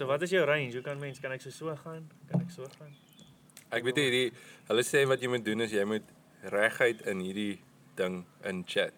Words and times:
So 0.00 0.06
wat 0.08 0.22
is 0.22 0.30
jou 0.30 0.44
range? 0.48 0.72
Hoe 0.72 0.80
kan 0.80 0.96
mens 0.98 1.20
kan 1.20 1.32
ek 1.34 1.42
so 1.44 1.50
so 1.52 1.74
gaan? 1.76 2.06
Kan 2.30 2.40
ek 2.40 2.52
so 2.54 2.64
gaan? 2.78 2.92
Ek 3.68 3.84
weet 3.84 3.98
hierdie 4.00 4.28
hulle 4.70 4.84
sê 4.88 5.02
wat 5.04 5.20
jy 5.20 5.28
moet 5.28 5.42
doen 5.44 5.60
is 5.60 5.74
jy 5.76 5.82
moet 5.84 6.06
reguit 6.54 7.02
in 7.10 7.18
hierdie 7.20 7.58
ding 7.98 8.22
in 8.48 8.62
chat. 8.64 8.96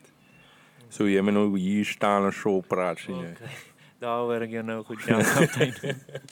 So 0.95 1.09
jy 1.11 1.25
moet 1.27 1.35
nou 1.35 1.49
hier 1.57 1.89
staan 1.91 2.29
en 2.29 2.37
so 2.39 2.63
praat 2.63 3.03
sien 3.03 3.19
jy. 3.19 3.33
Okay. 3.35 3.59
Daar 4.05 4.23
word 4.29 4.47
ek 4.47 4.55
jou 4.55 4.63
nou 4.69 4.77
goed 4.87 5.03
ja, 5.11 5.19
kaptein. 5.33 5.75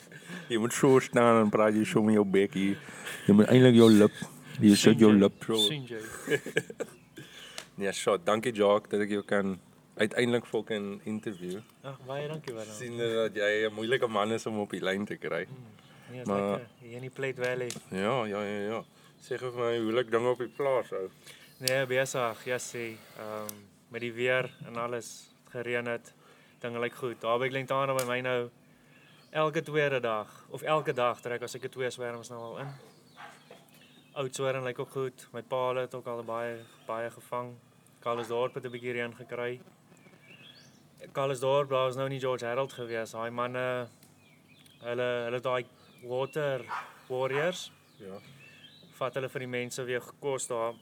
Jy 0.51 0.57
moet 0.59 0.75
so 0.75 0.99
staan 1.03 1.41
en 1.41 1.51
praat 1.51 1.75
jy 1.75 1.83
so 1.87 2.03
met 2.03 2.15
jou 2.17 2.25
bekkie. 2.27 2.73
Jy 3.27 3.35
moet 3.35 3.51
eintlik 3.51 3.75
jou 3.75 3.87
lip 3.91 4.17
jy 4.59 4.71
sit 4.79 5.03
jou 5.03 5.11
lip 5.11 5.35
so. 5.47 5.59
Sien 5.67 5.83
jy? 5.87 5.99
Nee, 7.79 7.91
shot. 7.95 8.23
Dankie 8.27 8.55
Jacques 8.55 8.91
dat 8.91 9.03
ek 9.03 9.15
jou 9.15 9.23
kan 9.27 9.57
uiteindelik 10.01 10.45
fucking 10.49 11.01
interview. 11.05 11.59
Ag, 11.83 11.97
baie 12.07 12.27
dankie 12.27 12.53
Willem. 12.53 12.73
sien 12.73 12.97
dat 12.97 13.35
jy 13.35 13.67
'n 13.69 13.73
moeilike 13.73 14.07
man 14.07 14.31
is 14.31 14.45
om 14.45 14.59
op 14.59 14.69
die 14.71 14.81
lyn 14.83 15.05
te 15.05 15.15
kry. 15.17 15.47
Nee, 16.11 16.25
Maar- 16.25 16.39
maar 16.41 16.61
hier 16.79 16.95
in 16.95 17.01
die 17.01 17.09
Plate 17.09 17.41
Valley. 17.43 17.71
Ja, 17.89 18.25
ja, 18.25 18.41
ja, 18.43 18.59
ja. 18.71 18.83
Sê 19.21 19.37
gou 19.37 19.51
vir 19.51 19.59
my 19.61 19.77
hoe 19.77 19.91
lyk 19.93 20.11
dinge 20.11 20.29
op 20.29 20.37
die 20.37 20.47
plaas 20.47 20.91
ou? 20.91 21.09
Nee, 21.59 21.85
besig. 21.85 22.45
Ja, 22.45 22.57
sê. 22.57 22.97
Ehm 23.17 23.47
um, 23.49 23.67
met 23.89 24.01
die 24.01 24.13
weer 24.13 24.49
en 24.65 24.75
alles 24.75 25.29
het 25.43 25.51
gereën 25.53 25.85
het. 25.85 26.13
Dinge 26.59 26.79
lyk 26.79 26.93
goed. 26.95 27.21
Daar 27.21 27.39
by 27.39 27.49
Glentana 27.49 27.93
by 27.93 28.03
my 28.07 28.19
nou 28.21 28.49
elke 29.29 29.61
tweede 29.61 29.99
dag 29.99 30.45
of 30.49 30.61
elke 30.61 30.93
dag 30.93 31.21
trek 31.21 31.41
as 31.41 31.55
ek 31.55 31.63
'n 31.63 31.69
twee 31.69 31.89
swerms 31.89 32.29
nou 32.29 32.41
al 32.41 32.57
in. 32.59 32.67
Oud 34.13 34.35
swerm 34.35 34.63
lyk 34.63 34.79
ook 34.79 34.89
goed. 34.91 35.27
My 35.33 35.41
paal 35.41 35.75
het 35.75 35.95
ook 35.95 36.07
al 36.07 36.23
baie 36.23 36.57
baie 36.87 37.09
gevang. 37.11 37.53
Karlsdorp 37.99 38.53
het 38.53 38.65
'n 38.65 38.71
bietjie 38.71 38.91
reën 38.91 39.15
gekry. 39.15 39.61
Karlsdorp, 41.11 41.69
daar 41.69 41.85
was 41.89 41.95
nou 41.95 42.07
nie 42.09 42.19
George 42.19 42.45
Harold 42.45 42.73
gewees. 42.73 43.11
Daai 43.11 43.29
manne 43.31 43.87
hulle 44.81 45.09
hulle 45.25 45.39
daai 45.41 45.65
water 46.03 46.63
warriors 47.09 47.71
Ja. 47.99 48.17
vat 48.97 49.13
hulle 49.17 49.29
vir 49.29 49.39
die 49.39 49.47
mense 49.47 49.83
weer 49.83 50.01
gekos 50.01 50.47
daar. 50.47 50.73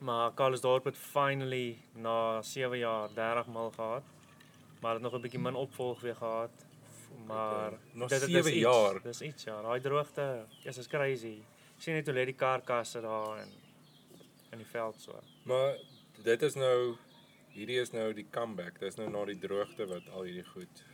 Maar 0.00 0.32
Karlsdorp 0.32 0.84
het 0.84 0.96
finally 0.96 1.78
na 1.94 2.42
7 2.42 2.78
jaar 2.78 3.08
30 3.14 3.46
mil 3.46 3.70
gehad. 3.70 4.02
Maar 4.80 4.94
het 4.94 5.02
nog 5.02 5.14
'n 5.14 5.20
bietjie 5.20 5.40
min 5.40 5.54
opvolg 5.54 6.00
weer 6.00 6.16
gehad. 6.16 6.50
Maar 7.26 7.70
dit 7.94 8.10
is 8.12 8.24
7 8.24 8.50
iets, 8.50 8.60
jaar? 8.60 9.02
Dis 9.02 9.20
iets 9.20 9.44
ja, 9.44 9.62
daai 9.62 9.80
droogte, 9.80 10.44
ja, 10.62 10.68
is 10.68 10.86
crazy. 10.86 11.42
Ek 11.76 11.82
sien 11.82 11.94
net 11.94 12.06
hoe 12.06 12.14
lê 12.14 12.24
die 12.24 12.34
karkasse 12.34 13.00
daar 13.00 13.38
en 13.38 13.48
in 14.52 14.58
die 14.58 14.66
veld 14.66 15.00
so. 15.00 15.20
Maar 15.42 15.76
dit 16.22 16.42
is 16.42 16.54
nou 16.54 16.96
hierdie 17.54 17.80
is 17.80 17.92
nou 17.92 18.12
die 18.16 18.26
comeback. 18.30 18.78
Dis 18.80 18.96
nou 18.96 19.08
na 19.10 19.24
die 19.28 19.38
droogte 19.38 19.86
wat 19.90 20.08
al 20.14 20.28
hierdie 20.28 20.46
goed 20.52 20.84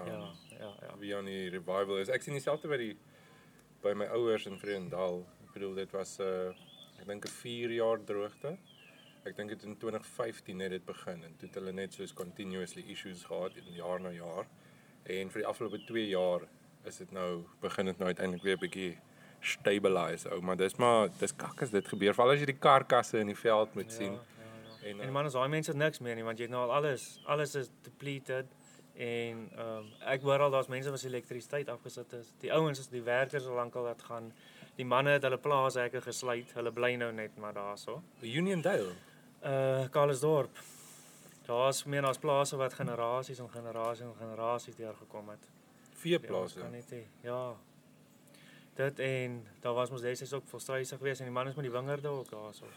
um, 0.00 0.06
Ja, 0.06 0.32
ja, 0.58 0.72
ja. 0.82 0.96
wie 0.98 1.14
aan 1.16 1.24
die 1.24 1.48
revival 1.50 1.98
is. 2.02 2.08
Ek 2.08 2.22
sien 2.22 2.36
dieselfde 2.36 2.68
by 2.68 2.76
die 2.80 2.96
by 3.82 3.94
my 3.96 4.06
ouers 4.16 4.46
in 4.46 4.58
Vredendal. 4.60 5.22
Ek 5.46 5.54
bedoel 5.54 5.74
dit 5.74 5.92
was 5.96 6.18
'n 6.20 6.22
uh, 6.22 7.00
ek 7.00 7.06
dink 7.06 7.24
'n 7.24 7.34
4 7.40 7.72
jaar 7.72 8.04
droogte. 8.04 8.56
Ek 9.24 9.36
dink 9.36 9.48
dit 9.48 9.62
in 9.64 9.76
2015 9.76 10.60
het 10.60 10.70
dit 10.70 10.84
begin 10.84 11.24
en 11.24 11.36
toe 11.36 11.48
het 11.48 11.54
hulle 11.54 11.72
net 11.72 11.92
soos 11.92 12.12
continuously 12.12 12.84
issues 12.88 13.24
gehad 13.24 13.56
in 13.56 13.72
jaar 13.76 14.00
na 14.00 14.10
jaar. 14.10 14.46
En 15.04 15.30
vir 15.30 15.42
die 15.42 15.46
afgelope 15.46 15.84
2 15.84 16.08
jaar 16.08 16.46
is 16.84 16.96
dit 16.96 17.12
nou 17.12 17.44
begin 17.60 17.86
dit 17.86 17.98
nou 17.98 18.06
uiteindelik 18.06 18.42
weer 18.42 18.56
'n 18.56 18.60
bietjie 18.60 18.98
stabilize 19.40 20.28
ou, 20.30 20.40
maar 20.40 20.56
dis 20.56 20.76
maar 20.76 21.08
dis 21.18 21.36
kak 21.36 21.62
as 21.62 21.70
dit 21.70 21.88
gebeur. 21.88 22.14
Veral 22.14 22.30
as 22.30 22.40
jy 22.40 22.46
die 22.46 22.58
karkasse 22.60 23.18
in 23.18 23.26
die 23.26 23.36
veld 23.36 23.74
moet 23.74 23.92
sien. 23.92 24.12
Ja, 24.12 24.18
ja, 24.18 24.24
ja. 24.38 24.39
En 24.84 25.00
En 25.00 25.06
uh, 25.06 25.12
man, 25.12 25.24
as 25.24 25.36
daai 25.36 25.48
mense 25.48 25.72
niks 25.76 26.00
meer 26.00 26.16
nie 26.16 26.24
want 26.24 26.38
jy 26.38 26.48
het 26.48 26.54
nou 26.54 26.62
al 26.64 26.72
alles, 26.80 27.20
alles 27.24 27.54
is 27.54 27.70
depleted 27.84 28.48
en 29.00 29.44
ehm 29.56 29.76
um, 29.76 29.92
ek 30.12 30.24
hoor 30.26 30.42
al 30.44 30.50
daar's 30.50 30.68
mense 30.68 30.90
wat 30.90 31.00
se 31.00 31.08
elektrisiteit 31.08 31.68
afgesit 31.68 32.12
is. 32.12 32.32
Die 32.40 32.52
ouens 32.52 32.78
is 32.78 32.88
die 32.92 33.02
werkers 33.02 33.46
al 33.46 33.54
lankal 33.54 33.86
laat 33.88 34.02
gaan. 34.02 34.32
Die 34.76 34.84
manne 34.84 35.14
het 35.16 35.22
hulle 35.22 35.38
plaashekke 35.38 36.00
gesluit. 36.00 36.52
Hulle 36.56 36.72
bly 36.72 36.94
nou 37.00 37.12
net 37.12 37.36
maar 37.36 37.54
daarso. 37.56 38.02
Uniondale. 38.20 38.92
Uh 39.44 39.88
Karlsdorp. 39.90 40.60
Daar's 41.46 41.84
meer 41.84 42.06
as 42.06 42.18
plase 42.18 42.56
wat 42.56 42.74
generasies 42.74 43.38
en 43.38 43.48
generasies 43.50 44.06
en 44.06 44.14
generasies 44.18 44.76
deurgekom 44.76 45.28
het. 45.28 45.48
Veeplase. 46.02 46.60
Kan 46.60 46.70
net 46.76 46.92
hê. 46.92 47.02
Ja. 47.22 47.56
Dit 48.74 48.98
en 48.98 49.40
daar 49.60 49.74
was 49.74 49.90
mos 49.90 50.04
destyds 50.04 50.32
ook 50.32 50.46
volstruise 50.46 50.96
geweest 50.96 51.20
en 51.20 51.26
die 51.26 51.34
manne 51.34 51.50
is 51.50 51.56
met 51.56 51.64
die 51.64 51.72
wingerde 51.72 52.08
ook 52.08 52.30
daarso. 52.30 52.68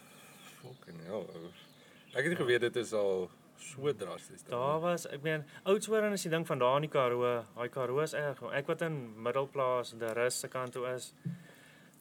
Fucking 0.62 1.06
hell. 1.06 1.28
ou. 1.36 1.73
Ek 2.14 2.28
het 2.28 2.34
nie 2.36 2.38
geweet 2.38 2.62
dit 2.62 2.76
is 2.78 2.94
al 2.94 3.28
so 3.58 3.94
drasties. 3.98 4.44
Daar 4.46 4.76
nie. 4.76 4.82
was, 4.84 5.08
ek 5.10 5.24
meen, 5.26 5.46
Oudtshoorn 5.64 6.14
is 6.14 6.26
die 6.28 6.30
ding 6.30 6.46
van 6.46 6.60
daar 6.62 6.78
in 6.78 6.86
die 6.86 6.92
Karoo. 6.94 7.32
Daai 7.56 7.70
Karoo 7.74 8.04
is 8.04 8.14
erg. 8.14 8.44
Ek 8.54 8.70
wat 8.70 8.84
in 8.86 8.98
Middelplaas, 9.26 9.96
die 9.98 10.14
rus 10.14 10.40
se 10.44 10.50
kant 10.54 10.76
toe 10.78 10.86
is. 10.94 11.14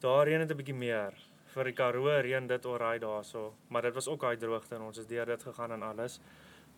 Daar 0.03 0.27
reën 0.27 0.45
dit 0.45 0.51
'n 0.51 0.57
bietjie 0.57 0.77
meer. 0.77 1.13
Vir 1.53 1.63
die 1.63 1.73
Karoo 1.73 2.09
reën 2.21 2.47
dit 2.47 2.65
oral 2.65 2.99
daarso, 2.99 3.53
maar 3.69 3.81
dit 3.81 3.93
was 3.93 4.07
ook 4.07 4.21
daai 4.21 4.37
droogte 4.37 4.75
en 4.75 4.81
ons 4.81 4.97
is 4.97 5.07
deur 5.07 5.25
dit 5.25 5.43
gegaan 5.43 5.71
en 5.71 5.83
alles. 5.83 6.19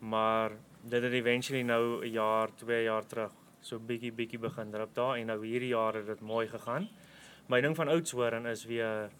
Maar 0.00 0.52
dit 0.82 1.02
het 1.02 1.12
eventually 1.12 1.62
nou 1.62 2.04
'n 2.04 2.12
jaar, 2.12 2.48
2 2.56 2.84
jaar 2.84 3.06
terug 3.06 3.32
so 3.60 3.78
bietjie 3.78 4.12
bietjie 4.12 4.38
begin 4.38 4.70
drup 4.70 4.94
daar 4.94 5.16
en 5.18 5.26
nou 5.26 5.38
hierdie 5.44 5.72
jaar 5.74 5.94
het 5.94 6.06
dit 6.06 6.20
mooi 6.20 6.46
gegaan. 6.48 6.88
My 7.48 7.60
ding 7.60 7.76
van 7.76 7.88
Oudtshoorn 7.88 8.46
is 8.46 8.64
weer 8.64 9.10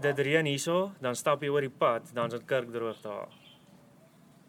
dit 0.00 0.18
reën 0.18 0.44
hierso, 0.44 0.92
dan 1.00 1.16
stap 1.16 1.42
jy 1.42 1.50
oor 1.52 1.64
die 1.64 1.72
pad, 1.72 2.10
dan's 2.14 2.34
dit 2.34 2.44
kurkdroog 2.48 3.00
daar. 3.04 3.32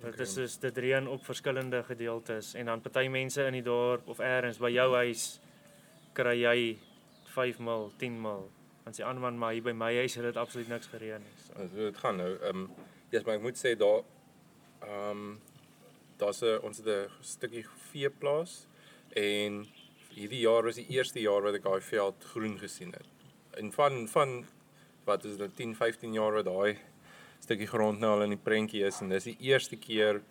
Dit 0.02 0.19
is 0.19 0.34
dus 0.38 0.58
dit 0.62 0.78
reën 0.78 1.08
op 1.08 1.24
verskillende 1.25 1.84
gedeeltes 1.84 2.53
en 2.53 2.66
dan 2.66 2.81
party 2.81 3.08
mense 3.09 3.41
in 3.44 3.58
die 3.58 3.66
dorp 3.66 4.08
of 4.08 4.19
elders 4.19 4.59
by 4.62 4.69
jou 4.69 4.91
huis 4.96 5.40
kry 6.18 6.35
jy 6.38 6.59
5 7.34 7.59
mil, 7.59 7.90
10 7.97 8.22
mil. 8.22 8.46
Want 8.84 8.96
die 8.96 9.06
ander 9.06 9.22
man 9.22 9.40
maar 9.41 9.56
hier 9.58 9.66
by 9.66 9.74
my 9.74 9.90
huis 9.96 10.16
het 10.16 10.24
dit 10.30 10.38
absoluut 10.38 10.69
niks 10.69 10.90
gereën 10.91 11.22
nie. 11.22 11.34
So. 11.46 11.66
So 11.74 11.90
dit 11.90 11.97
gaan 12.03 12.22
nou. 12.22 12.29
Ehm 12.38 12.64
um, 12.64 12.69
ja, 13.09 13.18
yes, 13.18 13.25
maar 13.25 13.38
ek 13.40 13.46
moet 13.46 13.59
sê 13.59 13.74
daar 13.79 14.03
ehm 14.85 15.09
um, 15.09 15.40
daar's 16.18 16.41
'n 16.41 16.59
ons 16.62 16.78
het 16.78 16.88
'n 16.88 17.09
stukkie 17.22 17.66
veeplaas 17.91 18.68
en 19.14 19.66
hierdie 20.09 20.40
jaar 20.40 20.64
was 20.64 20.75
die 20.75 20.88
eerste 20.90 21.22
jaar 21.22 21.41
wat 21.41 21.53
ek 21.53 21.64
daai 21.64 21.81
veld 21.81 22.24
groen 22.24 22.58
gesien 22.59 22.91
het. 22.91 23.09
En 23.58 23.72
van 23.72 24.08
van 24.08 24.46
wat 25.07 25.25
is 25.25 25.38
dit 25.40 25.56
10, 25.56 25.75
15 25.75 26.13
jaar 26.13 26.40
wat 26.40 26.45
daai 26.45 26.78
stukkie 27.40 27.68
grond 27.69 28.01
nou 28.01 28.16
al 28.16 28.25
in 28.28 28.35
die 28.35 28.44
prentjie 28.44 28.84
is 28.88 29.01
en 29.01 29.13
dis 29.13 29.29
die 29.29 29.38
eerste 29.47 29.78
keer 29.79 30.22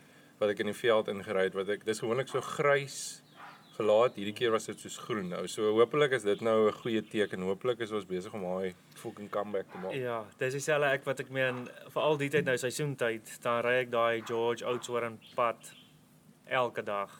wat 0.40 0.52
ek 0.52 0.60
in 0.64 0.72
die 0.72 0.76
veld 0.76 1.08
ingery 1.08 1.46
het 1.48 1.56
wat 1.56 1.70
ek 1.72 1.86
dis 1.86 2.02
gewoonlik 2.02 2.28
so 2.28 2.44
grys 2.44 3.22
gelaat. 3.76 4.16
Hierdie 4.16 4.34
keer 4.36 4.52
was 4.54 4.68
dit 4.68 4.80
soos 4.80 4.96
groen 5.04 5.28
nou. 5.32 5.42
So 5.50 5.72
hopelik 5.76 6.14
is 6.16 6.24
dit 6.24 6.40
nou 6.40 6.68
'n 6.68 6.72
goeie 6.72 7.02
teken. 7.02 7.42
Hopelik 7.42 7.80
is 7.80 7.92
ons 7.92 8.06
besig 8.06 8.32
om 8.34 8.42
daai 8.42 8.74
fucking 8.94 9.30
comeback 9.30 9.70
te 9.70 9.78
maak. 9.78 9.92
Ja, 9.92 10.24
dis 10.38 10.54
dieselfde 10.54 10.92
ek 10.92 11.04
wat 11.04 11.20
ek 11.20 11.30
meen 11.30 11.68
vir 11.92 12.02
al 12.02 12.16
die 12.16 12.28
tyd 12.28 12.44
nou 12.44 12.56
seisoentyd, 12.56 13.42
dan 13.42 13.62
ry 13.64 13.74
ek 13.84 13.90
daai 13.90 14.22
George 14.24 14.64
Oudtshoorn 14.64 15.18
pad 15.34 15.74
elke 16.46 16.82
dag. 16.82 17.10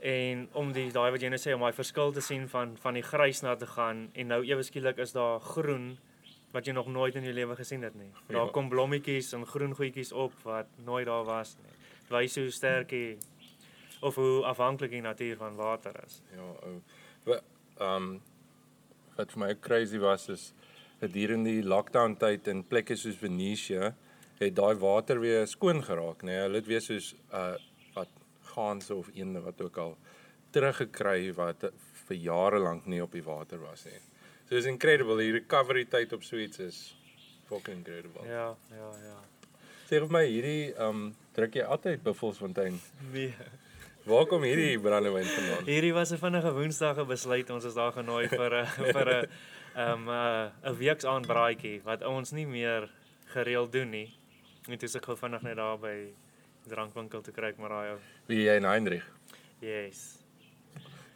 En 0.00 0.48
om 0.52 0.72
die 0.72 0.90
daai 0.92 1.10
wat 1.10 1.20
jy 1.20 1.28
nou 1.28 1.38
sê 1.38 1.54
om 1.54 1.60
daai 1.60 1.72
verskil 1.72 2.12
te 2.12 2.20
sien 2.20 2.48
van 2.48 2.76
van 2.76 2.94
die 2.94 3.02
grys 3.02 3.42
na 3.42 3.56
te 3.56 3.66
gaan 3.66 4.10
en 4.14 4.26
nou 4.26 4.44
ewe 4.44 4.62
skielik 4.62 4.98
is 4.98 5.12
daar 5.12 5.40
groen 5.40 5.98
wat 6.52 6.66
jy 6.66 6.72
nog 6.72 6.86
nooit 6.88 7.14
in 7.14 7.22
jou 7.22 7.34
lewe 7.34 7.56
gesien 7.56 7.82
het 7.82 7.94
nie. 7.94 8.10
Daar 8.26 8.44
Ja. 8.44 8.50
kom 8.52 8.68
blommetjies 8.68 9.32
en 9.32 9.46
groen 9.46 9.74
goedjies 9.74 10.12
op 10.12 10.32
wat 10.42 10.66
nooit 10.84 11.06
daar 11.06 11.24
was 11.24 11.56
nie. 11.62 11.72
Dit 12.00 12.08
wys 12.08 12.34
hoe 12.36 12.50
sterk 12.50 12.88
die 12.88 13.18
of 14.00 14.14
hoe 14.14 14.44
afhanklik 14.44 14.90
die 14.90 15.00
natuur 15.00 15.36
van 15.36 15.54
water 15.54 15.92
is. 16.06 16.22
Ja, 16.34 16.40
ou. 16.62 16.80
Wat 17.24 17.42
ehm 17.78 17.94
um, 18.02 18.20
wat 19.16 19.32
vir 19.32 19.38
my 19.46 19.54
crazy 19.60 19.98
was 19.98 20.28
is 20.28 20.52
in 21.00 21.44
die 21.44 21.62
lockdown 21.62 22.16
tyd 22.16 22.46
in 22.48 22.64
plekke 22.64 22.96
soos 22.96 23.16
Venesië 23.16 23.94
het 24.38 24.54
daai 24.54 24.74
water 24.78 25.20
weer 25.20 25.46
skoon 25.46 25.82
geraak, 25.82 26.22
nê. 26.22 26.26
Nee, 26.26 26.40
hulle 26.46 26.54
het 26.60 26.66
weer 26.66 26.80
soos 26.80 27.14
uh 27.32 27.54
wat 27.94 28.08
gaanse 28.54 28.94
of 28.94 29.08
eende 29.14 29.40
wat 29.40 29.60
ook 29.60 29.76
al 29.76 29.96
teruggekry 30.50 31.32
wat 31.34 31.64
vir 32.08 32.16
jare 32.16 32.58
lank 32.58 32.86
nie 32.86 33.02
op 33.02 33.12
die 33.12 33.22
water 33.22 33.58
was 33.60 33.84
nie. 33.84 33.98
So 34.48 34.56
is 34.56 34.64
incredible 34.64 35.16
die 35.20 35.32
recovery 35.32 35.84
tyd 35.84 36.12
op 36.16 36.22
so 36.24 36.36
iets 36.40 36.58
is 36.58 36.94
fucking 37.48 37.82
incredible. 37.82 38.24
Ja. 38.24 38.54
Ja, 38.72 38.92
ja. 39.04 39.16
Sê 39.88 40.00
vir 40.00 40.12
my 40.12 40.22
hierdie 40.24 40.72
um, 40.84 41.10
druk 41.36 41.56
jy 41.56 41.64
altyd 41.64 42.02
Buffelsfontein? 42.04 42.78
Nee. 43.12 43.34
Waar 44.08 44.24
kom 44.28 44.44
hierdie 44.48 44.78
brandewyn 44.80 45.28
vandaan? 45.28 45.66
Hierdie 45.68 45.92
was 45.92 46.12
'n 46.12 46.20
vinnige 46.20 46.52
Woensdag 46.56 47.00
besluit 47.06 47.50
ons 47.50 47.64
is 47.64 47.74
daar 47.74 47.92
genooi 47.92 48.28
vir 48.28 48.54
'n 48.62 48.66
vir 48.96 49.08
'n 49.08 49.28
ehm 49.76 50.08
'n 50.08 50.52
'n 50.64 50.76
weeksaand 50.80 51.26
braaitjie 51.28 51.82
wat 51.84 52.04
ons 52.04 52.32
nie 52.32 52.46
meer 52.46 52.88
gereeld 53.34 53.72
doen 53.72 53.90
nie. 53.90 54.08
Toe 54.78 54.88
se 54.88 54.98
ek 54.98 55.04
gou 55.04 55.16
vinnig 55.16 55.42
net 55.42 55.56
daar 55.56 55.76
by 55.78 56.08
drankwinkel 56.68 57.20
te 57.22 57.32
kry 57.32 57.52
maar 57.58 57.68
daai 57.68 57.90
ou. 57.92 57.98
Wie 58.26 58.44
jy 58.44 58.56
en 58.56 58.64
Heinrich. 58.64 59.04
Yes. 59.60 60.24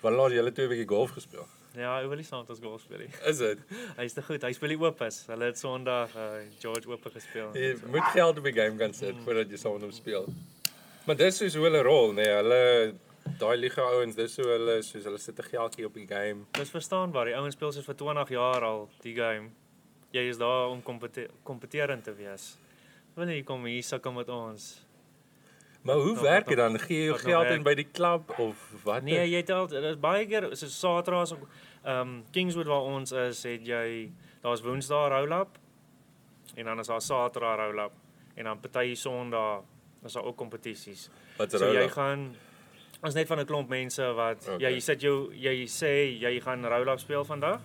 Wanneer 0.01 0.21
laat 0.21 0.33
julle 0.33 0.53
twee 0.53 0.67
'n 0.67 0.71
bietjie 0.71 0.89
golf 0.89 1.11
gespeel? 1.17 1.49
Ja, 1.77 1.95
hy 1.97 2.09
wil 2.09 2.21
nie 2.21 2.27
saam 2.27 2.43
met 2.45 2.51
ons 2.53 2.61
golf 2.61 2.83
speel 2.85 2.99
nie. 3.07 3.11
Is 3.31 3.39
dit? 3.41 3.61
Hy's 3.97 4.13
te 4.17 4.25
goed. 4.27 4.43
Hy 4.45 4.53
speel 4.57 4.75
die 4.75 4.81
opes. 4.81 5.23
Hulle 5.31 5.49
het 5.49 5.59
Sondag 5.61 6.13
uh, 6.17 6.27
George 6.61 6.91
Ope 6.91 7.13
gespeel. 7.15 7.55
Jy 7.57 7.77
moet 7.93 8.11
geld 8.13 8.41
op 8.43 8.45
die 8.45 8.55
game 8.57 8.77
kan 8.81 8.93
sit 8.97 9.17
voordat 9.25 9.51
jy 9.51 9.61
saam 9.61 9.79
met 9.79 9.87
hom 9.89 9.95
speel. 9.97 10.29
Maar 11.07 11.19
dis 11.19 11.41
soos 11.41 11.57
hoe 11.59 11.65
hulle 11.67 11.81
rol, 11.83 12.13
nee, 12.15 12.29
hulle 12.31 12.61
daai 13.41 13.57
liga 13.57 13.83
ouens, 13.97 14.15
dis 14.19 14.37
so 14.39 14.47
hulle 14.47 14.77
soos 14.87 15.07
hulle 15.09 15.19
sit 15.19 15.39
'n 15.39 15.49
geldjie 15.49 15.87
op 15.87 15.95
die 15.95 16.07
game. 16.07 16.45
Dis 16.59 16.71
verstaanbaar. 16.71 17.31
Die 17.31 17.37
ouens 17.37 17.55
speel 17.55 17.73
soos 17.73 17.89
vir 17.89 17.97
20 17.97 18.29
jaar 18.29 18.63
al 18.63 18.89
die 19.03 19.15
game. 19.15 19.51
Jy 20.13 20.29
is 20.29 20.39
daar 20.39 20.69
om 20.69 20.83
kompete 20.83 21.29
kompeterend 21.43 22.05
te 22.05 22.15
wees. 22.15 22.57
Wanneer 23.15 23.37
jy 23.37 23.45
kom 23.45 23.65
hier 23.65 23.83
sukkel 23.83 24.13
met 24.13 24.29
ons. 24.29 24.85
Maar 25.83 25.97
hoe 25.97 26.15
Wat 26.15 26.23
werk 26.23 26.47
dit 26.49 26.57
dan? 26.57 26.79
Gee 26.79 26.99
jy 26.99 27.05
jou 27.11 27.19
geld 27.19 27.43
werk? 27.43 27.57
in 27.57 27.63
by 27.63 27.75
die 27.75 27.89
klub 27.93 28.39
of 28.39 28.57
wat? 28.85 29.03
Nee, 29.03 29.25
jy 29.31 29.37
het 29.43 29.51
al 29.51 29.69
baie 30.01 30.27
keer 30.27 30.47
so 30.57 30.67
Saterdags 30.67 31.33
ehm 31.33 31.99
um, 32.01 32.25
Kingswood 32.31 32.67
waar 32.67 32.87
ons 32.87 33.13
is, 33.13 33.43
het 33.43 33.67
jy 33.67 34.13
daar's 34.43 34.63
Woensdae 34.63 35.09
roll-up 35.11 35.59
en 36.55 36.65
dan 36.65 36.79
is 36.79 36.87
daar 36.87 37.01
Saterdag 37.01 37.57
roll-up 37.59 37.93
en 38.37 38.45
dan 38.45 38.61
party 38.61 38.95
Sondag 38.95 39.63
is 40.05 40.13
daar 40.13 40.25
ook 40.25 40.37
kompetisies. 40.37 41.09
So 41.49 41.73
jy 41.73 41.89
gaan 41.89 42.37
ons 43.03 43.15
net 43.15 43.27
van 43.27 43.41
'n 43.41 43.47
klomp 43.47 43.69
mense 43.69 44.13
wat 44.15 44.49
Okay. 44.49 44.59
jy 44.73 44.81
sit 44.81 45.01
jou 45.01 45.33
jy 45.35 45.67
sê 45.67 46.19
jy 46.21 46.41
gaan 46.41 46.65
roll-up 46.65 46.99
speel 47.01 47.25
vandag. 47.25 47.61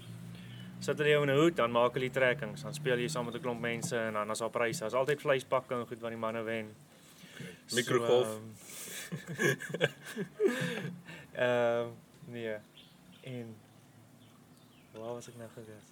Sit 0.80 0.98
hulle 0.98 1.10
jou 1.10 1.24
in 1.24 1.30
'n 1.30 1.38
hoed, 1.38 1.56
dan 1.56 1.72
maak 1.72 1.94
hulle 1.94 2.10
die 2.10 2.20
trekkings, 2.20 2.64
dan 2.64 2.74
speel 2.74 2.98
jy 2.98 3.08
saam 3.08 3.26
met 3.26 3.36
'n 3.36 3.42
klomp 3.42 3.62
mense 3.62 3.96
en 3.98 4.14
dan 4.14 4.32
is 4.32 4.40
daar 4.40 4.50
pryse. 4.50 4.80
Daar's 4.80 4.94
altyd 4.94 5.22
vleispakke 5.22 5.74
en 5.76 5.86
goed 5.88 6.02
wat 6.02 6.10
die 6.10 6.18
manne 6.20 6.44
wen. 6.44 6.74
Mikrogolf. 7.76 8.28
So, 8.28 8.40
ehm, 9.38 9.58
Ehm 11.38 11.88
nee. 12.26 12.56
En 13.24 13.56
waar 14.92 15.14
was 15.14 15.28
ek 15.28 15.38
nou 15.38 15.50
gewees? 15.54 15.88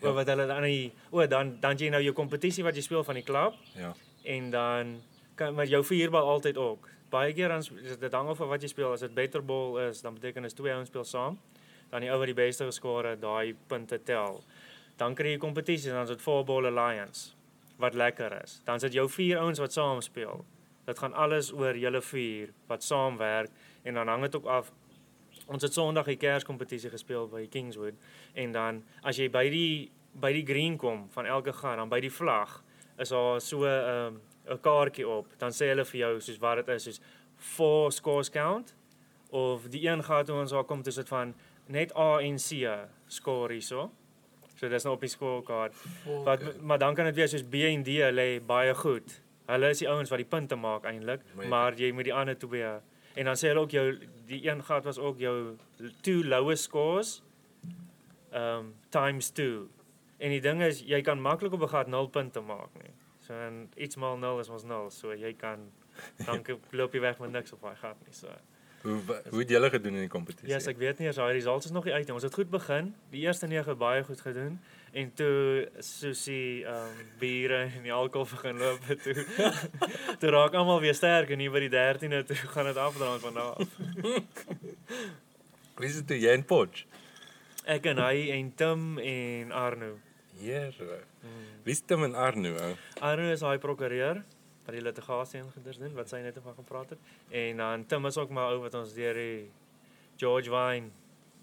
Ja. 0.00 0.08
O, 0.08 0.12
wat 0.16 0.26
hulle 0.26 0.46
dan 0.46 0.62
die 0.66 0.92
o, 1.10 1.26
dan 1.26 1.56
dan 1.60 1.76
jy 1.78 1.88
nou 1.92 2.02
jou 2.02 2.14
kompetisie 2.14 2.64
wat 2.64 2.74
jy 2.78 2.82
speel 2.82 3.04
van 3.04 3.14
die 3.14 3.22
klub 3.26 3.54
Ja. 3.78 3.92
en 4.24 4.50
dan 4.50 5.00
kan 5.34 5.54
met 5.54 5.68
jou 5.68 5.84
vierbal 5.84 6.28
altyd 6.28 6.56
ook. 6.56 6.88
Baie 7.10 7.32
keer 7.34 7.48
dan 7.48 7.58
is 7.58 7.98
dit 7.98 8.12
hang 8.12 8.28
af 8.28 8.36
van 8.36 8.48
wat 8.48 8.62
jy 8.62 8.68
speel. 8.68 8.92
As 8.92 9.00
dit 9.00 9.14
better 9.14 9.42
ball 9.44 9.78
is, 9.88 10.00
dan 10.00 10.14
beteken 10.14 10.42
dit 10.42 10.56
twee 10.56 10.72
ouens 10.72 10.88
speel 10.88 11.04
saam. 11.04 11.38
Dan 11.90 12.00
die 12.00 12.10
ou 12.10 12.18
wat 12.18 12.26
die 12.26 12.34
beste 12.34 12.64
geskoor 12.64 13.04
het, 13.04 13.20
daai 13.20 13.54
punte 13.66 13.98
tel. 14.02 14.42
Dan 14.96 15.14
kry 15.14 15.34
jy 15.34 15.38
kompetisie 15.38 15.90
en 15.90 15.94
dan 15.96 16.02
is 16.08 16.14
dit 16.16 16.22
four 16.22 16.44
ball 16.44 16.66
alliance 16.66 17.32
wat 17.82 17.94
lekker 17.98 18.36
is. 18.42 18.60
Dan 18.64 18.80
sit 18.80 18.94
jou 18.94 19.08
vier 19.10 19.40
ouens 19.42 19.58
wat 19.58 19.74
saam 19.74 20.00
speel. 20.00 20.44
Dit 20.86 20.98
gaan 20.98 21.14
alles 21.14 21.52
oor 21.52 21.76
julle 21.78 22.02
vier 22.02 22.54
wat 22.70 22.82
saamwerk 22.86 23.50
en 23.82 23.98
dan 23.98 24.08
hang 24.08 24.22
dit 24.28 24.36
ook 24.36 24.46
af 24.46 24.72
Ons 25.50 25.64
het 25.66 25.74
Sondag 25.74 26.06
die 26.06 26.16
Kerskompetisie 26.16 26.90
gespeel 26.90 27.26
by 27.28 27.48
Kingswood 27.50 27.96
en 28.38 28.52
dan 28.54 28.76
as 29.02 29.18
jy 29.18 29.26
by 29.32 29.42
die 29.50 29.90
by 30.22 30.30
die 30.32 30.44
green 30.46 30.76
kom 30.78 31.08
van 31.10 31.26
elke 31.26 31.52
gaan 31.56 31.80
dan 31.80 31.90
by 31.90 31.98
die 32.04 32.12
vlag 32.12 32.60
is 33.02 33.10
daar 33.10 33.40
so 33.40 33.64
'n 33.66 33.88
um, 33.90 34.20
'n 34.46 34.60
kaartjie 34.60 35.08
op. 35.08 35.26
Dan 35.38 35.50
sê 35.50 35.72
hulle 35.72 35.84
vir 35.84 35.98
jou 36.00 36.20
soos 36.20 36.38
wat 36.38 36.56
dit 36.56 36.68
is, 36.68 36.82
soos 36.84 37.00
four 37.36 37.92
scores 37.92 38.30
count 38.30 38.74
of 39.30 39.68
die 39.68 39.88
een 39.88 40.04
gaan 40.04 40.24
toe 40.24 40.40
ons 40.40 40.50
daar 40.50 40.64
kom 40.64 40.82
dis 40.82 40.94
dit 40.94 41.08
van 41.08 41.34
net 41.66 41.96
A 41.96 42.20
en 42.20 42.36
C 42.36 42.68
score 43.06 43.52
hierso. 43.52 43.90
So 44.62 44.70
dis 44.70 44.84
nou 44.86 44.94
op 44.94 45.02
die 45.02 45.10
scorekaart. 45.10 45.74
Wat 46.22 46.42
maar 46.62 46.78
dan 46.78 46.94
kan 46.94 47.08
dit 47.10 47.16
wees 47.18 47.32
soos 47.34 47.42
B 47.42 47.64
en 47.66 47.82
D 47.82 47.98
lê 48.14 48.38
baie 48.46 48.74
goed. 48.78 49.16
Hulle 49.50 49.70
is 49.74 49.80
die 49.82 49.88
ouens 49.90 50.12
wat 50.12 50.22
die 50.22 50.28
punte 50.30 50.54
maak 50.54 50.86
eintlik, 50.86 51.24
Maar 51.34 51.48
maar 51.50 51.74
jy 51.74 51.90
moet 51.92 52.06
die 52.06 52.14
ander 52.14 52.38
twee 52.38 52.70
en 53.18 53.24
dan 53.24 53.36
sê 53.36 53.50
hulle 53.50 53.66
ook 53.66 53.74
jou 53.74 53.86
die 54.30 54.38
een 54.46 54.62
gat 54.64 54.84
was 54.84 54.98
ook 54.98 55.18
jou 55.18 55.56
two 56.06 56.22
lowest 56.22 56.62
scores 56.70 57.22
um 58.32 58.74
times 58.88 59.30
2. 59.30 59.66
En 60.22 60.30
die 60.30 60.40
ding 60.40 60.62
is 60.62 60.84
jy 60.86 61.02
kan 61.02 61.20
maklik 61.20 61.52
op 61.52 61.66
'n 61.66 61.68
gat 61.68 61.88
0 61.88 62.08
punte 62.08 62.40
maak 62.40 62.70
nie. 62.82 62.94
So 63.18 63.34
en 63.34 63.68
iets 63.74 63.96
maal 63.96 64.16
0 64.16 64.40
is 64.40 64.48
ons 64.48 64.62
0, 64.62 64.90
so 64.90 65.12
jy 65.12 65.34
kan 65.34 65.72
dan 66.26 66.44
loop 66.78 66.94
jy 66.94 67.00
weg 67.00 67.18
met 67.18 67.30
niks 67.30 67.52
op 67.52 67.60
daai 67.60 67.76
gat 67.76 67.98
nie. 68.06 68.14
So 68.14 68.28
Hoe 68.82 68.98
hoe 69.30 69.38
het 69.38 69.48
julle 69.48 69.70
gedoen 69.70 69.94
in 69.94 70.06
die 70.06 70.10
kompetisie? 70.10 70.48
Ja, 70.50 70.58
yes, 70.58 70.66
ek 70.66 70.78
weet 70.80 70.98
nie 70.98 71.08
as 71.10 71.18
daai 71.20 71.32
results 71.36 71.68
is 71.68 71.74
nog 71.74 71.84
nie 71.86 71.94
uit 71.94 72.06
nie. 72.06 72.14
Ons 72.16 72.26
het 72.26 72.34
goed 72.34 72.50
begin. 72.50 72.90
Die 73.12 73.22
eerste 73.22 73.46
9 73.46 73.76
baie 73.78 74.02
goed 74.04 74.20
gedoen 74.20 74.58
en 74.92 75.12
toe 75.16 75.68
Susie 75.78 76.64
ehm 76.66 76.90
um, 76.90 77.12
biere 77.20 77.62
en 77.62 77.86
die 77.86 77.92
alkohol 77.94 78.26
begin 78.34 78.58
loop 78.58 78.90
toe. 79.04 79.14
toe 80.20 80.32
raak 80.34 80.58
almal 80.58 80.82
weer 80.82 80.98
sterk 80.98 81.30
en 81.30 81.40
hier 81.40 81.54
by 81.54 81.62
die 81.64 81.72
13de 81.72 82.24
toe 82.26 82.36
gaan 82.56 82.68
dit 82.72 82.76
afdraand 82.76 83.22
van 83.22 83.38
daar 83.38 83.54
af. 83.54 83.68
Wie 85.78 85.88
is 85.88 86.02
dit 86.02 86.18
jy 86.26 86.34
en 86.34 86.44
Potch? 86.44 86.84
Ek 87.64 87.86
en 87.86 88.02
hy 88.02 88.28
en 88.34 88.52
Tim 88.58 88.98
en 88.98 89.52
Arno. 89.54 89.94
Here. 90.42 90.72
Hmm. 91.22 91.48
Wie 91.62 91.72
is 91.72 91.80
Tim 91.86 92.02
en 92.04 92.14
Arno? 92.18 92.56
ou? 92.58 92.76
Arno 93.00 93.30
is 93.30 93.46
daai 93.46 93.58
prokureur 93.62 94.24
wat 94.64 94.74
die 94.74 94.82
litigasie 94.82 95.40
en 95.40 95.50
goeders 95.52 95.78
doen 95.78 95.94
wat 95.98 96.08
sy 96.08 96.22
net 96.22 96.38
van 96.42 96.54
gepraat 96.54 96.94
het. 96.94 96.98
En 97.30 97.62
dan 97.62 97.86
Tim 97.86 98.06
is 98.06 98.16
ook 98.16 98.30
maar 98.30 98.54
ou 98.54 98.62
wat 98.62 98.74
ons 98.78 98.94
deur 98.94 99.14
die 99.14 99.50
George 100.16 100.50
Wine 100.50 100.90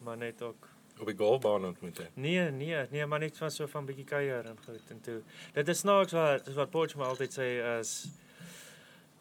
maar 0.03 0.17
net 0.17 0.41
ook 0.41 0.67
Op 0.99 1.07
die 1.07 1.15
golfbaan 1.15 1.65
ontmoet 1.65 1.97
het. 1.97 2.09
Nee, 2.13 2.51
nee, 2.51 2.75
nee, 2.89 3.05
maar 3.05 3.19
net 3.19 3.37
van 3.37 3.51
so 3.51 3.67
van 3.71 3.85
bietjie 3.87 4.03
kuier 4.05 4.45
en 4.45 4.57
goed 4.65 4.89
en 4.91 4.99
toe. 5.01 5.21
Dit 5.53 5.67
is 5.67 5.79
snaaks 5.79 6.11
wat 6.11 6.45
dis 6.45 6.57
wat 6.59 6.69
Potch 6.69 6.97
my 6.99 7.07
altyd 7.07 7.37
sê 7.37 7.47
is 7.79 7.93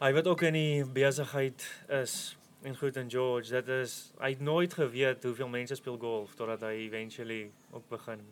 hy 0.03 0.11
wat 0.15 0.27
ook 0.27 0.43
in 0.49 0.59
die 0.59 0.85
besigheid 0.85 1.63
is 2.01 2.17
en 2.67 2.77
goed 2.77 2.97
en 2.97 3.11
George, 3.11 3.51
dit 3.51 3.69
is 3.69 3.95
hy 4.19 4.33
het 4.35 4.43
nooit 4.43 4.75
geweet 4.75 5.23
hoeveel 5.23 5.49
mense 5.49 5.79
speel 5.79 5.99
golf 5.99 6.35
totdat 6.35 6.67
hy 6.67 6.75
eventually 6.89 7.51
ook 7.71 7.87
begin 7.91 8.27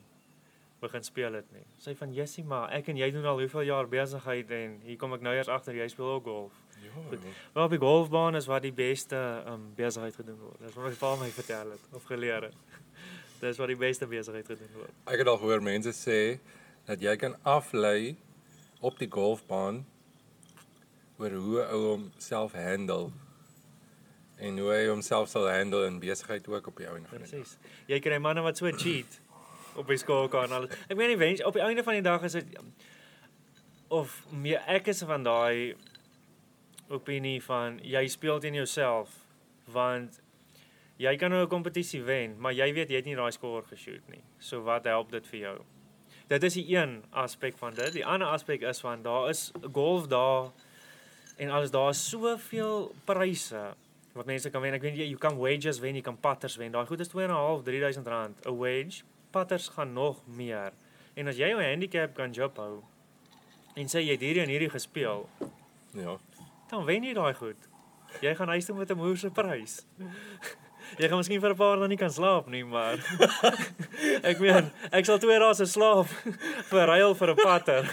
begin 0.81 1.05
speel 1.05 1.32
het 1.32 1.49
nie. 1.55 1.64
Sy 1.81 1.94
van 1.96 2.12
Jessie 2.12 2.44
maar 2.44 2.70
ek 2.76 2.90
en 2.93 2.99
jy 3.00 3.08
doen 3.14 3.25
al 3.25 3.40
hoeveel 3.40 3.67
jaar 3.70 3.88
besigheid 3.88 4.50
en 4.52 4.76
hier 4.84 4.99
kom 5.00 5.17
ek 5.17 5.25
nou 5.25 5.32
eers 5.37 5.49
agter 5.52 5.76
jy 5.78 5.88
speel 5.93 6.11
ook 6.19 6.28
golf. 6.28 6.61
Ja. 6.82 6.93
Goed. 6.96 7.25
Maar 7.55 7.64
op 7.64 7.73
die 7.73 7.81
golfbaan 7.81 8.37
is 8.37 8.49
wat 8.50 8.62
die 8.67 8.75
beste 8.76 9.19
um, 9.49 9.70
besigheid 9.76 10.17
gedoen 10.17 10.38
word. 10.40 10.61
Dis 10.61 10.76
wat 10.76 10.88
my 10.90 10.94
pa 11.00 11.14
my 11.23 11.31
vertel 11.32 11.73
het 11.75 11.96
of 11.96 12.05
geleer 12.08 12.50
het. 12.50 12.78
Dis 13.43 13.61
wat 13.61 13.73
die 13.73 13.81
beste 13.81 14.08
besigheid 14.08 14.49
gedoen 14.52 14.73
word. 14.76 14.94
Ek 15.08 15.25
het 15.25 15.32
al 15.32 15.40
gehoor 15.40 15.64
mense 15.64 15.96
sê 15.96 16.20
dat 16.87 17.02
jy 17.02 17.17
kan 17.20 17.37
aflei 17.43 18.17
op 18.84 18.99
die 19.00 19.11
golfbaan 19.11 19.84
oor 21.17 21.32
hoe 21.32 21.61
'n 21.64 21.70
ou 21.73 21.82
homself 21.96 22.52
handle 22.52 23.08
en 24.37 24.58
hoe 24.61 24.73
hy 24.73 24.82
homself 24.93 25.32
sal 25.32 25.49
handle 25.49 25.87
in 25.88 25.97
besigheid 25.99 26.49
ook 26.49 26.66
op 26.66 26.76
die 26.76 26.88
ou 26.88 26.97
en. 26.97 27.09
Presies. 27.09 27.56
Jy 27.88 28.00
kry 28.04 28.18
manne 28.21 28.45
wat 28.45 28.61
so 28.61 28.68
cheat 28.68 29.21
op 29.76 29.88
die 29.88 29.99
skoolkaart 30.00 30.50
en 30.50 30.56
alles. 30.56 30.78
Ek 30.88 30.97
nie 30.97 31.18
wens 31.21 31.42
op 31.45 31.56
die 31.56 31.62
einde 31.62 31.83
van 31.87 31.99
die 31.99 32.02
dag 32.06 32.23
is 32.26 32.33
dit 32.33 32.59
of 33.88 34.25
meer 34.30 34.62
ek 34.66 34.90
is 34.90 35.02
van 35.06 35.23
daai 35.23 35.76
opinie 36.90 37.38
van 37.42 37.78
jy 37.83 38.06
speel 38.11 38.40
teen 38.42 38.59
jouself 38.59 39.14
want 39.71 40.21
jy 41.02 41.16
kan 41.16 41.30
nou 41.30 41.42
'n 41.45 41.49
kompetisie 41.49 42.02
wen, 42.02 42.37
maar 42.38 42.52
jy 42.52 42.73
weet 42.73 42.90
jy 42.90 42.97
het 42.97 43.04
nie 43.04 43.16
daai 43.16 43.33
skoor 43.33 43.62
geshoot 43.62 44.09
nie. 44.09 44.23
So 44.38 44.62
wat 44.62 44.85
help 44.85 45.11
dit 45.11 45.26
vir 45.26 45.38
jou? 45.40 45.59
Dit 46.28 46.42
is 46.42 46.54
die 46.54 46.76
een 46.76 47.04
aspek 47.11 47.59
van 47.59 47.75
dit. 47.75 47.92
Die 47.92 48.06
ander 48.06 48.28
aspek 48.28 48.62
is 48.62 48.80
van 48.80 49.02
daar 49.02 49.30
is 49.30 49.52
golf 49.73 50.06
daar 50.06 50.50
en 51.37 51.50
alles 51.50 51.71
daar 51.71 51.90
is 51.90 52.09
soveel 52.09 52.95
pryse 53.04 53.75
wat 54.12 54.26
mense 54.26 54.50
kan 54.50 54.62
wen. 54.62 54.75
Ek 54.75 54.83
weet 54.83 54.97
jy, 54.97 55.11
jy 55.11 55.18
kan 55.21 55.37
wages 55.37 55.78
wen, 55.78 55.95
jy 55.95 56.02
kan 56.02 56.16
putters 56.21 56.56
wen. 56.56 56.73
Daai 56.73 56.87
goed 56.87 57.00
is 57.00 57.12
2.5, 57.12 57.62
3000 57.62 58.06
rand 58.06 58.47
'n 58.47 58.56
wage. 58.56 59.04
Putters 59.37 59.69
gaan 59.76 59.93
nog 59.93 60.23
meer. 60.26 60.73
En 61.14 61.28
as 61.28 61.37
jy 61.37 61.49
jou 61.52 61.61
handicap 61.62 62.14
kan 62.16 62.33
jump 62.33 62.57
hou 62.57 62.83
en 63.76 63.88
sê 63.93 64.00
jy 64.00 64.14
het 64.16 64.23
hierdie 64.25 64.40
en 64.43 64.49
hierdie 64.49 64.71
gespeel, 64.73 65.26
Ja. 65.93 66.14
dan 66.71 66.85
wen 66.88 67.05
jy 67.05 67.12
daai 67.14 67.35
goed. 67.37 67.57
Jy 68.25 68.33
gaan 68.38 68.49
huis 68.49 68.64
toe 68.64 68.76
met 68.76 68.90
'n 68.90 68.97
moerse 68.97 69.31
prys. 69.31 69.85
Jy 71.00 71.09
gaan 71.09 71.19
miskien 71.19 71.40
vir 71.40 71.50
'n 71.52 71.57
paar 71.57 71.76
dae 71.76 71.88
nie 71.88 71.97
kan 71.99 72.11
slaap 72.11 72.47
nie, 72.49 72.62
maar 72.64 72.97
ek 74.31 74.38
meen, 74.40 74.71
ek 74.93 75.05
sal 75.05 75.19
twee 75.19 75.38
dae 75.38 75.55
se 75.55 75.66
slaap 75.66 76.07
vir 76.71 76.87
ruil 76.87 77.14
vir 77.14 77.31
'n 77.31 77.37
putter. 77.37 77.85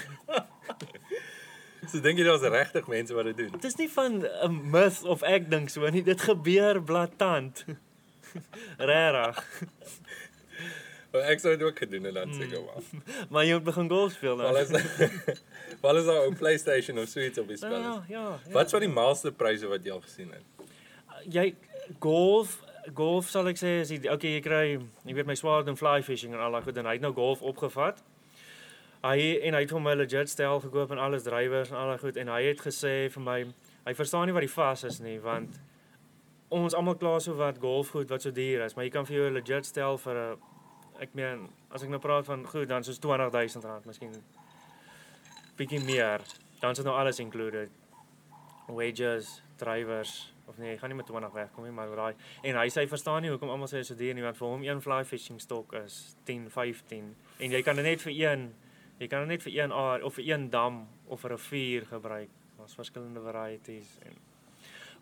So 1.89 2.00
dink 2.00 2.19
jy 2.19 2.23
daar's 2.25 2.41
regtig 2.47 2.88
mense 2.88 3.13
wat 3.13 3.25
dit 3.25 3.38
doen? 3.38 3.51
Dit 3.51 3.65
is 3.65 3.75
nie 3.77 3.89
van 3.89 4.23
'n 4.23 4.71
myth 4.71 5.03
of 5.03 5.23
ek 5.23 5.50
dink 5.50 5.69
so 5.69 5.89
nie. 5.89 6.03
Dit 6.03 6.21
gebeur 6.21 6.79
blaatant. 6.81 7.65
Regtig. 8.77 9.43
Wel 11.13 11.24
ek 11.29 11.43
sou 11.43 11.51
dit 11.53 11.63
ook 11.67 11.77
gedoen 11.77 12.08
het 12.10 12.15
dan 12.17 12.34
seker 12.34 12.63
wel. 12.65 12.84
Maar 13.32 13.46
jy 13.46 13.53
moet 13.53 13.67
begin 13.70 13.89
golf 13.89 14.15
speel 14.17 14.36
nou. 14.36 14.50
Is 14.58 14.72
Wel 15.82 15.98
is 15.98 16.05
daar 16.05 16.25
'n 16.29 16.38
PlayStation 16.38 16.98
of 16.98 17.15
op 17.38 17.48
die 17.48 17.58
spel. 17.58 17.79
Ja, 17.79 18.01
is. 18.01 18.10
ja. 18.10 18.25
ja. 18.46 18.51
Wat 18.51 18.65
is 18.65 18.72
wat 18.72 18.82
die 18.82 18.89
maalste 18.89 19.32
pryse 19.32 19.67
wat 19.67 19.86
jy 19.86 19.91
al 19.91 20.01
gesien 20.01 20.32
het? 20.34 20.43
jy 21.29 21.53
golf 22.00 22.62
golf 22.96 23.29
sal 23.32 23.48
ek 23.48 23.60
sê 23.60 23.77
as 23.82 23.91
jy 23.93 24.01
okay 24.12 24.34
jy 24.36 24.41
kry 24.43 24.63
jy 25.08 25.15
weet 25.15 25.27
my 25.29 25.36
swaar 25.39 25.63
doen 25.63 25.77
fly 25.79 26.01
fishing 26.03 26.34
en 26.36 26.41
al 26.43 26.58
daai 26.58 26.65
goed 26.65 26.79
en 26.82 26.89
hy 26.89 26.98
het 26.98 27.05
nou 27.05 27.13
golf 27.15 27.41
opgevat. 27.41 28.01
Hy 29.03 29.20
en 29.48 29.55
hy 29.55 29.62
het 29.63 29.72
hom 29.75 29.88
'n 29.88 29.98
legit 29.98 30.29
stel 30.29 30.60
gekoop 30.60 30.91
en 30.91 31.00
alles 31.00 31.24
drywers 31.24 31.72
en 31.72 31.77
al 31.77 31.93
daai 31.93 32.00
goed 32.00 32.17
en 32.17 32.27
hy 32.27 32.41
het 32.43 32.60
gesê 32.60 33.10
vir 33.12 33.24
my 33.24 33.39
hy 33.86 33.93
verstaan 33.93 34.27
nie 34.27 34.34
wat 34.34 34.48
die 34.48 34.55
vas 34.55 34.84
is 34.84 35.00
nie 35.00 35.20
want 35.20 35.60
ons 36.50 36.74
almal 36.74 36.96
klaar 36.96 37.22
so 37.22 37.34
wat 37.34 37.58
golfgoed 37.58 38.10
wat 38.10 38.22
so 38.22 38.32
duur 38.32 38.65
is, 38.65 38.75
maar 38.75 38.86
jy 38.86 38.91
kan 38.91 39.05
vir 39.05 39.15
jou 39.15 39.29
'n 39.29 39.34
legit 39.34 39.65
stel 39.65 39.98
vir 39.98 40.15
'n 40.15 40.38
ek 41.03 41.13
meen 41.17 41.48
as 41.69 41.83
ek 41.83 41.91
nou 41.91 42.00
praat 42.03 42.25
van 42.29 42.45
goed 42.48 42.69
dan 42.72 42.83
soos 42.83 43.01
R20000 43.03 43.88
miskien 43.89 44.15
bietjie 45.57 45.83
meer. 45.86 46.24
Dan 46.62 46.72
is 46.72 46.79
dit 46.79 46.88
nou 46.88 46.95
alles 46.98 47.19
included. 47.19 47.69
wedges, 48.67 49.41
drivers 49.57 50.33
of 50.48 50.57
nee, 50.57 50.74
hy 50.74 50.77
gaan 50.79 50.91
nie 50.91 50.98
met 50.98 51.07
20 51.07 51.31
wegkom 51.36 51.67
nie, 51.67 51.74
maar 51.75 51.91
daai 51.95 52.15
en 52.43 52.57
hy 52.60 52.67
sê 52.72 52.83
hy 52.83 52.89
verstaan 52.91 53.24
nie 53.24 53.31
hoekom 53.31 53.51
almal 53.51 53.69
sê 53.72 53.83
so 53.86 53.95
duur 54.00 54.15
nie 54.15 54.25
want 54.25 54.39
vir 54.39 54.48
hom 54.48 54.65
een 54.65 54.81
fly 54.83 55.01
fishing 55.07 55.39
stok 55.39 55.75
is 55.79 56.15
10, 56.27 56.50
15 56.51 57.10
en 57.39 57.55
jy 57.55 57.62
kan 57.63 57.79
dit 57.79 57.88
net 57.88 58.03
vir 58.03 58.13
een 58.15 58.50
jy 59.00 59.10
kan 59.12 59.24
dit 59.24 59.36
net 59.36 59.45
vir 59.45 59.55
een 59.55 59.75
aar 59.75 60.03
of 60.07 60.17
vir 60.19 60.27
een 60.27 60.50
dam 60.53 60.83
of 61.07 61.24
'n 61.24 61.33
rivier 61.36 61.86
gebruik. 61.86 62.29
Daar's 62.57 62.75
verskillende 62.75 63.22
varieties 63.22 63.98
en 64.05 64.15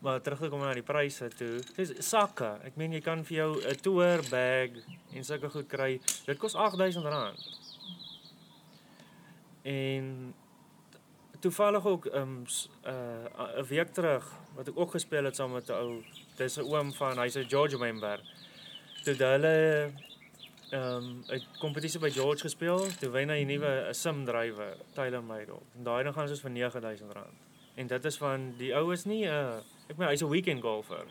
maar 0.01 0.21
terug 0.21 0.39
te 0.39 0.49
kom 0.49 0.63
na 0.63 0.73
die 0.73 0.85
pryse 0.85 1.27
toe. 1.37 1.59
Dis 1.77 1.93
sakke. 2.05 2.55
Ek 2.65 2.77
meen 2.79 2.95
jy 2.97 3.01
kan 3.05 3.23
vir 3.23 3.37
jou 3.37 3.51
'n 3.61 3.81
tour 3.85 4.23
bag 4.29 4.81
en 5.13 5.23
sulke 5.23 5.49
goed 5.49 5.67
kry. 5.69 6.01
Dit 6.25 6.39
kos 6.39 6.55
R8000. 6.55 7.37
En 9.63 10.33
toevallig 11.39 11.85
ook 11.85 12.05
ehm 12.05 12.21
um, 12.21 12.45
uh, 12.85 13.59
'n 13.61 13.67
week 13.67 13.93
terug 13.93 14.25
wat 14.55 14.67
ek 14.67 14.77
ook 14.77 14.91
gespeel 14.91 15.23
het 15.23 15.35
saam 15.35 15.51
met 15.51 15.69
'n 15.69 15.73
ou 15.73 16.03
dis 16.35 16.57
'n 16.57 16.65
oom 16.65 16.93
van 16.93 17.17
hy's 17.17 17.37
'n 17.37 17.49
George 17.49 17.77
member. 17.77 18.19
Toe 19.03 19.15
hulle 19.15 19.91
ehm 20.71 20.81
um, 20.81 21.23
'n 21.29 21.43
kompetisie 21.59 21.99
by 21.99 22.09
George 22.09 22.41
gespeel, 22.41 22.87
toe 22.99 23.09
wen 23.09 23.29
hy 23.29 23.41
'n 23.43 23.47
nuwe 23.47 23.93
sim 23.93 24.25
drywer, 24.25 24.77
Tyler 24.93 25.23
Made. 25.23 25.53
En 25.75 25.83
daai 25.83 26.03
ding 26.03 26.15
gaan 26.15 26.27
soos 26.27 26.41
vir 26.41 26.51
R9000. 26.51 27.50
En 27.75 27.87
dit 27.87 28.05
is 28.05 28.17
van 28.17 28.53
die 28.57 28.75
ou 28.75 28.93
is 28.93 29.05
nie 29.05 29.25
'n 29.25 29.29
uh, 29.29 29.59
ek 29.89 29.97
meen 29.97 30.09
hy's 30.09 30.23
'n 30.23 30.29
weekend 30.29 30.61
golfer. 30.61 31.05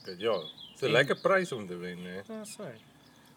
Okay, 0.00 0.14
ja. 0.18 0.38
Dis 0.72 0.88
'n 0.88 0.92
lekker 0.92 1.20
prys 1.20 1.52
om 1.52 1.66
te 1.66 1.76
wen, 1.76 1.98
hè. 2.04 2.20
Ja, 2.26 2.44
sê. 2.44 2.70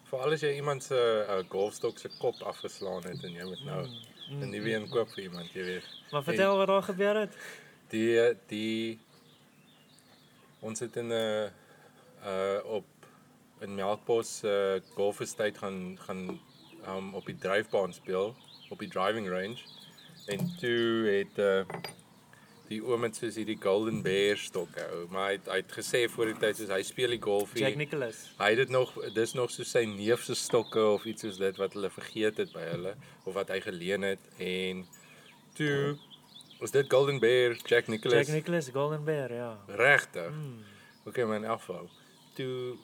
Veral 0.04 0.32
as 0.32 0.40
jy 0.40 0.54
iemand 0.54 0.82
se 0.82 1.26
uh, 1.28 1.42
golfstok 1.48 1.98
se 1.98 2.08
kop 2.18 2.42
afgeslaan 2.42 3.02
het 3.02 3.24
en 3.24 3.32
jy 3.32 3.44
moet 3.44 3.64
nou 3.64 3.86
Mm, 4.30 4.42
'n 4.42 4.50
nuwe 4.50 4.72
een 4.72 4.88
koop 4.88 5.10
vir 5.10 5.22
iemand, 5.22 5.52
jy 5.52 5.64
weet. 5.64 5.86
Maar 6.10 6.22
vertel 6.22 6.56
wat 6.56 6.66
daar 6.66 6.82
gebeur 6.82 7.16
het. 7.16 7.36
Die 7.88 8.36
die 8.46 8.98
ons 10.60 10.80
het 10.80 10.96
in 10.96 11.08
'n 11.08 11.50
uh 12.24 12.60
op 12.64 12.84
in 13.60 13.74
Melkbos 13.74 14.42
uh 14.44 14.80
golf 14.94 15.20
estate 15.20 15.58
gaan 15.58 15.98
gaan 15.98 16.40
um 16.86 17.14
op 17.14 17.26
die 17.26 17.38
dryfbaan 17.38 17.92
speel 17.92 18.36
op 18.70 18.78
die 18.78 18.88
driving 18.88 19.28
range 19.28 19.58
en 20.26 20.56
toe 20.60 21.06
het 21.06 21.38
uh 21.38 21.64
die 22.72 22.80
oom 22.84 23.04
het 23.06 23.18
soos 23.18 23.36
hierdie 23.40 23.58
golden 23.60 24.00
bear 24.04 24.40
stokke 24.40 24.84
ou 24.96 25.02
maar 25.12 25.30
hy 25.30 25.36
het, 25.36 25.50
hy 25.52 25.58
het 25.60 25.74
gesê 25.76 26.02
voor 26.12 26.32
die 26.32 26.38
tyd 26.42 26.58
soos 26.60 26.72
hy 26.72 26.80
speel 26.86 27.14
die 27.16 27.20
golf 27.22 27.52
Jack 27.58 27.78
Nicholas. 27.80 28.24
Hy 28.40 28.52
het 28.54 28.62
dit 28.64 28.72
nog 28.74 28.94
dis 29.16 29.34
nog 29.38 29.52
so 29.54 29.66
sy 29.68 29.84
neef 29.90 30.24
se 30.26 30.36
stokke 30.38 30.82
of 30.94 31.06
iets 31.08 31.26
soos 31.26 31.40
dit 31.42 31.60
wat 31.60 31.76
hulle 31.78 31.92
vergeet 31.92 32.40
het 32.42 32.52
by 32.54 32.64
hulle 32.70 32.96
of 33.24 33.36
wat 33.36 33.52
hy 33.54 33.60
geleen 33.64 34.08
het 34.12 34.32
en 34.38 34.84
toe 35.58 35.98
was 36.62 36.74
dit 36.74 36.86
Golden 36.90 37.18
Bear 37.22 37.56
Jack 37.66 37.88
Nicholas 37.92 38.26
Jack 38.26 38.36
Nicholas 38.36 38.70
Golden 38.72 39.04
Bear, 39.04 39.32
ja. 39.34 39.58
regtig. 39.66 40.30
Mm. 40.30 40.62
Okay 41.04 41.24
man, 41.24 41.42
in 41.42 41.50
elk 41.50 41.64
geval. 41.64 41.88
Toe 42.38 42.76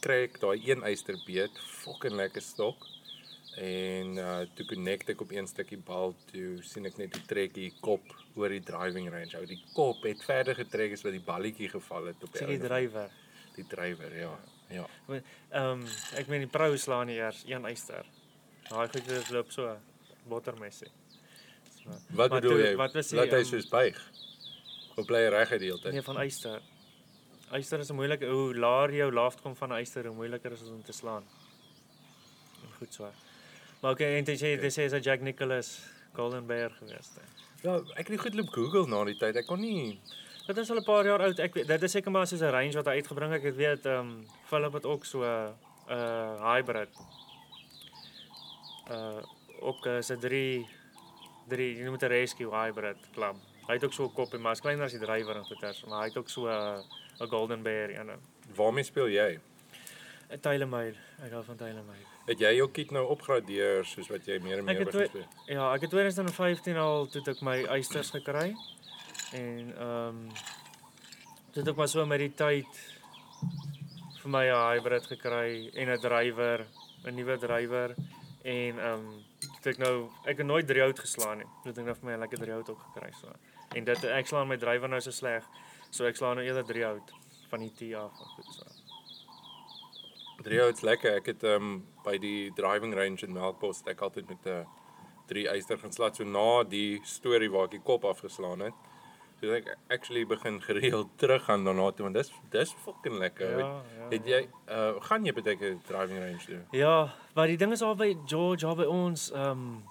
kry 0.00 0.22
ek 0.24 0.38
daai 0.40 0.56
een 0.64 0.84
eysterbeet, 0.88 1.58
fucking 1.82 2.16
lekker 2.16 2.40
stok. 2.40 2.86
En 3.60 4.14
uh 4.16 4.40
toe 4.56 4.64
connect 4.70 5.10
ek 5.12 5.20
op 5.20 5.30
een 5.34 5.46
stukkie 5.50 5.76
bal 5.84 6.14
toe 6.30 6.62
sien 6.64 6.86
ek 6.88 6.96
net 6.96 7.12
die 7.12 7.24
trekkie 7.28 7.72
kop 7.84 8.06
oor 8.38 8.48
die 8.48 8.62
driving 8.64 9.10
range. 9.12 9.36
Ou 9.36 9.44
die 9.46 9.58
kop 9.74 10.02
het 10.08 10.22
verder 10.24 10.54
getrek 10.56 10.92
as 10.96 11.02
wat 11.04 11.12
die 11.12 11.20
balletjie 11.26 11.68
geval 11.68 12.06
het 12.08 12.22
op 12.24 12.32
die 12.38 12.46
die 12.46 12.58
drywer. 12.62 13.10
die 13.56 13.66
drywer, 13.68 14.14
ja. 14.16 14.32
Ja. 14.70 14.86
Ehm 15.10 15.20
um, 15.82 15.84
ek 16.16 16.28
meen 16.30 16.40
die 16.46 16.48
pro 16.48 16.76
slaan 16.76 17.06
nie 17.10 17.16
eers 17.18 17.42
een 17.46 17.64
eyster. 17.66 18.06
Daai 18.70 18.88
goed 18.88 19.08
is 19.10 19.28
loop 19.34 19.50
so 19.52 19.76
bottermessie. 20.30 20.88
So, 21.82 21.90
Wat 22.14 22.30
bedoel 22.30 22.50
toe- 22.50 22.62
jy? 22.68 22.74
wat 22.76 22.92
was 22.94 23.08
die, 23.08 23.16
Laat 23.18 23.30
hy 23.34 23.40
ehm, 23.42 23.44
soos 23.50 23.68
buig. 23.68 23.98
Of 24.96 25.06
bly 25.06 25.18
hy 25.26 25.28
reg 25.34 25.50
uit 25.52 25.60
die 25.60 25.68
hele 25.68 25.80
tyd? 25.82 25.92
nee 25.92 26.02
van 26.02 26.16
eyster. 26.18 26.62
Eyster 27.52 27.80
is 27.80 27.90
'n 27.90 27.94
moeilike 27.96 28.26
hoe 28.30 28.54
laer 28.54 28.92
jou 28.94 29.10
laafd 29.12 29.40
kom 29.42 29.56
van 29.56 29.68
'n 29.72 29.76
eyster, 29.82 30.06
hoe 30.06 30.14
moeiliker 30.14 30.52
is 30.52 30.60
dit 30.60 30.68
om 30.68 30.82
te 30.84 30.92
slaan. 30.92 31.24
En 32.62 32.72
Goed 32.78 32.94
so. 32.94 33.10
Maar 33.80 33.92
okay, 33.92 34.16
en 34.18 34.24
dit 34.24 34.38
sê 34.40 34.60
dit 34.60 34.72
sê 34.72 34.82
is 34.88 34.92
'n 34.92 35.00
Jack 35.00 35.20
Nicholas 35.20 35.80
Golden 36.12 36.46
Bear 36.46 36.70
geweest. 36.70 37.20
Ja, 37.62 37.76
ek 37.76 38.08
het 38.08 38.08
nie 38.08 38.18
goed 38.18 38.34
loop 38.34 38.48
Google 38.48 38.86
na 38.86 39.04
die 39.04 39.16
tyd. 39.16 39.36
Ek 39.36 39.46
kon 39.46 39.60
nie 39.60 40.00
Dit 40.46 40.58
is 40.58 40.70
al 40.70 40.80
'n 40.80 40.84
paar 40.84 41.04
jaar 41.04 41.22
oud. 41.22 41.38
Ek 41.38 41.54
weet 41.54 41.66
dit 41.66 41.82
is 41.82 41.90
seker 41.90 42.10
maar 42.10 42.26
soos 42.26 42.40
'n 42.40 42.50
range 42.50 42.74
wat 42.74 42.86
hy 42.86 42.92
uitgebring 42.92 43.32
het. 43.32 43.44
Ek 43.44 43.56
weet 43.56 43.86
ehm 43.86 43.98
um, 43.98 44.26
Philip 44.44 44.72
het 44.72 44.84
ook 44.84 45.04
so 45.04 45.22
'n 45.22 45.54
uh, 45.90 46.54
hybrid. 46.54 46.88
Uh 48.90 49.22
ook 49.60 49.86
uh, 49.86 50.00
se 50.00 50.16
3 50.16 50.66
3 51.48 51.76
jy 51.76 51.88
moet 51.88 52.02
'n 52.02 52.06
rescue 52.06 52.50
hybrid 52.50 52.98
klap. 53.12 53.36
Hy 53.66 53.74
het 53.74 53.84
ook 53.84 53.92
so 53.92 54.04
'n 54.04 54.12
koppie, 54.12 54.38
maar 54.38 54.52
is 54.52 54.60
kleiner 54.60 54.84
as 54.84 54.92
die 54.92 55.00
drywer 55.00 55.36
en 55.36 55.44
goeters, 55.44 55.84
maar 55.84 55.98
hy 56.00 56.08
het 56.08 56.16
ook 56.16 56.28
so 56.28 56.48
'n 56.48 56.82
'n 57.20 57.28
golden 57.28 57.62
bear 57.62 57.88
ene. 57.90 58.16
waarmee 58.56 58.84
speel 58.84 59.08
jy? 59.08 59.38
'n 60.30 60.40
Tyler 60.40 60.68
Made. 60.68 60.96
Ek 61.22 61.30
hou 61.30 61.44
van 61.44 61.56
Tyler 61.56 61.84
Made. 61.84 62.09
Het 62.26 62.38
jy 62.38 62.50
jou 62.56 62.68
kit 62.70 62.90
nou 62.90 63.06
opgradeer 63.10 63.84
soos 63.84 64.08
wat 64.08 64.26
jy 64.28 64.38
meer 64.42 64.58
en 64.58 64.64
meer 64.64 64.78
het 64.78 64.90
begin 64.90 65.08
twee- 65.08 65.08
speel? 65.08 65.54
Ja, 65.56 65.72
ek 65.74 65.80
het 65.80 65.90
2015 65.90 66.76
al 66.76 67.06
toe 67.06 67.22
ek 67.26 67.40
my 67.42 67.64
eisters 67.64 68.10
gekry. 68.10 68.54
En 69.32 69.74
ehm 69.78 70.08
um, 70.08 70.28
toe 71.52 71.64
ek 71.70 71.76
maar 71.76 71.88
so 71.88 72.06
met 72.06 72.18
die 72.18 72.34
tyd 72.34 72.66
vir 74.22 74.30
my 74.30 74.44
'n 74.46 74.60
hybrid 74.70 75.06
gekry 75.06 75.70
en 75.74 75.88
'n 75.90 76.00
drywer, 76.00 76.66
'n 77.04 77.14
nuwe 77.14 77.38
drywer 77.38 77.94
en 78.44 78.78
ehm 78.78 78.92
um, 78.92 79.24
toe 79.62 79.72
ek 79.72 79.78
nou 79.78 80.10
ek 80.24 80.36
het 80.38 80.46
nooit 80.46 80.66
driehout 80.66 80.98
geslaan 80.98 81.38
nie. 81.38 81.46
Toe 81.64 81.72
ek 81.72 81.84
nou 81.84 81.94
vir 81.94 82.04
my 82.08 82.12
'n 82.16 82.20
lekker 82.20 82.38
driehout 82.38 82.70
ook 82.70 82.82
gekry 82.92 83.10
so. 83.20 83.32
En 83.74 83.84
dit 83.84 84.04
ek 84.04 84.26
slaan 84.26 84.48
my 84.48 84.56
drywer 84.56 84.88
nou 84.88 85.00
so 85.00 85.10
sleg. 85.10 85.44
So 85.90 86.04
ek 86.06 86.16
slaan 86.16 86.36
nou 86.36 86.46
eerder 86.46 86.64
driehout 86.64 87.12
van 87.50 87.60
die 87.60 87.72
T 87.74 87.94
af 87.94 88.12
en 88.20 88.26
goed 88.36 88.54
so. 88.54 88.64
Driehouts 90.42 90.80
lekker. 90.86 91.16
Ek 91.20 91.26
het 91.34 91.42
ehm 91.44 91.62
um, 91.62 91.72
by 92.04 92.16
die 92.18 92.52
driving 92.56 92.94
range 92.96 93.26
in 93.26 93.34
Melkbos 93.36 93.82
ek 93.90 94.00
altyd 94.00 94.28
met 94.28 94.46
'n 94.46 94.60
uh, 94.60 94.64
drie 95.28 95.46
eyster 95.48 95.78
gaan 95.78 95.92
slat 95.92 96.16
so 96.16 96.24
na 96.24 96.62
die 96.62 97.00
storie 97.04 97.50
waar 97.50 97.68
ek 97.68 97.76
die 97.78 97.84
kop 97.84 98.04
afgeslaan 98.04 98.60
het. 98.60 98.74
So 99.40 99.52
ek 99.56 99.70
actually 99.88 100.24
begin 100.28 100.60
gereeld 100.68 101.08
teruggaan 101.16 101.64
daarna 101.64 101.90
toe 101.92 102.04
want 102.08 102.18
dis 102.18 102.32
dis 102.50 102.74
fucking 102.84 103.18
lekker. 103.18 103.50
Ja, 103.50 103.56
weet. 103.56 103.94
ja. 103.98 104.08
Het 104.10 104.26
jy 104.26 104.40
uh 104.68 105.00
gaan 105.06 105.24
jy 105.24 105.32
baie 105.32 105.56
keer 105.56 105.78
driving 105.86 106.18
range 106.18 106.46
doen? 106.46 106.66
Ja, 106.76 107.14
maar 107.34 107.46
die 107.46 107.56
ding 107.56 107.72
is 107.72 107.82
al 107.82 107.96
by 107.96 108.16
George, 108.26 108.66
al 108.66 108.76
by 108.76 108.84
ons, 108.84 109.30
ehm 109.32 109.50
um, 109.50 109.82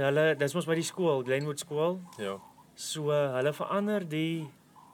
hulle 0.00 0.34
dis 0.38 0.54
mos 0.54 0.66
by 0.66 0.74
die 0.78 0.86
skool, 0.86 1.24
Glenwood 1.26 1.58
skool. 1.58 2.00
Ja. 2.18 2.38
So 2.74 3.10
uh, 3.10 3.34
hulle 3.36 3.52
verander 3.52 4.06
die 4.08 4.48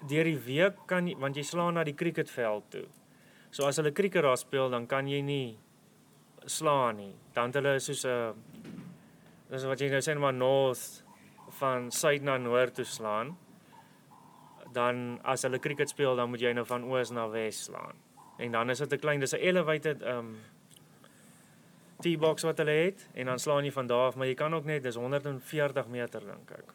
deur 0.08 0.24
die 0.24 0.38
week 0.38 0.80
kan 0.86 1.08
want 1.20 1.36
jy 1.36 1.44
slaan 1.44 1.76
na 1.76 1.84
die 1.84 1.94
cricketveld 1.94 2.70
toe. 2.70 2.86
So 3.56 3.64
as 3.64 3.78
hulle 3.80 3.92
cricket 3.96 4.26
daar 4.26 4.36
speel, 4.36 4.68
dan 4.68 4.84
kan 4.84 5.06
jy 5.08 5.22
nie 5.24 5.56
slaan 6.44 6.98
nie. 7.00 7.14
Dan 7.32 7.54
hulle 7.56 7.78
soos 7.80 8.04
'n 8.04 8.34
dis 9.48 9.64
wat 9.64 9.80
jy 9.80 9.88
nou 9.88 10.02
sê 10.04 10.14
maar 10.18 10.34
north 10.34 11.02
van 11.60 11.90
suid 11.90 12.22
na 12.22 12.36
noord 12.36 12.74
toe 12.74 12.84
slaan. 12.84 13.36
Dan 14.72 15.20
as 15.24 15.42
hulle 15.42 15.58
cricket 15.58 15.88
speel, 15.88 16.16
dan 16.16 16.28
moet 16.28 16.40
jy 16.40 16.52
nou 16.52 16.66
van 16.66 16.84
oos 16.84 17.10
na 17.10 17.28
wes 17.28 17.64
slaan. 17.64 17.96
En 18.38 18.52
dan 18.52 18.70
is 18.70 18.78
dit 18.78 18.92
'n 18.92 18.98
klein, 18.98 19.20
dis 19.20 19.32
'n 19.32 19.40
elevated 19.40 20.02
um 20.02 20.36
T-box 22.02 22.42
wat 22.42 22.58
hulle 22.58 22.76
het 22.84 23.08
en 23.14 23.26
dan 23.26 23.38
slaan 23.38 23.64
jy 23.64 23.72
van 23.72 23.86
daar 23.86 24.08
af, 24.08 24.16
maar 24.16 24.26
jy 24.26 24.34
kan 24.34 24.54
ook 24.54 24.64
net 24.64 24.82
dis 24.82 24.96
140 24.96 25.86
meter 25.86 26.20
dink 26.20 26.50
ek. 26.50 26.74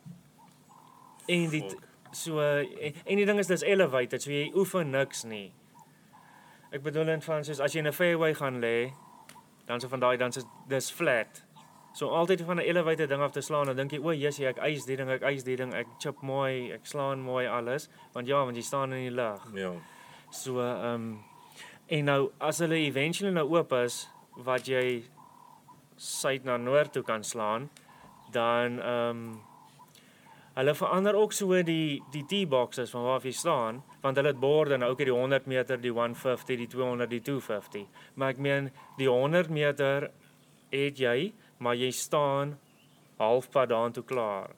En 1.28 1.50
die 1.50 1.64
so 2.12 2.40
en, 2.40 2.94
en 3.06 3.16
die 3.16 3.26
ding 3.26 3.40
is 3.40 3.48
dis 3.48 3.62
elevated, 3.62 4.22
so 4.22 4.32
jy 4.32 4.52
oefen 4.56 4.90
niks 4.90 5.24
nie. 5.24 5.54
Ek 6.72 6.84
bedoel 6.84 7.10
in 7.10 7.22
van 7.22 7.44
soos 7.44 7.60
as 7.60 7.74
jy 7.74 7.80
in 7.80 7.88
'n 7.88 7.94
fairway 7.94 8.34
gaan 8.34 8.62
lê, 8.62 8.94
dan 9.68 9.80
so 9.80 9.88
van 9.88 10.00
daai 10.00 10.18
dan 10.18 10.30
is 10.30 10.46
dis 10.68 10.92
flat. 10.92 11.44
So 11.94 12.08
altyd 12.08 12.42
van 12.42 12.58
'n 12.58 12.64
elevated 12.64 13.10
ding 13.10 13.22
af 13.22 13.32
te 13.32 13.42
slaan, 13.42 13.66
dan 13.66 13.76
dink 13.76 13.92
jy, 13.92 14.00
o, 14.00 14.14
jessie, 14.14 14.48
ek 14.48 14.58
eis 14.58 14.86
die 14.86 14.96
ding, 14.96 15.10
ek 15.10 15.22
eis 15.22 15.44
die 15.44 15.56
ding, 15.56 15.74
ek 15.74 15.88
chip 16.00 16.22
mooi, 16.22 16.72
ek 16.72 16.86
slaan 16.86 17.20
mooi 17.20 17.48
alles, 17.48 17.90
want 18.14 18.28
ja, 18.28 18.44
want 18.44 18.56
jy 18.56 18.64
staan 18.64 18.94
in 18.94 19.10
die 19.10 19.16
lug. 19.16 19.42
Ja. 19.54 19.72
So 20.30 20.60
ehm 20.60 20.94
um, 20.94 21.24
en 21.88 22.06
nou 22.06 22.32
as 22.40 22.60
hulle 22.60 22.76
eventually 22.76 23.34
nou 23.34 23.50
oop 23.50 23.72
is 23.74 24.08
wat 24.36 24.68
jy 24.68 25.04
suid 25.98 26.44
na 26.44 26.58
noord 26.58 26.94
toe 26.94 27.04
kan 27.04 27.24
slaan, 27.24 27.70
dan 28.32 28.80
ehm 28.80 29.10
um, 29.10 29.42
hulle 30.56 30.74
verander 30.76 31.16
ook 31.16 31.32
so 31.34 31.64
die 31.64 32.02
die 32.12 32.24
T-boxes 32.28 32.90
van 32.92 33.04
waar 33.04 33.22
jy 33.24 33.32
staan, 33.32 33.84
want 34.02 34.18
hulle 34.18 34.28
het 34.34 34.40
borde 34.40 34.78
nou 34.78 34.92
ook 34.92 34.98
hier 34.98 35.12
die 35.14 35.20
100 35.20 35.46
meter, 35.48 35.78
die 35.82 35.92
150, 35.92 36.58
die 36.58 36.68
200, 36.68 37.10
die 37.10 37.22
250. 37.22 37.86
Maar 38.16 38.30
ek 38.30 38.38
meen 38.38 38.72
die 38.98 39.08
100 39.10 39.50
meter 39.50 40.10
het 40.72 40.98
jy, 41.00 41.34
maar 41.60 41.76
jy 41.76 41.92
staan 41.92 42.58
halfpad 43.18 43.70
daartoe 43.70 44.04
klaar. 44.04 44.50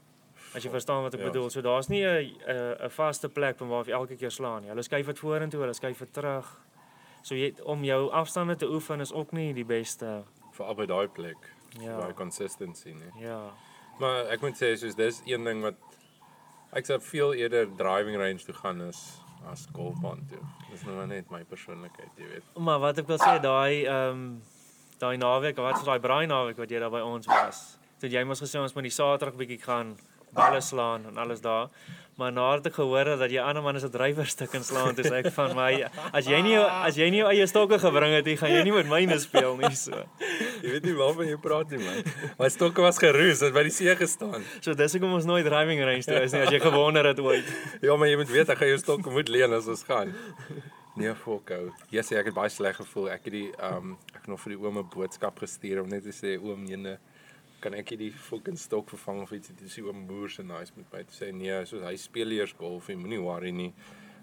As 0.56 0.64
jy 0.64 0.70
verstaan 0.70 1.02
wat 1.04 1.14
ek 1.14 1.20
Ja. 1.20 1.26
bedoel. 1.32 1.50
So 1.50 1.62
daar's 1.62 1.88
nie 1.90 2.04
'n 2.06 2.36
'n 2.84 2.90
vaste 2.90 3.30
plek 3.30 3.58
van 3.58 3.68
waar 3.70 3.86
jy 3.86 3.92
elke 3.94 4.16
keer 4.16 4.32
slaan 4.32 4.62
nie. 4.62 4.70
Hulle 4.70 4.84
skuif 4.84 5.06
dit 5.06 5.20
vorentoe, 5.20 5.60
hulle 5.62 5.74
skuif 5.74 6.00
dit 6.00 6.14
terug. 6.14 6.60
So 7.22 7.36
jy 7.36 7.54
om 7.64 7.84
jou 7.84 8.10
afstande 8.12 8.56
te 8.56 8.66
oefen 8.70 9.00
is 9.02 9.12
ook 9.14 9.32
nie 9.32 9.54
die 9.54 9.66
beste. 9.66 10.24
Veral 10.52 10.76
by 10.76 10.86
daai 10.86 11.08
plek. 11.08 11.38
Ja. 11.80 11.98
Daai 11.98 12.14
consistency, 12.14 12.90
nee. 12.94 13.24
Ja. 13.28 13.52
Maar 14.02 14.32
ek 14.34 14.42
moet 14.42 14.58
sê 14.58 14.74
soos 14.80 14.96
dis 14.98 15.22
een 15.30 15.44
ding 15.46 15.62
wat 15.66 15.78
Ek 16.74 16.88
sou 16.90 16.98
veel 17.06 17.36
eerder 17.38 17.68
driving 17.78 18.18
range 18.18 18.46
toe 18.48 18.56
gaan 18.58 18.82
as 18.88 19.02
as 19.52 19.66
golfbaan 19.76 20.24
toe. 20.30 20.40
Dis 20.72 20.86
nou 20.88 20.96
maar 20.96 21.10
net 21.12 21.28
my 21.30 21.42
persoonlikheid, 21.44 22.12
jy 22.16 22.30
weet. 22.30 22.46
Maar 22.56 22.80
wat 22.80 23.02
ek 23.02 23.10
wil 23.12 23.20
sê 23.22 23.36
daai 23.44 23.84
ehm 23.84 24.14
um, 24.16 24.24
daai 25.02 25.18
naweek, 25.20 25.60
wat 25.60 25.82
is 25.82 25.86
daai 25.86 26.00
braai 26.00 26.26
naweek 26.32 26.58
wat 26.58 26.72
jy 26.72 26.80
daar 26.82 26.94
by 26.94 27.02
ons 27.04 27.28
was? 27.28 27.60
Toe 28.00 28.10
jy 28.10 28.24
mos 28.26 28.42
gesê 28.42 28.62
ons 28.62 28.74
moet 28.74 28.88
die 28.88 28.94
Saterdag 28.96 29.38
bietjie 29.38 29.60
gaan 29.62 29.94
balle 30.34 30.62
slaan 30.62 31.06
en 31.10 31.18
alles 31.18 31.42
daar. 31.42 31.70
Maar 32.16 32.32
nadat 32.32 32.68
ek 32.70 32.76
gehoor 32.78 33.08
het 33.10 33.22
dat 33.24 33.32
jy 33.34 33.42
ander 33.42 33.64
manne 33.66 33.80
se 33.82 33.88
drywer 33.90 34.28
stuk 34.30 34.52
en 34.54 34.62
slaan, 34.66 34.94
sê 34.94 35.10
ek 35.18 35.32
van 35.34 35.56
my 35.58 35.72
as 36.14 36.28
jy 36.30 36.42
nie 36.46 36.60
as 36.62 36.98
jy 37.00 37.08
nie 37.10 37.24
jou 37.24 37.30
eie 37.32 37.48
stokke 37.50 37.80
gebring 37.82 38.14
het, 38.14 38.28
jy 38.30 38.36
gaan 38.38 38.54
jy 38.54 38.60
nie 38.68 38.74
met 38.76 38.90
myne 38.92 39.18
speel 39.22 39.58
nie 39.58 39.72
so. 39.78 40.04
Jy 40.62 40.76
weet 40.76 40.86
nie 40.86 40.94
waarvan 41.00 41.32
jy 41.32 41.40
praat 41.42 41.74
nie, 41.74 41.82
man. 41.82 42.06
My 42.38 42.52
stokke 42.54 42.86
was 42.86 43.02
geroes, 43.02 43.42
het 43.42 43.56
by 43.56 43.66
die 43.66 43.74
see 43.74 43.96
gestaan. 43.98 44.46
So 44.62 44.78
dis 44.78 44.94
hoekom 44.94 45.18
ons 45.18 45.26
nooit 45.26 45.48
driving 45.50 45.82
range 45.82 46.06
toe 46.06 46.22
is 46.22 46.36
nie 46.38 46.44
as 46.46 46.54
jy 46.54 46.62
gewonder 46.62 47.10
het 47.10 47.20
ooit. 47.24 47.50
Ja, 47.88 47.98
maar 47.98 48.08
jy 48.08 48.20
moet 48.22 48.30
weet 48.30 48.54
ek 48.54 48.62
gaan 48.62 48.70
jou 48.76 48.78
stokke 48.84 49.12
moet 49.12 49.34
leen 49.34 49.58
as 49.58 49.66
ons 49.68 49.82
gaan. 49.90 50.14
Nee, 50.96 51.16
fokou. 51.18 51.72
Ja, 51.90 52.04
sê 52.06 52.20
ek 52.20 52.30
het 52.30 52.38
baie 52.38 52.52
sleg 52.54 52.78
gevoel. 52.78 53.10
Ek 53.16 53.26
het 53.26 53.34
die 53.34 53.48
ehm 53.58 53.96
um, 53.96 53.98
ek 54.14 54.22
het 54.22 54.30
nog 54.30 54.44
vir 54.46 54.54
die 54.54 54.60
oom 54.62 54.78
'n 54.84 54.90
boodskap 54.94 55.42
gestuur 55.42 55.82
om 55.82 55.90
net 55.90 56.06
te 56.06 56.14
sê 56.14 56.38
oom 56.38 56.70
jene 56.70 57.00
kan 57.64 57.78
ek 57.80 57.94
die 58.00 58.12
fucking 58.12 58.60
stok 58.60 58.92
vervang 58.94 59.22
of 59.24 59.32
iets 59.36 59.54
dis 59.60 59.78
die 59.80 59.86
oom 59.86 60.04
boer 60.10 60.32
se 60.32 60.44
nice 60.44 60.76
met 60.76 60.90
my 60.92 61.04
te 61.08 61.16
sê 61.16 61.32
nee, 61.36 61.62
soos 61.70 61.86
hy 61.88 61.96
speel 62.02 62.36
eers 62.36 62.56
golf, 62.60 62.90
jy 62.92 62.98
moenie 63.00 63.22
worry 63.24 63.54
nie. 63.56 63.72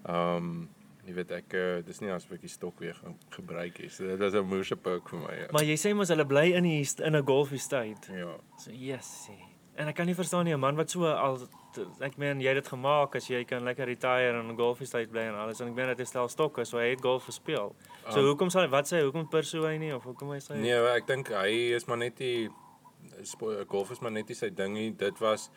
Ehm 0.04 0.36
um, 0.36 0.68
jy 1.08 1.14
weet 1.16 1.30
ek 1.32 1.54
uh, 1.56 1.68
dis 1.84 2.02
nie 2.02 2.10
asof 2.12 2.34
ek 2.36 2.42
die 2.44 2.52
stok 2.52 2.82
weer 2.84 2.98
gaan 3.00 3.16
gebruik 3.34 3.78
nie. 3.80 3.88
So 3.88 4.06
dit 4.06 4.20
was 4.20 4.34
'n 4.36 4.44
moerse 4.46 4.76
perk 4.76 5.08
vir 5.08 5.20
my. 5.20 5.34
Ja. 5.38 5.46
Maar 5.52 5.64
jy 5.64 5.76
sê 5.80 5.94
mos 5.96 6.12
hulle 6.12 6.26
bly 6.26 6.52
in 6.58 6.64
die 6.64 6.84
in 7.06 7.16
'n 7.16 7.24
golf 7.24 7.52
estate. 7.52 8.12
ja. 8.12 8.36
So 8.58 8.70
yes. 8.70 9.30
En 9.76 9.88
ek 9.88 9.96
kan 9.96 10.06
nie 10.06 10.14
verstaan 10.14 10.44
nie 10.44 10.52
'n 10.54 10.60
man 10.60 10.76
wat 10.76 10.90
so 10.90 11.06
al 11.06 11.38
ek 12.00 12.18
meen 12.18 12.40
jy 12.40 12.48
het 12.48 12.64
dit 12.64 12.68
gemaak 12.68 13.14
as 13.16 13.28
jy 13.28 13.44
kan 13.44 13.64
lekker 13.64 13.86
retire 13.86 14.38
en 14.38 14.50
'n 14.50 14.56
golf 14.56 14.80
estate 14.80 15.08
bly 15.08 15.22
en 15.22 15.34
alles 15.34 15.60
en 15.60 15.68
ek 15.68 15.74
meen 15.74 15.88
dit 15.88 16.00
is 16.00 16.08
stel 16.08 16.28
stokke 16.28 16.64
so 16.64 16.78
hy 16.78 16.90
het 16.90 17.00
golf 17.00 17.24
gespeel. 17.24 17.74
So 18.10 18.20
Um, 18.20 18.26
hoekom 18.26 18.50
sal 18.50 18.68
wat 18.68 18.92
sê 18.92 19.02
hoekom 19.02 19.28
pursue 19.28 19.66
hy 19.66 19.78
nie 19.78 19.94
of 19.94 20.04
hoekom 20.04 20.30
hy 20.30 20.38
sê 20.38 20.54
Nee, 20.56 20.74
ek 20.96 21.06
dink 21.06 21.28
hy 21.28 21.74
is 21.74 21.86
maar 21.86 21.98
net 21.98 22.16
die 22.16 22.50
golf 23.68 23.90
is 23.90 24.00
maar 24.00 24.12
net 24.12 24.28
nie 24.28 24.36
sy 24.38 24.50
ding 24.50 24.74
nie. 24.74 24.90
Dit 24.96 25.18
was 25.20 25.50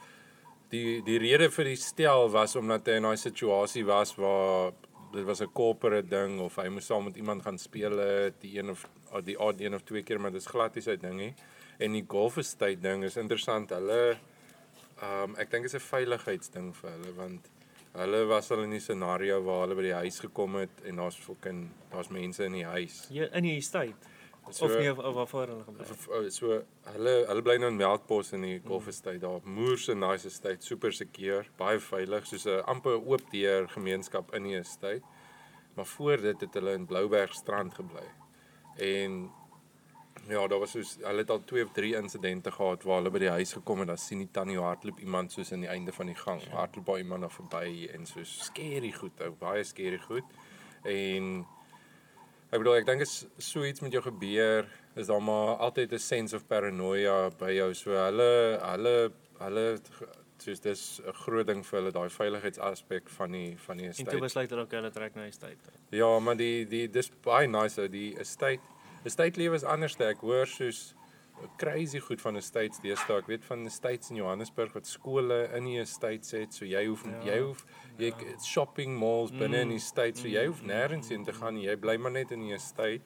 die 0.70 1.02
die 1.06 1.20
rede 1.22 1.50
vir 1.52 1.66
die 1.72 1.80
stel 1.80 2.30
was 2.34 2.56
omdat 2.56 2.88
hy 2.88 2.98
in 2.98 3.08
daai 3.08 3.18
situasie 3.18 3.86
was 3.86 4.16
waar 4.18 4.74
dit 5.14 5.26
was 5.26 5.42
'n 5.42 5.54
corporate 5.54 6.10
ding 6.10 6.40
of 6.40 6.56
hy 6.56 6.68
moes 6.70 6.86
saam 6.86 7.04
met 7.06 7.18
iemand 7.18 7.44
gaan 7.44 7.58
speel 7.58 7.96
die 8.42 8.58
een 8.58 8.70
of 8.70 8.88
of 9.12 9.24
die 9.24 9.38
odd 9.40 9.62
een 9.62 9.76
of 9.76 9.84
twee 9.84 10.04
keer, 10.04 10.20
maar 10.20 10.32
dis 10.32 10.48
glad 10.48 10.76
nie 10.76 10.82
sy 10.82 10.96
ding 10.98 11.18
nie. 11.18 11.34
En 11.80 11.92
die 11.92 12.06
golf 12.08 12.38
estate 12.38 12.82
ding 12.82 13.04
is 13.04 13.18
interessant. 13.18 13.70
Hulle 13.70 14.18
ehm 15.02 15.24
um, 15.24 15.36
ek 15.36 15.52
dink 15.52 15.64
dit 15.64 15.74
is 15.74 15.82
'n 15.82 15.90
veiligheidsding 15.90 16.76
vir 16.76 16.90
hulle 16.90 17.14
want 17.16 17.50
hulle 17.94 18.26
was 18.26 18.52
al 18.52 18.64
in 18.64 18.74
'n 18.74 18.80
scenario 18.80 19.42
waar 19.44 19.62
hulle 19.62 19.76
by 19.76 19.82
die 19.82 19.94
huis 19.94 20.20
gekom 20.20 20.56
het 20.56 20.82
en 20.86 20.96
daar's 20.96 21.16
fucking 21.16 21.70
daar's 21.92 22.10
mense 22.10 22.44
in 22.44 22.52
die 22.52 22.66
huis. 22.66 23.08
jy 23.12 23.30
in 23.34 23.44
die 23.44 23.58
estate 23.58 24.13
So- 24.50 24.66
of 24.66 24.78
nie 24.80 24.90
of, 24.92 24.98
of 25.00 25.14
waarvoor 25.16 25.48
hulle 25.48 25.64
gebly. 25.64 25.82
Of- 25.82 26.32
So 26.34 26.64
hulle 26.94 27.26
hulle 27.28 27.42
bly 27.42 27.58
nou 27.58 27.68
in 27.72 27.78
Melkbos 27.78 28.34
in 28.34 28.42
die 28.42 28.60
Golf 28.66 28.88
Estate 28.88 29.20
daar. 29.20 29.40
Moer 29.44 29.78
se 29.78 29.94
nice 29.96 30.28
estate, 30.28 30.66
super 30.66 30.92
sekur, 30.94 31.48
baie 31.58 31.80
veilig, 31.80 32.26
soos 32.28 32.46
'n 32.46 32.64
amper 32.66 33.00
oop 33.00 33.22
deur 33.32 33.68
gemeenskap 33.70 34.34
in 34.36 34.44
die 34.44 34.58
estate. 34.58 35.02
Maar 35.76 35.86
voor 35.86 36.18
dit 36.22 36.42
het 36.42 36.54
hulle 36.54 36.74
in 36.74 36.86
Blouberg 36.86 37.34
strand 37.34 37.74
gebly. 37.74 38.06
En 38.78 39.32
ja, 40.28 40.48
daar 40.48 40.60
was 40.60 40.72
soos 40.72 40.98
hulle 41.02 41.18
het 41.18 41.30
al 41.30 41.44
twee 41.46 41.64
of 41.64 41.72
drie 41.72 41.96
insidente 41.96 42.52
gehad 42.52 42.84
waar 42.84 42.96
hulle 43.02 43.10
by 43.10 43.20
die 43.20 43.30
huis 43.30 43.54
gekom 43.54 43.80
het, 43.80 43.88
dan 43.88 43.98
sien 43.98 44.18
die 44.18 44.30
tannie 44.32 44.60
hardloop 44.60 45.00
iemand 45.00 45.32
soos 45.32 45.52
in 45.52 45.60
die 45.62 45.70
einde 45.70 45.92
van 45.92 46.06
die 46.06 46.16
gang. 46.16 46.42
Hardloop 46.52 46.86
baie 46.86 47.04
iemand 47.04 47.22
daar 47.22 47.32
verby 47.32 47.90
en 47.94 48.06
so 48.06 48.20
scary 48.24 48.92
goed, 48.92 49.22
ou, 49.22 49.32
baie 49.32 49.64
scary 49.64 49.98
goed. 49.98 50.24
En 50.84 51.46
Ek 52.54 52.62
bedoel 52.62 52.76
ek 52.84 52.86
dink 52.86 53.02
as 53.02 53.14
so 53.42 53.64
iets 53.66 53.82
met 53.82 53.94
jou 53.96 54.02
gebeur, 54.06 54.68
is 55.00 55.08
daar 55.10 55.22
maar 55.26 55.56
altyd 55.58 55.94
'n 55.94 56.00
sense 56.00 56.36
of 56.36 56.44
paranoia 56.48 57.32
by 57.40 57.50
jou. 57.56 57.74
So 57.74 57.90
hulle 57.98 58.60
hulle 58.62 59.12
hulle 59.40 59.80
soos 60.38 60.60
dis 60.60 61.00
'n 61.02 61.14
groot 61.14 61.48
ding 61.48 61.64
vir 61.66 61.80
hulle 61.80 61.92
daai 61.92 62.10
veiligheidsaspek 62.10 63.10
van 63.10 63.32
die 63.32 63.58
van 63.58 63.78
die 63.78 63.86
En 63.88 63.94
toe 63.94 64.04
estate. 64.06 64.20
besluit 64.22 64.50
hulle 64.50 64.62
ook 64.62 64.72
hulle 64.72 64.92
trek 64.92 65.16
na 65.16 65.22
die 65.22 65.30
estate. 65.30 65.72
Ja, 65.92 66.20
maar 66.20 66.36
die 66.38 66.66
die 66.66 66.88
dis 66.88 67.10
baie 67.24 67.48
nice 67.48 67.82
ou 67.82 67.88
die 67.90 68.16
estate 68.20 68.62
estate 69.06 69.38
lewe 69.40 69.56
is 69.56 69.64
anders. 69.64 70.00
Ek 70.00 70.22
hoor 70.22 70.46
soos 70.46 70.94
crazy 71.58 72.00
goed 72.00 72.22
van 72.22 72.36
estates 72.38 72.80
deesdae. 72.80 73.18
Ek 73.18 73.28
weet 73.28 73.44
van 73.46 73.66
estates 73.66 74.10
in 74.12 74.18
Johannesburg 74.18 74.74
wat 74.74 74.86
skole 74.88 75.50
in 75.56 75.66
die 75.66 75.80
estates 75.80 76.32
het. 76.32 76.54
So 76.54 76.66
jy 76.66 76.86
hoef 76.86 77.04
Ja. 77.04 77.24
jy 77.34 77.40
hoef 77.42 77.66
jy 77.98 78.10
Ja. 78.10 78.38
shopping 78.44 78.98
malls 79.00 79.32
binne 79.32 79.58
in 79.62 79.68
Mm. 79.68 79.70
die 79.70 79.78
estate. 79.78 80.18
So 80.18 80.28
jy 80.28 80.44
Mm. 80.46 80.48
hoef 80.48 80.62
nêrens 80.62 81.10
heen 81.10 81.24
te 81.24 81.34
gaan 81.34 81.54
nie. 81.56 81.66
Jy 81.68 81.76
bly 81.76 81.98
maar 81.98 82.12
net 82.12 82.32
in 82.32 82.40
die 82.42 82.54
estate. 82.54 83.02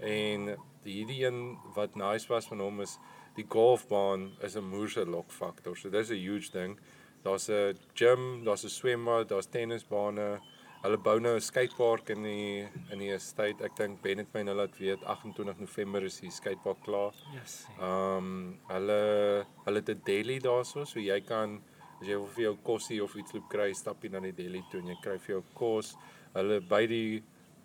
En 0.00 0.56
die 0.84 0.92
hierdie 1.04 1.24
een 1.24 1.58
wat 1.74 1.94
nice 1.96 2.28
was 2.28 2.46
van 2.46 2.60
hom 2.60 2.80
is 2.80 2.98
die 3.36 3.46
golfbaan 3.48 4.32
is 4.42 4.56
'n 4.56 4.64
moerse 4.68 5.04
lock 5.06 5.30
factor. 5.30 5.76
So 5.76 5.88
dis 5.90 6.10
'n 6.10 6.14
huge 6.16 6.50
ding. 6.52 6.78
Daar's 7.24 7.48
'n 7.48 7.76
gym, 7.94 8.44
daar's 8.44 8.64
'n 8.64 8.68
swembad, 8.68 9.28
daar's 9.28 9.46
tennisbane. 9.48 10.40
Hulle 10.82 10.98
bou 10.98 11.18
nou 11.18 11.34
'n 11.34 11.40
skatepark 11.40 12.10
in 12.10 12.22
die 12.22 12.68
in 12.92 12.98
die 12.98 13.12
estate. 13.12 13.64
Ek 13.64 13.74
dink 13.76 14.02
Bennett 14.02 14.32
my 14.34 14.42
nou 14.42 14.54
laat 14.56 14.78
weet 14.78 15.02
28 15.04 15.58
November 15.58 16.02
is 16.04 16.20
die 16.20 16.30
skatepark 16.30 16.82
klaar. 16.84 17.12
Yes. 17.34 17.66
Ehm 17.80 18.16
um, 18.18 18.58
hulle 18.68 19.44
hulle 19.64 19.76
het 19.78 19.88
'n 19.88 20.00
deli 20.04 20.38
daarso, 20.38 20.84
so 20.84 21.00
jy 21.00 21.20
kan 21.20 21.62
as 22.00 22.08
jy 22.08 22.16
wil 22.16 22.30
vir 22.36 22.44
jou 22.44 22.56
kosie 22.62 23.02
of 23.02 23.14
iets 23.16 23.32
loop 23.32 23.48
kry, 23.48 23.72
stap 23.74 24.02
jy 24.04 24.10
na 24.12 24.20
die 24.20 24.32
deli 24.36 24.62
toe 24.70 24.80
en 24.80 24.88
jy 24.92 24.96
kry 25.02 25.18
vir 25.18 25.36
jou 25.36 25.44
kos. 25.54 25.94
Hulle 26.34 26.60
by 26.60 26.86
die 26.86 27.22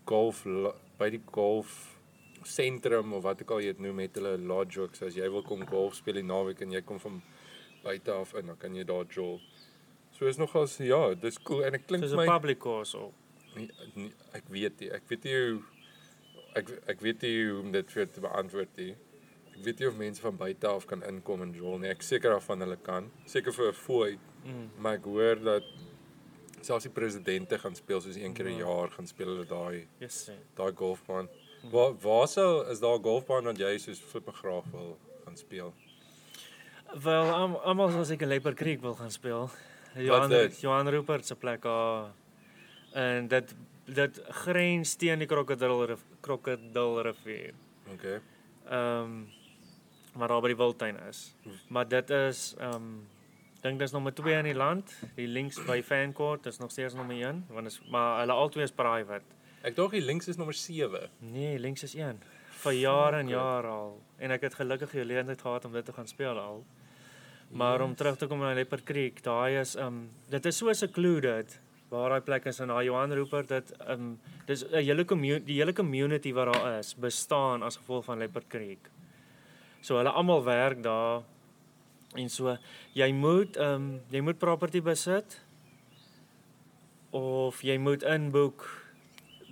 golf 0.07 0.45
by 0.99 1.09
die 1.09 1.23
golf 1.31 1.97
sentrum 2.47 3.13
of 3.13 3.23
wat 3.23 3.41
ook 3.41 3.51
al 3.51 3.61
jy 3.61 3.73
dit 3.73 3.83
noem 3.85 3.99
het 3.99 4.15
hulle 4.17 4.37
'n 4.37 4.47
lodge 4.47 4.81
ook. 4.81 4.95
So 4.95 5.05
as 5.05 5.15
jy 5.15 5.29
wil 5.29 5.43
kom 5.43 5.65
golf 5.67 5.95
speel 5.95 6.21
die 6.21 6.23
naweek 6.23 6.61
en 6.61 6.71
jy 6.71 6.81
kom 6.81 6.99
van 6.99 7.21
buite 7.83 8.11
af 8.11 8.33
in, 8.33 8.45
dan 8.47 8.57
kan 8.57 8.75
jy 8.75 8.83
daar 8.83 9.05
jol. 9.05 9.39
So 10.11 10.27
is 10.27 10.37
nogals 10.37 10.77
ja, 10.77 11.13
dis 11.13 11.37
cool 11.39 11.63
en 11.65 11.71
dit 11.71 11.85
klink 11.85 12.03
Soos 12.03 12.13
vir 12.13 12.23
'n 12.23 12.25
my 12.25 12.39
public 12.39 12.59
course 12.59 12.97
op. 12.97 13.13
Nee, 13.55 13.69
nee, 13.95 14.11
ek 14.33 14.43
weet 14.47 14.79
nie. 14.79 14.89
Ek 14.91 15.03
weet 15.07 15.23
nie 15.23 15.33
hoe 15.33 15.61
ek 16.55 16.69
ek 16.87 17.01
weet 17.01 17.21
nie 17.21 17.33
hoe 17.45 17.59
om 17.59 17.71
dit 17.71 17.91
vir 17.91 18.11
te 18.11 18.21
beantwoord 18.21 18.77
nie. 18.77 18.95
Ek 19.61 19.67
weet 19.67 19.79
nie 19.83 19.87
of 19.91 19.97
mense 19.99 20.21
van 20.23 20.37
buite 20.39 20.65
af 20.67 20.87
kan 20.89 21.03
inkom 21.05 21.43
en 21.45 21.51
rol 21.59 21.77
nie. 21.77 21.89
Ek 21.93 22.01
seker 22.01 22.31
daarvan 22.33 22.63
hulle 22.65 22.77
kan. 22.81 23.11
Seker 23.29 23.53
vir 23.53 23.67
'n 23.69 23.73
fooi, 23.77 24.17
Mm. 24.43 24.69
maar 24.81 24.95
ek 24.97 25.03
hoor 25.05 25.35
dat 25.35 25.63
selfs 26.61 26.83
die 26.83 26.91
presidente 26.91 27.59
gaan 27.59 27.75
speel 27.75 28.01
soos 28.01 28.15
een 28.15 28.33
keer 28.33 28.47
'n 28.47 28.57
Ja. 28.57 28.65
jaar 28.65 28.89
gaan 28.89 29.07
speel 29.07 29.27
hulle 29.27 29.45
daai 29.45 29.87
Yes. 29.99 30.31
daai 30.55 30.71
golfbaan. 30.73 31.29
Waar 31.71 31.93
waar 32.01 32.27
sou 32.27 32.65
is 32.71 32.79
daar 32.79 32.97
'n 32.97 33.03
golfbaan 33.03 33.43
wat 33.43 33.57
jy 33.57 33.77
soos 33.77 34.01
graag 34.33 34.63
wil 34.71 34.97
gaan 35.25 35.37
speel? 35.37 35.73
Wel, 37.03 37.23
am- 37.33 37.55
almal 37.55 37.89
sal 37.89 38.05
seker 38.05 38.27
Leopard 38.27 38.57
Creek 38.57 38.81
wil 38.81 38.95
gaan 38.95 39.11
speel. 39.11 39.49
Johan? 39.95 40.49
Johan 40.61 40.87
Rupert 40.89 41.25
se 41.25 41.35
plek 41.35 41.61
daar. 41.61 42.11
En 42.93 43.27
dit 43.27 43.55
dit 43.85 44.21
grens 44.29 44.95
teen 44.95 45.19
die 45.19 45.27
krokodil 45.27 45.97
krokodil 46.21 47.01
rivier. 47.01 47.53
Okay. 47.93 48.19
Ehm 48.69 49.03
um, 49.03 49.27
maar 50.13 50.27
daar 50.27 50.41
by 50.41 50.47
die 50.47 50.59
wildtuin 50.59 50.99
is. 51.09 51.35
Maar 51.67 51.87
dit 51.87 52.09
is 52.09 52.55
ehm 52.59 52.75
um, 52.75 53.07
dink 53.61 53.79
dis 53.79 53.91
nommer 53.93 54.13
2 54.13 54.37
in 54.39 54.47
die 54.49 54.57
land. 54.57 54.91
Die 55.15 55.27
links 55.27 55.59
by 55.65 55.81
Fancourt 55.85 56.45
is 56.45 56.57
nog 56.57 56.71
steeds 56.71 56.93
nommer 56.97 57.15
1, 57.15 57.45
want 57.49 57.67
is 57.67 57.81
maar 57.89 58.19
hulle 58.19 58.33
albei 58.33 58.63
is 58.63 58.71
private. 58.71 59.25
Ek 59.61 59.75
dink 59.75 59.91
die 59.91 60.01
links 60.01 60.27
is 60.27 60.37
nommer 60.37 60.57
7. 60.57 61.09
Nee, 61.19 61.59
links 61.59 61.83
is 61.83 61.95
1 61.95 62.17
vir 62.61 62.77
jare 62.77 63.21
en 63.23 63.31
jare 63.31 63.73
al. 63.73 63.97
En 64.21 64.33
ek 64.35 64.45
het 64.47 64.59
gelukkig 64.59 64.93
die 64.93 65.01
geleentheid 65.01 65.41
gehad 65.41 65.65
om 65.65 65.73
dit 65.73 65.85
te 65.85 65.95
gaan 65.95 66.07
speel 66.09 66.37
al. 66.39 66.63
Maar 67.51 67.81
om 67.83 67.95
terug 67.95 68.17
te 68.17 68.27
kom 68.31 68.39
na 68.39 68.53
Leopard 68.55 68.85
Creek, 68.87 69.19
daai 69.25 69.59
is 69.59 69.75
um 69.75 70.05
dit 70.31 70.45
is 70.45 70.57
so 70.57 70.73
secluded 70.73 71.57
waar 71.91 72.13
daai 72.13 72.23
plek 72.23 72.47
is 72.47 72.61
en 72.63 72.71
daai 72.71 72.85
Johan 72.87 73.11
Rupert 73.17 73.49
dit 73.51 73.73
um 73.91 74.13
dis 74.47 74.63
'n 74.63 74.85
hele 74.85 75.05
community 75.05 75.45
die 75.45 75.59
hele 75.59 75.73
community 75.73 76.31
wat 76.33 76.53
daar 76.53 76.79
is 76.79 76.95
bestaan 76.95 77.63
as 77.63 77.77
gevolg 77.77 78.05
van 78.05 78.17
Leopard 78.17 78.47
Creek. 78.47 78.89
So 79.81 79.97
hulle 79.97 80.13
almal 80.13 80.43
werk 80.45 80.83
daar 80.83 81.23
en 82.15 82.29
so 82.29 82.57
jy 82.93 83.11
moet 83.15 83.57
um 83.57 84.01
jy 84.11 84.21
moet 84.21 84.39
property 84.39 84.81
besit 84.81 85.39
of 87.11 87.61
jy 87.63 87.77
moet 87.77 88.03
inboek 88.03 88.67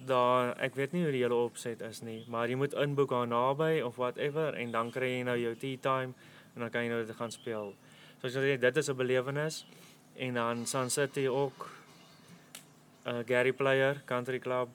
daar 0.09 0.53
ek 0.63 0.75
weet 0.79 0.93
nie 0.95 1.03
hoe 1.03 1.13
die 1.13 1.23
hele 1.23 1.37
opset 1.37 1.81
is 1.85 2.01
nie, 2.01 2.23
maar 2.31 2.49
jy 2.49 2.57
moet 2.59 2.73
inboek 2.73 3.11
daar 3.13 3.27
naby 3.27 3.81
of 3.85 3.99
whatever 3.99 4.55
en 4.55 4.71
dan 4.71 4.91
kry 4.91 5.17
jy 5.17 5.23
nou 5.27 5.37
jou 5.39 5.55
tea 5.59 5.77
time 5.81 6.13
en 6.55 6.65
dan 6.65 6.71
kan 6.73 6.85
jy 6.85 6.93
nou 6.93 7.03
dit 7.05 7.15
gaan 7.15 7.31
speel. 7.31 7.73
So 8.19 8.27
as 8.27 8.35
jy 8.35 8.55
sê 8.55 8.59
dit 8.59 8.77
is 8.77 8.89
'n 8.89 8.97
belewenis 8.97 9.65
en 10.15 10.33
dan 10.33 10.65
Sun 10.65 10.89
City 10.89 11.27
ook 11.27 11.69
uh, 13.07 13.19
Gary 13.25 13.51
Player 13.51 14.01
Country 14.05 14.39
Club 14.39 14.69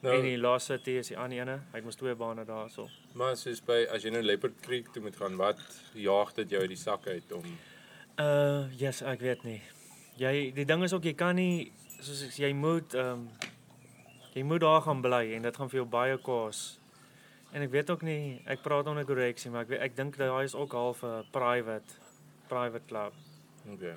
nou, 0.00 0.14
en 0.14 0.22
die 0.22 0.38
Lost 0.38 0.66
City 0.66 0.98
is 0.98 1.08
die 1.08 1.18
ander 1.18 1.38
ene. 1.38 1.58
Hy 1.72 1.80
het 1.80 1.84
mos 1.84 1.96
twee 1.96 2.14
bane 2.14 2.44
daarso. 2.44 2.88
Maar 3.18 3.34
soos 3.34 3.58
by 3.66 3.80
as 3.90 4.04
jy 4.06 4.12
nou 4.14 4.20
Leopard 4.22 4.60
Creek 4.62 4.92
toe 4.94 5.02
moet 5.02 5.16
gaan, 5.18 5.34
wat 5.40 5.58
jaag 5.98 6.30
dit 6.36 6.52
jou 6.54 6.60
uit 6.62 6.70
die 6.70 6.78
sak 6.78 7.08
uit 7.10 7.32
om 7.34 7.46
Uh 8.18 8.66
yes, 8.78 9.02
ek 9.02 9.22
weet 9.22 9.44
nie. 9.46 9.60
jy 10.18 10.50
die 10.54 10.66
ding 10.66 10.82
is 10.82 10.92
ook 10.92 11.04
jy 11.06 11.14
kan 11.14 11.36
nie 11.38 11.70
soos 12.02 12.24
ek, 12.26 12.34
jy 12.38 12.52
moet 12.54 12.94
ehm 12.94 13.26
um, 13.26 13.28
jy 14.34 14.42
moet 14.46 14.62
daar 14.62 14.82
gaan 14.82 15.02
bly 15.02 15.34
en 15.34 15.46
dit 15.46 15.56
gaan 15.56 15.70
vir 15.70 15.80
jou 15.80 15.86
baie 15.90 16.18
kos. 16.22 16.78
En 17.50 17.62
ek 17.62 17.70
weet 17.70 17.90
ook 17.90 18.02
nie, 18.06 18.38
ek 18.46 18.62
praat 18.62 18.86
onder 18.86 19.06
korreksie, 19.06 19.50
maar 19.50 19.64
ek 19.66 19.72
weet, 19.72 19.82
ek 19.86 19.96
dink 19.96 20.18
daai 20.18 20.44
is 20.44 20.54
ook 20.54 20.74
half 20.78 21.02
'n 21.02 21.26
private 21.34 21.98
private 22.48 22.86
club. 22.86 23.14
Okay. 23.74 23.94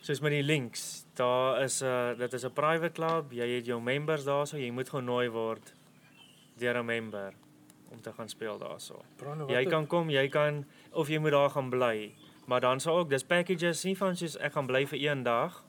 Soos 0.00 0.20
met 0.20 0.32
die 0.36 0.42
links, 0.42 1.04
daar 1.14 1.62
is 1.62 1.80
'n 1.80 1.86
uh, 1.86 2.18
dit 2.18 2.32
is 2.32 2.44
'n 2.44 2.52
private 2.52 2.92
club, 2.92 3.32
jy 3.32 3.48
het 3.56 3.66
jou 3.66 3.80
members 3.80 4.24
daarso, 4.24 4.56
jy 4.56 4.70
moet 4.70 4.88
genooi 4.88 5.28
word 5.28 5.72
deur 6.56 6.76
'n 6.76 6.84
member 6.86 7.32
om 7.88 8.00
te 8.00 8.12
gaan 8.12 8.28
speel 8.28 8.58
daarso. 8.58 9.04
Jy 9.48 9.64
kan 9.70 9.86
kom, 9.86 10.10
jy 10.10 10.28
kan 10.28 10.64
of 10.92 11.08
jy 11.08 11.18
moet 11.18 11.30
daar 11.30 11.50
gaan 11.50 11.70
bly. 11.70 12.14
Maar 12.46 12.60
dan 12.60 12.80
sal 12.80 12.98
ook 12.98 13.10
dis 13.10 13.24
packages 13.24 13.84
nie 13.84 13.96
van 13.96 14.16
soos 14.16 14.36
ek 14.36 14.52
gaan 14.52 14.66
bly 14.66 14.86
vir 14.86 14.98
een 14.98 15.22
dag 15.22 15.64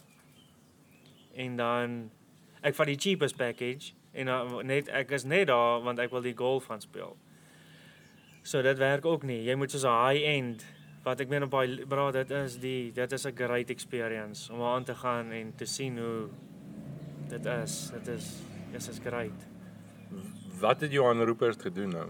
en 1.35 1.55
dan 1.55 2.11
ek 2.61 2.75
vat 2.75 2.87
die 2.87 2.99
cheapest 2.99 3.37
package 3.37 3.93
en 4.11 4.25
dan 4.31 4.65
net 4.67 4.87
ek 4.87 5.11
is 5.11 5.23
net 5.23 5.47
daar 5.47 5.83
want 5.83 5.99
ek 5.99 6.11
wil 6.11 6.23
die 6.23 6.35
golf 6.35 6.69
gaan 6.71 6.81
speel. 6.81 7.17
So 8.43 8.61
dit 8.61 8.77
werk 8.77 9.05
ook 9.05 9.23
nie. 9.23 9.43
Jy 9.43 9.55
moet 9.55 9.71
soos 9.71 9.83
'n 9.83 9.99
high 10.07 10.23
end 10.23 10.65
wat 11.03 11.19
ek 11.19 11.29
meen 11.29 11.43
op 11.43 11.51
daai 11.51 11.85
bra 11.85 12.11
dit 12.11 12.31
is 12.31 12.57
die 12.59 12.91
dit 12.91 13.11
is 13.11 13.25
'n 13.25 13.35
great 13.35 13.69
experience 13.69 14.51
om 14.53 14.61
aan 14.61 14.83
te 14.83 14.95
gaan 14.95 15.31
en 15.31 15.55
te 15.55 15.65
sien 15.65 15.97
hoe 15.97 16.29
dit 17.27 17.45
is. 17.45 17.91
Dit 17.91 18.07
is 18.07 18.41
dit 18.71 18.87
is 18.87 18.99
great. 18.99 19.48
Wat 20.59 20.81
het 20.81 20.91
Johan 20.91 21.23
Rupert 21.23 21.61
gedoen 21.61 21.89
nou? 21.89 22.07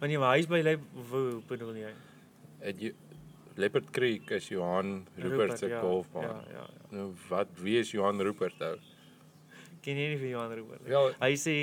Wanneer 0.00 0.18
jy 0.18 0.30
huis 0.34 0.48
by 0.50 0.60
lê, 0.66 0.76
hoe 1.10 1.42
bedoel 1.46 1.76
jy? 1.84 1.92
Het 2.62 2.80
jy 2.82 2.92
Leopard 3.60 3.90
Creek 3.94 4.30
is 4.34 4.48
Johan 4.48 5.06
Rupert 5.20 5.58
se 5.58 5.68
ja, 5.68 5.80
golfbaan. 5.80 6.22
Ja, 6.22 6.42
ja, 6.50 6.64
ja. 6.64 6.96
Nou 6.96 7.12
wat 7.28 7.48
wie 7.62 7.78
is 7.78 7.90
Johan 7.92 8.20
Rupert 8.20 8.58
nou? 8.58 8.74
Ken 9.82 9.98
jy 9.98 10.08
nie 10.12 10.18
vir 10.20 10.32
Johan 10.32 10.54
Rupert 10.56 10.82
nie? 10.84 10.92
Wel, 10.94 11.10
Hy 11.20 11.32
sê 11.40 11.56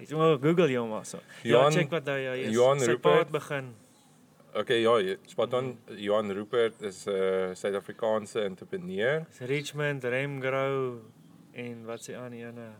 jy 0.00 0.16
moet 0.18 0.40
Google 0.42 0.68
hom 0.76 0.90
maar 0.94 1.06
so. 1.08 1.20
Johan- 1.42 1.72
ja, 1.72 1.78
check 1.78 1.90
wat 1.94 2.08
hy 2.08 2.18
is. 2.46 2.54
Johan 2.54 3.00
paad 3.00 3.30
begin. 3.30 3.74
okay, 4.54 4.80
ja, 4.80 5.16
spot 5.26 5.54
on. 5.54 5.78
Johan 5.96 6.32
Rupert 6.32 6.82
is 6.82 7.06
'n 7.06 7.10
uh, 7.10 7.54
Suid-Afrikaanse 7.54 8.40
entrepreneur. 8.44 9.26
Dis 9.28 9.46
Richmond, 9.48 10.04
Remgrow 10.04 11.00
en 11.52 11.84
wat 11.84 12.00
sê 12.08 12.16
aan 12.16 12.30
die 12.32 12.44
ene? 12.44 12.70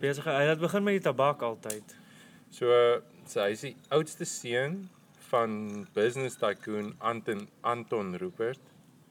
Besig 0.00 0.24
hy 0.24 0.46
het 0.48 0.60
begin 0.60 0.84
met 0.86 0.96
die 0.98 1.04
tabak 1.04 1.42
altyd. 1.42 1.96
So, 2.50 2.72
so 3.26 3.42
hy 3.44 3.52
is 3.52 3.60
die 3.66 3.76
oudste 3.94 4.24
seun 4.24 4.88
van 5.30 5.86
business 5.94 6.36
tycoon 6.40 6.94
Anton 6.98 7.48
Anton 7.62 8.16
Rupert 8.18 8.60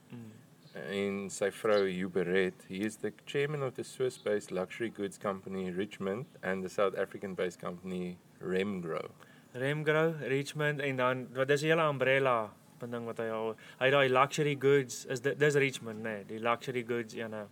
Mm. 0.10 0.32
en 0.74 1.30
sy 1.30 1.52
vrou 1.52 1.86
Hubert. 1.86 2.66
He 2.68 2.82
is 2.86 2.98
the 2.98 3.12
chairman 3.26 3.62
of 3.62 3.76
the 3.76 3.84
Swiss-based 3.84 4.52
luxury 4.52 4.90
goods 4.90 5.18
company 5.18 5.72
Richmond 5.72 6.26
and 6.42 6.64
the 6.64 6.70
South 6.70 6.98
African-based 6.98 7.60
company 7.60 8.18
Remgrow. 8.42 9.10
Remgrow, 9.54 10.16
Richmond 10.22 10.80
en 10.80 10.96
dan 10.96 11.28
wat 11.34 11.48
dis 11.48 11.62
'n 11.62 11.66
hele 11.66 11.90
umbrella 11.90 12.52
ding 12.80 13.06
wat 13.06 13.18
hy 13.18 13.30
al 13.30 13.58
hy 13.80 13.90
daai 13.90 14.10
luxury 14.10 14.56
goods 14.56 15.06
is 15.06 15.22
dis 15.22 15.56
Richmond 15.56 16.00
nê, 16.00 16.04
nee, 16.04 16.24
die 16.26 16.40
luxury 16.40 16.84
goods 16.84 17.14
ene 17.14 17.48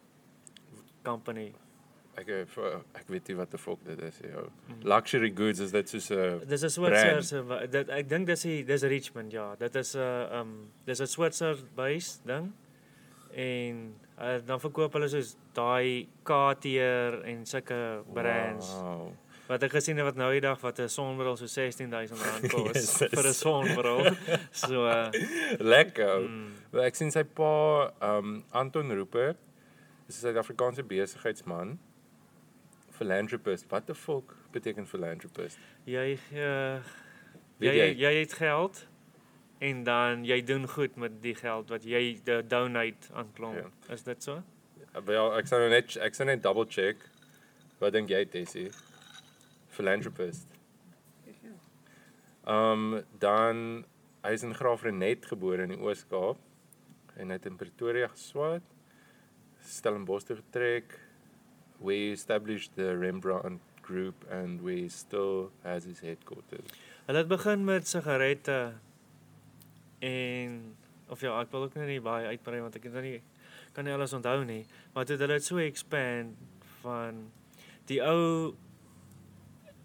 company. 1.03 1.53
Ek 2.17 2.27
eh, 2.33 2.45
ek 2.97 3.07
weet 3.13 3.27
nie 3.29 3.35
wat 3.37 3.51
die 3.53 3.59
fok 3.61 3.83
dit 3.85 3.99
is 4.01 4.15
ja. 4.25 4.41
Mm. 4.67 4.79
Luxury 4.89 5.29
goods 5.37 5.59
is 5.59 5.71
dit 5.71 5.89
soos 5.89 6.09
'n 6.11 6.39
Dis 6.49 6.63
'n 6.63 6.69
Switser 6.69 7.21
se 7.23 7.41
wa- 7.45 7.65
dit 7.65 7.89
ek 7.89 8.09
dink 8.09 8.25
dis 8.27 8.41
die 8.41 8.63
dis 8.65 8.83
Richmond 8.83 9.31
ja. 9.31 9.55
Dit 9.59 9.75
is 9.75 9.93
'n 9.95 9.99
uh, 9.99 10.39
um 10.39 10.71
dis 10.85 10.99
'n 11.01 11.05
Switser 11.07 11.55
based 11.75 12.25
ding. 12.25 12.53
En 13.35 13.93
uh, 14.19 14.39
dan 14.45 14.59
verkoop 14.59 14.93
hulle 14.93 15.07
soos 15.09 15.35
daai 15.53 16.07
Cartier 16.23 17.21
en 17.23 17.45
sulke 17.45 18.01
brands 18.13 18.71
Wow. 18.73 19.11
wat 19.47 19.63
ek 19.63 19.71
gesien 19.77 19.95
het 19.97 20.05
wat 20.05 20.15
nou 20.15 20.31
die 20.31 20.41
dag 20.41 20.59
wat 20.61 20.79
'n 20.79 20.89
sonbril 20.89 21.37
so 21.37 21.45
R16000 21.45 22.49
kos 22.53 22.73
Jezus. 22.73 22.97
vir 23.13 23.27
'n 23.29 23.33
sonbril. 23.33 24.15
so 24.51 24.87
uh, 24.87 25.11
Lekker. 25.59 26.19
mm, 26.19 26.79
ek 26.81 26.95
sien 26.95 27.11
sy 27.11 27.23
pa, 27.23 27.91
um 28.01 28.43
Anton 28.51 28.89
Rupert, 28.91 29.37
is 30.09 30.17
'n 30.17 30.27
Suid-Afrikaanse 30.33 30.83
besigheidsman. 30.83 31.77
Philanthropist. 32.97 33.67
Wat 33.71 33.85
the 33.85 33.95
fuck 33.95 34.35
beteken 34.51 34.87
philanthropist? 34.89 35.57
jy 35.85 36.17
uh, 36.33 36.79
Weet 37.61 37.73
jy 37.73 37.75
jy? 37.77 37.93
jy 38.01 38.13
het 38.19 38.33
geld 38.37 38.83
en 39.59 39.83
dan 39.87 40.25
jy 40.25 40.41
doen 40.45 40.67
goed 40.69 40.97
met 41.01 41.21
die 41.21 41.35
geld 41.37 41.69
wat 41.73 41.85
jy 41.85 42.19
donate 42.49 43.13
aan 43.13 43.31
klomp. 43.37 43.57
Ja. 43.87 43.93
Is 43.93 44.03
dit 44.05 44.23
so? 44.23 44.41
Wel, 45.05 45.31
ek 45.37 45.49
sal 45.49 45.63
nou 45.65 45.71
net 45.73 45.95
ek 46.01 46.17
sal 46.17 46.29
net 46.29 46.43
double 46.45 46.65
check. 46.69 47.01
Wat 47.81 47.93
dink 47.93 48.09
jy, 48.09 48.23
Tessie? 48.33 48.69
Philanthropist. 49.73 50.53
Um 52.47 53.01
dan 53.19 53.83
hy 54.23 54.31
is 54.37 54.43
in 54.47 54.55
Graafrenet 54.55 55.25
gebore 55.29 55.65
in 55.67 55.73
die 55.75 55.81
Oos-Kaap 55.83 56.39
en 57.17 57.31
hy 57.33 57.35
het 57.37 57.47
in 57.49 57.57
Pretoria 57.59 58.07
geswaat. 58.13 58.63
Stellenbosch 59.67 60.27
toe 60.29 60.37
getrek. 60.39 60.95
We 61.79 62.11
established 62.11 62.75
the 62.75 62.97
Rembrandt 62.97 63.61
Group 63.81 64.25
and 64.31 64.61
we 64.61 64.89
still 64.89 65.51
has 65.63 65.85
his 65.85 65.99
headquarters. 65.99 66.67
Hulle 67.05 67.17
het 67.23 67.27
begin 67.27 67.63
met 67.65 67.87
sigarette 67.87 68.73
en 69.99 70.75
of 71.07 71.21
ja, 71.23 71.37
ek 71.39 71.51
wil 71.51 71.67
ook 71.67 71.77
nou 71.79 71.87
nie 71.87 72.01
baie 72.03 72.27
uitbrei 72.33 72.59
want 72.61 72.75
ek 72.75 72.89
het 72.89 72.97
nou 72.97 73.05
nie 73.05 73.21
kan 73.77 73.85
nie 73.85 73.93
alles 73.93 74.13
onthou 74.17 74.41
nie, 74.45 74.65
maar 74.93 75.05
toe 75.05 75.15
het 75.15 75.23
hulle 75.23 75.37
dit 75.37 75.45
so 75.45 75.61
expand 75.61 76.33
van 76.81 77.27
die 77.87 78.01
ou 78.03 78.55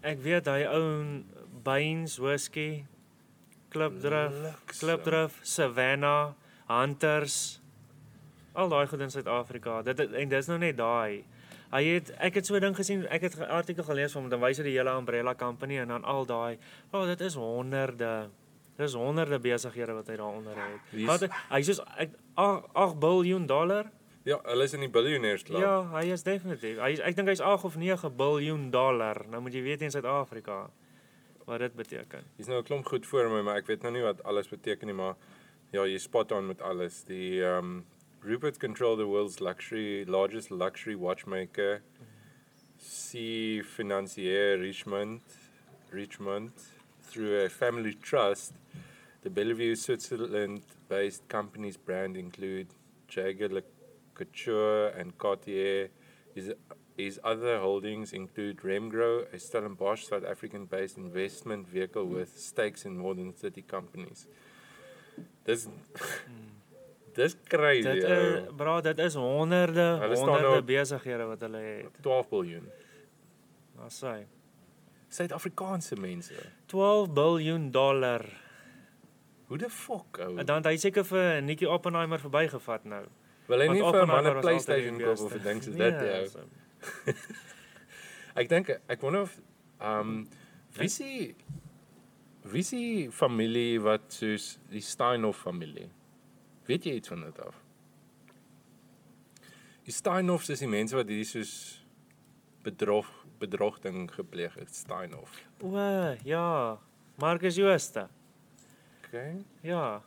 ek 0.03 0.19
weet 0.25 0.49
hy 0.51 0.63
ou 0.67 0.85
Baines 1.63 2.17
whisky 2.19 2.83
Klipdrif, 3.73 4.33
Luxe. 4.43 4.81
Klipdrif, 4.83 5.37
Savannah, 5.47 6.33
Hunters 6.67 7.63
al 8.53 8.69
daai 8.69 8.87
goed 8.87 9.01
in 9.01 9.11
Suid-Afrika. 9.13 9.81
Dit 9.85 10.01
en 10.03 10.29
dis 10.29 10.49
nou 10.51 10.59
net 10.61 10.77
daai. 10.77 11.23
Hy 11.73 11.83
het 11.95 12.11
ek 12.21 12.35
het 12.37 12.45
so 12.45 12.55
'n 12.55 12.61
ding 12.61 12.75
gesien, 12.77 13.07
ek 13.09 13.21
het 13.21 13.35
'n 13.39 13.49
artikel 13.49 13.83
gelees 13.83 14.11
van 14.13 14.21
hom, 14.21 14.29
dan 14.29 14.39
wys 14.39 14.57
hy 14.57 14.63
die 14.63 14.77
hele 14.77 14.91
Umbrella 14.93 15.33
Company 15.35 15.79
en 15.79 15.87
dan 15.87 16.03
al 16.03 16.25
daai. 16.25 16.57
O, 16.91 16.99
oh, 17.01 17.05
dit 17.07 17.21
is 17.21 17.33
honderde. 17.35 18.29
Dis 18.77 18.93
honderde 18.93 19.39
besighede 19.39 19.93
wat 19.93 20.07
hy 20.07 20.15
daaronder 20.15 20.55
het. 20.55 20.81
Is- 20.93 21.05
Wat 21.05 21.29
hy 21.49 21.61
soos 21.61 21.79
ek 21.97 22.09
8, 22.35 22.65
8 22.73 22.99
miljard 22.99 23.47
dollar. 23.47 23.85
Ja, 24.25 24.39
hulle 24.43 24.63
is 24.63 24.73
in 24.73 24.79
die 24.79 24.89
biljoenêers 24.89 25.43
klub. 25.43 25.59
Ja, 25.61 25.83
hy 25.99 26.11
is 26.11 26.23
definitief. 26.23 26.77
Hy 26.79 26.91
is, 26.91 26.99
ek 26.99 27.15
dink 27.15 27.27
hy's 27.27 27.41
8 27.41 27.63
of 27.65 27.75
9 27.75 28.11
miljard 28.17 28.71
dollar. 28.71 29.25
Nou 29.29 29.41
moet 29.41 29.53
jy 29.53 29.61
weet 29.61 29.81
in 29.81 29.91
Suid-Afrika 29.91 30.69
wat 31.45 31.59
dit 31.59 31.75
beteken. 31.75 32.23
Hier's 32.37 32.47
nou 32.47 32.59
'n 32.59 32.63
klomp 32.63 32.85
goed 32.85 33.05
voor 33.05 33.29
my, 33.29 33.41
maar 33.41 33.57
ek 33.57 33.67
weet 33.67 33.81
nou 33.81 33.93
nie 33.93 34.01
wat 34.01 34.23
alles 34.23 34.47
beteken 34.47 34.87
nie, 34.87 34.95
maar 34.95 35.15
ja, 35.71 35.83
jy 35.85 35.97
spot 35.97 36.31
on 36.31 36.47
met 36.47 36.61
alles. 36.61 37.03
Die 37.03 37.41
um 37.43 37.85
Rupert 38.23 38.57
control 38.57 38.95
the 38.95 39.05
world's 39.05 39.41
luxury 39.41 40.05
largest 40.05 40.49
luxury 40.49 40.95
watchmaker. 40.95 41.81
C 42.79 43.61
Financier 43.61 44.57
Richmond 44.57 45.19
Richmond 45.91 46.53
through 47.01 47.41
a 47.41 47.49
family 47.49 47.93
trust. 47.93 48.53
The 49.23 49.29
Bellevue 49.29 49.75
Switzerland-based 49.75 51.27
company's 51.27 51.75
brand 51.75 52.15
include 52.15 52.67
Jaeger 53.09 53.49
Le 53.49 53.61
Couture 54.13 54.87
and 54.97 55.17
Cartier. 55.17 55.89
His, 56.33 56.53
his 56.97 57.19
other 57.25 57.59
holdings 57.59 58.13
include 58.13 58.57
Remgro, 58.57 59.33
a 59.33 59.37
Stellenbosch 59.37 60.05
South 60.07 60.23
African-based 60.25 60.97
investment 60.97 61.67
vehicle 61.67 62.05
with 62.05 62.39
stakes 62.39 62.85
in 62.85 62.97
more 62.97 63.15
than 63.15 63.33
30 63.33 63.61
companies. 63.63 64.27
Dis 65.45 65.67
dis 67.15 67.35
crazy. 67.47 67.81
Dit 67.81 68.03
ou. 68.03 68.11
is 68.11 68.55
bra, 68.57 68.81
dit 68.81 68.99
is 68.99 69.13
honderde 69.15 69.87
Hulle 70.01 70.17
honderde 70.17 70.49
nou- 70.49 70.61
besighede 70.63 71.25
wat 71.29 71.41
hulle 71.41 71.57
het. 71.57 71.99
12 72.01 72.29
biljoen. 72.29 72.69
Daar 73.77 73.91
sê 73.91 74.13
Suid-Afrikaanse 75.13 75.95
mense. 75.95 76.33
12 76.65 77.09
miljard 77.13 77.73
dollar. 77.73 78.25
Hoe 79.47 79.57
die 79.57 79.69
fuck 79.69 80.17
ou? 80.19 80.37
En 80.37 80.45
dan 80.45 80.65
hy 80.65 80.77
seker 80.81 81.05
vir 81.05 81.41
Nikki 81.45 81.65
Oppenheimer 81.69 82.19
verbygevat 82.19 82.85
nou. 82.89 83.03
Wil 83.47 83.59
hy 83.59 83.67
nie 83.67 83.81
vir 83.83 84.01
'n 84.03 84.07
man 84.07 84.25
'n 84.27 84.41
PlayStation 84.41 84.97
koop 84.97 85.19
of 85.19 85.35
ding 85.43 85.61
soos 85.63 85.75
dit 85.85 85.93
Ja, 86.01 86.25
so. 86.27 86.39
Ek 88.39 88.49
dink 88.49 88.69
ek 88.89 89.01
wonder 89.01 89.21
of 89.27 89.35
um 89.81 90.23
wie 90.79 90.89
se 90.89 91.35
wie 92.51 92.63
se 92.63 93.09
familie 93.11 93.79
wat 93.81 94.01
soos 94.13 94.57
die 94.71 94.81
Steinhoff 94.81 95.37
familie. 95.45 95.89
Weet 96.65 96.87
jy 96.87 96.93
iets 96.99 97.11
van 97.11 97.21
dit 97.25 97.39
af? 97.43 97.59
Die 99.83 99.93
Steinhoffs 99.93 100.49
is 100.49 100.63
die 100.63 100.71
mense 100.71 100.95
wat 100.95 101.09
hierdie 101.11 101.27
soos 101.27 101.53
bedrog 102.63 103.09
bedrog 103.43 103.79
ding 103.83 104.07
gepleeg 104.11 104.53
het, 104.55 104.71
Steinhoff. 104.71 105.41
O, 105.59 105.75
ja. 106.23 106.79
Marcus 107.19 107.55
Jooste. 107.59 108.07
Okay. 109.03 109.43
Ja. 109.61 110.01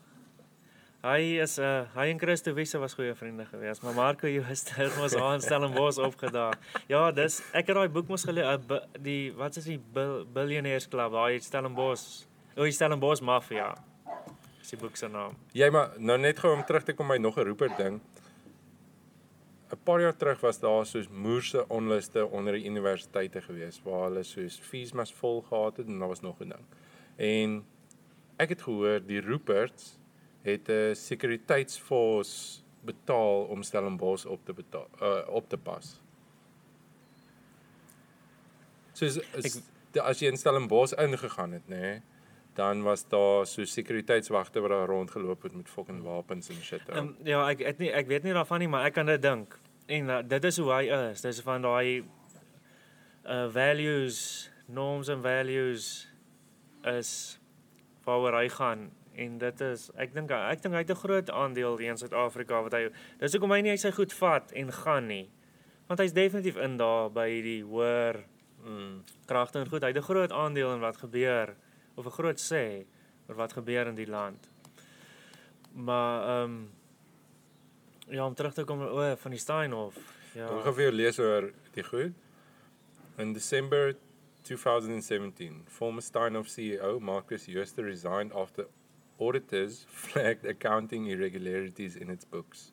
Hy 1.04 1.36
is 1.42 1.58
'n 1.58 1.62
uh, 1.62 1.84
hy 1.94 2.08
en 2.10 2.18
Christo 2.18 2.54
Wiese 2.54 2.78
was 2.78 2.94
goeie 2.94 3.14
vriende 3.14 3.44
geweest, 3.46 3.82
maar 3.82 3.94
Marco 3.94 4.26
Joost 4.26 4.72
het 4.74 4.96
mos 4.96 5.14
aan 5.14 5.40
Stellenbosch 5.40 5.98
opgedaag. 5.98 6.56
Ja, 6.88 7.12
dis 7.12 7.42
ek 7.52 7.68
het 7.68 7.76
daai 7.76 7.88
boek 7.88 8.08
mos 8.08 8.24
gelees, 8.24 8.46
uh, 8.70 8.80
die 8.98 9.32
wat 9.36 9.56
is 9.56 9.68
die 9.68 9.78
Bill, 9.78 10.24
Billionaires 10.24 10.88
Club, 10.88 11.12
daai 11.12 11.38
Stellenbosch. 11.40 12.24
O, 12.56 12.64
die 12.64 12.72
Stellenbosch 12.72 13.22
Mafia. 13.22 13.74
Dis 14.66 14.74
die 14.74 14.82
boek 14.82 14.96
se 14.98 15.06
naam. 15.06 15.36
Jy 15.54 15.66
maar 15.70 15.92
nou 16.02 16.16
net 16.18 16.40
gou 16.42 16.50
om 16.50 16.64
terug 16.66 16.82
te 16.82 16.92
kom 16.98 17.06
by 17.06 17.20
nog 17.22 17.36
'n 17.38 17.44
roeper 17.46 17.70
ding. 17.78 18.00
'n 19.70 19.78
Paar 19.84 20.00
jaar 20.00 20.16
terug 20.16 20.40
was 20.40 20.58
daar 20.58 20.86
soos 20.86 21.08
moerse 21.08 21.68
onluste 21.68 22.26
onder 22.26 22.52
die 22.52 22.66
universiteite 22.66 23.40
gewees 23.42 23.80
waar 23.84 24.08
hulle 24.08 24.24
soos 24.24 24.58
fees 24.58 24.92
mas 24.92 25.12
vol 25.12 25.42
gehad 25.42 25.76
het 25.76 25.86
en 25.86 25.98
daar 25.98 26.08
was 26.08 26.20
nog 26.20 26.40
'n 26.40 26.48
ding. 26.48 26.64
En 27.16 27.64
ek 28.38 28.48
het 28.48 28.62
gehoor 28.62 29.06
die 29.06 29.20
roepers 29.20 29.98
het 30.42 30.68
'n 30.68 30.94
sekuriteitsforce 30.94 32.62
betaal 32.84 33.44
om 33.44 33.62
Stellenbosch 33.62 34.26
op 34.26 34.44
te 34.44 34.52
betaal 34.52 34.88
uh, 35.02 35.28
op 35.28 35.48
te 35.48 35.56
pas. 35.56 36.00
Soos 38.92 39.20
as, 39.36 39.62
as 40.00 40.18
jy 40.18 40.26
in 40.26 40.36
Stellenbosch 40.36 40.92
ingegaan 40.92 41.52
het, 41.52 41.68
nê, 41.68 41.78
nee, 41.80 42.02
dan 42.56 42.82
was 42.82 43.04
daar 43.08 43.46
so 43.46 43.64
sekuriteitswagte 43.64 44.60
wat 44.60 44.70
daar 44.70 44.88
rondgeloop 44.88 45.42
het 45.42 45.54
met 45.54 45.68
fucking 45.68 46.02
wapens 46.02 46.48
en 46.48 46.62
shit. 46.62 46.80
Um, 46.96 47.16
ja, 47.24 47.42
ek 47.50 47.60
het 47.66 47.78
nie 47.78 47.92
ek 47.92 48.08
weet 48.08 48.24
nie 48.24 48.32
daarvan 48.36 48.64
nie, 48.64 48.68
maar 48.72 48.88
ek 48.88 48.96
kan 48.96 49.06
dit 49.06 49.22
dink. 49.22 49.58
En 49.86 50.08
uh, 50.08 50.20
dit 50.24 50.44
is 50.44 50.58
hoe 50.58 50.70
hy 50.72 50.84
is. 51.12 51.20
Dis 51.20 51.40
van 51.44 51.62
daai 51.62 52.04
uh 53.26 53.46
values, 53.52 54.18
norms 54.66 55.10
and 55.12 55.22
values 55.22 56.06
is 56.86 57.10
waaroor 58.06 58.38
hy 58.38 58.48
gaan 58.48 58.88
en 59.16 59.38
dit 59.40 59.60
is 59.66 59.88
ek 60.00 60.12
dink 60.14 60.30
ek 60.30 60.62
dink 60.62 60.74
hy 60.76 60.82
het 60.84 60.92
'n 60.92 61.02
groot 61.02 61.30
aandeel 61.30 61.78
in 61.78 61.98
Suid-Afrika 61.98 62.62
wat 62.62 62.72
hy 62.72 62.88
dis 63.18 63.32
hoekom 63.32 63.52
hy 63.52 63.60
nie 63.60 63.74
hy 63.74 63.80
sy 63.80 63.90
goed 63.90 64.12
vat 64.12 64.52
en 64.52 64.72
gaan 64.72 65.06
nie. 65.08 65.28
Want 65.88 66.00
hy's 66.00 66.12
definitief 66.12 66.56
in 66.56 66.76
daar 66.76 67.10
by 67.10 67.28
die 67.42 67.62
hoër 67.62 68.24
mm, 68.64 69.04
kragte 69.26 69.58
en 69.58 69.68
goed. 69.68 69.82
Hy 69.82 69.92
het 69.92 69.98
'n 69.98 70.10
groot 70.10 70.32
aandeel 70.32 70.72
in 70.74 70.80
wat 70.80 70.96
gebeur 70.96 71.56
of 71.96 72.06
'n 72.06 72.16
groot 72.18 72.40
sê 72.40 72.86
oor 73.28 73.36
wat 73.36 73.52
gebeur 73.52 73.86
in 73.86 73.94
die 73.94 74.10
land. 74.10 74.50
Maar 75.72 76.28
ehm 76.28 76.44
um, 76.44 76.70
ja, 78.08 78.26
om 78.26 78.34
terug 78.34 78.54
te 78.54 78.64
kom 78.64 78.80
oor 78.80 79.16
van 79.16 79.30
die 79.30 79.40
Steinhof. 79.40 79.96
Ja. 80.34 80.46
Ek 80.46 80.62
gaan 80.64 80.74
vir 80.74 80.82
jou 80.82 80.94
lees 80.94 81.18
oor 81.18 81.50
die 81.74 81.82
goed. 81.82 82.14
In 83.18 83.32
December 83.32 83.96
2017, 84.42 85.64
former 85.66 86.02
Steinhoff 86.02 86.48
CEO 86.48 87.00
Marcus 87.00 87.46
Jooste 87.46 87.82
resigned 87.82 88.32
after 88.32 88.66
auditors 89.18 89.86
flagged 89.88 90.46
accounting 90.46 91.08
irregularities 91.10 91.96
in 91.96 92.10
its 92.10 92.24
books. 92.24 92.72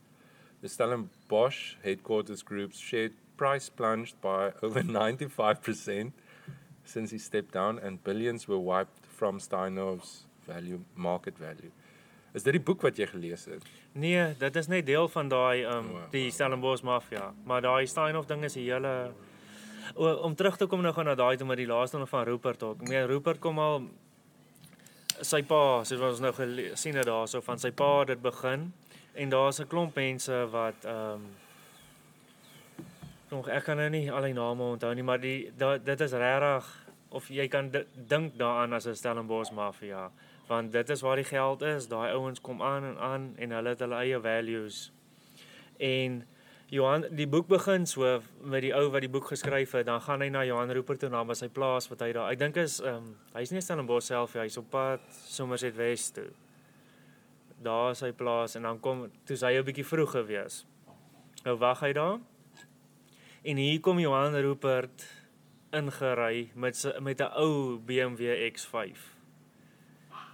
The 0.62 0.69
Stellenbosch 0.69 1.75
headquarters 1.81 2.43
group's 2.43 2.79
share 2.79 3.09
price 3.38 3.69
plunged 3.69 4.21
by 4.21 4.51
over 4.62 4.81
95% 4.81 6.12
since 6.86 7.12
he 7.12 7.17
stepped 7.17 7.53
down, 7.53 7.79
and 7.79 8.03
billions 8.03 8.47
were 8.47 8.59
wiped 8.59 9.02
from 9.23 9.39
Steinhoff's 9.39 10.25
value 10.45 10.79
market 10.95 11.38
value. 11.39 11.71
Is 12.36 12.43
dit 12.43 12.57
die 12.57 12.63
boek 12.67 12.81
wat 12.83 12.97
jy 12.99 13.05
gelees 13.07 13.45
het? 13.47 13.63
Nee, 13.95 14.33
dit 14.39 14.57
is 14.59 14.67
net 14.67 14.83
deel 14.89 15.07
van 15.13 15.29
daai 15.31 15.63
um 15.69 15.88
wow, 15.93 16.09
die 16.12 16.25
Stellenbosch 16.33 16.83
mafia, 16.83 17.29
maar 17.47 17.63
daai 17.63 17.88
Steinhoff 17.88 18.27
ding 18.27 18.43
is 18.43 18.57
'n 18.57 18.67
hele 18.67 19.13
om 19.95 20.36
terug 20.36 20.57
te 20.57 20.67
kom 20.67 20.81
nou 20.81 20.93
gaan 20.93 21.05
na 21.05 21.15
daai 21.15 21.38
toe 21.38 21.47
met 21.47 21.57
die 21.57 21.67
laaste 21.67 21.97
een 21.97 22.07
van 22.07 22.25
Rupert 22.25 22.63
ook. 22.63 22.81
Nee, 22.81 23.05
Rupert 23.05 23.39
kom 23.39 23.59
al 23.59 23.88
sy 25.21 25.41
pa, 25.43 25.83
soos 25.83 26.01
ons 26.01 26.19
nou 26.19 26.33
gesien 26.33 26.95
het 26.95 27.05
daarso 27.05 27.41
van 27.41 27.59
sy 27.59 27.71
pa 27.71 28.03
dit 28.03 28.21
begin 28.21 28.73
en 29.13 29.29
daar's 29.29 29.59
'n 29.59 29.67
klomp 29.67 29.95
mense 29.95 30.47
wat 30.51 30.83
ehm 30.83 31.13
um, 31.13 31.21
nog 33.29 33.47
ek 33.47 33.63
kan 33.63 33.77
nou 33.77 33.89
nie 33.89 34.12
al 34.12 34.21
die 34.21 34.33
name 34.33 34.63
onthou 34.63 34.93
nie, 34.93 35.03
maar 35.03 35.19
die 35.19 35.51
da, 35.57 35.77
dit 35.77 36.01
is 36.01 36.12
regtig 36.12 36.82
of 37.13 37.30
jy 37.30 37.47
kan 37.47 37.69
dink 37.95 38.38
daaraan 38.39 38.73
as 38.73 38.88
'n 38.88 38.95
Stellenbosch 38.95 39.52
mafia, 39.52 40.12
want 40.47 40.71
dit 40.71 40.89
is 40.89 41.02
waar 41.02 41.15
die 41.15 41.30
geld 41.30 41.62
is. 41.62 41.88
Daai 41.88 42.12
ouens 42.12 42.41
kom 42.41 42.62
aan 42.62 42.84
en 42.84 42.97
aan 42.97 43.34
en 43.38 43.52
hulle 43.52 43.69
het 43.69 43.80
hulle 43.80 43.95
eie 43.95 44.19
values. 44.21 44.91
En 45.78 46.26
Johan 46.73 47.06
die 47.12 47.28
boek 47.28 47.47
begin 47.47 47.86
so 47.86 48.21
met 48.41 48.62
die 48.62 48.73
ou 48.73 48.88
wat 48.89 49.02
die 49.02 49.10
boek 49.10 49.28
geskryf 49.30 49.71
het, 49.71 49.86
dan 49.86 50.02
gaan 50.02 50.21
hy 50.21 50.30
na 50.30 50.43
Johan 50.45 50.71
Rupert 50.71 50.99
toe 50.99 51.10
na 51.10 51.23
by 51.23 51.34
sy 51.34 51.47
plaas 51.47 51.88
wat 51.91 52.02
hy 52.02 52.12
daar. 52.13 52.32
Ek 52.32 52.39
dink 52.39 52.58
is 52.58 52.80
um, 52.82 53.15
hy's 53.36 53.52
nie 53.52 53.86
Bos 53.86 54.06
self, 54.06 54.34
hy's 54.34 54.58
op 54.58 54.71
pad 54.71 55.02
Somerset 55.10 55.76
Wes 55.76 56.12
toe. 56.12 56.32
Daar 57.62 57.91
is 57.91 57.99
sy 57.99 58.12
plaas 58.12 58.56
en 58.56 58.63
dan 58.63 58.80
kom 58.80 59.12
toe 59.26 59.38
hy 59.38 59.54
'n 59.60 59.65
bietjie 59.65 59.86
vroeg 59.86 60.12
gewees. 60.12 60.65
Nou 61.45 61.58
wag 61.58 61.80
hy 61.82 61.93
daar. 61.93 62.19
En 63.43 63.58
hier 63.58 63.80
kom 63.80 63.99
Johan 63.99 64.36
Rupert 64.36 65.22
ingery 65.73 66.51
met 66.53 66.77
met 66.99 67.19
'n 67.21 67.31
ou 67.36 67.79
BMW 67.79 68.51
X5. 68.53 68.97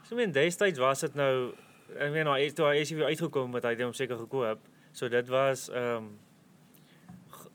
So 0.04 0.15
men 0.15 0.32
destyds 0.32 0.80
was 0.80 0.99
dit 0.99 1.13
nou 1.13 1.54
ek 1.97 2.12
weet 2.12 2.23
nou 2.28 2.38
toe 2.54 2.65
hy 2.65 2.84
SUV 2.84 3.06
uitgekom 3.12 3.54
het 3.58 3.67
hy 3.67 3.75
het 3.75 3.86
hom 3.86 3.93
seker 3.93 4.17
gekoop. 4.17 4.65
So 4.91 5.10
dit 5.12 5.28
was 5.30 5.69
ehm 5.69 5.95
um, 5.95 6.10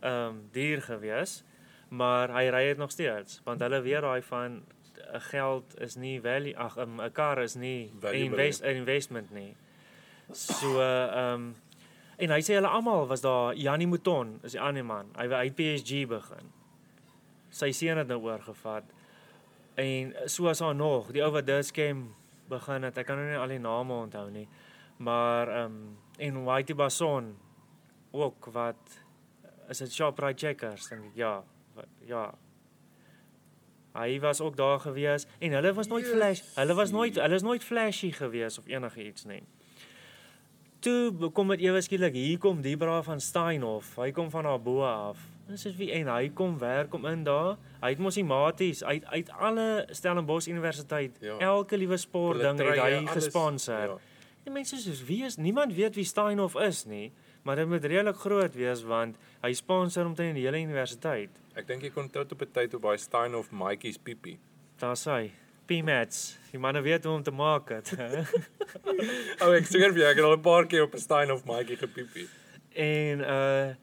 ehm 0.01 0.29
um, 0.29 0.49
duur 0.53 0.83
gewees, 0.83 1.43
maar 1.89 2.33
hy 2.35 2.49
ry 2.53 2.65
dit 2.73 2.79
nog 2.79 2.91
steeds 2.91 3.41
want 3.45 3.61
hulle 3.61 3.81
weet 3.83 4.05
daai 4.05 4.23
van 4.23 4.63
uh, 4.63 5.21
geld 5.31 5.77
is 5.81 5.97
nie 5.97 6.21
value 6.21 6.57
ag 6.57 6.77
'n 6.77 7.01
um, 7.01 7.13
kar 7.13 7.43
is 7.43 7.55
nie 7.55 7.93
invest, 8.13 8.63
investment 8.63 9.31
nie. 9.31 9.55
So 10.33 10.81
ehm 10.81 11.19
um, 11.19 11.55
en 12.17 12.31
hy 12.31 12.41
sê 12.41 12.55
hulle 12.55 12.71
almal 12.71 13.07
was 13.07 13.21
daar 13.21 13.55
Janie 13.55 13.87
Mouton 13.87 14.39
is 14.43 14.53
die 14.53 14.61
ander 14.61 14.85
man. 14.85 15.11
Hy 15.19 15.29
by 15.29 15.51
PSG 15.51 16.07
begin. 16.07 16.54
Sy 17.55 17.71
seun 17.77 18.03
het 18.03 18.11
nou 18.11 18.21
oorgevat. 18.27 18.91
En 19.79 20.15
so 20.27 20.51
as 20.51 20.63
daar 20.63 20.75
nog 20.75 21.13
die 21.15 21.23
ou 21.23 21.31
wat 21.35 21.47
Duskem 21.47 22.09
begin 22.51 22.87
het. 22.87 22.99
Ek 22.99 23.07
kan 23.07 23.21
nou 23.21 23.31
nie 23.31 23.39
al 23.39 23.55
die 23.55 23.63
name 23.63 24.01
onthou 24.07 24.27
nie. 24.35 24.49
Maar 25.03 25.51
ehm 25.63 25.79
um, 25.79 25.95
en 26.19 26.45
Whitey 26.45 26.75
Bason 26.75 27.35
ook 28.11 28.47
wat 28.53 29.01
is 29.69 29.79
dit 29.79 29.93
Shoprite 29.93 30.47
Checkers 30.47 30.89
dink 30.89 31.11
ek 31.11 31.19
ja 31.19 31.35
ja 32.07 32.25
hy 33.95 34.19
was 34.23 34.41
ook 34.41 34.57
daar 34.57 34.81
gewees 34.83 35.27
en 35.39 35.57
hulle 35.57 35.73
was 35.75 35.91
nooit 35.91 36.07
flash 36.07 36.43
hulle 36.55 36.75
was 36.79 36.95
nooit 36.95 37.19
hulle 37.19 37.35
is 37.41 37.47
nooit 37.47 37.65
flashy 37.65 38.13
gewees 38.15 38.59
of 38.59 38.71
enige 38.71 39.03
iets 39.05 39.27
nie 39.31 39.43
toe 40.85 41.31
kom 41.35 41.51
dit 41.55 41.67
ewe 41.67 41.83
skielik 41.83 42.15
hier 42.19 42.39
kom 42.39 42.63
die 42.63 42.77
bra 42.79 43.01
van 43.03 43.23
Steinhof 43.23 43.95
hy 43.99 44.11
kom 44.15 44.31
van 44.31 44.47
daar 44.51 44.63
bo 44.63 44.85
af 44.87 45.19
dis 45.49 45.67
is 45.67 45.77
wie 45.77 45.91
en 45.93 46.09
hy 46.09 46.31
kom 46.35 46.59
werk 46.59 46.95
om 46.95 47.07
in 47.07 47.25
daar 47.25 47.57
hy 47.83 47.93
het 47.95 47.99
mos 47.99 48.15
die 48.15 48.25
maties 48.25 48.85
uit 48.85 49.05
uit 49.05 49.31
alle 49.31 49.87
Stellenbosch 49.91 50.49
Universiteit 50.49 51.21
ja. 51.21 51.39
elke 51.39 51.77
liewe 51.77 51.97
sport 51.97 52.41
ding 52.41 52.59
het 52.59 52.81
hy 52.81 53.07
gesponsor 53.07 53.95
ja. 53.95 53.99
die 54.45 54.53
mense 54.53 54.77
soos 54.77 55.05
wie 55.05 55.25
is 55.25 55.37
niemand 55.37 55.75
weet 55.75 55.95
wie 55.95 56.05
Steinhof 56.05 56.57
is 56.57 56.85
nie 56.85 57.13
maar 57.45 57.57
dit 57.57 57.69
moet 57.69 57.85
redelik 57.85 58.17
groot 58.17 58.55
wees 58.55 58.83
want 58.89 59.17
hy 59.45 59.53
sponsor 59.53 60.07
omtrent 60.09 60.37
die 60.39 60.47
hele 60.47 60.63
universiteit. 60.65 61.41
Ek 61.55 61.67
dink 61.69 61.85
jy 61.85 61.91
kon 61.93 62.09
trot 62.11 62.33
op 62.33 62.43
'n 62.43 62.53
tyd 62.53 62.75
op 62.75 62.83
by 62.83 62.97
Stein 62.97 63.35
of 63.35 63.51
Mikey's 63.53 63.99
Pipi. 63.99 64.39
Daar 64.81 64.97
sê 64.97 65.31
P-mats. 65.67 66.39
Die 66.51 66.59
manne 66.59 66.81
weet 66.81 67.05
hoe 67.05 67.15
om 67.15 67.23
te 67.23 67.31
maak 67.31 67.69
dit. 67.69 67.93
oh, 69.43 69.53
ek 69.53 69.69
sê 69.69 69.79
vir 69.81 70.01
jou 70.01 70.09
ek 70.09 70.17
het 70.17 70.25
al 70.25 70.37
'n 70.37 70.41
paar 70.41 70.67
keer 70.67 70.83
op 70.89 70.95
'n 70.95 70.99
Stein 70.99 71.31
of 71.31 71.45
Mikey 71.45 71.77
gepipi. 71.77 72.29
En 72.73 73.21
uh 73.21 73.75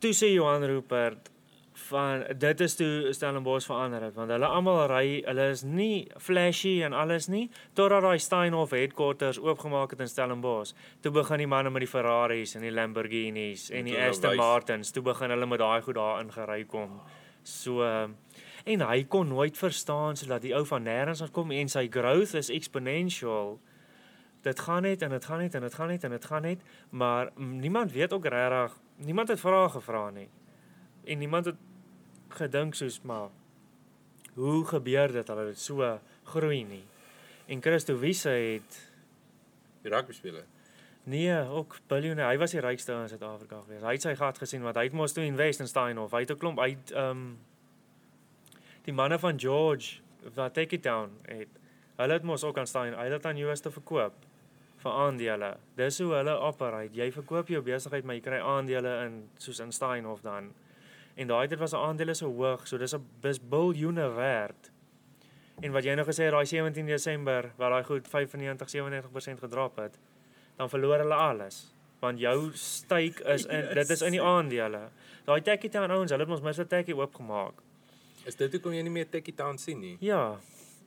toe 0.00 0.14
sê 0.16 0.32
Johan 0.32 0.64
Rupert 0.64 1.30
van 1.88 2.24
dit 2.38 2.60
is 2.60 2.74
toe 2.76 3.12
Stellenbosch 3.12 3.66
verander 3.68 4.02
het 4.04 4.16
want 4.16 4.32
hulle 4.32 4.48
almal 4.48 4.82
ry 4.90 5.20
hulle 5.26 5.46
is 5.52 5.62
nie 5.64 6.08
flashy 6.22 6.80
en 6.86 6.96
alles 6.96 7.28
nie 7.32 7.46
totdat 7.78 8.04
daai 8.04 8.18
Steinhoff 8.22 8.74
headquarters 8.76 9.40
oopgemaak 9.40 9.94
het 9.94 10.04
in 10.04 10.10
Stellenbosch. 10.10 10.74
Toe 11.02 11.12
begin 11.14 11.44
die 11.44 11.48
manne 11.50 11.72
met 11.72 11.84
die 11.84 11.90
Ferraris 11.90 12.56
en 12.56 12.66
die 12.66 12.74
Lamborghinis 12.74 13.68
en 13.76 13.88
die 13.88 13.96
Aston 13.98 14.36
Martins 14.40 14.92
toe 14.92 15.04
begin 15.06 15.32
hulle 15.34 15.48
met 15.50 15.62
daai 15.62 15.80
goed 15.86 15.98
daar 16.00 16.20
ingery 16.24 16.64
kom. 16.64 17.00
So 17.44 17.84
en 17.84 18.84
hy 18.84 19.00
kon 19.08 19.28
nooit 19.32 19.56
verstaan 19.56 20.16
sodat 20.20 20.44
die 20.44 20.54
ou 20.56 20.64
van 20.68 20.84
nêrens 20.88 21.24
af 21.24 21.32
kom 21.32 21.52
en 21.52 21.68
sy 21.68 21.88
growth 21.92 22.36
is 22.40 22.52
exponential. 22.52 23.58
Dit 24.44 24.60
gaan 24.64 24.86
net 24.88 25.02
en 25.04 25.12
dit 25.12 25.24
gaan 25.24 25.44
net 25.44 25.54
en 25.54 25.68
dit 25.68 25.74
gaan 25.74 25.92
net 25.92 26.04
en 26.04 26.16
dit 26.16 26.30
gaan 26.32 26.46
net 26.48 26.62
maar 26.90 27.32
niemand 27.36 27.92
weet 27.92 28.12
ook 28.16 28.26
regtig 28.32 28.78
niemand 29.04 29.28
het 29.28 29.40
vrae 29.40 29.68
gevra 29.68 30.10
nie 30.10 30.28
en 31.04 31.18
niemand 31.18 31.44
het 31.44 31.56
gedink 32.28 32.74
soos 32.74 33.00
maar 33.02 33.28
hoe 34.34 34.64
gebeur 34.66 35.12
dit 35.12 35.26
dat 35.26 35.36
dit 35.36 35.58
so 35.58 35.98
groei 36.24 36.64
nie? 36.64 36.84
En 37.46 37.62
Christo 37.62 37.98
Wiese 37.98 38.28
het 38.28 38.78
die 39.82 39.90
rugby 39.90 40.12
speler. 40.12 40.44
Nee, 41.02 41.34
ook 41.48 41.78
biljoene. 41.88 42.22
Hy 42.22 42.36
was 42.38 42.52
die 42.54 42.60
rykste 42.60 42.92
in 42.92 43.08
Suid-Afrika 43.08 43.62
gewees. 43.64 43.82
Hy 43.82 43.94
het 43.96 44.04
sy 44.04 44.14
gat 44.14 44.38
gesien 44.38 44.62
want 44.62 44.76
hy 44.76 44.84
het 44.86 44.96
mos 44.96 45.16
toe 45.16 45.24
in 45.24 45.66
Steinhoff. 45.66 46.12
Hy 46.12 46.20
het 46.20 46.30
'n 46.30 46.38
klomp 46.38 46.60
uit 46.60 46.92
ehm 46.92 47.10
um, 47.10 47.38
die 48.84 48.92
manne 48.92 49.18
van 49.18 49.40
George 49.40 50.00
wat 50.34 50.54
take 50.54 50.76
it 50.76 50.82
down 50.82 51.10
het. 51.22 51.48
Hulle 51.96 52.12
het 52.12 52.22
mos 52.22 52.44
ook 52.44 52.58
aan 52.58 52.66
Stein, 52.66 52.94
hy 52.94 53.08
het 53.10 53.26
aan 53.26 53.36
US 53.36 53.60
te 53.60 53.70
verkoop 53.70 54.14
vir 54.82 54.96
aandele. 55.04 55.52
Dis 55.76 55.98
hoe 56.00 56.12
hulle 56.14 56.34
operate. 56.40 56.96
Jy 56.96 57.10
verkoop 57.12 57.48
jou 57.52 57.62
besigheid, 57.64 58.04
maar 58.04 58.16
jy 58.18 58.24
kry 58.24 58.40
aandele 58.40 58.92
in 59.06 59.22
soos 59.38 59.60
in 59.60 59.72
Steinhoff 59.72 60.24
dan. 60.24 60.52
En 61.20 61.28
daai 61.28 61.48
tyd 61.48 61.60
was 61.60 61.74
aandele 61.76 62.14
so 62.16 62.30
hoog, 62.32 62.66
so 62.66 62.78
dis 62.78 62.94
'n 62.94 63.04
bis 63.20 63.40
biljoene 63.40 64.08
werd. 64.16 64.70
En 65.60 65.72
wat 65.72 65.84
jy 65.84 65.94
nou 65.94 66.06
gesê 66.06 66.24
het 66.24 66.32
daai 66.32 66.46
17 66.46 66.86
Desember 66.86 67.52
waar 67.56 67.70
daai 67.70 67.84
goed 67.84 68.08
95 68.08 68.68
97% 68.68 69.40
gedrop 69.40 69.76
het, 69.76 69.98
dan 70.56 70.68
verloor 70.68 70.98
hulle 70.98 71.14
alles. 71.14 71.74
Want 72.00 72.18
jou 72.18 72.50
stake 72.54 73.24
is 73.24 73.44
in 73.44 73.64
yes. 73.64 73.74
dit 73.78 73.90
is 73.90 74.02
in 74.02 74.12
die 74.12 74.22
aandele. 74.22 74.88
Daai 75.24 75.40
Techie 75.42 75.70
Town 75.70 75.90
ouens, 75.90 76.10
hulle 76.10 76.24
het 76.24 76.32
ons 76.32 76.40
Mr 76.40 76.66
Techie 76.66 76.96
oopgemaak. 76.96 77.60
Is 78.24 78.36
dit 78.36 78.52
hoekom 78.52 78.72
jy 78.72 78.82
nie 78.82 78.90
meer 78.90 79.08
Techie 79.08 79.34
Town 79.34 79.58
sien 79.58 79.80
nie? 79.80 79.96
Ja. 80.00 80.38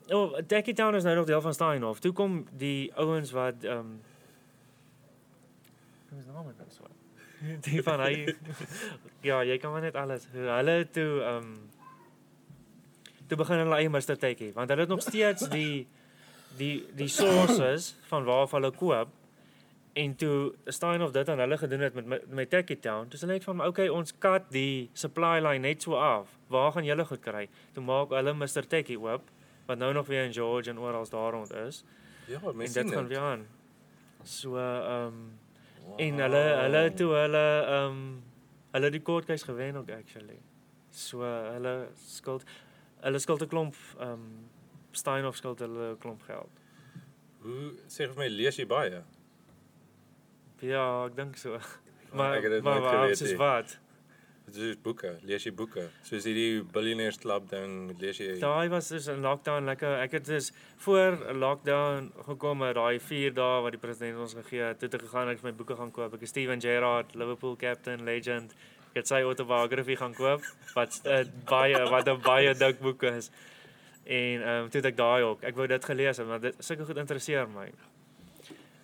Oh, 0.09 0.37
Techie 0.47 0.73
Town 0.73 0.95
is 0.95 1.03
nou 1.03 1.15
nog 1.15 1.25
deel 1.25 1.41
van 1.41 1.53
Steinhoff. 1.53 1.99
Toe 1.99 2.11
kom 2.11 2.43
die 2.51 2.91
ouens 2.95 3.31
wat 3.31 3.63
ehm 3.63 3.77
um, 3.77 4.01
Hoe 6.09 6.19
is 6.19 6.25
die 6.25 6.33
naam 6.33 6.43
van 6.57 6.69
so? 6.69 6.83
Die 7.69 7.83
van 7.83 7.99
hy 7.99 8.35
Ja, 9.29 9.41
jy 9.43 9.57
kan 9.57 9.71
maar 9.71 9.81
net 9.81 9.95
alles. 9.95 10.27
Hulle 10.33 10.77
toe 10.91 11.21
ehm 11.21 11.35
um, 11.35 11.55
toe 13.27 13.37
begin 13.37 13.63
hulle 13.63 13.79
eie 13.79 13.89
Mr 13.89 14.17
Techie, 14.19 14.51
want 14.53 14.69
hulle 14.69 14.81
het 14.81 14.89
nog 14.89 15.01
steeds 15.01 15.47
die 15.49 15.87
die 16.57 16.85
die 16.93 17.07
sources 17.07 17.95
van 18.11 18.23
waar 18.23 18.47
hulle 18.51 18.71
koop 18.71 19.09
En 19.93 20.15
toe 20.15 20.53
staan 20.65 21.03
of 21.03 21.11
dit 21.11 21.29
aan 21.29 21.39
hulle 21.39 21.57
gedoen 21.57 21.79
het 21.79 21.93
met 21.93 22.05
met, 22.05 22.29
met 22.29 22.49
Techie 22.49 22.79
Town, 22.79 23.05
dis 23.09 23.21
hulle 23.21 23.33
net 23.33 23.43
van 23.43 23.65
okay, 23.65 23.87
ons 23.87 24.13
kat 24.17 24.47
die 24.49 24.89
supply 24.93 25.37
line 25.37 25.61
net 25.67 25.81
so 25.85 25.93
af. 25.95 26.31
Waar 26.47 26.71
gaan 26.71 26.85
julle 26.85 27.05
goed 27.05 27.21
kry? 27.21 27.43
Toe 27.73 27.83
maak 27.83 28.09
hulle 28.09 28.33
Mr 28.33 28.65
Techie 28.67 28.97
oop 28.97 29.29
wat 29.65 29.77
nou 29.77 29.93
nog 29.93 30.07
weer 30.07 30.23
in 30.23 30.33
George 30.33 30.69
en 30.69 30.79
oral 30.79 31.09
daar 31.09 31.31
rond 31.31 31.53
is. 31.53 31.83
Ja, 32.25 32.39
mense 32.53 32.83
dit 32.83 32.93
gaan 32.93 33.07
weer 33.07 33.19
aan. 33.19 33.47
So 34.23 34.57
ehm 34.57 35.05
um, 35.05 35.39
wow. 35.85 35.99
en 35.99 36.19
hulle 36.19 36.43
hulle 36.61 36.93
toe 36.93 37.13
hulle 37.13 37.45
ehm 37.65 37.85
um, 37.85 38.23
hulle 38.71 38.89
die 38.89 39.01
court 39.01 39.25
case 39.25 39.45
gewen 39.45 39.75
ook 39.75 39.91
actually. 39.91 40.39
So 40.89 41.21
hulle 41.21 41.87
skuld 42.05 42.43
hulle 42.99 43.19
skuld 43.19 43.41
'n 43.41 43.47
klomp 43.47 43.75
ehm 43.99 44.11
um, 44.11 44.49
Steinhoff 44.91 45.35
skuld 45.35 45.59
hulle 45.59 45.91
'n 45.91 45.97
klomp 45.97 46.21
geld. 46.21 46.61
Hoe 47.41 47.73
sê 47.87 48.07
vir 48.07 48.17
my 48.17 48.27
lees 48.27 48.57
jy 48.57 48.65
baie? 48.65 49.03
Ja, 50.59 51.05
ek 51.05 51.15
dink 51.15 51.37
so. 51.37 51.59
Maar 52.13 52.41
dit 52.41 52.63
maar, 52.63 52.79
nooit 52.79 52.89
geweet 52.89 53.21
nie. 53.21 53.37
Wat? 53.37 53.79
Dit 54.43 54.57
is 54.59 54.75
boeke, 54.83 55.13
lees 55.23 55.45
jy 55.47 55.53
boeke. 55.55 55.85
Soos 56.03 56.25
hierdie 56.27 56.63
Billionaires 56.75 57.17
Club 57.21 57.45
ding, 57.49 57.93
lees 58.01 58.19
jy. 58.19 58.33
Daai 58.41 58.67
was 58.73 58.89
dus 58.91 59.07
in 59.07 59.23
lockdown 59.23 59.69
lekker. 59.71 59.95
Ek 60.03 60.17
het 60.17 60.27
dus 60.27 60.51
voor 60.83 61.15
lockdown 61.39 62.11
gekom 62.27 62.59
met 62.59 62.75
daai 62.75 62.99
4 62.99 63.33
dae 63.37 63.61
wat 63.63 63.77
die 63.77 63.79
president 63.79 64.19
ons 64.19 64.35
gegee 64.35 64.65
het. 64.67 64.81
Toe 64.81 64.91
ek 64.91 65.07
gegaan 65.07 65.31
en 65.31 65.37
ek 65.37 65.45
my 65.47 65.55
boeke 65.55 65.79
gaan 65.79 65.95
koop. 65.95 66.17
Ek 66.19 66.27
is 66.27 66.35
Steven 66.35 66.61
Gerrard, 66.61 67.15
Liverpool 67.15 67.55
captain, 67.55 68.03
legend. 68.03 68.51
Ek 68.91 69.01
het 69.01 69.09
sy 69.13 69.23
autobiography 69.23 69.95
gaan 69.97 70.13
koop 70.13 70.43
wat 70.75 70.99
uh, 71.07 71.23
baie 71.49 71.79
wat 71.95 72.11
'n 72.11 72.21
baie 72.21 72.53
dik 72.53 72.83
boek 72.83 73.07
is. 73.09 73.31
En 74.03 74.43
ehm 74.43 74.63
um, 74.67 74.69
toe 74.69 74.81
het 74.83 74.91
ek 74.91 74.99
daai 74.99 75.23
ook. 75.23 75.43
Ek 75.47 75.55
wou 75.55 75.67
dit 75.67 75.85
gelees 75.85 76.19
het 76.19 76.27
want 76.27 76.41
dit 76.41 76.55
sulke 76.59 76.85
goed 76.85 76.99
interesseer 76.99 77.47
my. 77.47 77.71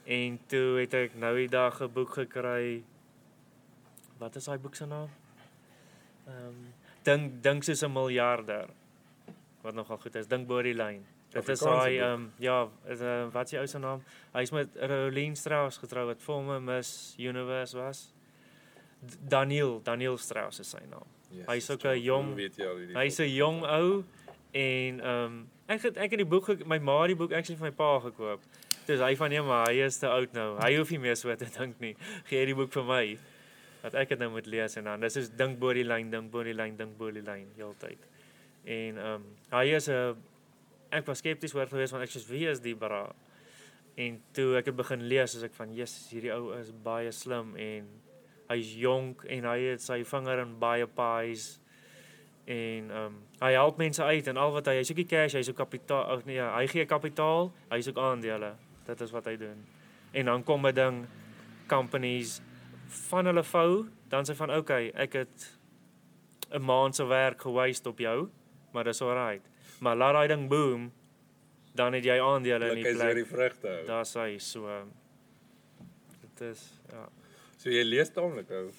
En 0.07 0.39
toe 0.47 0.79
het 0.79 0.93
ek 0.93 1.19
nou 1.19 1.35
die 1.35 1.51
dag 1.51 1.81
'n 1.83 1.91
boek 1.93 2.13
gekry. 2.23 2.83
Wat 4.17 4.35
is 4.35 4.45
daai 4.45 4.57
boek 4.57 4.75
se 4.75 4.85
naam? 4.85 5.18
Ehm 6.29 6.47
um, 6.47 6.73
dink 7.03 7.39
dink 7.43 7.63
soos 7.63 7.81
'n 7.83 7.91
miljarder. 7.91 8.69
Wat 9.61 9.73
nogal 9.73 9.97
goed 9.97 10.15
is, 10.15 10.27
dink 10.27 10.47
bo 10.47 10.61
die 10.61 10.73
lyn. 10.73 11.05
Dit 11.29 11.49
is 11.49 11.59
daai 11.59 11.99
ehm 11.99 12.13
um, 12.13 12.31
ja, 12.37 12.67
is 12.87 13.01
'n 13.01 13.05
uh, 13.05 13.27
wat 13.33 13.45
is 13.45 13.51
die 13.51 13.59
ou 13.59 13.67
se 13.67 13.79
naam? 13.79 14.01
Hy's 14.33 14.51
met 14.51 14.69
Rolien 14.75 15.35
Strauss 15.35 15.77
getrou 15.77 16.05
wat 16.05 16.21
vir 16.21 16.35
hom 16.35 16.49
'n 16.51 16.63
Miss 16.63 17.15
Universe 17.17 17.77
was. 17.77 18.13
Daniel, 19.27 19.79
Daniel 19.83 20.17
Strauss 20.17 20.59
is 20.59 20.69
sy 20.69 20.81
naam. 20.89 21.07
Yes, 21.31 21.45
hy's 21.47 21.69
ook 21.69 21.85
'n 21.85 22.01
jong 22.01 22.35
Hy's 22.97 23.19
'n 23.19 23.29
jong 23.29 23.63
ou 23.65 24.03
en 24.51 24.99
ehm 24.99 25.25
um, 25.25 25.49
ek 25.67 25.81
het 25.81 25.97
ek 25.97 26.09
het 26.11 26.19
die 26.19 26.25
boek 26.25 26.65
my 26.65 26.79
ma 26.79 27.07
die 27.07 27.15
boek 27.15 27.31
actually 27.31 27.57
vir 27.57 27.69
my 27.69 27.75
pa 27.75 27.99
gekoop. 27.99 28.41
Dis 28.85 28.99
hy 28.99 29.15
van 29.15 29.29
nee, 29.29 29.41
maar 29.41 29.67
hy 29.69 29.83
is 29.85 29.97
te 29.97 30.07
oud 30.07 30.33
nou. 30.33 30.57
Hy 30.57 30.75
hoef 30.75 30.89
nie 30.89 30.99
meer 30.99 31.15
so 31.15 31.35
te 31.35 31.45
dink 31.59 31.79
nie. 31.79 31.95
Gee 32.25 32.45
die 32.45 32.55
boek 32.55 32.71
vir 32.73 32.83
my. 32.83 33.17
Dat 33.81 33.95
ek 33.95 34.09
dit 34.09 34.19
nou 34.19 34.31
moet 34.33 34.47
lees 34.51 34.75
en 34.75 34.89
dan 34.89 34.99
dis 34.99 35.15
is 35.15 35.29
dink 35.29 35.59
bo 35.59 35.73
die 35.73 35.85
lyn, 35.87 36.09
dink 36.11 36.31
bo 36.31 36.43
die 36.43 36.55
lyn, 36.55 36.75
dink 36.77 36.97
bo 36.97 37.11
die 37.11 37.23
lyn 37.23 37.47
heeltyd. 37.55 38.09
En 38.65 38.97
ehm 38.97 39.13
um, 39.13 39.29
hy 39.55 39.65
is 39.75 39.87
'n 39.89 40.17
ek 40.91 41.05
was 41.05 41.21
skepties 41.21 41.55
oor 41.55 41.67
gewees 41.69 41.91
want 41.91 42.03
ek 42.03 42.11
sê 42.11 42.21
wie 42.29 42.47
is 42.49 42.59
die 42.59 42.75
bra? 42.75 43.07
En 43.95 44.21
toe 44.33 44.57
ek 44.57 44.65
het 44.65 44.75
begin 44.75 45.07
lees 45.07 45.35
as 45.35 45.43
ek 45.43 45.53
van 45.53 45.73
Jesus, 45.75 46.11
hierdie 46.11 46.33
ou 46.33 46.53
is 46.57 46.71
baie 46.71 47.11
slim 47.11 47.55
en 47.55 47.87
hy's 48.49 48.75
jonk 48.75 49.25
en 49.29 49.45
hy 49.45 49.59
het 49.59 49.81
sy 49.81 50.03
vinger 50.03 50.39
in 50.39 50.59
baie 50.59 50.87
pies 50.87 51.59
en 52.49 52.89
ehm 52.89 53.05
um, 53.05 53.17
hy 53.39 53.51
help 53.53 53.77
mense 53.77 54.03
uit 54.03 54.27
en 54.27 54.37
al 54.37 54.51
wat 54.51 54.67
hy 54.67 54.79
hy 54.79 54.83
soekie 54.83 55.07
cash, 55.07 55.35
hy 55.37 55.43
soek 55.45 55.57
kapitaal, 55.57 56.15
of 56.15 56.25
nee, 56.25 56.41
hy 56.41 56.65
gee 56.67 56.85
kapitaal, 56.85 57.53
hy 57.69 57.81
soek 57.85 57.97
aandele. 58.01 58.55
Dit 58.87 59.01
is 59.05 59.11
wat 59.13 59.29
hy 59.29 59.35
doen. 59.37 59.59
En 60.17 60.25
dan 60.25 60.43
kom 60.43 60.65
'n 60.65 60.73
ding 60.73 61.07
companies 61.67 62.41
van 62.89 63.29
hulle 63.29 63.43
vou, 63.43 63.85
dan 64.09 64.25
sê 64.25 64.35
van 64.37 64.53
okay, 64.55 64.91
ek 64.95 65.13
het 65.13 65.47
'n 66.49 66.61
maand 66.61 66.95
se 66.95 67.05
werk 67.05 67.41
gewaste 67.41 67.89
op 67.89 67.99
jou, 67.99 68.29
maar 68.73 68.83
dis 68.83 69.01
alright. 69.01 69.45
Maar 69.79 69.95
laat 69.95 70.13
daai 70.13 70.27
ding 70.27 70.49
boom, 70.49 70.91
dan 71.73 71.93
het 71.93 72.03
jy 72.03 72.19
aandele 72.19 72.69
in 72.69 72.75
die 72.75 72.93
plek. 72.93 73.15
Dis 73.15 73.23
die 73.23 73.25
vrugte. 73.35 73.83
Daar's 73.85 74.13
hy 74.13 74.37
so. 74.37 74.87
Dit 76.21 76.41
is 76.41 76.81
ja. 76.91 77.09
So 77.57 77.69
jy 77.69 77.83
lees 77.83 78.09
taamlik 78.09 78.49
ou. 78.49 78.71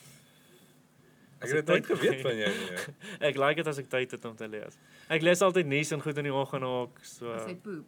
Ek 1.40 1.48
het 1.48 1.66
nooit 1.66 1.86
geweet 1.86 2.20
van 2.20 2.36
jou 2.36 2.50
nie. 2.50 2.78
ek 3.28 3.36
like 3.36 3.54
dit 3.54 3.66
as 3.66 3.78
ek 3.78 3.88
tyd 3.88 4.10
het 4.10 4.24
om 4.24 4.36
te 4.36 4.48
lees. 4.48 4.76
Ek 5.08 5.22
lees 5.22 5.40
altyd 5.40 5.66
nuus 5.66 5.90
en 5.90 6.02
goed 6.02 6.16
in 6.16 6.24
die 6.24 6.34
oggend 6.34 6.64
ook, 6.64 6.98
so. 7.02 7.38
Sy 7.46 7.54
poep. 7.54 7.86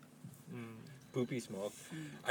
Mm 0.49 0.83
poepies 1.13 1.49
maak. 1.53 1.77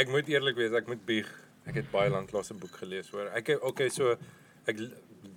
Ek 0.02 0.10
moet 0.10 0.30
eerlik 0.32 0.58
wees, 0.58 0.74
ek 0.74 0.90
moet 0.90 1.02
bieg. 1.06 1.30
Ek 1.70 1.76
het 1.78 1.92
baie 1.92 2.10
lank 2.10 2.32
lank 2.32 2.50
'n 2.50 2.58
boek 2.58 2.76
gelees 2.82 3.10
hoor. 3.10 3.30
Ek 3.38 3.50
okay, 3.62 3.90
so 3.90 4.18
ek 4.66 4.78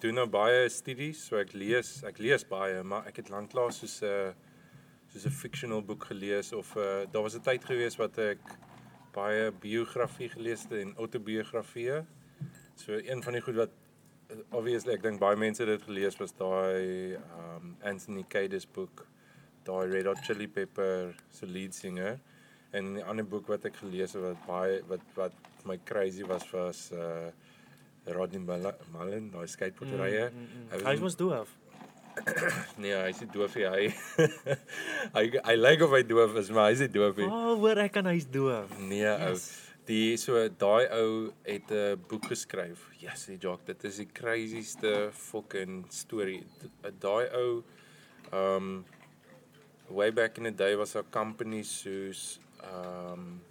doen 0.00 0.14
nou 0.14 0.26
baie 0.26 0.68
studies, 0.68 1.26
so 1.26 1.36
ek 1.36 1.52
lees, 1.52 2.02
ek 2.04 2.18
lees 2.18 2.44
baie, 2.48 2.82
maar 2.82 3.06
ek 3.06 3.16
het 3.16 3.28
lank 3.28 3.52
lank 3.52 3.72
soos 3.72 4.00
'n 4.02 4.06
uh, 4.06 4.32
soos 5.12 5.26
'n 5.26 5.30
fictional 5.30 5.82
boek 5.82 6.04
gelees 6.04 6.52
of 6.52 6.76
uh, 6.76 7.04
daar 7.12 7.22
was 7.22 7.36
'n 7.36 7.44
tyd 7.44 7.64
gewees 7.64 7.96
wat 7.96 8.18
ek 8.18 8.40
baie 9.12 9.52
biografie 9.52 10.28
gelees 10.28 10.62
het 10.62 10.72
en 10.72 10.96
autobiografieë. 10.96 12.04
So 12.74 12.92
een 12.92 13.22
van 13.22 13.32
die 13.32 13.42
goed 13.42 13.54
wat 13.54 13.70
uh, 14.30 14.36
obviously 14.50 14.94
ek 14.94 15.02
dink 15.02 15.20
baie 15.20 15.36
mense 15.36 15.64
dit 15.64 15.82
gelees 15.82 16.16
was 16.16 16.32
daai 16.32 17.14
um 17.14 17.76
Anthony 17.82 18.24
Kiedis 18.28 18.66
boek, 18.66 19.06
daai 19.64 19.90
Red 19.90 20.06
Hot 20.06 20.24
Chili 20.24 20.48
Pepper 20.48 21.14
se 21.30 21.46
lead 21.46 21.74
singer. 21.74 22.18
En 22.72 22.96
'n 22.96 23.02
ander 23.02 23.26
boek 23.26 23.46
wat 23.46 23.64
ek 23.64 23.76
gelees 23.76 24.12
het 24.12 24.22
wat 24.22 24.46
baie 24.46 24.82
wat 24.88 25.04
wat 25.14 25.32
my 25.64 25.78
crazy 25.84 26.22
was 26.22 26.46
was 26.52 26.92
uh 26.92 27.30
Rodney 28.06 28.38
Mullen, 28.38 29.30
daai 29.32 29.46
skateboarderye. 29.48 30.28
Mm, 30.28 30.40
mm, 30.40 30.64
mm. 30.68 30.82
Hy 30.84 30.96
was 31.00 31.16
doof. 31.16 31.52
nee, 32.82 32.92
hy 32.92 33.10
is 33.10 33.22
doof 33.32 33.56
hy. 33.58 33.88
hy 35.16 35.24
hy 35.38 35.54
lyk 35.56 35.84
of 35.86 35.94
hy 35.96 36.02
doof 36.06 36.36
is, 36.40 36.50
maar 36.54 36.70
hy 36.70 36.76
is 36.76 36.92
doof. 36.92 37.20
O, 37.24 37.28
oh, 37.30 37.54
hoor 37.62 37.80
ek 37.86 37.96
kan 37.96 38.10
hy's 38.10 38.26
doof. 38.28 38.74
Nee, 38.80 39.06
yes. 39.06 39.22
ou. 39.30 39.60
Die 39.84 40.16
so 40.16 40.40
daai 40.48 40.88
ou 40.96 41.08
het 41.44 41.72
'n 41.72 42.04
boek 42.08 42.30
geskryf. 42.32 42.86
Yes, 43.02 43.26
die 43.28 43.36
joke, 43.36 43.66
dit 43.68 43.84
is 43.84 44.00
die 44.00 44.08
crazieste 44.08 45.10
fucking 45.12 45.84
story. 45.92 46.40
Daai 47.00 47.28
ou 47.36 47.64
um 48.32 48.84
way 49.88 50.10
back 50.10 50.38
in 50.38 50.44
the 50.44 50.50
day 50.50 50.76
was 50.76 50.96
'n 50.96 51.04
company 51.10 51.62
soos 51.62 52.40
um 52.64 53.42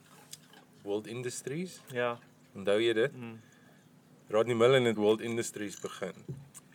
World 0.84 1.07
Industries. 1.07 1.81
Ja. 1.91 2.17
Onthou 2.53 2.79
jy 2.81 2.93
dit? 2.93 3.15
Mm. 3.15 3.39
Rodney 4.34 4.55
Mullen 4.55 4.84
het 4.84 4.97
World 4.97 5.21
Industries 5.21 5.79
begin. 5.79 6.13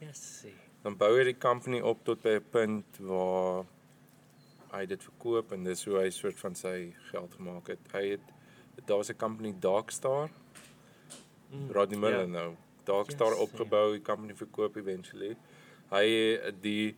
Yes. 0.01 0.41
See. 0.41 0.55
Dan 0.83 0.97
bou 0.97 1.11
hy 1.17 1.25
die 1.25 1.39
company 1.39 1.81
op 1.81 2.05
tot 2.07 2.23
by 2.23 2.39
'n 2.39 2.45
punt 2.51 2.99
waar 2.99 3.65
hy 4.73 4.87
dit 4.87 5.03
verkoop 5.03 5.53
en 5.53 5.65
dis 5.65 5.85
hoe 5.85 5.99
hy 5.99 6.11
soort 6.11 6.39
van 6.39 6.55
sy 6.55 6.95
geld 7.11 7.35
gemaak 7.35 7.69
het. 7.69 7.81
Hy 7.93 8.05
het 8.17 8.87
daar 8.87 8.97
was 8.97 9.11
'n 9.11 9.17
company 9.17 9.55
Darkstar. 9.61 10.31
Mm. 11.51 11.71
Rodney 11.71 11.99
Mullen 11.99 12.33
ja. 12.33 12.41
nou. 12.41 12.55
Darkstar 12.85 13.31
yes, 13.31 13.39
opgebou, 13.39 13.93
die 13.93 14.03
company 14.03 14.35
verkoop 14.35 14.77
eventually. 14.77 15.37
Hy 15.91 16.41
die 16.61 16.97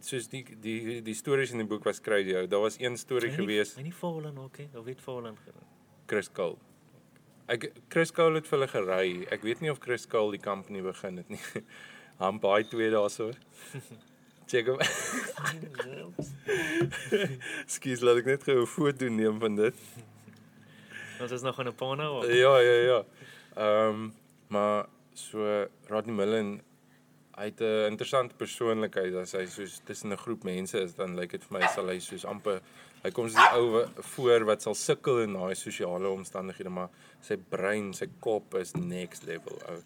soos 0.00 0.28
die 0.28 0.44
die 0.60 1.02
die 1.02 1.14
stories 1.14 1.50
in 1.52 1.58
die 1.58 1.66
boek 1.66 1.84
was 1.84 2.00
crazy. 2.00 2.46
Daar 2.46 2.60
was 2.60 2.76
een 2.80 2.96
storie 2.98 3.30
gewees. 3.30 3.74
Hy 3.76 3.82
nie 3.82 3.92
Fallen 3.92 4.38
ook 4.38 4.56
hè, 4.56 4.68
of 4.78 4.84
het 4.86 5.00
Fallen 5.00 5.36
gedoen. 5.44 5.62
Chris 6.06 6.30
Cole. 6.32 6.56
Ek 7.48 7.72
Chris 7.88 8.10
Cole 8.12 8.34
het 8.40 8.46
vir 8.48 8.58
hulle 8.58 8.68
gery. 8.68 9.26
Ek 9.30 9.42
weet 9.42 9.60
nie 9.60 9.70
of 9.70 9.78
Chris 9.78 10.06
Cole 10.06 10.30
die 10.36 10.40
company 10.42 10.82
begin 10.82 11.16
het 11.16 11.28
nie. 11.28 11.40
Hom 12.22 12.38
baie 12.40 12.64
twee 12.68 12.90
daarso. 12.90 13.30
Check 14.50 14.66
hom. 14.70 14.78
Skies 17.74 18.00
laat 18.06 18.20
ek 18.22 18.28
net 18.30 18.44
gou 18.46 18.60
'n 18.62 18.66
foto 18.70 19.08
neem 19.10 19.40
van 19.42 19.56
dit. 19.58 19.74
Ons 21.20 21.32
is 21.32 21.42
nog 21.42 21.58
in 21.60 21.66
'n 21.68 21.74
porno. 21.74 22.18
of- 22.18 22.26
Ja, 22.30 22.58
ja, 22.60 22.76
ja. 22.90 23.00
Ehm 23.56 23.94
um, 23.94 24.12
maar 24.48 24.86
so 25.14 25.66
Rodney 25.88 26.14
Mullen 26.14 26.60
hy 27.36 27.44
het 27.50 27.60
'n 27.60 27.90
interessante 27.92 28.34
persoonlikheid 28.34 29.14
as 29.14 29.32
hy 29.32 29.46
soos 29.46 29.80
tussen 29.84 30.12
'n 30.12 30.16
groep 30.24 30.44
mense 30.44 30.78
is 30.80 30.94
dan 30.94 31.16
lyk 31.16 31.30
dit 31.30 31.44
vir 31.44 31.58
my 31.58 31.66
sal 31.74 31.88
hy 31.88 31.98
soos 31.98 32.24
amper 32.24 32.62
hy 33.04 33.10
kom 33.10 33.28
soos 33.28 33.38
die 33.38 33.58
ou 33.60 33.84
voor 34.16 34.44
wat 34.48 34.62
sal 34.62 34.74
sukkel 34.74 35.22
in 35.22 35.36
daai 35.38 35.54
sosiale 35.54 36.08
omstandighede 36.08 36.70
maar 36.70 36.90
sy 37.26 37.36
brein, 37.36 37.92
sy 37.94 38.08
kop 38.24 38.54
is 38.60 38.74
next 38.74 39.26
level 39.28 39.58
ou. 39.70 39.80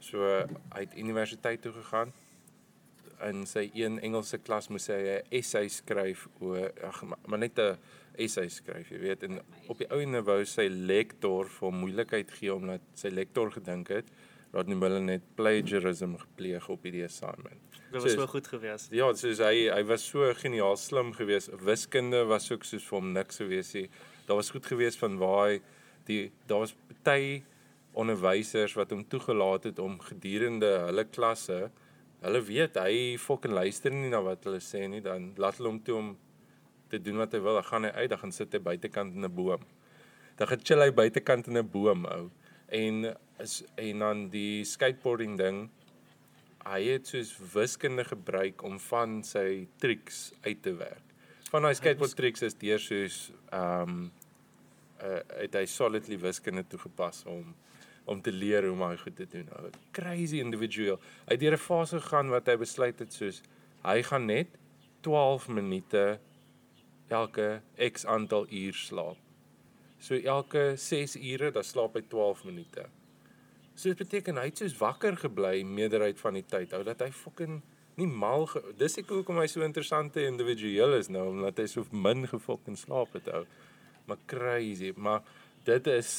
So 0.00 0.22
hy 0.74 0.84
het 0.84 0.96
universiteit 0.98 1.62
toe 1.64 1.72
gegaan. 1.72 2.12
In 3.24 3.46
sy 3.48 3.70
een 3.74 3.98
Engelse 4.04 4.38
klas 4.44 4.68
moes 4.68 4.90
hy 4.92 5.00
'n 5.00 5.22
essay 5.30 5.68
skryf 5.68 6.26
oor 6.40 6.72
ag 6.84 7.02
maar, 7.26 7.38
net 7.38 7.58
'n 7.58 7.78
essay 8.18 8.48
skryf, 8.48 8.90
jy 8.90 8.98
weet, 8.98 9.22
en 9.22 9.40
op 9.68 9.78
die 9.78 9.90
ouene 9.90 10.22
wou 10.22 10.44
sy 10.44 10.68
lektor 10.68 11.48
vir 11.48 11.72
moeilikheid 11.72 12.30
gee 12.30 12.54
omdat 12.54 12.80
sy 12.94 13.08
lektor 13.08 13.50
gedink 13.52 13.88
het 13.88 14.06
Rodney 14.52 14.76
Mullen 14.76 15.06
het 15.08 15.22
plagiarism 15.34 16.14
gepleeg 16.16 16.68
op 16.68 16.82
hierdie 16.82 17.04
assignment. 17.04 17.60
Dit 17.92 18.02
was 18.02 18.12
So- 18.12 18.18
so 18.20 18.26
goed 18.26 18.46
geweest. 18.48 18.90
Ja, 18.90 19.12
soos 19.14 19.38
hy 19.38 19.68
hy 19.70 19.82
was 19.84 20.06
so 20.06 20.32
geniaal 20.34 20.76
slim 20.76 21.12
geweest. 21.12 21.50
Wiskunde 21.64 22.24
was 22.26 22.50
ook 22.52 22.64
soos 22.64 22.84
vir 22.84 22.98
hom 22.98 23.12
niks 23.12 23.36
geweest 23.36 23.74
nie. 23.74 23.88
Daar 24.26 24.36
was 24.36 24.50
goed 24.50 24.66
geweest 24.66 24.98
van 24.98 25.18
waar 25.18 25.48
hy 25.48 25.60
die 26.06 26.32
daar 26.46 26.58
was 26.58 26.74
party 27.02 27.42
onderwysers 27.94 28.74
wat 28.74 28.90
hom 28.90 29.04
toegelaat 29.08 29.64
het 29.64 29.78
om 29.78 29.98
gedurende 30.00 30.68
hulle 30.86 31.04
klasse 31.04 31.70
hulle 32.22 32.40
weet 32.42 32.76
hy 32.80 33.16
fucking 33.20 33.52
luister 33.54 33.92
nie 33.92 34.10
na 34.10 34.20
wat 34.24 34.44
hulle 34.44 34.58
sê 34.64 34.88
nie, 34.88 35.00
dan 35.00 35.32
laat 35.36 35.56
hulle 35.60 35.68
hom 35.68 35.80
toe 35.84 35.96
om 35.96 36.16
te 36.90 36.98
doen 37.02 37.16
wat 37.20 37.32
hy 37.32 37.40
wil. 37.44 37.54
Dan 37.54 37.64
gaan 37.64 37.84
hy 37.84 37.90
uit, 37.90 38.08
dan 38.10 38.18
gaan 38.18 38.32
sit 38.32 38.52
hy 38.52 38.58
buitekant 38.58 39.14
in 39.14 39.24
'n 39.24 39.34
boom. 39.34 39.62
Dan 40.36 40.48
gaan 40.48 40.60
chill 40.64 40.80
hy 40.80 40.90
buitekant 40.90 41.46
in 41.48 41.56
'n 41.58 41.68
boom 41.70 42.04
ou. 42.06 42.30
En 42.68 43.16
is 43.42 43.62
en 43.74 43.98
dan 43.98 44.28
die 44.32 44.64
skateboarding 44.64 45.36
ding 45.38 45.66
hy 46.66 46.80
het 46.88 47.06
soos 47.06 47.34
wiskunde 47.52 48.04
gebruik 48.04 48.62
om 48.66 48.78
van 48.88 49.20
sy 49.26 49.66
triks 49.78 50.32
uit 50.42 50.62
te 50.62 50.72
werk. 50.74 51.04
Van 51.52 51.62
daai 51.62 51.76
skateboard 51.78 52.16
triks 52.18 52.42
is 52.42 52.58
deur 52.58 52.82
soos 52.82 53.18
ehm 53.54 53.92
um, 53.92 54.00
uh, 54.96 55.20
het 55.42 55.54
hy 55.54 55.66
solidly 55.68 56.18
wiskunde 56.18 56.64
toegepas 56.66 57.24
om 57.30 57.54
om 58.06 58.20
te 58.22 58.30
leer 58.30 58.62
hoe 58.62 58.72
om 58.72 58.84
hy 58.86 58.96
goed 59.00 59.16
te 59.18 59.26
doen. 59.26 59.48
Ou 59.58 59.70
crazy 59.90 60.38
individual. 60.38 61.00
Hy 61.26 61.34
het 61.34 61.42
deur 61.42 61.56
'n 61.58 61.62
fase 61.62 62.00
gegaan 62.00 62.30
wat 62.30 62.46
hy 62.46 62.56
besluit 62.56 62.98
het 62.98 63.12
soos 63.12 63.42
hy 63.82 64.02
gaan 64.02 64.26
net 64.26 64.58
12 65.02 65.48
minute 65.48 66.18
elke 67.08 67.62
X 67.78 68.06
aantal 68.06 68.46
uur 68.50 68.74
slaap. 68.74 69.18
So 69.98 70.14
elke 70.14 70.76
6 70.76 71.16
ure 71.16 71.50
dan 71.50 71.64
slaap 71.64 71.94
hy 71.94 72.02
12 72.02 72.44
minute. 72.44 72.86
So 73.76 73.92
dit 73.92 74.00
beteken 74.00 74.40
hy 74.40 74.48
het 74.48 74.62
soos 74.62 74.76
wakker 74.80 75.18
gebly 75.20 75.60
meerderheid 75.68 76.20
van 76.20 76.38
die 76.38 76.44
tyd. 76.48 76.72
Ou 76.76 76.82
dat 76.86 77.04
hy 77.04 77.10
fucking 77.12 77.60
nie 78.00 78.08
mal 78.08 78.46
ge 78.50 78.60
dis 78.76 78.98
ek 79.00 79.12
hoekom 79.12 79.40
hy 79.40 79.46
so 79.48 79.64
interessante 79.64 80.24
individueel 80.28 80.98
is 80.98 81.08
nou 81.12 81.30
omdat 81.30 81.62
hy 81.62 81.68
so 81.72 81.84
min 81.92 82.26
gefucking 82.28 82.76
slaap 82.80 83.14
het 83.16 83.28
ou. 83.32 83.44
Maar 84.08 84.18
crazy, 84.30 84.92
maar 84.96 85.24
dit 85.68 85.88
is 85.92 86.10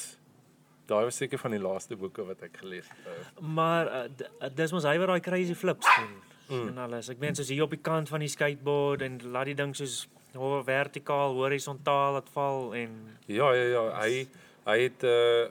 daai 0.87 1.03
was 1.09 1.19
seker 1.19 1.39
van 1.41 1.53
die 1.55 1.61
laaste 1.61 1.97
boeke 1.99 2.23
wat 2.25 2.41
ek 2.47 2.61
gelees 2.61 2.87
het. 2.89 3.09
ou. 3.11 3.51
Maar 3.57 3.91
uh, 4.05 4.49
dis 4.55 4.73
mos 4.73 4.87
hy 4.87 4.97
wat 5.01 5.13
daai 5.13 5.25
crazy 5.25 5.57
flips 5.57 5.89
doen. 5.97 6.17
Mm. 6.47 6.67
En 6.71 6.77
alles. 6.85 7.09
Ek 7.11 7.19
meen 7.19 7.35
soos 7.35 7.49
hier 7.51 7.65
op 7.65 7.73
die 7.75 7.83
kant 7.83 8.09
van 8.09 8.23
die 8.23 8.31
skateboard 8.31 9.03
en 9.03 9.17
laat 9.33 9.49
die 9.51 9.57
ding 9.57 9.73
soos 9.75 10.05
ho 10.37 10.61
vertikaal, 10.63 11.35
horisontaal 11.35 12.19
laat 12.19 12.29
val 12.35 12.73
en 12.77 12.93
Ja, 13.25 13.49
ja, 13.55 13.65
ja, 13.73 13.83
hy 14.01 14.27
hy 14.67 14.77
het 14.83 15.03
uh, 15.07 15.47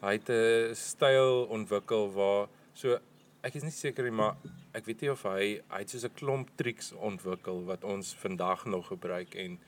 hy 0.00 0.12
het 0.18 0.30
'n 0.30 0.74
styl 0.74 1.46
ontwikkel 1.50 2.12
waar 2.12 2.48
so 2.74 2.98
ek 3.42 3.54
is 3.54 3.62
nie 3.62 3.74
seker 3.74 4.04
nie, 4.04 4.14
maar 4.14 4.36
ek 4.74 4.86
weet 4.86 5.00
nie 5.00 5.10
of 5.10 5.22
hy 5.22 5.60
hy 5.70 5.78
het 5.82 5.90
soos 5.90 6.04
'n 6.04 6.14
klomp 6.14 6.48
triks 6.56 6.92
ontwikkel 6.92 7.64
wat 7.64 7.84
ons 7.84 8.14
vandag 8.14 8.66
nog 8.66 8.86
gebruik 8.86 9.34
en 9.34 9.58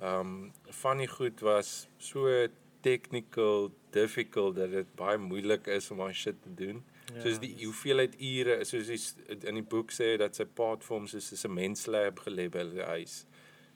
ehm 0.00 0.20
um, 0.20 0.52
van 0.82 0.98
die 0.98 1.08
goed 1.08 1.40
was 1.40 1.88
so 1.98 2.48
technical 2.80 3.70
difficult 3.90 4.56
dat 4.56 4.70
dit 4.70 4.94
baie 4.94 5.18
moeilik 5.18 5.66
is 5.66 5.90
om 5.90 5.98
daai 5.98 6.14
shit 6.14 6.42
te 6.42 6.54
doen. 6.54 6.82
Ja. 7.14 7.20
Soos 7.24 7.38
die 7.42 7.54
hoeveelheid 7.64 8.14
ure, 8.20 8.58
soos 8.68 8.86
die, 8.86 9.00
in 9.48 9.58
die 9.58 9.64
boek 9.74 9.92
sê 9.94 10.16
dat 10.20 10.36
sy 10.36 10.44
paat 10.60 10.84
vir 10.84 10.96
hom 10.96 11.06
soos 11.06 11.32
'n 11.32 11.42
sementslab 11.44 12.20
gelabel 12.26 12.70
die 12.76 12.86
huis. 12.94 13.24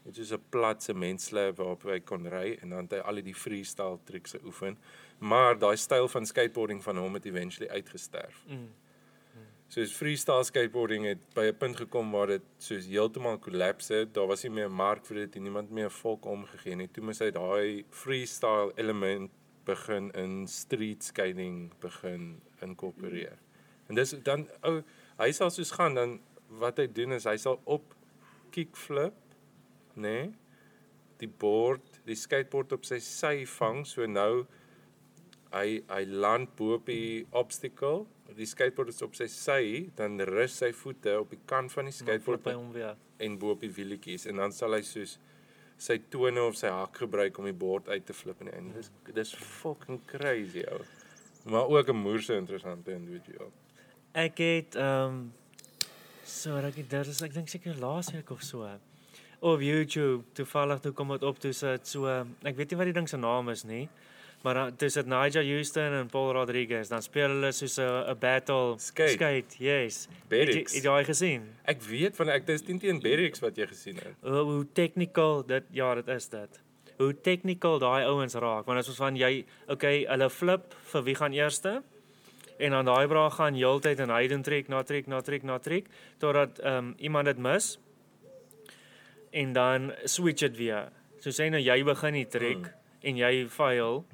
Dit 0.05 0.19
is 0.19 0.33
'n 0.33 0.43
plat 0.51 0.83
sementslab 0.83 1.57
waarop 1.57 1.83
hy 1.83 2.01
kon 2.01 2.27
ry 2.27 2.59
en 2.63 2.71
dan 2.71 2.87
het 2.87 2.93
hy 2.93 2.99
al 2.99 3.23
die 3.23 3.35
freestyle 3.35 3.99
triks 4.05 4.33
geoefen. 4.33 4.77
Maar 5.23 5.59
daai 5.59 5.77
styl 5.79 6.09
van 6.09 6.27
skateboarding 6.27 6.83
van 6.83 6.99
hom 6.99 7.14
het 7.14 7.27
eventually 7.31 7.70
uitgesterf. 7.70 8.45
mm. 8.49 8.70
Soos 9.73 9.93
freestyle 9.97 10.45
skateboarding 10.45 11.07
het 11.09 11.20
by 11.35 11.47
'n 11.49 11.57
punt 11.57 11.77
gekom 11.77 12.11
waar 12.12 12.27
dit 12.27 12.43
soos 12.59 12.87
heeltemal 12.87 13.39
collapse 13.39 13.95
het. 13.95 14.14
Daar 14.14 14.27
was 14.27 14.43
nie 14.43 14.51
meer 14.53 14.68
'n 14.68 14.73
mark 14.73 15.07
vir 15.07 15.16
dit 15.16 15.37
en 15.37 15.43
niemand 15.43 15.70
meer 15.70 15.91
volk 15.91 16.25
omgegee 16.25 16.75
nie. 16.75 16.89
Toe 16.89 17.05
moes 17.05 17.18
hy 17.18 17.31
daai 17.31 17.85
freestyle 17.91 18.73
element 18.77 19.31
begin 19.64 20.11
in 20.11 20.47
street 20.49 21.05
skating 21.05 21.73
begin 21.81 22.43
inkorporeer. 22.61 23.39
En 23.89 23.95
dis 23.95 24.14
dan 24.23 24.49
ou 24.62 24.83
hy 25.18 25.33
sal 25.33 25.51
soos 25.51 25.70
gaan 25.70 25.95
dan 25.95 26.20
wat 26.49 26.77
hy 26.77 26.87
doen 26.87 27.12
is 27.12 27.25
hy 27.25 27.37
sal 27.37 27.61
op 27.64 27.95
kickflip, 28.51 29.14
nê? 29.95 30.03
Nee, 30.03 30.33
die 31.23 31.29
bord, 31.29 32.01
die 32.05 32.18
skateboard 32.18 32.73
op 32.73 32.85
sy 32.85 32.99
sy 32.99 33.47
vang, 33.47 33.87
so 33.87 34.07
nou 34.07 34.47
hy 35.53 35.83
hy 35.89 36.03
land 36.09 36.55
bo 36.57 36.75
op 36.79 36.87
die 36.87 37.27
obstacle. 37.31 38.07
Die 38.37 38.49
skateboard 38.49 38.89
is 38.89 39.03
op 39.05 39.15
sy 39.15 39.27
sy, 39.29 39.91
dan 39.97 40.21
rus 40.21 40.55
sy 40.63 40.73
voete 40.73 41.19
op 41.21 41.31
die 41.35 41.41
kant 41.47 41.73
van 41.75 41.91
die 41.91 41.93
skateboard 41.93 42.43
by 42.43 42.55
hom 42.57 42.71
weer. 42.73 42.97
en 43.19 43.37
bo 43.39 43.53
op 43.53 43.61
die 43.61 43.71
wielietjies 43.71 44.25
en 44.27 44.41
dan 44.41 44.53
sal 44.57 44.73
hy 44.73 44.81
soos 44.87 45.19
sy 45.83 45.99
tone 46.11 46.41
of 46.41 46.57
sy 46.57 46.71
hak 46.73 46.97
gebruik 47.05 47.39
om 47.39 47.45
die 47.49 47.57
bord 47.57 47.89
uit 47.89 48.07
te 48.07 48.15
flip 48.17 48.41
en 48.41 48.51
en 48.53 48.71
dis 48.77 48.91
dis 49.15 49.35
fucking 49.35 50.01
crazy 50.07 50.65
ou. 50.71 50.81
Maar 51.45 51.69
ook 51.69 51.89
'n 51.89 51.97
moerse 51.97 52.35
interessante 52.37 52.93
individueel. 52.93 53.53
Ek 54.13 54.39
het 54.39 54.75
ehm 54.75 55.07
um, 55.09 55.33
so 56.25 56.57
rukkie 56.57 56.87
dit 56.87 57.07
is 57.07 57.23
ek 57.23 57.35
dink 57.35 57.49
seker 57.49 57.75
laasweek 57.75 58.31
of 58.31 58.43
so. 58.43 58.69
Op 59.41 59.61
YouTube 59.61 60.25
toevallig 60.33 60.81
toe 60.81 60.93
kom 60.93 61.09
dit 61.09 61.23
op 61.23 61.39
toe 61.39 61.53
sit 61.53 61.87
so 61.87 62.07
ek 62.43 62.57
weet 62.57 62.71
nie 62.71 62.77
wat 62.77 62.87
die 62.87 62.99
ding 63.01 63.09
se 63.09 63.17
naam 63.17 63.49
is 63.49 63.65
nie. 63.65 63.89
Maar 64.43 64.55
dan 64.55 64.72
dis 64.76 64.95
dit 64.99 65.07
Nigel 65.07 65.45
Houston 65.47 65.93
en 66.01 66.09
Paul 66.11 66.32
Rodriguez 66.34 66.88
dan 66.90 67.03
speel 67.03 67.28
hulle 67.30 67.53
soos 67.53 67.76
'n 67.78 68.16
battle 68.18 68.74
Skate. 68.78 69.12
skate 69.14 69.55
yes. 69.59 70.09
Het 70.09 70.11
jy- 70.11 70.28
Berrix. 70.28 70.72
Het 70.74 70.82
jy 70.82 70.88
daai 70.88 71.05
gesien? 71.05 71.43
Ek 71.64 71.82
weet 71.82 72.16
van 72.16 72.28
ek 72.28 72.47
dis 72.47 72.62
teen 72.62 72.78
teen 72.78 73.01
Berrix 73.01 73.40
wat 73.40 73.57
jy 73.57 73.66
gesien 73.66 73.97
het. 73.97 74.14
Hoe, 74.20 74.43
hoe 74.43 74.66
technical 74.72 75.47
dit 75.47 75.62
ja, 75.70 75.95
dit 75.95 76.09
is 76.09 76.28
dit. 76.28 76.61
Hoe 76.99 77.20
technical 77.20 77.78
daai 77.78 78.05
ouens 78.05 78.34
raak 78.34 78.66
want 78.66 78.78
dit 78.78 78.88
is 78.88 78.97
van 78.97 79.16
jy 79.16 79.45
okay, 79.68 80.05
hulle 80.09 80.30
flip 80.30 80.74
vir 80.93 81.03
wie 81.03 81.14
gaan 81.14 81.32
eerste? 81.32 81.82
En 82.59 82.70
dan 82.70 82.84
daai 82.84 83.07
bra 83.09 83.28
gaan 83.30 83.55
heeltyd 83.55 83.99
en 84.01 84.11
hy 84.11 84.26
doen 84.28 84.43
trek 84.43 84.68
na 84.68 84.82
trek 84.82 85.07
na 85.07 85.20
trek 85.20 85.43
na 85.43 85.59
trek 85.59 85.86
totdat 86.18 86.59
ehm 86.59 86.76
um, 86.76 86.95
iemand 86.99 87.26
dit 87.26 87.38
mis. 87.38 87.78
En 89.30 89.53
dan 89.53 89.93
switch 90.05 90.40
dit 90.40 90.57
weer. 90.57 90.88
So 91.20 91.30
sê 91.30 91.49
nou 91.51 91.61
jy 91.62 91.82
begin 91.84 92.12
die 92.14 92.26
trek 92.26 92.57
Hmm. 92.57 92.62
mm. 92.62 93.09
en 93.09 93.16
jy 93.16 93.47
fail. 93.49 94.05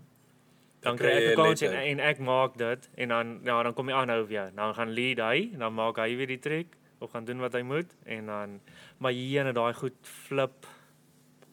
Dan 0.80 0.96
kry 0.96 1.10
ek 1.10 1.22
jy 1.22 1.30
'n 1.32 1.36
kans 1.36 1.62
en, 1.62 1.74
en 1.74 2.00
ek 2.00 2.18
maak 2.18 2.56
dit 2.58 2.88
en 2.94 3.08
dan 3.08 3.40
ja, 3.44 3.62
dan 3.62 3.74
kom 3.74 3.88
jy 3.88 3.94
aanhou 3.94 4.26
weer. 4.26 4.50
Dan 4.54 4.74
gaan 4.74 4.90
lead 4.94 5.18
hy, 5.18 5.50
dan 5.58 5.74
maak 5.74 5.96
hy 5.98 6.16
weer 6.16 6.26
die 6.26 6.38
trek 6.38 6.76
of 6.98 7.10
gaan 7.10 7.24
doen 7.24 7.38
wat 7.40 7.52
hy 7.52 7.62
moet 7.62 7.90
en 8.06 8.26
dan 8.26 8.60
maar 8.98 9.12
hier 9.12 9.46
en 9.46 9.54
daai 9.54 9.74
goed 9.74 9.94
flip 10.02 10.66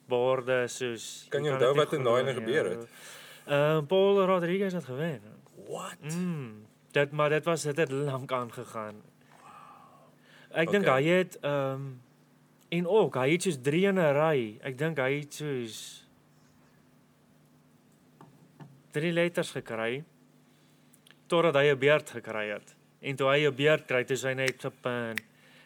borde 0.07 0.67
soos 0.67 1.25
Kan 1.29 1.43
jy 1.43 1.51
onthou 1.53 1.73
wat 1.75 1.93
in 1.93 2.03
daai 2.03 2.23
nie, 2.23 2.33
gebeur 2.33 2.65
ja. 2.65 2.69
het? 2.69 2.87
Ehm 3.45 3.77
uh, 3.77 3.81
Paul 3.87 4.25
Rodriguez 4.25 4.73
het 4.73 4.85
gewen. 4.85 5.21
What? 5.67 5.97
Mm. 6.15 6.65
Dit 6.91 7.11
maar 7.11 7.29
dit 7.29 7.43
was 7.45 7.61
dit 7.63 7.77
het 7.77 7.91
lank 7.91 8.31
aangegaan. 8.31 9.01
Ek 10.51 10.71
dink 10.71 10.85
Okay. 10.85 11.01
hy 11.03 11.09
het 11.09 11.37
ehm 11.41 11.71
um, 11.73 12.01
en 12.69 12.87
ook 12.87 13.15
hy 13.15 13.31
het 13.31 13.41
soos 13.43 13.57
3 13.61 13.85
in 13.87 13.99
'n 13.99 14.13
ry. 14.13 14.57
Ek 14.61 14.77
dink 14.77 14.97
hy 14.97 15.19
het 15.19 15.33
soos 15.33 16.04
3 18.95 19.13
letters 19.15 19.51
gekry 19.55 20.03
totdat 21.27 21.55
hy 21.59 21.71
'n 21.71 21.79
beerd 21.79 22.09
gekry 22.17 22.49
het. 22.53 22.75
En 23.01 23.15
toe 23.15 23.29
hy 23.29 23.45
'n 23.45 23.55
beerd 23.55 23.85
kry, 23.85 24.03
toe 24.03 24.15
is 24.15 24.23
hy 24.23 24.33
net 24.33 24.61
gepin. 24.61 25.15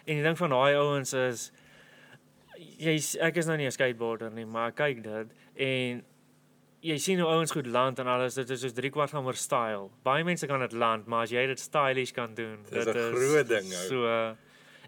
En 0.05 0.15
die 0.15 0.23
ding 0.23 0.37
van 0.37 0.49
daai 0.49 0.75
ouens 0.75 1.13
is 1.13 1.51
jy's 2.59 3.15
ek 3.15 3.37
is 3.37 3.45
nou 3.45 3.57
nie 3.57 3.67
'n 3.67 3.71
skateboarder 3.71 4.31
nie, 4.31 4.45
maar 4.45 4.71
kyk 4.71 5.03
dit 5.03 5.27
en 5.55 6.03
jy 6.81 6.97
sien 6.97 7.19
hoe 7.19 7.27
ouens 7.27 7.51
goed 7.51 7.67
land 7.67 7.99
en 7.99 8.07
alles, 8.07 8.35
dit 8.35 8.49
is 8.49 8.61
soos 8.61 8.73
3 8.73 8.89
kwart 8.89 9.11
van 9.11 9.25
oor 9.25 9.35
style. 9.35 9.89
Baie 10.03 10.23
mense 10.23 10.47
kan 10.47 10.59
dit 10.59 10.71
land, 10.71 11.07
maar 11.07 11.23
as 11.23 11.31
jy 11.31 11.45
dit 11.47 11.59
stylish 11.59 12.13
kan 12.15 12.33
doen, 12.35 12.63
dit 12.69 12.87
'n 12.87 13.15
groot 13.15 13.47
ding, 13.47 13.65
ou. 13.65 13.87
So 13.87 14.37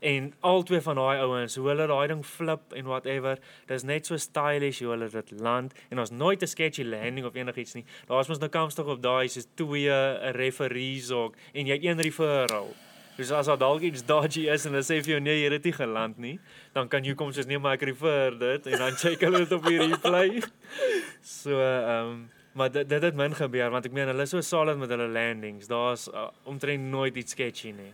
En 0.02 0.32
al 0.39 0.64
twee 0.66 0.82
van 0.82 0.97
daai 0.97 1.20
ouens, 1.22 1.56
hoe 1.56 1.68
hulle 1.70 1.86
daai 1.88 2.08
ding 2.10 2.24
flip 2.26 2.74
en 2.74 2.88
whatever, 2.89 3.38
dis 3.70 3.84
net 3.86 4.08
so 4.10 4.18
stylish 4.18 4.80
hoe 4.82 4.95
hulle 4.95 5.10
dit 5.14 5.34
land 5.38 5.76
en 5.89 6.02
ons 6.02 6.12
nooit 6.12 6.41
'n 6.41 6.49
sketchy 6.49 6.84
landing 6.84 7.26
of 7.26 7.36
enigiets 7.36 7.74
nie. 7.78 7.86
Daar's 8.08 8.28
mos 8.28 8.39
nou 8.41 8.49
kamstig 8.49 8.86
op 8.86 9.02
daai 9.02 9.28
soos 9.30 9.47
twee 9.56 9.99
referees 10.32 11.12
ook 11.12 11.36
en 11.54 11.66
jy 11.68 11.78
een 11.82 12.02
referral. 12.02 12.74
Dus 13.16 13.32
as 13.32 13.45
daar 13.45 13.58
dalk 13.58 13.82
iets 13.82 14.06
dodgy 14.06 14.47
is 14.49 14.66
en 14.66 14.72
hulle 14.74 14.84
sê 14.88 14.97
vir 15.04 15.12
jou 15.14 15.20
nee, 15.22 15.38
jy 15.43 15.52
het 15.52 15.64
dit 15.64 15.76
geland 15.76 16.18
nie, 16.18 16.39
dan 16.74 16.88
kan 16.88 17.04
jy 17.06 17.14
kom 17.14 17.32
soos 17.32 17.45
nee, 17.45 17.60
maar 17.60 17.78
ek 17.78 17.84
refer 17.91 18.38
dit 18.39 18.70
en 18.72 18.78
dan 18.78 18.95
check 18.97 19.22
hulle 19.22 19.43
dit 19.43 19.52
op 19.52 19.66
die 19.70 19.78
replay. 19.78 20.41
So 21.22 21.54
ehm 21.62 22.14
um, 22.14 22.30
maar 22.54 22.72
dit 22.72 22.89
dit 22.89 23.04
het 23.04 23.16
min 23.16 23.36
gebeur 23.36 23.70
want 23.72 23.86
ek 23.86 23.93
meen 23.95 24.10
hulle 24.10 24.26
is 24.26 24.34
so 24.34 24.41
solid 24.41 24.78
met 24.78 24.89
hulle 24.89 25.08
landings. 25.08 25.70
Daar's 25.70 26.08
uh, 26.10 26.32
omtrent 26.49 26.89
nooit 26.89 27.16
iets 27.16 27.32
sketchy 27.32 27.72
nie. 27.78 27.93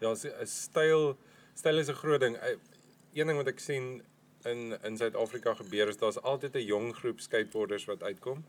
Ja, 0.00 0.14
'n 0.14 0.46
styl 0.46 1.16
styl 1.54 1.78
is 1.78 1.88
'n 1.88 1.94
groot 1.94 2.20
ding. 2.20 2.36
Een 3.12 3.26
ding 3.26 3.36
wat 3.36 3.48
ek 3.48 3.58
sien 3.58 4.02
in 4.44 4.78
in 4.82 4.96
Suid-Afrika 4.96 5.54
gebeur 5.54 5.88
is 5.88 5.96
daar's 5.96 6.22
altyd 6.22 6.54
'n 6.56 6.64
jong 6.64 6.94
groep 6.94 7.20
skateboarders 7.20 7.84
wat 7.84 8.02
uitkom. 8.02 8.44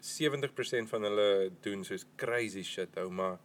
70% 0.00 0.88
van 0.88 1.02
hulle 1.02 1.50
doen 1.60 1.84
soos 1.84 2.04
crazy 2.16 2.62
shit 2.62 2.96
ou, 2.96 3.10
maar 3.10 3.38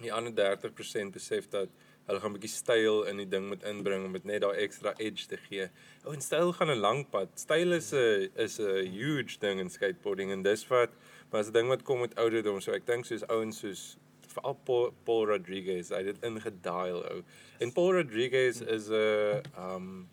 die 0.00 0.12
ander 0.12 0.32
30% 0.34 1.12
besef 1.12 1.48
dat 1.48 1.68
hulle 2.06 2.20
gaan 2.20 2.30
'n 2.30 2.38
bietjie 2.38 2.56
styl 2.56 3.04
in 3.04 3.16
die 3.16 3.28
ding 3.28 3.48
moet 3.48 3.62
inbring 3.62 4.04
om 4.04 4.12
dit 4.12 4.24
net 4.24 4.40
daai 4.40 4.58
ekstra 4.64 4.94
edge 4.98 5.26
te 5.26 5.36
gee. 5.36 5.68
Ou 6.04 6.12
en 6.12 6.20
styl 6.20 6.52
gaan 6.52 6.70
'n 6.70 6.80
lang 6.80 7.10
pad. 7.10 7.28
Styl 7.34 7.72
is 7.72 7.92
'n 7.92 8.30
is 8.34 8.58
'n 8.58 8.86
huge 8.86 9.38
ding 9.38 9.60
in 9.60 9.70
skateboarding 9.70 10.30
en 10.30 10.42
dis 10.42 10.66
wat 10.68 10.90
maar 11.30 11.40
as 11.40 11.48
'n 11.48 11.52
ding 11.52 11.68
wat 11.68 11.82
kom 11.82 12.00
met 12.00 12.14
ouderdom. 12.16 12.60
So 12.60 12.72
ek 12.72 12.86
dink 12.86 13.04
soos 13.04 13.26
ouens 13.26 13.58
soos 13.58 13.96
veral 14.32 14.56
Paul, 14.64 14.90
Paul 15.04 15.26
Rodriguez, 15.30 15.92
hy 15.92 16.02
het 16.02 16.10
dit 16.14 16.26
ingedial 16.28 17.02
ou. 17.10 17.20
En 17.62 17.72
Paul 17.72 17.92
Rodriguez 17.98 18.60
is 18.60 18.88
'n 18.88 18.94
uh, 18.94 19.74
um 19.74 20.08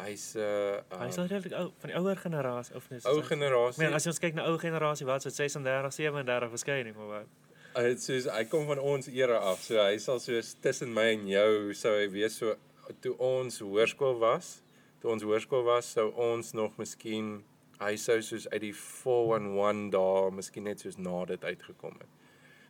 hy's 0.00 0.34
'n 0.34 0.40
uh, 0.40 0.98
Hy 1.00 1.08
is 1.08 1.18
al 1.18 1.30
redelik 1.30 1.58
ou 1.58 1.70
van 1.78 1.90
die 1.90 1.98
ouer 1.98 2.16
generasie 2.16 2.76
of 2.76 2.90
net 2.90 3.06
ou 3.06 3.22
generasie. 3.22 3.84
Nee, 3.84 3.94
as 3.94 4.04
jy 4.04 4.10
ons 4.14 4.18
kyk 4.18 4.34
na 4.34 4.48
ou 4.50 4.58
generasie 4.58 5.06
wat 5.06 5.22
so 5.22 5.30
36, 5.30 5.92
37 5.92 6.50
verskyn 6.50 6.84
nie, 6.84 6.96
maar 6.96 7.08
wat. 7.08 7.26
Hy 7.72 7.86
het 7.88 8.02
soos 8.02 8.26
hy 8.28 8.44
kom 8.44 8.66
van 8.66 8.78
ons 8.78 9.08
era 9.08 9.38
af. 9.38 9.62
So 9.62 9.80
hy 9.80 9.96
sal 9.98 10.20
soos 10.20 10.54
tussen 10.60 10.92
my 10.92 11.12
en 11.12 11.28
jou 11.28 11.72
sou 11.74 11.94
hy 11.96 12.08
wees 12.12 12.36
so 12.36 12.56
toe 13.00 13.16
ons 13.18 13.60
hoërskool 13.60 14.18
was. 14.18 14.62
Toe 15.00 15.10
ons 15.10 15.22
hoërskool 15.22 15.64
was, 15.64 15.92
sou 15.96 16.10
ons 16.14 16.52
nog 16.52 16.76
miskien 16.78 17.40
hy 17.82 17.96
sou 17.98 18.18
soos 18.22 18.46
uit 18.52 18.60
die 18.62 18.74
411 18.76 19.90
daar 19.94 20.30
miskien 20.34 20.68
net 20.68 20.82
soos 20.82 20.98
na 20.98 21.24
dit 21.30 21.44
uitgekom 21.44 21.96
het. 21.98 22.10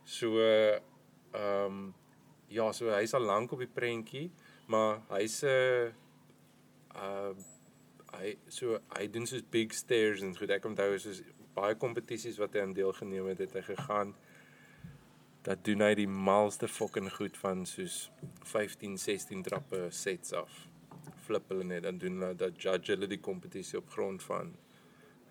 So 0.05 0.39
ehm 0.39 0.81
um, 1.39 1.93
ja, 2.53 2.71
so 2.71 2.91
hy's 2.93 3.13
al 3.17 3.25
lank 3.25 3.51
op 3.51 3.63
die 3.63 3.71
prentjie, 3.71 4.31
maar 4.67 5.01
hy's 5.09 5.41
'n 5.43 5.47
uh, 5.47 5.91
uh 6.95 7.33
hy 8.13 8.35
so 8.47 8.77
hy 8.97 9.07
doen 9.09 9.25
soos 9.25 9.41
big 9.49 9.73
stairs 9.73 10.21
en 10.21 10.35
goed. 10.37 10.49
Ek 10.49 10.65
onthou 10.65 10.97
soos 10.99 11.23
baie 11.55 11.75
kompetisies 11.75 12.37
wat 12.37 12.53
hy 12.53 12.61
aan 12.61 12.73
deelgeneem 12.77 13.25
het, 13.31 13.39
het 13.39 13.53
hy 13.53 13.61
gegaan 13.73 14.13
dat 15.43 15.63
doen 15.67 15.83
hy 15.83 15.91
die 15.99 16.07
malste 16.07 16.69
fucking 16.71 17.09
goed 17.11 17.37
van 17.37 17.65
soos 17.67 18.11
15, 18.47 18.95
16 18.97 19.41
trappe 19.43 19.87
sets 19.91 20.31
af. 20.39 20.51
Flip 21.25 21.49
hulle 21.51 21.65
net 21.67 21.83
dan 21.83 21.97
doen 21.99 22.21
hulle 22.21 22.37
dat 22.39 22.61
judge 22.61 22.93
hulle 22.93 23.09
die 23.11 23.19
kompetisie 23.19 23.79
op 23.81 23.89
grond 23.91 24.23
van 24.23 24.53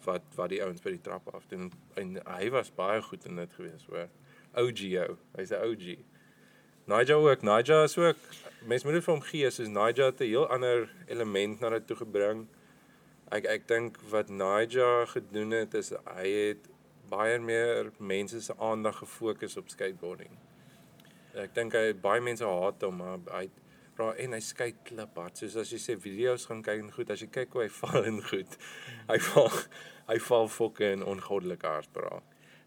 wat 0.05 0.27
wat 0.37 0.51
die 0.53 0.61
ouens 0.65 0.83
by 0.85 0.93
die 0.97 1.05
trappe 1.07 1.33
af 1.37 1.47
doen 1.49 1.71
en 2.01 2.19
hy 2.27 2.51
was 2.53 2.73
baie 2.77 3.01
goed 3.07 3.25
in 3.31 3.41
dit 3.41 3.57
gewees 3.57 3.87
hoor. 3.89 4.11
OGO, 4.55 5.19
hy's 5.37 5.51
'n 5.51 5.63
OG. 5.65 5.99
Nigel 6.85 7.31
ook, 7.31 7.43
Nigel 7.43 7.85
is 7.85 7.99
ook 7.99 8.17
mense 8.67 8.87
moet 8.87 8.95
dit 8.95 9.05
vir 9.05 9.15
hom 9.15 9.23
gee 9.27 9.51
soos 9.51 9.69
Nigel 9.69 10.11
het 10.11 10.21
'n 10.21 10.31
heel 10.31 10.47
ander 10.49 10.91
element 11.07 11.61
na 11.61 11.71
dit 11.71 11.87
toe 11.87 11.97
gebring. 11.97 12.47
Ek 13.31 13.45
ek 13.45 13.69
dink 13.69 13.99
wat 14.11 14.29
Nigel 14.29 15.07
gedoen 15.07 15.51
het 15.51 15.75
is 15.75 15.93
hy 16.05 16.29
het 16.29 16.69
baie 17.09 17.39
meer 17.39 17.93
mense 17.99 18.41
se 18.41 18.55
aandag 18.59 18.99
gefokus 18.99 19.57
op 19.57 19.69
skateboarding. 19.69 20.31
Ek 21.35 21.55
dink 21.55 21.73
hy 21.73 21.93
baie 21.95 22.21
mense 22.21 22.45
haat 22.45 22.83
hom 22.83 22.97
maar 22.97 23.19
hy 23.31 23.51
vra 23.97 24.13
en 24.17 24.33
hy 24.33 24.41
skei 24.41 24.73
klip 24.85 25.17
hard. 25.17 25.37
Soos 25.37 25.57
as 25.57 25.73
jy 25.73 25.79
sê 25.79 25.97
video's 26.01 26.47
gaan 26.47 26.63
kyk 26.63 26.81
en 26.81 26.93
goed, 26.93 27.11
as 27.11 27.21
jy 27.21 27.29
kyk 27.33 27.53
hoe 27.53 27.63
hy 27.63 27.69
val 27.81 28.05
en 28.05 28.23
goed. 28.23 28.59
Hy 29.09 29.19
val 29.19 29.51
hy 30.09 30.19
val 30.19 30.49
fucking 30.49 31.05
ongoddelike 31.05 31.67
hard 31.67 31.93
bra. 31.93 32.23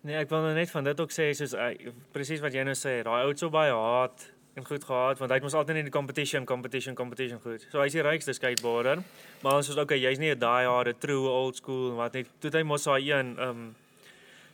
Nee, 0.06 0.20
ek 0.22 0.30
wil 0.30 0.44
nou 0.46 0.54
net 0.54 0.70
van 0.70 0.86
dit 0.86 1.00
ook 1.02 1.14
sê 1.14 1.32
soos 1.34 1.56
hy 1.58 1.90
presies 2.14 2.42
wat 2.44 2.54
jy 2.54 2.62
nou 2.68 2.76
sê, 2.78 3.00
daai 3.08 3.24
ou 3.26 3.32
so 3.34 3.50
baie 3.50 3.74
haat 3.74 4.28
en 4.56 4.66
goed 4.68 4.84
gehad 4.86 5.18
want 5.18 5.32
hy 5.34 5.40
het 5.40 5.46
mos 5.48 5.56
altyd 5.58 5.80
in 5.82 5.88
die 5.88 5.94
competition, 5.94 6.46
competition, 6.46 6.94
competition 6.96 7.42
goed. 7.42 7.66
So 7.72 7.82
hy's 7.82 7.96
die 7.98 8.04
rykste 8.06 8.36
skateboarder, 8.38 9.02
maar 9.42 9.58
ons 9.58 9.72
is 9.74 9.80
okay, 9.82 9.98
jy's 9.98 10.22
nie 10.22 10.30
'n 10.30 10.40
die 10.40 10.68
hard, 10.70 11.00
true 11.02 11.26
old 11.26 11.58
school 11.58 11.96
wat 11.98 12.14
net 12.14 12.30
toe 12.40 12.52
hy 12.54 12.62
mos 12.64 12.86
daai 12.86 13.02
een 13.02 13.34
ehm 13.34 13.50
um, 13.50 13.76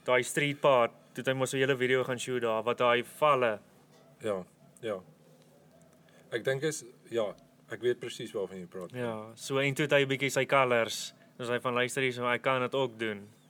daai 0.06 0.24
street 0.24 0.62
part, 0.62 0.96
toe 1.14 1.24
hy 1.28 1.34
mos 1.34 1.54
'n 1.54 1.58
hele 1.58 1.76
video 1.76 2.04
gaan 2.04 2.20
shoot 2.20 2.42
daar 2.42 2.64
wat 2.64 2.78
daai 2.78 3.04
valle. 3.04 3.60
Ja, 4.24 4.46
ja. 4.82 5.02
Ek 6.32 6.46
dink 6.46 6.64
is 6.64 6.86
ja, 7.10 7.28
ek 7.70 7.82
weet 7.82 8.00
presies 8.00 8.32
waarvan 8.32 8.58
jy 8.58 8.68
praat. 8.68 8.96
Ja, 8.96 9.28
so 9.36 9.60
en 9.60 9.76
toe 9.76 9.84
het 9.84 9.92
hy 9.92 10.02
'n 10.06 10.08
bietjie 10.08 10.32
sy 10.32 10.46
colors, 10.46 11.14
soos 11.38 11.50
hy 11.50 11.60
van 11.60 11.74
luister 11.74 12.04
hier 12.04 12.14
so 12.14 12.24
hy 12.24 12.38
kan 12.38 12.62
dit 12.62 12.74
ook 12.74 12.98
doen. 12.98 13.41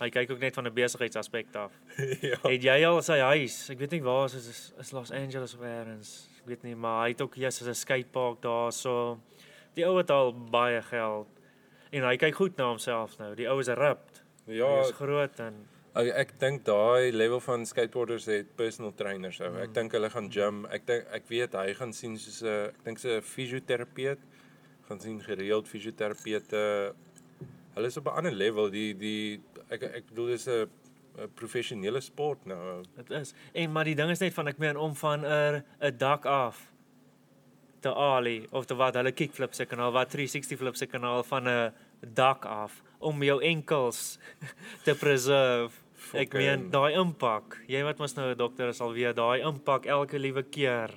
Hy 0.00 0.10
kyk 0.12 0.30
ook 0.30 0.38
net 0.40 0.54
van 0.54 0.66
'n 0.66 0.74
besigheidsaspek 0.74 1.54
af. 1.56 1.72
ja. 2.20 2.36
Het 2.42 2.62
jy 2.62 2.84
al 2.84 3.02
sy 3.02 3.18
huis? 3.18 3.70
Ek 3.70 3.78
weet 3.78 3.90
nie 3.96 4.02
waar 4.02 4.24
is 4.26 4.34
is, 4.34 4.72
is 4.78 4.90
Los 4.92 5.10
Angeles 5.10 5.54
of 5.54 5.62
elders. 5.62 6.28
Ek 6.42 6.46
weet 6.46 6.62
nie, 6.62 6.74
maar 6.76 7.04
hy 7.06 7.08
het 7.14 7.20
ook 7.22 7.34
hier 7.34 7.50
so 7.52 7.64
'n 7.64 7.74
skatepark 7.74 8.42
daar 8.42 8.72
so. 8.72 9.18
Die 9.74 9.84
ou 9.86 9.96
het 9.98 10.10
al 10.10 10.32
baie 10.50 10.82
geld 10.82 11.26
en 11.92 12.02
hy 12.02 12.16
kyk 12.16 12.34
goed 12.34 12.56
na 12.56 12.64
homself 12.68 13.18
nou. 13.18 13.34
Die 13.34 13.48
ou 13.48 13.58
is 13.60 13.68
ripped. 13.68 14.22
Ja, 14.46 14.66
hy 14.68 14.80
is 14.84 14.92
groot 14.92 15.40
en 15.40 15.66
ek, 15.94 16.08
ek 16.14 16.38
dink 16.40 16.64
daai 16.64 17.10
level 17.12 17.40
van 17.40 17.64
skateboarders 17.66 18.26
het 18.26 18.54
personal 18.56 18.92
trainers 18.94 19.40
ou. 19.40 19.56
Ek 19.56 19.68
Mm. 19.68 19.72
dink 19.72 19.92
hulle 19.92 20.10
gaan 20.10 20.30
gym. 20.30 20.66
Ek 20.66 20.86
dink 20.86 21.04
ek 21.10 21.22
weet 21.28 21.52
hy 21.54 21.72
gaan 21.74 21.92
sien 21.92 22.18
soos 22.18 22.42
'n 22.42 22.68
ek 22.68 22.84
dink 22.84 22.98
so 22.98 23.08
'n 23.16 23.22
fisioterapeut 23.22 24.18
gaan 24.88 25.00
sien 25.00 25.20
gereeld 25.20 25.66
fisioterapeute. 25.68 26.92
Hulle 27.74 27.86
is 27.86 27.96
op 27.96 28.06
'n 28.06 28.16
ander 28.16 28.32
level. 28.32 28.70
Die 28.70 28.94
die 28.94 29.40
ek 29.70 29.82
ek 29.82 30.06
bedoel 30.08 30.26
dis 30.26 30.46
'n 30.48 30.68
'n 31.18 31.28
professionele 31.34 32.00
sport 32.00 32.44
nou. 32.46 32.82
dit 32.96 33.10
is. 33.10 33.34
En 33.54 33.72
maar 33.72 33.84
die 33.84 33.94
ding 33.94 34.10
is 34.10 34.18
net 34.20 34.34
van 34.34 34.48
ek 34.48 34.58
meen 34.58 34.76
om 34.76 34.94
van 34.94 35.24
'n 35.24 35.62
'n 35.80 35.96
dak 35.98 36.24
af 36.26 36.72
te 37.80 37.88
ali 37.94 38.46
of 38.52 38.66
te 38.66 38.74
wat 38.74 38.94
hulle 38.94 39.12
kickflip 39.12 39.54
se 39.54 39.64
kanaal 39.66 39.92
wat 39.92 40.10
360 40.10 40.58
flip 40.58 40.76
se 40.76 40.86
kanaal 40.86 41.22
van 41.22 41.48
'n 41.48 41.72
dak 42.14 42.44
af 42.44 42.82
om 42.98 43.22
jou 43.22 43.40
enkels 43.42 44.18
te 44.84 44.94
preserve. 44.94 45.72
Ek 46.12 46.30
Fucking- 46.30 46.32
meen 46.34 46.70
daai 46.70 46.92
impak. 46.94 47.58
Jy 47.68 47.82
wat 47.82 47.98
mos 47.98 48.14
nou 48.16 48.30
'n 48.30 48.36
dokter 48.38 48.68
is 48.68 48.80
al 48.80 48.92
weet 48.92 49.16
daai 49.16 49.40
impak 49.40 49.86
elke 49.86 50.18
liewe 50.18 50.42
keer. 50.42 50.90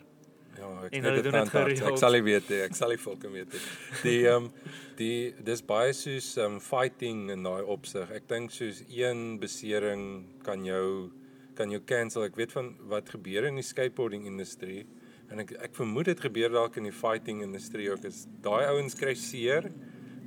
Ja, 0.60 0.70
ek 0.84 0.98
En 0.98 1.08
hulle 1.08 1.22
doen 1.24 1.32
dit 1.32 1.52
tandarts. 1.52 1.80
Ek 1.80 1.86
gereeld. 1.86 2.02
sal 2.02 2.18
nie 2.18 2.26
weet 2.26 2.50
nie. 2.52 2.60
Ek 2.66 2.76
sal 2.76 2.92
nie 2.94 3.00
fucking 3.00 3.36
weet 3.36 3.56
nie. 3.56 3.62
Die 4.04 4.18
ehm 4.30 4.50
um, 4.50 4.52
die 5.00 5.32
dis 5.48 5.62
baie 5.64 5.94
soos 5.96 6.34
ehm 6.38 6.58
um, 6.58 6.60
fighting 6.64 7.30
in 7.36 7.48
daai 7.48 7.64
opsig. 7.64 8.12
Ek 8.16 8.28
dink 8.32 8.52
soos 8.52 8.84
een 8.92 9.40
besering 9.42 10.04
kan 10.44 10.66
jou 10.68 11.12
kan 11.60 11.72
jou 11.72 11.82
cancel. 11.88 12.28
Ek 12.28 12.36
weet 12.40 12.56
van 12.56 12.74
wat 12.92 13.12
gebeur 13.16 13.48
in 13.48 13.60
die 13.60 13.68
skateboarding 13.68 14.28
industrie 14.28 14.84
en 15.30 15.44
ek 15.46 15.56
ek 15.70 15.76
vermoed 15.78 16.10
dit 16.10 16.22
gebeur 16.28 16.52
dalk 16.54 16.78
in 16.82 16.90
die 16.90 16.96
fighting 16.96 17.44
industrie 17.46 17.90
ook. 17.94 18.06
Is 18.10 18.26
daai 18.44 18.66
ouens 18.74 18.98
kry 19.00 19.16
seer, 19.16 19.70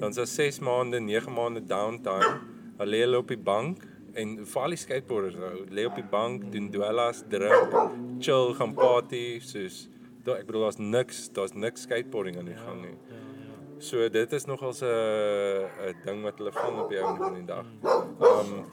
dan 0.01 0.15
se 0.15 0.27
6 0.27 0.63
maande, 0.65 1.01
9 1.03 1.33
maande 1.35 1.65
downtime. 1.67 2.37
Hulle 2.79 2.93
lê 2.95 3.03
hulle 3.05 3.21
op 3.21 3.33
die 3.33 3.41
bank 3.41 3.85
en 4.19 4.37
veral 4.45 4.75
die 4.75 4.81
skateboarders 4.81 5.37
ou 5.41 5.65
lê 5.73 5.87
op 5.89 5.97
die 5.97 6.09
bank, 6.09 6.45
doen 6.53 6.69
dwellas, 6.73 7.23
drink, 7.33 7.73
chill, 8.21 8.53
gaan 8.59 8.75
party, 8.77 9.41
soos 9.45 9.87
Da, 10.25 10.37
ek 10.39 10.47
bedoel 10.47 10.69
daar's 10.69 10.79
niks, 10.79 11.29
daar's 11.35 11.53
niks 11.53 11.83
skateboarding 11.89 12.39
aan 12.39 12.51
die 12.51 12.57
gang 12.57 12.81
nie. 12.81 12.95
Ja, 13.11 13.19
ja. 13.19 13.81
So 13.83 14.09
dit 14.09 14.33
is 14.33 14.45
nogals 14.47 14.81
'n 14.81 14.87
'n 14.87 15.97
ding 16.05 16.23
wat 16.23 16.39
hulle 16.39 16.53
vang 16.53 16.81
op 16.81 16.89
die 16.89 16.99
einde 16.99 17.19
van 17.19 17.35
die 17.35 17.45
dag. 17.45 17.67
Ehm 17.83 18.53
um, 18.53 18.65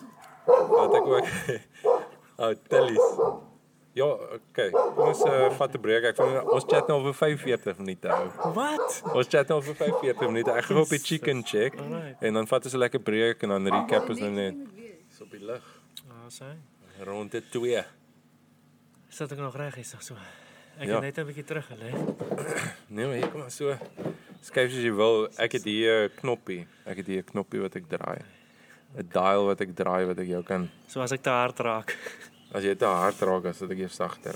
wat 0.45 0.93
ek 0.93 1.05
ook 1.05 1.27
ou 2.43 2.55
tellies. 2.67 3.07
Ja, 3.97 4.05
okay. 4.05 4.69
Kom 4.69 5.07
ons 5.07 5.23
uh, 5.25 5.49
vat 5.57 5.73
'n 5.73 5.81
breek. 5.81 6.03
Ek 6.03 6.15
vind 6.15 6.51
ons 6.53 6.65
chat 6.67 6.87
nou 6.87 7.01
vir 7.03 7.13
45 7.13 7.77
minute 7.81 8.07
ou. 8.13 8.51
Wat? 8.53 9.01
Ons 9.13 9.27
chat 9.27 9.47
nou 9.49 9.61
vir 9.61 9.75
45 9.75 10.27
minute. 10.29 10.51
Ek 10.51 10.69
gaan 10.69 10.77
op 10.83 10.89
die 10.93 11.01
chicken 11.01 11.41
check 11.43 11.79
Alright. 11.79 12.21
en 12.21 12.33
dan 12.33 12.47
vat 12.47 12.63
ons 12.63 12.73
'n 12.73 12.77
lekker 12.77 13.01
breek 13.01 13.43
en 13.43 13.49
dan 13.49 13.67
recap 13.67 14.09
ons 14.09 14.19
nou 14.19 14.31
net. 14.31 14.55
Dis 14.75 15.21
op 15.21 15.31
die 15.31 15.45
lig. 15.45 15.65
Ah, 16.07 16.29
sê. 16.29 16.53
Rond 17.03 17.31
dit 17.31 17.51
2. 17.51 17.83
Sit 19.09 19.31
ek 19.31 19.37
nog 19.37 19.55
reg 19.55 19.77
is 19.77 19.95
so. 19.99 20.15
Ek 20.77 20.87
Ja. 20.87 21.01
het 21.01 21.01
net 21.01 21.17
'n 21.17 21.25
bietjie 21.25 21.43
terug 21.43 21.65
gelê. 21.67 21.91
Nee, 22.89 23.05
maar 23.05 23.15
hier 23.15 23.29
kom 23.29 23.39
maar 23.41 23.51
so. 23.51 23.77
Skuif 24.41 24.71
soos 24.71 24.81
jy 24.83 24.91
wil. 24.93 25.27
Ek 25.37 25.51
het 25.51 25.63
hier 25.63 26.05
'n 26.09 26.15
knoppie. 26.21 26.67
Ek 26.85 26.97
het 26.97 27.07
hier 27.07 27.19
'n 27.21 27.31
knoppie 27.31 27.59
wat 27.61 27.75
ek 27.75 27.87
draai. 27.89 28.21
'n 28.97 29.07
Dial 29.11 29.45
wat 29.45 29.61
ek 29.61 29.75
draai 29.75 30.05
wat 30.05 30.17
ek 30.19 30.27
jou 30.27 30.43
kan 30.43 30.69
So 30.87 31.01
as 31.01 31.11
ek 31.11 31.21
te 31.21 31.29
hard 31.29 31.59
raak. 31.59 31.95
as 32.53 32.63
jy 32.63 32.75
te 32.75 32.85
hard 32.85 33.19
raak 33.21 33.45
as 33.45 33.59
dit 33.59 33.71
ek 33.71 33.77
jou 33.77 33.89
sagter. 33.89 34.35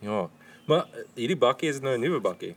Ja. 0.00 0.28
Maar 0.66 0.86
hierdie 1.14 1.36
bakkie 1.38 1.68
is 1.68 1.80
nou 1.80 1.94
'n 1.96 2.00
nuwe 2.00 2.20
bakkie. 2.20 2.54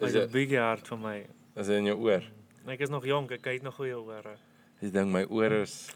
Is 0.00 0.12
'n 0.14 0.18
dit 0.20 0.30
big 0.32 0.58
hart 0.58 0.86
vir 0.88 0.98
my. 0.98 1.26
is 1.56 1.68
in 1.68 1.84
jou 1.84 1.98
oor? 1.98 2.22
Ek 2.66 2.80
is 2.80 2.88
nog 2.88 3.04
jonk, 3.04 3.30
ek 3.32 3.42
kyk 3.42 3.62
nog 3.62 3.74
goeie 3.74 3.96
ore. 3.98 4.36
Ek 4.82 4.92
dink 4.92 5.06
my 5.12 5.24
oor 5.24 5.52
is 5.52 5.90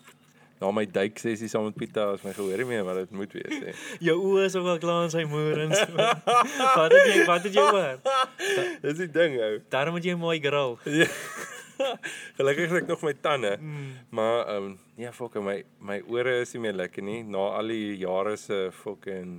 na 0.61 0.71
my 0.73 0.87
duik 0.89 1.19
sessie 1.21 1.49
saam 1.53 1.67
met 1.69 1.77
Pieter 1.77 2.15
as 2.15 2.23
my 2.25 2.33
gehoor 2.37 2.63
nie 2.63 2.69
meer 2.71 2.85
wat 2.87 3.03
dit 3.03 3.13
moet 3.19 3.35
wees 3.37 3.59
nie. 3.61 3.75
Jou 4.09 4.17
oë 4.31 4.47
is 4.47 4.57
ook 4.57 4.71
al 4.73 4.81
klaar 4.81 5.05
in 5.07 5.13
sy 5.13 5.25
moer 5.29 5.61
en 5.67 5.75
so. 5.77 5.91
wat 5.97 6.95
het 6.95 7.11
jy 7.11 7.27
wat 7.29 7.49
het 7.49 7.59
jy 7.59 7.67
oor? 7.67 8.01
Dis 8.85 9.03
die 9.03 9.11
ding 9.13 9.37
ou. 9.37 9.53
Daarom 9.73 9.99
moet 9.99 10.09
jy 10.09 10.17
mooi 10.21 10.39
grill. 10.41 10.79
Gelukkig 12.39 12.71
het 12.73 12.79
ek 12.81 12.89
nog 12.89 13.05
my 13.05 13.13
tande. 13.21 13.53
Mm. 13.61 13.91
Maar 14.17 14.39
ehm 14.47 14.71
um, 14.71 14.79
ja, 14.97 15.13
fucking 15.13 15.45
my 15.45 15.59
my 15.93 16.01
ore 16.09 16.39
is 16.41 16.55
nie 16.57 16.65
meer 16.65 16.81
lekker 16.81 17.05
nie. 17.05 17.21
Na 17.29 17.51
al 17.59 17.75
die 17.75 17.99
jare 18.01 18.37
se 18.41 18.71
fucking 18.73 19.37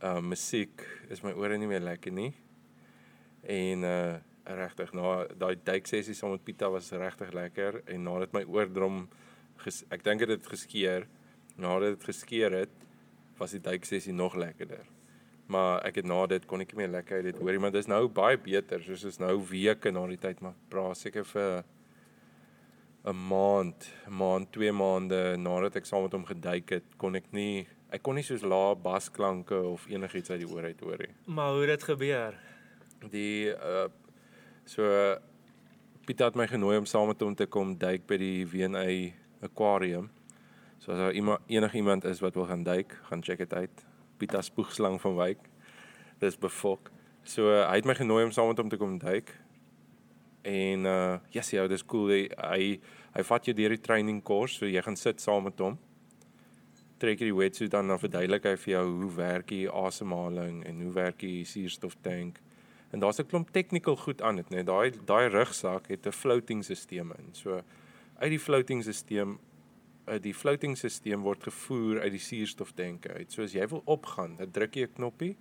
ehm 0.00 0.16
uh, 0.16 0.24
musiek 0.32 0.86
is 1.12 1.20
my 1.26 1.36
ore 1.36 1.60
nie 1.60 1.68
meer 1.68 1.84
lekker 1.84 2.16
nie. 2.16 2.32
En 3.44 3.88
uh 3.92 4.18
regtig 4.50 4.92
na 4.96 5.26
daai 5.38 5.54
duik 5.62 5.86
sessie 5.86 6.14
saam 6.16 6.32
met 6.34 6.42
Pieter 6.42 6.72
was 6.72 6.88
regtig 6.90 7.28
lekker 7.36 7.82
en 7.86 8.02
nadat 8.02 8.32
my 8.34 8.42
oordrom 8.48 9.04
ges, 9.64 9.82
ek 9.90 10.04
dink 10.06 10.22
dit 10.24 10.32
het 10.32 10.46
geskeur. 10.46 11.06
Nadat 11.60 11.98
dit 11.98 12.08
geskeur 12.12 12.54
het, 12.62 12.72
was 13.40 13.56
die 13.56 13.62
duik 13.64 13.84
sessie 13.88 14.14
nog 14.16 14.36
lekkerder. 14.38 14.86
Maar 15.50 15.82
ek 15.88 16.00
het 16.00 16.06
na 16.06 16.20
dit 16.30 16.44
kon 16.46 16.62
ek 16.62 16.72
nie 16.72 16.84
meer 16.84 16.92
lekker 16.92 17.20
uit 17.20 17.32
dit 17.32 17.40
hoorie, 17.42 17.58
maar 17.62 17.74
dis 17.74 17.88
nou 17.90 18.04
baie 18.08 18.38
beter. 18.38 18.82
Soos 18.86 19.04
is 19.08 19.18
nou 19.18 19.34
weke 19.50 19.90
na 19.90 20.04
die 20.06 20.20
tyd 20.20 20.42
maar 20.44 20.54
praat 20.70 21.00
seker 21.00 21.26
vir 21.32 21.64
'n 23.04 23.16
maand, 23.16 23.88
maand, 24.08 24.52
2 24.52 24.72
maande 24.72 25.36
nadat 25.36 25.76
ek 25.76 25.86
saam 25.86 26.02
met 26.02 26.12
hom 26.12 26.24
geduik 26.24 26.70
het, 26.70 26.84
kon 26.98 27.16
ek 27.16 27.32
nie 27.32 27.66
ek 27.90 28.02
kon 28.02 28.14
nie 28.14 28.22
soos 28.22 28.42
lae 28.42 28.76
basklanke 28.76 29.56
of 29.72 29.86
enigiets 29.90 30.30
uit 30.30 30.44
die 30.44 30.50
oor 30.50 30.68
uit 30.68 30.80
hoor 30.80 30.98
nie. 30.98 31.14
Maar 31.26 31.52
hoe 31.52 31.66
dit 31.66 31.82
gebeur? 31.82 32.38
Die 33.10 33.50
uh 33.50 33.88
so 34.64 34.84
Piet 36.06 36.20
het 36.20 36.34
my 36.34 36.46
genooi 36.46 36.76
om 36.78 36.86
saam 36.86 37.06
met 37.06 37.20
hom 37.20 37.34
te 37.34 37.46
kom 37.46 37.76
duik 37.78 38.06
by 38.06 38.16
die 38.18 38.46
W&A 38.46 38.86
aquarium. 39.40 40.10
So 40.78 40.92
as 40.92 40.98
daar 40.98 41.12
iemand 41.12 41.40
enige 41.46 41.76
iemand 41.76 42.04
is 42.04 42.20
wat 42.20 42.34
wil 42.34 42.46
gaan 42.46 42.62
duik, 42.62 43.00
gaan 43.02 43.22
check 43.22 43.38
dit 43.38 43.54
uit. 43.54 43.84
Piet 44.16 44.34
as 44.34 44.46
spoegslang 44.46 45.00
van 45.00 45.16
Wyk. 45.16 45.38
Dis 46.18 46.38
befok. 46.38 46.90
So 47.22 47.50
uh, 47.52 47.68
hy 47.68 47.80
het 47.80 47.84
my 47.88 47.94
genooi 47.94 48.24
om 48.24 48.32
saam 48.32 48.48
met 48.48 48.58
hom 48.58 48.68
te 48.68 48.76
kom 48.80 48.98
duik. 48.98 49.32
En 50.42 50.84
uh 50.84 51.18
yes, 51.30 51.50
ja, 51.50 51.66
dis 51.68 51.84
cool. 51.84 52.08
Hy 52.08 52.22
hy, 52.36 52.80
hy 53.12 53.24
vat 53.28 53.46
jou 53.46 53.54
deur 53.56 53.74
die 53.74 53.80
training 53.84 54.22
course, 54.24 54.56
so 54.56 54.68
jy 54.68 54.80
gaan 54.84 54.96
sit 54.96 55.20
saam 55.20 55.44
met 55.44 55.60
hom. 55.60 55.76
Trek 57.00 57.20
jy 57.20 57.30
die 57.30 57.36
wetsuit 57.36 57.72
dan 57.72 57.88
dan 57.92 58.00
verduidelik 58.00 58.48
hy 58.48 58.54
vir 58.60 58.72
jou 58.74 58.86
hoe 59.02 59.10
werk 59.16 59.50
die 59.52 59.66
asemhaling 59.68 60.62
en 60.68 60.80
hoe 60.84 60.94
werk 60.96 61.20
die 61.20 61.44
suurstoftank. 61.48 62.40
En 62.90 63.00
daar's 63.00 63.20
'n 63.20 63.26
klomp 63.26 63.50
technical 63.52 63.96
goed 63.96 64.22
aan 64.22 64.36
dit, 64.36 64.50
né? 64.50 64.64
Daai 64.64 64.92
daai 65.04 65.28
rugsak 65.28 65.88
het 65.88 66.06
'n 66.06 66.12
floating 66.12 66.64
stelsel 66.64 67.12
in. 67.18 67.28
So 67.32 67.62
uit 68.20 68.30
die 68.30 68.40
floating 68.40 68.82
stelsel 68.84 69.38
uit 70.10 70.22
die 70.24 70.34
floating 70.34 70.76
stelsel 70.78 71.22
word 71.22 71.44
gevoer 71.46 72.00
uit 72.00 72.12
die 72.16 72.22
suurstoftanke 72.22 73.12
uit. 73.14 73.32
So 73.32 73.44
as 73.44 73.54
jy 73.54 73.66
wil 73.70 73.82
opgaan, 73.86 74.36
dan 74.40 74.50
druk 74.50 74.76
jy 74.76 74.86
'n 74.88 74.94
knoppie 74.96 75.36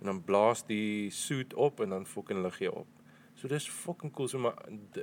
en 0.00 0.06
dan 0.06 0.24
blaas 0.24 0.64
die 0.66 1.10
suit 1.10 1.54
op 1.54 1.80
en 1.80 1.90
dan 1.90 2.06
fucking 2.06 2.42
lig 2.42 2.58
jy 2.58 2.68
op. 2.68 2.88
So 3.34 3.48
dis 3.48 3.68
fucking 3.68 4.12
cool 4.12 4.28
so 4.28 4.38
maar 4.38 4.56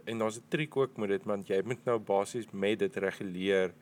en 0.05 0.17
daar's 0.17 0.37
'n 0.37 0.49
triek 0.49 0.77
ook 0.77 0.97
met 0.97 1.09
dit 1.09 1.23
want 1.23 1.47
jy 1.47 1.61
moet 1.65 1.85
nou 1.85 1.99
basies 1.99 2.51
met 2.51 2.79
dit 2.79 2.95
reguleer 2.95 3.73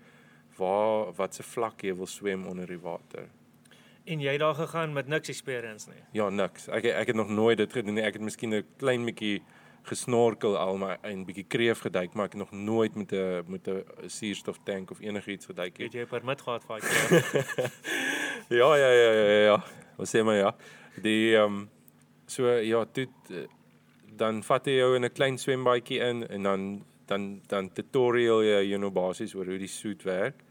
waar 0.58 1.14
wat 1.14 1.36
se 1.36 1.44
vlak 1.44 1.82
jy 1.82 1.94
wil 1.96 2.08
swem 2.08 2.48
onder 2.48 2.68
die 2.68 2.80
water. 2.80 3.30
En 4.06 4.20
jy 4.20 4.32
het 4.32 4.40
daar 4.40 4.56
gegaan 4.56 4.94
met 4.94 5.08
niks 5.08 5.30
experience 5.30 5.90
nie. 5.90 6.04
Ja, 6.12 6.30
niks. 6.30 6.68
Ek 6.68 6.86
ek 6.86 7.08
het 7.08 7.16
nog 7.16 7.30
nooit 7.30 7.58
dit 7.58 7.74
gedoen 7.74 7.94
nie. 7.94 8.04
Ek 8.04 8.14
het 8.14 8.22
miskien 8.22 8.54
'n 8.54 8.66
klein 8.78 9.06
bietjie 9.06 9.44
gesnorkel 9.88 10.58
al 10.58 10.78
maar 10.78 11.00
'n 11.04 11.26
bietjie 11.26 11.46
kreef 11.48 11.80
geduik, 11.80 12.14
maar 12.14 12.26
ek 12.26 12.34
het 12.34 12.42
nog 12.42 12.52
nooit 12.52 12.96
met 12.96 13.12
'n 13.12 13.44
met 13.48 13.68
'n 13.68 13.84
suurstoftank 14.06 14.92
of 14.92 15.00
enigiets 15.00 15.46
geduik 15.46 15.78
nie. 15.78 15.86
Het 15.86 15.94
jy 15.94 16.02
'n 16.02 16.08
permit 16.08 16.42
gehad 16.42 16.64
vir 16.66 16.80
daai? 16.80 16.92
ja, 18.60 18.76
ja, 18.76 18.92
ja, 18.92 19.12
ja, 19.12 19.26
ja, 19.26 19.44
ja. 19.44 19.64
Wat 19.98 20.08
sê 20.08 20.24
maar 20.24 20.36
ja. 20.36 20.56
Die 21.02 21.36
ehm 21.36 21.46
um, 21.46 21.70
so 22.26 22.48
ja, 22.48 22.86
toe 22.86 23.08
eh, 23.30 23.48
dan 24.18 24.44
vat 24.44 24.66
jy 24.66 24.78
jou 24.78 24.96
in 24.96 25.06
'n 25.06 25.14
klein 25.14 25.38
swembaadjie 25.38 26.00
in 26.00 26.28
en 26.28 26.44
dan 26.44 26.86
dan 27.06 27.42
dan 27.48 27.72
tutorial 27.72 28.44
jy 28.44 28.70
jou 28.70 28.80
nou 28.80 28.92
basies 28.92 29.36
oor 29.36 29.46
hoe 29.46 29.58
die 29.58 29.68
suit 29.68 30.04
werk. 30.04 30.44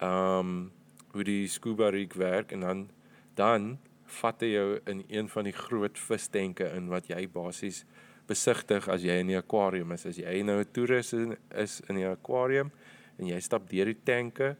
Ehm 0.00 0.38
um, 0.38 0.72
hoe 1.12 1.24
die 1.24 1.48
scuba 1.48 1.90
rig 1.90 2.14
werk 2.14 2.52
en 2.52 2.60
dan 2.60 2.90
dan 3.34 3.78
vat 4.20 4.40
hy 4.40 4.50
jou 4.52 4.80
in 4.90 5.04
een 5.08 5.28
van 5.28 5.44
die 5.44 5.54
groot 5.56 5.98
vistenke 5.98 6.66
in 6.76 6.88
wat 6.92 7.06
jy 7.10 7.26
basies 7.30 7.84
besigtig 8.26 8.88
as 8.88 9.02
jy 9.04 9.18
in 9.20 9.32
die 9.32 9.38
akwarium 9.38 9.92
is. 9.92 10.06
As 10.06 10.16
jy 10.16 10.42
nou 10.42 10.60
'n 10.60 10.72
toerist 10.72 11.14
is 11.14 11.80
in 11.88 11.96
die 11.96 12.08
akwarium 12.08 12.70
en 13.18 13.26
jy 13.26 13.40
stap 13.40 13.68
deur 13.68 13.86
die 13.86 14.02
tanke, 14.04 14.56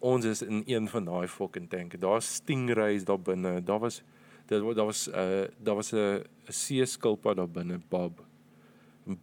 ons 0.00 0.24
is 0.24 0.42
in 0.42 0.62
een 0.66 0.88
van 0.88 1.04
daai 1.04 1.26
fucking 1.28 1.68
tanke. 1.68 1.98
Daar's 1.98 2.34
stingrays 2.40 3.04
daar 3.04 3.20
binne. 3.20 3.60
Daar 3.64 3.80
was 3.80 4.02
dit 4.46 4.60
daar 4.60 4.86
was 4.86 5.08
'n 5.08 5.14
uh, 5.14 5.46
daar 5.58 5.74
was 5.74 5.92
'n 5.92 6.24
seeskilpad 6.48 7.36
daar 7.36 7.48
binne, 7.48 7.80
Bob. 7.88 8.24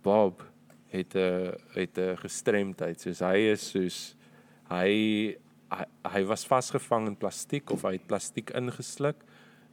Bob 0.02 0.44
het 0.88 1.14
'n 1.14 1.18
uh, 1.18 1.52
het 1.74 1.98
'n 1.98 2.02
uh, 2.02 2.18
gestremdheid. 2.18 3.02
Soos 3.02 3.20
hy 3.20 3.38
is 3.52 3.70
soos 3.70 4.16
hy 4.70 5.38
hy, 5.70 5.86
hy 6.14 6.24
was 6.24 6.46
vasgevang 6.46 7.08
in 7.08 7.18
plastiek 7.18 7.70
of 7.70 7.82
hy 7.82 7.92
het 7.92 8.08
plastiek 8.08 8.50
ingesluk 8.50 9.24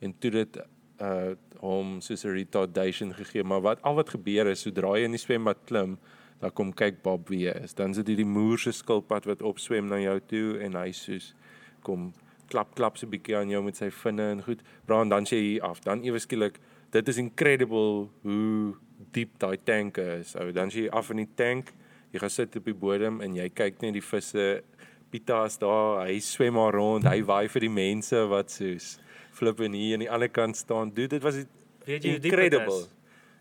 en 0.00 0.14
toe 0.18 0.30
dit 0.30 0.58
uh 1.00 1.34
hom 1.58 2.00
soos 2.00 2.24
'n 2.24 2.34
retardation 2.34 3.14
gegee, 3.14 3.42
maar 3.42 3.60
wat 3.60 3.82
al 3.82 3.94
wat 3.94 4.10
gebeur 4.14 4.46
is 4.46 4.62
sodra 4.62 4.94
jy 4.96 5.04
in 5.04 5.16
die 5.16 5.18
swembad 5.18 5.58
klim, 5.66 5.98
dan 6.40 6.52
kom 6.52 6.72
kyk 6.72 7.02
Bob 7.02 7.28
wie 7.28 7.48
hy 7.48 7.54
is. 7.64 7.74
Dan 7.74 7.94
sit 7.94 8.06
hy 8.08 8.14
die 8.14 8.24
moer 8.24 8.58
se 8.58 8.72
skilpad 8.72 9.26
wat 9.26 9.42
opswem 9.42 9.88
na 9.88 9.98
jou 9.98 10.20
toe 10.20 10.58
en 10.62 10.74
hy 10.78 10.92
soos 10.92 11.34
kom 11.82 12.12
klap 12.48 12.74
klap 12.74 12.96
so 12.96 13.06
'n 13.06 13.10
bietjie 13.10 13.36
aan 13.36 13.50
jou 13.50 13.62
met 13.62 13.76
sy 13.76 13.90
vinne 13.90 14.30
en 14.32 14.42
goed. 14.42 14.62
Braan 14.86 15.08
dan 15.08 15.24
sê 15.24 15.36
hy 15.36 15.60
af. 15.60 15.80
Dan 15.80 16.04
ewe 16.04 16.18
skielik, 16.18 16.58
dit 16.90 17.08
is 17.08 17.18
incredible 17.18 18.08
hoe 18.22 18.76
diep 19.12 19.38
daai 19.38 19.58
tanke 19.64 20.18
is. 20.20 20.34
Ou, 20.36 20.52
dan 20.52 20.70
jy 20.70 20.88
af 20.90 21.10
in 21.10 21.16
die 21.16 21.34
tank, 21.34 21.72
jy 22.12 22.18
gaan 22.18 22.30
sit 22.30 22.56
op 22.56 22.64
die 22.64 22.74
bodem 22.74 23.20
en 23.20 23.34
jy 23.34 23.48
kyk 23.48 23.82
net 23.82 23.92
die 23.92 24.02
visse. 24.02 24.62
Pita 25.10 25.44
is 25.44 25.56
daar, 25.56 26.06
hy 26.06 26.18
swem 26.20 26.52
maar 26.52 26.72
rond, 26.72 27.04
hy 27.04 27.22
waai 27.22 27.48
vir 27.48 27.60
die 27.60 27.72
mense 27.72 28.26
wat 28.28 28.50
soos 28.50 28.98
flip 29.38 29.62
en 29.64 29.76
hier 29.78 29.96
aan 29.96 30.04
die 30.04 30.10
ander 30.10 30.30
kant 30.30 30.56
staan. 30.58 30.92
Dude, 30.94 31.14
dit 31.16 31.24
was 31.24 31.42
Weet 31.88 32.04
jy 32.04 32.18
incredible. 32.18 32.84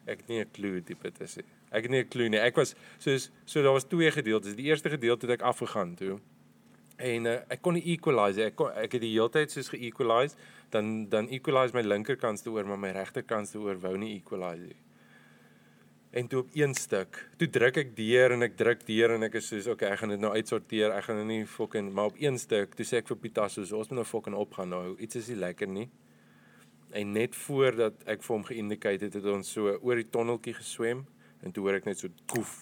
Ek 0.08 0.22
het 0.24 0.28
nie 0.32 0.40
'n 0.40 0.52
klou 0.56 0.80
diep 0.80 1.04
dit 1.04 1.22
is 1.22 1.36
nie. 1.36 1.46
Ek 1.70 1.84
het 1.84 1.92
nie 1.92 2.02
'n 2.04 2.08
klou 2.08 2.30
nie. 2.30 2.40
Ek 2.40 2.56
was 2.56 2.76
soos 2.98 3.30
so 3.46 3.62
daar 3.62 3.74
was 3.74 3.84
twee 3.84 4.12
gedeeltes. 4.12 4.56
Die 4.56 4.70
eerste 4.72 4.90
gedeelte 4.90 5.28
het 5.28 5.42
ek 5.42 5.46
afgegaan 5.46 5.96
toe. 5.96 6.20
En 6.98 7.26
uh, 7.26 7.40
ek 7.50 7.62
kon 7.62 7.74
nie 7.74 7.84
equalize. 7.94 8.42
Ek 8.42 8.56
kon, 8.56 8.72
ek 8.72 8.98
het 8.98 9.02
die 9.02 9.14
hele 9.14 9.30
tyd 9.30 9.52
soos 9.52 9.70
ge-equalize, 9.70 10.36
dan 10.70 11.10
dan 11.10 11.28
equalize 11.30 11.74
my 11.74 11.82
linkerkant 11.82 12.42
te 12.42 12.50
oor, 12.50 12.66
maar 12.66 12.80
my 12.80 12.92
regterkant 12.92 13.52
te 13.52 13.60
oor 13.60 13.78
wou 13.80 13.98
nie 13.98 14.16
equalize 14.16 14.64
nie. 14.64 14.76
En 16.18 16.28
toe 16.28 16.40
op 16.40 16.50
een 16.54 16.74
stuk, 16.74 17.30
toe 17.38 17.50
druk 17.50 17.76
ek 17.78 17.92
deur 17.94 18.34
en 18.34 18.42
ek 18.42 18.56
druk 18.58 18.80
deur 18.88 19.12
en 19.14 19.26
ek 19.28 19.36
is 19.38 19.52
soos 19.52 19.68
okay, 19.70 19.92
ek 19.94 20.00
gaan 20.02 20.10
dit 20.16 20.22
nou 20.24 20.32
uitsorteer. 20.34 20.90
Ek 20.96 21.06
gaan 21.06 21.20
nou 21.20 21.26
nie 21.30 21.44
fucking 21.46 21.92
maar 21.94 22.10
op 22.10 22.16
een 22.18 22.40
stuk, 22.42 22.72
toe 22.74 22.86
sê 22.90 23.04
ek 23.04 23.12
vir 23.12 23.20
Pieter 23.22 23.52
soos 23.54 23.74
ons 23.78 23.92
moet 23.92 24.00
nou 24.00 24.06
fucking 24.08 24.38
opgaan 24.40 24.72
nou. 24.74 24.80
Iets 24.98 25.20
is 25.20 25.28
nie 25.30 25.38
lekker 25.44 25.70
nie. 25.70 25.86
En 26.98 27.12
net 27.14 27.36
voordat 27.38 28.02
ek 28.10 28.24
vir 28.26 28.34
hom 28.34 28.46
geïndicate 28.48 29.06
het, 29.06 29.18
het 29.20 29.28
ons 29.30 29.52
so 29.60 29.76
oor 29.76 30.02
die 30.02 30.08
tonneltjie 30.16 30.56
geswem 30.58 31.04
en 31.46 31.54
toe 31.54 31.68
hoor 31.68 31.78
ek 31.78 31.86
net 31.86 32.02
so 32.02 32.10
koef. 32.34 32.56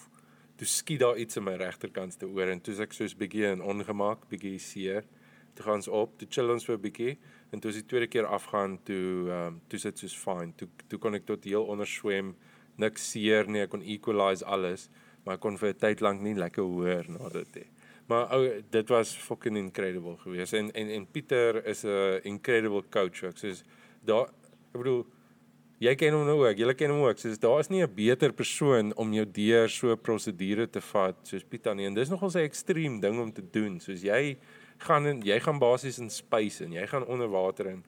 Toe 0.60 0.68
skiet 0.68 1.00
daar 1.00 1.16
iets 1.22 1.40
in 1.40 1.46
my 1.46 1.54
regterkant 1.62 2.18
te 2.20 2.28
oor 2.28 2.52
en 2.52 2.60
toe 2.60 2.74
is 2.76 2.82
ek 2.84 2.92
soos 2.96 3.16
bietjie 3.16 3.46
in 3.54 3.64
ongemak, 3.64 4.26
bietjie 4.28 4.58
seer. 4.60 5.08
Toe 5.56 5.64
gaan 5.64 5.80
ons 5.80 5.88
op, 5.88 6.18
toe 6.20 6.28
chill 6.28 6.52
ons 6.52 6.68
vir 6.68 6.76
'n 6.76 6.84
bietjie 6.90 7.16
en 7.52 7.60
toe 7.60 7.72
is 7.72 7.80
die 7.80 7.88
tweede 7.88 8.10
keer 8.12 8.28
afgaan 8.28 8.76
toe 8.84 9.30
ehm 9.30 9.46
um, 9.46 9.60
toe 9.72 9.80
sit 9.80 9.96
soos 9.96 10.18
fine. 10.26 10.52
Toe 10.60 10.68
toe 10.92 10.98
kon 10.98 11.14
ek 11.14 11.24
tot 11.24 11.48
heel 11.48 11.64
onder 11.64 11.88
swem. 11.88 12.34
Niks 12.76 13.10
seer 13.12 13.48
nie, 13.48 13.62
ek 13.62 13.70
kon 13.70 13.82
equalize 13.82 14.44
alles, 14.44 14.88
maar 15.24 15.34
ek 15.34 15.40
kon 15.40 15.56
vir 15.56 15.68
'n 15.70 15.78
tyd 15.78 16.00
lank 16.00 16.20
nie 16.20 16.34
lekker 16.34 16.62
hoor 16.62 17.04
na 17.08 17.28
dit 17.28 17.54
nie. 17.54 17.68
Maar 18.06 18.30
ou 18.36 18.62
dit 18.70 18.88
was 18.88 19.16
fucking 19.16 19.56
incredible 19.56 20.16
geweest 20.22 20.52
en 20.52 20.70
en 20.72 20.88
en 20.88 21.06
Pieter 21.10 21.66
is 21.66 21.84
'n 21.84 22.20
incredible 22.22 22.82
coach. 22.90 23.22
Ek 23.24 23.36
sê 23.36 23.62
daar 24.04 24.28
ek 24.74 24.78
bedoel 24.78 25.06
jy 25.78 25.94
ken 25.94 26.12
hom 26.12 26.26
nou 26.26 26.46
ook, 26.46 26.56
jy 26.56 26.74
ken 26.74 26.90
hom 26.90 27.02
ook. 27.02 27.18
Soos 27.18 27.38
daar 27.38 27.60
is 27.60 27.68
nie 27.68 27.82
'n 27.82 27.94
beter 27.94 28.32
persoon 28.32 28.94
om 28.94 29.12
jou 29.12 29.26
deur 29.26 29.68
so 29.68 29.92
'n 29.92 29.98
prosedure 29.98 30.70
te 30.70 30.80
vat 30.80 31.16
soos 31.22 31.44
Pieter 31.44 31.74
nie. 31.74 31.86
En 31.86 31.94
dis 31.94 32.08
nogal 32.08 32.30
'n 32.30 32.48
ekstreem 32.48 33.00
ding 33.00 33.18
om 33.20 33.32
te 33.32 33.42
doen. 33.50 33.80
Soos 33.80 34.02
jy 34.02 34.36
gaan 34.78 35.06
in 35.06 35.22
jy 35.22 35.40
gaan 35.40 35.58
basies 35.58 35.98
in 35.98 36.10
space 36.10 36.64
en 36.64 36.72
jy 36.72 36.86
gaan 36.86 37.06
onder 37.06 37.28
water 37.28 37.66
in. 37.66 37.84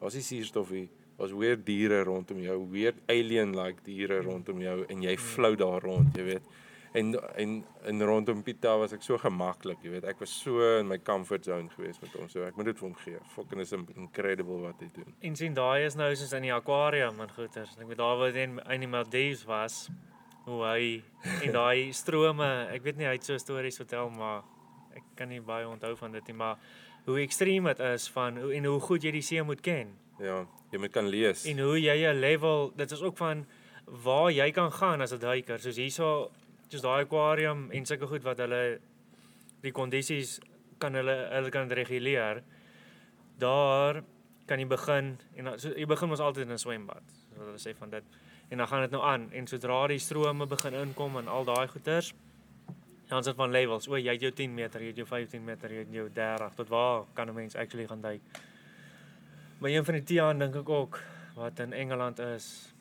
Daar's 0.00 0.14
nie 0.14 0.22
suurstof 0.22 0.70
nie. 0.70 0.88
Daar's 1.16 1.32
weer 1.32 1.56
diere 1.64 2.02
rondom 2.04 2.40
jou, 2.44 2.58
weer 2.70 2.94
alien 3.08 3.54
like 3.56 3.84
diere 3.84 4.20
rondom 4.24 4.60
jou 4.60 4.82
en 4.92 5.02
jy 5.02 5.16
flou 5.16 5.54
daar 5.56 5.84
rond, 5.84 6.16
jy 6.16 6.24
weet. 6.34 6.54
En 6.96 7.12
en 7.36 7.64
en 7.84 8.02
rondom 8.08 8.42
Pieter 8.42 8.78
was 8.78 8.92
ek 8.92 9.02
so 9.04 9.18
gemaklik, 9.20 9.82
jy 9.84 9.94
weet. 9.96 10.04
Ek 10.08 10.20
was 10.20 10.32
so 10.32 10.64
in 10.78 10.88
my 10.88 10.98
comfort 10.98 11.44
zone 11.44 11.68
geweest 11.72 12.00
met 12.04 12.12
hom. 12.16 12.28
So 12.32 12.44
ek 12.46 12.56
moet 12.56 12.70
dit 12.70 12.78
vir 12.80 12.88
hom 12.88 12.96
gee. 13.00 13.20
Fucking 13.34 13.64
is 13.64 13.72
incredible 13.76 14.60
wat 14.62 14.80
hy 14.80 14.88
doen. 14.94 15.12
En 15.20 15.36
sien 15.36 15.56
daai 15.56 15.86
is 15.86 15.96
nou 15.96 16.08
soos 16.16 16.32
in 16.36 16.48
die 16.48 16.54
aquarium 16.54 17.20
en 17.24 17.32
goeters. 17.36 17.76
Ek 17.76 17.88
weet 17.88 18.00
daar 18.00 18.20
waar 18.20 18.36
in 18.44 18.60
in 18.60 18.84
die 18.84 18.92
Maldives 18.92 19.44
was 19.48 19.86
hoe 20.46 20.62
hy 20.62 21.02
en 21.42 21.52
daai 21.56 21.92
strome, 22.00 22.48
ek 22.72 22.84
weet 22.86 23.00
nie 23.00 23.08
hy 23.08 23.16
het 23.18 23.26
so 23.26 23.36
stories 23.40 23.80
vertel 23.80 24.12
maar 24.14 24.44
ek 24.96 25.04
kan 25.18 25.28
nie 25.28 25.42
baie 25.44 25.66
onthou 25.68 25.92
van 25.98 26.14
dit 26.16 26.30
nie, 26.30 26.36
maar 26.38 26.60
hoe 27.06 27.18
ekstreem 27.20 27.66
dit 27.68 27.80
is 27.90 28.06
van 28.14 28.38
en 28.40 28.68
hoe 28.70 28.78
goed 28.80 29.04
jy 29.04 29.12
die 29.18 29.24
see 29.26 29.42
moet 29.44 29.60
ken. 29.60 29.92
Ja, 30.18 30.46
jy 30.72 30.78
moet 30.78 30.92
kan 30.92 31.08
lees. 31.08 31.44
En 31.44 31.58
hoe 31.60 31.80
jy 31.80 31.96
'n 32.06 32.20
level, 32.20 32.72
dit 32.76 32.90
is 32.90 33.02
ook 33.02 33.16
van 33.16 33.46
waar 33.84 34.30
jy 34.32 34.50
kan 34.50 34.72
gaan 34.72 35.00
as 35.00 35.12
'n 35.12 35.18
duiker. 35.18 35.58
Soos 35.58 35.76
hierso, 35.76 36.30
soos 36.68 36.82
daai 36.82 37.02
aquarium 37.04 37.70
en 37.70 37.86
sulke 37.86 38.06
goed 38.06 38.22
wat 38.22 38.38
hulle 38.38 38.80
die 39.60 39.72
kondisies 39.72 40.40
kan 40.78 40.94
hulle 40.94 41.28
hulle 41.30 41.50
kan 41.50 41.68
reguleer. 41.68 42.42
Daar 43.38 44.02
kan 44.46 44.58
jy 44.58 44.66
begin 44.66 45.18
en 45.34 45.58
so 45.58 45.68
jy 45.68 45.86
begin 45.86 46.08
mos 46.08 46.20
altyd 46.20 46.46
in 46.46 46.52
'n 46.52 46.58
swembad. 46.58 47.02
So 47.34 47.44
hulle 47.44 47.58
sê 47.58 47.76
van 47.76 47.90
dit. 47.90 48.04
En 48.48 48.58
dan 48.58 48.68
gaan 48.68 48.80
dit 48.80 48.90
nou 48.90 49.02
aan 49.02 49.32
en 49.32 49.46
sodra 49.46 49.86
die 49.86 49.98
strome 49.98 50.46
begin 50.46 50.74
inkom 50.74 51.16
en 51.16 51.28
al 51.28 51.44
daai 51.44 51.68
goeters 51.68 52.14
dan 53.06 53.18
is 53.18 53.24
dit 53.24 53.34
van 53.34 53.50
levels. 53.50 53.88
O, 53.88 53.96
jy 53.98 54.16
het 54.16 54.20
jou 54.20 54.32
10 54.34 54.54
meter, 54.54 54.82
jy 54.82 54.90
het 54.90 54.96
jou 54.96 55.06
15 55.06 55.44
meter, 55.44 55.72
jy 55.72 55.84
het 55.84 55.92
jou 55.94 56.08
30. 56.12 56.54
Tot 56.58 56.68
waar 56.68 57.04
kan 57.14 57.28
'n 57.28 57.34
mens 57.34 57.54
actually 57.54 57.86
gaan 57.86 58.00
duik? 58.00 58.20
Maar 59.58 59.70
een 59.70 59.84
van 59.84 59.94
die 59.94 60.02
Tiaan 60.02 60.38
dink 60.38 60.54
ek 60.54 60.68
ook 60.68 60.98
wat 61.36 61.58
in 61.58 61.72
Engeland 61.72 62.18
is 62.18 62.74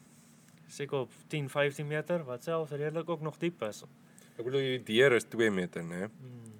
seker 0.67 1.05
op 1.05 1.11
10, 1.27 1.49
15 1.49 1.87
meter 1.87 2.23
wat 2.23 2.43
selfs 2.43 2.71
redelik 2.71 3.09
ook 3.09 3.21
nog 3.21 3.37
diep 3.37 3.61
is. 3.61 3.83
Ek 4.35 4.43
bedoel 4.43 4.59
die 4.59 4.83
deur 4.83 5.15
is 5.15 5.27
2 5.31 5.51
meter, 5.51 5.83
né? 5.83 6.09
Hmm. 6.09 6.59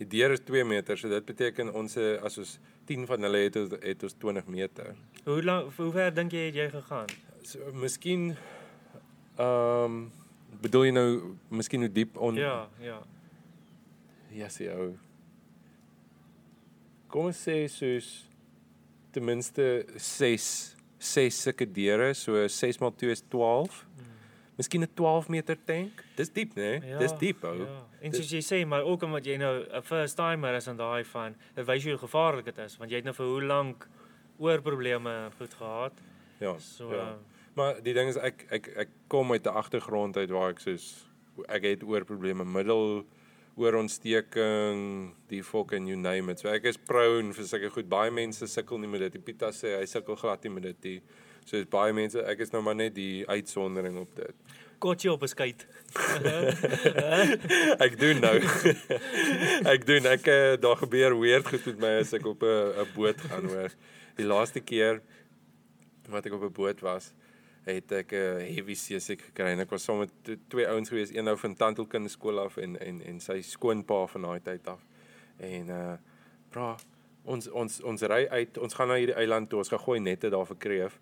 Die 0.00 0.08
deur 0.08 0.32
is 0.32 0.40
2 0.48 0.64
meter, 0.64 0.96
so 0.98 1.08
dit 1.08 1.24
beteken 1.28 1.72
ons 1.76 1.96
eh, 2.00 2.16
as 2.24 2.38
ons 2.40 2.56
10 2.88 3.04
van 3.06 3.28
hulle 3.28 3.44
het, 3.44 3.58
het 3.84 4.02
ons 4.08 4.16
20 4.24 4.48
meter. 4.48 4.96
Hoe 5.24 5.42
lank 5.44 5.76
hoe 5.76 5.92
ver 5.92 6.14
dink 6.14 6.32
jy 6.32 6.48
het 6.48 6.58
jy 6.58 6.68
gegaan? 6.72 7.12
So 7.44 7.72
miskien 7.76 8.32
ehm 9.36 9.84
um, 9.84 10.02
bedoel 10.62 10.84
jy 10.88 10.96
nou 10.96 11.08
miskien 11.48 11.84
hoe 11.84 11.92
diep 11.92 12.16
on 12.16 12.36
Ja, 12.40 12.68
ja. 12.80 13.00
Ja, 14.32 14.48
sê 14.48 14.68
ou. 14.72 14.92
Kom 17.12 17.28
ons 17.28 17.40
sê 17.48 17.64
soos 17.68 18.12
ten 19.12 19.24
minste 19.24 19.84
6 19.96 20.46
6 21.02 21.40
sulke 21.42 21.66
deure, 21.66 22.12
so 22.14 22.46
6 22.46 22.78
x 22.78 22.78
2 22.78 23.10
is 23.10 23.24
12. 23.28 23.86
Hmm. 23.96 24.12
Miskien 24.56 24.82
'n 24.82 24.90
12 24.94 25.28
meter 25.28 25.56
tank. 25.64 26.04
Dis 26.16 26.30
diep, 26.30 26.54
né? 26.54 26.78
Nee? 26.78 26.90
Ja, 26.90 26.98
Dis 26.98 27.12
diep 27.18 27.42
ou. 27.44 27.56
Ja. 27.64 27.80
En 28.00 28.12
soos 28.12 28.30
jy 28.30 28.42
sê, 28.42 28.66
maar 28.66 28.82
ook 28.82 29.02
omdat 29.02 29.24
jy 29.26 29.36
nou 29.36 29.64
'n 29.64 29.82
first 29.82 30.16
timer 30.16 30.54
is 30.54 30.66
en 30.66 30.76
daai 30.76 31.04
van 31.04 31.34
dit 31.54 31.66
wys 31.66 31.82
jou 31.82 31.96
hoe 31.96 32.06
gevaarlik 32.08 32.44
dit 32.44 32.58
is 32.58 32.76
want 32.76 32.90
jy 32.90 32.96
het 32.96 33.04
nou 33.04 33.14
vir 33.14 33.26
hoe 33.26 33.42
lank 33.42 33.88
oor 34.38 34.60
probleme 34.62 35.30
goed 35.38 35.54
gehad. 35.54 35.92
Ja. 36.38 36.58
So 36.58 36.94
ja. 36.94 37.02
uh, 37.02 37.14
Maar 37.54 37.82
die 37.82 37.92
ding 37.92 38.08
is 38.08 38.16
ek 38.16 38.46
ek 38.50 38.68
ek 38.76 38.88
kom 39.12 39.32
uit 39.32 39.44
'n 39.46 39.54
agtergrond 39.54 40.16
uit 40.16 40.30
waar 40.30 40.50
ek 40.50 40.60
soos 40.60 41.08
ek 41.48 41.62
het 41.62 41.82
oor 41.82 42.04
probleme 42.04 42.44
middel 42.44 43.04
oor 43.56 43.76
ontsteking, 43.76 45.12
die 45.28 45.42
fucking 45.42 45.88
you 45.88 45.96
name 45.96 46.32
it. 46.32 46.40
So 46.40 46.48
ek 46.48 46.64
is 46.70 46.76
prone 46.76 47.34
vir 47.36 47.44
sulke 47.48 47.70
goed. 47.74 47.88
Baie 47.88 48.10
mense 48.10 48.48
sukkel 48.48 48.80
nie 48.80 48.88
met 48.88 49.04
dit. 49.06 49.18
Die 49.18 49.24
Pita 49.26 49.52
sê 49.52 49.76
hy 49.78 49.86
sukkel 49.90 50.16
glad 50.16 50.44
nie 50.44 50.54
met 50.54 50.70
dit 50.70 50.88
nie. 50.88 50.98
So 51.44 51.58
is 51.58 51.66
baie 51.66 51.92
mense, 51.92 52.22
ek 52.22 52.40
is 52.44 52.52
nou 52.54 52.62
maar 52.62 52.78
net 52.78 52.94
die 52.94 53.24
uitsondering 53.28 53.98
op 53.98 54.12
dit. 54.16 54.36
kotjie 54.82 55.12
op 55.12 55.22
'n 55.22 55.30
skei. 55.30 55.54
ek 57.86 57.98
doen 57.98 58.18
nou. 58.20 58.36
ek 59.74 59.86
doen 59.86 60.08
ek 60.10 60.26
uh, 60.26 60.54
daar 60.64 60.78
gebeur 60.82 61.14
weird 61.20 61.46
goed 61.46 61.66
met 61.70 61.78
my 61.84 61.92
as 62.00 62.12
ek 62.18 62.26
op 62.26 62.42
'n 62.42 62.82
'n 62.82 62.88
boot 62.96 63.20
gaan 63.28 63.46
hoor. 63.52 63.70
Die 64.18 64.26
laaste 64.26 64.60
keer 64.60 65.00
wat 66.10 66.26
ek 66.26 66.34
op 66.34 66.42
'n 66.48 66.52
boot 66.52 66.80
was, 66.80 67.12
het 67.64 67.92
ek 67.92 68.12
'n 68.12 68.14
uh, 68.14 68.54
heavy 68.54 68.74
seasick 68.74 69.20
gekry 69.22 69.52
en 69.52 69.60
ek 69.60 69.70
was 69.70 69.84
saam 69.84 69.98
met 69.98 70.10
twee 70.48 70.66
ouens 70.68 70.88
gewees, 70.88 71.14
een 71.14 71.24
nou 71.24 71.36
van 71.38 71.54
Tandelkind 71.56 72.10
skool 72.10 72.38
af 72.38 72.56
en 72.56 72.80
en 72.80 73.02
en 73.02 73.20
sy 73.20 73.40
skoonpa 73.40 74.06
van 74.06 74.22
daai 74.22 74.40
tyd 74.40 74.66
af. 74.66 74.80
En 75.36 75.68
uh 75.68 75.96
bra, 76.50 76.76
ons 77.24 77.48
ons 77.48 77.82
ons 77.82 78.02
ry 78.02 78.26
uit, 78.30 78.58
ons 78.58 78.74
gaan 78.74 78.88
na 78.88 78.94
hierdie 78.94 79.16
eiland 79.16 79.48
toe, 79.48 79.58
ons 79.58 79.68
gaan 79.68 79.78
gooi 79.78 80.00
nette 80.00 80.28
daar 80.28 80.46
vir 80.46 80.56
kreef 80.56 81.00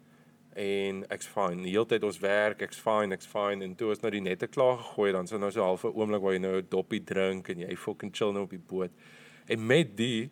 en 0.55 1.05
ek's 1.09 1.27
fine. 1.31 1.63
Die 1.63 1.73
hele 1.73 1.87
tyd 1.87 2.05
ons 2.05 2.19
werk, 2.19 2.63
ek's 2.63 2.79
fine, 2.79 3.15
ek's 3.15 3.27
fine 3.31 3.65
en 3.65 3.75
toe 3.75 3.93
ons 3.95 4.03
nou 4.03 4.11
die 4.11 4.23
nette 4.25 4.49
klaar 4.51 4.79
gegooi 4.83 5.13
dan 5.13 5.27
so 5.27 5.39
nou 5.39 5.51
so 5.51 5.63
half 5.63 5.85
'n 5.85 5.95
oomblik 5.95 6.23
waar 6.23 6.33
jy 6.33 6.39
nou 6.39 6.57
'n 6.57 6.67
doppie 6.69 7.05
drink 7.05 7.49
en 7.49 7.59
jy 7.59 7.77
fucking 7.77 8.13
chill 8.13 8.33
nou 8.33 8.43
op 8.43 8.51
die 8.51 8.59
boot. 8.59 8.91
En 9.47 9.67
met 9.67 9.97
die 9.97 10.31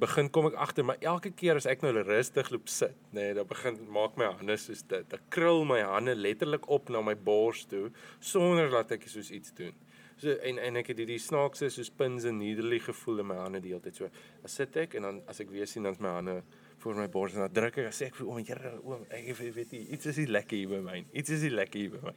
begin 0.00 0.28
kom 0.30 0.50
ek 0.50 0.58
agter 0.60 0.84
maar 0.84 1.00
elke 1.00 1.30
keer 1.32 1.56
as 1.56 1.66
ek 1.70 1.80
nou 1.84 1.92
rustig 1.96 2.50
loop 2.52 2.68
sit, 2.68 2.96
nê, 3.12 3.30
nee, 3.30 3.36
dan 3.38 3.48
begin 3.48 3.78
maak 3.92 4.18
my 4.20 4.28
hande 4.28 4.56
soos 4.60 4.82
dit. 4.88 5.14
Ek 5.16 5.24
krul 5.32 5.64
my 5.68 5.80
hande 5.88 6.12
letterlik 6.18 6.68
op 6.72 6.90
na 6.92 7.00
my 7.04 7.14
bors 7.16 7.64
toe 7.70 7.88
sonder 8.20 8.68
dat 8.74 8.92
ek 8.98 9.08
soos 9.08 9.32
iets 9.32 9.54
doen. 9.56 9.72
So 10.20 10.32
en 10.48 10.60
en 10.60 10.80
ek 10.80 10.92
het 10.92 11.00
hierdie 11.00 11.20
snaakse 11.20 11.70
soos 11.72 11.90
pins 11.92 12.24
en 12.28 12.38
needly 12.40 12.78
gevoel 12.84 13.24
in 13.24 13.30
my 13.32 13.40
hande 13.40 13.62
die 13.64 13.72
hele 13.72 13.84
tyd. 13.84 13.96
So 13.96 14.12
as 14.44 14.58
sit 14.60 14.76
ek 14.80 14.98
en 15.00 15.08
dan 15.08 15.22
as 15.32 15.40
ek 15.44 15.50
weer 15.52 15.68
sien 15.68 15.88
dan's 15.88 16.00
my 16.00 16.12
hande 16.18 16.38
voor 16.84 17.00
my 17.00 17.08
bors 17.12 17.36
en 17.36 17.46
dan 17.46 17.56
druk 17.56 17.80
ek 17.80 17.88
dan 17.88 17.96
sê 17.96 18.10
ek 18.10 18.20
vir 18.20 18.28
oom, 18.28 18.44
"Here, 18.44 18.72
oom, 18.84 19.06
ek 19.10 19.36
weet, 19.36 19.72
nie, 19.72 19.86
iets 19.88 20.06
is 20.06 20.16
nie 20.16 20.26
lekker 20.26 20.56
hier 20.56 20.68
by 20.68 20.80
my. 20.80 21.04
Iets 21.12 21.30
is 21.30 21.42
nie 21.42 21.50
lekker 21.50 21.80
hier 21.80 21.90
by 21.90 22.00
my." 22.04 22.14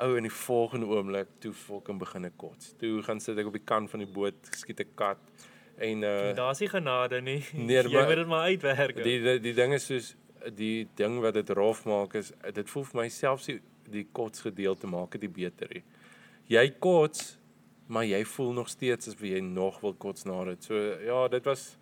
Ou 0.00 0.16
in 0.16 0.22
die 0.22 0.32
volgende 0.32 0.86
oomblik 0.86 1.28
toe 1.40 1.52
fucking 1.52 1.98
begin 1.98 2.24
ek 2.24 2.36
kots. 2.36 2.74
Toe 2.78 3.02
gaan 3.02 3.20
sit 3.20 3.38
ek 3.38 3.46
op 3.46 3.52
die 3.52 3.64
kant 3.64 3.90
van 3.90 4.00
die 4.00 4.12
boot, 4.12 4.34
skiet 4.56 4.80
'n 4.80 4.94
kat 4.94 5.18
en 5.78 6.02
uh 6.02 6.34
Daar's 6.34 6.60
nie 6.60 6.68
genade 6.68 7.20
nie. 7.20 7.44
Nee, 7.54 7.82
jy 7.82 7.92
maar- 7.92 8.06
moet 8.06 8.16
dit 8.16 8.26
maar 8.26 8.42
uitwerk. 8.48 9.02
die 9.02 9.20
die, 9.22 9.38
die 9.40 9.54
ding 9.54 9.72
is 9.74 9.86
soos 9.86 10.14
die 10.54 10.88
ding 10.94 11.20
wat 11.20 11.34
dit 11.34 11.50
rof 11.50 11.84
maak 11.84 12.14
is 12.14 12.32
dit 12.52 12.70
voel 12.70 12.84
vir 12.84 13.00
my 13.02 13.08
selfs 13.08 13.46
die, 13.46 13.60
die 13.90 14.06
kots 14.12 14.40
gedeelte 14.40 14.86
maak 14.86 15.18
dit 15.20 15.32
beter. 15.32 15.68
He. 15.70 15.82
Jy 16.50 16.70
kots, 16.82 17.38
maar 17.86 18.04
jy 18.04 18.24
voel 18.24 18.52
nog 18.52 18.68
steeds 18.68 19.08
asof 19.08 19.20
jy 19.20 19.40
nog 19.40 19.80
wil 19.80 19.94
kots 19.94 20.24
na 20.24 20.44
dit. 20.44 20.64
So 20.64 20.74
ja, 21.04 21.28
dit 21.28 21.44
was 21.44 21.76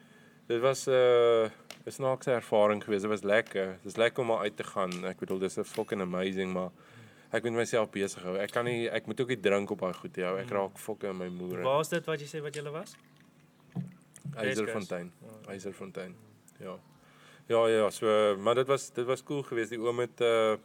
dit 0.48 0.60
was 0.60 0.86
'n 0.86 0.92
uh, 0.92 1.48
'n 1.86 1.90
snaakse 1.90 2.30
ervaring 2.30 2.84
geweest. 2.84 3.02
Dit 3.02 3.10
was 3.10 3.22
lekker. 3.22 3.66
Dit 3.82 3.92
is 3.92 3.96
lekker 3.96 4.20
om 4.22 4.26
maar 4.28 4.42
uit 4.44 4.56
te 4.56 4.64
gaan. 4.64 4.92
Ek 5.04 5.18
bedoel 5.18 5.38
dis 5.38 5.56
'n 5.58 5.64
fucking 5.64 6.00
amazing, 6.00 6.52
maar 6.52 6.70
ek 7.32 7.42
moet 7.42 7.52
myself 7.52 7.90
besig 7.90 8.22
hou. 8.22 8.36
Ek 8.36 8.50
kan 8.50 8.64
nie 8.64 8.88
ek 8.90 9.06
moet 9.06 9.20
ook 9.20 9.28
nie 9.28 9.40
drink 9.40 9.70
op 9.70 9.80
daai 9.80 9.94
goed 9.94 10.16
hou. 10.16 10.38
Ek 10.38 10.50
raak 10.50 10.78
fucking 10.78 11.10
in 11.10 11.16
my 11.18 11.28
moere. 11.28 11.62
Waar's 11.62 11.88
dit 11.88 12.04
wat 12.06 12.20
jy 12.20 12.26
sê 12.26 12.42
wat 12.42 12.54
jy 12.54 12.62
was? 12.70 12.96
Eiserfontein. 14.36 15.12
Ja. 15.22 15.50
Eiserfontein. 15.52 16.16
Ja. 16.58 16.78
Ja 17.50 17.66
ja, 17.66 17.90
so 17.90 18.36
maar 18.38 18.54
dit 18.54 18.66
was 18.66 18.90
dit 18.92 19.06
was 19.06 19.22
cool 19.22 19.42
geweest. 19.42 19.70
Die 19.70 19.80
oom 19.80 19.98
het 19.98 20.20
uh 20.20 20.56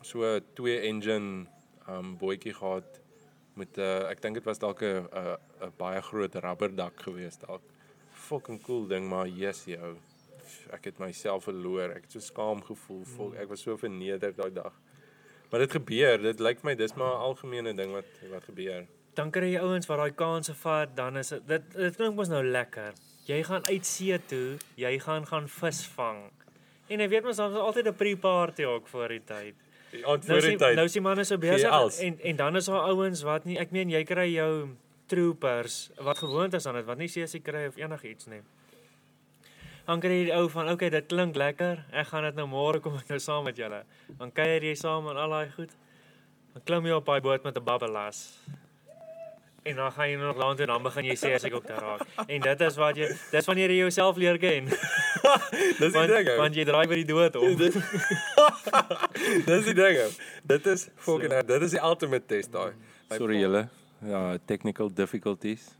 so 0.00 0.38
twee 0.54 0.80
engine 0.80 1.46
um 1.88 2.16
bootjie 2.18 2.54
gehad 2.54 3.00
met 3.54 3.76
'n 3.76 3.80
uh, 3.80 4.10
ek 4.10 4.20
dink 4.22 4.34
dit 4.34 4.44
was 4.44 4.58
dalk 4.58 4.82
'n 4.82 5.08
'n 5.60 5.72
baie 5.76 6.02
groot 6.02 6.34
rubberdak 6.34 7.02
geweest 7.02 7.40
dalk. 7.46 7.62
Fucking 8.12 8.62
cool 8.62 8.86
ding, 8.86 9.08
maar 9.08 9.26
yes 9.28 9.64
jou. 9.64 9.96
Ek 10.70 10.84
het 10.84 10.98
myself 10.98 11.44
verloor. 11.44 11.90
Ek 11.90 12.02
het 12.02 12.12
so 12.12 12.20
skaam 12.20 12.62
gevoel. 12.62 13.04
Fuck, 13.04 13.34
ek 13.34 13.48
was 13.48 13.60
so 13.60 13.76
verneder 13.76 14.34
daai 14.34 14.52
dag. 14.52 14.74
Maar 15.50 15.60
dit 15.60 15.70
gebeur. 15.70 16.22
Dit 16.22 16.40
lyk 16.40 16.62
my 16.62 16.74
dis 16.74 16.94
maar 16.94 17.12
'n 17.14 17.24
algemene 17.30 17.74
ding 17.74 17.92
wat 17.92 18.08
wat 18.30 18.44
gebeur. 18.44 18.86
Dan 19.18 19.32
kry 19.34 19.52
jy 19.52 19.62
ouens 19.66 19.88
wat 19.90 19.98
daai 19.98 20.14
kanse 20.14 20.54
vat, 20.54 20.90
dan 20.96 21.18
is 21.18 21.32
dit 21.34 21.46
dit, 21.50 21.70
dit 21.74 21.96
klink 21.98 22.14
mos 22.18 22.30
nou 22.30 22.42
lekker. 22.44 22.94
Jy 23.26 23.42
gaan 23.44 23.64
uit 23.66 23.86
see 23.86 24.18
toe, 24.30 24.58
jy 24.78 24.92
gaan 25.02 25.26
gaan 25.26 25.48
visvang. 25.50 26.20
En 26.88 27.02
jy 27.02 27.08
weet 27.12 27.26
mos 27.26 27.40
dan 27.40 27.56
is 27.56 27.58
altyd 27.58 27.90
'n 27.90 27.98
pre-party 27.98 28.64
ook 28.64 28.86
voor 28.88 29.08
die 29.08 29.24
tyd. 29.24 29.54
Nou 29.92 30.18
is 30.18 30.44
die, 30.44 30.56
nou 30.56 30.84
is 30.84 30.92
die 30.92 31.00
manne 31.00 31.24
so 31.24 31.40
besig 31.40 32.00
en 32.04 32.20
en 32.20 32.36
dan 32.36 32.56
is 32.56 32.66
daar 32.68 32.92
ouens 32.92 33.22
wat 33.24 33.44
nie 33.48 33.56
ek 33.58 33.70
meen 33.72 33.90
jy 33.90 34.04
kry 34.04 34.26
jou 34.34 34.76
troopers 35.08 35.90
wat 35.96 36.20
gewoond 36.20 36.54
is 36.54 36.66
aan 36.66 36.74
dit 36.74 36.84
wat 36.84 36.98
nie 37.00 37.08
seesie 37.08 37.40
kry 37.40 37.66
of 37.66 37.76
enigiets 37.76 38.28
nie. 38.28 38.42
Dan 39.88 40.00
kry 40.04 40.18
jy 40.20 40.24
die 40.28 40.36
ou 40.36 40.48
van 40.52 40.68
okay, 40.68 40.90
dit 40.92 41.06
klink 41.08 41.36
lekker. 41.40 41.84
Ek 41.92 42.10
gaan 42.12 42.26
dit 42.28 42.36
nou 42.36 42.46
môre 42.46 42.80
kom 42.84 42.98
ek 43.00 43.08
nou 43.08 43.18
saam 43.18 43.48
met 43.48 43.56
julle. 43.56 43.82
Dan 44.18 44.32
kuier 44.32 44.62
jy 44.62 44.74
saam 44.76 45.08
en 45.08 45.16
al 45.16 45.32
daai 45.32 45.52
goed. 45.56 45.72
Dan 46.52 46.66
klim 46.68 46.90
jy 46.90 46.98
op 47.00 47.06
daai 47.08 47.20
boot 47.24 47.44
met 47.44 47.56
'n 47.56 47.64
babbelas. 47.64 48.44
En 49.62 49.76
dan 49.76 49.92
gaan 49.92 50.08
jy 50.08 50.16
nog 50.16 50.36
later 50.36 50.56
toe 50.56 50.66
dan 50.66 50.82
begin 50.82 51.04
jy 51.04 51.16
sê 51.18 51.32
as 51.36 51.44
ek 51.44 51.54
ook 51.54 51.66
daar 51.66 51.82
raak. 51.82 52.26
En 52.26 52.40
dit 52.40 52.60
is 52.60 52.76
wat 52.80 52.96
jy 52.96 53.08
dis 53.30 53.48
wanneer 53.50 53.74
jy 53.74 53.78
jouself 53.82 54.16
leer 54.16 54.38
ken. 54.38 54.68
Dis 55.80 55.92
die 55.92 56.06
ding. 56.06 56.28
want 56.38 56.54
jy 56.54 56.64
draai 56.64 56.86
by 56.88 57.00
die 57.00 57.08
dood 57.08 57.36
om. 57.36 57.56
Dis 59.50 59.64
die 59.66 59.74
ding. 59.76 59.98
Dit 60.46 60.66
is 60.66 60.88
fucking 60.96 61.34
so. 61.34 61.42
dit 61.50 61.66
is 61.66 61.74
die 61.76 61.82
ultimate 61.82 62.26
test 62.30 62.52
daai. 62.54 62.72
Sorry 63.10 63.40
julle. 63.42 63.66
Ja, 64.06 64.38
technical 64.46 64.92
difficulties. 64.94 65.72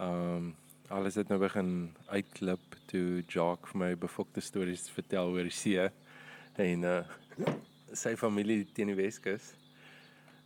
Ehm 0.00 0.36
um, 0.36 0.50
alles 0.90 1.14
het 1.14 1.28
nou 1.30 1.38
begin 1.38 1.92
uitklip 2.10 2.74
toe 2.90 3.22
Jock 3.30 3.68
vir 3.70 3.78
my 3.78 3.90
befokte 3.94 4.42
stories 4.42 4.88
vertel 4.90 5.30
oor 5.30 5.46
die 5.46 5.54
see 5.54 5.86
en 6.58 6.82
uh 6.84 7.02
sy 7.94 8.16
familie 8.18 8.64
teen 8.74 8.90
die 8.90 8.98
Weskus. 8.98 9.52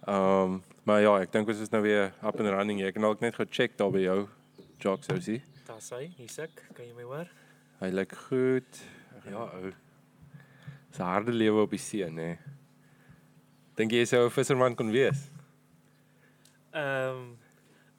Ehm 0.06 0.52
um, 0.52 0.62
maar 0.84 1.00
ja, 1.00 1.14
ek 1.24 1.30
dink 1.32 1.48
ons 1.48 1.60
is 1.64 1.70
nou 1.72 1.80
weer 1.82 2.10
up 2.20 2.40
and 2.40 2.50
running. 2.52 2.82
Ek 2.84 2.92
kan 2.94 3.04
ook 3.08 3.22
net 3.24 3.38
gou 3.38 3.46
check 3.48 3.78
daar 3.78 3.92
by 3.92 4.02
jou. 4.04 4.18
Jock 4.82 5.04
sou 5.06 5.16
sien. 5.20 5.40
Daar 5.64 5.80
sê, 5.80 6.02
hier's 6.18 6.36
ek. 6.44 6.60
Kan 6.76 6.84
jy 6.84 6.92
my 6.92 7.06
hoor? 7.08 7.30
Hy 7.80 7.88
lyk 7.94 8.12
goed. 8.26 8.82
Ja, 9.24 9.46
ou. 9.46 9.70
Dis 10.90 11.00
'n 11.00 11.08
harde 11.08 11.32
lewe 11.32 11.62
op 11.62 11.70
die 11.70 11.80
see, 11.80 12.04
nê. 12.04 12.36
Dink 13.76 13.92
jy 13.92 14.04
sou 14.04 14.26
'n 14.26 14.30
visserman 14.30 14.76
kon 14.76 14.92
wees? 14.92 15.30
Ehm 16.74 17.08
um, 17.08 17.38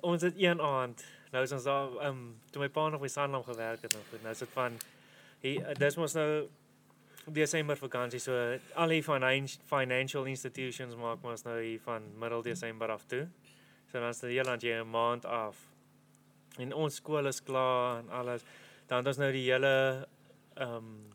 ons 0.02 0.22
het 0.22 0.38
een 0.38 0.62
aand, 0.62 1.02
nou 1.32 1.44
is 1.44 1.52
ons 1.52 1.64
daar 1.64 1.90
ehm 1.90 2.08
um, 2.08 2.36
toe 2.52 2.62
my 2.62 2.70
pa 2.70 2.90
nog 2.90 3.02
by 3.02 3.08
Sanlam 3.08 3.44
gewerk 3.44 3.82
het 3.82 3.94
nog. 3.94 4.22
Nou 4.22 4.32
is 4.32 4.40
dit 4.40 4.50
van 4.54 4.78
hier 5.42 5.74
dis 5.74 5.98
mos 5.98 6.14
nou 6.14 6.48
Desember 7.34 7.78
vakansie 7.78 8.20
so 8.20 8.34
al 8.76 8.94
die 8.94 9.02
financial 9.02 10.28
institutions 10.30 10.96
maak 10.96 11.24
mos 11.24 11.46
nou 11.46 11.58
hier 11.62 11.80
van 11.82 12.06
middel 12.22 12.44
Desember 12.46 12.92
af 12.94 13.06
toe. 13.10 13.26
So 13.90 14.00
dan 14.00 14.10
is 14.10 14.20
dit 14.20 14.32
heel 14.32 14.46
land 14.46 14.62
jy 14.62 14.82
'n 14.82 14.90
maand 14.90 15.26
af. 15.26 15.58
En 16.58 16.74
ons 16.74 16.96
skool 16.96 17.28
is 17.28 17.44
klaar 17.44 18.00
en 18.00 18.10
alles. 18.10 18.44
Dan 18.88 18.98
het 18.98 19.08
ons 19.08 19.18
nou 19.18 19.32
die 19.32 19.52
hele 19.52 20.08
ehm 20.56 20.76
um, 20.76 21.14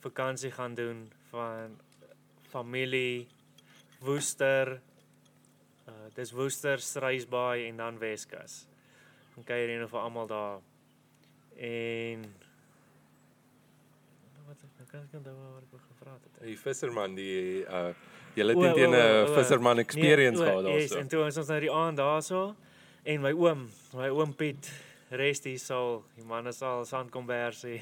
vakansie 0.00 0.50
gaan 0.50 0.74
doen 0.74 1.12
van 1.30 1.80
familie 2.42 3.28
Woester 4.00 4.80
uh 5.88 6.08
dis 6.14 6.32
Woester, 6.32 6.80
Struisbaai 6.80 7.68
en 7.68 7.76
dan 7.76 7.98
Weskus. 7.98 8.66
Dan 9.34 9.44
kuier 9.44 9.70
jy 9.70 9.78
nou 9.80 9.88
vir 9.88 10.00
almal 10.00 10.26
daar. 10.26 10.60
En 11.56 12.24
kan 14.92 15.04
ek 15.06 15.14
onthou 15.16 15.34
wat 15.40 15.62
ek 15.64 15.84
gevra 15.88 16.14
het. 16.18 16.40
Die 16.44 16.58
visserman 16.60 17.14
die 17.16 17.64
uh 17.64 17.92
julle 18.36 18.56
het 18.56 18.74
teen 18.76 18.94
'n 18.96 19.34
visserman 19.34 19.78
experience 19.78 20.40
nee, 20.40 20.48
gehad 20.48 20.64
daarso. 20.64 20.80
Yes, 20.80 20.94
en 21.00 21.08
toe 21.08 21.24
ons 21.24 21.36
ons 21.36 21.48
nou 21.48 21.60
die 21.60 21.72
aand 21.72 21.98
daarso 22.00 22.40
en 23.04 23.20
my 23.20 23.32
oom, 23.32 23.68
my 23.94 24.08
oom 24.08 24.34
Piet 24.36 24.70
rest 25.10 25.44
hier 25.44 25.58
sal, 25.58 26.04
die 26.16 26.24
man 26.24 26.46
is 26.46 26.62
al 26.62 26.84
sandkombersie. 26.84 27.80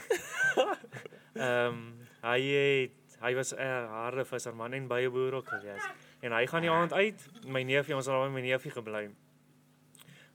Ehm 1.35 1.67
um, 1.67 1.83
hy 2.23 2.41
het 2.43 3.19
hy 3.21 3.35
was 3.35 3.53
'n 3.55 3.87
harde 3.95 4.25
visserman 4.25 4.73
en 4.73 4.89
baie 4.89 5.11
boer 5.11 5.35
ook 5.35 5.49
gewees. 5.49 5.85
En 6.21 6.33
hy 6.33 6.47
gaan 6.47 6.61
die 6.61 6.71
aand 6.71 6.93
uit, 6.93 7.29
my 7.47 7.63
neefie, 7.63 7.95
ons 7.95 8.07
het 8.07 8.15
daar 8.15 8.29
by 8.29 8.35
my 8.35 8.41
neefie 8.41 8.71
gebly. 8.71 9.11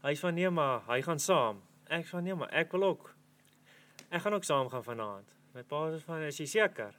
Hy 0.02 0.16
van 0.16 0.34
nee 0.34 0.50
maar, 0.50 0.82
hy 0.88 1.02
gaan 1.02 1.20
saam. 1.20 1.62
Ek 1.88 2.06
van 2.08 2.24
nee 2.24 2.36
maar, 2.36 2.50
ek 2.50 2.72
wil 2.72 2.84
ook. 2.84 3.16
Ek 4.10 4.22
gaan 4.22 4.34
ook 4.34 4.44
saam 4.44 4.70
gaan 4.70 4.84
vanaand. 4.84 5.36
My 5.56 5.64
pa 5.64 5.86
sê 5.88 6.02
van 6.04 6.24
is 6.28 6.38
jy 6.42 6.46
seker? 6.52 6.96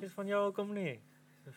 Dis 0.00 0.14
van 0.16 0.26
jou 0.26 0.48
kom 0.56 0.72
nie. 0.74 0.96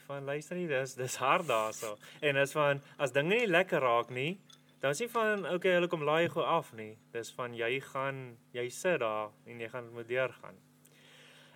Van 0.06 0.28
luister 0.28 0.60
nie, 0.60 0.68
dis 0.70 0.94
dis 1.00 1.16
hard 1.18 1.48
daarso. 1.50 1.96
En 2.22 2.38
dis 2.38 2.54
van 2.54 2.82
as 3.02 3.16
dinge 3.16 3.34
nie 3.34 3.48
lekker 3.50 3.82
raak 3.82 4.12
nie, 4.14 4.36
dan 4.84 4.94
is 4.94 5.02
nie 5.02 5.08
van 5.10 5.48
okay, 5.50 5.74
hulle 5.80 5.90
kom 5.90 6.06
laai 6.06 6.28
gou 6.30 6.46
af 6.46 6.70
nie. 6.78 6.92
Dis 7.16 7.32
van 7.34 7.56
jy 7.58 7.80
gaan 7.88 8.20
jy 8.54 8.68
sit 8.70 9.00
daar 9.02 9.32
en 9.50 9.64
jy 9.64 9.72
gaan 9.72 9.88
moet 9.96 10.10
deurgaan. 10.12 10.62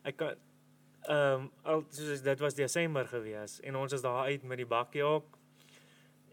Ek 0.02 0.18
kan 0.24 0.48
ehm 1.02 1.46
um, 1.46 1.46
al 1.66 1.86
soos 1.94 2.26
dit 2.26 2.42
was 2.42 2.58
Desember 2.58 3.06
gewees 3.10 3.60
en 3.66 3.78
ons 3.78 3.94
is 3.94 4.02
daar 4.02 4.28
uit 4.30 4.44
met 4.46 4.60
die 4.62 4.70
bakkie 4.70 5.02
ook 5.06 5.38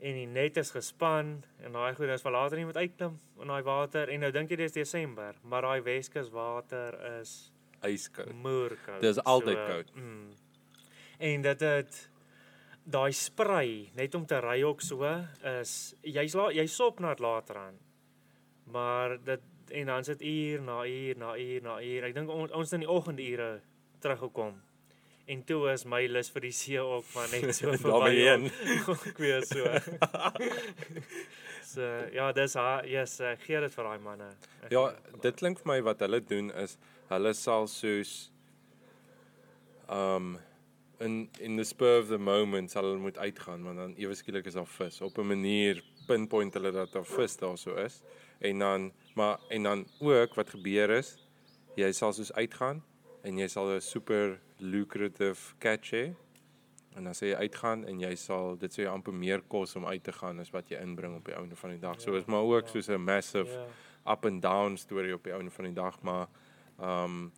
en 0.00 0.18
die 0.22 0.26
net 0.28 0.56
is 0.60 0.72
gespan 0.72 1.38
en 1.64 1.72
daai 1.72 1.94
goed 1.96 2.12
is 2.12 2.24
vir 2.24 2.36
later 2.36 2.60
nie 2.60 2.66
moet 2.68 2.76
uitklim 2.76 3.16
in 3.40 3.48
daai 3.48 3.62
water 3.64 4.12
en 4.12 4.20
nou 4.20 4.30
dink 4.32 4.52
jy 4.52 4.60
dis 4.60 4.76
Desember, 4.76 5.36
maar 5.42 5.64
daai 5.64 5.80
Weskus 5.86 6.28
water 6.32 6.96
is 7.18 7.32
Yskoud. 7.86 8.32
moerkoud. 8.32 9.00
Dis 9.00 9.18
altyd 9.22 9.58
koud. 9.66 9.94
Mm. 9.94 10.30
En 11.18 11.42
dit 11.42 11.60
het 11.60 11.98
daai 12.88 13.12
sprei 13.12 13.90
net 13.94 14.14
om 14.14 14.24
te 14.26 14.38
ry 14.40 14.62
ook 14.64 14.80
so 14.80 15.04
is 15.60 15.94
jy's 16.02 16.34
la, 16.38 16.48
jy 16.54 16.66
sop 16.66 17.00
na 17.00 17.12
dit 17.14 17.24
later 17.24 17.56
aan. 17.56 17.78
Maar 18.72 19.18
dit 19.24 19.40
en 19.68 19.86
dan 19.86 20.04
sit 20.04 20.22
uur 20.22 20.62
na 20.62 20.84
uur 20.86 21.16
na 21.16 21.36
uur 21.36 21.62
na 21.62 21.82
uur. 21.82 22.08
Ek 22.08 22.14
dink 22.16 22.30
on, 22.32 22.48
ons 22.56 22.72
in 22.72 22.84
die 22.84 22.90
oggendure 22.90 23.58
teruggekom. 24.00 24.56
En 25.28 25.42
toe 25.44 25.66
is 25.74 25.84
my 25.84 26.06
lus 26.08 26.30
vir 26.32 26.46
die 26.46 26.54
see 26.56 26.80
ook 26.80 27.04
van 27.12 27.28
net 27.34 27.52
so 27.56 27.74
Daarheen. 27.84 28.46
ek 29.10 29.18
weet 29.20 29.48
so. 29.50 29.66
so 31.72 31.88
ja, 32.14 32.30
dis 32.32 32.56
ha, 32.56 32.78
yes, 32.88 33.18
gee 33.44 33.60
dit 33.60 33.74
vir 33.76 33.90
daai 33.90 34.06
manne. 34.06 34.30
Ek 34.62 34.72
Ja, 34.72 34.86
dit 35.10 35.26
dit 35.28 35.42
klink 35.42 35.60
vir 35.60 35.74
my 35.74 35.82
wat 35.90 36.00
hulle 36.06 36.22
doen 36.24 36.48
is 36.64 36.78
hulle 37.08 37.32
sal 37.34 37.66
soos 37.66 38.30
um 39.90 40.38
in 41.00 41.28
in 41.40 41.56
the 41.56 41.64
spur 41.64 41.98
of 42.00 42.08
the 42.08 42.18
moment 42.18 42.70
sal 42.70 42.82
hulle 42.84 42.98
moet 42.98 43.18
uitgaan 43.18 43.62
want 43.64 43.78
dan 43.78 43.94
ewe 43.96 44.14
skielik 44.14 44.46
is 44.46 44.54
daar 44.54 44.66
vis. 44.66 45.00
Op 45.00 45.18
'n 45.18 45.26
manier 45.26 45.82
pinpoint 46.06 46.54
hulle 46.54 46.72
dat 46.72 46.92
daar 46.92 47.04
vis 47.06 47.36
daarso 47.36 47.74
is 47.74 48.02
en 48.40 48.58
dan 48.58 48.92
maar 49.14 49.38
en 49.48 49.62
dan 49.62 49.86
ook 50.00 50.34
wat 50.34 50.50
gebeur 50.50 50.90
is 50.90 51.16
jy 51.76 51.92
sal 51.92 52.12
soos 52.12 52.32
uitgaan 52.32 52.82
en 53.22 53.38
jy 53.38 53.46
sal 53.48 53.70
'n 53.74 53.80
super 53.80 54.40
lucrative 54.58 55.54
catch 55.58 55.90
hê 55.92 56.14
en 56.96 57.04
dan 57.04 57.12
sê 57.14 57.26
jy 57.30 57.34
uitgaan 57.34 57.84
en 57.86 58.00
jy 58.00 58.14
sal 58.16 58.56
dit 58.56 58.72
sê 58.72 58.82
jy 58.82 58.88
amper 58.88 59.14
meer 59.14 59.40
kos 59.48 59.76
om 59.76 59.86
uit 59.86 60.02
te 60.04 60.12
gaan 60.12 60.40
as 60.40 60.50
wat 60.50 60.68
jy 60.68 60.80
inbring 60.82 61.16
op 61.16 61.24
die 61.24 61.34
einde 61.34 61.56
van 61.56 61.70
die 61.70 61.78
dag. 61.78 62.00
So 62.00 62.12
Ja, 62.12 62.18
is 62.18 62.24
maar 62.24 62.42
ook 62.42 62.68
soos 62.68 62.88
'n 62.88 63.00
massive 63.04 63.52
Ja. 63.52 64.12
up 64.12 64.24
and 64.24 64.42
down 64.42 64.76
storie 64.76 65.14
op 65.14 65.22
die 65.24 65.32
einde 65.32 65.50
van 65.50 65.64
die 65.64 65.74
dag, 65.74 66.00
maar 66.02 66.26
um, 66.78 67.32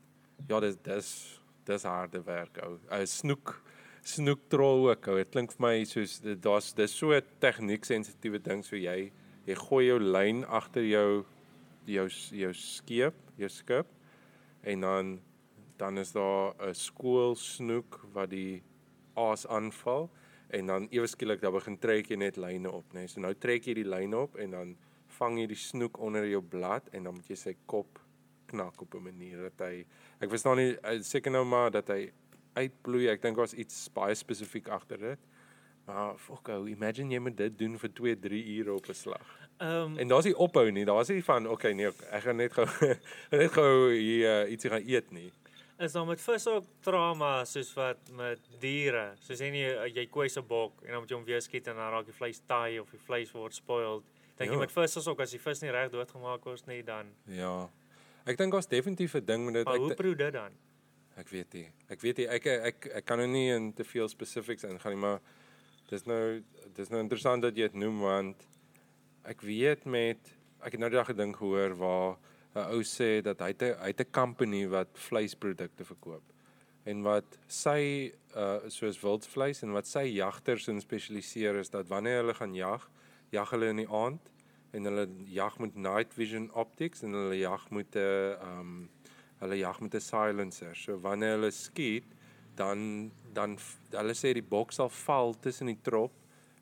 ja, 0.49 0.61
dis 0.61 0.76
dis 0.82 1.41
dis 1.64 1.82
harde 1.82 2.22
werk 2.26 2.59
ou. 2.64 2.78
'n 2.91 3.07
Snoek 3.07 3.62
snoek 4.03 4.49
trol 4.49 4.88
ook 4.88 5.09
ou. 5.09 5.16
Dit 5.20 5.32
klink 5.34 5.53
vir 5.53 5.64
my 5.66 5.74
soos 5.84 6.20
daar's 6.20 6.72
dis 6.74 6.93
so 6.97 7.12
'n 7.12 7.22
tegniek 7.41 7.84
sensitiewe 7.84 8.38
ding 8.38 8.64
so 8.64 8.76
jy 8.76 9.12
jy 9.47 9.55
gooi 9.55 9.86
jou 9.86 9.99
lyn 9.99 10.45
agter 10.45 10.84
jou 10.84 11.24
jou 11.86 12.09
jou 12.32 12.53
skeep, 12.55 13.14
jou 13.36 13.49
skip 13.49 13.86
en 14.62 14.80
dan 14.80 15.20
dan 15.78 15.99
is 15.99 16.12
daar 16.12 16.55
'n 16.61 16.74
skool 16.74 17.34
snoek 17.34 18.01
wat 18.12 18.30
die 18.30 18.62
aas 19.16 19.47
aanval 19.47 20.11
en 20.51 20.66
dan 20.66 20.88
ewe 20.91 21.07
skielik 21.07 21.41
dan 21.41 21.53
begin 21.53 21.78
trek 21.78 22.11
jy 22.11 22.16
net 22.16 22.36
lyne 22.36 22.70
op, 22.70 22.84
nê. 22.93 23.01
Nee. 23.01 23.07
So 23.07 23.20
nou 23.20 23.34
trek 23.34 23.66
jy 23.66 23.74
die 23.74 23.88
lyne 23.88 24.16
op 24.16 24.36
en 24.36 24.51
dan 24.51 24.76
vang 25.07 25.38
jy 25.38 25.47
die 25.47 25.57
snoek 25.57 25.99
onder 25.99 26.26
jou 26.26 26.43
blad 26.43 26.88
en 26.93 27.05
dan 27.05 27.14
moet 27.14 27.28
jy 27.28 27.36
sy 27.36 27.55
kop 27.66 27.99
knak 28.51 28.82
op 28.82 28.94
'n 28.94 29.03
manier 29.03 29.48
dat 29.51 29.66
hy 29.68 29.84
ek 30.20 30.28
verstaan 30.30 30.57
nie 30.57 30.76
eh, 30.82 31.01
seker 31.03 31.30
nou 31.32 31.44
maar 31.44 31.70
dat 31.70 31.88
hy 31.88 32.11
uitbloei. 32.55 33.09
Ek 33.09 33.22
dink 33.22 33.36
daar's 33.36 33.55
iets 33.55 33.88
baie 33.94 34.14
spesifiek 34.14 34.68
agter 34.68 34.98
dit. 34.98 35.18
Maar 35.86 36.18
fuck 36.18 36.48
ou, 36.48 36.66
imagine 36.68 37.14
jy 37.14 37.18
moet 37.20 37.36
dit 37.36 37.59
doen 37.59 37.78
vir 37.78 37.90
2, 37.94 38.16
3 38.20 38.44
ure 38.59 38.74
op 38.74 38.88
'n 38.88 38.94
slag. 38.94 39.26
Ehm 39.61 39.98
En 39.98 40.09
daar's 40.09 40.24
nie 40.24 40.36
ophou 40.36 40.70
nie. 40.70 40.84
Daar's 40.84 41.09
nie 41.09 41.22
van 41.24 41.46
okay 41.48 41.72
nee, 41.72 41.86
ek 42.11 42.22
gaan 42.22 42.36
net 42.36 42.53
gou 42.53 42.66
net 43.30 43.51
gou 43.53 43.90
hier 43.92 44.44
uh, 44.46 44.51
ietsie 44.53 44.70
gaan 44.70 44.84
eet 44.86 45.11
nie. 45.11 45.32
is 45.80 45.92
daar 45.92 46.05
met 46.07 46.20
vis 46.20 46.46
ook 46.46 46.64
trauma 46.80 47.44
soos 47.44 47.74
wat 47.74 47.96
met 48.12 48.38
diere. 48.61 49.14
Soos 49.20 49.40
en 49.40 49.55
jy 49.55 49.88
jy 49.94 50.07
kwys 50.07 50.36
'n 50.36 50.46
bok 50.46 50.82
en 50.82 50.90
dan 50.92 51.01
moet 51.01 51.09
jy 51.11 51.16
hom 51.16 51.24
weer 51.24 51.40
skiet 51.40 51.66
en 51.68 51.76
dan 51.76 51.90
raak 51.90 52.05
die 52.05 52.12
vleis 52.14 52.40
taai 52.46 52.78
of 52.80 52.90
die 52.90 53.01
vleis 53.01 53.32
word 53.32 53.55
spoiled. 53.55 54.03
Dink 54.36 54.51
jy 54.51 54.57
Ja. 54.57 54.61
met 54.61 54.72
vis 54.72 54.96
is 54.96 55.09
ook 55.09 55.20
as 55.20 55.30
die 55.30 55.38
vis 55.40 55.61
nie 55.62 55.70
reg 55.70 55.90
doodgemaak 55.90 56.44
word 56.44 56.66
nie 56.66 56.82
dan. 56.82 57.07
Ja. 57.26 57.68
Ek 58.24 58.38
dink 58.38 58.52
daar's 58.52 58.68
definitief 58.68 59.14
'n 59.14 59.24
ding 59.24 59.44
met 59.44 59.54
dit. 59.54 59.64
Maar 59.64 59.74
Ek 59.74 59.80
hoe 59.80 59.94
proe 59.94 60.14
dit 60.14 60.32
dan? 60.32 60.52
Ek 61.16 61.28
weet 61.28 61.52
nie. 61.52 61.68
Ek 61.88 62.00
weet 62.00 62.16
nie. 62.16 62.26
Ek 62.28 62.46
ek 62.46 62.86
ek 62.86 63.04
kan 63.04 63.18
nou 63.18 63.28
nie 63.28 63.48
in 63.50 63.72
te 63.72 63.84
veel 63.84 64.08
spesifieks 64.08 64.64
ingaan 64.64 64.92
nie, 64.92 65.00
maar 65.00 65.20
dis 65.90 66.06
nou 66.06 66.42
dis 66.74 66.88
nou 66.88 67.00
interessant 67.00 67.42
dat 67.42 67.56
jy 67.56 67.68
dit 67.68 67.74
noem 67.74 68.00
want 68.00 68.46
ek 69.24 69.42
weet 69.42 69.84
met 69.84 70.18
ek 70.60 70.72
het 70.72 70.80
nou 70.80 70.90
die 70.90 70.98
dag 71.00 71.10
gedink 71.10 71.36
gehoor 71.36 71.74
waar 71.76 72.16
'n 72.54 72.66
ou 72.74 72.82
sê 72.82 73.22
dat 73.22 73.40
hy 73.40 73.52
'n 73.52 73.76
hy 73.80 73.92
'n 73.92 74.10
company 74.10 74.66
wat 74.68 74.88
vleisprodukte 74.94 75.84
verkoop. 75.84 76.22
En 76.84 77.02
wat 77.02 77.38
sy 77.46 78.12
uh 78.34 78.68
soos 78.68 79.00
wildvleis 79.00 79.62
en 79.62 79.72
wat 79.72 79.86
sy 79.86 80.04
jagters 80.16 80.68
in 80.68 80.80
spesialiseer 80.80 81.56
is 81.56 81.70
dat 81.70 81.88
wanneer 81.88 82.22
hulle 82.22 82.34
gaan 82.34 82.54
jag, 82.54 82.90
jag 83.30 83.50
hulle 83.50 83.68
in 83.68 83.76
die 83.76 83.88
aand 83.88 84.30
en 84.72 84.84
hulle 84.84 85.08
jag 85.26 85.58
met 85.60 85.76
night 85.76 86.14
vision 86.14 86.50
optics 86.54 87.02
en 87.02 87.12
hulle 87.12 87.38
jag 87.38 87.70
met 87.70 87.96
'n 87.96 88.36
um 88.42 88.90
hulle 89.40 89.58
jag 89.58 89.80
met 89.80 89.94
'n 89.94 90.00
silencer. 90.00 90.74
So 90.74 91.00
wanneer 91.00 91.36
hulle 91.38 91.50
skiet, 91.50 92.04
dan 92.54 93.10
dan 93.32 93.58
hulle 93.90 94.14
sê 94.14 94.32
die 94.32 94.42
bok 94.42 94.72
sal 94.72 94.88
val 94.88 95.34
tussen 95.40 95.66
die 95.66 95.78
trop 95.82 96.12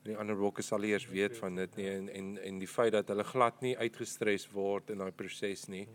en 0.05 0.13
die 0.13 0.19
ander 0.19 0.37
bokke 0.37 0.63
sal 0.63 0.85
eers 0.85 1.09
weet 1.11 1.37
van 1.37 1.55
dit 1.55 1.77
nie 1.77 1.89
en 1.89 2.09
en 2.09 2.39
en 2.39 2.59
die 2.59 2.71
feit 2.71 2.93
dat 2.93 3.09
hulle 3.09 3.25
glad 3.25 3.61
nie 3.61 3.77
uitgestres 3.79 4.47
word 4.53 4.91
in 4.91 4.99
daai 4.99 5.13
proses 5.13 5.67
nie 5.69 5.87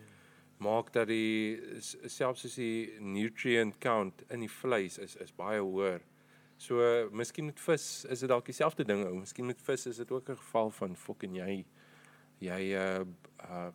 maak 0.64 0.92
dat 0.94 1.08
die 1.08 1.60
selfs 2.08 2.46
soos 2.46 2.58
die 2.60 3.00
nutrient 3.00 3.80
count 3.84 4.24
in 4.30 4.44
die 4.46 4.52
vleis 4.52 5.00
is 5.02 5.16
is 5.16 5.34
baie 5.36 5.62
hoër. 5.62 6.02
So 6.58 7.10
miskien 7.12 7.50
met 7.50 7.60
vis 7.60 8.06
is 8.06 8.24
dit 8.24 8.30
dalk 8.30 8.46
dieselfde 8.48 8.86
ding 8.88 9.04
ou. 9.08 9.16
Miskien 9.20 9.50
met 9.50 9.62
vis 9.62 9.88
is 9.92 9.98
dit 9.98 10.12
ook 10.12 10.30
'n 10.30 10.38
geval 10.38 10.70
van 10.72 10.96
fucking 10.96 11.36
jy 11.38 11.66
jy 12.44 12.62
uh, 12.76 13.06
uh 13.48 13.72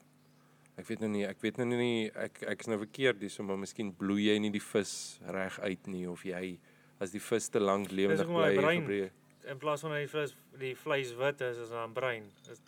ek 0.79 0.87
weet 0.87 1.01
nou 1.03 1.09
nie, 1.11 1.25
ek 1.27 1.41
weet 1.43 1.57
nou 1.59 1.66
nie 1.66 2.11
ek 2.14 2.43
ek 2.55 2.61
is 2.62 2.69
nou 2.71 2.79
verkeerd 2.79 3.19
dis 3.19 3.39
maar 3.43 3.59
miskien 3.59 3.91
bloei 3.99 4.29
jy 4.29 4.37
nie 4.39 4.53
die 4.55 4.62
vis 4.62 4.93
reg 5.27 5.59
uit 5.59 5.89
nie 5.91 6.05
of 6.07 6.23
jy 6.27 6.59
as 7.03 7.11
die 7.14 7.23
vis 7.23 7.49
te 7.51 7.62
lank 7.62 7.91
lewendig 7.91 8.27
bly 8.31 8.55
brein- 8.59 8.85
gebreek. 8.85 9.12
in 9.51 9.59
plaas 9.59 9.83
van 9.83 9.97
die 9.97 10.07
vleis 10.11 10.35
die 10.59 10.75
vleis 10.77 11.12
wit 11.19 11.41
is, 11.47 11.59
is 11.64 11.71
dan 11.71 11.93
bruin. 11.95 12.27
Is, 12.51 12.61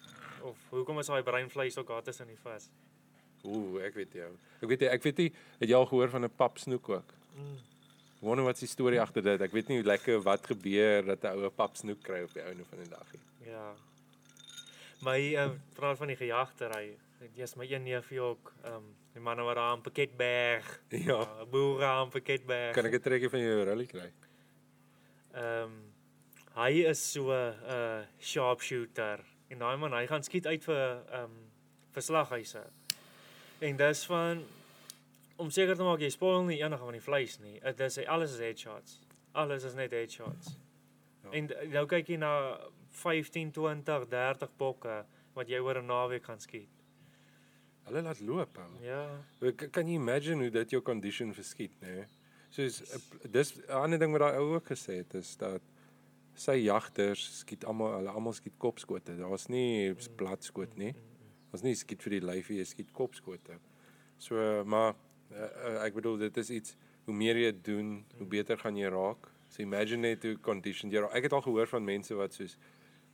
of 0.47 0.57
hoekom 0.71 0.99
is 1.03 1.11
daai 1.11 1.23
bruin 1.27 1.51
vleis 1.51 1.77
ook 1.79 1.91
daar 1.91 2.03
tussen 2.07 2.31
die 2.31 2.39
vis? 2.45 2.71
Ooh, 3.45 3.81
ek 3.85 3.97
weet 3.97 4.15
jou. 4.15 4.31
Ek 4.61 4.69
weet 4.69 4.85
nie, 4.85 4.89
ek 4.93 5.05
weet 5.05 5.21
nie, 5.25 5.29
het 5.61 5.69
jy 5.69 5.77
al 5.77 5.89
gehoor 5.91 6.11
van 6.13 6.25
'n 6.25 6.33
papsnoek 6.37 6.89
ook? 6.89 7.15
Mm. 7.37 7.59
Wonder 8.21 8.45
wat 8.45 8.59
die 8.61 8.69
storie 8.69 9.01
agter 9.01 9.23
dit? 9.23 9.41
Ek 9.41 9.53
weet 9.53 9.69
nie 9.69 9.83
lekker 9.83 10.21
wat 10.23 10.47
gebeur 10.47 11.05
dat 11.05 11.25
'n 11.25 11.45
ou 11.45 11.51
papsnoek 11.51 12.03
kry 12.03 12.23
op 12.23 12.33
die 12.35 12.43
einde 12.43 12.65
van 12.65 12.79
die 12.79 12.91
dag 12.91 13.13
nie. 13.13 13.51
Ja. 13.53 13.75
Hier 15.01 15.47
uh, 15.47 15.51
praat 15.75 15.97
van 15.99 16.11
die 16.13 16.17
gejagtery. 16.17 16.97
Jy's 17.37 17.55
my 17.57 17.67
een 17.69 17.83
neefie 17.85 18.21
ook, 18.21 18.53
ehm 18.65 18.75
um, 18.75 18.97
die 19.13 19.21
manne 19.21 19.43
wat 19.43 19.57
daar 19.57 19.73
aan 19.73 19.81
Piketberg, 19.83 20.67
Ja. 20.89 21.19
uh, 21.21 21.45
boere 21.51 21.85
aan 21.85 22.09
Piketberg. 22.09 22.75
Kan 22.75 22.87
ek 22.87 22.95
'n 22.95 23.01
trekkie 23.01 23.29
van 23.31 23.41
jou 23.41 23.65
rally 23.65 23.87
kry? 23.87 24.13
Ehm 25.35 25.63
um, 25.63 25.93
hy 26.55 26.85
is 26.91 27.01
so 27.13 27.31
'n 27.33 27.55
uh, 27.67 28.01
sharpshooter 28.19 29.21
en 29.49 29.59
daai 29.59 29.77
man 29.77 29.93
hy 29.93 30.07
gaan 30.07 30.23
skiet 30.23 30.47
uit 30.47 30.65
vir 30.65 31.03
ehm 31.13 31.25
um, 31.25 31.51
vir 31.93 32.03
slaghuise. 32.03 32.63
En 33.61 33.77
dis 33.77 34.05
van 34.07 34.45
om 35.37 35.51
seker 35.51 35.77
te 35.77 35.83
maak 35.83 36.01
jy 36.01 36.11
spoil 36.11 36.45
nie 36.45 36.61
enige 36.63 36.85
van 36.85 36.93
die 36.93 37.01
vleis 37.03 37.39
nie. 37.41 37.61
Dit 37.61 37.81
is 37.81 37.99
alles 38.07 38.33
is 38.33 38.39
headshots. 38.41 39.01
Alles 39.33 39.65
is 39.65 39.75
net 39.75 39.91
headshots. 39.91 40.57
Ja. 41.25 41.31
En 41.33 41.51
nou 41.73 41.87
kyk 41.87 42.09
jy 42.09 42.17
na 42.17 42.61
15, 42.91 43.51
20, 43.53 44.07
30 44.09 44.57
bokke 44.57 45.05
wat 45.35 45.49
jy 45.49 45.59
oor 45.59 45.79
'n 45.81 45.87
naweek 45.87 46.25
gaan 46.25 46.41
skiet. 46.41 46.69
Hulle 47.85 48.03
laat 48.03 48.21
loop 48.21 48.59
ou. 48.59 48.71
Ja. 48.85 49.25
Kan 49.71 49.89
jy 49.89 49.95
imagine 49.95 50.43
hoe 50.43 50.51
dit 50.51 50.71
jou 50.71 50.83
condition 50.83 51.35
verskiet, 51.35 51.73
nê? 51.81 51.95
Nee? 51.95 52.07
Soos 52.51 52.83
eh, 52.83 53.31
dis 53.31 53.55
'n 53.57 53.71
ander 53.71 53.99
ding 53.99 54.13
wat 54.13 54.21
daai 54.21 54.39
ou 54.39 54.55
ook 54.55 54.67
gesê 54.67 55.03
het 55.03 55.15
is 55.15 55.37
dat 55.37 55.63
sy 56.35 56.57
jagters 56.65 57.39
skiet 57.39 57.65
almal 57.65 57.97
hulle 57.99 58.11
almal 58.11 58.33
skiet 58.33 58.57
kopskote. 58.59 59.17
Daar's 59.17 59.49
nie 59.49 59.95
bladskoot 60.17 60.77
nie. 60.77 60.95
Ons 61.53 61.63
nie 61.63 61.75
skiet 61.75 62.03
vir 62.03 62.11
die 62.11 62.27
lyfie, 62.27 62.59
jy 62.59 62.65
skiet 62.65 62.93
kopskote. 62.93 63.59
So 64.19 64.65
maar 64.65 64.95
uh, 65.33 65.39
uh, 65.39 65.85
ek 65.87 65.95
bedoel 65.95 66.19
dit 66.19 66.37
is 66.37 66.51
iets 66.51 66.77
hoe 67.07 67.15
meer 67.15 67.37
jy 67.37 67.53
doen, 67.63 68.05
hoe 68.19 68.27
beter 68.27 68.59
gaan 68.59 68.77
jy 68.77 68.91
raak. 68.91 69.31
So 69.49 69.63
imagine 69.63 70.09
net 70.09 70.23
hoe 70.23 70.37
conditioned 70.39 70.95
jy 70.95 71.01
raak. 71.01 71.15
Ek 71.15 71.27
het 71.27 71.33
al 71.33 71.43
gehoor 71.43 71.67
van 71.71 71.85
mense 71.85 72.15
wat 72.15 72.35
soos 72.35 72.57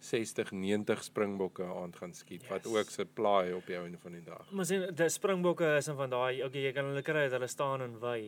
60, 0.07 0.53
90 0.53 1.05
springbokke 1.05 1.67
aand 1.67 1.97
gaan 2.01 2.13
skiet 2.15 2.45
yes. 2.45 2.51
wat 2.51 2.67
ook 2.71 2.91
supply 2.91 3.53
op 3.57 3.67
die 3.67 3.79
einde 3.79 3.99
van 4.03 4.13
die 4.17 4.25
dag. 4.25 4.51
Maar 4.51 4.69
sien, 4.69 4.85
die 4.95 5.09
springbokke 5.13 5.73
is 5.81 5.89
een 5.91 5.99
van 5.99 6.13
daai, 6.13 6.45
okay, 6.47 6.63
jy 6.69 6.73
kan 6.77 6.91
hulle 6.91 7.03
kry 7.07 7.27
dat 7.27 7.39
hulle 7.39 7.51
staan 7.51 7.85
en 7.87 7.99
wy. 8.03 8.21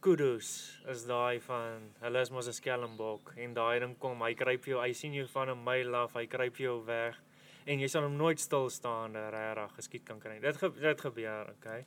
Kudos 0.00 0.50
is 0.88 1.04
daai 1.08 1.40
van 1.44 1.90
hulle 2.00 2.20
is 2.24 2.30
mos 2.32 2.48
'n 2.48 2.56
skelmbok 2.56 3.34
en 3.36 3.54
daai 3.54 3.80
ding 3.80 3.98
kom, 3.98 4.22
hy 4.22 4.34
kruip 4.34 4.64
jou, 4.64 4.80
hy 4.80 4.92
sien 4.92 5.12
jou 5.12 5.26
van 5.26 5.50
'n 5.50 5.64
myl 5.64 5.94
af, 5.94 6.14
hy 6.14 6.26
kruip 6.26 6.56
jou 6.56 6.80
weg 6.86 7.20
en 7.66 7.80
jy 7.80 7.88
sal 7.88 8.02
hom 8.02 8.16
nooit 8.16 8.40
stil 8.40 8.70
staan 8.70 9.14
regtig 9.14 9.76
geskiet 9.76 10.04
kan 10.04 10.20
kry. 10.20 10.38
Dit 10.40 10.56
ge, 10.56 10.70
dit 10.70 11.00
gebeur, 11.00 11.50
okay. 11.50 11.84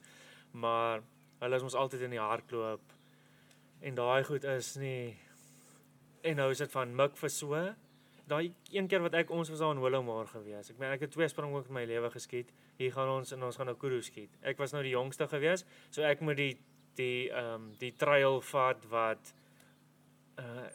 Maar 0.51 1.01
hulle 1.39 1.55
is 1.55 1.63
mos 1.63 1.75
altyd 1.75 2.01
in 2.01 2.11
die 2.11 2.21
hardloop 2.21 2.81
en 3.81 3.95
daai 3.95 4.23
goed 4.23 4.43
is 4.43 4.75
nie 4.79 5.17
en 6.23 6.37
nou 6.39 6.51
is 6.51 6.61
dit 6.63 6.71
van 6.71 6.95
mik 6.95 7.17
vir 7.19 7.29
so. 7.29 7.63
Daai 8.27 8.53
een 8.71 8.87
keer 8.87 9.03
wat 9.03 9.15
ek 9.19 9.31
ons 9.35 9.49
was 9.51 9.59
daar 9.59 9.73
in 9.75 9.81
Willowmore 9.83 10.29
gewees. 10.31 10.69
Ek 10.71 10.77
meen 10.79 10.93
ek 10.95 11.01
het 11.03 11.11
twee 11.11 11.27
springbokke 11.27 11.67
in 11.73 11.75
my 11.75 11.83
lewe 11.89 12.11
geskiet. 12.13 12.53
Hier 12.79 12.93
gaan 12.95 13.09
ons 13.17 13.33
en 13.35 13.43
ons 13.43 13.57
gaan 13.59 13.67
nou 13.67 13.75
kudu 13.79 13.99
skiet. 14.01 14.31
Ek 14.41 14.61
was 14.63 14.71
nou 14.71 14.83
die 14.85 14.93
jongste 14.93 15.27
gewees, 15.27 15.65
so 15.91 16.05
ek 16.07 16.23
moet 16.23 16.39
die 16.39 16.53
die 16.95 17.27
ehm 17.33 17.55
um, 17.55 17.67
die 17.81 17.91
trail 17.97 18.39
vat 18.53 18.87
wat 18.91 19.33
uh 20.39 20.69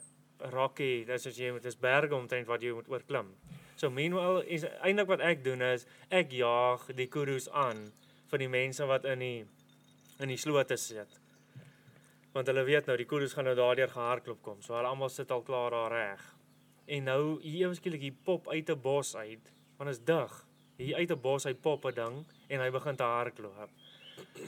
rocky, 0.53 1.05
dis 1.07 1.27
as 1.27 1.39
jy 1.39 1.51
moet 1.51 1.65
dis 1.67 1.79
berge 1.79 2.15
omtrent 2.15 2.47
wat 2.47 2.63
jy 2.63 2.71
moet 2.75 2.89
oorklim. 2.91 3.33
So 3.79 3.91
meanwhile 3.91 4.45
is 4.47 4.67
eintlik 4.87 5.09
wat 5.11 5.23
ek 5.25 5.43
doen 5.45 5.63
is 5.63 5.87
ek 6.15 6.31
jaag 6.35 6.85
die 6.99 7.09
kudus 7.11 7.49
aan 7.51 7.89
vir 8.31 8.45
die 8.45 8.51
mense 8.51 8.87
wat 8.87 9.07
in 9.09 9.25
die 9.25 9.41
in 10.19 10.31
die 10.31 10.39
slote 10.39 10.77
sit. 10.79 11.19
Want 12.35 12.51
hulle 12.51 12.67
weet 12.67 12.87
nou 12.87 12.97
die 12.99 13.09
kudus 13.09 13.35
gaan 13.35 13.49
nou 13.51 13.57
daardeur 13.59 13.91
gehardloop 13.91 14.43
kom. 14.43 14.63
So 14.63 14.75
hulle 14.77 14.91
almal 14.91 15.11
sit 15.11 15.31
al 15.35 15.43
klaar 15.47 15.75
daar 15.75 15.95
reg. 15.95 16.27
En 16.89 17.05
nou 17.05 17.23
hier 17.45 17.67
eweskielik 17.67 18.01
hier 18.01 18.17
pop 18.25 18.49
uit 18.49 18.71
'n 18.71 18.81
bos 18.81 19.17
uit, 19.17 19.53
want 19.77 19.91
is 19.91 20.01
dig. 20.05 20.47
Hier 20.77 20.97
uit 20.97 21.11
'n 21.11 21.21
bos 21.21 21.47
uit 21.47 21.61
pop 21.61 21.85
'n 21.85 21.95
ding 21.95 22.25
en 22.49 22.61
hy 22.61 22.71
begin 22.71 22.97
te 22.97 23.03
hardloop. 23.03 23.71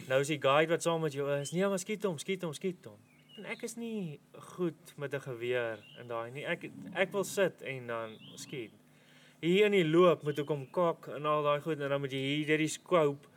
Nou 0.08 0.20
is 0.20 0.26
die 0.26 0.40
guide 0.40 0.70
wat 0.72 0.82
saam 0.82 1.00
met 1.00 1.12
jou 1.12 1.40
is, 1.40 1.52
nee, 1.52 1.66
maar 1.66 1.78
skiet 1.78 2.02
hom, 2.02 2.18
skiet 2.18 2.42
hom, 2.42 2.52
skiet 2.52 2.84
hom. 2.84 2.98
En 3.36 3.44
ek 3.44 3.62
is 3.62 3.76
nie 3.76 4.20
goed 4.32 4.94
met 4.96 5.14
'n 5.14 5.20
geweer 5.20 5.78
in 6.00 6.08
daai 6.08 6.30
nie. 6.30 6.46
Ek 6.46 6.70
ek 6.94 7.12
wil 7.12 7.24
sit 7.24 7.62
en 7.62 7.86
dan 7.86 8.18
skiet. 8.34 8.72
Hier 9.40 9.64
in 9.64 9.72
die 9.72 9.88
loop 9.88 10.22
moet 10.22 10.38
ek 10.38 10.48
hom 10.48 10.70
kak 10.70 11.08
en 11.08 11.26
al 11.26 11.42
daai 11.42 11.60
goed 11.60 11.80
en 11.80 11.88
dan 11.88 12.00
moet 12.00 12.12
jy 12.12 12.18
hier 12.18 12.46
deur 12.46 12.58
die 12.58 12.68
scope. 12.68 13.28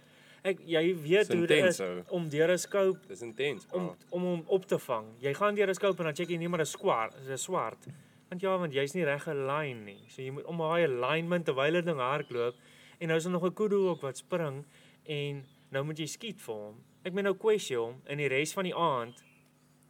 Ek 0.44 0.60
jy 0.66 0.96
weet 0.96 1.34
hoe 1.34 1.48
dit 1.48 1.64
is 1.66 1.82
om 2.10 2.30
deur 2.30 2.52
'n 2.52 2.58
scope 2.58 3.00
Dis 3.08 3.22
intens, 3.22 3.66
om 3.72 3.96
om 4.10 4.24
hom 4.24 4.44
op 4.48 4.66
te 4.66 4.80
vang. 4.80 5.08
Jy 5.20 5.34
gaan 5.34 5.56
deur 5.56 5.70
'n 5.70 5.74
scope 5.74 6.00
en 6.00 6.06
dan 6.06 6.16
check 6.16 6.30
jy 6.30 6.38
nie 6.38 6.48
maar 6.48 6.62
'n 6.62 6.66
swart, 6.66 7.16
is 7.16 7.28
'n 7.28 7.38
swart. 7.38 7.88
Want 8.34 8.42
ja, 8.42 8.54
want 8.58 8.74
jy's 8.74 8.96
nie 8.98 9.04
reg 9.06 9.28
gelyn 9.28 9.84
nie. 9.86 10.00
So 10.10 10.24
jy 10.24 10.32
moet 10.34 10.48
om 10.50 10.58
daai 10.58 10.88
alignment 10.88 11.46
terwyl 11.46 11.76
dit 11.78 11.86
ding 11.86 12.00
hardloop 12.02 12.56
en 12.98 13.12
nou 13.12 13.18
is 13.20 13.28
daar 13.28 13.34
nog 13.36 13.44
'n 13.46 13.54
kudu 13.54 13.78
ook 13.90 14.02
wat 14.02 14.18
spring 14.18 14.66
en 15.06 15.44
nou 15.70 15.84
moet 15.86 16.00
jy 16.00 16.08
skiet 16.08 16.42
vir 16.42 16.56
hom. 16.56 16.80
Ek 17.06 17.14
meen 17.14 17.26
nou 17.26 17.36
question 17.36 17.78
hom 17.78 18.02
in 18.08 18.18
die 18.18 18.28
res 18.28 18.54
van 18.54 18.64
die 18.64 18.74
aand 18.74 19.22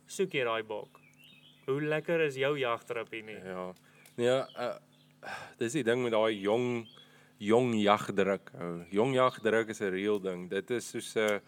soek 0.08 0.34
jy 0.34 0.44
daai 0.44 0.64
bok. 0.64 1.00
Hoe 1.68 1.82
lekker 1.82 2.20
is 2.20 2.36
jou 2.36 2.60
jagtrip 2.60 3.12
hier 3.12 3.24
nie? 3.24 3.40
Ja. 3.46 3.74
Nee, 4.18 4.44
uh, 4.60 4.76
dis 5.58 5.74
die 5.74 5.84
ding 5.84 6.04
met 6.04 6.12
daai 6.12 6.36
jong 6.42 6.86
jong 7.40 7.74
jagdruk. 7.76 8.52
ou. 8.60 8.84
Jong 8.92 9.14
jagdruk 9.14 9.70
is 9.70 9.80
'n 9.80 9.90
reël 9.90 10.20
ding. 10.20 10.50
Dit 10.50 10.70
is 10.70 10.90
soos 10.90 11.16
'n 11.16 11.20
uh, 11.20 11.40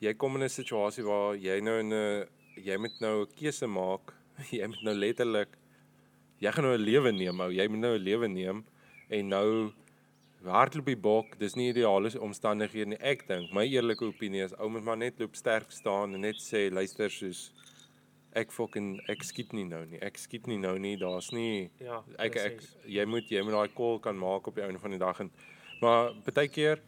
jy 0.00 0.12
kom 0.14 0.36
in 0.36 0.42
'n 0.42 0.48
situasie 0.48 1.04
waar 1.04 1.34
jy 1.34 1.60
nou 1.60 1.82
'n 1.82 2.28
jy 2.56 2.76
moet 2.76 3.00
nou 3.00 3.22
'n 3.22 3.34
keuse 3.34 3.66
maak. 3.66 4.12
Jy 4.50 4.66
moet 4.66 4.82
nou 4.82 4.94
letterlik 4.94 5.61
jy 6.42 6.52
gaan 6.52 6.66
nou 6.66 6.74
'n 6.76 6.84
lewe 6.84 7.12
neem, 7.12 7.40
ou. 7.40 7.50
Jy 7.50 7.68
moet 7.68 7.80
nou 7.80 7.94
'n 7.94 8.02
lewe 8.02 8.28
neem 8.28 8.64
en 9.08 9.28
nou 9.28 9.72
hardloop 10.44 10.86
die 10.86 10.96
bok. 10.96 11.38
Dis 11.38 11.54
nie 11.54 11.68
ideale 11.70 12.10
omstandighede 12.20 12.86
nie. 12.86 13.00
Ek 13.00 13.26
dink 13.28 13.52
my 13.52 13.64
eerlike 13.64 14.04
opinie 14.04 14.42
is 14.44 14.54
ou 14.58 14.68
moet 14.68 14.84
maar 14.84 14.96
net 14.96 15.20
loop 15.20 15.36
sterk 15.36 15.70
staan 15.70 16.14
en 16.14 16.20
net 16.20 16.40
sê 16.42 16.70
luister 16.72 17.10
soos 17.10 17.52
ek 18.34 18.50
fucking 18.50 19.00
ek 19.08 19.22
skiet 19.22 19.52
nie 19.52 19.64
nou 19.64 19.84
nie. 19.86 20.00
Ek 20.00 20.18
skiet 20.18 20.46
nie 20.46 20.58
nou 20.58 20.78
nie. 20.78 20.96
Daar's 20.96 21.30
nie 21.32 21.70
Ja, 21.80 22.02
ek 22.18 22.36
ek 22.36 22.62
jy 22.86 23.04
moet 23.06 23.28
jy 23.30 23.42
moet 23.42 23.52
daai 23.52 23.74
call 23.74 24.00
kan 24.00 24.18
maak 24.18 24.46
op 24.46 24.54
die 24.54 24.64
einde 24.64 24.80
van 24.80 24.90
die 24.90 24.98
dag 24.98 25.20
en 25.20 25.30
maar 25.80 26.12
baie 26.34 26.48
keer 26.48 26.80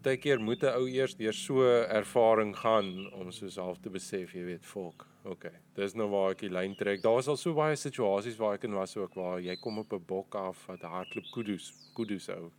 baie 0.00 0.16
keer 0.16 0.40
moet 0.40 0.62
'n 0.62 0.74
ou 0.76 0.88
eers 0.88 1.14
deur 1.14 1.32
so 1.32 1.62
ervaring 1.62 2.56
gaan 2.56 3.12
om 3.12 3.30
soos 3.30 3.56
half 3.56 3.78
te 3.78 3.90
besef, 3.90 4.32
jy 4.32 4.44
weet, 4.44 4.64
volk. 4.66 5.06
Okay. 5.24 5.54
Dis 5.76 5.94
nou 5.94 6.08
waar 6.10 6.32
ek 6.34 6.40
die 6.42 6.50
lyn 6.50 6.74
trek. 6.74 7.02
Daar's 7.02 7.28
al 7.30 7.38
so 7.38 7.54
baie 7.54 7.76
situasies 7.78 8.38
waar 8.40 8.56
ek 8.58 8.66
in 8.66 8.74
was 8.74 8.96
ook 8.98 9.14
waar 9.14 9.38
jy 9.40 9.54
kom 9.60 9.78
op 9.78 9.92
'n 9.92 10.04
bok 10.06 10.34
af 10.34 10.66
wat 10.66 10.82
hardloop 10.82 11.30
kudus, 11.34 11.72
kudus 11.94 12.28
ou. 12.28 12.50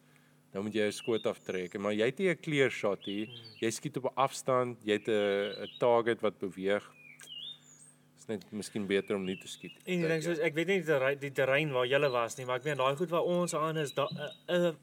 Nou 0.53 0.63
moet 0.63 0.73
jy 0.73 0.87
'n 0.87 0.91
skoot 0.91 1.25
aftrek, 1.25 1.77
maar 1.77 1.93
jy 1.93 2.05
het 2.05 2.19
nie 2.19 2.29
'n 2.29 2.39
clear 2.39 2.69
shot 2.71 3.03
hier. 3.05 3.27
Jy 3.59 3.69
skiet 3.69 3.97
op 3.97 4.05
'n 4.05 4.15
afstand, 4.15 4.77
jy 4.85 4.93
het 4.93 5.07
'n 5.07 5.63
'n 5.63 5.69
target 5.79 6.21
wat 6.21 6.39
beweeg. 6.39 6.83
Is 8.17 8.27
net 8.27 8.51
miskien 8.51 8.87
beter 8.87 9.15
om 9.15 9.25
nie 9.25 9.37
te 9.37 9.47
skiet. 9.47 9.73
En 9.85 10.03
ek 10.03 10.07
dink 10.07 10.23
soos 10.23 10.39
ek 10.39 10.53
weet 10.53 10.67
nie 10.67 10.79
die 10.79 10.85
terrein, 10.85 11.19
die 11.19 11.31
terrein 11.31 11.71
waar 11.71 11.85
jy 11.85 11.99
was 11.99 12.37
nie, 12.37 12.45
maar 12.45 12.57
ek 12.57 12.63
meen 12.63 12.77
daai 12.77 12.95
goed 12.95 13.09
waar 13.09 13.23
ons 13.23 13.53
aan 13.53 13.77
is, 13.77 13.91
da, 13.93 14.07
uh, 14.47 14.55
uh, 14.55 14.73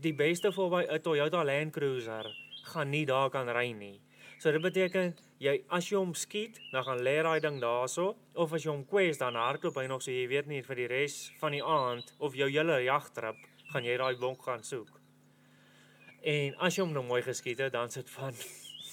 die 0.00 0.14
beste 0.14 0.52
vir 0.52 0.86
'n 0.92 1.02
Toyota 1.02 1.44
Land 1.44 1.72
Cruiser 1.72 2.26
gaan 2.62 2.90
nie 2.90 3.04
daar 3.04 3.30
kan 3.30 3.48
ry 3.48 3.72
nie. 3.72 4.00
So 4.38 4.52
dit 4.52 4.62
beteken 4.62 5.14
jy 5.42 5.54
as 5.74 5.88
jy 5.90 5.98
hom 5.98 6.14
skiet, 6.18 6.58
dan 6.72 6.84
gaan 6.86 7.02
lê 7.06 7.18
daai 7.22 7.40
ding 7.42 7.60
daarso 7.62 8.10
of 8.34 8.52
as 8.54 8.64
jy 8.64 8.72
hom 8.72 8.84
kwes 8.88 9.20
dan 9.20 9.38
hardloop 9.38 9.78
hy 9.78 9.86
nog 9.90 10.02
so 10.02 10.10
jy 10.10 10.26
weet 10.30 10.48
nie 10.50 10.62
vir 10.66 10.82
die 10.82 10.88
res 10.90 11.18
van 11.40 11.54
die 11.54 11.62
aand 11.62 12.10
of 12.18 12.34
jou 12.38 12.48
hele 12.50 12.80
jagtrip 12.84 13.38
gaan 13.72 13.86
jy 13.86 13.98
daai 14.00 14.16
bonk 14.18 14.42
gaan 14.42 14.64
soek. 14.64 14.90
En 16.26 16.56
as 16.64 16.74
jy 16.74 16.82
hom 16.82 16.96
nou 16.96 17.04
mooi 17.06 17.22
geskiet 17.22 17.60
het, 17.62 17.72
dan 17.72 17.92
sit 17.94 18.10
van 18.10 18.34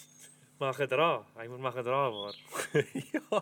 maar 0.61 0.75
gedra. 0.77 1.25
Hy 1.39 1.47
moet 1.51 1.63
maar 1.65 1.75
gedra 1.75 2.03
word. 2.13 2.37
ja, 3.15 3.41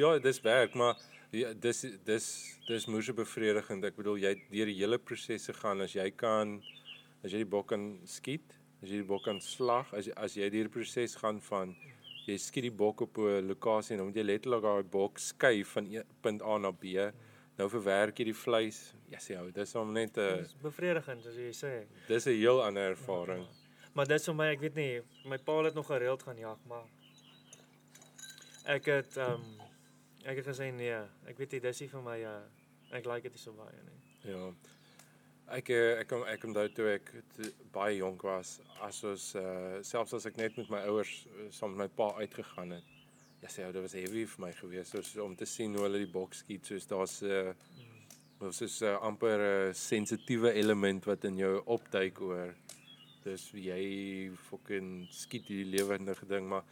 ja, 0.00 0.14
dis 0.22 0.40
werk, 0.42 0.74
maar 0.74 0.96
ja, 1.36 1.52
dis 1.52 1.84
dis 2.06 2.28
dis 2.68 2.88
moeë 2.88 3.14
bevredigend. 3.20 3.84
Ek 3.84 3.98
bedoel 3.98 4.22
jy 4.24 4.34
deur 4.48 4.72
die 4.72 4.78
hele 4.80 4.98
proses 4.98 5.50
gegaan 5.52 5.84
as 5.84 5.94
jy 5.98 6.08
kan 6.16 6.58
as 7.24 7.34
jy 7.34 7.42
die 7.42 7.50
bok 7.50 7.68
kan 7.74 7.84
skiet, 8.06 8.56
as 8.82 8.92
jy 8.92 9.02
die 9.02 9.08
bok 9.08 9.24
kan 9.26 9.40
slag, 9.42 9.90
as 9.96 10.06
jy, 10.06 10.14
as 10.16 10.36
jy 10.38 10.48
deur 10.54 10.68
die 10.68 10.74
proses 10.78 11.16
gaan 11.18 11.40
van 11.48 11.74
jy 12.28 12.36
skiet 12.38 12.62
die 12.68 12.74
bok 12.74 13.00
op 13.06 13.18
'n 13.18 13.46
lokasie 13.48 13.94
en 13.94 13.98
dan 13.98 14.06
moet 14.06 14.16
jy 14.16 14.22
letterlik 14.24 14.62
daai 14.62 14.82
bok 14.82 15.18
skuif 15.18 15.68
van 15.76 15.86
een 15.86 16.04
punt 16.22 16.42
A 16.42 16.58
na 16.58 16.70
B. 16.70 16.84
Nou 17.58 17.68
verwerk 17.70 18.18
jy 18.18 18.24
die 18.24 18.34
vleis. 18.34 18.94
Ja, 19.10 19.18
sê 19.18 19.36
ou, 19.38 19.50
dis 19.50 19.74
om 19.74 19.92
net 19.92 20.16
'n 20.18 20.36
Dis 20.42 20.54
bevredigend 20.62 21.26
as 21.26 21.34
jy 21.34 21.50
sê. 21.52 21.86
dis 22.08 22.26
'n 22.26 22.30
heel 22.36 22.62
ander 22.62 22.90
ervaring. 22.90 23.46
Maar 23.94 24.06
dit 24.06 24.20
is 24.20 24.26
vir 24.26 24.34
my, 24.34 24.46
ek 24.52 24.60
weet 24.60 24.74
nie, 24.74 25.02
my 25.24 25.38
pa 25.38 25.62
het 25.64 25.74
nog 25.74 25.86
gereeld 25.86 26.22
gaan 26.22 26.36
jag, 26.38 26.58
maar 26.66 26.84
ek 28.66 28.84
het 28.86 29.16
ehm 29.16 29.32
um, 29.32 29.60
ek 30.24 30.36
het 30.36 30.46
gesê 30.46 30.72
nee, 30.74 30.92
ek 31.26 31.38
weet 31.38 31.52
nie 31.52 31.60
dis 31.60 31.80
nie 31.80 31.88
vir 31.88 32.02
my 32.02 32.18
uh, 32.22 32.40
Ek 32.90 33.04
like 33.04 33.22
dit 33.22 33.32
nie 33.32 33.38
so 33.42 33.52
baie 33.52 33.82
nie. 33.84 34.32
Ja. 34.32 34.52
Ek 35.48 35.70
eh, 35.72 35.96
ek 36.02 36.10
kom 36.10 36.26
ek 36.28 36.42
onthou 36.44 36.66
toe 36.76 36.90
ek 36.92 37.10
toe, 37.36 37.50
baie 37.72 37.96
jonk 37.96 38.22
was, 38.26 38.58
as 38.84 38.98
ons 39.08 39.30
uh, 39.40 39.78
selfs 39.86 40.12
as 40.18 40.26
ek 40.28 40.36
net 40.36 40.58
met 40.60 40.68
my 40.68 40.82
ouers 40.90 41.12
uh, 41.24 41.46
saam 41.50 41.72
met 41.72 41.86
my 41.86 41.88
pa 42.00 42.10
uitgegaan 42.20 42.74
het. 42.76 42.90
Ja, 43.40 43.48
sê 43.48 43.64
dit 43.64 43.80
was 43.80 43.94
heavy 43.96 44.26
vir 44.28 44.42
my 44.44 44.50
gewees 44.58 44.92
soos 44.92 45.14
om 45.24 45.36
te 45.38 45.46
sien 45.48 45.72
hoe 45.78 45.86
hulle 45.86 46.02
die 46.02 46.12
boks 46.12 46.42
skiet, 46.44 46.68
soos 46.68 46.88
daar's 46.90 47.22
'n 47.22 47.32
uh, 47.32 47.54
Ons 48.38 48.60
is 48.62 48.76
'n 48.82 48.86
uh, 48.86 48.98
amper 49.02 49.38
'n 49.40 49.70
uh, 49.70 49.74
sensitiewe 49.74 50.52
element 50.52 51.04
wat 51.10 51.24
in 51.24 51.36
jou 51.36 51.54
opduik 51.66 52.20
oor. 52.22 52.54
Dis 53.24 53.50
jy 53.50 54.30
fucking 54.50 55.08
skiet 55.10 55.48
die 55.48 55.64
lewendige 55.64 56.26
ding, 56.26 56.46
maar 56.46 56.62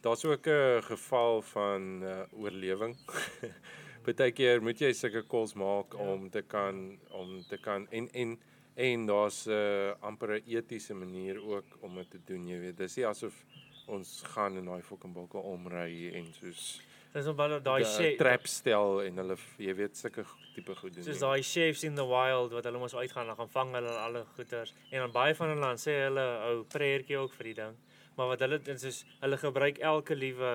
daar's 0.00 0.24
ook 0.24 0.46
'n 0.46 0.82
geval 0.82 1.42
van 1.42 2.02
uh, 2.02 2.22
oorlewing. 2.32 2.96
Partykeer 4.02 4.62
moet 4.62 4.80
jy 4.80 4.92
sulke 4.96 5.22
calls 5.28 5.54
maak 5.54 5.94
ja. 5.94 6.06
om 6.12 6.30
te 6.30 6.42
kan 6.42 6.98
om 7.10 7.36
te 7.48 7.58
kan 7.58 7.86
en 7.90 8.08
en 8.12 8.38
en 8.74 9.06
daar's 9.06 9.46
'n 9.46 9.50
uh, 9.52 9.94
amper 10.00 10.36
'n 10.36 10.42
etiese 10.46 10.94
manier 10.94 11.42
ook 11.42 11.64
om 11.80 11.94
dit 11.94 12.10
te 12.10 12.20
doen, 12.24 12.46
jy 12.48 12.58
weet. 12.58 12.76
Dis 12.76 12.96
nie 12.96 13.06
asof 13.06 13.44
ons 13.86 14.22
gaan 14.34 14.56
in 14.56 14.64
daai 14.64 14.82
fucking 14.82 15.14
bokke 15.14 15.38
omry 15.38 16.14
en 16.14 16.26
soos 16.32 16.80
Dis 17.12 17.26
op 17.28 17.40
hulle 17.44 17.58
daai 17.60 17.84
chef 17.84 18.14
trap 18.16 18.46
stel 18.48 19.02
en 19.04 19.18
hulle 19.20 19.34
jy 19.60 19.74
weet 19.76 19.98
sulke 20.00 20.24
tipe 20.54 20.74
goed 20.78 20.94
doen. 20.94 21.04
Soos 21.04 21.20
daai 21.20 21.42
chefs 21.44 21.82
in 21.84 21.94
the 21.94 22.06
wild 22.08 22.54
wat 22.56 22.64
hulle 22.64 22.80
mos 22.80 22.94
uitgaan 22.94 23.28
en 23.28 23.36
gaan 23.36 23.50
vang 23.52 23.74
hulle 23.76 23.96
alle 24.06 24.22
goeters 24.36 24.72
en 24.90 25.04
dan 25.04 25.12
baie 25.12 25.34
van 25.34 25.52
hulle 25.52 25.60
dan 25.60 25.82
sê 25.82 25.98
hulle 26.06 26.24
ou 26.46 26.62
prayertjie 26.72 27.18
ook 27.20 27.34
vir 27.36 27.50
die 27.50 27.58
ding. 27.60 27.76
Maar 28.16 28.32
wat 28.32 28.46
hulle 28.46 28.58
dit 28.64 28.86
is 28.92 29.02
hulle 29.20 29.36
gebruik 29.36 29.82
elke 29.92 30.16
liewe 30.16 30.54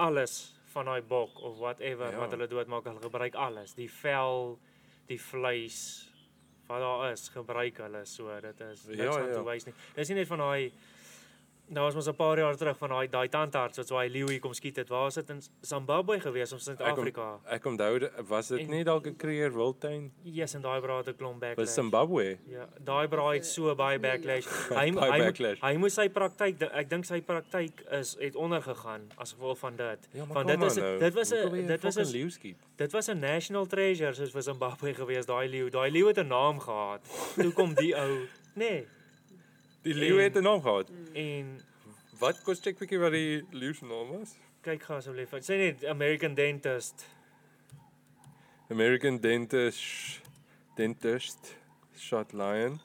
alles 0.00 0.54
van 0.70 0.90
daai 0.90 1.02
bok 1.02 1.40
of 1.42 1.58
whatever 1.58 2.12
ja. 2.12 2.18
wat 2.18 2.36
hulle 2.36 2.46
doodmaak, 2.50 2.86
hulle 2.86 3.02
gebruik 3.02 3.34
alles, 3.34 3.74
die 3.78 3.90
vel, 3.90 4.58
die 5.10 5.18
vleis 5.20 5.80
wat 6.70 6.84
daar 6.84 7.10
is, 7.10 7.28
gebruik 7.34 7.80
hulle 7.82 8.04
so. 8.06 8.30
Dit 8.40 8.60
is 8.60 8.84
niks 8.86 9.02
ja, 9.02 9.16
aan 9.18 9.28
ja. 9.28 9.34
te 9.34 9.44
wys 9.46 9.66
nie. 9.66 9.74
Dis 9.96 10.12
nie 10.12 10.20
net 10.20 10.30
van 10.30 10.44
daai 10.44 10.72
Nou 11.70 11.84
was 11.86 11.94
ons 11.94 12.08
'n 12.08 12.14
paar 12.18 12.38
jaar 12.38 12.56
terug 12.56 12.76
van 12.78 12.88
daai 12.88 13.08
daai 13.08 13.28
tandarts 13.28 13.76
wat 13.78 13.86
so 13.86 13.96
hy 13.96 14.08
leeu 14.08 14.28
hier 14.28 14.40
kom 14.40 14.52
skiet 14.52 14.76
het. 14.76 14.88
Waar 14.88 15.02
was 15.02 15.14
dit 15.14 15.28
in 15.30 15.42
Zimbabwe 15.60 16.20
gewees 16.20 16.52
of 16.52 16.60
Suid-Afrika? 16.60 17.38
Ek 17.46 17.64
onthou 17.64 18.10
was 18.26 18.48
dit 18.48 18.68
nie 18.68 18.82
dalk 18.84 19.06
'n 19.06 19.16
Creer 19.16 19.52
Wildtuin? 19.52 20.12
Yes, 20.22 20.54
en 20.54 20.62
daai 20.62 20.80
braai 20.80 20.98
het 20.98 21.08
'n 21.08 21.16
klomp 21.16 21.40
backlash. 21.40 21.66
Was 21.66 21.74
Zimbabwe? 21.74 22.38
Ja, 22.46 22.68
daai 22.84 23.08
braai 23.08 23.36
het 23.36 23.46
so 23.46 23.74
baie 23.74 23.98
backlash. 23.98 24.46
Hy 24.80 24.90
hy 24.90 25.18
backlash. 25.18 25.60
hy 25.60 25.76
moes 25.76 25.94
sy 25.94 26.08
praktyk 26.08 26.62
ek 26.62 26.90
dink 26.90 27.04
sy 27.04 27.20
praktyk 27.20 27.80
is 27.90 28.16
het 28.18 28.34
ondergegaan 28.34 29.06
as 29.16 29.32
gevolg 29.32 29.58
van 29.58 29.76
dit. 29.76 30.08
Ja, 30.12 30.24
van 30.24 30.46
dit 30.46 30.62
is 30.62 30.76
nou. 30.76 30.98
dit 30.98 31.14
was 31.14 31.32
'n 31.32 31.66
dit 31.66 31.82
was 31.82 31.96
'n 31.96 32.12
leeu 32.12 32.30
skiet. 32.30 32.56
Dit 32.76 32.92
was 32.92 33.08
'n 33.08 33.18
national 33.18 33.66
treasure 33.66 34.12
soos 34.12 34.32
vir 34.32 34.42
Zimbabwe 34.42 34.94
gewees 34.94 35.26
daai 35.26 35.48
leeu. 35.48 35.70
Daai 35.70 35.90
leeu 35.90 36.06
het 36.06 36.18
'n 36.18 36.26
naam 36.26 36.58
gehad. 36.58 37.00
Toe 37.36 37.52
kom 37.52 37.74
die 37.74 37.94
ou, 37.94 38.26
nee. 38.54 38.86
Die 39.82 39.94
leeu 39.94 40.20
het 40.20 40.36
'n 40.36 40.42
naam 40.42 40.62
gehad. 40.62 40.90
En 41.12 41.60
wat 42.18 42.42
kos 42.42 42.60
check 42.60 42.78
bietjie 42.78 42.98
wat 42.98 43.12
die 43.12 43.44
leeu 43.50 43.72
se 43.72 43.84
naam 43.84 44.08
was? 44.18 44.36
Kyk 44.60 44.82
gou 44.82 44.96
asseblief. 44.96 45.30
Sê 45.30 45.56
net 45.56 45.84
American 45.84 46.34
Dentist. 46.34 47.06
American 48.70 49.18
Dentist 49.20 50.20
Dentist 50.74 51.56
Shot 51.96 52.32
Lion. 52.32 52.80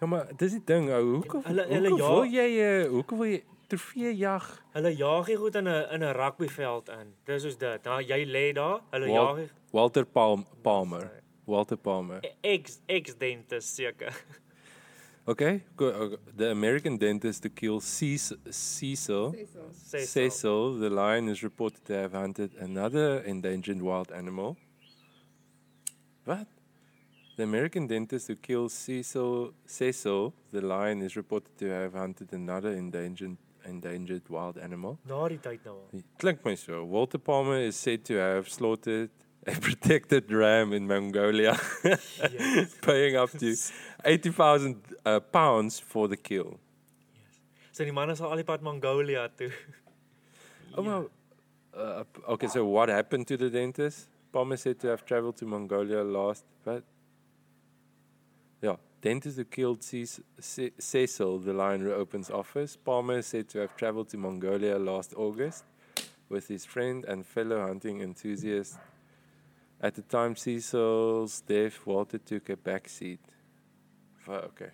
Ja 0.00 0.06
maar 0.06 0.28
dis 0.36 0.52
die 0.52 0.62
ding 0.64 0.90
ou, 0.90 1.04
hoe 1.04 1.40
hulle 1.42 1.64
hulle 1.66 1.88
ja, 1.88 2.08
wil 2.08 2.28
jy 2.30 2.86
hoe 2.86 3.04
kan 3.04 3.18
wil 3.18 3.26
jy 3.32 3.40
trofee 3.66 4.12
jag? 4.16 4.46
Hulle 4.72 4.92
jag 4.96 5.26
hier 5.26 5.38
goed 5.38 5.54
in 5.54 5.66
'n 5.68 5.86
in 5.92 6.04
'n 6.04 6.14
rugbyveld 6.14 6.88
in. 6.88 7.14
Dis 7.24 7.42
soos 7.42 7.56
dit. 7.58 7.84
Nou 7.84 8.02
jy 8.02 8.24
lê 8.24 8.52
daar, 8.52 8.80
hulle 8.90 9.08
Wal, 9.08 9.38
jag 9.38 9.50
Walter 9.70 10.04
Palm, 10.04 10.46
Palmer. 10.62 11.10
Walter 11.48 11.76
Palmer. 11.76 12.20
Ex 12.44 12.80
ex 12.88 13.14
dentist 13.14 13.74
seker. 13.74 14.12
Okay, 15.28 15.62
uh, 15.78 16.16
the 16.34 16.50
American 16.50 16.96
dentist 16.96 17.42
to 17.42 17.50
kill 17.50 17.80
Cecil, 17.80 18.38
Cecil, 18.50 19.34
Cecil, 19.74 20.78
the 20.78 20.88
lion 20.88 21.28
is 21.28 21.42
reported 21.42 21.84
to 21.84 21.92
have 21.92 22.12
hunted 22.12 22.54
another 22.58 23.18
endangered 23.18 23.82
wild 23.82 24.10
animal. 24.10 24.56
What? 26.24 26.46
The 27.36 27.42
American 27.42 27.86
dentist 27.86 28.28
who 28.28 28.36
killed 28.36 28.72
Cecil, 28.72 29.52
Cecil, 29.66 30.32
the 30.50 30.62
lion, 30.62 31.02
is 31.02 31.14
reported 31.14 31.58
to 31.58 31.68
have 31.68 31.92
hunted 31.92 32.32
another 32.32 32.72
endangered 32.72 33.36
endangered 33.66 34.26
wild 34.30 34.56
animal. 34.56 34.98
Na 35.04 35.28
die 35.28 35.36
tyd 35.36 35.60
nou. 35.66 35.76
Klink 36.18 36.42
my 36.42 36.54
so. 36.54 36.84
Walter 36.84 37.18
Palmer 37.18 37.58
is 37.58 37.76
said 37.76 38.02
to 38.06 38.14
have 38.14 38.48
slaughtered 38.48 39.10
a 39.48 39.52
protected 39.52 40.30
ram 40.30 40.72
in 40.72 40.86
Mongolia, 40.86 41.58
yes. 41.84 42.74
paying 42.82 43.16
up 43.16 43.30
to 43.30 43.56
80,000 44.04 44.76
uh, 45.04 45.20
pounds 45.20 45.80
for 45.80 46.08
the 46.08 46.16
kill. 46.16 46.58
Yes. 47.14 47.40
So 47.72 47.84
die 47.84 47.90
man 47.90 48.10
is 48.10 48.20
al 48.20 48.36
die 48.36 48.42
pad 48.42 48.62
Mongolia 48.62 49.28
toe. 49.36 49.50
Oh, 50.76 50.82
yeah. 50.82 51.80
uh, 51.80 52.04
okay, 52.28 52.46
so 52.46 52.64
what 52.64 52.88
happened 52.88 53.26
to 53.26 53.36
the 53.36 53.50
dentist? 53.50 54.06
Palmer 54.30 54.56
said 54.56 54.78
to 54.80 54.88
have 54.88 55.04
traveled 55.04 55.36
to 55.38 55.46
Mongolia 55.46 56.04
last, 56.04 56.44
but 56.62 56.84
yeah, 58.62 58.76
dentist 59.00 59.38
who 59.38 59.44
killed 59.44 59.82
Cecil, 59.82 61.38
the 61.38 61.52
lion 61.52 61.82
reopens 61.82 62.30
office. 62.30 62.76
Palmer 62.76 63.22
said 63.22 63.48
to 63.48 63.58
have 63.60 63.76
traveled 63.76 64.10
to 64.10 64.18
Mongolia 64.18 64.78
last 64.78 65.14
August 65.16 65.64
with 66.28 66.46
his 66.46 66.66
friend 66.66 67.04
and 67.06 67.26
fellow 67.26 67.66
hunting 67.66 68.02
enthusiast 68.02 68.78
At 69.80 69.94
the 69.94 70.02
time 70.02 70.34
Cecil's 70.34 71.40
death, 71.46 71.86
Walter 71.86 72.18
took 72.18 72.48
a 72.48 72.56
back 72.56 72.88
seat. 72.88 73.20
Okay. 74.26 74.70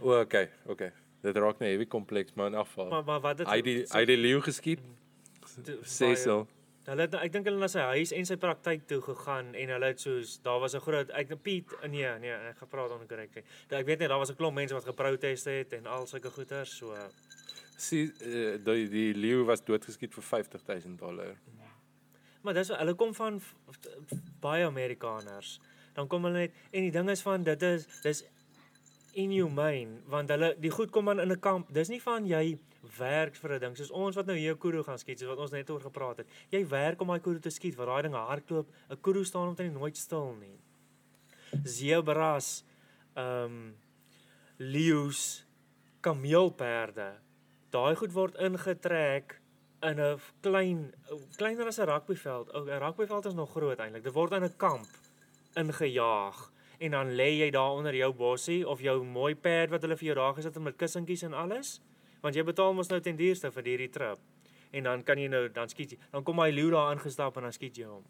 O, 0.00 0.20
okay, 0.20 0.48
okay. 0.66 0.90
Dit 1.22 1.36
raak 1.36 1.60
net 1.60 1.74
heavy 1.74 1.86
kompleks 1.86 2.34
maar 2.34 2.46
in 2.46 2.54
afval. 2.54 2.88
Maar 2.88 3.04
maar 3.04 3.20
wat 3.20 3.36
dit 3.36 3.48
Hy 3.48 3.60
die 3.62 3.76
hy 3.92 4.04
die 4.08 4.16
leeu 4.16 4.40
geskiet. 4.40 4.80
Cecil. 5.84 6.46
Hulle 6.88 7.04
het 7.04 7.14
ek 7.20 7.32
dink 7.34 7.46
hulle 7.46 7.60
na 7.60 7.68
sy 7.70 7.84
huis 7.92 8.12
en 8.16 8.26
sy 8.26 8.38
praktyk 8.40 8.86
toe 8.90 8.98
gegaan 9.04 9.52
en 9.54 9.72
hulle 9.76 9.90
het 9.92 10.00
soos 10.00 10.38
daar 10.42 10.58
was 10.62 10.74
'n 10.74 10.80
groot 10.80 11.10
ek 11.10 11.36
Piet 11.42 11.70
nee 11.90 12.08
nee 12.18 12.32
ek 12.32 12.58
gepraat 12.64 12.90
onkorrek. 12.90 13.44
Ek 13.70 13.86
weet 13.86 14.00
net 14.00 14.08
daar 14.08 14.18
was 14.18 14.30
'n 14.30 14.36
klomp 14.36 14.56
mense 14.56 14.74
wat 14.74 14.84
geprotest 14.84 15.44
het 15.44 15.72
en 15.72 15.86
al 15.86 16.06
sulke 16.06 16.30
goeters 16.30 16.76
so. 16.76 16.96
Sie 17.76 18.12
uh, 18.22 18.56
die 18.64 18.88
die 18.88 19.14
leeu 19.14 19.44
was 19.44 19.62
doodgeskiet 19.64 20.14
vir 20.14 20.22
50000 20.22 20.98
dollar. 20.98 21.36
Hmm. 21.44 21.59
Maar 22.42 22.54
dis 22.54 22.68
hulle 22.68 22.94
kom 22.94 23.14
van 23.14 23.40
baie 24.40 24.64
Amerikaners. 24.64 25.60
Dan 25.94 26.08
kom 26.08 26.24
hulle 26.24 26.46
net 26.46 26.52
en 26.70 26.86
die 26.86 26.94
ding 26.94 27.10
is 27.10 27.22
van 27.22 27.42
dit 27.44 27.62
is 27.62 27.86
dis 28.02 28.24
inhumane 29.18 30.04
want 30.06 30.30
hulle 30.30 30.54
die 30.62 30.70
goed 30.70 30.90
kom 30.94 31.08
aan 31.08 31.20
in 31.20 31.32
'n 31.32 31.40
kamp. 31.40 31.72
Dis 31.74 31.88
nie 31.88 32.02
van 32.02 32.26
jy 32.26 32.58
werk 32.98 33.36
vir 33.36 33.52
'n 33.54 33.60
ding 33.60 33.76
soos 33.76 33.90
ons 33.90 34.16
wat 34.16 34.26
nou 34.26 34.36
hier 34.36 34.54
'n 34.54 34.58
kudu 34.58 34.82
gaan 34.82 34.98
skiet 34.98 35.18
soos 35.18 35.28
wat 35.28 35.38
ons 35.38 35.50
net 35.50 35.70
oor 35.70 35.80
gepraat 35.80 36.16
het. 36.18 36.26
Jy 36.50 36.68
werk 36.68 37.00
om 37.00 37.08
daai 37.08 37.20
kudu 37.20 37.40
te 37.40 37.50
skiet 37.50 37.76
want 37.76 37.88
daai 37.88 38.02
ding 38.02 38.14
hardloop. 38.14 38.68
'n 38.90 39.00
Kudu 39.00 39.24
staan 39.24 39.48
omtrent 39.48 39.74
nooit 39.74 39.96
stil 39.96 40.36
nie. 40.40 40.58
Zebras, 41.64 42.64
ehm 43.14 43.44
um, 43.44 43.76
leeu's, 44.56 45.44
kameelperde. 46.00 47.18
Daai 47.70 47.94
goed 47.96 48.12
word 48.12 48.34
ingetrek 48.36 49.39
in 49.82 50.00
'n 50.00 50.20
klein 50.40 50.94
kleiner 51.36 51.66
as 51.66 51.78
'n 51.78 51.86
rugbyveld. 51.86 52.52
'n 52.54 52.78
Rugbyveld 52.78 53.24
is 53.26 53.34
nog 53.34 53.50
groot 53.50 53.78
eintlik. 53.78 54.02
Dit 54.02 54.12
word 54.12 54.32
in 54.32 54.44
'n 54.44 54.56
kamp 54.56 54.86
ingejaag 55.54 56.50
en 56.78 56.90
dan 56.90 57.06
lê 57.16 57.38
jy 57.38 57.50
daar 57.50 57.70
onder 57.70 57.94
jou 57.94 58.12
bossie 58.12 58.68
of 58.68 58.80
jou 58.80 59.04
mooi 59.04 59.34
perd 59.34 59.70
wat 59.70 59.82
hulle 59.82 59.96
vir 59.96 60.06
jou 60.06 60.14
daar 60.14 60.34
gesit 60.34 60.54
het 60.54 60.62
met 60.62 60.76
kussentjies 60.76 61.22
en 61.22 61.32
alles. 61.32 61.80
Want 62.20 62.34
jy 62.34 62.44
betaal 62.44 62.72
mos 62.72 62.88
nou 62.88 63.00
ten 63.00 63.16
duurste 63.16 63.50
vir 63.52 63.64
hierdie 63.64 63.90
trip. 63.90 64.18
En 64.70 64.82
dan 64.82 65.02
kan 65.02 65.18
jy 65.18 65.28
nou 65.28 65.48
dan 65.48 65.68
skiet 65.68 65.90
jy. 65.90 65.98
Dan 66.10 66.22
kom 66.22 66.38
hy 66.38 66.50
leeu 66.50 66.70
daar 66.70 66.92
ingestap 66.92 67.36
en 67.36 67.42
dan 67.42 67.52
skiet 67.52 67.76
jy 67.76 67.84
hom. 67.84 68.04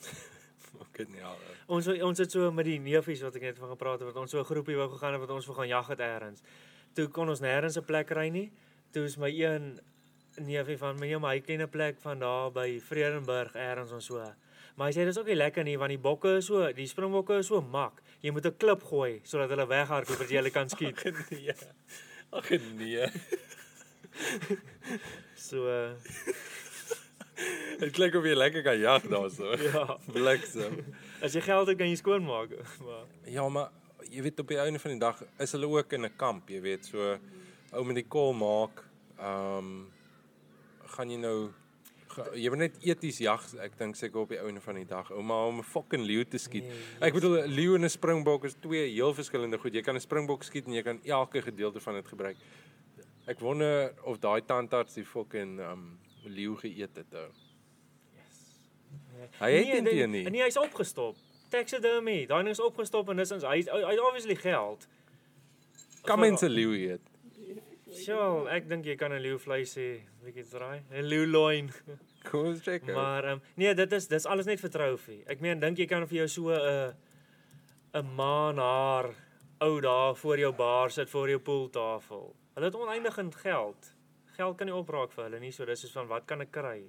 Ek 0.80 0.96
weet 0.96 1.10
nie 1.12 1.24
al. 1.24 1.36
Ons 1.66 1.88
ons 1.88 2.18
het 2.18 2.30
so 2.30 2.50
met 2.50 2.64
die 2.64 2.78
neefies 2.78 3.22
wat 3.22 3.36
ek 3.36 3.42
net 3.42 3.58
van 3.58 3.68
gepraat 3.68 4.00
het 4.00 4.08
wat 4.08 4.16
ons 4.16 4.30
so 4.30 4.40
'n 4.40 4.44
groepie 4.44 4.76
wou 4.76 4.88
gegaan 4.88 5.12
het 5.12 5.20
wat 5.20 5.30
ons 5.30 5.46
wou 5.46 5.56
gaan 5.56 5.68
jag 5.68 5.86
het 5.86 6.00
eers. 6.00 6.42
Toe 6.94 7.08
kon 7.08 7.28
ons 7.28 7.40
nêrens 7.40 7.76
'n 7.76 7.84
plek 7.84 8.10
ry 8.10 8.28
nie. 8.28 8.52
Toe 8.92 9.04
is 9.04 9.16
my 9.16 9.28
een 9.28 9.80
neefie 10.46 10.78
van 10.78 10.98
my 10.98 11.14
maar 11.16 11.34
hy 11.34 11.40
ken 11.40 11.62
'n 11.62 11.68
plek 11.68 11.96
van 12.00 12.18
daar 12.18 12.52
by 12.52 12.80
Vredenburg 12.80 13.54
eers 13.54 13.92
ons 13.92 14.06
so. 14.06 14.20
Maar 14.76 14.86
hy 14.88 14.92
sê 14.92 15.04
dis 15.04 15.18
ook 15.18 15.26
nie 15.26 15.36
lekker 15.36 15.64
nie 15.64 15.78
want 15.78 15.90
die 15.90 15.98
bokke 15.98 16.36
is 16.36 16.46
so, 16.46 16.72
die 16.72 16.86
springbokke 16.86 17.38
is 17.38 17.46
so 17.46 17.60
mak. 17.60 18.02
Jy 18.22 18.30
moet 18.30 18.46
'n 18.46 18.56
klip 18.56 18.82
gooi 18.82 19.20
sodat 19.24 19.50
hulle 19.50 19.66
weghardloop 19.66 20.18
dat 20.18 20.28
jy 20.28 20.36
hulle 20.36 20.50
kan 20.50 20.68
skiet. 20.68 21.06
Ag 21.06 21.30
nee. 21.30 21.54
Ag 22.30 22.50
nee. 22.76 23.06
so 25.36 25.66
uh, 25.66 25.92
Dit 27.80 27.92
klink 27.96 28.14
of 28.14 28.24
jy 28.24 28.34
lekker 28.34 28.62
kan 28.62 28.78
jag 28.78 29.06
daarso. 29.08 29.54
ja, 29.72 29.98
bliksem. 30.12 30.80
As 31.24 31.32
jy 31.32 31.40
geld 31.40 31.70
het 31.70 31.78
kan 31.78 31.88
jy 31.88 31.96
skoon 32.00 32.24
maak. 32.24 32.52
Maar 32.84 33.06
ja, 33.24 33.48
maar 33.48 33.70
jy 34.10 34.24
weet 34.26 34.42
op 34.42 34.48
die 34.52 34.58
einde 34.60 34.82
van 34.82 34.90
die 34.90 35.00
dag 35.00 35.22
is 35.38 35.52
hulle 35.56 35.68
ook 35.68 35.92
in 35.96 36.04
'n 36.04 36.16
kamp, 36.16 36.48
jy 36.48 36.60
weet, 36.60 36.84
so 36.86 37.16
ou 37.72 37.84
met 37.84 38.00
die 38.00 38.08
kol 38.08 38.32
maak. 38.32 38.84
Ehm 39.18 39.56
um, 39.58 39.88
gaan 40.96 41.10
jy 41.10 41.16
nou 41.18 41.50
Jy 42.34 42.48
moet 42.50 42.58
net 42.58 42.78
eties 42.82 43.20
jag, 43.22 43.44
ek 43.62 43.76
dink 43.78 43.94
seker 43.94 44.24
op 44.24 44.28
die 44.28 44.38
ouene 44.42 44.60
van 44.60 44.74
die 44.74 44.84
dag. 44.84 45.12
Ouma 45.14 45.46
om 45.46 45.58
'n 45.60 45.62
fucking 45.62 46.02
leeu 46.04 46.24
te 46.24 46.38
skiet. 46.38 46.64
Nee, 46.64 47.06
Ek 47.06 47.14
bedoel 47.14 47.44
'n 47.44 47.46
leeu 47.54 47.74
en 47.76 47.84
'n 47.84 47.88
springbok 47.88 48.44
is 48.44 48.54
twee 48.60 48.90
heel 48.90 49.14
verskillende 49.14 49.58
goed. 49.58 49.72
Jy 49.74 49.82
kan 49.82 49.94
'n 49.94 50.00
springbok 50.00 50.42
skiet 50.42 50.66
en 50.66 50.72
jy 50.72 50.82
kan 50.82 50.98
elke 51.04 51.40
gedeelte 51.42 51.80
van 51.80 51.94
dit 51.94 52.08
gebruik. 52.08 52.36
Ek 53.28 53.38
wonder 53.38 53.92
of 54.04 54.18
daai 54.18 54.42
tandarts 54.44 54.94
die 54.94 55.04
fucking 55.04 55.60
um 55.60 55.98
leeu 56.24 56.56
geëet 56.56 56.96
het. 56.96 57.14
Ou. 57.14 57.30
Hy 59.38 59.50
het 59.52 59.66
nie 59.66 59.82
dit- 59.82 59.92
teen 59.92 60.10
nie. 60.10 60.30
Nee, 60.30 60.42
hy's 60.42 60.56
opgestop. 60.56 61.16
Taxidermy. 61.50 62.26
Daai 62.26 62.42
ding 62.42 62.50
is 62.54 62.60
opgestop 62.60 63.08
en 63.08 63.16
dis 63.16 63.30
ons 63.32 63.42
hy 63.42 63.62
hy 63.62 63.96
obviously 63.98 64.34
geld. 64.34 64.86
Kan 66.04 66.18
mense 66.20 66.48
leeu 66.48 66.72
eet? 66.90 67.09
Sjoe, 67.90 68.48
ek 68.54 68.68
dink 68.68 68.86
jy 68.86 68.96
kan 68.96 69.12
'n 69.12 69.22
leeu 69.22 69.38
vleis 69.38 69.74
hê. 69.76 70.00
Bietjie 70.24 70.44
draai. 70.50 70.82
'n 70.90 71.04
Leeu 71.08 71.26
loin. 71.26 71.70
Kom 72.28 72.46
ons 72.52 72.62
check. 72.62 72.82
ou. 72.88 72.94
Maar 72.94 73.32
um, 73.32 73.42
nee, 73.56 73.74
dit 73.74 73.92
is 73.92 74.06
dis 74.06 74.26
alles 74.26 74.46
net 74.46 74.60
vir 74.60 74.70
trofee. 74.70 75.24
Ek 75.26 75.40
meen 75.40 75.60
dink 75.60 75.78
jy 75.78 75.86
kan 75.86 76.06
vir 76.06 76.22
jou 76.24 76.28
so 76.28 76.50
'n 76.54 76.94
'n 77.94 78.14
maan 78.16 78.58
haar 78.58 79.10
ou 79.60 79.80
daar 79.80 80.14
voor 80.16 80.38
jou 80.38 80.52
bar 80.52 80.90
sit 80.90 81.10
voor 81.10 81.28
jou 81.28 81.38
pooltafel. 81.40 82.34
Hulle 82.54 82.66
het 82.66 82.74
oneindig 82.74 83.18
in 83.18 83.32
geld. 83.32 83.94
Geld 84.36 84.56
kan 84.56 84.66
nie 84.66 84.74
opraak 84.74 85.12
vir 85.12 85.24
hulle 85.24 85.40
nie, 85.40 85.50
so 85.52 85.64
dis 85.64 85.80
soos 85.80 85.92
van 85.92 86.08
wat 86.08 86.26
kan 86.26 86.40
ek 86.40 86.50
kry? 86.50 86.84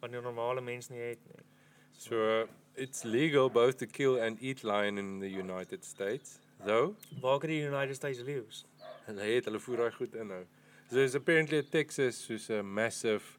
Wat 0.00 0.10
'n 0.10 0.22
normale 0.22 0.60
mens 0.60 0.90
nie 0.90 1.00
het 1.00 1.20
nie. 1.26 1.44
So 1.92 2.48
it's 2.74 3.04
legal 3.04 3.48
both 3.50 3.78
to 3.78 3.86
kill 3.86 4.18
and 4.20 4.42
eat 4.42 4.62
lion 4.62 4.98
in 4.98 5.20
the 5.20 5.30
United 5.30 5.84
States. 5.84 6.40
Though 6.64 6.96
Waar 7.20 7.38
kry 7.38 7.48
die 7.48 7.66
United 7.66 7.96
States 7.96 8.20
leeu's? 8.20 8.64
Hulle 9.08 9.20
het 9.20 9.48
hulle 9.48 9.60
voer 9.60 9.84
daai 9.84 9.96
goed 9.98 10.14
in 10.14 10.30
nou. 10.32 10.44
So 10.90 11.00
is 11.00 11.14
apparently 11.14 11.62
Texas 11.62 12.20
soos 12.26 12.48
'n 12.50 12.74
massive 12.74 13.38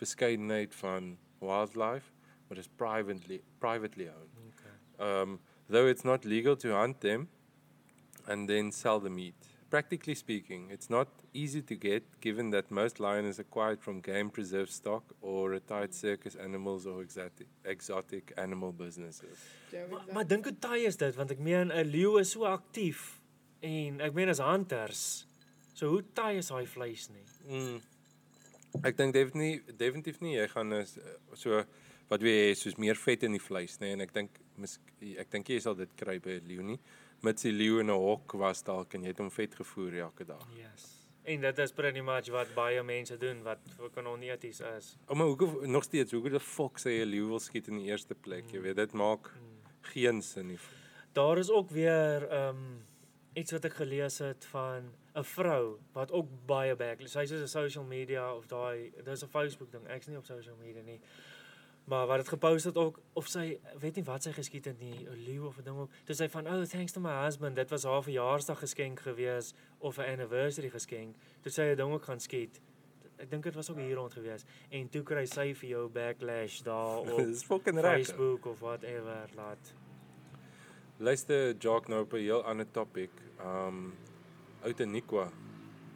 verskeidenheid 0.00 0.74
van 0.74 1.18
wildlife, 1.40 2.12
but 2.48 2.58
is 2.58 2.68
privately 2.68 3.42
privately 3.58 4.08
owned. 4.08 4.36
Okay. 4.52 4.76
Um 4.98 5.40
though 5.68 5.86
it's 5.86 6.04
not 6.04 6.24
legal 6.24 6.56
to 6.56 6.68
hunt 6.72 7.00
them 7.00 7.28
and 8.26 8.48
then 8.48 8.72
sell 8.72 9.00
the 9.00 9.10
meat. 9.10 9.34
Practically 9.70 10.14
speaking, 10.14 10.70
it's 10.70 10.88
not 10.88 11.08
easy 11.32 11.60
to 11.62 11.74
get 11.74 12.02
given 12.20 12.50
that 12.50 12.70
most 12.70 13.00
lion 13.00 13.24
is 13.24 13.38
acquired 13.38 13.80
from 13.82 14.00
game 14.00 14.30
preserve 14.30 14.70
stock 14.70 15.02
or 15.20 15.50
retired 15.50 15.92
circus 15.92 16.36
animals 16.36 16.86
or 16.86 17.02
exotic, 17.02 17.48
exotic 17.64 18.32
animal 18.36 18.72
businesses. 18.72 19.38
Maar, 19.90 20.04
maar 20.12 20.26
dink 20.26 20.44
hoe 20.44 20.58
taai 20.58 20.84
is 20.86 20.96
dit 20.96 21.14
want 21.14 21.30
ek 21.30 21.38
meen 21.38 21.72
'n 21.72 21.90
leeu 21.90 22.18
is 22.20 22.30
so 22.30 22.44
aktief 22.44 23.20
en 23.64 24.00
ek 24.04 24.14
meen 24.16 24.28
as 24.32 24.42
hunters. 24.44 25.02
So 25.74 25.88
hoe 25.94 26.02
taai 26.14 26.38
is 26.38 26.48
daai 26.52 26.66
vleis 26.70 27.08
nie? 27.10 27.24
Mm. 27.48 27.80
Ek 28.84 28.96
dink 28.98 29.14
definitief 29.14 29.76
definitief 29.78 30.20
nie 30.22 30.34
jy 30.36 30.46
gaan 30.50 30.72
is 30.80 30.96
so 31.38 31.62
wat 32.10 32.20
jy 32.22 32.34
hê 32.40 32.54
soos 32.58 32.76
meer 32.78 32.98
vet 32.98 33.22
in 33.26 33.32
die 33.36 33.42
vleis 33.42 33.78
nê 33.80 33.92
en 33.94 34.02
ek 34.04 34.12
dink 34.14 34.40
ek 35.18 35.30
dink 35.32 35.48
jy 35.50 35.60
sal 35.64 35.74
dit 35.78 35.90
kry 35.96 36.18
by 36.22 36.38
'n 36.40 36.48
leeu 36.48 36.62
nie. 36.62 36.78
Mits 37.22 37.42
die 37.42 37.52
leeu 37.52 37.80
in 37.80 37.90
'n 37.90 37.96
hok 37.96 38.34
was 38.34 38.62
dalk 38.62 38.94
en 38.94 39.02
jy 39.02 39.08
het 39.14 39.18
hom 39.18 39.30
vet 39.30 39.54
gevoer 39.54 39.94
elke 40.08 40.24
dag. 40.24 40.46
Yes. 40.56 40.90
En 41.24 41.40
dit 41.40 41.58
is 41.58 41.72
pretty 41.72 42.00
much 42.00 42.28
wat 42.28 42.54
baie 42.54 42.82
mense 42.82 43.16
doen 43.16 43.42
wat 43.42 43.58
ook 43.78 43.96
oneties 43.96 44.60
is. 44.60 44.96
O, 45.08 45.14
maar 45.14 45.26
hoekom 45.26 45.70
nog 45.70 45.84
steeds 45.84 46.12
hoekom 46.12 46.30
die 46.32 46.40
fok 46.40 46.78
sê 46.78 47.00
'n 47.00 47.08
leeu 47.08 47.26
wil 47.28 47.40
skiet 47.40 47.68
in 47.68 47.78
die 47.78 47.86
eerste 47.88 48.14
plek? 48.14 48.50
Jy 48.52 48.60
weet 48.60 48.76
dit 48.76 48.92
maak 48.92 49.28
Hmm. 49.32 49.62
geen 49.80 50.22
sin 50.22 50.46
nie. 50.48 50.58
Daar 51.14 51.38
is 51.38 51.50
ook 51.50 51.70
weer 51.70 52.28
ehm 52.30 52.56
um, 52.56 52.84
iets 53.34 53.52
wat 53.52 53.64
ek 53.64 53.74
gelees 53.74 54.18
het 54.18 54.44
van 54.50 54.92
'n 55.14 55.24
vrou 55.24 55.78
wat 55.92 56.12
ook 56.12 56.28
baie 56.46 56.76
back. 56.76 57.00
Sy's 57.00 57.28
so 57.28 57.36
'n 57.36 57.48
social 57.48 57.84
media 57.84 58.34
of 58.34 58.46
daai 58.46 58.92
dis 59.04 59.22
'n 59.22 59.28
Facebook 59.28 59.70
ding. 59.72 59.86
Ek's 59.88 60.06
nie 60.06 60.16
op 60.16 60.24
social 60.24 60.56
media 60.56 60.82
nie. 60.82 61.00
Maar 61.84 62.06
wat 62.06 62.16
dit 62.16 62.28
gepost 62.28 62.64
het 62.64 62.76
ook 62.76 63.00
of 63.12 63.26
sy 63.28 63.58
weet 63.78 63.94
nie 63.94 64.04
wat 64.04 64.22
sy 64.22 64.32
geskiet 64.32 64.64
het 64.64 64.78
nie, 64.78 65.06
'n 65.06 65.22
leeu 65.24 65.46
of 65.46 65.58
'n 65.58 65.62
ding 65.64 65.78
ook. 65.78 65.90
Dis 66.04 66.16
sy 66.16 66.28
van, 66.28 66.46
"Oh, 66.48 66.62
thanks 66.62 66.92
to 66.92 67.00
my 67.00 67.24
husband. 67.24 67.56
Dit 67.56 67.70
was 67.70 67.84
haar 67.84 68.02
verjaarsdag 68.02 68.58
geskenk 68.58 69.00
gewees 69.00 69.54
of 69.78 69.98
'n 69.98 70.02
anniversary 70.02 70.70
geskenk." 70.70 71.16
Toe 71.40 71.52
sy 71.52 71.62
'n 71.62 71.76
ding 71.76 71.92
ook 71.92 72.04
gaan 72.04 72.20
skiet. 72.20 72.60
Ek 73.16 73.30
dink 73.30 73.42
dit 73.42 73.54
was 73.54 73.70
ook 73.70 73.76
hier 73.76 73.94
rond 73.94 74.12
gewees. 74.12 74.44
En 74.70 74.88
toe 74.88 75.02
kry 75.02 75.24
sy 75.26 75.54
vir 75.54 75.68
jou 75.68 75.88
backlash 75.88 76.62
daar 76.62 76.98
op 77.12 77.16
Dis 77.16 77.44
fucking 77.44 77.80
reg. 77.80 78.06
Facebook 78.06 78.46
of 78.46 78.60
whatever 78.60 79.28
laat. 79.34 79.74
Luister 80.96 81.56
Jock 81.58 81.88
nou 81.88 82.02
op 82.02 82.12
'n 82.12 82.16
heel 82.16 82.44
ander 82.44 82.70
topic. 82.70 83.10
Um 83.44 83.94
Outeniqua. 84.62 85.28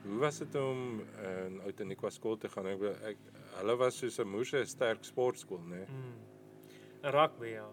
Hoe 0.03 0.19
was 0.19 0.39
dit 0.39 0.55
om 0.55 1.01
in 1.23 1.61
Outeniqua 1.63 2.11
skool 2.11 2.37
te 2.37 2.49
gaan? 2.49 2.67
Ek, 2.67 2.83
ek 3.03 3.17
hulle 3.59 3.77
was 3.77 3.99
soos 3.99 4.19
'n 4.19 4.29
moeë 4.29 4.65
sterk 4.65 5.05
sportskool, 5.05 5.63
né? 5.63 5.77
Nee? 5.77 5.87
Mm. 5.87 7.11
Rugby 7.11 7.47
ja. 7.47 7.69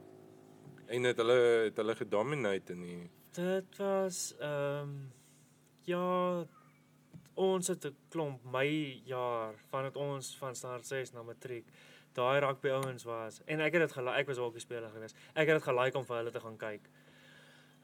En 0.86 1.04
het 1.04 1.18
hulle 1.18 1.40
het 1.64 1.78
hulle 1.78 1.96
gedominate 1.96 2.74
in 2.74 2.82
die 2.82 3.10
Dit 3.32 3.78
was 3.78 4.36
ehm 4.40 4.82
um, 4.82 5.12
ja 5.82 6.46
ons 7.34 7.68
het 7.68 7.86
'n 7.86 7.96
klomp 8.10 8.44
my 8.44 9.02
jaar 9.06 9.54
vandat 9.70 9.96
ons 9.96 10.38
van 10.38 10.56
standaard 10.56 10.86
6 10.86 11.12
na 11.12 11.24
matriek 11.24 11.66
daai 12.14 12.40
rugby 12.40 12.70
ouens 12.70 13.04
was 13.04 13.42
en 13.46 13.60
ek 13.60 13.74
het 13.74 13.82
dit 13.82 13.92
gelike 13.92 14.18
ek 14.18 14.28
was 14.28 14.38
hockey 14.38 14.60
speler 14.60 14.90
geweest. 14.90 15.18
Ek 15.34 15.48
het 15.48 15.58
dit 15.58 15.64
gelike 15.64 15.98
om 15.98 16.06
vir 16.06 16.18
hulle 16.18 16.32
te 16.32 16.40
gaan 16.40 16.58
kyk. 16.58 16.90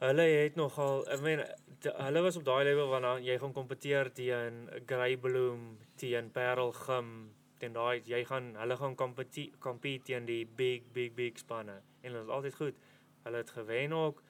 Hulle 0.02 0.23
het 0.26 0.56
nogal 0.57 1.03
I 1.14 1.19
mean 1.22 1.44
de, 1.84 1.91
hulle 1.98 2.22
was 2.26 2.38
op 2.40 2.45
daai 2.45 2.64
level 2.65 2.88
waarna 2.90 3.11
jy 3.22 3.36
gaan 3.41 3.53
kompeteer 3.53 4.10
teen 4.18 4.64
Greybloem, 4.90 5.78
teen 6.02 6.32
Parel 6.34 6.72
Gim, 6.73 7.11
teen 7.61 7.73
daai 7.73 8.02
jy 8.10 8.23
gaan 8.26 8.56
hulle 8.57 8.78
gaan 8.80 8.95
kompeti- 8.98 9.52
compete 9.61 10.10
teen 10.10 10.26
die 10.26 10.45
big 10.45 10.88
big 10.94 11.14
big 11.14 11.38
spanne 11.38 11.82
en 12.02 12.11
dit 12.14 12.18
was 12.18 12.34
altyd 12.34 12.56
goed. 12.57 12.82
Hulle 13.23 13.38
het 13.38 13.53
gewen 13.53 13.94
ook, 13.94 14.23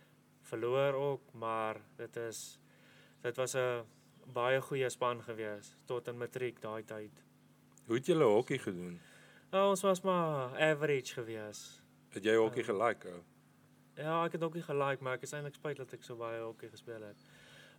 verloor 0.44 0.94
ook, 0.94 1.34
maar 1.34 1.80
dit 1.98 2.16
is 2.18 2.60
dit 3.24 3.36
was 3.38 3.56
'n 3.56 3.84
baie 4.34 4.62
goeie 4.62 4.90
span 4.90 5.22
gewees 5.24 5.76
tot 5.86 6.08
in 6.08 6.18
matriek 6.18 6.62
daai 6.62 6.84
tyd. 6.84 7.24
Hoe 7.86 7.96
het 7.96 8.06
julle 8.06 8.24
hokkie 8.24 8.60
gedoen? 8.60 9.00
Nou, 9.52 9.70
ons 9.70 9.82
was 9.82 10.02
maar 10.02 10.60
average 10.60 11.14
gewees. 11.14 11.82
Het 12.10 12.24
jy 12.24 12.36
hokkie 12.36 12.64
gelike? 12.64 13.08
ou? 13.08 13.24
Ja, 14.02 14.24
ek 14.26 14.38
het 14.38 14.44
ook 14.44 14.58
nie 14.58 14.66
gelike, 14.66 15.04
maar 15.04 15.20
ek 15.20 15.28
is 15.28 15.34
eintlik 15.38 15.58
spyt 15.60 15.78
dat 15.78 15.94
ek 15.94 16.06
so 16.06 16.18
baie 16.18 16.42
hokkie 16.42 16.70
gespeel 16.72 17.04
het. 17.06 17.26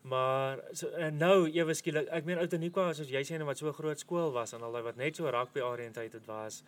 Maar 0.03 0.63
so 0.79 0.91
en 0.99 1.19
nou 1.19 1.49
ewe 1.51 1.75
skielik, 1.79 2.09
ek 2.15 2.27
meen 2.27 2.41
Outeniqua 2.43 2.89
soos 2.95 3.11
jy 3.11 3.23
sê 3.27 3.39
net 3.39 3.47
wat 3.47 3.59
so 3.59 3.69
'n 3.71 3.79
groot 3.79 3.99
skool 3.99 4.33
was 4.35 4.53
en 4.53 4.63
al 4.63 4.73
daai 4.73 4.83
wat 4.83 4.97
net 4.97 5.17
so 5.17 5.31
rugby 5.31 5.61
oriented 5.61 6.27
was. 6.27 6.63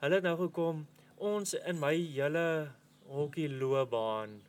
Hulle 0.00 0.14
het 0.14 0.24
nou 0.24 0.36
gekom 0.36 0.86
ons 1.16 1.54
in 1.54 1.80
my 1.80 1.94
hele 1.94 2.70
hokkie 3.08 3.48
loopbaan 3.48 4.42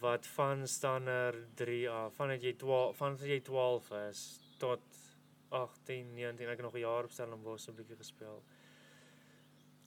wat 0.00 0.26
van 0.26 0.66
standaard 0.66 1.56
3 1.56 1.90
af, 1.90 2.14
vandat 2.14 2.42
jy 2.42 2.52
12 2.52 2.96
vandat 2.96 3.26
jy 3.26 3.40
12 3.40 3.90
is 4.10 4.40
tot 4.58 4.80
18, 5.48 6.14
19, 6.14 6.48
ek 6.48 6.56
het 6.56 6.66
nog 6.66 6.74
'n 6.74 6.84
jaar 6.84 7.04
op 7.04 7.10
Stellenbosch 7.10 7.68
'n 7.68 7.74
bietjie 7.74 7.96
gespeel. 7.96 8.42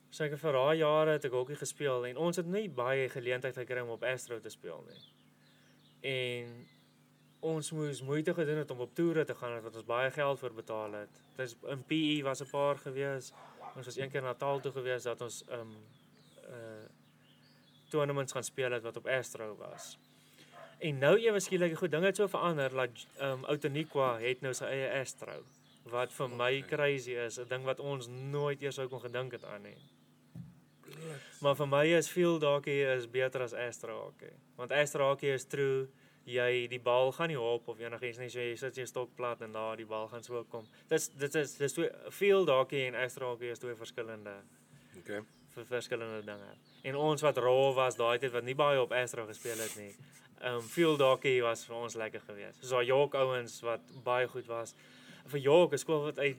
Seker 0.10 0.40
vir 0.42 0.56
daai 0.58 0.78
jare 0.80 1.12
het 1.18 1.26
ek 1.28 1.36
hokkie 1.38 1.58
gespeel 1.60 2.08
en 2.10 2.18
ons 2.18 2.40
het 2.42 2.48
nie 2.50 2.66
baie 2.70 3.06
geleentheid 3.14 3.58
gekry 3.62 3.84
om 3.84 3.94
op 3.94 4.04
Astro 4.04 4.40
te 4.42 4.50
speel 4.50 4.82
nie. 4.88 5.02
En 6.10 6.56
ons 7.46 7.72
moes 7.72 8.02
moeite 8.04 8.34
gedoen 8.34 8.64
het 8.64 8.72
om 8.72 8.80
op 8.80 8.96
toere 8.96 9.24
te 9.26 9.36
gaan 9.36 9.62
wat 9.62 9.76
ons 9.76 9.86
baie 9.86 10.10
geld 10.12 10.42
vir 10.42 10.56
betaal 10.58 10.98
het. 11.04 11.22
Dis 11.38 11.56
in 11.72 11.84
PE 11.92 12.24
was 12.24 12.42
'n 12.42 12.50
paar 12.50 12.78
gewees. 12.78 13.34
Ons 13.76 13.86
was 13.86 13.98
een 13.98 14.12
keer 14.12 14.22
na 14.22 14.34
Natal 14.34 14.60
toe 14.60 14.72
gewees 14.72 15.04
dat 15.04 15.22
ons 15.22 15.44
um 15.50 15.78
uh 16.50 16.88
tournaments 17.90 18.32
gaan 18.32 18.44
speel 18.44 18.72
het 18.72 18.84
wat 18.84 18.98
op 18.98 19.08
Astro 19.08 19.56
was. 19.56 19.98
En 20.80 20.98
nou 20.98 21.18
ewe 21.20 21.40
skielik 21.40 21.78
goed 21.78 21.92
dinge 21.92 22.06
het 22.06 22.16
so 22.16 22.28
verander 22.28 22.70
dat 22.70 23.08
um 23.22 23.46
Outeniqua 23.46 24.18
het 24.20 24.42
nou 24.42 24.54
sy 24.54 24.66
eie 24.66 25.00
Astro 25.02 25.44
wat 25.84 26.12
vir 26.14 26.30
my 26.30 26.62
crazy 26.68 27.12
is, 27.12 27.40
'n 27.40 27.48
ding 27.48 27.64
wat 27.64 27.80
ons 27.80 28.08
nooit 28.08 28.62
eers 28.62 28.76
sou 28.76 28.88
kon 28.88 29.02
gedink 29.02 29.32
het 29.32 29.44
aan 29.44 29.62
nie. 29.62 29.78
Maar 31.42 31.56
vir 31.56 31.68
my 31.68 31.86
is 31.98 32.10
field 32.10 32.44
hockey 32.44 32.82
is 32.96 33.08
beter 33.08 33.42
as 33.42 33.54
Astro 33.54 33.96
hockey. 34.04 34.32
Want 34.58 34.72
Astro 34.72 35.08
hockey 35.08 35.34
is 35.34 35.46
true 35.46 35.88
jy 36.30 36.68
die 36.70 36.80
bal 36.84 37.12
gaan 37.16 37.32
nie 37.32 37.40
hop 37.40 37.68
of 37.72 37.80
enigiets 37.82 38.20
nie, 38.22 38.30
so 38.30 38.44
jy 38.44 38.56
sit 38.60 38.78
jy 38.78 38.86
stok 38.90 39.16
plat 39.18 39.42
en 39.46 39.54
daar 39.56 39.80
die 39.80 39.88
bal 39.90 40.08
gaan 40.12 40.24
so 40.26 40.44
kom. 40.52 40.68
Dis 40.92 41.10
dit 41.18 41.36
is 41.40 41.56
dis 41.58 41.76
twee 41.76 41.90
field 42.14 42.52
hockey 42.54 42.86
en 42.88 42.98
Astro 43.00 43.34
hockey 43.34 43.54
is 43.54 43.62
twee 43.62 43.78
verskillende 43.78 44.36
Okay. 45.00 45.22
vir 45.56 45.66
verskillende 45.66 46.22
dinge. 46.26 46.54
En 46.84 46.96
ons 46.96 47.22
wat 47.22 47.38
raw 47.42 47.74
was 47.76 47.98
daai 47.98 48.20
tyd 48.20 48.34
wat 48.36 48.46
nie 48.46 48.56
baie 48.56 48.82
op 48.82 48.94
Astro 48.94 49.26
gespeel 49.26 49.58
het 49.58 49.76
nie. 49.80 49.92
Um 50.46 50.62
field 50.62 51.02
hockey 51.02 51.40
was 51.44 51.66
vir 51.68 51.76
ons 51.76 51.98
lekker 52.00 52.22
geweest. 52.28 52.62
So 52.62 52.78
daai 52.78 52.86
York 52.88 53.16
ouens 53.16 53.60
wat 53.66 53.82
baie 54.06 54.28
goed 54.28 54.48
was. 54.48 54.76
Vir 55.30 55.40
York, 55.40 55.74
'n 55.74 55.78
skool 55.78 56.04
wat 56.04 56.20
uit 56.20 56.38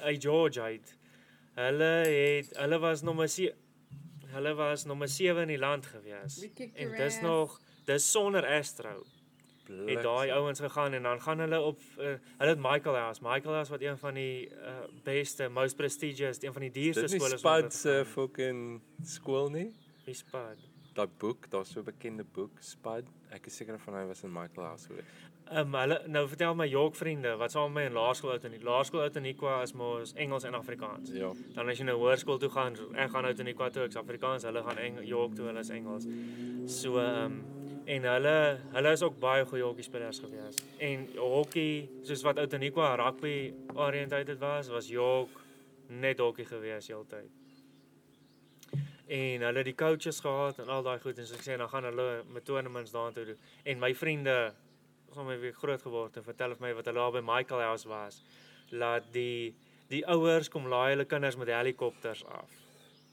uit 0.00 0.22
George 0.22 0.60
uit. 0.60 0.96
Hulle 1.54 1.92
het 2.08 2.56
hulle 2.56 2.78
was 2.78 3.02
nommer 3.02 3.28
7 3.28 3.54
hulle 4.30 4.54
was 4.54 4.84
nommer 4.84 5.08
7 5.08 5.42
in 5.42 5.48
die 5.48 5.58
land 5.58 5.86
gewees. 5.86 6.40
En 6.74 6.92
dis 6.96 7.20
nog 7.20 7.60
dis 7.84 8.10
sonder 8.10 8.46
Astro. 8.46 9.04
het 9.70 10.02
daai 10.02 10.30
ouens 10.30 10.60
gegaan 10.60 10.92
en 10.92 11.02
dan 11.02 11.20
gaan 11.22 11.38
hulle 11.38 11.60
op 11.60 11.78
uh, 11.98 12.04
hulle 12.38 12.50
het 12.50 12.58
Michael 12.58 12.94
House, 12.94 13.20
Michael 13.22 13.54
House 13.54 13.70
wat 13.70 13.80
een 13.80 13.98
van 13.98 14.14
die 14.14 14.48
uh, 14.50 14.80
beste, 15.02 15.48
most 15.48 15.76
prestigious, 15.76 16.42
een 16.42 16.52
van 16.52 16.62
die 16.62 16.70
duurste 16.70 17.00
Dit 17.00 17.12
is 17.12 17.22
skole 17.22 17.38
Spud 17.38 17.74
se 17.74 18.04
fucking 18.06 18.80
skool 19.04 19.50
nie. 19.50 19.68
Wie 20.04 20.14
Spud? 20.14 20.68
Daai 20.94 21.08
boek, 21.18 21.50
daar's 21.50 21.70
so 21.70 21.80
'n 21.80 21.84
bekende 21.84 22.24
boek, 22.24 22.58
Spud. 22.60 23.06
Ek 23.30 23.46
is 23.46 23.56
seker 23.56 23.78
van 23.78 23.94
hy 23.94 24.06
was 24.06 24.22
in 24.22 24.32
Michael 24.32 24.66
House 24.66 24.86
gewees. 24.86 25.04
Ehm 25.50 25.74
um, 25.74 25.74
hulle 25.80 25.96
nou 26.06 26.28
vertel 26.30 26.54
my 26.54 26.66
York 26.70 26.94
vriende 26.94 27.32
wat 27.36 27.50
saam 27.50 27.72
met 27.72 27.82
my 27.82 27.86
in 27.88 27.96
laerskool 27.96 28.30
uit 28.30 28.44
in 28.46 28.52
die 28.54 28.62
laerskool 28.62 29.00
uit 29.00 29.16
in 29.18 29.24
Ikwa 29.32 29.56
is 29.64 29.72
mos 29.74 30.12
Engels 30.14 30.44
en 30.46 30.54
Afrikaans. 30.54 31.10
Ja. 31.10 31.30
Dan 31.56 31.72
as 31.72 31.80
jy 31.80 31.86
nou 31.88 31.96
hoërskool 31.98 32.38
toe 32.38 32.50
gaan, 32.54 32.76
ek 32.94 33.10
gaan 33.10 33.26
uit 33.26 33.42
in 33.42 33.50
Ikwa 33.50 33.70
toe, 33.74 33.88
ek's 33.88 33.98
Afrikaans, 33.98 34.46
hulle 34.46 34.62
gaan 34.62 34.78
Eng 34.78 35.00
York 35.08 35.34
toe, 35.34 35.48
hulle 35.50 35.64
is 35.66 35.72
Engels. 35.74 36.06
So 36.70 37.02
ehm 37.02 37.34
um, 37.34 37.42
en 37.90 38.06
hulle 38.12 38.36
hulle 38.76 38.94
is 38.94 39.02
ook 39.02 39.18
baie 39.18 39.42
goeie 39.50 39.66
hokkie 39.66 39.88
spelers 39.88 40.22
gewees. 40.22 40.62
En 40.78 41.04
hokkie, 41.18 41.90
soos 42.06 42.22
wat 42.28 42.38
uit 42.38 42.56
in 42.60 42.68
Ikwa 42.70 42.94
rugby 43.02 43.34
oriented 43.74 44.38
was, 44.38 44.70
was 44.70 44.94
York 44.94 45.34
net 45.88 46.22
hokkie 46.22 46.46
gewees 46.46 46.86
heeltyd. 46.94 47.30
En 49.10 49.48
hulle 49.50 49.64
het 49.64 49.72
die 49.72 49.74
coaches 49.74 50.22
gehad 50.22 50.62
en 50.62 50.70
al 50.70 50.86
daai 50.86 51.00
goed 51.02 51.18
en 51.18 51.26
so 51.26 51.34
ek 51.34 51.42
sê 51.42 51.58
dan 51.58 51.74
gaan 51.74 51.90
hulle 51.90 52.10
met 52.30 52.46
tournaments 52.46 52.94
daartoe 52.94 53.32
doen. 53.32 53.46
En 53.66 53.82
my 53.82 53.94
vriende 53.98 54.52
sommer 55.14 55.40
weer 55.40 55.52
groot 55.52 55.82
geword 55.82 56.16
en 56.16 56.24
vertel 56.24 56.54
vir 56.54 56.66
my 56.66 56.72
wat 56.78 56.86
hulle 56.90 57.02
daar 57.02 57.12
by 57.12 57.22
Michael 57.24 57.60
House 57.60 57.88
was. 57.88 58.22
Laat 58.70 59.12
die 59.12 59.54
die 59.90 60.04
ouers 60.06 60.48
kom 60.48 60.68
laai 60.70 60.92
hulle 60.92 61.04
kinders 61.04 61.36
met 61.36 61.48
helikopters 61.50 62.24
af. 62.24 62.50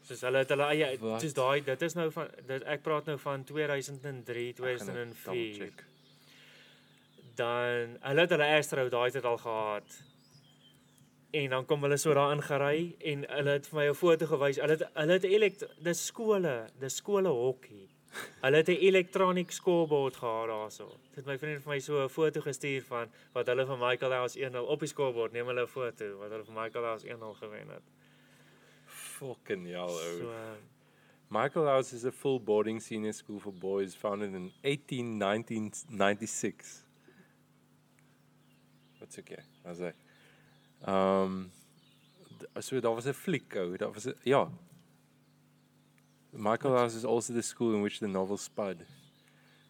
Soos 0.05 0.21
hulle 0.21 0.43
het 0.43 0.51
hulle 0.53 0.67
eie 0.71 0.91
Wat? 1.01 1.21
soos 1.21 1.33
daai 1.33 1.61
dit 1.65 1.81
is 1.87 1.95
nou 1.97 2.09
van 2.13 2.29
dit 2.47 2.63
ek 2.75 2.83
praat 2.85 3.09
nou 3.09 3.17
van 3.23 3.43
2003, 3.43 4.53
2004. 4.59 5.71
Dan 7.37 7.97
hulle 8.01 8.21
het 8.25 8.35
hulle 8.35 8.51
Astro 8.57 8.87
daai 8.93 9.09
tyd 9.11 9.25
al 9.25 9.37
gehad. 9.41 9.97
En 11.37 11.49
dan 11.49 11.65
kom 11.65 11.83
hulle 11.83 11.97
so 11.97 12.13
daar 12.13 12.31
ingery 12.33 12.95
en 13.11 13.25
hulle 13.29 13.57
het 13.57 13.67
vir 13.67 13.79
my 13.79 13.89
'n 13.89 13.93
foto 13.93 14.25
gewys. 14.25 14.61
Hulle 14.61 14.77
het 14.77 14.87
hulle 14.93 15.13
het 15.13 15.23
elekt 15.23 15.65
dis 15.83 16.05
skole, 16.05 16.55
dis 16.79 16.95
skole 16.95 17.29
hokkie. 17.29 17.86
Hulle 18.41 18.57
het 18.57 18.67
'n 18.67 18.79
electronic 18.89 19.51
scoreboard 19.51 20.15
gehad 20.15 20.47
daarso. 20.47 20.87
Dit 20.87 21.15
het 21.15 21.25
my 21.25 21.37
vriend 21.37 21.63
vir 21.63 21.73
my 21.73 21.79
so 21.79 22.03
'n 22.03 22.09
foto 22.09 22.41
gestuur 22.41 22.83
van 22.83 23.07
wat 23.33 23.47
hulle 23.47 23.65
van 23.65 23.79
Michael 23.79 24.11
House 24.11 24.39
1-0 24.39 24.65
op 24.67 24.79
die 24.79 24.87
scoreboard 24.87 25.31
neem 25.31 25.47
hulle 25.47 25.61
'n 25.61 25.67
foto 25.67 26.17
wat 26.17 26.29
hulle 26.29 26.43
van 26.43 26.63
Michael 26.63 26.83
House 26.83 27.07
1-0 27.07 27.33
gewen 27.33 27.69
het. 27.69 27.83
Fucking 28.85 29.65
hell, 29.65 29.89
ou. 29.89 30.19
So 30.19 30.31
Michael 31.29 31.65
House 31.65 31.95
is 31.95 32.05
a 32.05 32.11
full 32.11 32.39
boarding 32.39 32.81
senior 32.81 33.13
school 33.13 33.39
for 33.39 33.53
boys 33.53 33.95
founded 33.95 34.33
in 34.33 34.51
18 34.63 35.17
1996. 35.19 36.85
Wat's 38.99 39.17
okay? 39.17 39.43
As 39.63 39.79
ek. 39.79 39.95
Um 40.87 41.51
so 42.59 42.79
daar 42.79 42.95
was 42.95 43.05
'n 43.05 43.13
fliek 43.13 43.55
ou, 43.55 43.77
daar 43.77 43.91
was 43.91 44.05
'n 44.07 44.15
ja. 44.23 44.49
Michael 46.37 46.77
House 46.77 46.93
is 46.93 47.03
also 47.03 47.33
the 47.33 47.41
school 47.41 47.73
in 47.73 47.81
which 47.81 47.99
the 47.99 48.07
novel 48.07 48.37
Spud. 48.37 48.85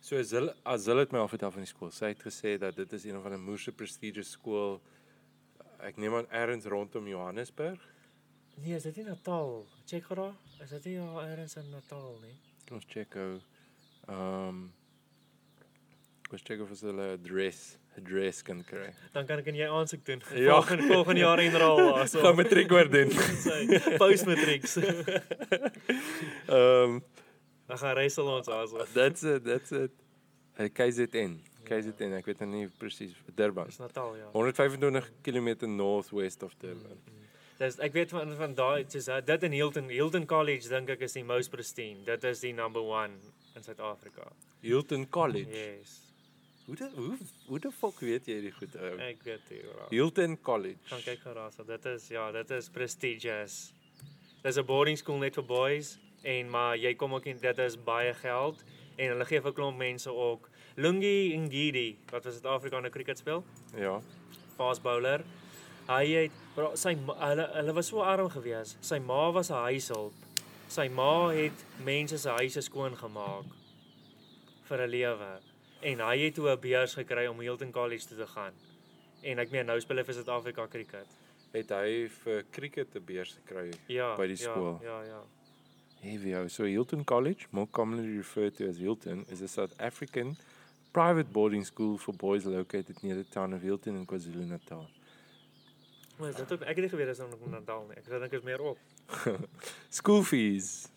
So 0.02 0.18
as 0.18 0.31
hulle 0.31 0.99
het 0.99 1.14
my 1.15 1.19
al 1.19 1.30
vertel 1.31 1.52
van 1.52 1.64
die 1.64 1.69
skool. 1.69 1.94
Sy 1.95 2.11
het 2.11 2.23
gesê 2.23 2.57
dat 2.60 2.76
dit 2.76 2.94
is 2.94 3.06
een 3.07 3.22
van 3.23 3.31
die 3.31 3.39
moeë 3.39 3.72
prestigious 3.72 4.34
skool. 4.35 4.81
Ek 5.80 5.95
neem 5.95 6.18
aan 6.19 6.27
ergens 6.27 6.68
rondom 6.68 7.07
Johannesburg. 7.07 7.80
nee, 8.57 8.76
is 8.76 8.84
dit 8.84 8.95
nie 8.98 9.06
Natal? 9.06 9.65
Check 9.85 10.03
gou 10.10 10.15
daar. 10.19 10.35
Is 10.64 10.69
dit 10.69 10.85
nie 10.89 10.98
daar 10.98 11.30
ergens 11.30 11.56
in 11.56 11.69
Natal 11.72 12.18
nie? 12.23 12.35
Ons 12.76 12.85
check 12.89 13.15
ou 13.15 13.39
ehm 14.11 14.65
ons 16.27 16.44
check 16.44 16.60
of 16.60 16.72
hulle 16.81 17.11
adres 17.15 17.77
adres 17.98 18.41
kan 18.45 18.64
kry. 18.64 18.90
Dan 19.14 19.28
kan 19.30 19.41
ek 19.41 19.49
en 19.52 19.57
jy 19.60 19.68
aansoek 19.68 20.06
doen. 20.06 20.24
Ja. 20.34 20.56
Volgende 20.56 20.88
volgende 20.94 21.22
jaar 21.24 21.41
inrol 21.44 21.82
also. 21.98 22.22
Gaan 22.26 22.38
matriek 22.40 22.72
oor 22.72 22.90
doen. 22.91 23.14
Postmatrieks. 24.02 24.78
Ehm 26.57 26.99
Dan 27.68 27.78
gaan 27.78 27.95
reisel 27.99 28.28
ons 28.32 28.48
also. 28.48 28.86
that's 28.94 29.24
it, 29.24 29.44
that's 29.44 29.72
it. 29.76 29.91
Hey 30.56 30.69
KZN. 30.69 31.34
KZN, 31.68 32.14
ek 32.15 32.30
weet 32.30 32.40
nou 32.45 32.48
nie 32.53 32.69
presies 32.80 33.11
Durban. 33.36 33.68
Dis 33.68 33.82
Natal 33.82 34.15
ja. 34.15 34.30
125 34.32 35.11
km 35.26 35.68
northwest 35.68 36.48
of 36.48 36.56
Durban. 36.64 36.95
Dis 37.60 37.80
ek 37.84 37.94
weet 37.98 38.15
van 38.15 38.32
van 38.40 38.56
daai 38.56 38.86
soos 38.88 39.10
uh, 39.11 39.19
dit 39.26 39.44
in 39.49 39.56
Hilton 39.57 39.91
Hilton 39.91 40.26
College 40.30 40.69
dink 40.72 40.95
ek 40.95 41.03
is 41.10 41.18
die 41.19 41.26
most 41.28 41.52
pristine. 41.52 42.06
Dit 42.07 42.24
is 42.30 42.45
die 42.45 42.53
number 42.56 42.88
1 43.03 43.19
in 43.57 43.65
Suid-Afrika. 43.65 44.32
Hilton 44.64 45.10
College. 45.10 45.52
Yes. 45.52 46.06
Hoe 46.68 46.76
de, 46.76 46.88
hoe 46.95 47.18
hoe 47.48 47.60
die 47.64 47.72
fuck 47.72 47.99
weet 48.03 48.26
jy 48.27 48.41
die 48.44 48.52
goed 48.52 48.73
ou? 48.76 48.98
Ek 48.99 49.22
weet 49.23 49.49
nie. 49.53 49.61
hoor. 49.64 49.85
Hilton 49.89 50.34
College. 50.44 50.81
Gaan 50.91 51.03
kyk 51.06 51.23
daar. 51.23 51.52
So 51.56 51.64
dit 51.64 51.85
is 51.94 52.07
ja, 52.11 52.26
dit 52.35 52.52
is 52.52 52.68
prestigious. 52.69 53.56
Dis 54.44 54.57
'n 54.60 54.65
boarding 54.68 54.98
school 54.99 55.18
net 55.23 55.35
vir 55.39 55.45
boys 55.48 55.98
en 56.23 56.49
maar 56.49 56.76
jy 56.77 56.94
kom 56.95 57.14
ook 57.15 57.26
in 57.26 57.39
dit 57.39 57.57
is 57.60 57.77
baie 57.77 58.14
geld 58.14 58.64
en 58.98 59.07
hulle 59.14 59.26
gee 59.26 59.41
vir 59.41 59.53
klomp 59.53 59.77
mense 59.77 60.11
ook 60.11 60.49
Lungi 60.76 61.38
Ngidi 61.38 61.98
wat 62.11 62.23
vir 62.23 62.31
Suid-Afrika 62.35 62.80
nou 62.80 62.91
cricket 62.91 63.18
speel. 63.18 63.44
Ja. 63.77 64.02
fast 64.57 64.81
bowler. 64.84 65.23
Hy 65.88 66.06
het 66.11 66.31
bro, 66.56 66.76
sy 66.76 66.95
hulle 66.95 67.48
hulle 67.53 67.73
was 67.73 67.88
so 67.88 68.02
arm 68.02 68.30
gewees. 68.30 68.76
Sy 68.81 68.99
ma 68.99 69.31
was 69.31 69.49
'n 69.52 69.64
huishulp. 69.72 70.14
Sy 70.68 70.89
ma 70.89 71.30
het 71.30 71.65
mense 71.85 72.18
se 72.18 72.30
huise 72.30 72.61
skoon 72.61 72.95
gemaak 72.98 73.45
vir 74.68 74.81
'n 74.81 74.89
lewe. 74.89 75.39
En 75.88 76.03
hy 76.03 76.18
het 76.26 76.35
toe 76.35 76.49
'n 76.51 76.59
beurs 76.59 76.93
gekry 76.93 77.26
om 77.27 77.39
Hilton 77.39 77.72
College 77.72 78.07
toe 78.07 78.18
te 78.18 78.27
gaan. 78.27 78.53
En 79.22 79.39
ek 79.39 79.51
meen 79.51 79.65
nou 79.65 79.80
speel 79.80 79.97
hy 79.97 80.03
vir 80.03 80.14
Suid-Afrika 80.14 80.68
cricket. 80.68 81.07
Het 81.51 81.69
hy 81.69 82.09
vir 82.09 82.45
cricket 82.51 82.95
'n 82.95 83.05
beurs 83.05 83.34
gekry? 83.34 83.72
Ja. 83.88 84.15
By 84.15 84.27
die 84.27 84.38
ja, 84.38 84.51
skool. 84.51 84.80
Ja, 84.84 85.01
ja. 85.03 85.23
Heavy 86.01 86.34
ou. 86.34 86.47
So 86.49 86.64
Hilton 86.64 87.03
College, 87.03 87.47
more 87.49 87.68
commonly 87.72 88.18
referred 88.18 88.55
to 88.55 88.68
as 88.68 88.77
Hilton, 88.77 89.26
is 89.30 89.41
a 89.41 89.47
South 89.47 89.73
African 89.80 90.38
private 90.91 91.31
boarding 91.31 91.65
school 91.65 91.97
for 91.97 92.14
boys 92.14 92.45
located 92.45 93.03
near 93.03 93.15
the 93.15 93.30
town 93.30 93.53
of 93.53 93.61
Hilton 93.61 93.95
in 93.95 94.05
KwaZulu-Natal. 94.05 94.89
Maar 96.18 96.34
dit 96.34 96.51
ook 96.51 96.61
ek 96.61 96.76
het 96.76 96.77
nie 96.77 96.89
geweet 96.89 97.07
dis 97.07 97.18
nog 97.18 97.43
in 97.45 97.51
Natal 97.53 97.85
nie. 97.88 97.97
Ek 97.97 98.07
dink 98.09 98.31
is 98.31 98.41
meer 98.41 98.61
op. 98.61 98.77
School 99.99 100.23
fees 100.23 100.89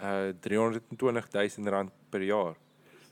uh 0.00 0.32
320 0.40 1.28
000 1.32 1.68
rand 1.68 1.92
per 2.10 2.22
jaar. 2.22 2.56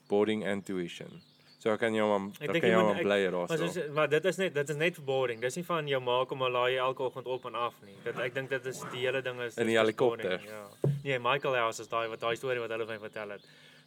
Boarding 0.09 0.45
and 0.47 0.65
tuition. 0.67 1.21
So 1.59 1.73
ek 1.73 1.81
kan 1.81 1.95
jou 1.95 2.07
maar 2.07 2.29
Ek 2.41 2.43
ek 2.49 2.53
dink 2.53 2.63
kan 2.63 2.71
jy 2.71 2.77
jou 2.77 2.85
maar 2.87 2.97
ek- 2.97 3.03
bly 3.03 3.19
Maar 3.31 3.33
daarso. 3.59 3.67
soos, 3.73 3.89
maar 3.95 4.09
dit 4.09 4.25
is 4.25 4.37
net 4.37 4.55
dit 4.55 4.69
is 4.71 4.77
net 4.77 5.05
boarding. 5.05 5.41
Dis 5.41 5.57
nie 5.57 5.65
van 5.65 5.89
jou 5.89 6.01
maak 6.01 6.31
om 6.31 6.43
'n 6.43 6.53
laai 6.53 6.77
elke 6.77 7.03
oggend 7.03 7.27
op 7.27 7.45
en 7.47 7.55
af 7.55 7.75
nie. 7.83 7.95
Dit 8.05 8.19
ek 8.19 8.35
dink 8.35 8.51
dit 8.51 8.67
is 8.67 8.81
die 8.93 9.01
hele 9.07 9.23
ding 9.23 9.41
is 9.41 9.57
In 9.57 9.67
die 9.67 9.77
helikopter. 9.79 10.41
Ja. 10.45 10.69
Nee, 11.03 11.19
Michael 11.19 11.55
House 11.57 11.81
is 11.81 11.89
daai 11.89 12.09
wat 12.09 12.21
daai 12.21 12.37
storie 12.37 12.61
wat 12.61 12.71
hulle 12.71 12.87
vir 12.87 12.95
my 12.95 13.09
vertel 13.09 13.31
het. 13.31 13.43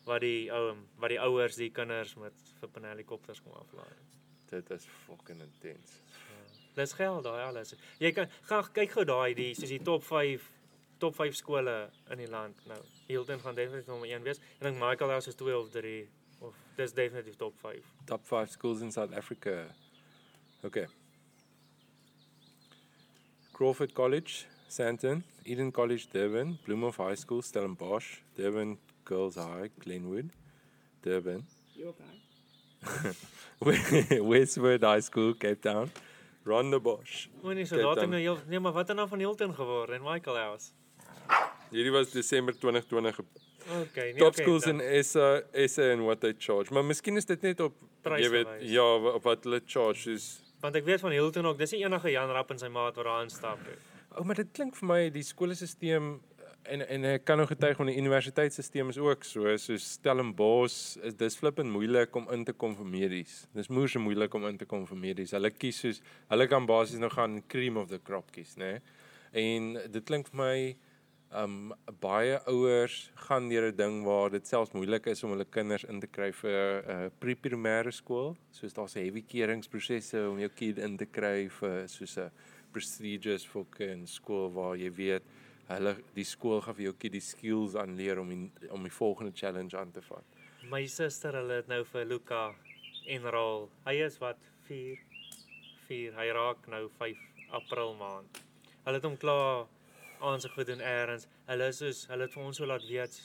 Wat 0.05 0.21
die 0.21 0.49
ou 0.51 0.75
wat 0.99 1.09
die 1.09 1.19
ouers 1.19 1.55
die 1.55 1.69
kinders 1.69 2.15
met 2.15 2.33
vir 2.61 2.81
'n 2.81 2.85
helikopters 2.89 3.39
kom 3.41 3.53
aflaai. 3.53 3.93
Dit 4.49 4.69
is 4.71 4.85
fucking 5.07 5.41
intens. 5.41 6.01
Dis 6.75 6.93
geld 6.93 7.23
daai 7.23 7.43
alles. 7.45 7.75
Jy 7.99 8.11
kan 8.11 8.27
gaan 8.41 8.63
kyk 8.73 8.91
gou 8.91 9.05
daai 9.05 9.33
die 9.35 9.53
soos 9.53 9.69
die 9.69 9.79
top 9.83 10.03
5 10.03 10.41
top 10.99 11.15
5 11.15 11.35
skole 11.35 11.75
in 12.11 12.21
die 12.21 12.29
land 12.29 12.55
nou. 12.69 12.79
Hilton 13.07 13.41
gaan 13.43 13.55
definitief 13.55 13.89
nommer 13.89 14.07
1 14.07 14.23
wees. 14.27 14.41
Ek 14.59 14.67
dink 14.67 14.79
Michael 14.81 15.15
House 15.15 15.31
is 15.31 15.37
2 15.39 15.55
of 15.57 15.71
3 15.73 15.95
of 16.45 16.55
dis 16.77 16.93
definitief 16.95 17.37
top 17.39 17.57
5. 17.63 17.91
Top 18.05 18.25
5 18.27 18.55
schools 18.55 18.83
in 18.85 18.91
South 18.91 19.13
Africa. 19.13 19.67
Okay. 20.63 20.87
Crawford 23.53 23.93
College, 23.93 24.45
Sandton, 24.67 25.23
Eden 25.43 25.71
College, 25.71 26.07
Durban, 26.13 26.57
Bloemhof 26.65 26.97
High 26.97 27.19
School, 27.19 27.41
Stellenbosch, 27.41 28.21
Durban 28.37 28.77
Girls 29.03 29.35
High, 29.35 29.69
Glenwood, 29.79 30.29
Durban, 31.01 31.43
You 31.79 31.95
okay? 31.95 34.19
Westwood 34.21 34.83
High 34.83 34.99
School, 34.99 35.33
Cape 35.33 35.61
Town, 35.61 35.91
Rondebosch. 36.43 37.27
Moenie 37.41 37.65
so 37.65 37.79
laat 37.79 37.95
dan. 37.95 38.09
nou 38.09 38.21
heel 38.21 38.37
nee, 38.47 38.59
maar 38.59 38.71
wat 38.71 38.87
het 38.87 38.97
nou 38.97 39.07
van 39.07 39.19
Hilton 39.19 39.55
geword 39.55 39.89
en 39.89 40.01
Michael 40.03 40.35
House? 40.35 40.71
Hierdie 41.71 41.93
was 41.93 42.11
Desember 42.11 42.53
2020. 42.53 43.23
Okay, 43.69 44.11
nee, 44.11 44.17
Top 44.17 44.33
okay, 44.33 44.43
schools 44.43 44.63
dan- 44.63 44.81
in 44.81 45.03
SA, 45.03 45.41
SA 45.53 45.91
and 45.91 46.01
what 46.01 46.21
they 46.21 46.33
charge. 46.37 46.73
Maar 46.73 46.85
miskien 46.85 47.17
is 47.17 47.25
dit 47.25 47.41
net 47.41 47.59
op 47.59 47.75
Prys 48.01 48.23
jy 48.25 48.29
weet 48.29 48.55
ja, 48.71 48.85
op 49.13 49.23
wat 49.23 49.43
hulle 49.43 49.61
charge 49.65 50.01
soos 50.01 50.29
want 50.59 50.75
ek 50.75 50.87
weet 50.87 50.99
van 50.99 51.13
Hilton 51.15 51.47
ook, 51.47 51.59
dis 51.59 51.71
nie 51.71 51.85
enige 51.85 52.11
Jan 52.11 52.31
Rapp 52.35 52.51
en 52.51 52.59
sy 52.59 52.67
maat 52.67 52.97
wat 52.99 53.07
daar 53.07 53.23
instap 53.23 53.61
nie. 53.63 53.77
O, 54.17 54.25
maar 54.27 54.35
dit 54.41 54.49
klink 54.51 54.75
vir 54.75 54.89
my 54.89 54.99
die 55.13 55.23
skoolstelsel 55.23 56.19
en 56.69 56.81
en 56.83 57.05
ek 57.07 57.23
kan 57.25 57.39
nou 57.39 57.45
getuig 57.47 57.77
van 57.79 57.87
die 57.89 57.95
universiteitsstelsel 57.97 58.91
is 58.91 58.99
ook 59.01 59.23
so, 59.23 59.53
soos 59.57 59.85
Stellenbosch, 59.95 60.97
is 61.07 61.15
dis 61.17 61.37
flippend 61.39 61.71
moeilik 61.71 62.15
om 62.19 62.27
in 62.35 62.43
te 62.45 62.53
kom 62.53 62.75
vir 62.75 62.85
medies. 62.85 63.47
Dis 63.55 63.71
moeë 63.71 63.93
so 63.93 64.03
moeilik 64.03 64.35
om 64.35 64.45
in 64.49 64.59
te 64.59 64.67
kom 64.69 64.83
vir 64.89 64.99
medies. 64.99 65.31
Hulle 65.37 65.53
kies 65.55 65.79
soos 65.85 66.01
hulle 66.29 66.49
kan 66.51 66.67
basies 66.69 66.99
nou 66.99 67.09
gaan 67.13 67.39
cream 67.47 67.79
of 67.79 67.89
the 67.89 67.99
crop 68.03 68.29
kies, 68.35 68.57
né? 68.59 68.75
Nee? 68.75 68.81
En 69.39 69.73
dit 69.93 70.05
klink 70.05 70.27
vir 70.29 70.37
my 70.41 70.75
um 71.31 71.73
baie 72.01 72.39
ouers 72.49 73.11
gaan 73.27 73.49
deur 73.49 73.69
'n 73.69 73.75
ding 73.75 74.03
waar 74.03 74.29
dit 74.29 74.47
selfs 74.47 74.73
moeilik 74.73 75.05
is 75.07 75.23
om 75.23 75.31
hulle 75.31 75.45
kinders 75.45 75.83
in 75.83 75.99
te 75.99 76.07
kry 76.07 76.31
vir 76.31 76.81
'n 76.81 77.05
uh, 77.05 77.09
pre-primêre 77.19 77.91
skool. 77.91 78.35
Soos 78.51 78.73
daar's 78.73 78.95
'n 78.95 79.03
heavy 79.03 79.21
keuringsprosesse 79.21 80.29
om 80.29 80.39
jou 80.39 80.49
kind 80.49 80.77
in 80.77 80.97
te 80.97 81.05
kry 81.05 81.49
vir 81.49 81.87
soos 81.87 82.17
'n 82.17 82.31
prestigious 82.73 83.45
fucking 83.45 84.07
skool 84.07 84.49
waar 84.53 84.75
jy 84.75 84.89
weet 84.89 85.23
hulle 85.67 85.95
die 86.15 86.25
skool 86.25 86.61
gaan 86.61 86.75
vir 86.75 86.83
jou 86.83 86.93
kind 86.93 87.13
die 87.13 87.21
skills 87.21 87.75
aanleer 87.75 88.19
om 88.19 88.29
die, 88.29 88.69
om 88.69 88.83
die 88.83 88.91
volgende 88.91 89.31
challenge 89.31 89.77
aan 89.77 89.91
te 89.91 90.01
vat. 90.01 90.25
My 90.69 90.85
suster, 90.87 91.33
hulle 91.33 91.61
het 91.61 91.67
nou 91.67 91.83
vir 91.85 92.05
Luka 92.05 92.55
enrol. 93.07 93.69
Hy 93.85 93.95
is 94.05 94.17
wat 94.19 94.37
4 94.67 94.97
4. 95.87 96.13
Hy 96.13 96.27
raak 96.37 96.67
nou 96.69 96.87
5 96.97 97.17
April 97.51 97.95
maand. 97.97 98.41
Hulle 98.85 98.97
het 98.97 99.05
hom 99.05 99.17
klaar 99.17 99.67
aansig 100.21 100.53
gedoen 100.53 100.81
eers. 100.81 101.27
Hulle 101.47 101.67
is 101.67 101.77
soos 101.77 102.05
hulle 102.11 102.27
het 102.27 102.33
vir 102.33 102.43
ons 102.43 102.57
so 102.57 102.65
laat 102.65 102.85
weet 102.87 103.19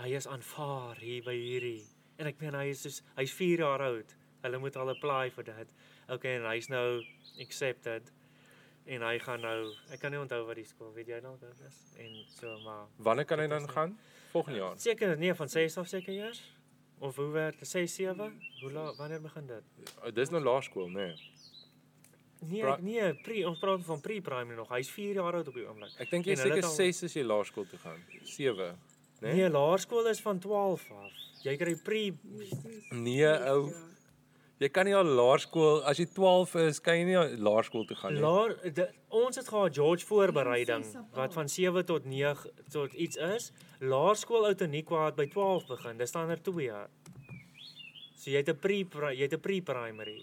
hy 0.00 0.14
is 0.16 0.26
aanvaar 0.26 1.00
hier 1.02 1.22
by 1.26 1.34
hierdie. 1.36 1.84
En 2.20 2.28
ek 2.30 2.40
meen 2.40 2.56
hy 2.56 2.68
is 2.72 2.82
soos 2.86 3.02
hy's 3.18 3.34
4 3.36 3.64
jaar 3.64 3.84
oud. 3.84 4.16
Hulle 4.42 4.58
moet 4.58 4.76
al 4.76 4.90
apply 4.94 5.30
vir 5.36 5.48
dit. 5.50 5.74
Okay, 6.10 6.36
en 6.38 6.48
hy's 6.50 6.68
nou 6.72 7.02
accepted. 7.42 8.10
En 8.90 9.04
hy 9.06 9.18
gaan 9.22 9.44
nou, 9.44 9.58
ek 9.94 10.00
kan 10.02 10.10
nie 10.10 10.18
onthou 10.18 10.40
wat 10.48 10.58
die 10.58 10.66
skool, 10.66 10.90
weet 10.96 11.12
jy 11.12 11.20
dalk 11.22 11.38
dit 11.40 11.60
is. 11.68 11.76
En 12.02 12.16
so 12.32 12.56
maar 12.64 12.88
Wanneer 12.98 13.28
kan 13.30 13.38
hy 13.38 13.46
dan 13.52 13.68
gaan? 13.70 13.94
Volgende 14.32 14.58
jaar. 14.58 14.78
seker 14.80 15.16
nee 15.18 15.34
van 15.34 15.48
6 15.48 15.78
af 15.78 15.88
seker 15.88 16.12
eers. 16.14 16.42
Of 16.98 17.16
hoe 17.16 17.30
werk 17.34 17.58
dit? 17.58 17.68
6 17.68 17.94
7? 17.94 18.40
Hoe 18.60 18.72
laat 18.72 18.96
wanneer 18.96 19.20
begin 19.20 19.46
dit? 19.46 19.62
Oh, 20.02 20.10
dis 20.14 20.30
nou 20.30 20.42
laerskool, 20.42 20.88
né? 20.88 21.06
Nee. 21.06 21.31
Nee, 22.48 22.62
ek, 22.62 22.80
nee, 22.82 23.14
pre 23.22 23.48
ons 23.48 23.58
praat 23.58 23.84
van 23.84 24.00
pre-primary 24.00 24.56
nog. 24.56 24.68
Hy's 24.68 24.90
4 24.90 25.14
jaar 25.14 25.34
oud 25.34 25.48
op 25.48 25.54
die 25.54 25.66
oomblik. 25.68 25.90
Ek 25.98 26.10
dink 26.10 26.24
jy 26.26 26.34
seker 26.36 26.56
het 26.56 26.64
al- 26.64 26.70
6 26.74 27.02
as 27.04 27.14
jy 27.14 27.22
laerskool 27.22 27.66
toe 27.70 27.78
gaan. 27.78 28.00
7. 28.24 28.56
Nee, 29.20 29.32
Nee. 29.32 29.40
nee 29.42 29.50
laerskool 29.50 30.06
is 30.10 30.20
van 30.20 30.38
12 30.38 30.90
af. 30.90 31.12
Jy 31.44 31.56
kry 31.56 31.74
pre 31.84 32.12
Nee, 32.90 33.26
ou. 33.48 33.72
Jy 34.58 34.68
kan 34.68 34.84
nie 34.86 34.94
al 34.94 35.04
laerskool 35.04 35.82
as 35.84 35.98
jy 35.98 36.06
12 36.06 36.54
is, 36.54 36.78
kan 36.80 36.94
jy 36.98 37.04
nie 37.04 37.16
al 37.18 37.32
laerskool 37.38 37.84
toe 37.86 37.96
gaan 37.96 38.14
nie. 38.14 38.20
laer 38.22 38.72
de, 38.74 38.88
ons 39.08 39.36
het 39.36 39.48
gehad 39.48 39.74
George 39.74 40.06
voorbereiding 40.06 40.84
af 40.84 41.04
wat 41.14 41.32
van 41.34 41.48
7 41.48 41.84
tot 41.84 42.04
9 42.04 42.50
tot 42.70 42.92
iets 42.94 43.16
is. 43.16 43.52
Laerskool 43.80 44.46
Outoniqua 44.46 45.06
het 45.06 45.16
by 45.16 45.26
12 45.26 45.66
begin. 45.66 45.96
Dis 45.98 46.08
staan 46.08 46.30
er 46.30 46.42
2 46.42 46.64
jaar. 46.66 46.88
So 48.14 48.30
jy 48.30 48.36
het 48.36 48.48
'n 48.50 48.58
pre 48.58 48.84
jy 49.14 49.22
het 49.22 49.32
'n 49.34 49.40
pre-primary. 49.40 50.22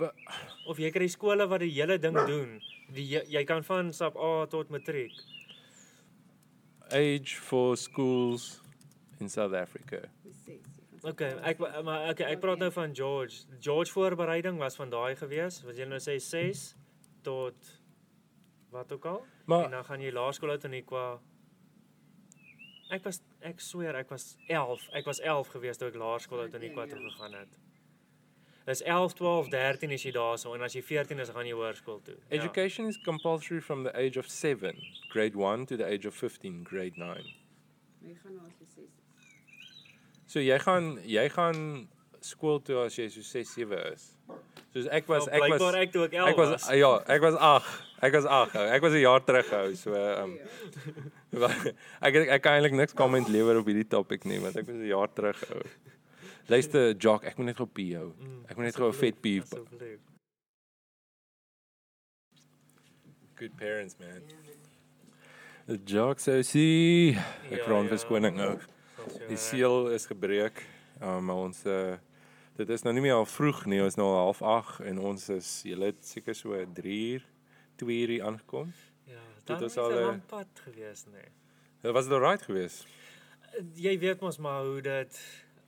Of 0.70 0.80
jy 0.82 0.90
kry 0.94 1.08
skole 1.10 1.46
wat 1.50 1.64
die 1.64 1.72
hele 1.74 1.98
ding 2.02 2.16
doen. 2.28 2.58
Die 2.94 3.06
jy, 3.14 3.24
jy 3.28 3.44
kan 3.48 3.64
van 3.66 3.92
sap 3.96 4.16
A 4.16 4.46
tot 4.50 4.70
matriek. 4.74 5.16
Age 6.88 7.36
for 7.36 7.76
schools 7.76 8.60
in 9.20 9.28
South 9.28 9.52
Africa. 9.52 10.06
Okay, 11.06 11.30
ek 11.46 11.60
maar 11.86 12.08
okay, 12.10 12.26
ek 12.32 12.40
praat 12.42 12.58
nou 12.58 12.70
van 12.74 12.94
George. 12.96 13.44
George 13.62 13.92
voorbereiding 13.94 14.58
was 14.58 14.76
van 14.80 14.90
daai 14.90 15.14
gewees. 15.16 15.60
Wat 15.66 15.78
jy 15.78 15.86
nou 15.86 16.00
sê 16.02 16.16
6 16.22 16.64
tot 17.26 17.74
wat 18.74 18.92
ook 18.92 19.06
al. 19.06 19.22
en 19.22 19.52
Maar 19.52 19.70
dan 19.70 19.84
gaan 19.84 20.02
jy 20.02 20.12
laerskool 20.12 20.50
uit 20.56 20.64
in 20.64 20.80
Equa. 20.80 21.06
Ek 22.90 23.04
was 23.04 23.20
ek 23.44 23.60
sweer 23.60 23.96
ek 24.00 24.10
was 24.10 24.34
11. 24.48 24.88
Ek 24.96 25.06
was 25.06 25.20
11 25.20 25.54
gewees 25.54 25.78
toe 25.78 25.88
ek 25.92 26.00
laerskool 26.00 26.46
uit 26.46 26.54
in 26.58 26.70
Equa 26.70 26.88
toe 26.88 27.00
gegaan 27.04 27.36
het. 27.38 27.67
Dis 28.68 28.82
11, 28.82 29.14
12, 29.16 29.48
13 29.48 29.90
is 29.96 30.02
jy 30.04 30.10
daarso 30.12 30.50
en 30.52 30.64
as 30.66 30.74
jy 30.76 30.82
14 30.84 31.22
is, 31.24 31.30
gaan 31.32 31.46
jy 31.48 31.54
hoërskool 31.56 32.02
toe. 32.04 32.16
Ja. 32.18 32.36
education 32.36 32.90
is 32.92 32.98
compulsory 33.00 33.62
from 33.64 33.86
the 33.86 33.92
age 33.96 34.20
of 34.20 34.28
7, 34.28 34.76
grade 35.08 35.36
1 35.36 35.64
to 35.70 35.78
the 35.80 35.86
age 35.88 36.04
of 36.04 36.12
15, 36.14 36.66
grade 36.68 37.00
9. 37.00 37.30
Jy 38.04 38.12
gaan 38.20 38.36
nou 38.36 38.44
as 38.44 38.60
jy 38.60 38.68
6 38.74 38.84
is. 38.84 38.92
So 40.28 40.44
jy 40.44 40.60
gaan 40.66 40.92
jy 41.08 41.26
gaan 41.32 41.88
skool 42.20 42.60
toe 42.60 42.82
as 42.84 43.00
jy 43.00 43.08
so 43.08 43.24
6, 43.24 43.56
7 43.56 43.82
is. 43.94 44.10
Soos 44.74 44.92
ek 44.92 45.08
was 45.08 45.24
Wel, 45.32 45.40
ek 45.40 45.56
was 45.56 45.80
ek 45.80 45.96
toe 45.96 46.04
ek 46.04 46.20
11 46.20 46.34
ek 46.34 46.44
was 46.44 46.70
ja, 46.76 46.94
ek 47.16 47.24
was 47.24 47.42
8. 47.50 47.76
Ek 48.04 48.14
was 48.20 48.32
8. 48.36 48.56
Ek 48.76 48.82
was 48.84 48.92
'n 48.92 49.00
jaar 49.00 49.24
terug 49.24 49.48
hou. 49.56 49.68
So 49.80 49.96
um 49.96 50.36
ek 52.06 52.24
ek 52.36 52.42
kan 52.44 52.60
eintlik 52.60 52.76
niks 52.76 52.92
comment 52.92 53.32
lewer 53.32 53.64
op 53.64 53.72
hierdie 53.72 53.88
topic 53.88 54.28
nie, 54.28 54.44
want 54.44 54.60
ek 54.60 54.68
was 54.68 54.76
'n 54.76 54.90
jaar 54.92 55.08
terug 55.08 55.40
hou. 55.48 55.64
Luister, 56.48 56.94
Jock, 56.96 57.24
ek 57.28 57.36
moet 57.36 57.50
net 57.50 57.58
gou 57.60 57.66
pee 57.68 57.96
hou. 57.98 58.12
Mm, 58.16 58.38
Ek 58.48 58.56
moet 58.56 58.68
net 58.70 58.76
gou 58.78 58.88
'n 58.88 58.96
vet 58.96 59.20
pee. 59.20 59.42
Good 63.38 63.56
parents, 63.56 63.96
man. 64.00 64.22
Jock 65.84 66.18
sou 66.20 66.40
sê 66.42 66.64
ek 67.52 67.58
Ja, 67.58 67.64
vra 67.64 67.78
om 67.78 67.84
ja. 67.86 67.90
verskoning 67.92 68.34
nou. 68.36 68.54
Soos 68.58 69.12
jy 69.12 69.26
Die 69.28 69.36
reg. 69.36 69.38
seël 69.38 69.88
is 69.94 70.06
gebreek. 70.06 70.62
Um, 71.02 71.24
maar 71.28 71.36
ons 71.36 71.64
uh, 71.66 71.96
dit 72.56 72.68
is 72.70 72.82
nou 72.82 72.92
nie 72.94 73.02
meer 73.04 73.14
al 73.14 73.26
vroeg 73.28 73.66
nie, 73.66 73.78
ons 73.80 73.92
is 73.94 73.96
nou 74.00 74.08
al 74.08 74.24
half 74.32 74.40
8 74.42 74.80
en 74.88 74.98
ons 74.98 75.28
is 75.28 75.62
julle 75.62 75.84
het 75.92 76.00
seker 76.04 76.34
so 76.34 76.56
3 76.74 76.96
uur, 77.12 77.24
2 77.76 78.00
uur 78.00 78.08
hier 78.08 78.24
aangekom. 78.24 78.72
Ja, 79.06 79.20
Dit 79.44 79.60
was 79.60 79.76
al, 79.78 79.84
al 79.84 79.90
'n 79.90 79.98
eh, 79.98 80.06
lang 80.06 80.26
pad 80.26 80.48
gewees, 80.64 81.04
nee. 81.12 81.28
Dit 81.82 81.92
was 81.92 82.08
dit 82.08 82.18
right 82.18 82.42
geweest. 82.42 82.86
Jy 83.74 83.98
weet 83.98 84.20
mos 84.20 84.38
maar 84.38 84.64
hoe 84.64 84.80
dit 84.82 85.20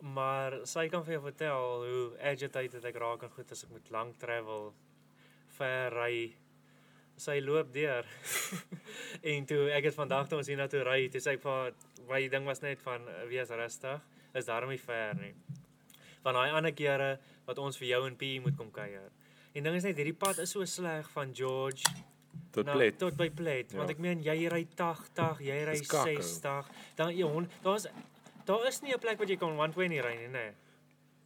maar 0.03 0.61
sy 0.65 0.89
kan 0.89 1.05
vir 1.05 1.15
jou 1.19 1.23
vertel 1.23 1.85
hoe 1.87 2.05
agitated 2.33 2.85
ek 2.85 2.97
raak 3.03 3.23
en 3.27 3.31
goed 3.35 3.53
as 3.53 3.65
ek 3.65 3.71
moet 3.75 3.91
lank 3.91 4.19
travel 4.19 4.73
ver 5.59 5.91
ry. 5.93 6.33
Sy 7.21 7.41
loop 7.45 7.73
deur. 7.75 8.07
en 9.33 9.47
toe 9.47 9.69
ek 9.77 9.85
het 9.91 9.95
vandag 9.99 10.29
toe 10.29 10.39
ons 10.41 10.49
hier 10.49 10.57
na 10.61 10.69
toe 10.73 10.83
ry, 10.87 11.09
toe 11.13 11.21
sê 11.21 11.35
ek 11.37 11.43
vir 11.45 11.53
haar, 11.53 11.73
"Why 12.09 12.21
die 12.25 12.31
ding 12.33 12.47
was 12.49 12.63
net 12.63 12.81
van 12.81 13.05
eh, 13.09 13.27
wees 13.29 13.51
rustig, 13.51 14.01
is 14.35 14.47
daarom 14.49 14.71
nie 14.71 14.79
ver 14.81 15.15
nie." 15.21 15.35
Van 16.25 16.35
daai 16.35 16.51
ander 16.51 16.73
kere 16.73 17.19
wat 17.47 17.59
ons 17.59 17.77
vir 17.79 17.89
jou 17.89 18.07
en 18.07 18.17
P 18.17 18.39
moet 18.41 18.57
kom 18.57 18.71
kuier. 18.71 19.11
En 19.55 19.63
ding 19.65 19.75
is 19.77 19.85
net 19.85 19.97
hierdie 19.97 20.17
pad 20.17 20.39
is 20.39 20.51
so 20.51 20.65
sleg 20.65 21.09
van 21.11 21.35
George 21.35 21.85
Tot 22.53 22.65
na- 22.67 22.73
plet. 22.73 22.99
tot 22.99 23.17
by 23.17 23.29
Plet, 23.31 23.73
Ja. 23.73 23.79
want 23.79 23.91
ek 23.91 23.99
meen 23.99 24.23
jy 24.23 24.49
ry 24.49 24.65
80, 24.77 25.41
jy 25.41 25.65
ry 25.65 25.73
Dis 25.79 25.89
kakko. 25.89 26.05
60, 26.23 26.69
dan 26.97 27.11
jy 27.17 27.23
hond, 27.27 27.51
daar's 27.63 27.87
daar 28.51 28.67
is 28.69 28.83
nie 28.83 28.93
'n 28.95 28.99
plek 28.99 29.19
wat 29.19 29.29
jy 29.29 29.37
kan 29.37 29.55
120 29.57 30.03
ry 30.05 30.17
nie, 30.17 30.29
nê. 30.29 30.49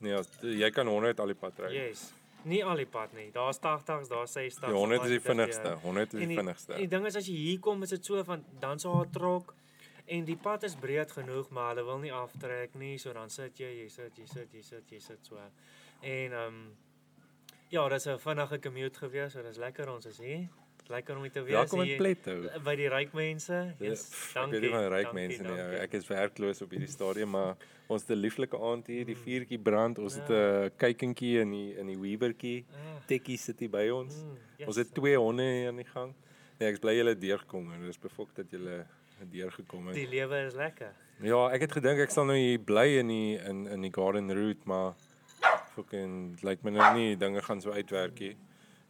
Nee, 0.05 0.15
as, 0.15 0.29
jy 0.43 0.71
kan 0.71 0.87
100 0.87 1.21
al 1.21 1.33
die 1.33 1.39
pad 1.39 1.59
ry. 1.65 1.73
Yes. 1.73 2.13
Nie 2.45 2.61
al 2.65 2.77
die 2.77 2.87
pad 2.87 3.13
nie. 3.17 3.31
Daar's 3.33 3.59
80s, 3.59 4.09
daar's 4.09 4.33
60s. 4.37 4.61
Die 4.67 4.77
100 4.77 5.03
is 5.03 5.09
die 5.09 5.19
dit, 5.19 5.27
vinnigste. 5.27 5.69
ja. 5.69 5.77
100 5.77 6.13
is 6.13 6.19
die 6.19 6.27
die, 6.29 6.37
vinnigste. 6.37 6.75
die 6.77 6.89
ding 6.89 7.07
is 7.07 7.17
as 7.17 7.29
jy 7.29 7.37
hier 7.37 7.61
kom, 7.61 7.83
is 7.83 7.95
dit 7.95 8.05
so 8.05 8.25
van 8.25 8.45
dan 8.61 8.79
so 8.79 9.01
'n 9.01 9.11
trok 9.11 9.55
en 10.07 10.25
die 10.25 10.37
pad 10.37 10.63
is 10.63 10.75
breed 10.77 11.13
genoeg, 11.13 11.49
maar 11.51 11.75
hulle 11.75 11.85
wil 11.85 11.99
nie 11.99 12.13
aftrek 12.13 12.75
nie, 12.75 12.99
so 12.99 13.13
dan 13.13 13.31
sit 13.31 13.59
jy, 13.59 13.71
jy 13.83 13.89
sit, 13.89 14.19
jy 14.19 14.27
sit, 14.27 14.53
jy 14.53 14.63
sit, 14.63 14.91
jy 14.91 15.01
sit 15.01 15.27
so. 15.27 15.37
En 16.01 16.33
ehm 16.33 16.47
um, 16.47 16.77
ja, 17.69 17.89
dit 17.89 17.99
is 17.99 18.07
'n 18.07 18.19
vinnige 18.19 18.59
commute 18.59 18.99
gewees, 18.99 19.33
so 19.33 19.43
dis 19.43 19.57
lekker 19.57 19.89
ons 19.91 20.07
is 20.07 20.19
hier. 20.19 20.49
Lekker 20.93 21.17
om 21.17 21.23
hier 21.25 21.33
te 21.33 21.43
wees 21.43 21.55
Welkom 21.55 21.81
in 21.81 21.87
hier 21.87 22.17
hou. 22.25 22.61
by 22.65 22.75
die 22.77 22.89
ryk 22.93 23.13
mense. 23.17 23.53
Ja, 23.53 23.87
Yes, 23.89 24.03
pff, 24.11 24.33
dankie. 24.35 24.57
Ek 24.57 24.61
weet 24.61 24.63
nie 24.63 24.73
van 24.75 24.89
ryk 24.93 25.13
mense 25.17 25.43
nie. 25.43 25.49
dankie. 25.57 25.79
Ek 25.81 25.93
is 25.97 26.07
werkloos 26.11 26.61
op 26.63 26.71
hierdie 26.75 26.89
stadium, 26.93 27.31
maar 27.31 27.57
ons 27.93 28.03
het 28.05 28.11
'n 28.17 28.21
lieflike 28.21 28.59
aand 28.61 28.87
hier, 28.87 29.05
die 29.07 29.15
Mm. 29.17 29.23
vuurtjie 29.23 29.59
brand. 29.59 29.99
Ons 29.99 30.15
het 30.15 30.29
Ja. 30.29 30.65
'n 30.67 30.71
kykentjie 30.77 31.41
in 31.41 31.51
die 31.51 31.75
in 31.79 31.87
die 31.87 31.97
Weavertjie. 31.97 32.65
Ah, 32.75 33.01
Tekkie 33.07 33.37
sit 33.39 33.59
hier 33.61 33.71
by 33.71 33.89
ons. 33.89 34.15
mm, 34.15 34.37
yes. 34.59 34.67
Ons 34.69 34.77
het 34.77 34.95
twee 34.95 35.17
honde 35.17 35.43
hier 35.43 35.69
aan 35.69 35.77
die 35.77 35.89
gang. 35.89 36.13
Nee, 36.61 36.69
ek 36.69 36.75
is 36.75 36.81
bly 36.81 36.95
julle 36.97 37.15
deurgekom 37.19 37.73
en 37.73 37.81
dis 37.87 37.99
befok 37.99 38.35
dat 38.35 38.47
julle 38.51 38.85
deurgekom 39.33 39.87
het. 39.87 39.95
Die 39.95 40.09
lewe 40.09 40.47
is 40.47 40.55
lekker. 40.55 40.93
Ja, 41.23 41.49
ek 41.51 41.61
het 41.61 41.73
gedink 41.73 41.99
ek 42.01 42.11
sal 42.11 42.25
nou 42.27 42.37
hier 42.37 42.59
bly 42.59 42.99
in 42.99 43.09
die 43.09 43.39
in 43.39 43.67
in 43.67 43.81
die 43.81 43.91
Garden 43.93 44.31
Route, 44.31 44.61
maar 44.67 44.95
fucking 45.75 46.37
lyk 46.43 46.63
my 46.63 46.71
nou 46.71 46.95
nie 46.95 47.17
dinge 47.17 47.41
gaan 47.43 47.61
so 47.61 47.71
uitwerk 47.73 48.19
nie. 48.21 48.37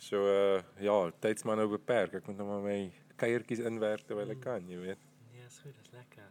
So 0.05 0.20
uh 0.28 0.60
ja, 0.85 0.97
tyds 1.20 1.47
maar 1.48 1.56
nou 1.56 1.68
beperk. 1.72 2.18
Ek 2.18 2.26
moet 2.28 2.36
nou 2.36 2.48
maar 2.51 2.64
my 2.64 2.78
kuiertjies 3.20 3.62
inwerk 3.64 4.05
terwyl 4.05 4.35
ek 4.35 4.43
kan, 4.44 4.64
jy 4.68 4.81
weet. 4.82 5.05
Nee, 5.32 5.47
is 5.47 5.60
goed, 5.62 5.72
dis 5.78 5.94
lekker. 5.94 6.26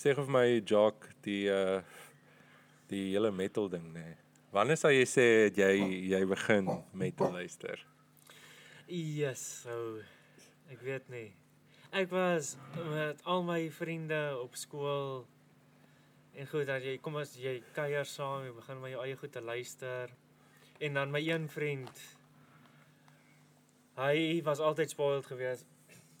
Sê 0.00 0.14
gou 0.16 0.24
vir 0.24 0.36
my 0.38 0.46
Jock, 0.60 1.10
die 1.26 1.44
uh 1.52 1.82
die 2.92 3.10
hele 3.14 3.32
metal 3.32 3.68
ding, 3.72 3.84
nê. 3.92 4.04
Nee. 4.04 4.16
Wanneer 4.52 4.76
sal 4.80 4.92
jy 4.92 5.04
sê 5.08 5.26
jy 5.56 5.70
jy 6.12 6.22
begin 6.28 6.66
metal 6.96 7.32
luister? 7.36 7.80
Yes, 8.88 9.44
so 9.64 10.00
ek 10.72 10.80
weet 10.84 11.12
nie. 11.12 11.28
Ek 11.92 12.08
was 12.12 12.54
met 12.88 13.20
al 13.28 13.44
my 13.48 13.60
vriende 13.72 14.20
op 14.40 14.56
skool 14.56 15.26
en 16.32 16.48
goed 16.48 16.68
dat 16.68 16.84
jy 16.84 16.96
kom 17.04 17.20
as 17.20 17.36
jy 17.36 17.58
kuier 17.76 18.08
saam, 18.08 18.46
jy 18.48 18.56
begin 18.56 18.80
met 18.80 18.94
jou 18.94 19.04
eie 19.04 19.20
goed 19.20 19.32
te 19.36 19.44
luister. 19.44 20.12
En 20.80 20.96
dan 20.96 21.12
my 21.12 21.20
een 21.20 21.48
vriend 21.52 22.04
hy 23.96 24.40
was 24.44 24.60
altyd 24.60 24.90
spoiled 24.90 25.26
geweest 25.26 25.66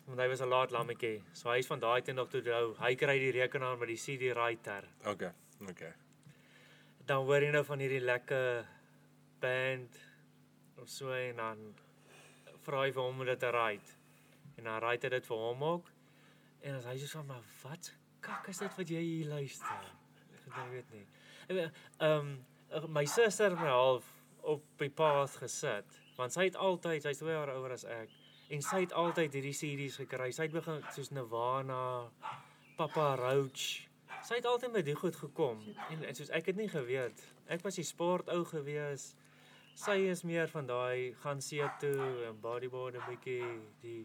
want 0.06 0.20
hy 0.20 0.28
was 0.28 0.40
'n 0.42 0.48
laat 0.48 0.70
lammetjie. 0.70 1.22
So 1.32 1.50
hy's 1.50 1.66
van 1.66 1.80
daai 1.80 2.02
tyd 2.02 2.14
nog 2.14 2.28
toe 2.28 2.42
hou. 2.42 2.74
Hy 2.78 2.94
kry 2.94 3.18
die 3.18 3.30
rekenaar 3.30 3.78
met 3.78 3.88
die 3.88 3.96
CD 3.96 4.34
writer. 4.34 4.84
Okay, 5.04 5.32
okay. 5.70 5.92
dan 7.06 7.24
hoor 7.24 7.42
jy 7.42 7.50
nou 7.50 7.64
van 7.64 7.78
hierdie 7.78 8.00
lekker 8.00 8.66
band 9.40 9.98
of 10.78 10.88
so 10.88 11.10
en 11.12 11.36
dan 11.36 11.74
vra 12.62 12.82
hy 12.82 12.92
vir 12.92 13.02
hom 13.02 13.20
om 13.20 13.26
dit 13.26 13.38
te 13.38 13.50
write. 13.50 13.96
En 14.56 14.64
dan 14.64 14.80
raai 14.80 14.98
hy 15.02 15.08
dit 15.08 15.26
vir 15.26 15.36
hom 15.36 15.64
ook. 15.64 15.90
En 16.62 16.74
as 16.74 16.84
hy 16.84 16.98
so 16.98 17.18
van 17.18 17.26
maar 17.26 17.42
wat 17.62 17.92
kak 18.20 18.48
is 18.48 18.58
dit 18.58 18.76
wat 18.78 18.88
jy 18.88 19.00
hier 19.00 19.26
luister? 19.26 19.90
Ek 20.46 20.70
weet 20.70 20.90
nie. 20.90 21.06
Ehm 21.48 22.36
um, 22.72 22.88
my 22.88 23.04
suster 23.04 23.50
het 23.50 23.60
my 23.60 23.68
half 23.68 24.04
op 24.40 24.62
die 24.78 24.90
path 24.90 25.36
gesit 25.36 26.01
want 26.22 26.34
sy 26.34 26.46
het 26.46 26.56
altyd 26.56 27.02
sy's 27.02 27.22
2 27.22 27.34
jaar 27.34 27.50
ouer 27.56 27.74
as 27.74 27.84
ek 27.88 28.12
en 28.52 28.62
sy 28.62 28.82
het 28.84 28.92
altyd 28.92 29.32
hierdie 29.32 29.56
series 29.56 29.96
gekry. 29.96 30.28
Sy 30.34 30.46
het 30.46 30.54
begin 30.54 30.82
soos 30.92 31.08
Nirvana, 31.14 32.10
Papa 32.76 33.14
Roach. 33.16 33.86
Sy 34.22 34.38
het 34.38 34.46
altyd 34.46 34.74
met 34.74 34.86
die 34.86 34.96
goed 34.98 35.16
gekom 35.16 35.62
en, 35.88 36.04
en 36.04 36.14
soos 36.16 36.30
ek 36.36 36.52
het 36.52 36.60
nie 36.60 36.68
geweet. 36.70 37.22
Ek 37.50 37.64
was 37.64 37.80
die 37.80 37.86
sport 37.86 38.28
ou 38.32 38.42
gewees. 38.48 39.12
Sy 39.78 39.96
is 40.12 40.22
meer 40.28 40.50
van 40.52 40.68
daai 40.68 41.16
gaan 41.22 41.40
see 41.40 41.64
toe 41.80 42.26
en 42.28 42.38
bodyboard 42.44 42.98
'n 43.00 43.06
bietjie 43.08 43.46
die 43.80 44.02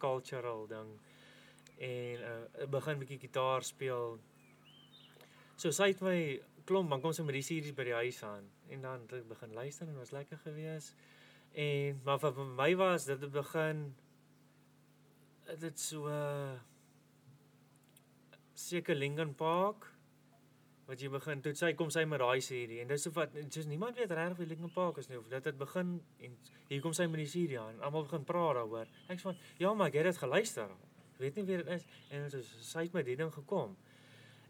cultural 0.00 0.66
ding 0.66 0.96
en 1.76 2.24
uh, 2.24 2.66
begin 2.72 2.98
bietjie 2.98 3.20
gitaar 3.28 3.62
speel. 3.64 4.16
So 5.56 5.70
sy 5.70 5.92
het 5.92 6.00
my 6.00 6.40
klomp, 6.66 6.90
dan 6.90 7.00
kom 7.00 7.12
sy 7.12 7.22
met 7.22 7.36
die 7.36 7.44
series 7.44 7.76
by 7.76 7.84
die 7.84 7.98
huis 8.00 8.22
aan 8.24 8.48
en 8.72 8.82
dan 8.82 9.04
het 9.04 9.20
ek 9.20 9.28
begin 9.28 9.52
luister 9.54 9.86
en 9.86 10.00
was 10.00 10.16
lekker 10.16 10.40
geweest. 10.42 10.96
En 11.56 12.00
maar 12.04 12.18
vir 12.20 12.40
my 12.58 12.74
was 12.76 13.06
dit 13.08 13.20
het 13.20 13.32
begin 13.32 13.94
dit 15.60 15.78
so 15.80 16.10
uh, 16.10 16.58
seker 18.52 18.98
Linkin 18.98 19.32
Park 19.34 19.86
wat 20.86 21.00
jy 21.00 21.08
begin 21.10 21.40
toe 21.42 21.54
sy 21.56 21.72
kom 21.78 21.88
sy 21.90 22.04
met 22.06 22.20
daai 22.20 22.42
serie 22.44 22.82
en 22.82 22.90
dis 22.90 23.06
so 23.06 23.14
wat 23.16 23.32
soos 23.54 23.70
niemand 23.70 23.96
weet 23.96 24.12
regtig 24.12 24.42
wie 24.42 24.50
Linkin 24.52 24.74
Park 24.74 25.00
is 25.00 25.08
nie 25.08 25.16
of 25.18 25.30
dit 25.32 25.48
het 25.48 25.58
begin 25.58 25.96
en 26.28 26.36
hier 26.68 26.84
kom 26.84 26.94
sy 26.94 27.08
met 27.08 27.22
die 27.24 27.30
serie 27.30 27.58
aan 27.62 27.80
almal 27.80 28.04
begin 28.04 28.26
praat 28.28 28.60
daaroor. 28.60 28.92
Ek 29.08 29.22
sê 29.22 29.30
van 29.30 29.40
ja 29.62 29.72
maar 29.72 29.88
ek 29.88 30.00
het 30.02 30.10
dit 30.10 30.22
geluister. 30.26 30.76
Weet 31.16 31.38
nie 31.40 31.48
wie 31.48 31.62
dit 31.62 31.72
is. 31.72 31.86
En 32.12 32.28
so 32.30 32.42
sy 32.44 32.84
het 32.84 32.92
met 32.92 33.08
die 33.08 33.16
ding 33.16 33.32
gekom. 33.32 33.72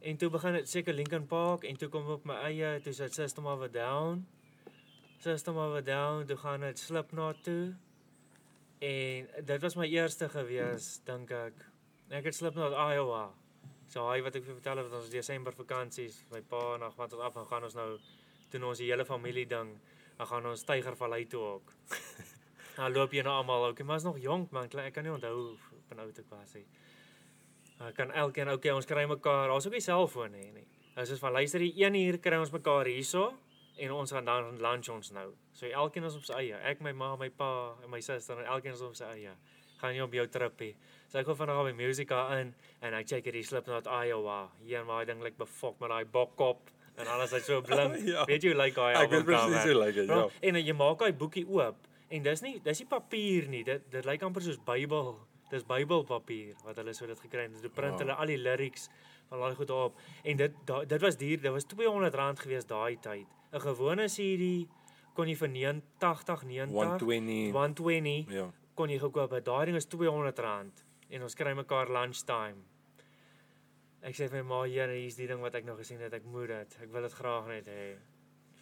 En 0.03 0.19
toe 0.19 0.31
begin 0.35 0.59
dit 0.59 0.69
seker 0.69 0.97
Linkin 0.97 1.31
Park 1.31 1.65
en 1.71 1.79
toe 1.79 1.89
kom 1.93 2.11
op 2.19 2.27
my 2.27 2.41
eie 2.51 2.81
toe 2.83 2.95
sy 2.99 3.07
System 3.15 3.47
of 3.47 3.63
a 3.63 3.71
Down 3.71 4.27
System 5.19 5.57
of 5.57 5.75
a 5.77 5.81
Down 5.81 6.27
toe 6.27 6.37
gaan 6.37 6.61
dit 6.61 6.79
Slipknot 6.79 7.43
toe 7.43 7.75
en 8.79 9.27
dit 9.47 9.63
was 9.63 9.77
my 9.77 9.89
eerste 9.89 10.29
gewees 10.29 11.01
dink 11.05 11.31
ek 11.31 11.67
ek 12.11 12.31
het 12.31 12.35
Slipknot 12.35 12.73
Iowa 12.73 13.31
So 13.87 14.03
hy 14.11 14.19
wat 14.25 14.35
ek 14.35 14.47
vir 14.47 14.57
vertel 14.59 14.81
het 14.83 14.95
ons 14.99 15.11
Desember 15.13 15.55
vakansies, 15.55 16.19
my 16.33 16.41
pa 16.51 16.63
en 16.75 16.85
ag 16.89 16.97
wat 16.99 17.13
ons 17.15 17.23
af 17.23 17.37
gaan 17.39 17.47
gaan 17.51 17.67
ons 17.69 17.77
nou 17.79 17.91
doen 18.51 18.67
ons 18.71 18.81
die 18.83 18.89
hele 18.91 19.07
familie 19.07 19.47
ding. 19.47 19.71
Dan 20.19 20.29
gaan 20.31 20.49
ons 20.51 20.65
Tygervallei 20.67 21.23
toe 21.31 21.43
ook. 21.45 21.73
Dan 22.77 22.93
loop 22.93 23.15
jy 23.15 23.23
nou 23.25 23.37
almal, 23.39 23.71
okay, 23.71 23.87
maar 23.87 24.01
is 24.01 24.05
nog 24.05 24.19
jonk 24.21 24.51
man, 24.53 24.67
ek 24.69 24.93
kan 24.93 25.07
nie 25.07 25.13
onthou 25.15 25.55
op 25.55 25.95
'n 25.95 26.03
ou 26.03 26.11
te 26.13 26.25
was 26.29 26.53
hy. 26.53 26.65
Ek 27.87 27.95
kan 27.95 28.11
elkeen 28.11 28.51
okay, 28.51 28.73
ons 28.73 28.89
kry 28.89 29.07
mekaar, 29.07 29.49
daar's 29.49 29.67
ook 29.67 29.79
nie 29.79 29.85
selfoon 29.85 30.33
nie 30.33 30.51
nie. 30.53 30.67
Ons 30.97 31.11
is 31.11 31.21
van 31.21 31.33
luister 31.33 31.61
die 31.61 31.73
1 31.85 31.95
uur 31.95 32.19
kry 32.19 32.37
ons 32.37 32.53
mekaar 32.53 32.87
hierso 32.87 33.33
en 33.79 33.93
ons 33.93 34.13
gaan 34.13 34.25
dan 34.25 34.57
lunch 34.63 34.89
ons 34.89 35.11
nou. 35.13 35.31
So 35.53 35.67
elkeen 35.67 36.05
is 36.09 36.17
op 36.17 36.25
sy 36.25 36.33
eie. 36.41 36.59
Ek, 36.71 36.81
my 36.81 36.93
ma, 36.97 37.15
my 37.21 37.29
pa 37.31 37.51
en 37.85 37.91
my 37.93 38.01
suster 38.01 38.39
en 38.41 38.47
elkeen 38.49 38.73
is 38.77 38.81
op 38.85 38.95
sy 38.97 39.05
eie. 39.13 39.35
Gaan 39.81 39.93
jy 39.95 40.01
op 40.07 40.15
jou 40.17 40.25
tripie. 40.33 40.73
So 41.11 41.19
ek 41.21 41.27
gaan 41.29 41.37
vanaand 41.43 41.69
by 41.69 41.75
Musica 41.77 42.23
in 42.39 42.55
en 42.81 42.95
ek 42.97 43.07
check 43.11 43.25
hierdie 43.29 43.45
Slipknot 43.45 43.87
Iowa. 43.87 44.47
Hier 44.65 44.85
maar 44.89 45.03
hy 45.03 45.11
ding 45.11 45.21
lyk 45.25 45.37
befok 45.39 45.77
met 45.81 45.93
daai 45.93 46.05
bokkop 46.09 46.71
en 46.97 47.07
alles 47.13 47.35
hy 47.37 47.43
so 47.45 47.61
blink. 47.63 47.99
Ja. 48.13 48.25
Weet 48.29 48.43
jy 48.47 48.55
hoe 48.55 48.61
lyk 48.63 48.75
daai 48.79 48.95
Ek 48.95 49.03
album 49.05 49.19
weet 49.19 49.27
presies 49.29 49.69
hoe 49.69 49.77
lyk 49.83 49.95
dit, 50.01 50.09
ja. 50.09 50.23
En 50.49 50.61
jy 50.63 50.73
maak 50.81 50.99
daai 51.05 51.13
boekie 51.13 51.45
oop 51.49 51.85
en 52.09 52.23
dis 52.23 52.43
nie 52.47 52.55
dis 52.65 52.81
nie 52.81 52.89
papier 52.89 53.49
nie. 53.53 53.63
Dit 53.69 53.85
dit 53.93 54.09
lyk 54.09 54.23
amper 54.25 54.43
soos 54.49 54.57
Bybel. 54.65 55.13
Dis 55.53 55.63
Bybelpapier 55.69 56.57
wat 56.65 56.81
hulle 56.81 56.95
so 56.97 57.07
dit 57.07 57.21
gekry 57.23 57.45
het. 57.47 57.61
Hulle 57.61 57.71
print 57.71 57.93
Wow. 57.99 58.01
hulle 58.07 58.17
al 58.17 58.33
die 58.33 58.41
lyrics 58.41 58.89
van 59.29 59.41
daai 59.45 59.55
goed 59.59 59.71
op 59.75 60.01
en 60.25 60.37
dit 60.41 60.57
da, 60.67 60.81
dit 60.85 61.01
was 61.05 61.17
duur. 61.21 61.41
Dit 61.45 61.53
was 61.53 61.67
R200 61.69 62.41
gewees 62.47 62.67
daai 62.67 62.97
tyd. 63.05 63.36
'n 63.53 63.61
Gewone 63.61 64.09
CD 64.09 64.67
kon 65.15 65.29
jy 65.29 65.37
vir 65.37 65.49
89 65.49 66.43
90 66.45 66.73
120. 66.73 67.53
120 67.53 68.27
Ja. 68.33 68.51
kon 68.75 68.89
jy 68.91 68.99
gekoop 68.99 69.31
het. 69.31 69.45
Daai 69.45 69.65
ding 69.67 69.77
is 69.77 69.87
R200 69.87 70.85
en 71.11 71.23
ons 71.23 71.35
kry 71.35 71.55
mekaar 71.55 71.89
lunchtime. 71.91 72.63
Ek 74.03 74.15
sê 74.15 74.29
vir 74.29 74.43
my 74.45 74.49
ma, 74.49 74.63
"Here, 74.65 74.93
hier's 74.93 75.17
die 75.17 75.27
ding 75.27 75.41
wat 75.41 75.55
ek 75.55 75.65
nou 75.65 75.77
gesien 75.77 76.01
het. 76.01 76.13
Ek 76.13 76.25
moet 76.25 76.49
dit. 76.49 76.77
Ek 76.83 76.93
wil 76.93 77.03
dit 77.03 77.13
graag 77.13 77.47
net 77.49 77.67
hê." 77.67 77.97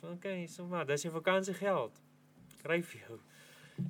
Van 0.01 0.13
okay, 0.13 0.47
so 0.47 0.65
maar, 0.67 0.87
dis 0.87 1.03
jou 1.03 1.13
vakansiegeld. 1.13 2.01
Kry 2.63 2.83
vir 2.83 3.01
jou. 3.09 3.19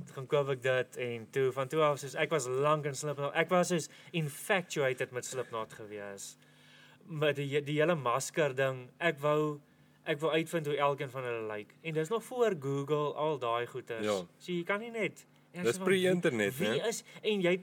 Toe 0.07 0.15
gaan 0.15 0.27
koop 0.27 0.49
ek 0.49 0.62
dit 0.62 0.97
en 0.97 1.27
toe 1.31 1.53
van 1.53 1.69
toe 1.69 1.83
af 1.83 1.99
soos 1.99 2.15
ek 2.15 2.31
was 2.31 2.47
lank 2.47 2.87
in 2.87 2.95
Slipknot. 2.95 3.35
Ek 3.35 3.51
was 3.51 3.69
soos 3.69 3.89
infatuated 4.12 5.12
met 5.12 5.25
Slipknot 5.25 5.73
gewees. 5.73 6.37
Met 7.07 7.37
die 7.37 7.61
die 7.61 7.81
hele 7.81 7.95
masker 7.95 8.55
ding. 8.57 8.89
Ek 8.99 9.19
wou 9.21 9.61
ek 10.05 10.20
wou 10.20 10.32
uitvind 10.32 10.66
hoe 10.66 10.76
elkeen 10.76 11.10
van 11.10 11.24
hulle 11.24 11.47
lyk. 11.48 11.74
En 11.82 11.94
dis 11.97 12.09
nog 12.09 12.24
voor 12.24 12.56
Google 12.60 13.14
al 13.14 13.39
daai 13.39 13.66
goeters. 13.66 14.05
Ja. 14.05 14.20
So 14.39 14.52
jy 14.52 14.62
kan 14.64 14.81
nie 14.81 14.90
net 14.90 15.26
Dis 15.55 15.78
pre-internet, 15.78 16.56
Wie 16.59 16.68
né? 16.68 16.89
is 16.89 17.05
en 17.22 17.40
jy 17.40 17.60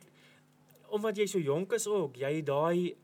omdat 0.95 1.17
jy 1.17 1.25
so 1.27 1.39
jonk 1.39 1.73
is 1.75 1.87
ook, 1.87 2.15
jy 2.19 2.29
het 2.37 2.45
daai 2.47 2.95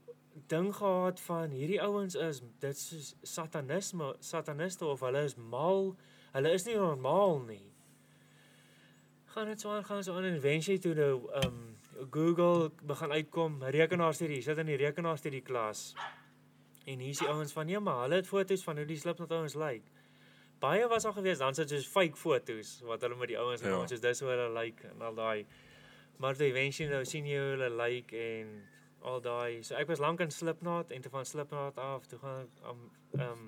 ding 0.52 0.70
gehad 0.76 1.20
van 1.20 1.52
hierdie 1.56 1.80
ouens 1.82 2.16
is 2.16 2.42
dit 2.62 2.76
is 2.76 3.16
satanisme, 3.24 4.14
sataniste 4.20 4.86
of 4.86 5.02
hulle 5.06 5.24
is 5.28 5.36
mal. 5.36 5.96
Hulle 6.36 6.52
is 6.54 6.66
nie 6.68 6.76
normaal 6.76 7.40
nie. 7.48 7.66
Gaan 9.34 9.52
dit 9.52 9.62
so 9.62 9.72
aan 9.72 9.86
gaan 9.88 10.04
so 10.04 10.16
aan 10.16 10.28
en 10.30 10.38
eventually 10.40 10.80
toe 10.80 10.94
nou 10.94 11.14
um 11.44 11.64
Google 12.12 12.72
begin 12.86 13.12
uitkom, 13.12 13.58
rekenaarstudie, 13.74 14.42
sit 14.46 14.60
in 14.62 14.70
die 14.70 14.78
rekenaarstudie 14.78 15.42
klas. 15.42 15.96
En 16.88 17.00
hier 17.04 17.12
is 17.12 17.20
die 17.20 17.28
ouens 17.28 17.52
van 17.52 17.68
nee, 17.68 17.80
maar 17.84 18.02
hulle 18.06 18.22
het 18.22 18.28
foto's 18.30 18.64
van 18.64 18.78
hoe 18.80 18.86
die 18.88 18.98
Slipknot 19.00 19.32
ouens 19.36 19.56
lyk. 19.60 19.84
Baie 20.64 20.88
was 20.90 21.06
al 21.06 21.14
gewees, 21.14 21.38
dan 21.44 21.54
sit 21.54 21.70
soos 21.70 21.88
fake 21.92 22.16
foto's 22.18 22.78
wat 22.88 23.04
hulle 23.06 23.16
met 23.20 23.28
die 23.34 23.38
ouens 23.40 23.62
Ja. 23.62 23.68
gemaak 23.74 23.92
soos 23.92 24.02
dis 24.02 24.20
hoe 24.24 24.30
hulle 24.32 24.50
lyk 24.56 24.84
en 24.92 25.02
al 25.02 25.16
daai. 25.18 25.46
Maar 26.18 26.36
toe 26.40 26.48
eventually 26.48 26.90
nou 26.94 27.04
sien 27.06 27.28
jy 27.28 27.38
hoe 27.38 27.52
hulle 27.58 27.70
lyk 27.76 28.14
en 28.18 28.54
al 29.02 29.22
daai. 29.22 29.62
So 29.64 29.76
ek 29.76 29.88
was 29.92 30.00
lank 30.00 30.20
in 30.26 30.32
Slipknot 30.32 30.92
en 30.92 31.02
toe 31.02 31.12
van 31.12 31.26
Slipknot 31.26 31.78
af, 31.78 32.08
toe 32.08 32.20
gaan 32.20 32.48
ek 32.48 32.64
um 32.72 32.88
um 33.22 33.46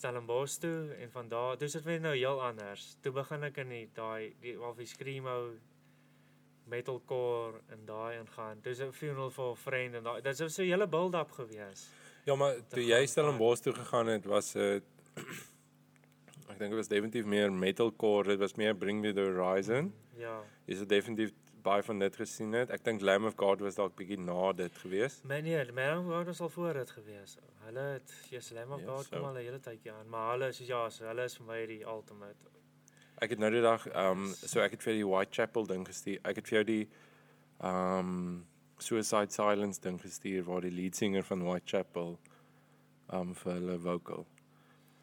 Stellenbosch 0.00 0.58
toe 0.58 0.94
en 1.02 1.10
van 1.12 1.28
daar, 1.28 1.58
dis 1.60 1.72
dit 1.76 1.84
weer 1.84 2.00
nou 2.00 2.14
heel 2.16 2.42
anders. 2.42 2.96
Toe 3.04 3.12
begin 3.12 3.44
ek 3.44 3.58
in 3.60 3.68
die 3.68 3.88
daai 3.94 4.32
die 4.40 4.56
al 4.56 4.74
die 4.78 4.86
screamo 4.88 5.34
metalcore 6.70 7.60
en 7.74 7.84
daai 7.88 8.18
ingaan. 8.20 8.60
Dis 8.62 8.80
'n 8.80 8.92
funeral 8.92 9.30
for 9.30 9.52
a 9.52 9.54
friend 9.56 9.94
en 9.94 10.02
daai. 10.06 10.20
Dit 10.22 10.38
was 10.40 10.54
so 10.54 10.62
'n 10.62 10.66
hele 10.70 10.86
build-up 10.86 11.30
gewees. 11.30 11.88
Ja, 12.24 12.34
maar 12.36 12.54
toe 12.68 12.84
jy 12.84 13.06
Stellenbosch 13.06 13.60
toe 13.62 13.72
gegaan 13.72 14.06
het, 14.06 14.24
was 14.24 14.52
dit 14.52 14.82
ek 16.50 16.58
dink 16.58 16.70
dit 16.70 16.78
was 16.78 16.88
definitief 16.88 17.24
meer 17.24 17.52
metalcore, 17.52 18.28
dit 18.28 18.38
was 18.38 18.54
meer 18.54 18.74
Bring 18.76 19.00
Me 19.00 19.12
The 19.12 19.20
Horizon. 19.30 19.92
Ja. 20.18 20.42
Jy 20.66 20.76
het 20.78 20.88
definitief 20.88 21.32
baie 21.62 21.82
van 21.82 21.98
dit 21.98 22.16
gesien 22.16 22.52
het. 22.56 22.70
Ek 22.70 22.84
dink 22.84 23.02
Lamb 23.04 23.26
of 23.28 23.34
God 23.36 23.60
was 23.60 23.74
dalk 23.76 23.94
bietjie 23.96 24.18
na 24.18 24.52
dit 24.52 24.72
gewees. 24.82 25.20
Maar 25.28 25.42
nee, 25.42 25.64
die 25.64 25.72
man 25.76 26.06
was 26.06 26.40
al 26.40 26.48
voor 26.48 26.72
dit 26.72 26.90
gewees. 26.90 27.36
Hulle 27.66 27.80
het 27.98 28.14
Jesus 28.30 28.52
Lamb 28.56 28.72
of 28.72 28.80
Ja, 28.80 28.86
God 28.86 29.04
so. 29.04 29.16
kom 29.16 29.26
al 29.28 29.34
'n 29.34 29.44
hele 29.44 29.60
tydjie 29.60 29.92
aan, 29.92 30.08
maar 30.08 30.30
hulle 30.32 30.52
soos 30.52 30.66
ja, 30.66 30.88
so, 30.90 31.04
hulle 31.04 31.24
is 31.24 31.36
vir 31.36 31.46
my 31.46 31.66
die 31.66 31.84
ultimate. 31.84 32.36
Ek 33.20 33.34
het 33.34 33.40
nou 33.42 33.50
die 33.52 33.64
dag 33.64 33.86
ehm 33.90 34.26
um, 34.26 34.34
so 34.34 34.62
ek 34.64 34.78
het 34.78 34.84
vir 34.86 34.96
die 34.96 35.06
Whitechapel 35.06 35.66
ding 35.68 35.84
gestuur. 35.86 36.20
Ek 36.24 36.40
het 36.40 36.48
vir 36.48 36.60
jou 36.60 36.66
die 36.72 36.84
ehm 37.60 38.14
um, 38.14 38.46
Suicide 38.80 39.28
Silence 39.34 39.80
ding 39.84 39.98
gestuur 40.00 40.46
waar 40.46 40.64
die 40.64 40.72
lead 40.72 40.96
singer 40.96 41.24
van 41.28 41.42
Whitechapel 41.44 42.14
um, 43.12 43.34
vir 43.34 43.52
hulle 43.58 43.76
vocal. 43.84 44.24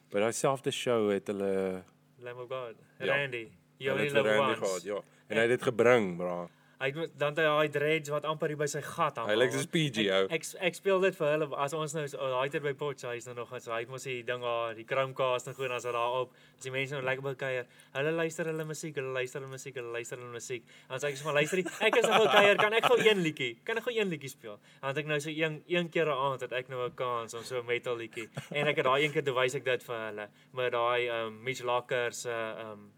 By 0.10 0.24
daai 0.24 0.34
selfde 0.34 0.74
show 0.74 1.12
het 1.12 1.30
hulle 1.30 1.84
Lamb 2.26 2.40
of 2.40 2.50
God. 2.50 2.76
Ja. 3.00 3.14
Randy. 3.14 3.46
Hulle 3.78 3.94
only 3.94 4.08
het 4.10 4.26
Randy 4.26 4.56
gehad, 4.58 4.84
ja. 4.84 5.02
En 5.28 5.38
hy 5.38 5.44
het 5.46 5.54
dit 5.54 5.66
gebring, 5.70 6.16
bra. 6.18 6.48
Hy 6.78 6.92
het 6.94 7.18
dan 7.18 7.34
daai 7.34 7.70
dreads 7.70 8.10
wat 8.14 8.26
amper 8.30 8.54
hier 8.54 8.58
by 8.58 8.68
sy 8.70 8.82
gat 8.86 9.18
aan. 9.18 9.30
Hy 9.30 9.36
lyk 9.36 9.56
soos 9.56 9.66
PG 9.66 10.10
ou. 10.14 10.26
Ek, 10.30 10.44
ek 10.62 10.68
ek 10.68 10.76
speel 10.78 11.00
dit 11.02 11.16
vir 11.18 11.32
hulle 11.34 11.48
as 11.64 11.74
ons 11.74 11.94
nou 11.98 12.04
so 12.12 12.30
daai 12.34 12.50
tyd 12.54 12.66
by 12.66 12.74
Potchefstroom 12.78 13.38
nou 13.38 13.46
nog 13.46 13.64
so 13.64 13.72
hy 13.74 13.80
het 13.84 13.92
mos 13.92 14.06
die 14.08 14.20
ding 14.28 14.44
daar 14.44 14.76
die 14.78 14.86
Chromecast 14.88 15.50
en 15.50 15.56
goed 15.58 15.72
as 15.74 15.88
dit 15.88 15.96
daar 15.96 16.18
op 16.22 16.34
as 16.58 16.66
die 16.66 16.74
mense 16.74 16.96
nou 16.96 17.04
lekker 17.06 17.26
by 17.26 17.34
kuier 17.40 17.68
hulle 17.96 18.12
luister 18.18 18.50
hulle 18.52 18.66
musiek 18.68 18.98
hulle 19.00 19.14
luister 19.16 19.42
hulle 19.42 19.52
musiek 19.52 19.80
hulle 19.80 19.94
luister 19.96 20.22
hulle 20.22 20.34
musiek 20.34 20.68
en 20.88 20.98
as 20.98 21.08
ek 21.10 21.18
sê 21.20 21.28
van 21.28 21.38
luister 21.40 21.64
ek 21.90 22.00
is 22.02 22.10
nou 22.10 22.20
by 22.24 22.28
kuier 22.36 22.62
kan 22.62 22.78
ek 22.80 22.90
gou 22.92 22.98
een 23.00 23.24
liedjie 23.26 23.50
kan 23.68 23.82
ek 23.82 23.88
gou 23.88 23.96
een 23.96 24.12
liedjie 24.14 24.34
speel 24.34 24.58
dan 24.58 24.92
het 24.92 25.02
ek 25.04 25.10
nou 25.14 25.20
so 25.24 25.34
een 25.34 25.62
een 25.68 25.90
keer 25.94 26.12
'n 26.14 26.20
aand 26.28 26.46
het 26.46 26.54
ek 26.62 26.70
nou 26.74 26.84
'n 26.86 26.96
kans 26.96 27.34
om 27.34 27.44
so 27.44 27.60
'n 27.62 27.66
metal 27.66 27.98
liedjie 27.98 28.30
en 28.52 28.68
ek 28.68 28.84
het 28.84 28.86
daai 28.86 29.04
een 29.04 29.14
keer 29.14 29.26
toe 29.26 29.36
wys 29.36 29.56
ek 29.56 29.66
dit 29.66 29.84
vir 29.84 30.00
hulle 30.08 30.30
met 30.54 30.72
daai 30.72 31.10
um 31.10 31.44
Mitch 31.44 31.64
Locker 31.64 32.14
se 32.14 32.38
um 32.68 32.92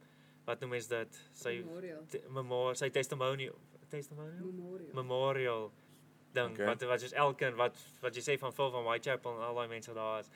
wat 0.49 0.59
noem 0.63 0.73
mens 0.77 0.87
dit 0.89 1.19
sy 1.37 1.59
Memorial. 1.61 2.75
sy 2.75 2.89
testimonial 2.89 3.55
testimonial 3.89 4.45
Memorial. 4.45 4.93
memorial 4.93 5.71
ding 6.33 6.51
Okay. 6.53 6.65
wat 6.69 6.83
wat 6.91 7.01
soos 7.01 7.13
elkeen 7.17 7.55
wat 7.57 7.77
wat 8.03 8.15
jy 8.17 8.21
sê 8.25 8.37
van 8.41 8.53
Phil 8.53 8.69
van 8.73 8.83
Whitechapel 8.85 9.37
en 9.37 9.45
al 9.49 9.55
daai 9.61 9.67
mense 9.71 9.93
daar 9.97 10.19
is 10.23 10.29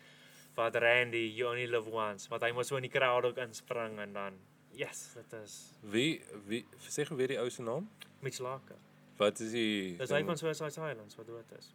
wat 0.57 0.75
Randy 0.81 1.25
you 1.37 1.49
only 1.49 1.65
live 1.69 1.89
once 1.89 2.29
wat 2.29 2.41
hy 2.45 2.51
mos 2.53 2.67
so 2.69 2.77
in 2.81 2.85
die 2.87 2.93
crowd 2.93 3.25
ook 3.29 3.37
inspring 3.41 3.99
en 3.99 4.13
dan 4.13 4.39
yes, 4.73 5.03
dit 5.17 5.33
is 5.43 5.53
Wie 5.93 6.21
wie 6.49 6.63
sê 6.89 7.05
gou 7.05 7.17
weer 7.17 7.27
die 7.35 7.39
ou 7.41 7.49
se 7.53 7.61
naam? 7.61 7.85
Mitch 8.25 8.39
Laker. 8.41 8.77
Wat 9.19 9.39
is 9.43 9.51
die 9.53 9.97
Dis 9.99 10.09
hy 10.09 10.23
van 10.25 10.37
Suicide 10.39 10.71
Islands 10.89 11.15
wat 11.19 11.27
dood 11.29 11.51
is. 11.59 11.73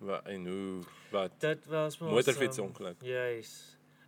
wat 0.00 0.26
en 0.32 0.46
hoe 0.46 0.82
wat 1.12 1.34
Dit 1.44 1.66
was 1.68 1.98
mos 2.00 2.10
motorfiets 2.14 2.56
ehm, 2.56 2.66
ongeluk. 2.70 3.02
Juis. 3.04 3.50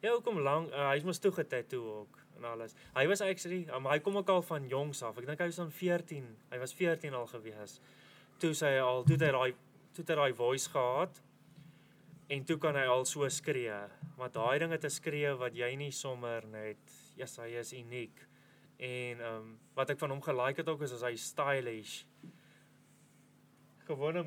Ja, 0.00 0.12
hoekom 0.14 0.38
lank 0.40 0.70
uh, 0.72 0.88
hy 0.94 1.02
moes 1.04 1.18
toe 1.20 1.32
getattoo 1.36 1.84
ook 2.00 2.19
en 2.40 2.48
alles. 2.50 2.74
Hy 2.96 3.06
was 3.10 3.22
actually, 3.24 3.64
um, 3.76 3.88
hy 3.90 3.98
kom 4.02 4.16
ook 4.20 4.30
al 4.32 4.42
van 4.46 4.68
jongs 4.68 5.02
af. 5.06 5.18
Ek 5.20 5.28
dink 5.28 5.42
hy 5.42 5.50
was 5.50 5.60
dan 5.60 5.72
14. 5.74 6.28
Hy 6.52 6.60
was 6.62 6.74
14 6.76 7.16
al 7.16 7.28
gewees. 7.30 7.78
Toe 8.40 8.54
sy 8.56 8.72
al 8.80 9.04
toe 9.06 9.18
het 9.18 9.26
hy 9.28 9.34
daai 9.36 9.50
toe 9.90 10.04
het 10.04 10.12
hy 10.14 10.18
daai 10.22 10.38
voice 10.38 10.70
gehad. 10.72 11.22
En 12.30 12.44
toe 12.46 12.56
kan 12.62 12.76
hy 12.78 12.86
al 12.88 13.04
so 13.10 13.28
skree. 13.28 13.78
Maar 14.18 14.32
daai 14.34 14.58
dinge 14.62 14.78
te 14.80 14.90
skree 14.92 15.32
wat 15.38 15.56
jy 15.58 15.70
nie 15.78 15.90
sommer 15.94 16.46
net, 16.50 16.98
yes, 17.18 17.38
hy 17.42 17.50
is 17.60 17.74
uniek. 17.76 18.26
En 18.80 19.20
ehm 19.20 19.40
um, 19.40 19.56
wat 19.76 19.92
ek 19.92 20.00
van 20.00 20.14
hom 20.14 20.22
gelike 20.24 20.62
het 20.62 20.70
ook 20.72 20.86
is 20.86 20.94
as 20.96 21.04
hy 21.04 21.14
stylish. 21.20 22.04
Gewone 23.88 24.24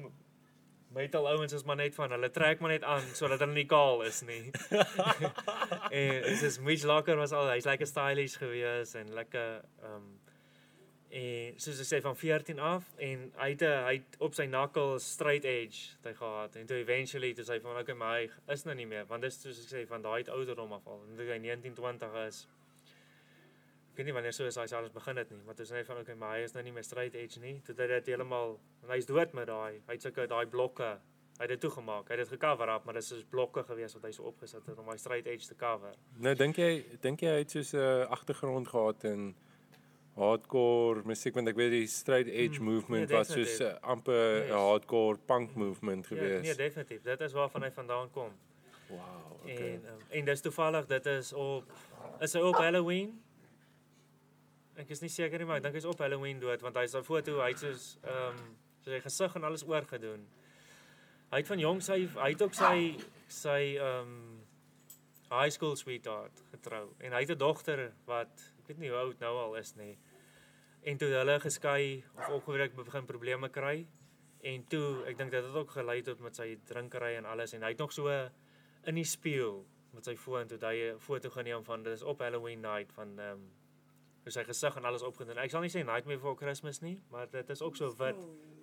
metal 0.93 1.27
ouens 1.27 1.53
is 1.53 1.63
maar 1.63 1.79
net 1.79 1.95
van 1.95 2.11
hulle 2.15 2.29
trek 2.31 2.59
maar 2.59 2.73
net 2.75 2.83
aan 2.83 3.05
sodat 3.17 3.41
hulle 3.43 3.53
nie 3.53 3.67
kaal 3.69 4.03
is 4.07 4.21
nie. 4.27 4.51
en 6.01 6.19
dit 6.27 6.43
is 6.49 6.59
Mitch 6.59 6.83
Locker 6.89 7.17
was 7.19 7.33
al 7.35 7.49
hy's 7.53 7.69
lekker 7.69 7.89
stylish 7.89 8.37
gewees 8.41 8.95
en 8.99 9.13
lekker 9.13 9.61
ehm 9.83 9.95
um, 9.95 10.11
en 11.13 11.59
soos 11.61 11.77
ek 11.83 11.85
sê 11.85 11.99
van 12.01 12.15
14 12.17 12.59
af 12.59 12.87
en 13.05 13.27
hy 13.37 13.49
het 13.51 13.63
hy 13.69 13.93
het 13.99 14.15
op 14.25 14.33
sy 14.33 14.47
nakkel 14.49 14.95
straight 15.03 15.45
edge 15.45 15.93
hy 16.07 16.13
gehad 16.17 16.57
en 16.57 16.69
toe 16.69 16.79
eventually 16.81 17.33
toe 17.37 17.45
sy 17.45 17.59
van 17.61 17.77
okay 17.81 17.95
maar 17.97 18.15
hy 18.17 18.55
is 18.55 18.65
nou 18.65 18.73
nie 18.79 18.87
meer 18.89 19.05
want 19.11 19.25
dis 19.25 19.37
soos 19.43 19.59
ek 19.61 19.69
sê 19.69 19.83
van 19.91 20.01
daai 20.05 20.23
ouderdom 20.33 20.73
af 20.79 20.89
al 20.89 21.03
en 21.05 21.19
toe 21.19 21.29
hy 21.29 21.37
19 21.43 21.77
20 21.77 22.17
is 22.23 22.41
ek 23.93 23.97
weet 24.01 24.05
nie 24.09 24.13
wanneer 24.17 24.33
hy 24.33 24.75
alles 24.75 24.91
begin 24.91 25.17
het 25.21 25.29
nie 25.31 25.39
maar 25.45 25.55
toe 25.55 25.65
sê 25.69 25.75
hy 25.77 25.83
van 25.85 25.97
okay 26.01 26.15
maar 26.17 26.37
hy 26.37 26.43
is 26.47 26.53
nou 26.57 26.63
nie 26.65 26.71
meer 26.73 26.83
straight 26.87 27.15
edge 27.15 27.39
nie 27.39 27.59
toe 27.65 27.75
het 27.75 27.81
hy 27.85 27.87
dit 27.99 28.07
heeltemal 28.13 28.55
en 28.83 28.89
hy's 28.89 29.05
dood 29.05 29.33
met 29.37 29.47
daai 29.47 29.81
hy 29.85 29.93
het 29.93 30.01
sulke 30.01 30.25
daai 30.27 30.45
blokke 30.49 30.87
hy 31.37 31.41
het 31.45 31.49
dit 31.53 31.61
toegemaak 31.61 32.09
hy 32.09 32.15
het 32.17 32.23
dit 32.25 32.33
gecover 32.33 32.69
up 32.73 32.85
maar 32.85 32.97
dis 32.97 33.11
is 33.11 33.23
blokke 33.29 33.63
gewees 33.69 33.93
wat 33.93 34.03
hy 34.09 34.11
so 34.17 34.23
opgesit 34.31 34.65
het 34.65 34.79
om 34.81 34.89
hy 34.89 34.97
straight 34.97 35.27
edge 35.29 35.45
te 35.47 35.55
cover 35.55 35.93
Nou 36.17 36.33
dink 36.35 36.57
jy 36.57 36.71
dink 37.05 37.21
jy 37.21 37.29
hy 37.35 37.43
het 37.43 37.51
soos 37.51 37.73
'n 37.73 37.77
uh, 37.77 38.07
agtergrond 38.17 38.67
gehad 38.67 39.03
in 39.11 39.35
hardcore 40.15 41.01
musiek 41.09 41.33
want 41.35 41.47
ek 41.49 41.55
weet 41.57 41.71
die 41.73 41.87
straight 41.87 42.29
edge 42.29 42.57
Hmm, 42.59 42.65
movement 42.73 43.09
nee, 43.09 43.17
was 43.17 43.27
soos 43.33 43.59
uh, 43.61 43.75
amper 43.81 44.13
'n 44.13 44.47
Yes. 44.47 44.51
hardcore 44.57 45.17
punk 45.17 45.55
movement 45.55 46.05
ja, 46.05 46.15
gewees. 46.15 46.41
nee 46.43 46.55
definitief 46.55 47.01
dit 47.03 47.21
is 47.21 47.33
waarvan 47.33 47.63
hy 47.63 47.71
vandaan 47.71 48.09
kom 48.11 48.31
wow, 48.89 49.37
okay. 49.43 49.73
En 49.73 49.85
um, 49.93 49.99
en 50.09 50.25
dis 50.25 50.41
toevallig 50.41 50.85
dit 50.85 51.05
is 51.05 51.33
op 51.33 51.63
is 52.21 52.33
hy 52.33 52.39
op 52.41 52.55
Halloween? 52.57 53.21
Ek 54.75 54.89
is 54.89 55.01
nie 55.01 55.09
seker 55.09 55.37
nie, 55.37 55.45
maar 55.45 55.57
ek 55.57 55.63
dink 55.67 55.75
hy's 55.77 55.85
op 55.85 55.99
Halloween 56.01 56.39
dood 56.41 56.61
want 56.65 56.77
hy's 56.81 56.95
'n 56.95 57.03
foto, 57.03 57.41
hy't 57.41 57.59
soos 57.59 57.97
ehm 58.03 58.37
um, 58.37 58.55
so 58.83 58.91
sy 58.91 58.99
gesig 58.99 59.35
en 59.35 59.43
alles 59.43 59.63
oorgedoen. 59.63 60.25
Hy 61.31 61.37
het 61.41 61.47
van 61.47 61.59
jongs 61.59 61.87
hy 61.93 61.99
hy 62.17 62.29
het 62.33 62.41
ook 62.41 62.53
sy 62.57 62.97
sy 63.27 63.77
ehm 63.77 64.07
um, 64.07 64.41
high 65.33 65.49
school 65.49 65.75
sweetheart 65.75 66.43
getrou 66.51 66.93
en 66.99 67.13
hy 67.13 67.21
het 67.21 67.31
'n 67.31 67.37
dogter 67.37 67.93
wat 68.05 68.43
ek 68.59 68.67
weet 68.67 68.79
nie 68.79 68.89
hoe 68.89 68.99
oud 68.99 69.19
nou 69.19 69.35
al 69.37 69.55
is 69.55 69.75
nie. 69.75 69.97
En 70.83 70.97
toe 70.97 71.09
hulle 71.09 71.39
geskei 71.39 72.03
of 72.17 72.29
ongelukkig 72.29 72.85
begin 72.85 73.05
probleme 73.05 73.49
kry 73.49 73.87
en 74.43 74.65
toe 74.67 75.05
ek 75.07 75.17
dink 75.17 75.31
dit 75.31 75.43
het 75.43 75.55
ook 75.55 75.71
gelei 75.71 76.01
tot 76.01 76.19
met 76.19 76.35
sy 76.35 76.59
drinkery 76.65 77.15
en 77.15 77.25
alles 77.25 77.53
en 77.53 77.63
hy 77.63 77.69
het 77.69 77.79
nog 77.79 77.93
so 77.93 78.09
in 78.09 78.95
die 78.95 79.07
spieël 79.07 79.65
met 79.93 80.05
sy 80.05 80.15
foon 80.15 80.47
toe 80.47 80.59
hy 80.61 80.93
'n 80.93 80.99
foto 80.99 81.29
geneem 81.29 81.63
van 81.63 81.83
dis 81.83 82.03
op 82.03 82.19
Halloween 82.19 82.61
night 82.61 82.91
van 82.93 83.19
ehm 83.19 83.31
um, 83.31 83.51
hoe 84.23 84.31
sy 84.31 84.43
gesig 84.47 84.75
en 84.79 84.85
alles 84.85 85.03
opgedoen. 85.03 85.37
Ek 85.43 85.51
sal 85.51 85.61
nie 85.65 85.71
sê 85.71 85.83
Nightmare 85.83 86.17
Before 86.17 86.37
Christmas 86.39 86.79
nie, 86.81 86.95
maar 87.11 87.27
dit 87.31 87.49
is 87.49 87.61
ook 87.61 87.75
so 87.75 87.91
wit 87.99 88.19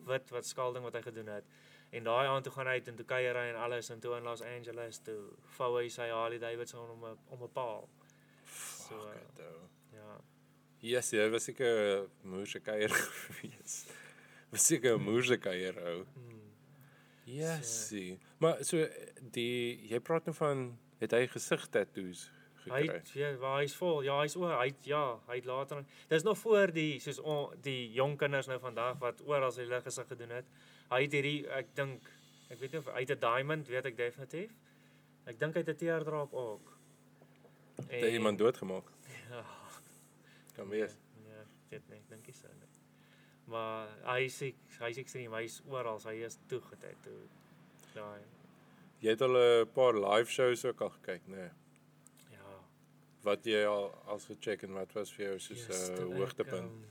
wit 0.09 0.31
wat 0.33 0.47
skalding 0.49 0.85
wat 0.87 0.97
hy 0.97 1.03
gedoen 1.05 1.29
het. 1.29 1.45
En 1.93 2.07
daai 2.07 2.27
aand 2.31 2.47
toe 2.47 2.53
gaan 2.55 2.67
hy 2.71 2.79
uit 2.81 2.89
en 2.89 2.97
toe 2.97 3.07
kuier 3.07 3.37
hy 3.37 3.47
en 3.51 3.59
alles 3.61 3.91
en 3.93 4.01
toe 4.01 4.17
in 4.17 4.27
Los 4.27 4.43
Angeles 4.43 5.03
toe 5.07 5.19
vou 5.59 5.71
hy 5.77 5.89
sy 5.93 6.09
Harley 6.09 6.39
Davidson 6.39 6.91
om 6.91 7.05
'n 7.05 7.19
om 7.37 7.43
'n 7.45 7.53
paal. 7.53 7.89
So 8.47 8.97
Fuck 8.97 9.15
uh, 9.15 9.21
it, 9.21 9.41
ou. 9.47 9.69
ja. 9.93 10.21
Yes, 10.81 11.11
jy 11.13 11.29
was 11.31 11.45
seker 11.45 12.09
'n 12.25 12.29
moerse 12.31 12.61
kuier 12.61 12.89
gewees. 13.29 13.87
Was 14.51 14.67
seker 14.67 14.97
'n 14.97 15.03
moerse 15.03 15.37
kuier 15.39 15.77
ou. 15.77 16.07
Hmm. 16.15 16.41
Yes. 17.25 17.89
So. 17.89 18.17
Maar 18.39 18.65
so 18.65 18.89
die 19.21 19.87
jy 19.91 20.01
praat 20.01 20.25
nou 20.25 20.35
van 20.35 20.79
het 21.01 21.13
hy 21.13 21.27
gesig 21.27 21.67
tattoos 21.69 22.31
Hy 22.71 22.81
gekry? 22.81 22.95
het- 22.99 23.11
ja, 23.15 23.35
waar 23.37 23.61
hy's 23.61 23.75
vol. 23.77 24.03
Ja, 24.03 24.21
hy's 24.23 24.37
oor. 24.37 24.53
Hy 24.61 24.67
het- 24.67 24.85
ja, 24.87 25.19
hy 25.29 25.35
het 25.37 25.45
later 25.45 25.85
Dis 26.09 26.23
nog 26.23 26.39
voor 26.39 26.73
die 26.73 26.99
soos 27.01 27.19
on, 27.19 27.55
die 27.63 27.93
jong 27.93 28.17
kinders 28.19 28.47
nou 28.47 28.59
vandag 28.59 28.99
wat 28.99 29.21
oral 29.27 29.51
sy 29.53 29.63
hulle 29.63 29.81
gesig 29.83 30.07
gedoen 30.09 30.31
het. 30.31 30.45
Hy 30.91 31.03
het 31.03 31.13
hierdie 31.13 31.47
ek 31.49 31.75
dink 31.75 32.03
ek 32.51 32.59
weet 32.59 32.73
nie 32.73 32.79
of 32.79 32.87
hy 32.87 33.01
het 33.01 33.11
'n 33.11 33.21
diamond, 33.21 33.69
weet 33.69 33.87
ek 33.87 33.97
definitief. 33.97 34.51
Ek 35.27 35.39
dink 35.39 35.55
hy 35.55 35.61
het 35.61 35.69
'n 35.69 35.77
teardrop 35.77 36.33
ook. 36.35 36.77
Het 37.89 38.03
hy 38.05 38.13
iemand 38.13 38.39
doodgemaak? 38.39 38.85
Ja, 39.31 39.45
Kan 40.57 40.69
wees. 40.69 40.97
ja, 41.27 41.45
dit 41.71 41.83
nee, 41.89 42.01
dink 42.09 42.29
ek 42.29 42.35
so 42.35 42.47
nie. 42.49 42.69
Maar 43.47 43.89
hy 44.05 44.29
sê 44.29 44.55
hy 44.81 44.93
sê 44.93 44.99
ekstreem, 44.99 45.33
hy's 45.33 45.63
oral, 45.67 45.99
hy 46.05 46.23
is 46.25 46.39
toegetet 46.49 46.97
toe. 47.03 47.29
Daai. 47.95 48.21
Jy 49.01 49.11
het 49.11 49.23
al 49.23 49.37
'n 49.37 49.67
paar 49.73 49.95
live 49.95 50.31
shows 50.31 50.65
ook 50.65 50.81
al 50.81 50.91
gekyk, 50.91 51.27
né? 51.27 51.37
Nee. 51.37 51.51
Wat 53.23 53.45
jy 53.45 53.65
al 53.69 53.91
as 54.09 54.25
gecheck 54.31 54.63
en 54.65 54.73
wat 54.73 54.93
was 54.97 55.13
vir 55.13 55.27
jou 55.27 55.39
soos 55.39 55.67
'n 55.69 55.73
Yes, 55.73 55.89
uh, 55.91 55.95
ek, 55.95 56.17
hoogtepunt? 56.17 56.71
ehm, 56.71 56.85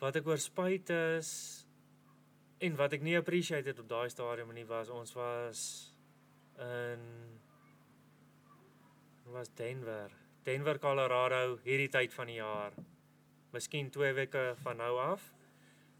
wat 0.00 0.16
ek 0.16 0.26
oor 0.26 0.38
spyt 0.38 0.90
is 0.90 1.66
en 2.60 2.76
wat 2.76 2.92
ek 2.92 3.02
nie 3.02 3.16
appreciate 3.16 3.66
het 3.66 3.78
op 3.78 3.88
daai 3.88 4.08
stadium 4.10 4.52
nie 4.52 4.64
was 4.66 4.88
ons 4.90 5.12
was 5.14 5.92
in 6.58 7.00
was 9.26 9.48
Denver. 9.54 10.10
Denver, 10.44 10.78
Colorado 10.78 11.56
hierdie 11.64 11.88
tyd 11.88 12.12
van 12.12 12.26
die 12.26 12.34
jaar. 12.36 12.72
Miskien 13.52 13.90
2 13.90 14.12
weke 14.12 14.54
van 14.62 14.76
nou 14.76 14.98
af. 15.00 15.32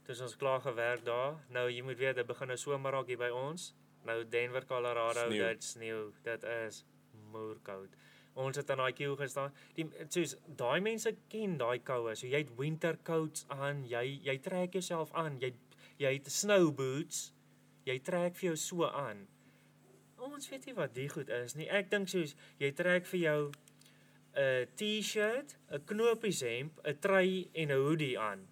Dis 0.07 0.21
ons 0.21 0.37
klaar 0.37 0.61
gewerk 0.61 1.05
daar. 1.05 1.39
Nou 1.49 1.71
jy 1.71 1.83
moet 1.83 1.99
weet 1.99 2.17
dit 2.17 2.27
begin 2.27 2.49
nou 2.49 2.57
somer 2.61 2.93
raak 2.93 3.07
hier 3.07 3.19
by 3.19 3.31
ons. 3.33 3.75
Nou 4.05 4.19
Denver, 4.29 4.67
Colorado, 4.67 5.29
Sneeu. 5.31 5.47
dit 5.49 5.65
sneeu. 5.65 6.13
Dit 6.23 6.43
is 6.45 6.85
moerkoud. 7.33 7.89
Ons 8.35 8.57
het 8.59 8.71
aan 8.71 8.83
daai 8.83 8.95
queue 8.99 9.17
gestaan. 9.17 9.53
Die 9.77 9.87
soos 10.09 10.35
daai 10.59 10.81
mense 10.83 11.13
ken 11.31 11.59
daai 11.59 11.79
koue. 11.87 12.17
So 12.19 12.27
jy 12.27 12.43
het 12.43 12.57
winter 12.59 12.99
coats 13.07 13.47
aan, 13.49 13.85
jy 13.87 14.21
jy 14.27 14.39
trek 14.43 14.75
jouself 14.75 15.13
aan. 15.15 15.39
Jy 15.43 15.53
jy 16.03 16.17
het 16.17 16.31
snow 16.33 16.73
boots. 16.75 17.29
Jy 17.87 17.99
trek 18.03 18.35
vir 18.41 18.51
jou 18.51 18.57
so 18.57 18.89
aan. 18.89 19.27
Ons 20.25 20.49
weet 20.49 20.67
nie 20.67 20.75
wat 20.75 20.95
die 20.97 21.09
goed 21.13 21.29
is 21.29 21.55
nie. 21.55 21.69
Ek 21.69 21.91
dink 21.93 22.09
soos 22.11 22.35
jy 22.59 22.73
trek 22.75 23.07
vir 23.07 23.21
jou 23.21 23.41
'n 24.35 24.67
T-shirt, 24.75 25.57
'n 25.71 25.85
knoppieshemp, 25.87 26.81
'n 26.85 26.99
trui 26.99 27.49
en 27.55 27.71
'n 27.71 27.83
hoodie 27.87 28.19
aan 28.19 28.49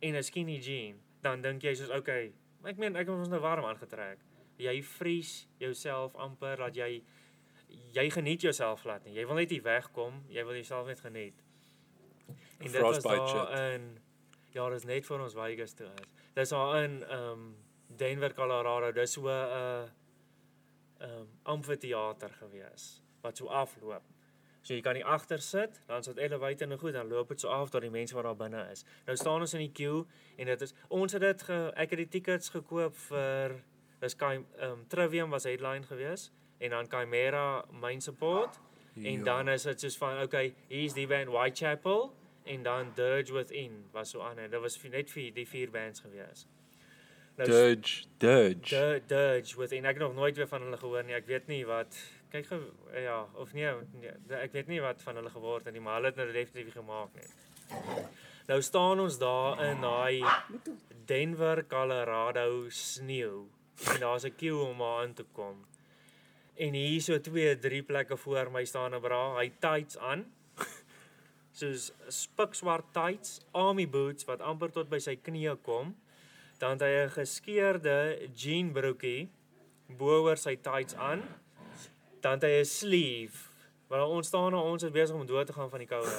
en 0.00 0.14
'n 0.14 0.22
skinny 0.22 0.58
jean. 0.60 1.00
Dan 1.22 1.42
dink 1.42 1.62
jy 1.62 1.74
soos 1.74 1.90
okay, 1.90 2.32
ek 2.64 2.78
meen 2.78 2.94
ek 2.94 3.08
het 3.08 3.16
ons 3.16 3.28
nou 3.28 3.40
warm 3.40 3.64
aangetrek. 3.64 4.18
Jy 4.58 4.82
vries 4.82 5.48
jouself 5.58 6.14
amper 6.14 6.56
dat 6.56 6.76
jy 6.76 7.02
jy 7.92 8.10
geniet 8.10 8.40
jouself 8.40 8.80
glad 8.80 9.04
nie. 9.04 9.14
Jy 9.16 9.26
wil 9.26 9.40
net 9.40 9.50
nie 9.50 9.62
wegkom, 9.62 10.22
jy 10.32 10.44
wil 10.44 10.58
jouself 10.58 10.86
net 10.86 11.00
geniet. 11.00 11.42
En 12.58 12.72
dit 12.72 12.80
was 12.80 13.02
daar 13.02 13.28
shit. 13.28 13.58
in 13.58 13.88
ja, 14.50 14.68
dis 14.70 14.84
net 14.84 15.06
voor 15.06 15.20
ons 15.20 15.34
Vegas 15.34 15.72
toe 15.72 15.86
is. 15.86 16.12
Dis 16.34 16.48
daar 16.48 16.82
in 16.82 17.02
ehm 17.06 17.30
um, 17.30 17.56
Denver, 17.96 18.34
Colorado. 18.34 18.92
Dis 18.92 19.12
so 19.12 19.22
'n 19.22 19.26
uh, 19.26 19.82
ehm 20.98 21.20
um, 21.20 21.28
amfitheater 21.42 22.30
gewees 22.30 23.02
wat 23.20 23.36
so 23.36 23.46
afloop. 23.46 24.02
So 24.60 24.74
jy 24.74 24.80
kan 24.80 24.94
nie 24.94 25.04
agter 25.04 25.38
sit, 25.38 25.80
dan 25.86 26.02
sit 26.02 26.16
elevator 26.16 26.70
en 26.70 26.78
goed, 26.78 26.92
dan 26.92 27.08
loop 27.08 27.28
dit 27.28 27.40
so 27.40 27.48
af 27.48 27.70
tot 27.70 27.80
die 27.80 27.90
mense 27.90 28.14
wat 28.14 28.24
daar 28.24 28.36
binne 28.36 28.70
is. 28.70 28.84
Nou 29.06 29.16
staan 29.16 29.40
ons 29.40 29.54
in 29.54 29.60
die 29.60 29.72
queue 29.72 30.04
en 30.36 30.46
dit 30.46 30.60
is 30.60 30.74
ons 30.88 31.12
het 31.12 31.22
dit 31.22 31.42
ge, 31.42 31.72
ek 31.74 31.90
het 31.90 31.98
die 31.98 32.08
tickets 32.08 32.48
gekoop 32.48 32.96
vir 32.96 33.62
dis 34.00 34.16
Kai 34.16 34.34
ehm 34.36 34.70
um, 34.70 34.84
Trivium 34.88 35.30
was 35.30 35.44
headline 35.44 35.86
gewees 35.86 36.30
en 36.60 36.70
dan 36.70 36.86
Chimera 36.90 37.64
main 37.80 38.00
support 38.00 38.58
Ja. 38.94 39.08
en 39.10 39.24
dan 39.24 39.48
is 39.48 39.62
dit 39.62 39.80
soos 39.80 39.96
van 39.96 40.22
okay, 40.22 40.54
hier's 40.68 40.92
die 40.92 41.06
band 41.06 41.28
Whitechapel 41.30 42.12
en 42.44 42.62
dan 42.62 42.92
Dirge 42.94 43.32
Within 43.32 43.84
was 43.92 44.10
so 44.10 44.20
aan 44.20 44.38
en 44.38 44.50
dit 44.50 44.60
was 44.60 44.82
net 44.82 45.10
vir 45.10 45.30
die 45.34 45.46
vier 45.46 45.70
bands 45.70 46.00
gewees. 46.00 46.46
Nou 47.36 47.48
Dudge, 47.48 48.04
Dudge. 48.18 48.74
Dir- 48.74 49.02
Dirge 49.06 49.56
Within 49.56 49.84
ek 49.84 49.94
het 49.98 50.02
nog 50.02 50.14
nooit 50.14 50.36
weer 50.36 50.48
van 50.48 50.62
hulle 50.62 50.76
gehoor 50.76 51.04
nie. 51.04 51.14
Ek 51.14 51.26
weet 51.26 51.46
nie 51.46 51.64
wat 51.66 51.96
kyk 52.30 52.48
ja, 52.94 53.26
of 53.34 53.52
nee, 53.54 53.70
nee, 54.00 54.10
ek 54.38 54.52
weet 54.52 54.66
nie 54.66 54.80
wat 54.80 55.02
van 55.02 55.16
hulle 55.16 55.30
geword 55.30 55.64
het 55.64 55.72
nie, 55.74 55.80
maar 55.82 55.94
hulle 55.94 56.06
het 56.06 56.16
nou 56.16 56.32
definitief 56.32 56.72
gemaak 56.74 57.14
net. 57.14 57.30
Nou 58.48 58.60
staan 58.62 59.00
ons 59.00 59.18
daar 59.18 59.62
in 59.64 59.80
daai 59.80 60.24
Denver, 61.06 61.64
Colorado 61.68 62.68
sneeu 62.68 63.46
en 63.94 64.00
daar's 64.00 64.24
'n 64.24 64.34
queue 64.36 64.60
om 64.64 64.78
daar 64.78 65.04
in 65.04 65.14
te 65.14 65.24
kom. 65.32 65.64
En 66.58 66.74
hier 66.74 67.00
so 67.02 67.20
twee, 67.22 67.58
drie 67.58 67.82
plekke 67.86 68.16
voor 68.16 68.50
my 68.50 68.64
staan 68.64 68.94
'n 68.94 69.00
bra, 69.00 69.38
hy 69.38 69.52
tights 69.60 69.98
aan. 69.98 70.26
soos 71.60 71.92
spikswart 72.08 72.92
tights, 72.92 73.40
army 73.52 73.88
boots 73.88 74.24
wat 74.24 74.40
amper 74.40 74.70
tot 74.70 74.88
by 74.90 74.98
sy 74.98 75.14
knieë 75.16 75.56
kom. 75.62 75.94
Dan 76.58 76.70
het 76.70 76.82
hy 76.82 76.94
'n 77.04 77.14
geskeurde 77.14 78.28
jean 78.34 78.72
broekie 78.72 79.28
bo 79.86 80.22
oor 80.26 80.36
sy 80.36 80.56
tights 80.56 80.94
aan. 80.94 81.22
Dan 82.20 82.32
het 82.32 82.42
hy 82.42 82.58
'n 82.60 82.64
sleeve 82.64 83.48
Want 83.88 84.10
ons 84.12 84.26
staan 84.26 84.52
nou 84.52 84.62
ons 84.68 84.82
is 84.82 84.92
besig 84.92 85.16
om 85.16 85.26
dood 85.26 85.46
te 85.46 85.52
gaan 85.52 85.70
van 85.70 85.80
die 85.80 85.88
koue. 85.88 86.16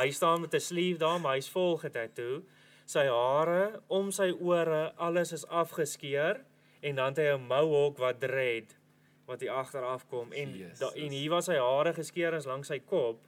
Hy 0.00 0.10
staan 0.10 0.40
met 0.40 0.54
'n 0.54 0.60
sleeve 0.60 0.98
daar, 0.98 1.20
maar 1.20 1.34
hy's 1.36 1.50
vol 1.52 1.76
getattoo. 1.76 2.42
Sy 2.86 3.04
hare 3.06 3.82
om 3.86 4.10
sy 4.10 4.30
ore, 4.40 4.92
alles 4.96 5.32
is 5.32 5.46
afgeskeer 5.46 6.40
en 6.80 6.94
dan 6.94 7.12
het 7.12 7.18
hy 7.18 7.28
'n 7.36 7.46
mohawk 7.46 7.98
wat 7.98 8.20
dread 8.20 8.79
wat 9.30 9.44
hier 9.44 9.54
agter 9.54 9.86
afkom 9.86 10.32
en 10.32 10.56
Jezus. 10.58 10.78
da, 10.82 10.90
en 10.94 11.14
hier 11.14 11.30
was 11.30 11.50
sy 11.50 11.58
hare 11.58 11.94
geskeer 11.96 12.34
is 12.38 12.48
langs 12.50 12.70
sy 12.72 12.80
kop 12.92 13.22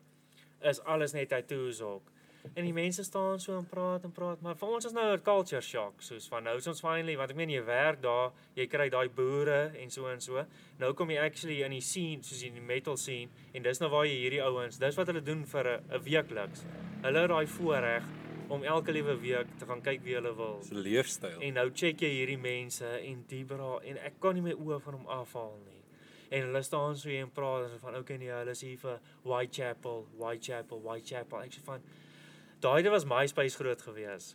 is 0.62 0.80
alles 0.86 1.14
net 1.16 1.30
tattoos 1.32 1.80
ook. 1.82 2.10
En 2.54 2.66
die 2.66 2.74
mense 2.74 3.04
staan 3.06 3.40
so 3.40 3.54
en 3.54 3.66
praat 3.70 4.02
en 4.04 4.12
praat, 4.14 4.40
maar 4.42 4.56
vir 4.58 4.70
ons 4.76 4.86
is 4.88 4.94
nou 4.96 5.04
'n 5.12 5.22
culture 5.22 5.62
shock, 5.62 6.02
soos 6.02 6.26
van 6.28 6.42
nou 6.42 6.56
is 6.56 6.66
ons 6.66 6.80
finally, 6.80 7.16
want 7.16 7.30
ek 7.30 7.36
meen 7.36 7.50
jy 7.50 7.64
werk 7.64 8.02
daar, 8.02 8.32
jy 8.54 8.66
kry 8.66 8.88
daai 8.88 9.08
boere 9.08 9.70
en 9.78 9.90
so 9.90 10.06
en 10.06 10.20
so. 10.20 10.44
Nou 10.78 10.92
kom 10.92 11.10
jy 11.10 11.18
actually 11.18 11.62
in 11.62 11.70
die 11.70 11.80
scene, 11.80 12.22
soos 12.22 12.42
in 12.42 12.54
die 12.54 12.60
metal 12.60 12.96
scene 12.96 13.30
en 13.52 13.62
dis 13.62 13.78
nou 13.78 13.90
waar 13.90 14.06
jy 14.06 14.16
hierdie 14.16 14.42
ouens, 14.42 14.78
dis 14.78 14.96
wat 14.96 15.06
hulle 15.06 15.22
doen 15.22 15.44
vir 15.44 15.66
'n 15.66 15.94
'n 15.94 16.02
weekliks. 16.02 16.64
Hulle 17.02 17.18
het 17.18 17.30
daai 17.30 17.46
voorreg 17.46 18.02
om 18.48 18.64
elke 18.64 18.92
liewe 18.92 19.20
week 19.20 19.46
te 19.58 19.66
gaan 19.66 19.80
kyk 19.80 20.02
wie 20.02 20.14
hulle 20.14 20.34
wil. 20.36 20.58
Dis 20.58 20.70
'n 20.70 20.82
leefstyl. 20.82 21.40
En 21.40 21.54
nou 21.54 21.70
check 21.70 22.00
jy 22.00 22.08
hierdie 22.08 22.38
mense 22.38 22.86
en 22.86 23.24
die 23.28 23.44
bra 23.44 23.78
en 23.82 23.96
ek 23.98 24.20
kan 24.20 24.34
nie 24.34 24.42
my 24.42 24.52
oë 24.52 24.80
van 24.80 24.94
hom 24.94 25.06
afhaal 25.06 25.58
nie. 25.64 25.71
En 26.32 26.46
hulle 26.48 26.62
staan 26.64 26.96
so 26.96 27.10
hier 27.12 27.26
en 27.26 27.32
praat 27.36 27.68
so 27.68 27.80
van 27.82 27.98
okay 27.98 28.16
nee, 28.16 28.30
hulle 28.32 28.54
is 28.56 28.62
hier 28.64 28.78
vir 28.80 29.00
Whitechapel, 29.28 30.06
Whitechapel, 30.16 30.80
Whitechapel. 30.86 31.42
Ek 31.44 31.58
sê 31.58 31.64
van 31.66 31.82
daai 32.64 32.78
dit 32.86 32.92
was 32.94 33.04
MySpace 33.08 33.58
groot 33.60 33.82
gewees. 33.84 34.32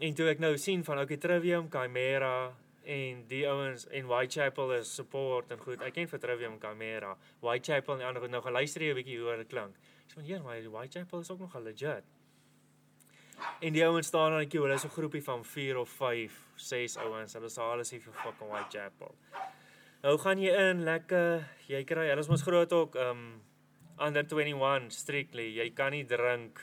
En 0.00 0.16
toe 0.16 0.28
ek 0.32 0.42
nou 0.42 0.52
sien 0.60 0.84
van 0.84 1.00
okay 1.00 1.16
Trivium, 1.20 1.70
Chimera 1.72 2.50
en 2.84 3.24
die 3.30 3.42
ouens 3.48 3.86
en 3.88 4.08
Whitechapel 4.10 4.74
is 4.78 4.92
support 5.00 5.52
en 5.54 5.60
goed. 5.64 5.80
Ek 5.86 5.96
ken 5.96 6.08
vir 6.10 6.20
Trivium, 6.20 6.58
Chimera, 6.60 7.14
Whitechapel 7.44 8.00
en 8.00 8.08
ander. 8.10 8.28
Nou 8.28 8.42
geluister 8.44 8.84
jy 8.84 8.92
'n 8.92 9.00
bietjie 9.00 9.20
hoe 9.20 9.36
dit 9.40 9.48
klink. 9.48 9.76
Ek 10.04 10.12
sê 10.12 10.20
van 10.20 10.24
hier, 10.24 10.42
maar 10.42 10.60
Whitechapel 10.60 11.20
is 11.20 11.30
ook 11.30 11.40
nog 11.46 11.56
legit. 11.64 12.04
En 13.60 13.72
die 13.72 13.84
ouens 13.86 14.06
staan 14.06 14.32
aan 14.32 14.44
die 14.44 14.48
queue. 14.48 14.62
Hulle 14.62 14.74
is 14.74 14.84
'n 14.84 14.92
groepie 14.92 15.22
van 15.22 15.44
4 15.44 15.78
of 15.78 15.88
5, 15.88 16.32
6 16.56 16.96
ouens. 16.96 17.32
Hulle 17.32 17.48
sê 17.48 17.60
alles 17.60 17.90
hier 17.90 18.00
vir 18.00 18.12
fucking 18.12 18.50
Whitechapel. 18.50 19.14
Nou 20.00 20.14
gaan 20.16 20.40
jy 20.40 20.52
in 20.56 20.78
lekker, 20.86 21.42
jy 21.68 21.82
kry, 21.84 22.06
hulle 22.08 22.22
is 22.24 22.28
mos 22.32 22.40
groot 22.46 22.70
ook 22.72 22.94
um 23.02 23.24
under 24.00 24.24
21 24.24 24.86
strictly. 24.96 25.50
Jy 25.58 25.66
kan 25.76 25.92
nie 25.92 26.06
drink 26.08 26.62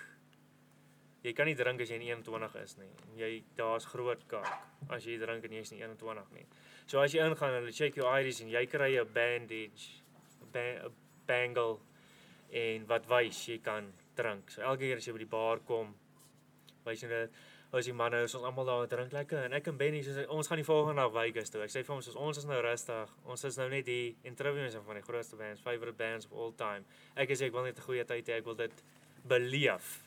jy 1.21 1.33
kan 1.37 1.45
nie 1.45 1.53
drink 1.59 1.83
as 1.83 1.91
jy 1.93 1.99
nie 2.01 2.09
21 2.09 2.55
is 2.63 2.73
nie. 2.79 2.89
Jy 3.19 3.29
daar's 3.59 3.85
groot 3.91 4.23
kak 4.31 4.49
as 4.89 5.05
jy 5.05 5.19
drink 5.21 5.45
en 5.45 5.53
jy 5.53 5.61
is 5.61 5.73
nie 5.75 5.83
21 5.83 6.33
nie. 6.33 6.47
So 6.89 7.03
as 7.03 7.13
jy 7.13 7.27
ingaan, 7.27 7.59
hulle 7.59 7.75
check 7.77 7.99
jou 7.99 8.09
IDs 8.09 8.41
en 8.41 8.49
jy 8.49 8.65
kry 8.71 8.97
'n 8.97 9.13
bandage, 9.13 10.01
'n 10.41 10.49
ba 10.51 10.89
bangle 11.27 11.77
en 12.49 12.87
wat 12.87 13.05
wys 13.05 13.45
jy 13.49 13.59
kan 13.61 13.93
drink. 14.15 14.49
So 14.49 14.61
elke 14.61 14.89
keer 14.89 14.97
as 14.97 15.05
jy 15.05 15.13
by 15.13 15.19
die 15.19 15.35
bar 15.37 15.59
kom, 15.59 15.93
wys 16.85 17.03
jy 17.03 17.29
Ons 17.75 17.87
die 17.89 17.93
manne, 17.93 18.21
ons 18.23 18.33
almal 18.39 18.67
daar 18.67 18.85
drink 18.87 19.11
lekker 19.11 19.43
en 19.43 19.55
ek 19.57 19.65
en 19.67 19.77
Benny 19.79 19.99
sê 20.05 20.23
ons 20.31 20.47
gaan 20.47 20.59
die 20.61 20.67
volgende 20.67 21.01
dag 21.01 21.11
Vegas 21.11 21.51
toe. 21.51 21.65
Ek 21.65 21.73
sê 21.73 21.81
vir 21.83 21.93
hom 21.97 22.03
soos 22.05 22.15
ons 22.15 22.39
is 22.39 22.45
nou 22.47 22.59
rustig. 22.63 23.15
Ons 23.27 23.43
is 23.49 23.57
nou 23.59 23.67
net 23.73 23.83
die 23.89 24.15
Intrivium 24.29 24.69
is 24.69 24.77
een 24.77 24.85
van 24.87 24.95
die 24.95 25.03
grootste 25.03 25.35
bands, 25.35 25.59
favorite 25.65 25.97
bands 25.99 26.29
of 26.29 26.37
all 26.39 26.53
time. 26.55 26.87
Ek 27.19 27.33
sê 27.35 27.49
ek 27.49 27.57
wil 27.57 27.67
net 27.67 27.77
'n 27.77 27.87
goeie 27.89 28.05
tyd 28.07 28.29
hê. 28.29 28.39
Ek 28.39 28.45
wil 28.45 28.55
dit 28.55 28.83
beleef 29.27 29.99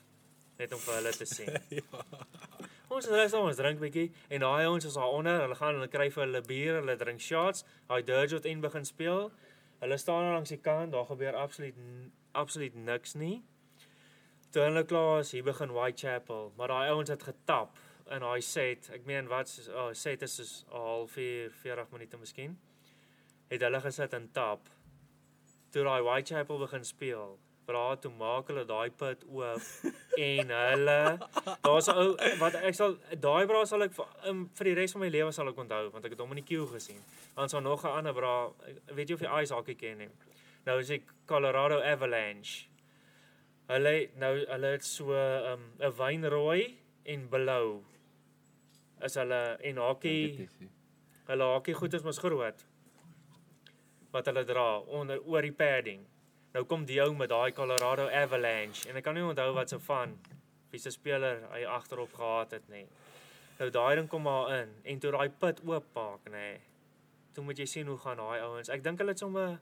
net 0.59 0.73
om 0.73 0.81
vir 0.81 0.95
hulle 0.95 1.13
te 1.13 1.27
sien. 1.29 1.53
ja. 1.81 2.05
Ons 2.89 3.07
is 3.07 3.13
rustig, 3.13 3.39
ons 3.39 3.61
drink 3.61 3.79
bietjie 3.79 4.09
en 4.29 4.41
daai 4.41 4.65
ouens 4.67 4.85
is 4.85 4.97
daar 4.99 5.13
onder, 5.15 5.43
hulle 5.45 5.55
gaan 5.55 5.77
hulle 5.77 5.89
kry 5.89 6.09
vir 6.11 6.25
hulle 6.25 6.43
bier, 6.43 6.81
hulle 6.81 6.97
drink 6.97 7.21
shots. 7.21 7.65
Daai 7.87 8.03
Dirge 8.03 8.35
wat 8.35 8.49
in 8.51 8.65
begin 8.65 8.89
speel. 8.89 9.31
Hulle 9.81 9.99
staan 10.01 10.33
langs 10.33 10.49
die 10.49 10.59
kant, 10.61 10.93
daar 10.93 11.07
gebeur 11.13 11.37
absoluut 11.37 11.77
absoluut 12.33 12.75
niks 12.75 13.15
nie. 13.15 13.43
Toe 14.51 14.63
hulle 14.67 14.83
klaar 14.85 15.21
is, 15.21 15.31
hier 15.31 15.45
begin 15.47 15.71
Whitechapel, 15.71 16.53
maar 16.57 16.73
daai 16.73 16.91
ouens 16.91 17.11
het 17.13 17.23
getap 17.23 17.77
in 18.11 18.25
daai 18.25 18.41
set. 18.43 18.89
Ek 18.91 19.05
meen 19.07 19.29
wat 19.31 19.47
is 19.47 19.69
oh, 19.71 19.93
set 19.95 20.23
is 20.27 20.35
soos 20.41 20.55
'n 20.67 20.81
halfuur, 20.87 21.53
40 21.63 21.93
minute 21.95 22.19
miskien. 22.19 22.59
Het 23.49 23.63
hulle 23.63 23.81
gesit 23.81 24.13
en 24.13 24.27
tap. 24.33 24.67
Toe 25.71 25.85
daai 25.87 26.03
Whitechapel 26.03 26.59
begin 26.59 26.85
speel, 26.85 27.39
vra 27.67 27.97
toe 28.03 28.11
maak 28.19 28.51
hulle 28.51 28.65
daai 28.67 28.91
put 29.03 29.23
oop 29.31 29.63
en 30.29 30.51
hulle 30.57 30.99
daar's 31.63 31.89
'n 31.93 32.01
ou 32.03 32.09
wat 32.41 32.55
ek 32.55 32.75
sal 32.75 32.97
daai 33.27 33.47
bra 33.47 33.65
sal 33.65 33.87
ek 33.87 33.95
vir, 33.99 34.09
um, 34.33 34.49
vir 34.59 34.71
die 34.71 34.75
res 34.81 34.97
van 34.97 35.05
my 35.05 35.11
lewe 35.19 35.33
sal 35.33 35.53
ek 35.53 35.63
onthou 35.65 35.85
want 35.95 36.05
ek 36.05 36.17
het 36.17 36.25
hom 36.25 36.35
in 36.35 36.43
die 36.43 36.49
queue 36.51 36.67
gesien. 36.75 36.99
Dan 37.37 37.49
sal 37.49 37.63
nog 37.63 37.85
'n 37.85 37.95
ander 37.99 38.15
bra, 38.15 38.51
ek 38.67 38.97
weet 38.97 39.09
jy 39.09 39.15
of 39.15 39.23
jy 39.23 39.43
ice 39.43 39.55
hockey 39.55 39.75
ken 39.75 39.99
nie. 39.99 40.11
Nou 40.67 40.79
is 40.81 40.89
die 40.89 41.03
Colorado 41.27 41.81
Avalanche. 41.81 42.70
Hulle 43.71 43.95
nou 44.19 44.35
hulle 44.49 44.75
het 44.75 44.85
so 44.85 45.15
'n 45.15 45.53
um, 45.53 45.65
'n 45.79 45.93
wynrooi 46.03 46.77
en 47.05 47.29
blou. 47.29 47.85
Is 49.01 49.15
hulle 49.15 49.57
en 49.63 49.77
hockey 49.77 50.49
Hulle 51.31 51.47
hakkie 51.55 51.75
goed 51.79 51.95
is 51.95 52.03
mos 52.03 52.19
groot. 52.19 52.65
Wat 54.11 54.27
hulle 54.27 54.43
dra 54.45 54.79
onder 54.81 55.21
oor 55.23 55.47
die 55.47 55.55
padding. 55.55 56.01
Nou 56.55 56.65
kom 56.67 56.85
die 56.85 56.99
ou 57.03 57.13
met 57.15 57.31
daai 57.31 57.53
Colorado 57.55 58.09
Avalanche 58.09 58.89
en 58.91 58.99
ek 58.99 59.05
kan 59.07 59.15
nie 59.15 59.23
onthou 59.23 59.53
wat 59.55 59.71
se 59.71 59.79
van 59.79 60.17
wie 60.73 60.81
se 60.83 60.91
speler 60.91 61.45
hy 61.53 61.63
agterop 61.65 62.13
gehad 62.19 62.51
het 62.51 62.67
nie. 62.69 62.87
Nou 63.61 63.71
daai 63.71 63.95
ding 63.97 64.09
kom 64.09 64.27
maar 64.27 64.51
in 64.57 64.75
en 64.83 64.99
toe 64.99 65.13
daai 65.15 65.31
put 65.31 65.63
oop 65.69 65.87
maak 65.95 66.27
nê. 66.35 66.59
Toe 67.35 67.45
moet 67.45 67.59
jy 67.59 67.67
sien 67.67 67.87
hoe 67.87 67.99
gaan 67.99 68.19
daai 68.19 68.41
ouens. 68.41 68.69
Ek 68.69 68.83
dink 68.83 68.99
hulle 68.99 69.15
het 69.15 69.23
sommer 69.23 69.61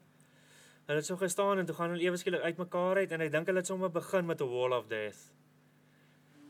hulle 0.89 1.03
het 1.03 1.05
so 1.05 1.17
gestaan 1.21 1.59
en 1.61 1.65
toe 1.65 1.75
gaan 1.77 1.91
hulle 1.93 2.01
ewe 2.01 2.17
skielik 2.17 2.41
uitmekaar 2.41 2.97
uit 2.97 3.11
en 3.13 3.21
ek 3.21 3.29
dink 3.33 3.49
hulle 3.51 3.61
het 3.61 3.67
sommer 3.69 3.91
begin 3.93 4.25
met 4.25 4.39
'n 4.41 4.49
wall 4.49 4.73
of 4.77 4.87
death. 4.89 5.19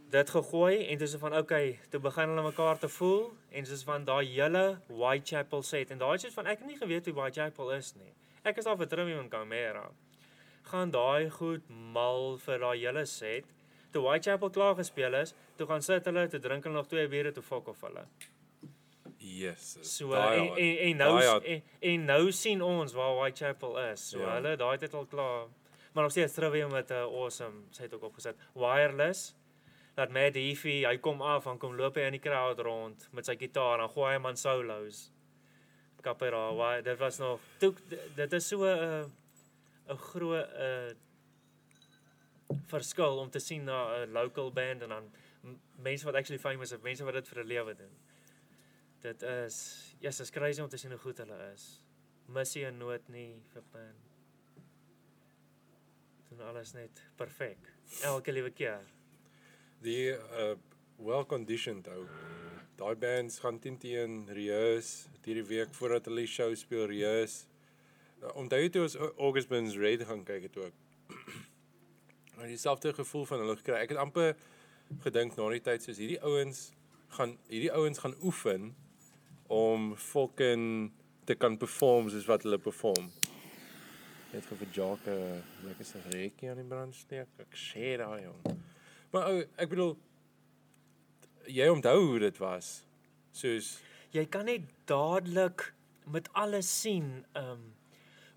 Dit 0.10 0.30
gegooi 0.30 0.88
en 0.88 0.98
dis 0.98 1.16
van 1.16 1.36
okay, 1.38 1.80
toe 1.90 1.99
begin 1.99 2.30
hulle 2.30 2.45
mekaar 2.45 2.80
te 2.80 2.88
voel 2.88 3.34
en 3.52 3.64
dis 3.64 3.84
van 3.84 4.06
daai 4.06 4.26
hele 4.26 4.80
Whitechapel 4.88 5.61
set 5.64 5.91
en 5.91 5.98
daai 5.98 6.16
is 6.16 6.34
van 6.34 6.45
ek 6.45 6.60
het 6.60 6.68
nie 6.68 6.78
geweet 6.78 7.06
hoe 7.06 7.14
Whitechapel 7.14 7.72
is 7.72 7.94
nie. 7.95 8.14
Ek 8.44 8.57
is 8.57 8.64
daar 8.64 8.78
vir 8.78 8.88
Trivium 8.88 9.20
en 9.20 9.30
Chimera. 9.30 9.91
Gaan 10.72 10.91
daai 10.91 11.30
goed 11.30 11.70
mal 11.70 12.38
vir 12.38 12.60
daai 12.60 12.80
hele 12.80 13.06
set. 13.06 13.45
Toe 13.91 14.02
Whitechapel 14.02 14.49
klaar 14.49 14.76
gespeel 14.76 15.14
is, 15.14 15.34
toe 15.56 15.68
gaan 15.68 15.82
sit 15.82 16.06
hulle 16.06 16.28
te 16.28 16.40
drink 16.40 16.64
hulle 16.64 16.76
nog 16.76 16.88
twee 16.88 17.07
biere 17.07 17.32
toe 17.32 17.44
fuck 17.44 17.68
of 17.68 17.82
hulle. 17.82 18.07
Jesus. 19.30 19.95
So 19.97 20.14
en, 20.14 20.56
en 20.57 20.77
en 20.77 20.97
nou 20.97 21.41
en, 21.43 21.64
en 21.80 22.06
nou 22.06 22.31
sien 22.31 22.61
ons 22.61 22.93
waar 22.93 23.15
Whitechapel 23.15 23.77
is. 23.91 24.10
So 24.10 24.19
Ja. 24.19 24.34
hulle 24.34 24.56
daai 24.57 24.77
het 24.77 24.93
al 24.93 25.06
klaar. 25.06 25.47
Maar 25.93 26.03
nog 26.03 26.11
steeds 26.11 26.34
Trivium 26.34 26.72
met 26.72 26.89
'n 26.89 26.93
awesome, 26.93 27.64
sy 27.72 27.81
het 27.84 27.93
ook 27.93 28.03
opgesit. 28.03 28.35
Wireless 28.53 29.35
dat 29.95 30.10
Matt 30.10 30.35
Heafy, 30.35 30.85
hy 30.85 30.97
kom 30.97 31.22
af 31.22 31.45
en 31.45 31.57
kom 31.57 31.76
loop 31.76 31.95
hy 31.95 32.01
in 32.01 32.11
die 32.11 32.22
crowd 32.23 32.60
rond 32.60 33.07
met 33.11 33.26
sy 33.26 33.35
gitaar 33.35 33.80
en 33.80 33.89
gooi 33.89 34.14
hom 34.15 34.26
aan 34.26 34.38
solos. 34.38 35.11
Kapera, 36.01 36.53
why 36.56 36.81
dit 36.81 36.97
was 36.97 37.18
nog 37.19 37.39
toe, 37.60 37.73
dit 38.15 38.34
is 38.34 38.47
so 38.47 38.64
'n 38.64 39.11
'n 39.89 39.97
groot 39.97 40.47
'n 40.57 40.95
verskil 42.68 43.18
om 43.19 43.30
te 43.30 43.39
sien 43.39 43.64
na 43.64 44.06
'n 44.06 44.11
local 44.11 44.51
band 44.51 44.81
en 44.81 44.89
dan 44.89 45.11
mense 45.76 46.06
wat 46.06 46.15
actually 46.15 46.39
famous 46.39 46.72
is, 46.72 46.81
mense 46.81 47.03
wat 47.03 47.14
dit 47.14 47.27
vir 47.27 47.43
'n 47.43 47.47
lewe 47.47 47.76
doen. 47.76 47.91
Dit 49.02 49.22
is 49.24 49.58
yes, 50.04 50.20
is 50.20 50.30
crazy 50.32 50.62
om 50.62 50.70
te 50.70 50.78
sien 50.78 50.92
hoe 50.92 51.00
goed 51.00 51.18
hulle 51.24 51.38
is. 51.54 51.68
Missie 52.30 52.66
en 52.68 52.78
noot 52.78 53.08
nie 53.10 53.42
vir 53.54 53.64
pen. 53.74 53.96
Doen 56.30 56.42
alles 56.50 56.74
net 56.76 57.02
perfek. 57.18 57.58
Elke 58.06 58.32
liewe 58.36 58.52
keer. 58.54 58.84
Die 59.84 60.12
uh 60.14 60.56
well 61.00 61.24
conditioned 61.26 61.88
ou. 61.88 62.04
Daai 62.80 62.96
bands 63.00 63.40
gaan 63.40 63.60
10 63.60 63.78
teen 63.80 64.18
rehearse 64.36 65.08
hierdie 65.24 65.46
week 65.48 65.74
voordat 65.78 66.06
hulle 66.10 66.24
die 66.26 66.32
show 66.32 66.50
speel 66.58 66.86
rehearse. 66.92 67.46
Nou, 68.20 68.34
Onthou 68.42 68.60
jy 68.60 68.70
toe 68.74 68.82
ons 68.88 68.96
Au- 69.00 69.14
August 69.30 69.48
Burns 69.52 69.76
Red 69.80 70.04
gaan 70.10 70.24
kyk 70.28 70.50
het 70.50 70.58
ook. 70.58 70.76
Maar 72.40 72.48
dieselfde 72.48 72.94
gevoel 72.96 73.26
van 73.28 73.42
hulle 73.44 73.56
gekry. 73.60 73.80
Ek 73.84 73.92
het 73.94 74.00
amper 74.00 74.36
gedink 75.04 75.36
na 75.38 75.48
die 75.52 75.62
tyd 75.64 75.84
soos 75.84 75.98
hierdie 76.00 76.20
ouens 76.24 76.70
gaan 77.18 77.34
hierdie 77.50 77.72
ouens 77.76 78.00
gaan 78.04 78.16
oefen 78.24 78.70
om 79.50 79.96
fucking 79.98 80.92
te 81.26 81.36
kan 81.36 81.58
perform 81.58 82.10
soos 82.10 82.28
wat 82.30 82.46
hulle 82.46 82.58
perform. 82.62 83.10
Net 84.30 84.46
gou 84.46 84.58
vir 84.62 84.70
Jake 84.74 85.16
lekker 85.66 85.86
sigaretjie 85.86 86.52
aan 86.52 86.62
die 86.62 86.70
brand 86.70 86.96
steek. 86.96 87.32
Ek 87.42 87.58
sê 87.58 87.96
daai 87.98 88.24
jong. 88.28 88.60
Maar 89.14 89.32
ou, 89.32 89.44
ek 89.58 89.72
bedoel 89.72 89.96
jy 91.50 91.70
onthou 91.74 91.98
hoe 91.98 92.20
dit 92.28 92.38
was. 92.42 92.74
Soos 93.34 93.78
Jy 94.14 94.24
kan 94.34 94.48
net 94.50 94.66
dadelik 94.90 95.68
met 96.10 96.30
alles 96.34 96.70
sien, 96.82 97.26
ehm 97.38 97.52
um, 97.52 97.68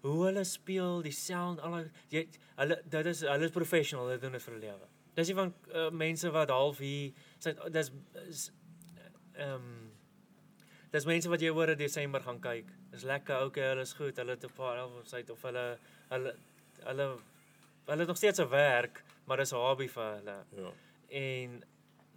hoe 0.02 0.24
hulle 0.24 0.42
speel, 0.44 0.98
die 1.04 1.14
sound, 1.14 1.60
al 1.62 1.84
jy 2.10 2.24
hulle 2.58 2.80
dit 2.90 3.06
is 3.06 3.20
hulle 3.22 3.46
is 3.46 3.54
professional, 3.54 4.08
hulle 4.10 4.20
doen 4.20 4.34
dit 4.34 4.42
vir 4.42 4.54
'n 4.54 4.60
lewe. 4.60 4.88
Dis 5.14 5.28
nie 5.30 5.36
van 5.38 5.52
uh, 5.72 5.90
mense 5.90 6.30
wat 6.34 6.50
half 6.50 6.78
hier 6.82 7.12
sy 7.38 7.54
dis 7.70 7.92
is, 8.26 8.50
ehm 9.36 9.91
dis 10.92 11.04
mense 11.08 11.28
wat 11.28 11.40
jy 11.40 11.50
oor 11.50 11.70
'n 11.72 11.76
Desember 11.78 12.20
gaan 12.20 12.40
kyk. 12.40 12.66
Dis 12.90 13.02
lekker, 13.04 13.44
okay, 13.46 13.68
hulle 13.72 13.80
is 13.82 13.92
goed. 13.92 14.16
Hulle 14.16 14.30
het 14.36 14.44
'n 14.44 14.52
paar 14.56 14.78
albums 14.78 15.14
uit 15.14 15.30
of 15.30 15.42
hulle 15.42 15.78
hulle 16.10 16.34
hulle 16.84 17.06
hulle 17.86 17.98
het 17.98 18.08
nog 18.08 18.16
steeds 18.16 18.40
'n 18.40 18.48
werk, 18.48 19.02
maar 19.26 19.36
dis 19.36 19.52
'n 19.52 19.56
hobby 19.56 19.88
vir 19.88 20.14
hulle. 20.14 20.36
Ja. 20.56 20.70
En 21.10 21.64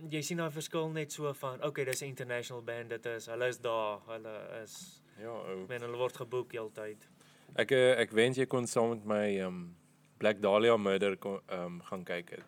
jy 0.09 0.21
sien 0.21 0.37
daai 0.37 0.51
verskil 0.51 0.89
net 0.89 1.11
so 1.11 1.33
van, 1.33 1.63
okay, 1.63 1.85
dis 1.85 2.01
'n 2.01 2.05
international 2.05 2.61
band 2.63 2.89
dit 2.89 3.05
is. 3.05 3.25
Hulle 3.25 3.47
is 3.47 3.59
daar. 3.59 3.99
Hulle 4.07 4.61
is 4.63 5.01
Ja, 5.19 5.29
ou. 5.31 5.65
men 5.67 5.81
hulle 5.81 5.97
word 5.97 6.17
geboek 6.17 6.51
heeltyd. 6.51 7.07
Ek 7.55 7.71
eh, 7.71 7.99
ek 8.01 8.11
wens 8.11 8.37
jy 8.37 8.45
kon 8.45 8.67
saam 8.67 8.89
met 8.89 9.05
my 9.05 9.39
um 9.41 9.75
Black 10.17 10.41
Dahlia 10.41 10.77
Murder 10.77 11.15
kon 11.17 11.39
um 11.49 11.81
gaan 11.81 12.03
kyk 12.03 12.29
het. 12.29 12.43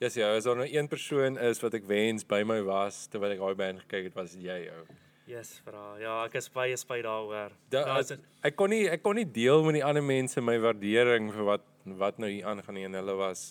Ja, 0.00 0.06
yes, 0.06 0.14
ja, 0.16 0.28
as 0.32 0.44
daar 0.48 0.56
nou 0.56 0.64
een 0.72 0.86
persoon 0.88 1.34
is 1.44 1.58
wat 1.60 1.74
ek 1.76 1.84
wens 1.84 2.22
by 2.24 2.38
my 2.48 2.62
was 2.64 3.02
terwyl 3.12 3.34
ek 3.34 3.40
daai 3.42 3.54
band 3.58 3.82
gekyk 3.82 4.06
het, 4.08 4.14
was 4.16 4.32
jy 4.40 4.62
ou. 4.72 4.84
Yes, 5.28 5.50
vra. 5.60 5.82
Ja, 6.00 6.14
ek 6.24 6.38
is 6.40 6.46
baie 6.54 6.76
spyt 6.80 7.04
daaroor. 7.04 7.52
Da, 7.70 7.82
as, 7.98 8.14
is- 8.14 8.22
ek 8.42 8.56
kon 8.56 8.70
nie 8.72 8.86
ek 8.88 9.02
kon 9.04 9.18
nie 9.20 9.26
deel 9.28 9.60
met 9.66 9.76
die 9.76 9.82
ander 9.84 10.00
mense 10.02 10.40
my 10.40 10.54
waardering 10.58 11.28
vir 11.34 11.44
wat 11.44 11.66
wat 12.00 12.16
nou 12.18 12.30
hier 12.32 12.46
aangaan 12.48 12.74
nie 12.78 12.84
en 12.88 12.96
hulle 12.96 13.14
was 13.18 13.42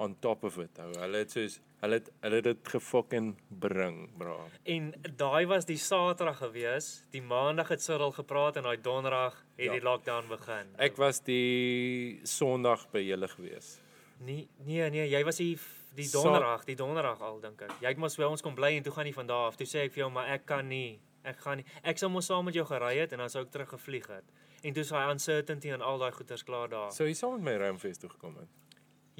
on 0.00 0.14
top 0.24 0.44
of 0.48 0.56
it. 0.58 0.78
Ou. 0.80 0.88
Hulle 1.02 1.20
het 1.20 1.30
soos 1.36 1.58
hulle 1.82 1.98
het 2.00 2.08
hulle 2.24 2.40
het 2.40 2.48
dit 2.48 2.68
gefucking 2.72 3.34
bring, 3.60 4.00
bra. 4.18 4.38
En 4.64 4.94
daai 5.20 5.44
was 5.52 5.68
die 5.68 5.76
Saterdag 5.76 6.40
gewees. 6.40 6.88
Die 7.12 7.20
Maandag 7.22 7.68
het 7.76 7.82
Cyril 7.84 8.12
gepraat 8.16 8.56
en 8.56 8.64
daai 8.64 8.80
Donderdag 8.80 9.36
het 9.58 9.66
Ja. 9.68 9.72
die 9.76 9.84
lockdown 9.84 10.28
begin. 10.32 10.72
Ek 10.78 10.96
was 10.96 11.20
die 11.20 12.20
Sondag 12.24 12.88
by 12.90 13.04
julle 13.04 13.28
gewees. 13.28 13.76
nee 14.24 14.48
nee 14.64 14.88
nee, 14.90 15.06
jy 15.08 15.22
was 15.24 15.36
die 15.36 15.58
die 15.94 16.08
Donderdag, 16.12 16.64
die 16.64 16.76
Donderdag 16.76 17.20
al 17.20 17.40
dink 17.40 17.62
ek. 17.62 17.72
Jy 17.82 17.88
het 17.88 17.98
mos 17.98 18.16
by 18.16 18.24
ons 18.30 18.42
kom 18.42 18.54
bly 18.54 18.76
en 18.76 18.82
toe 18.86 18.92
gaan 18.92 19.06
jy 19.06 19.12
van 19.16 19.26
daar 19.26 19.46
af. 19.50 19.56
Toe 19.56 19.66
sê 19.66 19.86
ek 19.88 19.92
vir 19.92 20.04
jou 20.04 20.10
maar 20.14 20.28
ek 20.36 20.46
kan 20.46 20.68
nie. 20.68 21.00
Ek 21.24 21.36
gaan 21.44 21.56
nie. 21.60 21.66
Ek 21.82 21.98
sou 21.98 22.08
mos 22.10 22.26
saam 22.30 22.44
met 22.44 22.54
jou 22.54 22.64
gery 22.64 22.94
het 22.98 23.12
en 23.12 23.18
dan 23.18 23.28
sou 23.32 23.42
ek 23.44 23.50
terug 23.50 23.68
gevlieg 23.74 24.06
het. 24.08 24.24
En 24.62 24.72
toe 24.76 24.82
is 24.82 24.88
daai 24.92 25.10
uncertainty 25.12 25.70
en 25.72 25.82
al 25.82 25.98
daai 25.98 26.12
goeters 26.12 26.44
klaar 26.44 26.68
daar. 26.68 26.92
Sou 26.92 27.06
jy 27.08 27.14
saam 27.14 27.36
met 27.40 27.42
my 27.48 27.56
Ramfest 27.64 28.00
toe 28.00 28.10
gekom 28.10 28.36
het? 28.36 28.48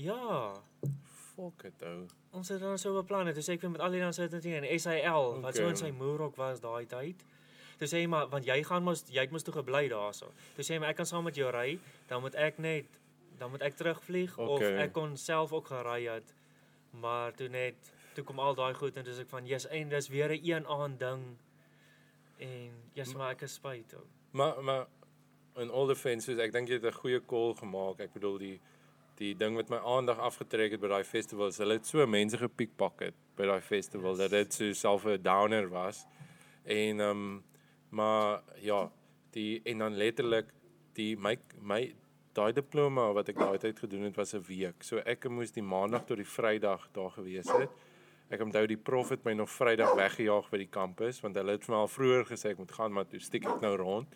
Ja. 0.01 0.55
Fuck 1.35 1.65
it 1.65 1.83
ou. 1.83 2.07
Ons 2.37 2.49
het 2.53 2.61
dan 2.61 2.79
so 2.79 2.95
beplan 3.03 3.27
het. 3.27 3.35
Toe 3.39 3.45
sê 3.45 3.57
ek 3.57 3.65
vir 3.65 3.71
met 3.75 3.81
al 3.85 3.91
die 3.97 4.03
uncertainty 4.05 4.55
en 4.59 4.67
SAL 4.81 5.41
wat 5.43 5.57
so 5.57 5.63
Okay. 5.67 5.71
in 5.75 5.77
sy 5.77 5.91
moerhok 5.97 6.37
was 6.41 6.61
daai 6.61 6.87
tyd. 6.87 7.25
Toe 7.81 7.89
sê 7.89 8.03
hy 8.03 8.07
maar 8.13 8.29
want 8.29 8.45
jy 8.47 8.63
gaan 8.65 8.85
mos 8.85 9.05
jy 9.09 9.21
het 9.25 9.33
mos 9.33 9.43
toe 9.47 9.55
gebly 9.55 9.89
daarso. 9.89 10.33
Toe 10.57 10.65
sê 10.65 10.75
hy 10.77 10.81
maar 10.83 10.91
ek 10.93 10.97
kan 11.01 11.07
saam 11.09 11.25
met 11.25 11.37
jou 11.37 11.51
ry, 11.51 11.79
dan 12.09 12.21
moet 12.23 12.35
ek 12.37 12.59
net 12.59 12.87
dan 13.41 13.51
moet 13.51 13.63
ek 13.65 13.77
terugvlieg 13.79 14.35
okay. 14.37 14.45
of 14.53 14.61
Okay. 14.61 14.77
ek 14.85 14.93
kon 14.93 15.17
self 15.17 15.53
ook 15.53 15.67
gery 15.73 16.05
het. 16.11 16.35
Maar 16.91 17.35
toe 17.35 17.49
net 17.49 17.93
toe 18.15 18.25
kom 18.25 18.39
al 18.39 18.55
daai 18.55 18.75
goed 18.75 18.97
en 18.97 19.05
dis 19.05 19.19
ek 19.19 19.29
van 19.29 19.47
yes 19.47 19.67
en 19.67 19.89
dis 19.89 20.09
weer 20.09 20.33
'n 20.35 20.41
een 20.43 20.67
aand 20.67 20.99
ding. 20.99 21.23
En 22.39 22.73
yes 22.93 23.15
maar 23.15 23.31
ek 23.31 23.43
is 23.43 23.55
spyt. 23.55 23.95
ou. 23.95 24.05
Maar 24.31 24.63
maar 24.65 24.87
in 25.57 25.71
all 25.71 25.87
defense, 25.87 26.43
ek 26.43 26.53
dink 26.53 26.69
jy 26.69 26.75
het 26.75 26.85
'n 26.85 27.01
goeie 27.03 27.21
call 27.27 27.55
gemaak. 27.55 28.01
Ek 28.01 28.13
bedoel 28.13 28.39
die 28.39 28.61
die 29.21 29.35
ding 29.37 29.57
wat 29.57 29.69
my 29.69 29.77
aandag 29.77 30.19
afgetrek 30.19 30.71
het 30.71 30.81
by 30.81 30.89
daai 30.89 31.05
festival, 31.05 31.49
is 31.49 31.59
hulle 31.59 31.77
het 31.77 31.87
so 31.87 32.07
mense 32.07 32.39
gepiekpak 32.41 33.01
het 33.01 33.15
by 33.37 33.47
daai 33.47 33.61
festival 33.61 34.17
dat 34.17 34.31
dit 34.31 34.53
so 34.53 34.73
self 34.73 35.05
'n 35.05 35.23
downer 35.23 35.69
was. 35.69 36.07
En 36.65 37.01
ehm 37.01 37.11
um, 37.11 37.45
maar 37.91 38.43
ja, 38.61 38.91
die 39.31 39.61
en 39.65 39.79
dan 39.79 39.97
letterlik 39.97 40.53
die 40.93 41.17
my 41.17 41.37
my 41.61 41.95
daai 42.37 42.53
diploma 42.55 43.11
wat 43.13 43.29
ek 43.33 43.39
daai 43.39 43.59
tyd 43.59 43.79
gedoen 43.79 44.07
het 44.09 44.17
was 44.17 44.35
'n 44.35 44.43
week. 44.49 44.83
So 44.83 44.99
ek 44.99 45.29
moes 45.29 45.53
die 45.53 45.63
maandag 45.63 46.05
tot 46.07 46.17
die 46.17 46.27
Vrydag 46.27 46.89
daar 46.93 47.11
gewees 47.11 47.51
het. 47.51 47.71
Ek 48.31 48.41
onthou 48.41 48.67
die 48.67 48.77
prof 48.77 49.09
het 49.09 49.25
my 49.25 49.33
nog 49.33 49.51
Vrydag 49.51 49.95
weggejaag 49.95 50.51
by 50.51 50.59
die 50.59 50.71
kampus 50.71 51.21
want 51.21 51.37
hulle 51.37 51.53
het 51.53 51.65
vir 51.65 51.75
my 51.75 51.81
al 51.81 51.89
vroeër 51.89 52.25
gesê 52.27 52.51
ek 52.51 52.59
moet 52.59 52.73
gaan 52.73 52.93
maar 52.93 53.07
toe 53.07 53.21
stiek 53.21 53.45
ek 53.45 53.61
nou 53.61 53.77
rond. 53.77 54.07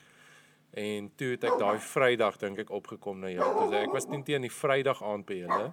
En 0.74 1.10
toe 1.16 1.30
het 1.34 1.44
ek 1.44 1.58
daai 1.58 1.78
Vrydag 1.78 2.36
dink 2.36 2.58
ek 2.58 2.70
opgekom 2.70 3.20
na 3.20 3.30
jou. 3.30 3.68
Toe 3.68 3.74
ek 3.76 3.92
was 3.92 4.06
teen 4.06 4.22
teen 4.22 4.42
die 4.42 4.50
Vrydag 4.50 5.02
aand 5.02 5.26
by 5.26 5.34
julle. 5.34 5.72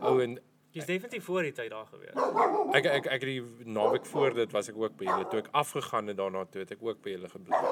Ou 0.00 0.20
en 0.20 0.38
Jy's 0.78 0.88
definitief 0.88 1.24
voor 1.26 1.42
die 1.48 1.52
tyd 1.56 1.70
daar 1.74 1.86
gewees. 1.90 2.14
ek 2.78 2.86
ek 2.86 3.06
ek 3.06 3.24
het 3.24 3.28
die 3.30 3.42
naweek 3.78 4.06
voor 4.06 4.34
dit 4.36 4.52
was 4.56 4.70
ek 4.72 4.78
ook 4.78 4.96
by 5.00 5.08
julle. 5.08 5.28
Toe 5.32 5.42
ek 5.42 5.50
afgegaan 5.62 6.10
het 6.12 6.18
daarna 6.18 6.44
toe 6.46 6.62
het 6.62 6.72
ek 6.76 6.82
ook 6.86 7.02
by 7.02 7.14
julle 7.16 7.30
gebly. 7.34 7.62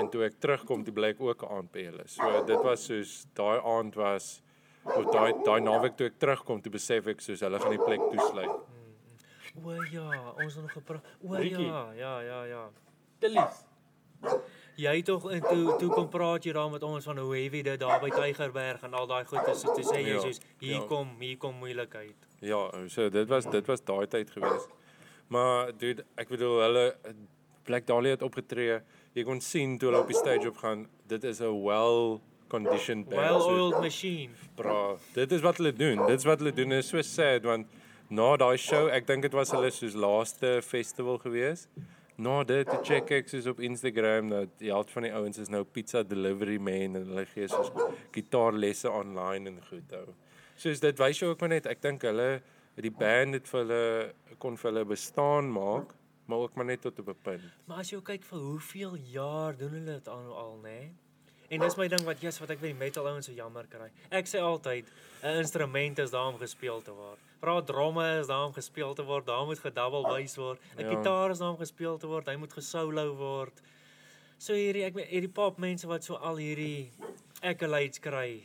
En 0.00 0.10
toe 0.12 0.24
ek 0.28 0.40
terugkom, 0.40 0.84
toe 0.84 0.94
bly 0.94 1.12
ek 1.14 1.20
ook 1.20 1.42
'n 1.44 1.52
aand 1.58 1.72
by 1.72 1.86
julle. 1.88 2.06
So 2.06 2.44
dit 2.44 2.62
was 2.64 2.84
soos 2.84 3.26
daai 3.34 3.60
aand 3.60 3.94
was 3.94 4.42
of 4.84 5.04
daai 5.12 5.32
daai 5.44 5.60
naweek 5.60 5.96
toe 5.96 6.06
ek 6.06 6.18
terugkom, 6.18 6.62
toe 6.62 6.72
besef 6.72 7.06
ek 7.06 7.20
soos 7.20 7.40
hulle 7.40 7.58
gaan 7.60 7.76
die 7.76 7.84
plek 7.84 8.00
toesluit. 8.12 8.50
O 9.64 9.72
ja, 9.90 10.32
ons 10.38 10.54
het 10.54 10.62
nog 10.62 10.72
gepraat. 10.72 11.04
O 11.22 11.34
ja, 11.34 11.92
ja, 11.92 12.20
ja, 12.20 12.44
ja. 12.44 12.70
Tillies. 13.18 13.64
Jy 14.78 15.00
tog 15.02 15.24
en 15.34 15.40
toe 15.42 15.74
toe 15.80 15.88
kom 15.90 16.06
praat 16.12 16.44
jy 16.46 16.52
daar 16.54 16.68
met 16.70 16.82
ons 16.86 17.04
van 17.08 17.18
hoe 17.18 17.32
heavy 17.34 17.62
dit 17.66 17.80
daar 17.80 17.98
by 18.00 18.10
Tygerberg 18.14 18.84
en 18.86 18.92
al 18.94 19.08
daai 19.10 19.24
goed 19.26 19.48
is. 19.50 19.60
So 19.64 19.74
toe 19.74 19.82
sê 19.84 20.02
jy 20.04 20.12
Ja, 20.14 20.20
soos 20.22 20.38
hier 20.60 20.76
ja. 20.76 20.84
kom, 20.86 21.08
hier 21.18 21.36
kom 21.42 21.56
moeilikheid. 21.58 22.14
Ja, 22.46 22.60
so 22.88 23.08
dit 23.10 23.26
was 23.28 23.48
dit 23.50 23.66
was 23.66 23.82
daai 23.82 24.06
tyd 24.06 24.30
gewees. 24.30 24.68
Maar 25.34 25.72
dude, 25.76 26.04
ek 26.16 26.28
bedoel 26.30 26.60
hulle 26.62 26.84
Black 27.66 27.86
Dahlia 27.90 28.14
het 28.14 28.22
opgetree. 28.22 28.78
Jy 29.18 29.24
kon 29.26 29.40
sien 29.42 29.74
toe 29.78 29.90
hulle 29.90 30.00
op 30.04 30.08
die 30.08 30.16
stage 30.16 30.46
opgaan, 30.48 30.86
dit 31.10 31.24
is 31.24 31.40
'n 31.42 31.50
well 31.64 32.20
conditioned 32.48 33.08
band. 33.08 33.18
soos- 33.28 33.46
Well-oiled 33.46 33.80
machine. 33.82 34.30
Bra, 34.56 34.94
dit 35.14 35.32
is 35.32 35.40
wat 35.42 35.56
hulle 35.58 35.72
doen. 35.72 36.06
Dit 36.06 36.18
is 36.18 36.24
wat 36.24 36.38
hulle 36.38 36.52
doen. 36.52 36.68
Dit 36.68 36.78
is 36.84 36.88
so 36.88 37.02
sad 37.02 37.42
want 37.44 37.66
na 38.10 38.36
daai 38.36 38.56
show, 38.56 38.86
ek 38.88 39.06
dink 39.06 39.22
dit 39.22 39.32
was 39.32 39.50
hulle 39.50 39.70
soos 39.70 39.94
laaste 39.94 40.60
festival 40.62 41.18
gewees. 41.18 41.66
Na 42.18 42.40
dit 42.42 42.66
toe 42.66 42.80
check 42.82 43.12
ek 43.14 43.28
soos 43.30 43.46
op 43.46 43.60
Instagram 43.62 44.32
dat 44.32 44.54
die 44.58 44.72
helfte 44.72 44.96
van 44.96 45.04
die 45.06 45.12
ouens 45.14 45.38
is 45.38 45.50
nou 45.54 45.60
pizza 45.62 46.00
delivery 46.02 46.56
men 46.58 46.98
en 46.98 47.04
hulle 47.12 47.22
gee 47.30 47.46
soos 47.46 47.70
gitaarlesse 48.14 48.90
online 48.90 49.52
en 49.52 49.60
goed 49.68 49.94
hou. 49.94 50.08
Soos 50.58 50.82
dit 50.82 50.98
wys 50.98 51.20
jou 51.22 51.28
ook 51.30 51.44
maar 51.44 51.52
net, 51.52 51.68
ek 51.70 51.84
dink 51.84 52.02
hulle 52.08 52.40
die 52.82 52.90
band 52.90 53.38
het 53.38 53.46
vir 53.46 53.60
hulle 53.60 54.34
kon 54.42 54.58
vir 54.58 54.70
hulle 54.72 54.84
bestaan 54.90 55.52
maak, 55.54 55.94
maar 56.26 56.42
ook 56.48 56.58
maar 56.58 56.66
net 56.72 56.82
tot 56.82 56.98
op 56.98 57.12
'n 57.14 57.22
punt. 57.22 57.46
Maar 57.70 57.84
as 57.86 57.92
jy 57.94 58.02
kyk 58.02 58.26
vir 58.32 58.38
hoeveel 58.38 58.98
jaar 59.14 59.54
doen 59.56 59.78
hulle 59.78 59.94
dit 59.94 60.08
al 60.08 60.34
al, 60.34 60.58
nê? 60.62 60.90
En 61.50 61.60
dis 61.60 61.76
my 61.76 61.88
ding 61.88 62.02
wat 62.02 62.20
jy's 62.20 62.40
wat 62.40 62.50
ek 62.50 62.60
die 62.60 62.74
metal 62.74 63.06
ouens 63.06 63.26
so 63.26 63.32
jammer 63.32 63.66
kry. 63.70 63.90
Ek 64.10 64.26
sê 64.26 64.42
altyd 64.42 64.90
'n 65.22 65.38
instrument 65.38 65.98
is 65.98 66.10
daar 66.10 66.32
om 66.32 66.38
gespeel 66.38 66.82
te 66.82 66.90
word. 66.90 67.27
Vra 67.40 67.60
dromme 67.62 68.18
is 68.20 68.26
daar 68.26 68.46
om 68.46 68.52
gespeel 68.52 68.94
te 68.94 69.04
word, 69.06 69.26
daar 69.26 69.44
moet 69.46 69.58
gedouble 69.62 70.02
bass 70.02 70.36
word. 70.36 70.58
'n 70.76 70.82
Ja. 70.82 70.88
Gitaar 70.96 71.30
is 71.30 71.38
daar 71.38 71.50
om 71.50 71.56
gespeel 71.58 71.98
te 71.98 72.06
word, 72.06 72.26
hy 72.26 72.36
moet 72.36 72.52
gesolo 72.52 73.14
word. 73.16 73.60
So 74.38 74.52
hierdie 74.54 74.84
ek 74.84 74.94
hierdie 75.08 75.32
pop 75.32 75.58
mense 75.58 75.86
wat 75.86 76.04
so 76.04 76.14
al 76.14 76.36
hierdie 76.36 76.90
accolades 77.42 77.98
kry. 78.00 78.42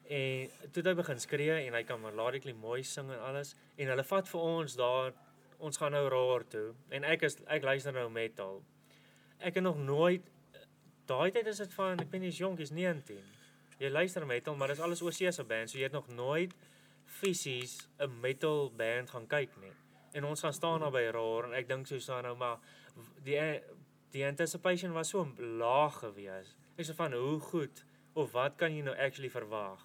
En 0.07 0.71
toe 0.71 0.85
hy 0.87 0.95
begin 0.99 1.23
skree 1.23 1.57
en 1.65 1.75
hy 1.75 1.83
kan 1.87 1.99
melodically 2.03 2.55
mooi 2.55 2.85
sing 2.87 3.11
en 3.11 3.25
alles 3.27 3.57
en 3.77 3.91
hulle 3.91 4.07
vat 4.07 4.31
vir 4.31 4.47
ons 4.53 4.79
daar 4.79 5.11
ons 5.59 5.83
gaan 5.83 5.93
nou 5.93 6.07
roar 6.09 6.47
toe 6.49 6.71
en 6.95 7.05
ek 7.05 7.27
is 7.27 7.41
ek 7.51 7.67
luister 7.67 7.97
nou 7.97 8.07
metal. 8.15 8.63
Ek 9.43 9.59
het 9.59 9.67
nog 9.67 9.83
nooit 9.83 10.31
daai 11.11 11.31
tyd 11.35 11.51
is 11.51 11.59
dit 11.65 11.75
van 11.75 11.99
ek 11.99 12.11
weet 12.13 12.23
nie 12.23 12.31
is 12.31 12.39
jonk 12.39 12.63
is 12.63 12.71
19. 12.71 13.19
Jy 13.81 13.89
luister 13.91 14.27
metal 14.29 14.55
maar 14.61 14.69
dis 14.69 14.81
alles 14.85 15.01
oorsee 15.03 15.31
se 15.33 15.45
band 15.49 15.71
so 15.71 15.79
jy 15.79 15.87
het 15.89 15.97
nog 15.97 16.09
nooit 16.13 16.53
fisies 17.11 17.89
'n 17.99 18.21
metal 18.21 18.71
band 18.77 19.11
gaan 19.11 19.27
kyk 19.27 19.57
nie. 19.61 19.73
En 20.13 20.25
ons 20.25 20.41
gaan 20.41 20.53
staan 20.53 20.81
daar 20.81 20.91
by 20.91 21.09
roar 21.13 21.45
en 21.45 21.53
ek 21.55 21.69
dink 21.69 21.87
so 21.87 21.99
so 21.99 22.21
nou 22.21 22.37
maar 22.37 22.59
die 23.25 23.61
die 24.11 24.27
anticipation 24.27 24.93
was 24.93 25.09
so 25.09 25.27
laag 25.39 25.99
gewees. 25.99 26.57
Ek 26.77 26.87
sê 26.87 26.95
van 26.95 27.13
hoe 27.13 27.41
goed 27.41 27.85
of 28.15 28.33
wat 28.33 28.57
kan 28.57 28.75
jy 28.75 28.83
nou 28.83 28.97
actually 28.97 29.31
verwag? 29.31 29.79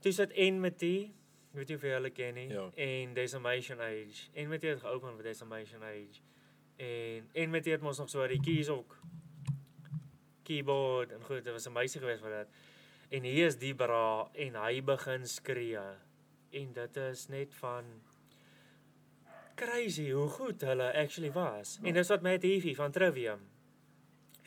Toe 0.00 0.12
sit 0.12 0.32
Enmity, 0.32 1.12
weet 1.52 1.68
jy 1.68 1.74
of 1.74 1.82
jy 1.82 1.90
hulle 1.90 2.10
ken 2.10 2.34
nie 2.34 2.48
Ja. 2.48 2.70
en 2.76 3.14
Decimation 3.14 3.80
Age. 3.80 4.28
Enmity 4.34 4.66
het 4.66 4.80
geopen 4.80 5.16
met 5.16 5.24
Decimation 5.24 5.82
Age. 5.82 6.20
En 6.76 7.28
Enmity 7.32 7.70
het 7.70 7.80
mos 7.80 7.98
nog 7.98 8.08
so 8.10 8.26
die 8.26 8.40
keys 8.40 8.68
ook 8.68 8.96
keyboard 10.44 11.12
en 11.12 11.22
goed, 11.22 11.44
dit 11.44 11.52
was 11.52 11.66
'n 11.66 11.72
meisie 11.72 12.00
geweest 12.00 12.20
vir 12.22 12.30
dit. 12.30 12.48
En 13.14 13.22
hier 13.28 13.46
is 13.46 13.58
die 13.60 13.74
bra 13.78 14.26
en 14.46 14.56
hy 14.58 14.80
begin 14.82 15.26
skree. 15.30 15.82
En 16.60 16.72
dit 16.76 16.96
is 17.04 17.26
net 17.30 17.54
van 17.60 17.90
crazy 19.58 20.08
hoe 20.10 20.28
goed 20.34 20.62
hulle 20.66 20.88
actually 20.98 21.30
was. 21.34 21.76
En 21.82 21.94
dis 21.94 22.10
wat 22.10 22.24
Matt 22.26 22.42
Heafy 22.46 22.74
van 22.74 22.94
Trivium 22.94 23.44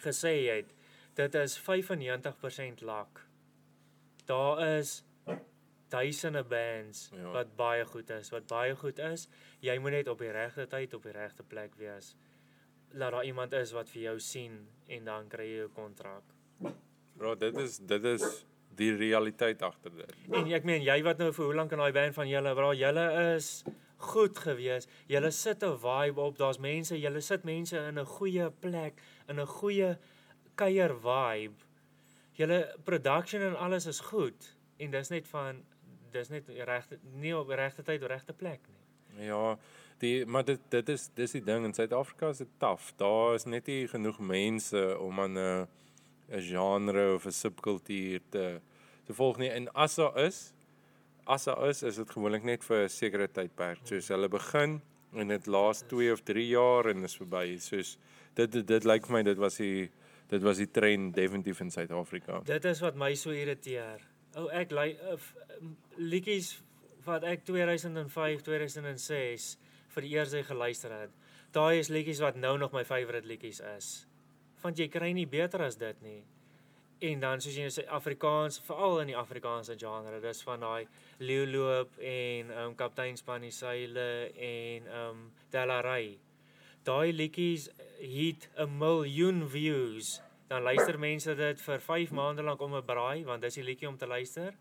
gesê 0.04 0.34
het. 0.50 0.74
Dit 1.18 1.36
is 1.40 1.56
95% 1.64 2.84
luck. 2.86 3.24
Daar 4.28 4.60
is 4.78 5.04
duisende 5.90 6.44
bands 6.44 7.10
Ja. 7.16 7.32
wat 7.32 7.56
baie 7.56 7.86
goed 7.86 8.10
is, 8.10 8.30
wat 8.30 8.48
baie 8.48 8.76
goed 8.76 9.00
is. 9.00 9.28
Jy 9.60 9.78
moet 9.80 9.92
net 9.92 10.08
op 10.08 10.20
die 10.20 10.32
regte 10.32 10.68
tyd 10.68 10.94
op 10.94 11.04
die 11.04 11.16
regte 11.16 11.44
plek 11.44 11.76
wees. 11.80 12.16
Laat 12.92 13.12
daar 13.12 13.26
iemand 13.26 13.54
is 13.54 13.72
wat 13.72 13.90
vir 13.90 14.02
jou 14.02 14.20
sien 14.20 14.68
en 14.88 15.06
dan 15.06 15.28
kry 15.28 15.46
jy 15.46 15.64
'n 15.64 15.72
kontrak. 15.74 16.24
Bro, 17.18 17.36
dit 17.36 17.58
is 17.58 17.78
dit 17.78 18.04
is 18.04 18.46
die 18.78 18.94
realiteit 18.96 19.62
agter 19.62 19.92
dit. 19.96 20.16
En 20.32 20.48
ek 20.54 20.64
meen 20.68 20.84
jy 20.86 21.02
wat 21.06 21.18
nou 21.22 21.32
vir 21.34 21.46
hoe 21.46 21.56
lank 21.56 21.72
in 21.76 21.84
daai 21.84 21.94
band 21.96 22.16
van 22.18 22.30
julle, 22.30 22.54
bra, 22.58 22.74
julle 22.78 23.06
is 23.36 23.64
goed 23.98 24.38
gewees. 24.38 24.88
Julle 25.10 25.32
sit 25.32 25.64
'n 25.64 25.78
vibe 25.78 26.22
op. 26.22 26.38
Daar's 26.38 26.60
mense, 26.60 27.00
julle 27.00 27.22
sit 27.22 27.44
mense 27.44 27.78
in 27.78 28.00
'n 28.00 28.06
goeie 28.06 28.50
plek, 28.50 29.02
in 29.28 29.40
'n 29.40 29.46
goeie 29.46 29.98
kuier 30.56 30.94
vibe. 30.96 31.66
Julle 32.34 32.76
production 32.84 33.42
en 33.42 33.56
alles 33.56 33.86
is 33.86 34.00
goed 34.00 34.56
en 34.78 34.92
dis 34.92 35.10
net 35.10 35.28
van 35.28 35.64
dis 36.12 36.30
net 36.30 36.50
regte 36.50 37.00
nie 37.22 37.38
op 37.38 37.50
regte 37.50 37.84
tyd 37.84 38.04
op 38.04 38.10
regte 38.10 38.34
plek 38.34 38.62
nie. 38.68 39.26
Ja, 39.28 39.58
die 40.02 40.26
maar 40.26 40.46
dit 40.46 40.60
dit 40.70 40.90
is 40.90 41.10
dis 41.16 41.32
die 41.32 41.44
ding 41.44 41.66
in 41.66 41.74
Suid-Afrika 41.74 42.30
is 42.30 42.38
dit 42.38 42.54
taaf. 42.58 42.94
Daar 42.98 43.34
is 43.34 43.46
net 43.46 43.68
nie 43.68 43.88
genoeg 43.88 44.20
mense 44.20 44.98
om 45.00 45.20
aan 45.20 45.38
'n 45.38 45.68
'n 46.30 46.42
genre 46.42 47.14
of 47.14 47.26
'n 47.26 47.32
subkultuur 47.32 48.22
te 48.30 48.60
te 49.08 49.14
volg 49.14 49.38
nie. 49.38 49.50
En 49.50 49.72
as 49.74 49.96
daar 49.96 50.18
is, 50.20 50.54
as 51.24 51.44
daar 51.44 51.68
is, 51.70 51.84
is 51.84 51.96
dit 51.96 52.10
gewoonlik 52.10 52.44
net 52.44 52.64
vir 52.64 52.84
'n 52.84 52.90
sekere 52.90 53.28
tydperk. 53.28 53.80
Soos 53.84 54.08
hulle 54.08 54.30
begin 54.30 54.82
en 55.14 55.28
dit 55.28 55.46
laas 55.48 55.84
2 55.88 56.12
of 56.12 56.22
3 56.22 56.48
jaar 56.48 56.86
en 56.86 57.04
is 57.04 57.16
verby. 57.16 57.58
Soos 57.58 57.98
dit 58.34 58.52
dit, 58.52 58.68
dit 58.68 58.84
lyk 58.84 59.06
vir 59.06 59.14
my 59.14 59.24
dit 59.24 59.38
was 59.38 59.58
die 59.58 59.90
dit 60.28 60.44
was 60.44 60.58
die 60.58 60.72
trend 60.72 61.16
definitief 61.16 61.60
in 61.60 61.72
Suid-Afrika. 61.72 62.42
Dit 62.44 62.66
is 62.66 62.80
wat 62.80 62.96
my 62.96 63.14
so 63.16 63.32
irriteer. 63.32 64.02
Ou 64.36 64.50
ek 64.52 64.72
ly 64.72 64.98
uh, 65.08 65.16
liedjies 65.96 66.62
wat 67.06 67.24
ek 67.24 67.46
2005, 67.46 68.42
2006 68.42 69.58
vir 69.96 70.02
die 70.02 70.10
eerste 70.10 70.44
geluister 70.44 70.92
het. 70.92 71.10
Daai 71.52 71.80
is 71.80 71.88
liedjies 71.88 72.20
wat 72.20 72.36
nou 72.36 72.58
nog 72.58 72.72
my 72.72 72.84
favourite 72.86 73.28
liedjies 73.28 73.62
is. 73.78 74.07
Want 74.62 74.80
jy 74.80 74.88
kry 74.90 75.12
nie 75.14 75.28
beter 75.30 75.62
as 75.62 75.78
dit 75.78 76.02
nie. 76.02 76.24
En 77.00 77.20
dan 77.22 77.42
soos 77.42 77.54
jy 77.54 77.68
nou 77.68 77.74
sê 77.74 77.84
Afrikaans, 77.94 78.58
veral 78.66 79.04
in 79.04 79.12
die 79.12 79.18
Afrikaanse 79.18 79.76
genre, 79.78 80.18
dis 80.22 80.40
van 80.42 80.64
daai 80.66 80.88
Leeuloop 81.22 82.00
en 82.00 82.54
ehm 82.54 82.64
um, 82.72 82.78
Kaptein 82.78 83.18
Spannie 83.18 83.54
Seile 83.54 84.32
en 84.34 84.88
ehm 84.88 85.10
um, 85.12 85.28
Delaray. 85.54 86.16
Daai 86.88 87.14
liedjies 87.14 87.70
het 88.00 88.50
'n 88.58 88.78
miljoen 88.78 89.50
views. 89.50 90.22
Dan 90.48 90.62
luister 90.64 91.00
mense 91.00 91.36
dit 91.36 91.62
vir 91.62 91.80
5 91.80 92.12
maande 92.12 92.42
lank 92.42 92.62
om 92.62 92.76
'n 92.76 92.86
braai 92.86 93.26
want 93.26 93.42
dis 93.42 93.54
die 93.54 93.64
liedjie 93.64 93.88
om 93.88 93.98
te 93.98 94.08
luister 94.08 94.54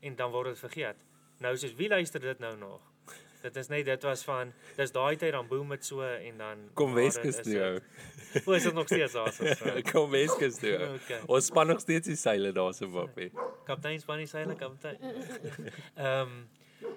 en 0.00 0.16
dan 0.16 0.30
word 0.30 0.46
dit 0.46 0.58
vergeet. 0.58 1.04
Nou 1.38 1.56
soos 1.56 1.74
wie 1.74 1.88
luister 1.88 2.20
dit 2.20 2.38
nou 2.38 2.56
nog? 2.56 2.93
Dit 3.44 3.56
is 3.60 3.68
net 3.68 3.84
dit 3.84 4.06
was 4.08 4.22
van 4.24 4.52
dis 4.78 4.92
daai 4.94 5.16
tyd 5.20 5.34
dan 5.36 5.48
boom 5.48 5.74
dit 5.74 5.84
so 5.84 6.00
en 6.02 6.38
dan 6.40 6.62
Kom 6.80 6.94
ja, 6.94 7.02
Weskus 7.02 7.42
toe. 7.44 7.82
O, 8.46 8.54
is 8.56 8.64
dit 8.64 8.74
nog 8.74 8.88
steeds 8.88 9.12
daar 9.12 9.32
so? 9.32 9.74
Kom 9.92 10.10
Weskus 10.14 10.56
toe. 10.62 10.72
Okay. 10.94 11.20
Ons 11.26 11.50
span 11.52 11.68
nog 11.68 11.82
steeds 11.84 12.08
die 12.08 12.16
seile 12.16 12.54
daar 12.56 12.72
so 12.74 12.88
wappie. 12.94 13.28
Kaptein 13.68 14.00
Spannie 14.00 14.26
seile 14.30 14.56
kaptein. 14.56 14.96
Ehm 15.04 16.22
um, 16.22 16.32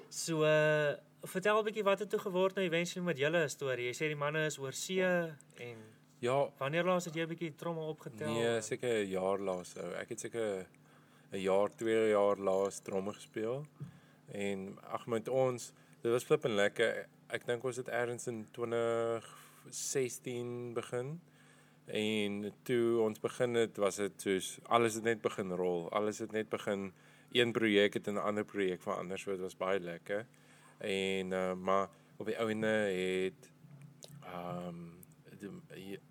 so 0.10 0.48
uh, 0.48 0.96
vertel 1.28 1.60
'n 1.60 1.68
bietjie 1.68 1.84
wat 1.84 2.00
het 2.00 2.10
toe 2.10 2.20
geword 2.20 2.56
nou 2.56 2.66
eventually 2.66 3.06
met 3.06 3.20
julle 3.20 3.44
storie. 3.52 3.92
Jy 3.92 3.96
sê 4.00 4.08
die 4.08 4.20
manne 4.24 4.46
is 4.48 4.58
oor 4.60 4.74
see 4.74 5.04
en 5.04 5.78
Ja, 6.20 6.50
wanneer 6.58 6.84
laas 6.84 7.06
het 7.06 7.16
jy 7.16 7.26
'n 7.28 7.30
bietjie 7.30 7.56
trommel 7.56 7.92
opgetel? 7.92 8.32
Nee, 8.34 8.62
seker 8.62 9.04
'n 9.04 9.10
jaar 9.10 9.40
laas 9.40 9.76
ou. 9.78 9.92
Ek 9.94 10.10
het 10.10 10.20
seker 10.20 10.66
'n 11.32 11.42
jaar, 11.42 11.70
2 11.76 12.10
jaar 12.10 12.38
laas 12.38 12.80
tromme 12.80 13.14
gespeel. 13.14 13.66
En 14.32 14.78
ag 14.82 15.08
met 15.08 15.28
ons, 15.28 15.74
dit 16.08 16.16
was 16.16 16.24
flippend 16.24 16.56
lekker. 16.56 17.04
Ek 17.36 17.44
dink 17.44 17.60
ons 17.68 17.76
het 17.82 17.90
eers 17.92 18.30
in 18.32 18.46
2016 18.56 20.72
begin. 20.78 21.10
En 21.92 22.38
toe 22.68 23.02
ons 23.04 23.20
begin 23.20 23.60
het, 23.60 23.76
was 23.78 23.96
dit 24.00 24.22
soos 24.24 24.60
alles 24.72 24.96
het 24.96 25.04
net 25.04 25.22
begin 25.22 25.52
rol. 25.60 25.92
Alles 25.92 26.20
het 26.24 26.32
net 26.32 26.50
begin 26.50 26.94
een 27.36 27.52
projek 27.52 27.94
het 28.00 28.08
in 28.08 28.16
'n 28.16 28.24
ander 28.24 28.46
projek 28.46 28.82
verander, 28.82 29.20
so 29.20 29.32
dit 29.32 29.40
was 29.40 29.58
baie 29.58 29.80
lekker. 29.80 30.26
En 30.78 31.32
uh, 31.32 31.54
maar 31.54 31.90
op 32.18 32.26
die 32.26 32.40
ouene 32.40 32.68
het 32.68 33.52
ehm 34.24 34.68
um, 34.68 34.96
die, 35.40 35.50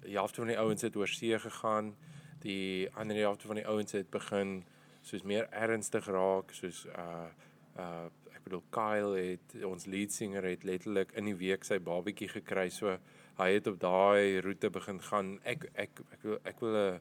die 0.01 0.12
helfte 0.12 0.40
van 0.40 0.47
die 0.47 0.59
ouens 0.59 0.82
het 0.82 0.97
oor 0.97 1.09
see 1.09 1.39
gegaan. 1.39 1.97
Die 2.39 2.94
ander 2.94 3.16
helfte 3.16 3.47
van 3.47 3.56
die 3.56 3.66
ouens 3.66 3.93
het 3.93 4.10
begin 4.10 4.64
soos 5.02 5.23
meer 5.23 5.48
ernstig 5.51 6.06
raak, 6.06 6.52
soos 6.52 6.85
uh 6.85 7.24
uh 7.77 8.05
bedoel 8.47 8.62
Kyle 8.74 9.18
het 9.18 9.56
ons 9.66 9.89
lead 9.90 10.14
singer 10.14 10.47
het 10.47 10.64
letterlik 10.64 11.12
in 11.18 11.27
die 11.31 11.36
week 11.39 11.66
sy 11.66 11.81
babatjie 11.82 12.28
gekry. 12.31 12.68
So 12.70 12.94
hy 13.40 13.51
het 13.56 13.66
op 13.70 13.81
daai 13.82 14.40
roete 14.44 14.70
begin 14.73 15.02
gaan. 15.10 15.36
Ek 15.44 15.66
ek 15.74 16.02
ek 16.14 16.27
wil 16.27 16.40
ek 16.44 16.62
wil 16.62 16.77
'n 16.77 17.01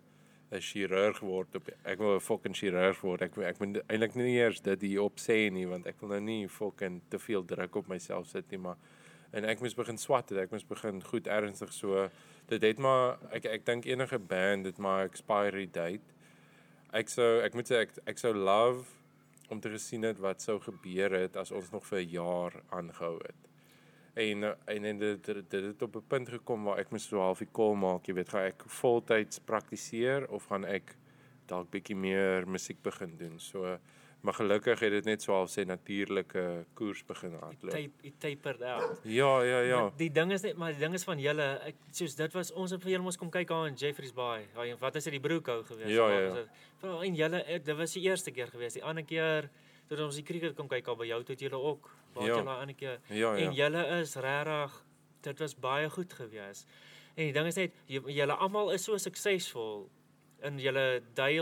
'n 0.56 0.62
chirurg 0.62 1.20
word 1.26 1.56
op 1.56 1.70
ek 1.84 2.00
wil 2.00 2.16
'n 2.16 2.20
fucking 2.20 2.56
chirurg 2.56 3.02
word. 3.02 3.22
Ek 3.22 3.38
ek 3.38 3.60
moet 3.60 3.82
eintlik 3.88 4.16
nie 4.16 4.38
eers 4.38 4.62
dit 4.62 4.82
hier 4.82 5.02
op 5.02 5.18
sê 5.18 5.52
nie 5.52 5.66
want 5.66 5.88
ek 5.88 6.02
wil 6.02 6.10
nou 6.10 6.20
nie 6.20 6.48
fucking 6.48 7.02
te 7.10 7.20
veel 7.20 7.46
druk 7.46 7.76
op 7.76 7.88
myself 7.88 8.28
sit 8.28 8.50
nie, 8.52 8.60
maar 8.60 8.78
en 9.34 9.46
ek 9.46 9.60
moes 9.60 9.76
begin 9.76 9.98
swat. 9.98 10.32
Ek 10.32 10.52
moes 10.52 10.64
begin 10.64 11.02
goed 11.04 11.28
ernstig 11.28 11.74
so. 11.74 12.10
Dit 12.48 12.62
het 12.62 12.80
maar 12.80 13.18
ek 13.32 13.46
ek 13.46 13.66
dink 13.66 13.86
enige 13.86 14.20
band 14.20 14.66
het 14.66 14.78
maar 14.78 15.06
expiry 15.06 15.68
date. 15.72 16.14
Ek 16.94 17.10
sou 17.10 17.42
ek 17.42 17.54
moet 17.54 17.72
sê 17.72 17.76
ek 17.86 17.92
ek 18.06 18.18
sou 18.18 18.34
love 18.34 18.86
om 19.50 19.60
te 19.60 19.70
gesien 19.70 20.04
het 20.04 20.20
wat 20.20 20.42
sou 20.42 20.60
gebeur 20.60 21.14
het 21.14 21.36
as 21.38 21.52
ons 21.52 21.72
nog 21.72 21.86
vir 21.86 22.00
'n 22.00 22.10
jaar 22.10 22.54
aangehou 22.70 23.18
het. 23.24 23.42
En 24.16 24.44
en 24.66 24.86
en 24.86 24.98
dit 24.98 25.26
dit 25.26 25.52
het 25.52 25.82
op 25.82 25.96
'n 25.96 26.08
punt 26.08 26.30
gekom 26.30 26.64
waar 26.64 26.80
ek 26.80 26.92
moes 26.92 27.08
so 27.08 27.20
half 27.20 27.40
die 27.40 27.52
call 27.52 27.76
maak, 27.76 28.06
jy 28.08 28.14
weet, 28.14 28.30
gaan 28.30 28.48
ek 28.48 28.64
voltyds 28.66 29.40
praktiseer 29.40 30.30
of 30.30 30.46
gaan 30.46 30.66
ek 30.66 30.96
dalk 31.46 31.70
bietjie 31.70 31.96
meer 31.96 32.48
musiek 32.48 32.82
begin 32.82 33.18
doen. 33.18 33.40
So 33.40 33.80
maar 34.26 34.34
gelukkig 34.34 34.80
het 34.82 34.92
dit 34.92 35.06
net 35.06 35.22
so 35.24 35.34
half 35.36 35.52
sê 35.54 35.64
natuurlike 35.70 36.66
koers 36.78 37.04
begin 37.08 37.34
hardloop. 37.40 37.72
Tape 37.76 37.92
it 38.10 38.16
tapered 38.20 38.62
out. 38.66 39.00
Ja, 39.04 39.42
ja, 39.44 39.60
ja. 39.62 39.82
Maar 39.82 39.92
Die 39.98 40.10
ding 40.12 40.32
is 40.34 40.42
net 40.42 40.58
maar 40.58 40.72
die 40.74 40.80
ding 40.82 40.94
is 40.98 41.04
van 41.08 41.20
julle, 41.22 41.46
ek 41.70 41.76
soos 41.92 42.16
dit 42.18 42.34
was 42.34 42.52
ons 42.52 42.72
het 42.76 42.82
vir 42.84 42.92
julle 42.96 43.04
mos 43.06 43.18
kom 43.22 43.30
kyk 43.32 43.48
daar 43.54 43.68
in 43.70 43.76
Jeffreys 43.80 44.14
Bay. 44.14 44.48
Daai 44.56 44.76
wat 44.82 44.96
is 45.00 45.04
dit 45.08 45.14
die 45.14 45.22
Broekhou 45.24 45.64
gewees? 45.64 45.90
Ja, 45.94 46.10
ja, 46.10 46.20
ja. 46.36 46.46
Vir 46.82 47.04
en 47.06 47.16
julle 47.16 47.44
ek- 47.46 47.66
dit 47.66 47.78
was 47.78 47.94
die 47.94 48.04
eerste 48.10 48.32
keer 48.32 48.48
gewees. 48.48 48.74
Die 48.74 48.84
ander 48.84 49.04
keer 49.04 49.50
toe 49.88 50.02
ons 50.04 50.16
die 50.16 50.24
cricket 50.26 50.56
kom 50.58 50.68
kyk 50.68 50.88
al 50.88 50.96
by 50.98 51.06
jou 51.06 51.24
toe 51.24 51.36
julle 51.36 51.56
ook. 51.62 51.90
Waar 52.16 52.26
Ja. 52.26 52.34
ja. 52.34 52.38
julle 52.42 52.50
ander 52.60 52.76
keer 52.76 53.00
Ja, 53.10 53.36
en 53.36 53.54
ja. 53.54 53.66
julle 53.70 53.86
is 54.02 54.16
regtig 54.16 54.84
dit 55.22 55.40
was 55.40 55.56
baie 55.56 55.90
goed 55.90 56.14
gewees. 56.14 56.66
En 57.16 57.24
die 57.26 57.34
ding 57.34 57.48
is 57.48 57.56
net 57.56 57.72
julle 57.88 58.34
almal 58.34 58.72
is 58.72 58.84
so 58.84 58.98
suksesvol 58.98 59.88
in 60.44 60.58
julle 60.60 61.02
day 61.14 61.36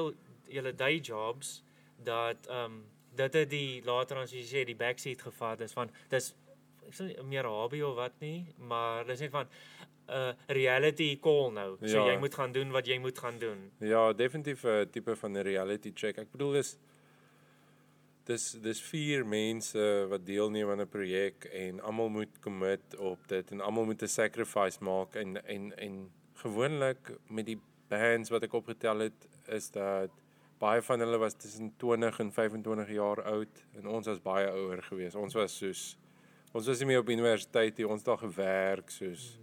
julle 0.48 0.74
day 0.76 1.00
jobs 1.00 1.63
dat 2.04 2.48
ehm 2.48 2.66
um, 2.66 2.84
dit 3.16 3.34
het 3.34 3.50
die 3.50 3.82
later 3.86 4.18
jy 4.26 4.42
sê 4.44 4.64
die 4.66 4.76
backseat 4.76 5.22
gevat 5.22 5.62
is 5.62 5.74
van 5.74 5.92
dis 6.10 6.34
ek 6.88 6.94
sê 6.98 7.24
meer 7.24 7.46
hobby 7.46 7.82
of 7.82 7.96
wat 7.96 8.16
nie, 8.20 8.46
maar 8.58 9.06
dis 9.06 9.20
net 9.20 9.32
van 9.32 9.48
'n 9.48 10.12
uh, 10.12 10.34
reality 10.48 11.20
call 11.20 11.52
nou. 11.52 11.78
So 11.82 11.98
Ja. 12.06 12.12
jy 12.12 12.18
moet 12.20 12.36
gaan 12.36 12.52
doen 12.52 12.72
wat 12.72 12.86
jy 12.88 12.98
moet 13.00 13.20
gaan 13.20 13.40
doen. 13.40 13.72
Ja, 13.80 14.14
definitief 14.14 14.64
'n 14.64 14.90
tipe 14.92 15.16
van 15.16 15.32
'n 15.38 15.42
reality 15.44 15.92
check. 15.96 16.18
Ek 16.18 16.32
bedoel 16.32 16.52
dis 16.52 16.78
dis 18.26 18.52
dis 18.64 18.82
vier 18.82 19.26
mense 19.26 20.06
wat 20.10 20.26
deelneem 20.26 20.70
aan 20.70 20.82
'n 20.82 20.88
projek 20.90 21.46
en 21.46 21.80
almal 21.82 22.10
moet 22.10 22.40
commit 22.40 22.96
op 22.98 23.28
dit 23.28 23.52
en 23.52 23.62
almal 23.62 23.86
moet 23.86 24.02
'n 24.02 24.08
sacrifice 24.08 24.84
maak 24.84 25.16
en 25.16 25.46
en 25.46 25.78
en 25.78 26.12
gewoonlik 26.34 27.12
met 27.30 27.46
die 27.46 27.60
bands 27.88 28.30
wat 28.30 28.44
ek 28.44 28.54
opgetel 28.54 29.00
het 29.00 29.28
is 29.48 29.70
dat 29.72 30.10
baie 30.64 30.82
van 30.86 31.04
hulle 31.04 31.20
was 31.22 31.36
tussen 31.36 31.74
20 31.84 32.20
en 32.24 32.32
25 32.32 32.96
jaar 32.96 33.24
oud 33.36 33.64
en 33.78 33.92
ons 34.00 34.10
was 34.12 34.24
baie 34.24 34.50
ouer 34.52 34.84
geweest. 34.90 35.20
Ons 35.20 35.36
was 35.40 35.60
soos 35.60 35.86
ons 36.54 36.68
was 36.70 36.82
nie 36.84 36.92
meer 36.92 37.02
op 37.02 37.10
universiteit 37.10 37.80
nie, 37.80 37.88
ons 37.90 38.04
het 38.04 38.12
al 38.14 38.22
gewerk 38.28 38.92
soos 38.94 39.34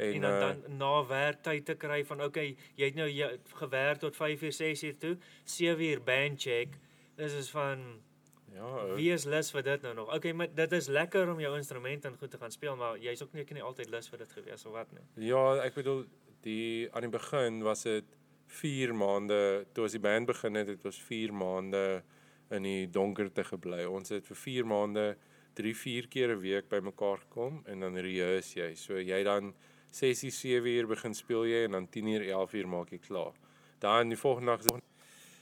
En, 0.00 0.12
en 0.12 0.20
dan, 0.20 0.32
uh, 0.32 0.40
dan 0.40 0.76
na 0.76 1.06
werk 1.06 1.42
tyd 1.44 1.64
te 1.64 1.74
kry 1.76 2.00
van 2.08 2.22
okay, 2.24 2.54
jy 2.78 2.86
het 2.88 2.96
nou 2.96 3.08
jy, 3.08 3.26
gewerk 3.60 4.00
tot 4.00 4.16
5 4.16 4.44
uur 4.48 4.54
6 4.56 4.84
uur 4.88 4.94
toe, 5.02 5.16
7 5.44 5.84
uur 5.84 6.00
band 6.06 6.40
check. 6.40 6.78
Dis 7.20 7.34
is 7.36 7.50
van 7.52 7.82
ja, 8.54 8.64
ou. 8.64 8.94
wie 8.96 9.10
is 9.12 9.26
lus 9.28 9.52
vir 9.52 9.66
dit 9.66 9.84
nou 9.84 9.92
nog? 9.98 10.14
Okay, 10.16 10.32
maar 10.32 10.48
dit 10.54 10.72
is 10.78 10.88
lekker 10.88 11.28
om 11.28 11.42
jou 11.44 11.52
instrument 11.56 12.08
en 12.08 12.16
goed 12.16 12.32
te 12.32 12.40
gaan 12.40 12.54
speel, 12.54 12.78
maar 12.80 12.96
jy's 12.98 13.20
ook 13.22 13.36
nie 13.36 13.44
ek 13.44 13.52
nie 13.58 13.66
altyd 13.66 13.92
lus 13.92 14.08
vir 14.08 14.24
dit 14.24 14.32
gewees 14.38 14.64
of 14.64 14.78
wat 14.78 14.96
nie. 14.96 15.04
Ja, 15.28 15.44
ek 15.66 15.76
bedoel 15.76 16.06
die 16.48 16.88
aan 16.96 17.04
die 17.04 17.12
begin 17.12 17.60
was 17.66 17.84
dit 17.84 18.16
4 18.50 18.94
maande 18.94 19.66
toe 19.72 19.86
ons 19.86 19.94
die 19.94 20.02
band 20.02 20.26
begin 20.26 20.58
het, 20.58 20.68
het 20.74 20.84
ons 20.84 21.00
4 21.06 21.32
maande 21.32 22.02
in 22.50 22.66
die 22.66 22.86
donkerte 22.90 23.44
gebly. 23.46 23.84
Ons 23.86 24.10
het 24.10 24.26
vir 24.26 24.36
4 24.36 24.66
maande 24.66 25.04
3 25.58 25.74
4 25.74 26.08
keer 26.08 26.34
'n 26.34 26.40
week 26.40 26.68
bymekaar 26.68 27.18
gekom 27.18 27.62
en 27.66 27.80
dan 27.80 27.96
rehearse 27.96 28.58
jy. 28.58 28.74
So 28.74 28.98
jy 28.98 29.22
dan 29.22 29.54
6 29.90 30.24
uur 30.24 30.32
7 30.32 30.66
uur 30.66 30.86
begin 30.86 31.14
speel 31.14 31.46
jy 31.46 31.64
en 31.64 31.72
dan 31.72 31.88
10 31.88 32.06
uur 32.06 32.22
11 32.28 32.52
uur 32.54 32.68
maak 32.68 32.90
jy 32.90 32.98
klaar. 32.98 33.34
Dan 33.78 34.08
die 34.08 34.18
volgende 34.18 34.56
dag 34.56 34.80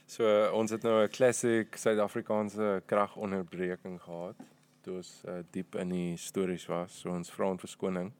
so 0.05 0.23
uh, 0.23 0.53
ons 0.53 0.71
het 0.71 0.81
nou 0.81 1.03
'n 1.03 1.09
classic 1.09 1.75
Suid-Afrikaanse 1.75 2.81
kragonderbreking 2.85 4.01
gehad. 4.01 4.35
Toe 4.81 4.95
ons 4.95 5.21
uh, 5.27 5.39
diep 5.51 5.75
in 5.75 5.89
die 5.89 6.17
stories 6.17 6.65
was. 6.65 6.99
So 6.99 7.09
ons 7.09 7.29
vra 7.29 7.49
om 7.49 7.59
verskoning. 7.59 8.11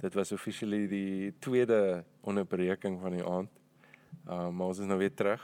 Dit 0.00 0.14
was 0.14 0.32
officially 0.32 0.86
die 0.86 1.34
tweede 1.38 2.04
onderbreking 2.20 3.00
van 3.00 3.10
die 3.10 3.24
aand. 3.24 3.59
Uh, 4.28 4.48
maar 4.48 4.66
ons 4.66 4.78
is 4.78 4.86
nou 4.86 4.98
weer 4.98 5.14
terug. 5.14 5.42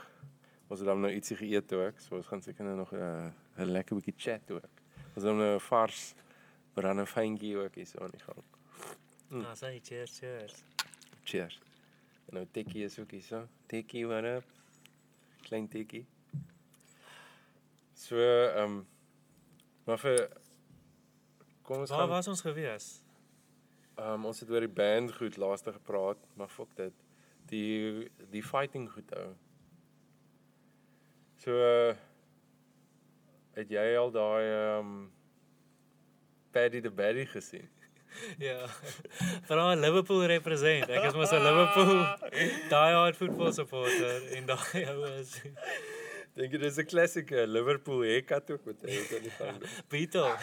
Ons 0.67 0.79
het 0.79 0.87
dan 0.87 0.99
nou 0.99 1.13
ietsie 1.13 1.37
geëet 1.39 1.73
ook, 1.73 1.99
so 1.99 2.15
ons 2.15 2.27
gaan 2.27 2.41
seker 2.41 2.65
nou 2.65 2.75
nog 2.77 2.91
'n 2.91 2.95
uh, 2.95 3.31
'n 3.63 3.71
lekker 3.71 3.95
bietjie 3.95 4.13
chat 4.17 4.51
ook. 4.51 4.69
Ons 5.15 5.23
het 5.23 5.33
nou 5.33 5.55
'n 5.55 5.59
vars 5.59 6.13
brandewynkie 6.73 7.57
ook 7.57 7.75
hier 7.75 7.87
so 7.87 7.99
aan 7.99 8.11
die 8.11 8.23
gang. 8.23 8.43
Mm. 9.29 9.45
Ah, 9.45 9.55
sê 9.55 9.79
cheers, 9.81 10.19
cheers. 10.19 10.63
Cheers. 11.23 11.59
En 12.27 12.33
nou 12.33 12.45
Tikkie 12.51 12.83
is 12.83 12.99
ook 12.99 13.11
hier 13.11 13.21
so. 13.21 13.47
Tikkie, 13.65 14.05
what 14.07 14.23
up? 14.23 14.43
Klein 15.41 15.67
Tikkie. 15.67 16.05
So, 17.93 18.15
ehm 18.19 18.63
um, 18.63 18.87
maar 19.85 19.99
vir 19.99 20.29
kom 21.61 21.79
ons 21.79 21.89
Waar 21.89 21.99
gaan 21.99 22.09
was 22.09 22.27
ons 22.27 22.41
gewees? 22.41 23.01
Ehm 23.95 24.13
um, 24.13 24.25
ons 24.25 24.39
het 24.39 24.49
oor 24.49 24.59
die 24.59 24.75
band 24.79 25.15
goed 25.15 25.37
laaste 25.37 25.73
gepraat, 25.73 26.17
maar 26.33 26.47
fok 26.47 26.75
dit. 26.75 26.93
Die 27.49 28.09
die 28.31 28.43
fighting 28.43 28.89
goed 28.91 29.11
ou. 29.15 29.29
So 31.43 31.53
het 33.57 33.69
jy 33.73 33.87
al 33.97 34.11
daai 34.11 34.43
ehm 34.43 34.79
um, 34.79 35.11
Paddy 36.51 36.81
the 36.81 36.91
Baddy 36.91 37.25
gesien? 37.25 37.67
Ja. 38.41 38.65
Vra 39.45 39.73
Liverpool 39.77 40.23
represent. 40.25 40.89
Ek 40.89 41.03
is 41.05 41.13
mos 41.13 41.31
'n 41.35 41.43
Liverpool 41.45 41.91
die 42.73 42.93
hard 42.97 43.15
football 43.19 43.51
supporter 43.53 44.23
en 44.37 44.47
daai 44.49 44.85
ou 44.89 45.03
is 45.19 45.35
Dink 46.37 46.53
jy 46.53 46.59
dis 46.61 46.77
'n 46.81 46.85
klassieke 46.89 47.45
Liverpool 47.49 48.01
haircut 48.05 48.49
ook 48.55 48.65
wat 48.65 48.81
hy 48.85 48.97
het 48.97 49.13
aan 49.17 49.23
die 49.27 49.35
gang? 49.37 49.61
Beetle. 49.93 50.33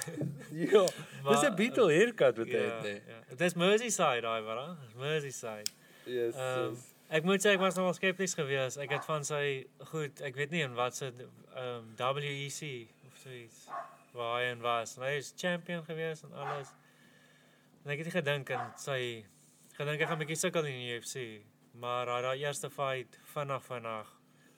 ja, 0.71 0.85
dis 1.31 1.45
'n 1.51 1.55
Beatle 1.59 1.91
haircut 1.91 2.39
wat 2.43 2.47
hy 2.51 2.63
Ja. 2.63 2.65
het. 2.71 2.83
nee. 2.83 3.03
ja. 3.09 3.21
Dit 3.35 3.41
is 3.41 3.55
Merseyside 3.55 4.21
daai, 4.27 4.41
maar. 4.43 4.77
Merseyside. 4.97 5.71
Yes. 6.07 6.35
Ehm 6.35 6.75
yes. 6.75 6.91
Ek 7.15 7.27
moet 7.27 7.43
sê 7.45 7.53
ek 7.55 7.63
was 7.63 7.77
nogal 7.79 7.95
skepties 7.95 8.35
geweest. 8.35 8.81
Ek 8.83 8.91
het 8.97 9.05
van 9.07 9.25
sy 9.27 9.67
goed, 9.91 10.21
ek 10.27 10.35
weet 10.39 10.55
nie 10.55 10.65
in 10.67 10.75
wat 10.79 10.97
se 10.99 11.13
ehm 11.55 11.93
WEC 11.95 12.89
of 13.07 13.19
so 13.23 13.31
iets 13.31 13.69
waar 14.15 14.41
hy 14.41 14.51
in 14.51 14.63
was. 14.65 14.97
En 14.97 15.07
Hy 15.07 15.15
is 15.21 15.33
champion 15.37 15.85
geweest 15.87 16.27
en 16.27 16.33
alles. 16.33 16.73
En 17.85 17.93
ek 17.95 18.03
het 18.03 18.11
nie 18.11 18.17
gedink 18.19 18.51
en 18.57 18.73
sy 18.81 18.99
gedink 19.79 20.01
hy 20.01 20.07
gaan 20.07 20.19
'n 20.19 20.25
bietjie 20.27 20.43
sukkel 20.43 20.67
in 20.67 20.79
die 20.81 20.99
UFC, 20.99 21.45
maar 21.73 22.11
hy 22.11 22.21
daai 22.23 22.39
eerste 22.43 22.71
fight 22.71 23.19
vinnig 23.35 23.63
vinnig 23.63 24.13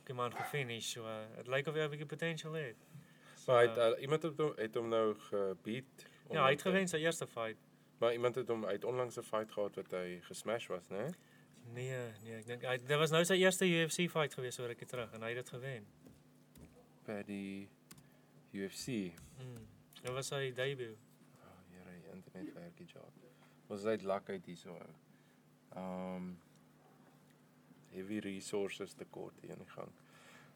die 0.06 0.14
man 0.14 0.32
gefinish. 0.32 0.92
So 0.94 1.04
dit 1.36 1.48
lyk 1.48 1.66
of 1.68 1.74
hy 1.74 1.80
'n 1.84 1.90
bietjie 1.90 2.08
potential 2.08 2.52
het. 2.52 2.76
So, 3.36 3.52
Maar 3.52 3.62
hy 3.62 3.68
het 3.68 3.78
uh, 3.78 4.02
iemand 4.02 4.22
het 4.22 4.38
hom 4.38 4.52
het 4.56 4.74
hom 4.74 4.88
nou 4.88 5.14
gebeat. 5.14 6.06
ja, 6.30 6.44
hy 6.44 6.50
het 6.50 6.62
gewen 6.62 6.88
sy 6.88 6.96
eerste 6.98 7.26
fight. 7.26 7.58
Maar 7.98 8.12
iemand 8.12 8.34
het 8.34 8.48
hom 8.48 8.64
uit 8.64 8.84
onlangs 8.84 9.16
'n 9.18 9.22
fight 9.22 9.52
gehad 9.52 9.76
wat 9.76 9.90
hy 9.90 10.20
gesmash 10.22 10.68
was, 10.68 10.88
né? 10.88 10.96
Nee, 10.96 11.14
nee, 11.74 11.98
ek 12.38 12.46
dink 12.46 12.62
hy 12.68 12.76
dit 12.78 12.98
was 12.98 13.10
nou 13.14 13.22
sy 13.24 13.38
eerste 13.42 13.66
UFC 13.66 14.06
fight 14.12 14.34
geweest 14.34 14.60
oor 14.60 14.70
ek 14.74 14.84
het 14.84 14.92
terug 14.94 15.12
en 15.16 15.22
hy 15.22 15.32
het 15.34 15.42
dit 15.42 15.52
gewen. 15.56 15.86
By 17.06 17.20
die 17.26 17.68
UFC. 18.56 19.12
Mm. 19.42 19.66
Dit 20.02 20.12
was 20.14 20.30
sy 20.32 20.52
debut. 20.54 20.96
Oh, 21.42 21.58
Here, 21.72 21.98
die 22.00 22.14
internet 22.14 22.54
werk 22.54 22.80
nie 22.80 22.88
job. 22.90 23.22
Ons 23.68 23.86
het 23.90 24.02
lak 24.06 24.30
uit 24.30 24.44
hierso. 24.46 24.78
Ehm 25.74 26.16
um, 26.16 26.34
heavy 27.96 28.18
resources 28.20 28.92
tekort 28.92 29.38
hier 29.40 29.54
in 29.54 29.62
die 29.62 29.72
gang. 29.72 29.92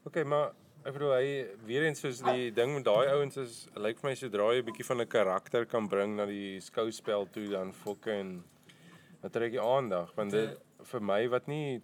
OK, 0.04 0.22
maar 0.28 0.52
ek 0.84 0.94
bedoel 0.96 1.12
hy 1.12 1.28
weer 1.68 1.86
eens 1.86 2.00
soos 2.00 2.22
die 2.24 2.48
ding 2.56 2.72
met 2.72 2.86
daai 2.88 3.10
ouens 3.12 3.36
is 3.40 3.56
lyk 3.76 4.00
vir 4.00 4.10
my 4.10 4.14
sodra 4.16 4.46
jy 4.54 4.62
'n 4.62 4.66
bietjie 4.68 4.86
van 4.88 5.00
'n 5.00 5.12
karakter 5.14 5.66
kan 5.66 5.88
bring 5.88 6.16
na 6.16 6.26
die 6.26 6.60
skouspel 6.60 7.28
toe 7.32 7.46
dan 7.48 7.72
fucking 7.72 8.42
wat 9.20 9.32
trek 9.32 9.52
jy 9.52 9.60
aandag 9.60 10.14
want 10.16 10.32
dit 10.32 10.56
vir 10.84 11.00
my 11.00 11.28
wat 11.28 11.46
nie 11.46 11.80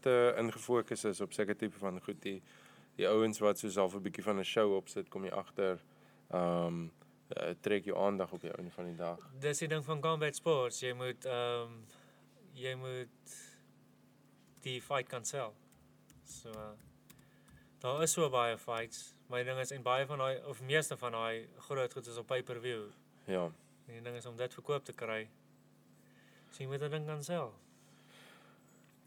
te 0.00 0.34
ingefokus 0.38 1.04
is 1.04 1.20
op 1.20 1.32
seker 1.32 1.56
tipe 1.56 1.78
van 1.78 2.00
goed 2.00 2.20
die 2.22 2.42
die 2.96 3.08
ouens 3.08 3.40
wat 3.40 3.58
soos 3.58 3.76
half 3.76 3.94
'n 3.94 4.02
bietjie 4.02 4.24
van 4.24 4.38
'n 4.38 4.44
show 4.44 4.76
opsit 4.76 5.08
kom 5.10 5.24
jy 5.24 5.30
agter 5.30 5.78
ehm 6.30 6.66
um, 6.66 6.92
uh, 7.36 7.54
trek 7.60 7.84
jou 7.84 7.96
aandag 7.98 8.32
op 8.32 8.40
die 8.40 8.52
einde 8.52 8.70
van 8.70 8.84
die 8.84 8.96
dag. 8.96 9.18
Dis 9.40 9.58
die 9.58 9.68
ding 9.68 9.84
van 9.84 10.00
combat 10.00 10.36
sports, 10.36 10.80
jy 10.80 10.92
moet 10.92 11.24
ehm 11.24 11.62
um, 11.62 11.84
jy 12.52 12.74
moet 12.74 13.36
die 14.62 14.80
fight 14.82 15.08
kan 15.08 15.24
sell. 15.24 15.52
So 16.24 16.50
uh, 16.50 16.72
daar 17.78 18.02
is 18.02 18.12
so 18.12 18.28
baie 18.30 18.58
fights. 18.58 19.14
My 19.26 19.42
ding 19.42 19.58
is 19.58 19.72
en 19.72 19.82
baie 19.82 20.06
van 20.06 20.18
daai 20.18 20.44
of 20.44 20.62
meeste 20.62 20.96
van 20.96 21.12
daai 21.12 21.48
groot 21.68 21.92
goed 21.92 22.06
is 22.06 22.16
op 22.16 22.26
pay-per-view. 22.26 22.84
Ja. 23.24 23.44
En 23.86 23.94
die 23.94 24.02
ding 24.02 24.16
is 24.16 24.26
om 24.26 24.36
dit 24.36 24.54
verkoop 24.54 24.84
te 24.84 24.92
kry. 24.92 25.28
So 26.50 26.62
jy 26.62 26.68
moet 26.68 26.80
dit 26.84 26.90
ding 26.90 27.06
kan 27.06 27.24
sell. 27.24 27.52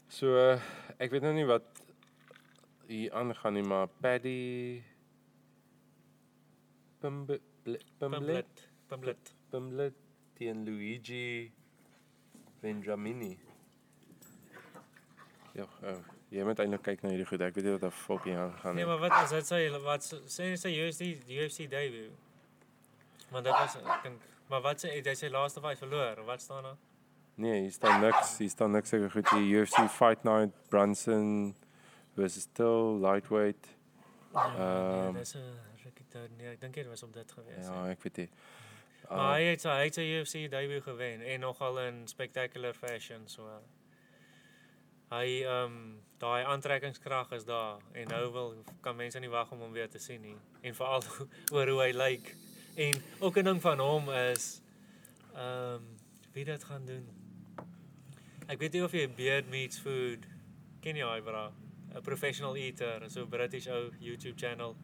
So 0.08 0.36
uh, 0.38 0.60
ek 1.02 1.10
weet 1.12 1.24
nou 1.26 1.32
nie 1.36 1.46
wat 1.48 1.66
hier 2.86 3.12
aangaan 3.18 3.56
nie, 3.58 3.64
maar 3.66 3.88
Paddy 4.00 4.82
Pimble 7.02 7.40
Pamphlet, 7.98 8.68
pamphlet. 8.88 9.32
Pimble 9.50 9.88
teen 10.38 10.62
Luigi 10.64 11.50
Benjamini. 12.62 13.32
Ja, 15.56 15.66
uh, 15.82 15.96
jy 16.30 16.44
moet 16.46 16.60
eintlik 16.62 16.84
kyk 16.86 17.02
na 17.02 17.10
hierdie 17.10 17.26
goed. 17.26 17.42
Ek 17.42 17.56
weet 17.58 17.66
nie 17.66 17.74
wat 17.74 17.84
daar 17.88 17.98
fucking 17.98 18.38
aangaan 18.38 18.78
Nee, 18.78 18.84
nie. 18.84 18.90
maar 18.92 19.02
wat 19.02 19.18
is 19.24 19.34
dit 19.34 19.50
sê 19.50 19.60
wat 19.82 20.06
sê 20.06 20.52
sê 20.60 20.72
UFC 20.84 21.10
UFC 21.26 21.66
debut? 21.72 22.14
Want 23.32 23.48
dit 23.48 23.52
was 23.56 23.76
ek 23.82 24.06
dink 24.06 24.26
maar 24.50 24.62
wat 24.62 24.84
sê 24.84 24.94
hy 24.94 25.14
sy 25.18 25.32
laaste 25.32 25.62
fight 25.64 25.82
verloor? 25.82 26.22
Wat 26.28 26.44
staan 26.44 26.70
daar? 26.70 26.78
Nee, 27.36 27.60
hier 27.60 27.72
staan 27.72 28.00
niks. 28.00 28.38
Hier 28.38 28.48
staan 28.48 28.70
niks 28.70 28.88
seker 28.88 29.10
goed. 29.10 29.28
Die 29.30 29.52
UFC 29.56 29.88
Fight 29.92 30.24
Night 30.24 30.52
Brunson 30.68 31.54
versus 32.14 32.42
Still 32.48 32.98
lightweight. 33.00 33.66
Ehm 34.32 34.60
Ehm, 34.60 35.14
dis 35.14 35.34
'n 35.34 35.66
tyd. 36.16 36.36
Nee, 36.38 36.52
ek 36.54 36.60
dink 36.60 36.74
dit 36.74 36.88
was 36.88 37.02
op 37.02 37.12
dit 37.16 37.32
gewees. 37.32 37.66
Ja, 37.66 37.88
ek 37.92 38.02
weet 38.02 38.22
nie. 38.22 38.28
Maar 39.08 39.36
hy 39.36 39.50
het 39.52 39.62
sy 39.62 39.68
hy 39.70 39.84
het 39.86 39.94
sy 39.94 40.04
UFC 40.18 40.46
debut 40.50 40.82
gewen 40.82 41.22
en 41.22 41.40
nogal 41.44 41.78
in 41.84 42.06
spectacular 42.10 42.74
fashion 42.74 43.28
so. 43.30 43.46
uh, 43.46 43.60
Hy 45.06 45.44
ehm 45.46 45.64
um, 45.70 45.74
daai 46.18 46.42
aantrekkingskrag 46.50 47.30
is 47.36 47.44
daar 47.46 47.78
en 47.94 48.08
nou 48.10 48.22
wil 48.34 48.48
kan 48.82 48.96
mense 48.96 49.20
nie 49.22 49.30
wag 49.30 49.52
om 49.54 49.60
hom 49.62 49.72
weer 49.76 49.86
te 49.88 50.00
sien 50.02 50.20
nie 50.20 50.34
en 50.66 50.74
veral 50.74 51.04
oor 51.54 51.68
hoe 51.70 51.82
hy 51.84 51.92
lyk. 51.94 52.32
En 52.74 52.98
ook 53.20 53.38
'n 53.38 53.44
ding 53.44 53.60
van 53.62 53.78
hom 53.78 54.10
is 54.10 54.48
ehm 55.34 55.74
um, 55.78 55.86
wie 56.32 56.44
dit 56.44 56.64
gaan 56.64 56.84
doen. 56.86 57.06
Ek 58.48 58.60
weet 58.60 58.72
nie 58.72 58.82
of 58.82 58.92
jy 58.92 59.06
Beard 59.08 59.48
Meats 59.50 59.78
Food 59.78 60.26
ken 60.80 60.96
jy 60.96 61.06
hy 61.06 61.20
bra, 61.20 61.52
'n 61.94 62.02
professional 62.02 62.56
eater, 62.56 63.08
so 63.08 63.22
'n 63.22 63.30
British 63.30 63.66
ou 63.66 63.90
YouTube 64.00 64.38
channel 64.38 64.76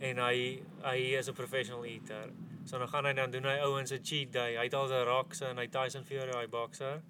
en 0.00 0.18
hy 0.18 0.62
hy 0.82 0.98
is 1.18 1.28
'n 1.28 1.34
professional 1.34 1.84
eater 1.84 2.32
So 2.64 2.78
dan 2.78 2.88
gaan 2.88 3.04
hy 3.04 3.12
dan 3.12 3.30
doen 3.30 3.44
hy 3.44 3.58
ouens 3.66 3.90
'n 3.90 4.04
cheat 4.04 4.32
day. 4.32 4.56
Hy 4.56 4.64
het 4.64 4.74
al 4.74 4.88
die 4.88 5.04
rocks 5.04 5.40
en 5.40 5.58
hy 5.58 5.66
Tyson 5.66 6.04
Fury 6.04 6.30
hy 6.30 6.46
boxer. 6.46 7.02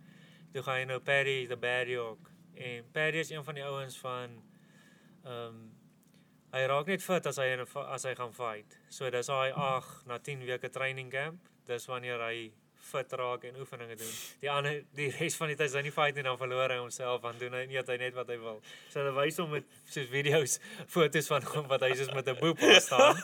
Toe 0.52 0.62
gaan 0.62 0.78
hy 0.78 0.84
nou 0.84 0.98
Paddy 1.00 1.46
the 1.46 1.56
Baddy 1.56 1.96
ook. 1.96 2.30
En 2.54 2.84
Paddy 2.92 3.18
is 3.18 3.30
een 3.30 3.44
van 3.44 3.54
die 3.54 3.64
ouens 3.64 3.98
van 3.98 4.42
ehm 5.24 5.46
um, 5.46 5.70
hy 6.52 6.66
raak 6.66 6.86
net 6.86 7.02
fit 7.02 7.26
as 7.26 7.36
hy 7.36 7.44
in 7.44 7.66
as 7.76 8.02
hy 8.04 8.14
gaan 8.14 8.32
fight. 8.32 8.78
So 8.88 9.10
dis 9.10 9.28
hy 9.28 9.50
8 9.50 10.06
na 10.06 10.18
10 10.18 10.44
weke 10.44 10.68
training 10.68 11.10
camp. 11.10 11.48
Dis 11.64 11.86
wanneer 11.86 12.20
hy 12.20 12.52
fit 12.82 13.12
raak 13.18 13.44
en 13.48 13.56
oefeninge 13.62 13.96
doen. 13.96 14.12
Die 14.42 14.50
ander 14.50 14.82
die 14.98 15.08
res 15.14 15.36
van 15.38 15.52
die 15.52 15.56
tyd 15.56 15.70
is 15.70 15.76
hy 15.78 15.82
nie 15.86 15.94
fight 15.94 16.18
nie 16.18 16.24
dan 16.26 16.38
verloor 16.40 16.74
hy 16.74 16.78
homself 16.80 17.24
aan 17.28 17.38
doen 17.40 17.54
hy 17.56 17.64
nie 17.70 17.78
hy 17.78 17.96
net 18.00 18.14
wat 18.18 18.30
hy 18.32 18.38
wil. 18.42 18.60
So 18.90 19.00
hulle 19.00 19.14
wys 19.16 19.38
hom 19.42 19.50
met 19.54 19.68
soos 19.86 20.08
video's, 20.12 20.58
foto's 20.90 21.30
van 21.32 21.46
hom 21.54 21.68
wat 21.70 21.86
hy 21.86 21.92
soos 21.98 22.12
met 22.16 22.28
'n 22.28 22.38
boep 22.40 22.60
daar 22.60 22.80
staan. 22.80 23.22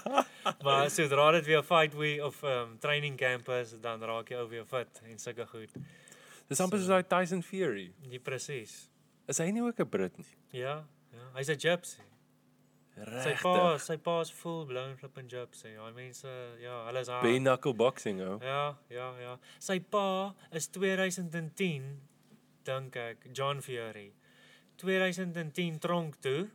maar 0.67 0.91
sodra 0.91 1.31
dit 1.39 1.47
weer 1.51 1.63
fight 1.63 1.95
week 1.95 2.23
of 2.25 2.43
um, 2.43 2.79
training 2.79 3.19
camp 3.19 3.49
is, 3.61 3.75
dan 3.83 4.03
raak 4.03 4.31
jy 4.31 4.39
ou 4.39 4.49
weer 4.49 4.65
fit 4.65 5.03
en 5.05 5.19
sulke 5.19 5.47
goed. 5.47 5.75
Dis 6.49 6.61
amper 6.65 6.79
soos 6.81 6.89
daai 6.89 7.05
Tyson 7.05 7.43
Fury. 7.43 7.91
Nie 8.09 8.19
presies. 8.19 8.89
Is 9.29 9.39
hy 9.39 9.51
nie 9.53 9.63
ook 9.63 9.81
'n 9.81 9.89
Brit 9.89 10.17
nie? 10.17 10.33
Ja, 10.51 10.85
ja. 11.13 11.25
Hy's 11.37 11.51
'n 11.51 11.61
gypsy. 11.61 12.08
Sy 12.99 13.33
Regtig. 13.35 13.43
pa, 13.43 13.79
sy 13.79 13.97
pa's 13.97 14.31
full 14.35 14.65
blown 14.67 14.97
flipping 14.97 15.29
gypsy. 15.31 15.75
Daai 15.77 15.93
mense, 15.97 16.29
ja, 16.63 16.85
hulle 16.89 17.01
is. 17.05 17.09
Bare 17.09 17.41
knuckle 17.41 17.75
boxing 17.79 18.21
ou. 18.25 18.39
Ja, 18.43 18.75
ja, 18.91 19.09
ja. 19.23 19.37
Sy 19.63 19.79
pa 19.81 20.35
is 20.53 20.69
2010 20.75 21.89
dink 22.69 22.97
ek 22.97 23.29
John 23.33 23.63
Fury. 23.65 24.11
2010 24.83 25.81
tronk 25.83 26.21
toe. 26.23 26.49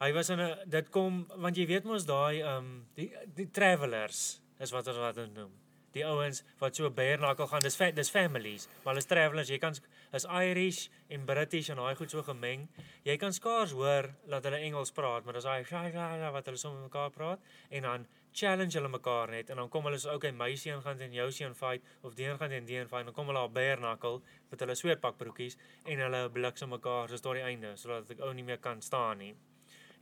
Hy 0.00 0.10
was 0.12 0.30
in 0.30 0.40
'n 0.40 0.68
dit 0.68 0.90
kom 0.90 1.26
want 1.36 1.56
jy 1.56 1.66
weet 1.66 1.84
mos 1.84 2.04
daai 2.04 2.42
um 2.42 2.86
die 2.94 3.10
die 3.34 3.50
travelers 3.50 4.40
is 4.60 4.72
wat 4.72 4.88
ons 4.88 4.98
wat 4.98 5.16
noem. 5.16 5.52
Die 5.94 6.04
ouens 6.04 6.42
wat 6.60 6.76
so 6.76 6.90
knuckle 6.90 7.46
gaan, 7.46 7.62
dis 7.62 7.76
fa 7.76 7.90
dis 7.90 8.10
families, 8.10 8.68
maar 8.82 8.94
hulle 8.94 9.04
is 9.04 9.06
travelers. 9.06 9.48
Jy 9.48 9.58
kan 9.58 9.74
is 10.12 10.24
Irish 10.24 10.88
en 11.08 11.24
British 11.24 11.70
en 11.70 11.76
daai 11.76 11.94
goed 11.96 12.10
so 12.10 12.22
gemeng. 12.22 12.68
Jy 13.04 13.16
kan 13.16 13.32
skaars 13.32 13.72
hoor 13.72 14.10
dat 14.28 14.44
hulle 14.44 14.60
Engels 14.66 14.92
praat, 14.92 15.24
maar 15.24 15.34
dis 15.34 15.44
daai 15.44 16.30
wat 16.32 16.46
hulle 16.46 16.58
so 16.58 16.72
met 16.72 16.88
mekaar 16.88 17.10
praat 17.10 17.40
en 17.70 17.82
dan 17.82 18.06
challenge 18.36 18.76
hulle 18.76 18.88
mekaar 18.92 19.30
net 19.32 19.50
en 19.50 19.56
dan 19.56 19.68
kom 19.72 19.86
hulle 19.88 19.98
so 19.98 20.12
okay, 20.12 20.30
my 20.30 20.50
seun 20.60 20.82
gaan 20.84 20.98
teen 21.00 21.14
jou 21.16 21.30
seun 21.32 21.54
fight 21.56 21.84
of 22.04 22.14
die 22.18 22.26
een 22.26 22.36
gaan 22.36 22.52
teen 22.52 22.66
die 22.68 22.76
een 22.76 22.88
fight 22.90 23.06
en 23.06 23.10
dan 23.10 23.16
kom 23.16 23.30
hulle 23.32 23.44
op 23.48 23.54
bare 23.54 23.78
knuckle 23.80 24.20
met 24.50 24.60
hulle 24.60 24.76
sweetpakbroekies 24.76 25.56
en 25.86 26.02
hulle 26.04 26.22
bliksem 26.34 26.68
mekaar 26.74 27.08
so 27.08 27.22
tot 27.24 27.38
die 27.38 27.46
einde 27.46 27.72
sodat 27.80 28.12
ek 28.12 28.20
ou 28.26 28.32
nie 28.36 28.44
meer 28.44 28.60
kan 28.60 28.82
staan 28.84 29.22
nie. 29.24 29.32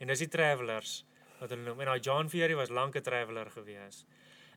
En 0.03 0.11
dis 0.11 0.25
die 0.25 0.31
travelers 0.31 1.05
wat 1.39 1.55
hulle 1.55 1.63
noem. 1.63 1.85
En 1.85 1.93
daai 1.93 2.03
John 2.03 2.31
Fury 2.33 2.57
was 2.59 2.75
lank 2.75 2.97
'n 2.97 3.07
traveler 3.07 3.51
gewees. 3.51 4.05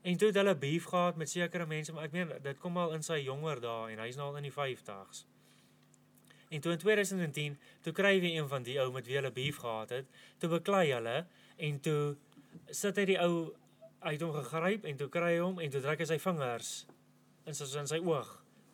En 0.08 0.16
toe 0.18 0.30
het 0.32 0.38
hulle 0.40 0.54
beef 0.56 0.86
gehad 0.88 1.18
met 1.20 1.30
sekere 1.30 1.66
mense, 1.68 1.92
maar 1.94 2.06
ek 2.08 2.14
meen 2.16 2.30
dit 2.44 2.60
kom 2.64 2.78
al 2.80 2.94
in 2.96 3.04
sy 3.04 3.18
jonger 3.26 3.60
dae 3.64 3.92
en 3.92 4.00
hy's 4.06 4.16
nou 4.20 4.30
al 4.32 4.38
in 4.40 4.48
die 4.48 4.54
50's. 4.56 5.26
En 6.50 6.62
toe 6.64 6.72
in 6.78 6.80
2010, 6.80 7.58
toe 7.84 7.92
kry 7.94 8.14
hy 8.24 8.30
een 8.38 8.48
van 8.48 8.64
die 8.64 8.78
ou 8.80 8.88
met 8.96 9.08
wie 9.10 9.18
hulle 9.20 9.32
beef 9.36 9.58
gehad 9.60 9.90
het, 9.98 10.06
toe 10.40 10.50
beklei 10.54 10.86
hulle 10.94 11.18
en 11.68 11.80
toe 11.84 12.16
sit 12.72 12.96
hy 13.02 13.06
die 13.10 13.18
ou 13.20 13.50
het 14.06 14.24
hom 14.24 14.32
gegryp 14.38 14.86
en 14.88 14.96
toe 15.02 15.10
kry 15.12 15.34
hy 15.36 15.42
hom 15.44 15.60
en 15.60 15.74
toe 15.74 15.82
druk 15.84 16.00
hy 16.06 16.08
sy 16.08 16.18
vingers 16.24 16.70
in 17.48 17.58
sy 17.58 17.68
in 17.82 17.90
sy 17.92 18.00
oog. 18.00 18.30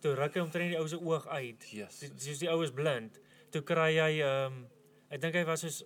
Toe 0.05 0.13
ruk 0.19 0.35
hy 0.37 0.43
omtrent 0.43 0.73
die 0.75 0.77
ou 0.77 0.85
se 0.91 0.99
oog 1.01 1.25
uit. 1.31 1.65
Yes. 1.73 1.99
Die- 2.03 2.11
Soos 2.27 2.41
die 2.43 2.51
ou 2.51 2.59
is 2.65 2.73
blind. 2.75 3.17
Toe 3.55 3.63
kry 3.65 3.89
hy 3.97 4.11
ehm 4.21 4.59
um, 4.59 4.61
ek 5.13 5.21
dink 5.21 5.35
hy 5.37 5.43
was 5.49 5.61
soos 5.65 5.81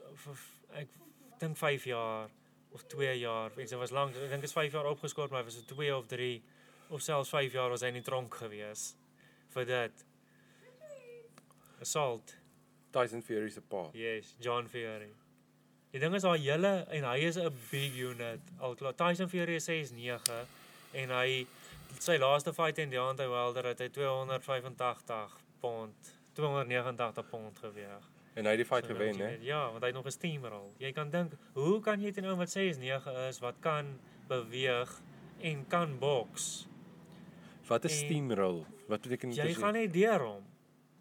ek 0.79 0.91
dink 1.39 1.55
5 1.59 1.87
jaar 1.93 2.29
of 2.73 2.83
2 2.87 3.13
jaar. 3.19 3.51
Ek 3.57 3.69
sê 3.69 3.77
was 3.79 3.93
lank. 3.95 4.15
Ek 4.15 4.31
dink 4.31 4.43
is 4.43 4.55
5 4.55 4.71
jaar 4.73 4.89
opgeskort, 4.89 5.31
maar 5.31 5.45
was 5.47 5.59
so 5.59 5.75
2 5.75 5.91
of 5.95 6.07
3 6.07 6.41
of 6.89 7.01
selfs 7.01 7.29
5 7.29 7.53
jaar 7.53 7.69
was 7.69 7.83
hy 7.83 7.91
in 7.91 7.99
die 7.99 8.05
tronk 8.05 8.33
gewees 8.41 8.95
vir 9.53 9.65
dit. 9.65 10.03
Assault. 11.81 12.35
Tyson 12.91 13.21
Fury 13.21 13.49
se 13.49 13.61
pa. 13.61 13.89
Yes, 13.93 14.35
John 14.41 14.67
Fury. 14.67 15.11
Die 15.91 15.99
ding 15.99 16.15
is 16.17 16.25
daai 16.25 16.39
hele 16.41 16.73
en 16.93 17.05
hy 17.07 17.17
is 17.27 17.37
'n 17.37 17.53
big 17.71 17.95
unit. 17.95 18.41
Al 18.59 18.75
klaar 18.75 18.95
Tyson 18.95 19.29
Fury 19.29 19.55
is 19.55 19.67
6'9 19.67 20.45
en 20.93 21.09
hy 21.09 21.47
sy 21.99 22.17
laaste 22.17 22.53
fight 22.53 22.77
in 22.77 22.89
Deontay 22.89 23.27
Wilder 23.27 23.65
het 23.65 23.79
hy 23.79 23.89
285 23.89 25.37
pond, 25.59 26.13
289 26.33 27.29
pond 27.29 27.59
geweg. 27.59 28.16
En 28.37 28.45
hy 28.45 28.53
het 28.53 28.61
die 28.61 28.67
fight 28.69 28.85
So, 28.85 28.93
gewen, 28.93 29.17
hè? 29.19 29.37
Ja, 29.41 29.63
want 29.71 29.81
hy 29.81 29.87
het 29.89 29.95
nog 29.97 30.05
'n 30.05 30.11
steamroll. 30.13 30.69
Jy 30.77 30.91
kan 30.93 31.09
dink, 31.09 31.33
hoe 31.53 31.79
kan 31.81 32.01
jy 32.01 32.11
teen 32.11 32.25
'n 32.25 32.29
ou 32.29 32.35
wat 32.37 32.49
6'9 32.49 33.11
is 33.29 33.39
wat 33.39 33.55
kan 33.59 33.99
beweeg 34.27 35.01
en 35.41 35.67
kan 35.67 35.97
boks? 35.99 36.67
Wat 37.67 37.83
En- 37.83 37.89
steamroll. 37.89 38.65
Wat 38.87 39.01
beteken 39.01 39.29
dit? 39.29 39.37
Jy 39.37 39.53
gaan 39.53 39.73
net 39.73 39.93
deur 39.93 40.19
hom. 40.19 40.43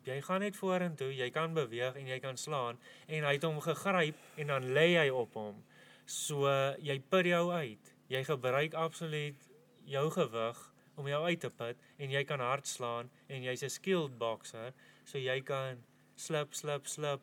Jy 0.03 0.21
gaan 0.23 0.41
net 0.41 0.57
vorentoe, 0.57 1.15
jy 1.17 1.31
kan 1.31 1.55
beweeg 1.55 1.95
en 1.97 2.07
jy 2.07 2.19
kan 2.19 2.37
slaan 2.37 2.79
en 3.07 3.25
hy 3.25 3.33
het 3.33 3.43
hom 3.43 3.61
gegryp 3.61 4.15
en 4.37 4.47
dan 4.47 4.63
lê 4.73 4.97
hy 4.97 5.09
op 5.11 5.35
hom. 5.35 5.65
So 6.05 6.47
jy 6.81 7.01
put 7.09 7.25
jou 7.27 7.51
uit. 7.53 7.95
Jy 8.09 8.25
gebruik 8.25 8.75
absoluut 8.75 9.49
jou 9.85 10.11
gewig 10.11 10.73
om 10.95 11.07
jou 11.07 11.25
uit 11.25 11.41
te 11.41 11.51
put 11.51 11.77
en 11.99 12.11
jy 12.11 12.25
kan 12.25 12.41
hard 12.41 12.67
slaan 12.67 13.11
en 13.29 13.43
jy's 13.43 13.63
'n 13.63 13.69
skilled 13.69 14.19
boxer, 14.19 14.73
so 15.05 15.19
jy 15.19 15.41
kan 15.41 15.83
slip 16.17 16.55
slip 16.55 16.87
slip 16.87 17.23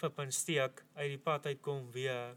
fip 0.00 0.18
en 0.18 0.32
steek 0.32 0.84
uit 0.94 1.08
die 1.08 1.18
pad 1.18 1.46
uitkom 1.46 1.90
weer. 1.92 2.36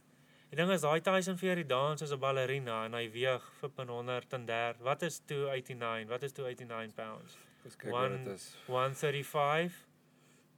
Die 0.50 0.60
ding 0.60 0.72
is 0.72 0.84
daai 0.86 1.02
Tyson 1.02 1.38
Fury 1.38 1.64
dans 1.66 2.02
as 2.02 2.12
'n 2.12 2.20
ballerina 2.20 2.86
en 2.86 2.94
hy 2.94 3.08
weeg 3.12 3.44
fip 3.60 3.80
en 3.80 3.88
130. 3.88 4.78
Wat 4.80 5.02
is 5.02 5.22
289? 5.26 6.08
Wat 6.10 6.24
is 6.24 6.32
289 6.32 6.94
pounds? 6.94 7.38
Ons 7.64 7.76
kyk 7.76 7.92
wat 7.92 8.10
dit 8.10 8.28
is. 8.34 8.56
135. 8.68 9.74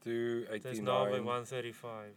Dis 0.04 0.80
naby 0.80 1.20
289 1.20 1.24
135. 1.24 2.14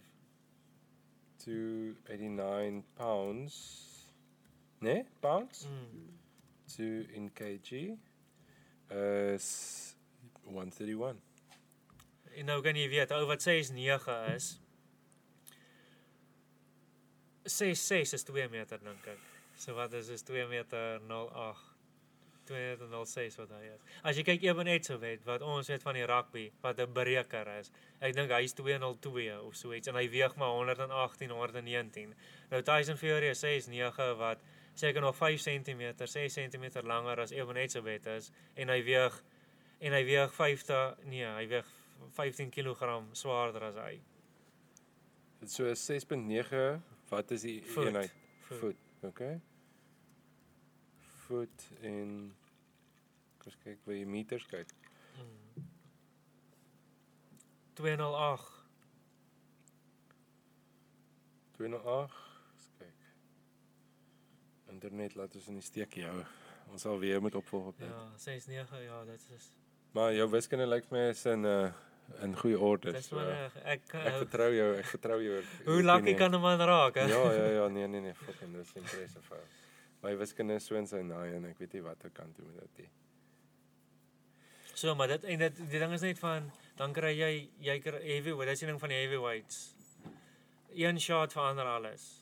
289 1.37 2.83
pounds. 2.93 3.55
Nee, 4.79 5.05
pounds? 5.19 5.67
Mm. 5.67 6.19
2 6.65 7.07
in 7.13 7.31
kg 7.33 7.97
is 9.33 9.47
131. 10.43 11.15
En 12.39 12.47
nou 12.47 12.61
kan 12.63 12.77
jy 12.77 12.87
weet, 12.87 13.11
ou 13.11 13.25
wat 13.27 13.43
6'9 13.43 14.15
is. 14.35 14.53
6'6 17.49 18.13
is 18.15 18.23
2 18.23 18.47
meter 18.53 18.79
dink 18.83 19.07
ek. 19.09 19.25
So 19.59 19.75
wat 19.75 19.93
is 19.97 20.07
is 20.13 20.23
2 20.23 20.47
meter 20.47 21.01
08. 21.09 21.65
2 22.49 22.57
meter 22.57 23.05
06 23.05 23.35
wat 23.41 23.51
hy 23.53 23.65
is. 23.69 23.81
As 24.01 24.17
jy 24.17 24.23
kyk 24.25 24.45
Eben 24.47 24.69
Etzebeth 24.71 25.25
wat 25.27 25.43
ons 25.45 25.67
weet 25.69 25.83
van 25.85 25.97
die 25.97 26.05
rugby 26.09 26.45
wat 26.63 26.79
'n 26.79 26.93
breker 26.93 27.47
is. 27.59 27.71
Ek 28.01 28.15
dink 28.15 28.31
hy's 28.31 28.53
202 28.53 29.35
of 29.41 29.55
so 29.55 29.73
iets 29.73 29.87
en 29.87 29.95
hy 29.95 30.07
weeg 30.09 30.35
maar 30.35 30.55
118 30.55 31.29
119. 31.29 32.15
Nou 32.49 32.61
Tyson 32.61 32.97
Fury 32.97 33.29
is 33.29 33.43
6'9 33.43 34.15
wat 34.17 34.39
seker 34.73 35.01
nog 35.01 35.15
5 35.15 35.41
cm, 35.41 35.93
6 36.05 36.33
cm 36.33 36.85
langer 36.87 37.19
as 37.19 37.31
Eben 37.31 37.57
Etzebeth 37.57 38.07
is 38.07 38.31
en 38.55 38.69
hy 38.69 38.83
weeg 38.83 39.23
en 39.79 39.93
hy 39.93 40.03
weeg 40.03 40.33
50 40.33 40.95
nee, 41.03 41.25
hy 41.25 41.47
weeg 41.47 41.78
15 42.11 42.49
kg 42.49 43.01
swaarder 43.11 43.63
as 43.69 43.75
hy. 43.75 44.01
Dit 45.39 45.51
so 45.51 45.65
is 45.65 45.83
6.9. 45.91 46.81
Wat 47.09 47.31
is 47.31 47.41
die 47.41 47.63
Voet. 47.63 47.85
eenheid? 47.85 48.15
Voet. 48.39 48.75
Okay. 49.01 49.39
Voet 51.25 51.67
en 51.81 52.35
kom 53.39 53.51
ons 53.51 53.59
kyk 53.63 53.85
waar 53.85 53.95
jy 53.95 54.05
meters 54.05 54.45
kyk. 54.51 54.71
Mm. 55.17 55.67
208. 57.79 58.49
208. 61.57 62.19
Eens 62.53 62.67
kyk. 62.77 63.07
Internet 64.75 65.15
laat 65.15 65.35
ons 65.39 65.47
in 65.47 65.61
die 65.61 65.65
steek 65.65 65.95
hou. 66.03 66.19
Ons 66.69 66.85
sal 66.85 66.99
weer 67.01 67.21
moet 67.23 67.35
opvolg 67.39 67.71
op 67.71 67.79
dit. 67.79 67.89
Ja, 67.89 68.03
69, 68.17 68.83
ja, 68.83 69.03
dit 69.05 69.29
is 69.37 69.51
Maar 69.91 70.13
jou 70.13 70.27
wiskunde 70.29 70.67
lyk 70.69 70.91
my 70.93 71.07
is 71.09 71.25
in 71.25 71.41
'n 71.41 71.45
uh, 71.45 71.71
in 72.21 72.35
goeie 72.37 72.59
orde. 72.59 72.91
Dis 72.91 73.07
So, 73.07 73.15
maar 73.15 73.25
reg. 73.27 73.55
ek 73.63 73.81
ek 73.93 74.05
uh, 74.13 74.17
vertrou 74.23 74.49
jou, 74.55 74.69
ek 74.77 74.85
vertrou 74.85 75.19
jou. 75.23 75.41
Hoe 75.65 75.81
lucky 75.83 76.13
kan 76.13 76.35
'n 76.35 76.41
man 76.41 76.59
raak, 76.59 76.95
hè? 76.95 77.05
Ja, 77.07 77.31
ja, 77.33 77.45
ja, 77.45 77.67
nee, 77.67 77.87
nee, 77.87 78.01
nee, 78.01 78.13
fucking 78.13 78.53
dis 78.55 78.71
impressive. 78.75 79.33
ou. 79.33 79.41
My 80.01 80.15
wiskunde 80.15 80.55
is 80.55 80.65
so 80.65 80.75
in 80.75 80.87
sy 80.87 81.01
naai 81.01 81.35
en 81.35 81.45
ek 81.45 81.57
weet 81.59 81.73
nie 81.73 81.81
wat 81.83 82.05
ek 82.05 82.13
kan 82.13 82.33
doen 82.37 82.47
met 82.55 82.61
dit 82.61 82.77
nie. 82.77 82.89
So, 84.73 84.95
maar 84.95 85.07
dit 85.07 85.23
en 85.23 85.39
dit 85.39 85.57
die 85.69 85.79
ding 85.79 85.93
is 85.93 86.01
net 86.01 86.19
van 86.19 86.51
dan 86.79 86.93
kry 86.93 87.11
jy 87.17 87.49
jy 87.59 87.79
kry 87.83 87.99
heavyweight, 87.99 88.49
dis 88.49 88.59
die 88.59 88.67
ding 88.67 88.79
van 88.79 88.89
die 88.89 88.97
heavyweights. 89.01 89.57
Een 90.75 90.99
shot 90.99 91.33
verander 91.33 91.65
alles. 91.65 92.21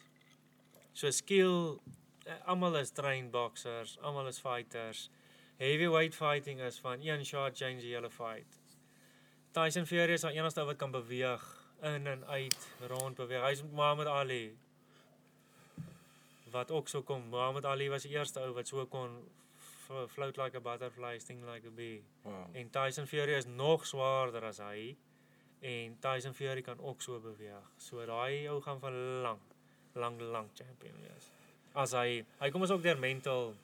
So 0.93 1.11
skill 1.11 1.77
eh, 2.25 2.33
almal 2.49 2.75
is 2.79 2.89
trained 2.91 3.31
boxers, 3.31 3.97
almal 4.01 4.27
is 4.27 4.39
fighters. 4.39 5.09
Heavyweight 5.59 6.15
fighting 6.15 6.59
is 6.61 6.79
van 6.79 7.01
een 7.01 7.25
shot 7.25 7.57
change 7.57 7.81
die 7.81 7.93
hele 7.93 8.09
fight. 8.09 8.57
Tyson 9.57 9.87
Fury 9.89 10.13
is 10.13 10.21
die 10.21 10.37
enigste 10.37 10.61
ou 10.61 10.69
wat 10.69 10.77
kan 10.77 10.91
beweeg 10.93 11.43
in 11.87 12.05
en 12.07 12.25
uit, 12.29 12.57
rond 12.91 13.17
beweeg. 13.17 13.41
Hy's 13.41 13.63
Muhammad 13.71 14.09
Ali. 14.11 14.57
wat 16.51 16.71
ook 16.71 16.87
so 16.87 17.01
kom. 17.01 17.25
Muhammad 17.29 17.65
Ali 17.65 17.89
was 17.89 18.05
die 18.05 18.13
eerste 18.13 18.39
ou 18.39 18.53
wat 18.55 18.67
so 18.67 18.85
kon 18.85 19.17
float 20.13 20.37
like 20.37 20.57
a 20.57 20.61
butterfly, 20.61 21.17
sting 21.19 21.43
like 21.45 21.67
a 21.67 21.71
bee. 21.71 22.03
Wow. 22.23 22.45
En 22.53 22.69
Tyson 22.69 23.07
Fury 23.07 23.33
is 23.33 23.45
nog 23.45 23.85
swaarder 23.85 24.45
as 24.45 24.61
hy. 24.63 24.95
En 25.61 25.97
Tyson 25.99 26.33
Fury 26.33 26.61
kan 26.61 26.79
ook 26.79 27.01
so 27.01 27.19
beweeg. 27.19 27.71
So 27.77 28.05
daai 28.05 28.47
ou 28.49 28.61
gaan 28.61 28.79
van 28.79 28.97
lank, 29.25 29.55
lank 29.93 30.21
lank 30.21 30.53
champion 30.53 31.01
wees. 31.01 31.31
As 31.73 31.97
hy 31.97 32.23
hy 32.41 32.51
kom 32.53 32.61
ons 32.61 32.73
ook 32.77 32.85
deur 32.85 32.99
mental 32.99 33.55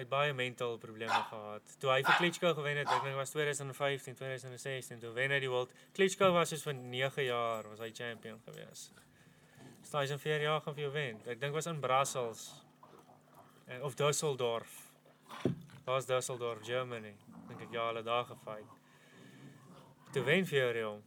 hy 0.00 0.06
het 0.06 0.08
baie 0.08 0.32
mental 0.32 0.78
probleme 0.80 1.18
gehad. 1.28 1.72
Toe 1.76 1.90
hy 1.92 1.98
vir 2.06 2.14
Klitschko 2.16 2.54
gewen 2.56 2.78
het, 2.80 2.88
ek 2.88 3.02
dink 3.02 3.10
dit 3.10 3.18
was 3.18 3.34
2015, 3.34 4.14
2016, 4.16 5.02
toe 5.02 5.10
wen 5.12 5.34
hy 5.34 5.40
die 5.42 5.50
world. 5.52 5.74
Klitschko 5.92 6.30
was 6.32 6.54
soos 6.54 6.64
vir 6.64 6.78
9 6.78 7.26
jaar 7.26 7.68
was 7.68 7.82
hy 7.84 7.90
champion 7.92 8.40
gewees. 8.46 8.86
Tyson 9.90 10.22
Fury 10.22 10.46
ja 10.46 10.56
gaan 10.64 10.76
vir 10.78 10.86
jou 10.86 10.92
wen. 10.94 11.20
Ek 11.28 11.42
dink 11.42 11.52
was 11.52 11.68
in 11.68 11.82
Brussels 11.82 12.46
eh, 13.66 13.82
of 13.84 13.98
Düsseldorf. 13.98 14.78
Daar's 15.84 16.08
Düsseldorf, 16.08 16.64
Germany. 16.64 17.12
Dink 17.50 17.66
ek 17.66 17.76
ja, 17.76 17.90
hulle 17.90 18.04
daar 18.06 18.24
gefight. 18.30 18.80
Toe 20.14 20.24
wen 20.24 20.48
Fury 20.48 20.86
hom. 20.86 21.04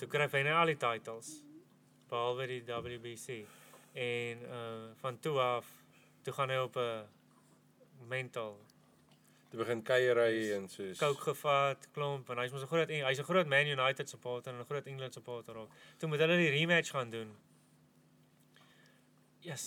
Toe 0.00 0.08
kry 0.08 0.30
hy 0.32 0.44
nou 0.48 0.56
al 0.62 0.72
die 0.72 0.80
titles 0.80 1.34
behalwe 2.08 2.48
die 2.48 2.62
WBC. 2.64 3.42
En 4.00 4.48
uh 4.48 4.90
van 5.04 5.20
toe 5.20 5.36
af 5.44 5.68
toe 6.24 6.32
gaan 6.32 6.56
hy 6.56 6.62
op 6.64 6.80
'n 6.80 7.19
mental 8.08 8.58
Toe 9.50 9.58
begin 9.58 9.80
kuiery 9.82 10.52
en 10.54 10.68
soos 10.70 10.98
coke 11.00 11.24
gevat, 11.32 11.88
klomp 11.94 12.28
en 12.30 12.38
hy's 12.38 12.52
mos 12.54 12.62
'n 12.62 12.70
groot 12.70 12.90
hy's 12.90 13.18
'n 13.18 13.26
groot 13.26 13.48
Man 13.50 13.66
United 13.66 14.08
supporter 14.08 14.52
en 14.52 14.60
'n 14.60 14.64
groot 14.64 14.86
England 14.86 15.12
supporter 15.12 15.56
ook. 15.56 15.70
Toe 15.98 16.08
moet 16.08 16.20
hulle 16.20 16.36
die 16.36 16.50
rematch 16.50 16.90
gaan 16.90 17.10
doen. 17.10 17.34
Yes. 19.40 19.64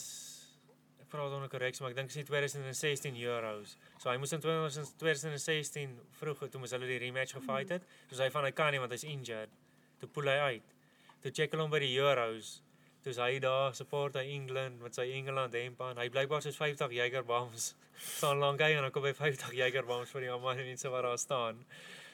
Ek 1.01 1.09
praat 1.09 1.33
onder 1.33 1.49
korrek, 1.49 1.79
maar 1.79 1.89
ek 1.89 1.95
dink 1.95 2.13
dit 2.13 2.17
is 2.17 2.25
2016 2.25 3.15
Euros. 3.17 3.75
So 3.97 4.09
hy 4.09 4.17
moes 4.17 4.31
in 4.31 4.39
20 4.39 4.95
2016 4.97 5.99
vroeg 6.11 6.47
toe 6.49 6.59
moes 6.59 6.71
hulle 6.71 6.87
die 6.87 6.99
rematch 6.99 7.33
gefight 7.33 7.69
het. 7.69 7.83
Soos 8.07 8.19
hy 8.19 8.29
van 8.29 8.43
hy 8.45 8.51
kan 8.51 8.71
nie 8.71 8.79
want 8.79 8.91
hy's 8.91 9.03
injured. 9.03 9.49
Toe 9.99 10.07
pull 10.07 10.27
hy 10.27 10.39
uit. 10.53 10.73
Toe 11.21 11.31
check 11.31 11.51
hulle 11.51 11.63
hom 11.63 11.71
by 11.71 11.79
die 11.79 11.97
Euros. 11.99 12.62
Toe 13.03 13.11
is 13.11 13.19
hy 13.19 13.39
daar 13.43 13.73
support 13.75 14.15
hy 14.15 14.23
England 14.31 14.79
met 14.79 14.95
sy 14.95 15.09
Engeland 15.11 15.55
hemp 15.59 15.81
aan. 15.83 15.97
Hy 15.99 16.05
blykbaar 16.13 16.43
soos 16.45 16.55
50 16.55 16.93
Jager 16.95 17.25
bombs 17.27 17.73
staan 18.17 18.39
lank 18.39 18.61
hy 18.63 18.71
en 18.77 18.85
dan 18.87 18.93
kom 18.95 19.03
hy 19.03 19.11
50 19.17 19.51
Jager 19.57 19.83
bombs 19.87 20.13
vir 20.15 20.23
die 20.23 20.31
almal 20.31 20.55
mense 20.61 20.91
wat 20.93 21.03
daar 21.03 21.19
staan. 21.19 21.59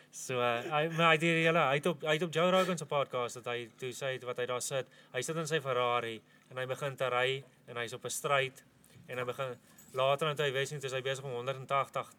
So 0.10 0.42
uh, 0.42 0.64
hy 0.66 0.82
maar 0.96 1.12
hy 1.12 1.20
het 1.20 1.26
hele 1.28 1.62
hy 1.62 1.78
het 1.78 1.90
op 1.92 2.02
hy 2.10 2.16
het 2.18 2.26
op 2.26 2.34
Joe 2.34 2.50
Rogan 2.56 2.82
se 2.82 2.88
podcast 2.90 3.38
dat 3.38 3.52
hy 3.52 3.68
toe 3.78 3.92
sê 3.94 4.16
wat 4.26 4.42
hy 4.42 4.48
daar 4.50 4.66
sit. 4.66 4.90
Hy 5.14 5.22
sit 5.22 5.38
in 5.38 5.50
sy 5.52 5.62
Ferrari 5.62 6.16
en 6.50 6.58
hy 6.58 6.66
begin 6.74 6.98
te 6.98 7.10
ry 7.14 7.44
en 7.70 7.78
hy's 7.78 7.94
op 7.94 8.10
'n 8.10 8.16
stryd 8.18 8.64
en 9.06 9.22
hy 9.22 9.26
begin 9.30 9.54
later 9.94 10.26
dan 10.26 10.36
toe 10.36 10.50
hy 10.50 10.66
toe 10.66 10.90
is 10.90 10.98
hy 10.98 11.06
besig 11.06 11.26
om 11.26 11.38
180 11.38 12.10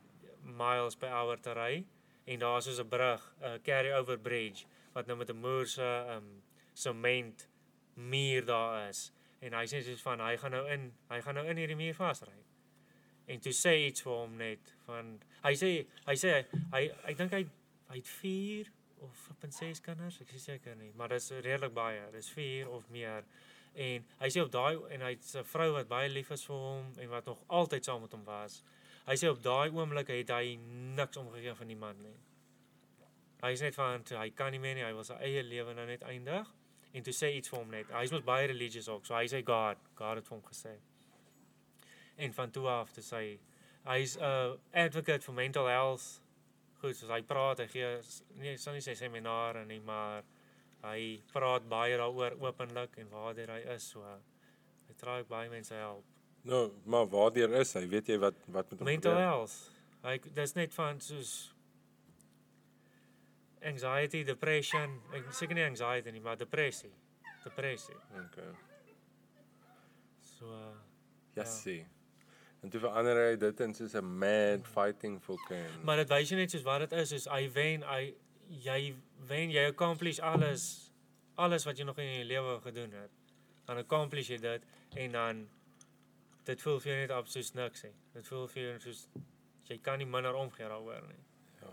miles 0.47 0.95
per 0.95 1.11
hour 1.11 1.43
te 1.43 1.55
ry 1.59 1.83
en 2.27 2.39
daar's 2.39 2.71
soos 2.71 2.79
'n 2.79 2.89
brug, 2.89 3.23
'n 3.43 3.59
carry 3.67 3.91
over 3.93 4.19
bridge 4.19 4.67
wat 4.95 5.07
nou 5.07 5.17
met 5.17 5.31
'n 5.31 5.43
moerse 5.43 5.91
um 6.15 6.43
sement 6.75 7.50
muur 8.01 8.47
daar 8.49 8.89
is 8.89 9.11
en 9.41 9.57
hy 9.57 9.65
sê 9.69 9.81
soos 9.85 10.03
van 10.05 10.21
hy 10.21 10.35
gaan 10.41 10.53
nou 10.57 10.65
in 10.73 10.91
hy 11.11 11.21
gaan 11.25 11.39
nou 11.39 11.47
in 11.49 11.61
hierdie 11.61 11.79
muur 11.79 11.97
vasry. 11.97 12.37
En 13.31 13.41
toe 13.41 13.53
sê 13.57 13.73
iets 13.87 14.05
vir 14.05 14.13
hom 14.13 14.37
net 14.41 14.73
van 14.89 15.15
hy 15.45 15.55
sê 15.57 15.71
hy 16.09 16.17
sê 16.19 16.35
hy 16.75 16.83
ek 17.09 17.17
dink 17.21 17.37
hy 17.37 17.45
hy 17.91 17.99
het 17.99 18.11
4 18.21 18.69
of 19.01 19.23
6 19.43 19.81
kinders, 19.83 20.21
ek 20.23 20.35
is 20.37 20.45
seker 20.45 20.77
nie, 20.79 20.91
maar 20.95 21.11
dis 21.11 21.31
redelik 21.33 21.73
baie. 21.75 22.03
Dis 22.13 22.29
4 22.37 22.69
of 22.71 22.85
meer. 22.93 23.25
En 23.75 24.05
hy 24.21 24.29
sê 24.31 24.45
op 24.45 24.53
daai 24.53 24.77
en 24.95 25.07
hy 25.07 25.15
het 25.15 25.31
'n 25.41 25.47
vrou 25.55 25.71
wat 25.73 25.89
baie 25.89 26.11
lief 26.13 26.31
is 26.37 26.45
vir 26.45 26.57
hom 26.57 26.93
en 26.99 27.09
wat 27.09 27.27
nog 27.27 27.41
altyd 27.49 27.85
saam 27.85 28.03
met 28.03 28.13
hom 28.13 28.25
was. 28.25 28.63
Hy 29.07 29.17
sê 29.17 29.31
op 29.31 29.43
daai 29.43 29.71
oomblik 29.71 30.09
het 30.09 30.31
hy 30.31 30.57
niks 31.01 31.17
omgegee 31.17 31.55
van 31.55 31.67
die 31.67 31.77
man 31.77 32.03
nie. 32.03 32.19
Hy 33.43 33.53
is 33.53 33.61
net 33.61 33.75
van 33.75 34.05
hy 34.05 34.31
kan 34.31 34.53
nie 34.53 34.61
meer 34.61 34.75
nie, 34.75 34.85
hy 34.85 34.93
wil 34.93 35.05
sy 35.05 35.15
eie 35.15 35.43
lewe 35.43 35.75
nou 35.75 35.87
net 35.87 36.03
eindig 36.03 36.47
en 36.93 37.03
toe 37.07 37.15
sê 37.15 37.31
iets 37.37 37.53
vir 37.53 37.59
hom 37.59 37.71
net. 37.71 37.91
Hy's 37.95 38.13
mos 38.15 38.25
baie 38.27 38.49
religious 38.51 38.89
ook, 38.89 39.07
so 39.07 39.15
hy 39.15 39.27
sê 39.31 39.43
God, 39.47 39.79
God 39.99 40.21
het 40.21 40.27
vir 40.27 40.37
hom 40.37 40.43
gesê. 40.49 40.75
En 42.21 42.35
van 42.37 42.51
toe 42.51 42.67
af 42.69 42.93
te 42.93 43.05
sê 43.05 43.23
hy's 43.87 44.17
'n 44.17 44.23
uh, 44.23 44.57
advocate 44.85 45.25
vir 45.25 45.35
mental 45.35 45.67
health. 45.67 46.21
Goed, 46.81 46.97
soos 46.97 47.11
hy 47.11 47.23
praat, 47.23 47.61
hy 47.61 47.67
gee 47.67 47.89
nee, 48.41 48.57
sal 48.57 48.75
nie 48.75 48.85
sê 48.85 48.95
seminare 48.97 49.65
nie, 49.67 49.81
maar 49.81 50.25
hy 50.83 51.21
praat 51.33 51.69
baie 51.69 51.97
daaroor 51.97 52.39
openlik 52.41 52.97
en 52.99 53.11
waar 53.11 53.35
hy 53.35 53.61
is, 53.75 53.91
so 53.93 54.01
hy 54.03 54.95
try 54.97 55.23
baie 55.29 55.51
mense 55.51 55.75
help. 55.75 56.05
Nou, 56.43 56.71
maar 56.85 57.07
waardeur 57.09 57.53
is 57.61 57.75
hy? 57.77 57.87
Weet 57.89 58.09
jy 58.09 58.19
wat 58.19 58.35
wat 58.47 58.71
met 58.71 58.79
hom 58.79 58.89
Mental 58.89 59.17
health. 59.17 59.57
Hy 60.03 60.17
dis 60.35 60.55
net 60.57 60.75
van 60.75 61.01
soos 61.05 61.53
anxiety, 63.63 64.23
depression, 64.25 65.01
ek 65.13 65.33
seker 65.33 65.55
nie 65.55 65.65
anxiety 65.65 66.11
nie, 66.11 66.21
maar 66.21 66.37
depressie. 66.37 66.91
Depressie. 67.45 67.95
Okay. 68.27 68.51
So 70.21 70.47
uh, 70.47 70.75
Ja, 71.35 71.43
Ja. 71.43 71.45
sien. 71.45 71.87
En 72.63 72.69
toe 72.71 72.81
verander 72.81 73.17
hy 73.31 73.37
dit 73.37 73.61
in 73.61 73.75
soos 73.75 73.95
'n 73.95 74.05
mad 74.19 74.67
fighting 74.67 75.21
fucking. 75.23 75.85
maar 75.85 75.97
dit 75.97 76.09
wys 76.09 76.29
jy 76.31 76.37
net 76.37 76.51
soos 76.51 76.63
wat 76.63 76.81
dit 76.81 76.93
is, 76.93 77.09
soos 77.09 77.25
hy 77.29 77.49
wen, 77.53 77.83
hy 77.83 78.15
jy 78.49 78.95
wen, 79.27 79.51
jy 79.51 79.67
accomplish 79.69 80.19
alles 80.21 80.93
alles 81.37 81.65
wat 81.65 81.79
jy 81.79 81.85
nog 81.85 81.99
in 81.99 82.15
jou 82.15 82.25
lewe 82.25 82.61
gedoen 82.61 82.93
het. 82.93 83.11
Dan 83.65 83.77
accomplish 83.77 84.29
jy 84.29 84.37
dit 84.37 84.63
en 84.97 85.13
dan 85.13 85.49
dit 86.45 86.61
voel 86.61 86.81
vir 86.81 86.93
jou 86.93 87.07
net 87.07 87.29
soos 87.31 87.53
niks 87.55 87.83
hè. 87.83 87.91
Dit 88.13 88.27
voel 88.27 88.47
vir 88.49 88.63
jou 88.63 88.79
soos 88.79 89.09
jy 89.69 89.79
kan 89.79 89.99
nie 89.99 90.07
minder 90.07 90.35
omgee 90.35 90.69
daaroor 90.69 91.07
nie. 91.09 91.25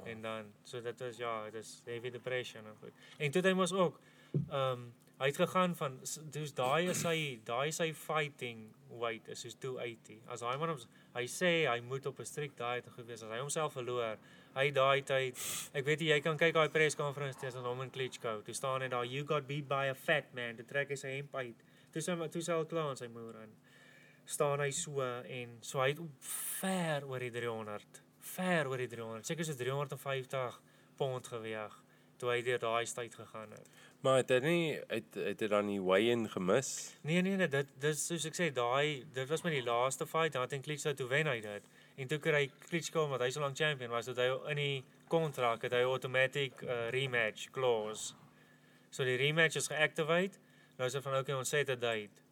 Ja. 0.08 0.14
En 0.14 0.22
dan 0.22 0.54
so 0.64 0.82
dit 0.82 1.02
is 1.02 1.18
ja, 1.18 1.44
dit 1.50 1.62
is 1.62 1.82
heavy 1.86 2.10
depression 2.10 2.66
en 2.66 2.80
goed. 2.80 3.04
En 3.18 3.32
toe 3.32 3.42
het 3.42 3.52
hy 3.52 3.58
mos 3.58 3.74
ook 3.74 4.00
ehm 4.48 4.72
um, 4.72 4.88
hy 5.18 5.32
het 5.32 5.38
gegaan 5.42 5.76
van 5.76 5.96
dis 6.32 6.52
daai 6.54 6.90
is 6.92 7.02
hy 7.04 7.40
daai 7.46 7.68
is 7.72 7.80
hy 7.82 7.90
fighting 7.98 8.68
weight 9.02 9.28
is 9.34 9.42
soos 9.42 9.56
280. 9.64 10.20
As 10.30 10.44
hy 10.46 10.54
man 10.62 10.76
hy 11.16 11.24
sê 11.32 11.52
hy 11.66 11.80
moet 11.82 12.06
op 12.06 12.20
'n 12.20 12.30
strict 12.30 12.58
diet 12.58 12.86
gewees 12.98 13.24
as 13.24 13.34
hy 13.34 13.40
homself 13.42 13.74
verloor. 13.74 14.18
Hy 14.54 14.72
daai 14.72 15.02
tyd 15.02 15.38
ek 15.74 15.86
weet 15.86 16.00
nie, 16.00 16.10
jy 16.14 16.20
kan 16.22 16.38
kyk 16.38 16.54
daai 16.54 16.70
perskonferensie 16.70 17.42
tussen 17.42 17.66
hom 17.66 17.82
en 17.82 17.90
Klitschko. 17.90 18.42
Toe 18.42 18.54
staan 18.54 18.82
hy 18.82 18.88
daar 18.88 19.06
you 19.06 19.26
got 19.26 19.48
beat 19.48 19.68
by 19.68 19.88
a 19.90 19.96
fat 19.96 20.34
man. 20.34 20.56
Dit 20.56 20.68
trek 20.68 20.90
hy 20.90 20.96
sy 20.96 21.18
hemp 21.18 21.36
uit. 21.36 21.64
Toe 21.92 22.02
sê 22.02 22.30
toe 22.30 22.42
sê 22.42 22.54
al 22.54 22.66
klaar 22.66 22.92
in 22.92 22.98
sy 22.98 23.08
moer 23.08 23.42
in. 23.44 23.54
Staan 24.26 24.60
hy 24.60 24.72
so 24.72 25.02
en 25.02 25.58
so 25.62 25.80
hy 25.80 25.90
het 25.90 26.00
ver 26.60 27.06
oor 27.08 27.20
die 27.20 27.32
300 27.32 28.07
ver 28.38 28.70
oor 28.70 28.78
die 28.78 28.90
300. 28.92 29.26
Seker 29.28 29.46
so 29.46 29.58
350 29.58 30.62
pond 30.98 31.28
geweg 31.34 31.76
toe 32.18 32.32
hy 32.32 32.42
deur 32.46 32.62
daai 32.62 32.86
tyd 32.90 33.16
gegaan 33.16 33.52
het. 33.54 33.68
Maar 34.06 34.22
het 34.22 34.32
hy 34.34 34.38
nie 34.44 34.62
het 34.90 35.18
het 35.22 35.42
hy 35.42 35.50
dan 35.52 35.70
die 35.70 35.80
weigh-in 35.82 36.28
gemis? 36.34 36.72
Nee 37.06 37.22
nee 37.26 37.38
nee, 37.38 37.50
dit 37.52 37.74
dis 37.82 38.04
soos 38.10 38.26
ek 38.30 38.38
sê, 38.38 38.50
daai 38.54 39.06
dit 39.14 39.30
was 39.30 39.44
met 39.46 39.54
die 39.58 39.66
laaste 39.66 40.08
fight, 40.10 40.34
dan 40.36 40.46
het 40.46 40.56
hy 40.56 40.62
Klitschko 40.66 40.94
toe 40.98 41.10
wen 41.12 41.30
hy 41.30 41.40
dit. 41.44 41.66
En 41.98 42.10
toe 42.10 42.20
kry 42.22 42.48
Klitschko 42.68 43.06
omdat 43.06 43.26
hy 43.26 43.32
so 43.34 43.44
lank 43.44 43.58
champion 43.58 43.94
was, 43.94 44.10
dat 44.10 44.22
hy 44.22 44.30
in 44.54 44.62
die 44.62 44.78
kontrak 45.12 45.66
het 45.66 45.74
hy 45.78 45.84
automatic 45.88 46.62
uh, 46.66 46.88
rematch 46.94 47.52
clause. 47.56 48.14
So 48.92 49.06
die 49.08 49.18
rematch 49.20 49.60
is 49.62 49.70
geactivate. 49.72 50.42
Nou 50.78 50.90
is 50.90 50.98
dit 50.98 51.06
van 51.06 51.20
okay, 51.22 51.38
ons 51.38 51.50
set 51.50 51.70
'n 51.70 51.80
date. 51.80 52.27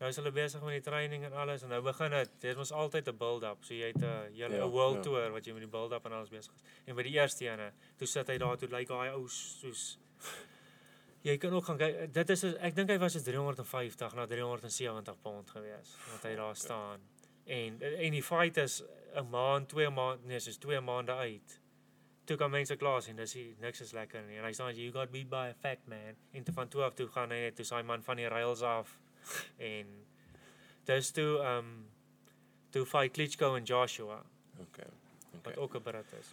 Nou 0.00 0.08
is 0.08 0.16
hulle 0.16 0.30
besig 0.32 0.62
met 0.64 0.78
die 0.78 0.84
training 0.90 1.24
en 1.28 1.32
alles 1.36 1.62
en 1.62 1.68
nou 1.68 1.82
begin 1.84 2.10
dit. 2.10 2.30
Dit 2.40 2.56
was 2.56 2.70
altyd 2.72 3.08
'n 3.08 3.16
build-up. 3.16 3.64
So 3.64 3.74
jy 3.74 3.86
het 3.92 4.00
'n 4.02 4.32
jy 4.34 4.46
'n 4.48 4.52
Ja, 4.52 4.68
world 4.68 4.94
ja. 4.96 5.00
tour 5.02 5.30
wat 5.32 5.44
jy 5.44 5.52
met 5.52 5.60
die 5.62 5.68
build-up 5.70 6.06
en 6.06 6.12
alles 6.12 6.28
besig 6.30 6.54
is. 6.54 6.62
En 6.86 6.94
by 6.94 7.02
die 7.02 7.12
eerste 7.12 7.44
ene, 7.44 7.72
toe 7.96 8.06
sit 8.06 8.26
hy 8.28 8.38
daar 8.38 8.56
toe 8.56 8.68
lyk 8.68 8.78
like, 8.78 8.92
daai 8.92 9.10
ou 9.12 9.28
soos 9.28 9.98
Jy 11.22 11.36
kan 11.38 11.52
ook 11.52 11.64
gaan 11.64 11.76
kyk. 11.76 12.12
Dit 12.14 12.30
is 12.30 12.44
ek 12.44 12.74
dink 12.74 12.88
hy 12.90 12.98
was 12.98 13.12
so 13.12 13.20
350 13.20 14.14
na 14.14 14.26
370 14.26 15.20
pond 15.22 15.50
gewees 15.50 15.96
wat 16.12 16.22
hy 16.22 16.34
daar 16.36 16.56
staan. 16.56 17.00
En 17.46 17.82
en 17.82 18.12
die 18.12 18.22
fight 18.22 18.56
is 18.56 18.82
'n 19.14 19.28
maand, 19.30 19.68
twee 19.68 19.90
maande, 19.90 20.24
nee, 20.26 20.38
soos 20.40 20.56
twee 20.56 20.80
maande 20.80 21.12
uit. 21.12 21.60
Toe 22.24 22.36
kan 22.36 22.50
mense 22.50 22.76
klaar 22.76 23.02
sien, 23.02 23.16
dis 23.16 23.34
nie- 23.34 23.54
niks 23.60 23.80
is 23.80 23.92
lekker 23.92 24.22
nie. 24.22 24.38
En 24.38 24.44
hy 24.44 24.52
staan 24.52 24.74
you 24.76 24.92
got 24.92 25.10
beat 25.10 25.28
by 25.28 25.48
a 25.50 25.54
fat 25.54 25.78
man. 25.86 26.16
En 26.32 26.44
toe 26.44 26.54
van 26.54 26.68
toe 26.68 26.82
af 26.82 26.94
toe 26.94 27.06
gaan 27.08 27.30
hy 27.30 27.36
net 27.40 27.56
toe 27.56 27.64
sy 27.64 27.82
man 27.82 28.02
van 28.02 28.16
die 28.16 28.28
rails 28.28 28.62
af. 28.62 28.98
En 29.58 29.86
dis 30.84 31.10
toe 31.10 31.38
ehm 31.38 31.58
um, 31.58 31.88
toe 32.70 32.86
fight 32.86 33.12
Klitschko 33.12 33.54
en 33.56 33.64
Joshua 33.64 34.22
Okay. 34.60 34.86
wat 35.30 35.46
Okay. 35.46 35.54
ook 35.62 35.74
'n 35.74 35.82
Brit 35.82 36.12
is. 36.20 36.28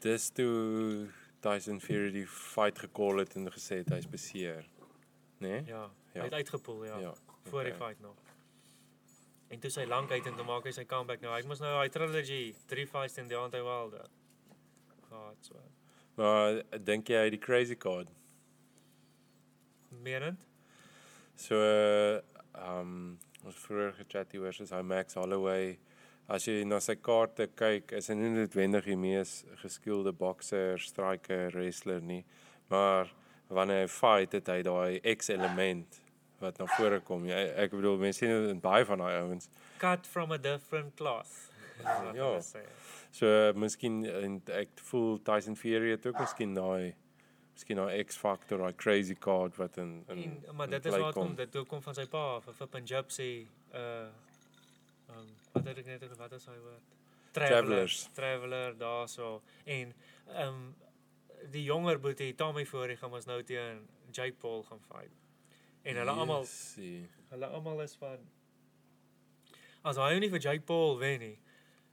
Dis 0.00 0.28
toe 0.30 1.08
Tyson 1.40 1.80
Fury 1.80 2.10
die 2.10 2.26
fight 2.26 2.78
gecall 2.78 3.18
het 3.18 3.34
en 3.36 3.50
gesê 3.52 3.76
het 3.80 3.88
hy's 3.88 4.08
beseer. 4.08 4.66
Né? 5.38 5.48
Nee? 5.48 5.62
Ja, 5.66 5.90
Ja. 6.12 6.20
hy 6.20 6.24
het 6.24 6.32
uitgepoel, 6.32 6.84
ja. 6.84 6.98
ja. 6.98 7.14
voor 7.44 7.64
die 7.64 7.74
okay. 7.74 7.86
fight 7.88 8.00
nog. 8.00 8.16
En 9.48 9.58
toe 9.58 9.70
sy 9.70 9.84
lank 9.84 10.10
uit 10.10 10.26
en 10.26 10.34
toe 10.36 10.44
maak 10.44 10.64
hy 10.64 10.70
sy 10.72 10.84
comeback 10.84 11.20
nou. 11.20 11.32
Hy 11.34 11.46
mos 11.46 11.58
nou 11.58 11.80
hy 11.82 11.88
trilogy, 11.88 12.54
drie 12.66 12.86
fights 12.86 13.14
teen 13.14 13.28
Deontay 13.28 13.62
Wilder. 13.62 14.06
Gehad 15.08 15.36
so. 15.40 15.54
Maar 16.14 16.62
dink 16.84 17.08
jy 17.08 17.16
hy 17.24 17.30
die 17.30 17.38
crazy 17.38 17.74
card? 17.76 18.08
Menend? 19.88 20.46
So 21.40 21.56
ehm 21.56 22.80
um, 22.80 23.18
ons 23.48 23.60
vroeër 23.64 23.94
gechat 24.02 24.34
hier 24.34 24.42
oor 24.44 24.52
soos 24.52 24.72
hy 24.76 24.82
Max 24.84 25.16
Holloway. 25.16 25.78
As 26.30 26.44
jy 26.46 26.66
na 26.68 26.78
sy 26.84 26.98
kaarte 27.00 27.46
kyk, 27.56 27.94
is 27.96 28.10
hy 28.12 28.16
nie 28.18 28.28
noodwendig 28.34 28.84
die 28.86 28.98
mees 29.00 29.40
geskilde 29.62 30.12
bokser, 30.14 30.76
striker, 30.84 31.48
wrestler 31.56 32.04
nie, 32.04 32.20
maar 32.70 33.08
wanneer 33.48 33.86
hy 33.86 33.88
fight, 33.90 34.36
het 34.36 34.50
hy 34.52 34.60
daai 34.66 35.00
X-element 35.16 35.98
wat 36.44 36.60
na 36.60 36.68
vore 36.76 37.00
kom. 37.08 37.24
Ja, 37.28 37.40
ek 37.64 37.72
bedoel 37.74 37.98
mense 38.04 38.22
sien 38.22 38.30
dit 38.30 38.52
in 38.52 38.60
baie 38.62 38.84
van 38.86 39.00
daai 39.02 39.16
ouens. 39.24 39.48
Cut 39.80 40.06
from 40.06 40.36
a 40.36 40.38
different 40.38 41.00
wat 41.00 41.48
Ja. 42.14 42.34
So 43.16 43.28
miskien 43.56 44.02
en 44.04 44.42
ek 44.52 44.76
voel 44.90 45.16
Tyson 45.24 45.56
Fury 45.56 45.94
het 45.96 46.04
ook 46.06 46.20
miskien 46.20 46.52
daai 46.54 46.92
miskien 47.60 47.76
daai 47.76 48.04
X-factor, 48.04 48.58
daai 48.64 48.76
crazy 48.76 49.14
card 49.14 49.56
wat 49.60 49.76
in 49.76 50.04
in 50.08 50.22
En, 50.24 50.56
maar 50.56 50.66
in 50.66 50.70
dit 50.78 50.84
is 50.84 50.90
play 50.90 51.02
waar 51.02 51.12
kom. 51.12 51.26
kom 51.26 51.36
dit 51.36 51.68
kom 51.68 51.82
van 51.82 51.94
sy 51.94 52.06
pa 52.08 52.24
af, 52.38 52.48
vir 52.58 52.72
Punjab 52.72 53.12
sê 53.12 53.28
uh 53.74 54.08
um 55.10 55.28
wat 55.52 55.66
het 55.66 55.78
ek 55.82 55.86
net 55.86 56.02
gesê 56.06 56.16
wat 56.16 56.32
is 56.32 56.46
hy 56.46 56.56
woord? 56.62 56.98
Travelers. 57.34 58.08
Traveler 58.14 58.76
daarso 58.78 59.40
en 59.66 59.94
um 60.46 60.74
die 61.52 61.64
jonger 61.64 62.00
boetie 62.00 62.34
Tommy 62.34 62.64
Fury 62.64 62.96
gaan 62.96 63.12
ons 63.12 63.26
nou 63.26 63.42
teen 63.42 63.86
Jake 64.12 64.36
Paul 64.40 64.62
gaan 64.62 64.80
fight. 64.88 65.16
En 65.82 65.96
hulle 65.96 66.10
almal 66.10 66.44
Jessie. 66.44 67.08
hulle 67.30 67.46
almal 67.46 67.82
is 67.82 67.96
van 67.96 68.28
as 69.82 69.96
hy 69.96 70.18
nie 70.20 70.28
vir 70.32 70.42
Jake 70.44 70.66
Paul 70.68 70.98
wen 71.00 71.20
nie, 71.20 71.36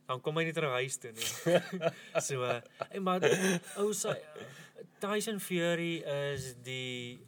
dan 0.07 0.21
kom 0.23 0.39
hy 0.39 0.47
nie 0.47 0.55
terug 0.55 0.75
huis 0.79 0.97
toe 1.03 1.11
nie. 1.11 1.31
so 2.27 2.43
uh, 2.47 2.61
en 2.89 3.03
maar 3.03 3.27
ou 3.81 3.91
sy 3.93 4.15
Tyson 5.03 5.39
Fury 5.43 5.99
is 6.31 6.55
die 6.65 7.19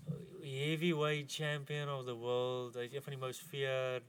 heavyweight 0.42 1.30
champion 1.30 1.90
of 1.90 2.06
the 2.06 2.16
world. 2.16 2.76
Hy's 2.80 2.96
een 2.96 3.04
van 3.06 3.16
die 3.16 3.22
most 3.22 3.44
feared 3.52 4.08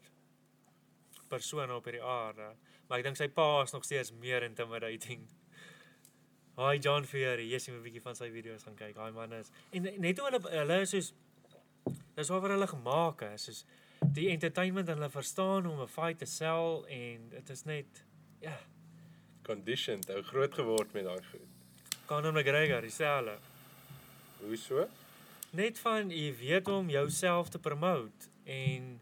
persone 1.28 1.74
op 1.74 1.84
hierdie 1.84 2.05
aarde. 2.05 2.55
Maar 2.88 3.02
ek 3.02 3.10
dink 3.10 3.20
sy 3.20 3.28
pa 3.34 3.62
is 3.64 3.74
nog 3.74 3.84
steeds 3.86 4.14
meer 4.22 4.47
intimidating. 4.47 5.26
Hi 6.60 6.76
John 6.82 7.06
Fury, 7.09 7.47
jy 7.51 7.59
sien 7.62 7.76
'n 7.76 7.84
bietjie 7.84 8.02
van 8.05 8.16
sy 8.16 8.30
video's 8.30 8.64
gaan 8.66 8.76
kyk. 8.76 8.94
Daai 8.97 9.12
man 9.12 9.32
is 9.32 9.52
en 9.72 9.82
net 9.82 10.18
hoe 10.18 10.30
hulle 10.30 10.40
hulle 10.56 10.80
is 10.86 10.94
soos 10.97 11.12
dis 12.16 12.28
waaroor 12.28 12.56
hulle 12.56 12.68
gemaak 12.68 13.22
is, 13.32 13.44
soos 13.48 13.64
die 14.16 14.28
entertainment 14.32 14.88
en 14.88 14.98
hulle 14.98 15.12
verstaan 15.12 15.64
hoe 15.64 15.74
om 15.74 15.82
'n 15.82 15.88
fight 15.88 16.18
te 16.18 16.26
sell 16.26 16.84
en 16.88 17.28
dit 17.28 17.51
is 17.51 17.64
net 17.64 18.05
ja, 18.40 18.56
conditioned, 19.42 20.10
ou 20.10 20.22
groot 20.22 20.54
geword 20.54 20.92
met 20.92 21.04
daai 21.04 21.22
goed. 21.30 21.46
Conor 22.06 22.32
McGregor 22.32 22.80
dieselfde. 22.80 23.36
Hoe 24.40 24.56
so? 24.56 24.86
Net 25.50 25.78
van 25.78 26.10
jy 26.10 26.30
weet 26.38 26.66
hoe 26.66 26.80
om 26.82 26.90
jouself 26.90 27.48
te 27.48 27.58
promote 27.58 28.30
en 28.44 29.00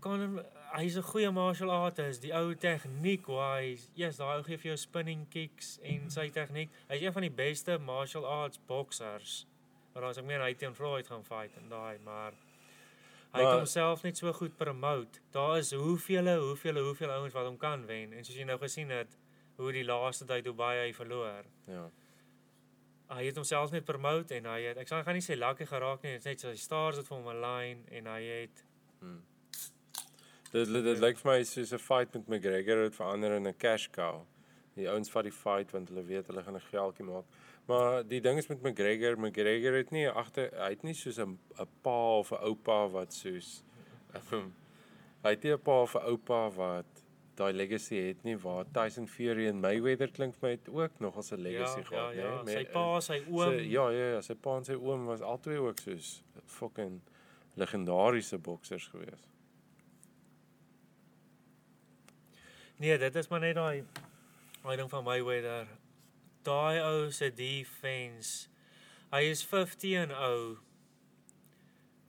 Conor 0.00 0.44
hy's 0.76 0.96
'n 0.96 1.02
goeie 1.02 1.30
martial 1.30 1.70
artist, 1.70 2.22
die 2.22 2.32
ou 2.32 2.54
tegniek 2.54 3.26
wise. 3.26 3.88
Yes, 3.94 4.16
daai 4.16 4.36
ou 4.36 4.42
gee 4.42 4.56
vir 4.56 4.70
jou 4.70 4.76
spinning 4.76 5.26
kicks 5.30 5.78
en 5.82 6.10
sy 6.10 6.28
tegniek. 6.30 6.70
Hy's 6.88 7.02
een 7.02 7.12
van 7.12 7.22
die 7.22 7.30
beste 7.30 7.78
martial 7.78 8.26
arts 8.26 8.60
boksers. 8.66 9.46
Maar 9.94 10.04
as 10.04 10.18
ek 10.18 10.24
meen 10.24 10.40
hy 10.40 10.54
teen 10.54 10.74
Floyd 10.74 11.06
gaan 11.06 11.24
fight 11.24 11.56
en 11.56 11.68
daai, 11.68 11.98
maar 12.04 12.32
hy 13.38 13.46
het 13.46 13.58
homself 13.58 14.02
net 14.02 14.18
so 14.20 14.32
goed 14.32 14.56
promote. 14.56 15.22
Daar 15.34 15.58
is 15.58 15.72
hoeveel 15.72 16.28
hoeveel 16.40 16.82
hoeveel 16.82 17.10
ouens 17.10 17.34
wat 17.34 17.46
hom 17.46 17.56
kan 17.56 17.86
wen 17.86 18.12
en 18.12 18.24
soos 18.24 18.36
jy 18.36 18.44
nou 18.48 18.58
gesien 18.58 18.90
het 18.90 19.16
hoe 19.56 19.72
die 19.72 19.84
laaste 19.84 20.26
tyd 20.28 20.46
hoe 20.46 20.54
baie 20.54 20.86
hy 20.86 20.92
verloor. 20.92 21.48
Ja. 21.66 21.88
Hy 23.08 23.24
het 23.24 23.36
homself 23.40 23.72
net 23.72 23.84
promote 23.88 24.34
en 24.34 24.46
hy 24.46 24.60
het 24.68 24.78
ek 24.78 24.88
sal 24.88 25.02
gaan 25.02 25.16
nie 25.16 25.24
sê 25.24 25.38
lucky 25.38 25.66
geraak 25.66 26.02
nie, 26.02 26.18
dit 26.18 26.26
is 26.26 26.30
net 26.32 26.40
sy 26.40 26.54
stars 26.60 27.00
het 27.00 27.08
vir 27.08 27.16
hom 27.16 27.28
'n 27.32 27.42
line 27.42 27.80
en 27.90 28.06
hy 28.06 28.22
het 28.22 28.64
Dit 30.52 30.70
dit, 30.72 30.84
dit 30.84 31.00
lyk 31.02 31.18
vir 31.20 31.28
my 31.30 31.42
soos 31.44 31.72
'n 31.72 31.78
fight 31.78 32.14
met 32.14 32.28
McGregor 32.28 32.82
het 32.82 32.94
verander 32.94 33.32
in 33.36 33.46
'n 33.46 33.56
cash 33.56 33.88
cow. 33.92 34.24
Die 34.74 34.88
ouens 34.88 35.10
vat 35.10 35.24
die 35.24 35.32
fight 35.32 35.72
want 35.72 35.88
hulle 35.88 36.04
weet 36.04 36.26
hulle 36.26 36.42
gaan 36.42 36.56
'n 36.56 36.70
geldjie 36.70 37.04
maak. 37.04 37.24
Maar 37.68 38.06
die 38.08 38.20
ding 38.24 38.38
is 38.40 38.46
met 38.46 38.62
McGregor, 38.62 39.18
McGregor 39.20 39.74
het 39.76 39.90
nie 39.92 40.06
agter 40.08 40.48
hy 40.56 40.70
het 40.72 40.84
nie 40.86 40.94
soos 40.96 41.18
'n 41.20 41.36
'n 41.60 41.68
pa 41.84 42.18
of 42.18 42.32
'n 42.32 42.40
oupa 42.48 42.88
wat 42.88 43.12
soos 43.12 43.62
hy 45.24 45.30
het 45.34 45.42
nie 45.42 45.52
'n 45.52 45.60
pa 45.60 45.82
of 45.82 45.94
'n 45.94 46.06
oupa 46.12 46.48
wat 46.50 47.02
daai 47.38 47.52
legacy 47.52 47.98
het 48.08 48.22
nie 48.24 48.36
waar 48.36 48.64
Tyson 48.72 49.06
Fury 49.08 49.46
en 49.46 49.60
Mayweather 49.60 50.10
klink 50.10 50.34
vir 50.38 50.48
my 50.48 50.50
het 50.54 50.68
ook 50.68 51.00
nog 51.00 51.16
as 51.16 51.30
'n 51.32 51.42
legacy 51.42 51.78
ja, 51.78 51.84
gehad, 51.84 52.14
ja, 52.14 52.22
ja, 52.22 52.42
né? 52.42 52.52
sy 52.52 52.64
pa, 52.64 53.00
sy 53.00 53.18
oom. 53.28 53.52
Sy, 53.52 53.64
ja, 53.70 53.90
ja, 53.90 54.10
ja, 54.14 54.20
sy 54.20 54.34
pa 54.34 54.56
en 54.56 54.64
sy 54.64 54.74
oom 54.74 55.06
was 55.06 55.20
albei 55.20 55.58
ook 55.58 55.78
soos 55.78 56.22
fucking 56.44 57.00
legendariese 57.54 58.38
boksers 58.38 58.86
geweest. 58.86 59.26
Nee, 62.76 62.98
dit 62.98 63.14
is 63.14 63.28
maar 63.28 63.40
net 63.40 63.54
daai 63.54 63.84
daai 64.62 64.76
ding 64.76 64.90
van 64.90 65.04
Mayweather. 65.04 65.66
Daai 66.48 66.80
ou 66.80 67.10
se 67.12 67.28
defense. 67.34 68.48
Hy 69.12 69.22
is 69.28 69.44
15 69.44 69.94
en 70.02 70.14
ou. 70.16 70.56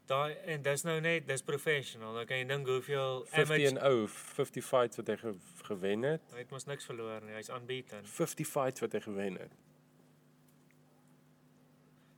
Daai 0.10 0.34
en 0.50 0.64
dis 0.66 0.84
nou 0.88 0.98
net 1.04 1.28
dis 1.30 1.44
professional. 1.46 2.18
Kan 2.28 2.42
jy 2.42 2.48
dink 2.50 2.70
hoeveel 2.72 3.24
50 3.34 3.68
en 3.74 3.82
ou, 3.92 4.06
50 4.10 4.66
fights 4.66 5.02
wat 5.02 5.12
hy 5.12 5.18
ge 5.22 5.34
gewen 5.70 6.08
het. 6.08 6.24
Hy 6.34 6.44
het 6.44 6.54
mos 6.56 6.66
niks 6.66 6.88
verloor 6.90 7.22
nie. 7.26 7.36
Hy's 7.38 7.52
unbeaten. 7.54 8.08
50 8.10 8.48
fights 8.50 8.86
wat 8.86 8.96
hy 8.98 9.04
gewen 9.06 9.40
het. 9.44 9.58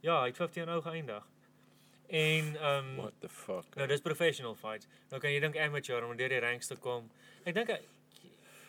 Ja, 0.02 0.22
hy 0.22 0.31
het 0.31 0.39
15 0.39 0.64
en 0.65 0.76
ou 0.77 0.81
geëindig. 0.85 1.27
En 2.11 2.53
ehm 2.56 2.91
um, 2.91 2.95
What 2.95 3.19
the 3.19 3.30
fuck? 3.30 3.76
Nou 3.76 3.88
dis 3.88 4.02
professional 4.03 4.56
fights. 4.56 4.88
Nou 5.11 5.19
kan 5.23 5.31
jy 5.31 5.39
dink 5.43 5.57
amateur 5.57 6.07
om 6.07 6.15
deur 6.19 6.31
die 6.31 6.39
ranks 6.43 6.72
te 6.72 6.76
kom. 6.76 7.11
Ek 7.43 7.56
dink 7.56 7.69
hy 7.72 7.81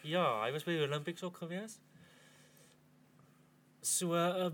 ja, 0.02 0.24
hy 0.42 0.50
was 0.54 0.66
by 0.66 0.74
die 0.76 0.82
Olympics 0.82 1.22
ook 1.22 1.36
gewees. 1.44 1.78
So 3.82 4.14
'n 4.14 4.14
uh, 4.14 4.50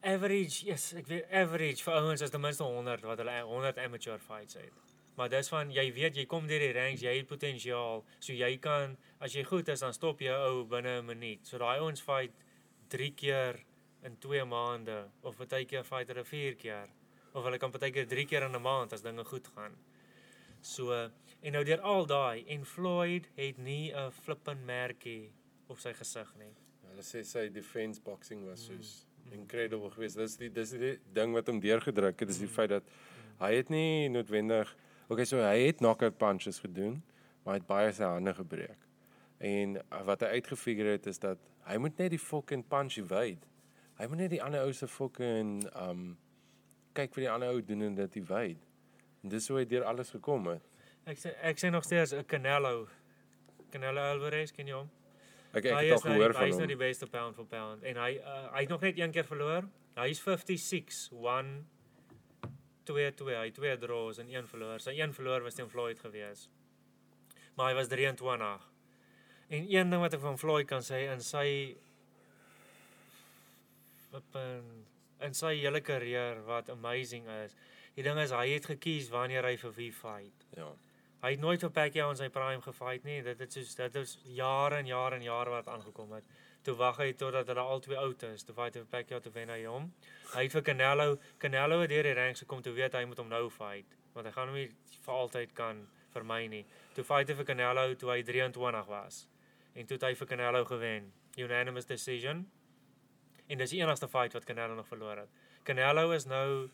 average, 0.00 0.64
yes, 0.64 0.94
ek 0.96 1.06
weet 1.10 1.30
average 1.30 1.84
vir 1.84 1.94
ouens 1.98 2.22
is 2.24 2.30
ten 2.32 2.40
minste 2.40 2.64
100 2.64 3.02
wat 3.04 3.20
hulle 3.20 3.34
100 3.44 3.78
amateur 3.84 4.18
fights 4.18 4.56
het. 4.56 4.72
Maar 5.16 5.28
dis 5.28 5.48
van 5.52 5.70
jy 5.72 5.84
weet 5.92 6.16
jy 6.16 6.24
kom 6.24 6.48
deur 6.48 6.64
die 6.64 6.72
ranks, 6.72 7.04
jy 7.04 7.12
het 7.18 7.28
potensiaal. 7.28 8.04
So 8.20 8.32
jy 8.32 8.56
kan 8.64 8.96
as 9.20 9.36
jy 9.36 9.44
goed 9.44 9.68
is 9.68 9.84
dan 9.84 9.92
stop 9.92 10.24
jy 10.24 10.32
ou 10.32 10.64
binne 10.64 10.98
'n 11.02 11.06
minuut. 11.06 11.44
So 11.44 11.58
daai 11.58 11.80
ouens 11.84 12.00
fight 12.00 12.32
3 12.88 13.10
keer 13.12 13.60
in 14.04 14.16
2 14.24 14.44
maande 14.44 14.98
of 15.22 15.36
partykeer 15.36 15.84
fight 15.84 16.08
hulle 16.08 16.24
4 16.24 16.56
keer 16.56 16.88
of 17.34 17.44
hulle 17.44 17.58
kan 17.58 17.72
partykeer 17.72 18.08
3 18.08 18.24
keer 18.24 18.42
in 18.48 18.56
'n 18.56 18.62
maand 18.62 18.92
as 18.92 19.02
dinge 19.02 19.24
goed 19.24 19.48
gaan. 19.54 19.76
So 20.62 20.92
en 21.42 21.52
nou 21.52 21.64
deur 21.64 21.80
al 21.80 22.06
daai 22.06 22.44
en 22.48 22.64
Floyd 22.64 23.28
het 23.36 23.58
nie 23.58 23.92
'n 23.92 24.10
flippin 24.10 24.64
merkie 24.64 25.32
op 25.68 25.78
sy 25.78 25.92
gesig 25.92 26.32
nie. 26.38 26.65
Hulle 26.96 27.04
sê 27.04 27.20
sy 27.28 27.50
defense 27.52 28.00
boxing 28.00 28.46
was 28.48 28.64
soos 28.64 29.04
incredible 29.36 29.90
geweest. 29.92 30.16
Dis 30.16 30.38
die 30.40 30.48
dis 30.48 30.72
die 30.72 30.96
ding 31.12 31.36
wat 31.36 31.50
hom 31.52 31.60
deurgedruk 31.60 32.24
het, 32.24 32.32
is 32.32 32.40
die 32.40 32.48
feit 32.48 32.72
dat 32.72 32.88
hy 33.42 33.52
het 33.58 33.68
nie 33.68 34.08
noodwendig 34.08 34.72
Okay, 35.06 35.22
so 35.22 35.38
hy 35.38 35.68
het 35.68 35.78
knockout 35.78 36.16
punches 36.18 36.56
gedoen, 36.58 36.96
maar 37.44 37.54
hy 37.54 37.60
het 37.60 37.66
baie 37.68 37.90
sy 37.94 38.08
hande 38.10 38.32
gebreek. 38.34 38.80
En 39.38 39.76
uh, 39.78 40.00
wat 40.08 40.24
hy 40.24 40.40
uitgefigure 40.40 40.96
het 40.96 41.06
is 41.06 41.20
dat 41.22 41.38
hy 41.68 41.76
moet 41.78 42.00
net 42.02 42.10
die 42.10 42.18
fucking 42.18 42.64
punch 42.66 42.96
evade. 42.98 43.46
Hy 44.00 44.08
moet 44.10 44.24
net 44.24 44.32
die 44.34 44.40
ander 44.42 44.66
ou 44.66 44.72
se 44.74 44.88
fucking 44.90 45.60
um 45.78 46.16
kyk 46.98 47.14
vir 47.14 47.26
die 47.26 47.30
ander 47.30 47.54
ou 47.54 47.62
doen 47.62 47.86
en 47.86 47.94
dit 48.00 48.18
evade. 48.18 48.58
En 49.22 49.30
dis 49.30 49.46
hoe 49.52 49.60
hy 49.60 49.68
deur 49.70 49.86
alles 49.86 50.10
gekom 50.16 50.50
het. 50.50 50.66
Ek 51.06 51.22
sê 51.22 51.36
ek 51.52 51.62
sê 51.62 51.70
nog 51.70 51.86
steeds 51.86 52.16
'n 52.18 52.26
Canelo. 52.26 52.88
Canelo 53.70 54.02
Alvarez 54.10 54.50
ken 54.50 54.66
jy 54.66 54.74
hom? 54.74 54.90
Ek 55.56 55.64
ek 55.64 55.72
Hy 55.72 55.84
het 55.86 55.92
al 55.96 56.02
nou 56.04 56.12
gehoor 56.12 56.32
die- 56.32 56.36
Hy 56.36 56.42
van 56.42 56.48
is 56.48 56.58
nou 56.60 56.66
hom. 56.66 56.68
die 56.68 56.76
beste 56.82 57.06
pound 57.08 57.34
for 57.38 57.46
pound 57.48 57.82
en 57.82 57.96
hy 57.96 58.10
uh, 58.20 58.52
hy 58.52 58.60
het 58.66 58.68
nog 58.74 58.80
net 58.84 58.98
een 59.00 59.12
keer 59.14 59.24
verloor. 59.24 59.68
Hy 59.96 60.08
is 60.12 60.20
56 60.20 61.12
1 61.12 61.66
2 62.86 63.10
2 63.18 63.34
hy 63.36 63.44
het 63.48 63.54
twee 63.56 63.76
draws 63.78 64.18
en 64.22 64.28
een 64.30 64.46
verloor. 64.46 64.78
Sy 64.84 64.92
een 65.00 65.12
verloor 65.16 65.42
was 65.42 65.54
teen 65.58 65.68
Floyd 65.72 65.98
gewees. 65.98 66.48
Maar 67.56 67.70
hy 67.72 67.74
was 67.80 67.88
23. 67.88 68.66
En 69.48 69.66
een 69.72 69.90
ding 69.90 70.00
wat 70.02 70.14
ek 70.14 70.20
van 70.20 70.38
Floyd 70.38 70.66
kan 70.68 70.82
sê 70.84 71.06
in 71.12 71.20
sy 71.24 71.74
in 74.34 74.84
in 75.26 75.32
sy 75.34 75.54
hele 75.62 75.80
karier 75.80 76.42
wat 76.46 76.68
amazing 76.70 77.24
is. 77.44 77.54
Die 77.96 78.04
ding 78.04 78.18
is 78.20 78.30
hy 78.36 78.50
het 78.52 78.66
gekies 78.68 79.08
wanneer 79.12 79.44
hy 79.48 79.54
vir 79.56 79.72
wie 79.78 79.92
fight. 79.92 80.44
Ja. 80.56 80.68
Hy 81.26 81.32
het 81.32 81.40
nooit 81.42 81.58
vir 81.58 81.70
Pacquiao 81.74 82.12
in 82.12 82.18
sy 82.20 82.28
prime 82.30 82.62
gefight 82.62 83.02
nie. 83.02 83.16
Dit 83.26 83.40
het 83.42 83.50
soos 83.50 83.72
dit 83.74 83.96
is 83.98 84.12
jare 84.30 84.76
en 84.78 84.86
jare 84.86 85.16
en 85.18 85.24
jare 85.26 85.50
wat 85.50 85.66
aangekom 85.72 86.12
het. 86.14 86.28
Toe 86.62 86.76
wag 86.78 87.00
hy 87.02 87.08
totdat 87.18 87.48
hulle 87.50 87.64
albei 87.66 87.96
oud 87.98 88.22
is. 88.28 88.44
Toe 88.46 88.54
fight 88.54 88.78
hy 88.78 88.82
vir 88.84 88.92
Pacquiao 88.92 89.18
te 89.24 89.32
wen 89.34 89.50
hy 89.50 89.64
hom. 89.64 89.88
Hy 90.36 90.44
het 90.44 90.54
vir 90.54 90.62
Canelo, 90.68 91.16
Canelo 91.42 91.80
het 91.80 91.90
deur 91.90 92.06
die 92.06 92.14
ranks 92.14 92.44
gekom 92.44 92.62
toe 92.62 92.76
weet 92.78 92.94
hy 92.94 93.02
moet 93.10 93.18
hom 93.18 93.34
nou 93.34 93.42
fight, 93.50 93.98
want 94.14 94.30
hy 94.30 94.34
gaan 94.36 94.52
hom 94.52 94.60
nie 94.60 94.68
vir 95.08 95.16
altyd 95.16 95.56
kan 95.58 95.82
vermy 96.14 96.46
nie. 96.54 96.62
Toe 96.94 97.02
fight 97.10 97.34
hy 97.34 97.38
vir 97.42 97.50
Canelo 97.50 97.88
toe 97.98 98.14
hy 98.14 98.20
23 98.30 98.86
was. 98.94 99.20
En 99.74 99.90
toe 99.90 99.98
het 99.98 100.08
hy 100.12 100.14
vir 100.22 100.32
Canelo 100.36 100.62
gewen. 100.70 101.10
Unanimous 101.42 101.90
decision. 101.90 102.46
En 103.50 103.66
dis 103.66 103.74
die 103.74 103.82
enigste 103.82 104.06
fight 104.14 104.38
wat 104.38 104.46
Canelo 104.46 104.78
nog 104.78 104.86
verloor 104.86 105.26
het. 105.26 105.44
Canelo 105.66 106.12
is 106.14 106.30
nou 106.30 106.70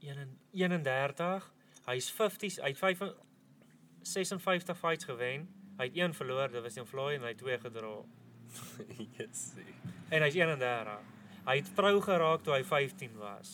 31 0.00 1.52
Hy's 1.90 2.10
50s, 2.14 2.60
hy't 2.62 2.78
5 2.78 3.02
56 4.06 4.76
fights 4.78 5.04
gewen. 5.08 5.48
Hy 5.80 5.88
het 5.88 5.96
een 5.96 6.14
verloor, 6.14 6.52
dit 6.52 6.62
was 6.62 6.76
teen 6.76 6.86
Floyd 6.86 7.18
en 7.18 7.26
hy 7.26 7.32
het 7.34 7.40
twee 7.40 7.58
gedra. 7.58 7.96
yes. 9.18 9.50
En 10.10 10.22
hy's 10.22 10.36
31. 10.38 11.00
Hy 11.46 11.56
het 11.56 11.68
vrou 11.74 11.96
geraak 12.04 12.44
toe 12.46 12.54
hy 12.54 12.62
15 12.68 13.18
was. 13.20 13.52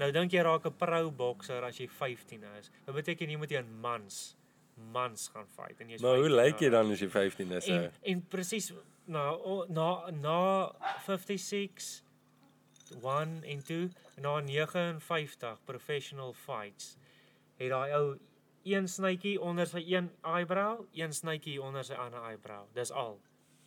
Nou 0.00 0.08
dink 0.16 0.32
jy 0.32 0.42
raak 0.44 0.66
'n 0.66 0.76
pro 0.80 1.10
bokser 1.12 1.64
as 1.64 1.78
jy 1.78 1.88
15 1.88 2.44
is. 2.58 2.70
Dit 2.86 2.94
beteken 2.94 3.30
jy 3.30 3.36
moet 3.36 3.52
teen 3.52 3.72
mans 3.80 4.36
mans 4.92 5.28
gaan 5.28 5.46
fight 5.46 5.80
en 5.80 5.90
jy's 5.92 6.00
Maar 6.00 6.16
hoe 6.16 6.30
15 6.30 6.36
lyk 6.40 6.62
jy 6.64 6.70
dan 6.70 6.90
as 6.90 7.00
jy 7.00 7.08
15 7.08 7.52
is? 7.52 7.66
En 7.68 7.82
hè? 7.82 7.88
en 8.12 8.22
presies 8.32 8.72
na 9.04 9.36
na 9.68 10.10
na 10.10 10.38
56 11.06 12.02
1 13.02 13.42
en 13.44 13.62
2 13.62 13.90
na 14.24 14.40
59 14.40 15.60
professional 15.64 16.32
fights 16.32 16.96
het 17.60 17.70
daai 17.70 17.92
ou 17.96 18.04
een 18.64 18.88
snytjie 18.88 19.40
onder 19.40 19.66
sy 19.68 19.82
een 19.86 20.10
eyebrow, 20.26 20.84
een 20.96 21.12
snytjie 21.12 21.60
onder 21.62 21.84
sy 21.84 21.96
ander 22.00 22.24
eyebrow. 22.28 22.66
Dis 22.76 22.92
al. 22.92 23.18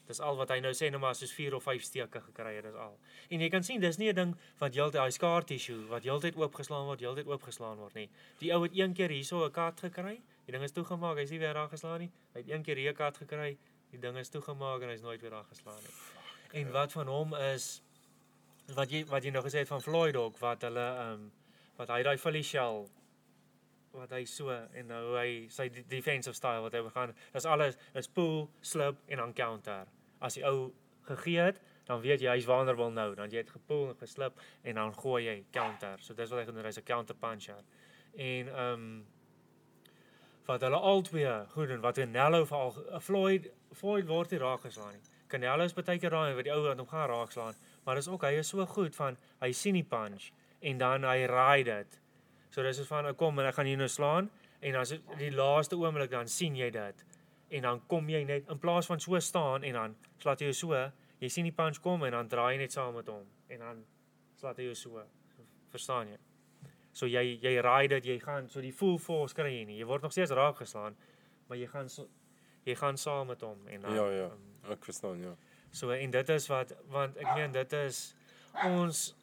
Dis 0.07 0.19
al 0.19 0.35
wat 0.37 0.51
hy 0.51 0.59
nou 0.59 0.73
sê 0.75 0.89
nou 0.91 0.99
maar 1.01 1.15
soos 1.15 1.31
4 1.33 1.55
of 1.55 1.63
5 1.63 1.85
steke 1.87 2.21
gekry 2.25 2.55
het, 2.57 2.65
dis 2.67 2.77
al. 2.79 2.97
En 3.29 3.41
jy 3.41 3.49
kan 3.49 3.63
sien 3.63 3.81
dis 3.81 3.97
nie 3.97 4.09
'n 4.11 4.15
ding 4.15 4.35
wat 4.59 4.73
heeltyd 4.75 4.99
daai 4.99 5.11
scar 5.11 5.43
tissue 5.43 5.87
wat 5.87 6.03
heeltyd 6.03 6.35
oopgeslaan 6.35 6.85
word, 6.85 6.99
heeltyd 6.99 7.27
oopgeslaan 7.27 7.77
word 7.77 7.93
nie. 7.93 8.09
Die 8.39 8.53
ou 8.53 8.63
het 8.63 8.75
een 8.75 8.93
keer 8.93 9.09
hierso 9.09 9.45
'n 9.45 9.51
kat 9.51 9.79
gekry. 9.79 10.21
Die 10.45 10.51
ding 10.51 10.63
is 10.63 10.71
toegemaak, 10.71 11.17
hy's 11.17 11.29
nie 11.29 11.39
weer 11.39 11.53
daar 11.53 11.69
geslaan 11.69 11.99
nie. 11.99 12.11
Hy 12.33 12.39
het 12.39 12.49
een 12.49 12.63
keer 12.63 12.75
hier 12.75 12.91
'n 12.91 12.95
kat 12.95 13.17
gekry. 13.17 13.57
Die 13.91 13.99
ding 13.99 14.17
is 14.17 14.29
toegemaak 14.29 14.81
en 14.81 14.89
hy's 14.89 15.01
nooit 15.01 15.21
weer 15.21 15.31
daar 15.31 15.45
geslaan 15.45 15.81
nie. 15.81 16.61
En 16.61 16.71
wat 16.71 16.91
van 16.91 17.07
hom 17.07 17.33
is 17.33 17.81
wat 18.75 18.91
jy 18.91 19.05
wat 19.05 19.23
jy 19.23 19.31
nou 19.31 19.43
gesê 19.43 19.57
het 19.63 19.67
van 19.67 19.81
Floyd 19.81 20.15
ook 20.15 20.37
wat 20.37 20.61
hulle 20.61 20.87
ehm 20.95 21.11
um, 21.11 21.31
wat 21.77 21.87
hy 21.87 22.03
daai 22.03 22.17
Philly 22.17 22.43
shell 22.43 22.87
wat 23.93 24.11
hy 24.15 24.23
so 24.25 24.49
en 24.49 24.87
nou 24.89 25.01
hy 25.17 25.47
sy 25.53 25.67
de- 25.69 25.83
defensive 25.89 26.35
style 26.35 26.61
wat 26.65 26.73
hy 26.73 26.81
gaan 26.95 27.13
dis 27.33 27.45
alles 27.45 27.77
is 27.93 28.07
pull, 28.09 28.47
slip 28.61 28.97
en 29.07 29.17
dan 29.21 29.33
counter. 29.37 29.85
As 30.19 30.33
die 30.39 30.45
ou 30.47 30.73
gegee 31.07 31.39
het, 31.39 31.61
dan 31.85 32.01
weet 32.01 32.21
jy 32.23 32.31
hy's 32.31 32.45
vulnerable 32.47 32.89
nou, 32.91 33.09
dan 33.15 33.31
jy 33.31 33.43
het 33.43 33.51
gepull 33.51 33.89
en 33.91 33.97
geslip 33.99 34.39
en 34.63 34.75
dan 34.79 34.93
gooi 34.95 35.25
jy 35.25 35.35
counter. 35.51 35.99
So 35.99 36.13
dis 36.13 36.31
wat 36.31 36.39
hy 36.39 36.45
genoem 36.45 36.65
hy's 36.65 36.79
'n 36.79 36.87
counter 36.87 37.15
puncher. 37.15 37.63
En 38.15 38.47
ehm 38.47 38.73
um, 38.73 39.05
wat 40.45 40.61
hulle 40.61 40.77
albei 40.77 41.45
goed 41.53 41.67
doen 41.67 41.81
wat 41.81 41.95
Canelo 41.95 42.45
veral 42.45 42.99
Floyd 43.01 43.51
Floyd 43.73 44.07
word 44.07 44.31
nie 44.31 44.39
raak 44.39 44.61
geslaan. 44.61 44.99
Canelo 45.27 45.63
is 45.63 45.73
baie 45.73 45.99
keer 45.99 46.09
daai 46.09 46.33
wat 46.35 46.43
die 46.43 46.53
ou 46.53 46.61
wat 46.67 46.77
hom 46.77 46.87
gaan 46.87 47.09
raak 47.09 47.31
slaan, 47.31 47.55
maar 47.85 47.95
dis 47.95 48.07
ook 48.07 48.23
hy 48.23 48.33
is 48.41 48.47
so 48.47 48.65
goed 48.65 48.95
van 48.95 49.17
hy 49.41 49.51
sien 49.51 49.73
die 49.73 49.83
punch 49.83 50.31
en 50.61 50.77
dan 50.77 51.03
hy 51.03 51.25
raai 51.25 51.63
dit. 51.63 51.99
So 52.53 52.61
dis 52.63 52.77
is 52.83 52.87
van 52.87 53.07
kom 53.17 53.39
en 53.41 53.47
ek 53.49 53.55
gaan 53.57 53.65
hier 53.69 53.79
nou 53.81 53.89
slaan 53.89 54.27
en 54.61 54.75
dan 54.77 54.85
is 54.85 54.93
die 55.19 55.31
laaste 55.33 55.75
oomblik 55.79 56.11
dan 56.13 56.27
sien 56.29 56.55
jy 56.55 56.69
dit. 56.73 57.01
En 57.53 57.65
dan 57.65 57.81
kom 57.89 58.09
jy 58.09 58.21
net 58.29 58.49
in 58.49 58.59
plaas 58.61 58.85
van 58.89 58.99
so 59.01 59.19
staan 59.19 59.65
en 59.65 59.73
dan 59.79 59.95
slaat 60.21 60.41
jy 60.41 60.51
jou 60.51 60.59
so, 60.59 60.83
jy 61.19 61.29
sien 61.33 61.47
die 61.49 61.55
punch 61.55 61.81
kom 61.81 62.03
en 62.05 62.13
dan 62.15 62.29
draai 62.29 62.53
jy 62.55 62.59
net 62.63 62.75
saam 62.75 62.93
met 62.97 63.09
hom 63.09 63.25
en 63.49 63.59
dan 63.65 63.81
slaat 64.39 64.57
hy 64.61 64.69
jou 64.69 64.75
so. 64.77 65.03
Verstaan 65.73 66.13
jy? 66.13 66.19
So 66.93 67.09
jy 67.09 67.23
jy 67.41 67.55
raai 67.65 67.87
dit, 67.89 68.05
jy 68.05 68.19
gaan 68.21 68.49
so 68.53 68.61
die 68.61 68.71
full 68.71 68.99
force 69.01 69.33
kry 69.33 69.49
jy 69.49 69.63
nie. 69.65 69.79
Jy 69.81 69.87
word 69.89 70.05
nog 70.05 70.13
steeds 70.13 70.31
raak 70.37 70.59
geslaan, 70.61 70.93
maar 71.49 71.57
jy 71.57 71.67
gaan 71.71 71.89
so, 71.89 72.05
jy 72.69 72.75
gaan 72.77 72.97
saam 73.01 73.27
met 73.33 73.41
hom 73.41 73.65
en 73.67 73.81
dan 73.81 73.95
Ja, 73.97 74.05
ja. 74.13 74.29
um, 74.29 74.71
Ek 74.71 74.85
verstaan, 74.85 75.19
ja. 75.25 75.33
So 75.73 75.89
en 75.91 76.11
dit 76.13 76.29
is 76.29 76.45
wat 76.53 76.71
want 76.93 77.17
ek 77.17 77.33
meen 77.35 77.51
dit 77.51 77.73
is 77.81 78.03
ons 78.69 79.15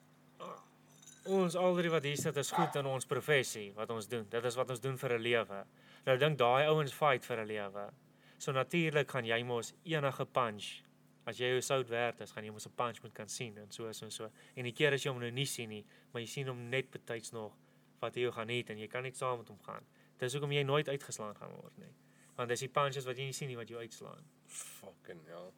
ons 1.31 1.57
alreeds 1.57 1.93
wat 1.93 2.05
hier 2.05 2.17
sit 2.17 2.37
is 2.37 2.51
goed 2.51 2.77
in 2.77 2.87
ons 2.87 3.07
professie 3.07 3.73
wat 3.77 3.91
ons 3.91 4.09
doen. 4.09 4.27
Dit 4.29 4.45
is 4.45 4.57
wat 4.59 4.71
ons 4.71 4.81
doen 4.81 4.99
vir 4.99 5.15
'n 5.19 5.23
lewe. 5.23 5.65
Nou 6.07 6.17
dink 6.19 6.39
daai 6.39 6.67
ouens 6.67 6.93
fight 6.93 7.25
vir 7.25 7.41
'n 7.41 7.47
lewe. 7.47 7.91
So 8.39 8.53
natuurlik 8.53 9.11
gaan 9.11 9.25
jy 9.25 9.43
mos 9.43 9.75
enige 9.85 10.25
punch 10.25 10.83
as 11.27 11.39
jy 11.39 11.51
jou 11.53 11.61
sout 11.61 11.89
werd 11.89 12.21
is, 12.21 12.33
gaan 12.33 12.45
jy 12.45 12.51
mos 12.51 12.67
'n 12.67 12.77
punch 12.77 13.03
moet 13.03 13.15
kan 13.15 13.29
sien 13.29 13.59
en 13.59 13.71
so 13.71 13.93
so 13.93 14.05
en 14.05 14.11
so. 14.11 14.31
En 14.57 14.65
die 14.65 14.73
keer 14.73 14.93
as 14.93 15.05
jy 15.05 15.11
hom 15.11 15.21
nou 15.21 15.31
nie 15.31 15.47
sien 15.47 15.69
nie, 15.69 15.85
maar 16.13 16.23
jy 16.23 16.29
sien 16.29 16.47
hom 16.47 16.69
net 16.71 16.91
betyds 16.91 17.33
nog 17.33 17.53
wat 18.01 18.15
jy 18.15 18.31
gaan 18.31 18.49
hê 18.49 18.65
en 18.71 18.79
jy 18.79 18.89
kan 18.89 19.03
net 19.03 19.17
saam 19.17 19.39
met 19.39 19.49
hom 19.49 19.59
gaan. 19.63 19.85
Dis 20.19 20.33
hoekom 20.33 20.53
jy 20.53 20.63
nooit 20.63 20.89
uitgeslaan 20.89 21.37
gaan 21.37 21.51
word 21.51 21.79
nie. 21.79 21.95
Want 22.37 22.49
dis 22.49 22.61
die 22.61 22.69
punches 22.69 23.05
wat 23.05 23.17
jy 23.17 23.25
nie 23.25 23.33
sien 23.33 23.49
nie 23.49 23.57
wat 23.57 23.69
jou 23.69 23.81
uitslaan. 23.81 24.25
Fucking 24.47 25.27
hell. 25.27 25.53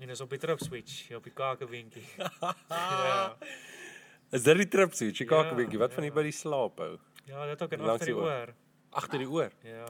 En 0.00 0.08
dis 0.08 0.20
op 0.20 0.30
die 0.30 0.38
trip 0.38 0.60
switch, 0.60 1.10
op 1.16 1.24
die 1.24 1.32
kakewinkie. 1.32 2.04
ja. 2.70 3.36
Is 4.30 4.42
dit 4.42 4.56
die 4.56 4.68
trip? 4.68 4.92
Jy 4.92 5.12
kyk 5.12 5.30
Ja, 5.30 5.54
bietjie. 5.54 5.78
Wat 5.78 5.92
van 5.94 6.04
ja. 6.04 6.10
die 6.10 6.14
by 6.18 6.22
die 6.22 6.32
slaap 6.36 6.78
hou? 6.78 6.98
Ja, 7.24 7.46
dit 7.46 7.62
ook 7.62 7.70
Langs 7.76 7.90
agter 7.92 8.06
die 8.06 8.14
oor. 8.16 8.54
Agter 8.90 9.18
die 9.18 9.28
oor. 9.28 9.50
Ja. 9.62 9.84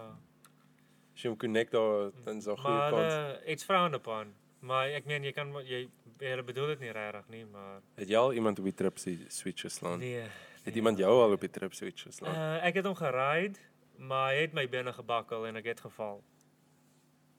As 1.15 1.23
jy 1.23 1.28
hom 1.31 1.39
connect 1.39 1.73
daar, 1.73 2.10
dan 2.24 2.39
daar 2.40 2.56
goeie 2.59 2.77
Maar 2.77 2.90
kans. 2.90 3.12
uh, 3.15 3.51
it's 3.51 3.65
frowned 3.65 3.94
upon. 3.94 4.35
Maar 4.60 4.89
ek 4.89 5.05
meen 5.06 5.23
jy 5.24 5.32
kan 5.32 5.51
maar- 5.52 5.62
jy 5.65 5.89
jy 6.20 6.43
bedoel 6.43 6.66
dit 6.66 6.81
nie 6.81 6.90
regtig 6.93 7.28
nie, 7.28 7.44
maar 7.44 7.81
Het 7.97 8.09
jy 8.09 8.16
al 8.16 8.32
iemand 8.32 8.59
op 8.59 8.65
die 8.65 8.74
trip 8.74 8.98
si- 8.98 9.24
switch 9.28 9.60
geslaan? 9.62 9.98
nee. 9.98 10.23
Het 10.65 10.74
iemand 10.77 10.98
jou 10.98 11.10
al 11.23 11.32
op 11.32 11.40
die 11.40 11.51
trip 11.51 11.73
switch 11.74 12.02
geslaan? 12.02 12.35
Uh, 12.35 12.65
ek 12.66 12.74
het 12.74 12.85
hom 12.85 12.94
geride, 12.94 13.59
maar 13.97 14.32
hy 14.32 14.40
het 14.40 14.52
my 14.52 14.69
bene 14.69 14.93
gebakkel 14.93 15.47
en 15.47 15.56
ek 15.56 15.65
het 15.65 15.81
geval. 15.81 16.23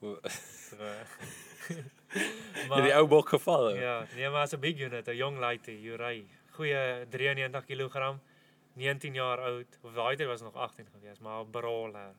So, 0.70 0.78
Het 2.70 2.84
die 2.84 2.94
ou 2.96 3.08
bok 3.08 3.30
geval? 3.30 3.76
Ja, 3.76 4.06
nee, 4.16 4.30
maar 4.30 4.42
as 4.42 4.54
'n 4.56 4.60
big 4.60 4.80
unit, 4.80 5.08
'n 5.08 5.16
jong 5.16 5.38
lady, 5.40 5.72
jy 5.72 5.96
ry. 5.96 6.26
Goeie 6.60 7.06
93 7.10 7.66
kg, 7.66 8.18
19 8.76 9.14
jaar 9.16 9.40
oud. 9.48 9.78
Of 9.82 9.94
daai 9.96 10.16
tyd 10.20 10.28
was 10.28 10.42
nog 10.44 10.56
18 10.56 10.90
gewees, 10.92 11.20
maar 11.24 11.46
'n 11.46 11.52
brawler. 11.52 12.16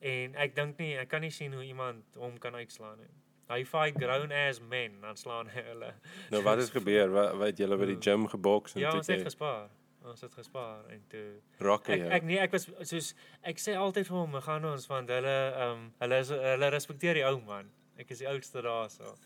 En 0.00 0.34
ek 0.34 0.54
dink 0.54 0.78
nie, 0.78 0.94
ek 0.96 1.08
kan 1.08 1.20
nie 1.20 1.30
sien 1.30 1.52
hoe 1.52 1.64
iemand 1.64 2.04
hom 2.16 2.38
kan 2.38 2.54
uitslaan 2.54 2.98
nie. 2.98 3.10
Hy 3.50 3.64
fight 3.64 3.98
grown 3.98 4.32
ass 4.32 4.60
men, 4.60 5.00
dan 5.02 5.16
slaan 5.16 5.48
hy 5.50 5.62
hulle. 5.66 5.90
Nou 6.30 6.42
wat 6.46 6.58
het 6.62 6.70
gebeur? 6.70 7.10
Wat 7.10 7.34
wat 7.34 7.46
het 7.50 7.58
julle 7.58 7.76
by 7.76 7.88
die 7.90 7.98
gym 7.98 8.28
geboks 8.30 8.74
en 8.74 8.80
Ja, 8.80 8.90
toe 8.90 8.98
ons 9.02 9.10
het 9.10 9.26
gespaar. 9.26 9.68
Ons 10.06 10.20
het 10.20 10.34
gespaar 10.34 10.86
en 10.88 11.02
toe 11.08 11.26
rakke 11.58 11.92
ek 11.92 12.06
ek 12.20 12.22
nee, 12.22 12.38
ek 12.38 12.54
was 12.54 12.70
soos 12.88 13.10
ek 13.42 13.58
sê 13.60 13.74
altyd 13.76 14.06
vir 14.06 14.16
hom, 14.16 14.32
"We 14.32 14.40
gaan 14.40 14.64
ons 14.64 14.86
want 14.86 15.08
hulle 15.08 15.36
ehm 15.50 15.72
um, 15.72 15.92
hulle 15.98 16.18
is 16.18 16.30
hulle 16.30 16.70
respekteer 16.70 17.14
die 17.14 17.26
ou 17.26 17.40
man. 17.40 17.68
Ek 17.98 18.10
is 18.10 18.18
die 18.18 18.28
oudste 18.28 18.62
daarso. 18.62 19.16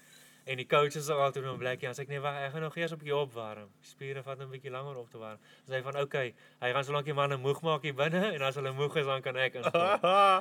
En 0.44 0.56
die 0.60 0.66
coach 0.68 0.94
is 0.94 1.08
ook 1.08 1.18
altyd 1.24 1.42
met 1.44 1.52
'n 1.54 1.58
blikkie. 1.58 1.88
As 1.88 1.98
ek 1.98 2.08
nee, 2.08 2.20
wag, 2.20 2.34
ek 2.36 2.52
gaan 2.52 2.60
nog 2.60 2.76
eers 2.76 2.92
'n 2.92 2.98
bietjie 2.98 3.16
opwarm. 3.16 3.70
Die 3.80 3.88
spiere 3.88 4.22
vat 4.22 4.38
'n 4.40 4.50
bietjie 4.50 4.70
langer 4.70 4.96
op 4.96 5.10
te 5.10 5.18
warm. 5.18 5.38
Sê 5.68 5.72
hy 5.74 5.82
van, 5.82 5.94
"Oké, 5.94 6.02
okay, 6.04 6.34
hy 6.60 6.72
gaan 6.72 6.84
solank 6.84 7.04
die 7.04 7.14
manne 7.14 7.36
moeg 7.36 7.62
maak 7.62 7.82
hier 7.82 7.94
binne 7.94 8.32
en 8.34 8.42
as 8.42 8.54
hulle 8.54 8.72
moeg 8.72 8.96
is 8.96 9.06
dan 9.06 9.22
kan 9.22 9.36
ek 9.36 9.54
inkom." 9.58 9.72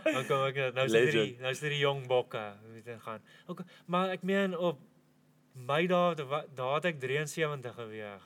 dan 0.04 0.26
kom 0.28 0.44
ek 0.46 0.74
nou 0.74 0.90
sit 0.90 1.14
Legend. 1.14 1.40
nou 1.40 1.54
sit 1.54 1.70
die 1.70 1.80
jong 1.80 2.08
bokke 2.08 2.54
weet 2.74 2.86
jy 2.86 3.00
gaan. 3.00 3.22
Okay, 3.48 3.66
maar 3.86 4.10
ek 4.10 4.24
meen 4.24 4.58
op 4.58 4.80
my 5.56 5.88
dae 5.88 6.16
da- 6.16 6.46
daar 6.56 6.76
het 6.76 6.86
ek 6.86 7.00
73 7.00 7.74
geweg. 7.76 8.22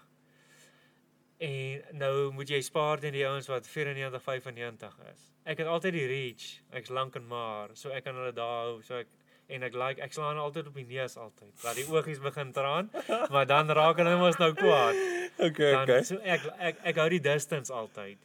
En 1.40 1.82
nou 1.91 2.32
moet 2.34 2.49
jy 2.49 2.62
spaar 2.66 2.98
teen 2.99 3.14
die 3.14 3.26
ouens 3.28 3.48
wat 3.48 3.68
94 3.68 4.22
95 4.24 4.95
is. 5.14 5.28
Ek 5.45 5.58
het 5.62 5.68
altyd 5.68 5.94
die 5.94 6.08
reach. 6.08 6.62
Ek's 6.72 6.90
lank 6.90 7.16
en 7.16 7.28
maar, 7.28 7.70
so 7.74 7.90
ek 7.94 8.04
kan 8.04 8.16
hulle 8.16 8.34
daar 8.34 8.64
hou. 8.66 8.82
So 8.82 8.95
ek 8.98 9.08
en 9.49 9.64
ek 9.64 9.76
like 9.80 10.02
ek 10.03 10.14
slaan 10.14 10.38
altyd 10.41 10.68
op 10.68 10.76
die 10.76 10.86
neus 10.86 11.18
altyd. 11.18 11.52
Laat 11.64 11.76
die 11.80 11.86
oogies 11.88 12.19
begin 12.24 12.52
traan, 12.56 12.90
maar 13.34 13.45
dan 13.48 13.69
raak 13.72 13.98
hulle 14.02 14.18
mos 14.19 14.40
nou 14.41 14.52
kwaad. 14.57 14.95
Okay, 15.38 15.72
Dan 15.72 15.84
okay. 15.84 16.02
so 16.03 16.18
ek 16.24 16.48
ek 16.60 16.82
ek 16.91 16.98
hou 17.03 17.10
die 17.14 17.22
distance 17.24 17.74
altyd. 17.74 18.18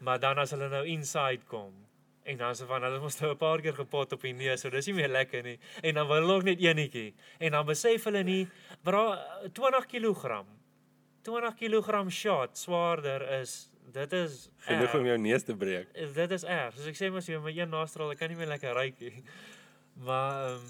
Maar 0.00 0.18
dan 0.20 0.38
as 0.42 0.50
hulle 0.56 0.68
nou 0.72 0.84
inside 0.88 1.46
kom 1.48 1.72
en 2.30 2.36
dan 2.36 2.54
so 2.54 2.66
van 2.68 2.84
hulle 2.84 3.00
mos 3.00 3.16
nou 3.20 3.30
'n 3.32 3.38
paar 3.40 3.60
keer 3.64 3.74
gepot 3.74 4.12
op 4.12 4.22
die 4.22 4.32
neus, 4.36 4.60
so 4.60 4.70
dis 4.70 4.86
nie 4.86 4.94
meer 4.94 5.08
lekker 5.08 5.42
nie. 5.42 5.58
En 5.82 5.94
dan 5.94 6.06
wil 6.06 6.20
hulle 6.20 6.34
ook 6.34 6.44
net 6.44 6.60
eenetjie. 6.60 7.14
En 7.40 7.52
dan 7.52 7.66
besef 7.66 8.04
hulle 8.04 8.22
nie, 8.22 8.48
bra 8.84 9.18
20 9.52 9.86
kg. 9.86 10.44
20 11.22 11.54
kg 11.56 12.10
shot 12.10 12.56
swaarder 12.58 13.22
is 13.40 13.70
dit 13.92 14.12
is 14.12 14.50
Genoeg 14.66 14.94
om 14.94 15.06
jou 15.06 15.18
neus 15.18 15.42
te 15.42 15.56
breek. 15.56 15.88
Dit 16.14 16.30
is 16.30 16.44
erg. 16.44 16.74
Soos 16.74 16.86
ek 16.86 16.96
sê 16.96 17.10
mos 17.10 17.26
jy 17.26 17.38
met 17.38 17.56
een 17.56 17.68
nostril, 17.70 18.10
ek 18.12 18.18
kan 18.18 18.28
nie 18.28 18.36
meer 18.36 18.46
lekker 18.52 18.74
ruik 18.74 19.00
nie. 19.00 19.24
Maar 20.04 20.52
um, 20.52 20.66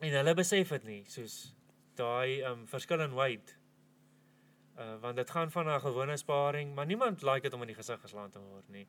en 0.00 0.16
hulle 0.20 0.34
besef 0.34 0.72
dit 0.76 0.84
nie, 0.88 1.02
soos 1.12 1.36
daai 1.96 2.42
um 2.48 2.66
verskil 2.68 3.02
in 3.04 3.16
weight. 3.16 3.56
Uh 4.76 4.96
want 5.00 5.16
dit 5.16 5.30
gaan 5.30 5.50
van 5.50 5.68
'n 5.68 5.80
gewone 5.80 6.16
sparing, 6.16 6.74
maar 6.74 6.86
niemand 6.86 7.22
like 7.22 7.40
dit 7.40 7.52
om 7.52 7.60
in 7.60 7.72
die 7.72 7.76
gesig 7.76 8.00
geslaan 8.00 8.30
te 8.30 8.40
word 8.40 8.68
nie. 8.68 8.86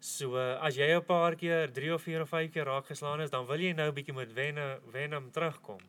So 0.00 0.36
uh, 0.36 0.56
as 0.60 0.76
jy 0.76 0.88
'n 0.96 1.04
paar 1.04 1.34
keer 1.36 1.72
3 1.72 1.94
of 1.94 2.02
4 2.02 2.20
of 2.20 2.28
5 2.28 2.50
keer 2.50 2.64
raak 2.64 2.86
geslaan 2.86 3.20
is, 3.20 3.30
dan 3.30 3.46
wil 3.46 3.60
jy 3.60 3.72
nou 3.72 3.88
'n 3.88 3.94
bietjie 3.94 4.14
met 4.14 4.32
wenne 4.32 4.80
wen 4.92 5.14
om 5.14 5.30
terugkom. 5.30 5.80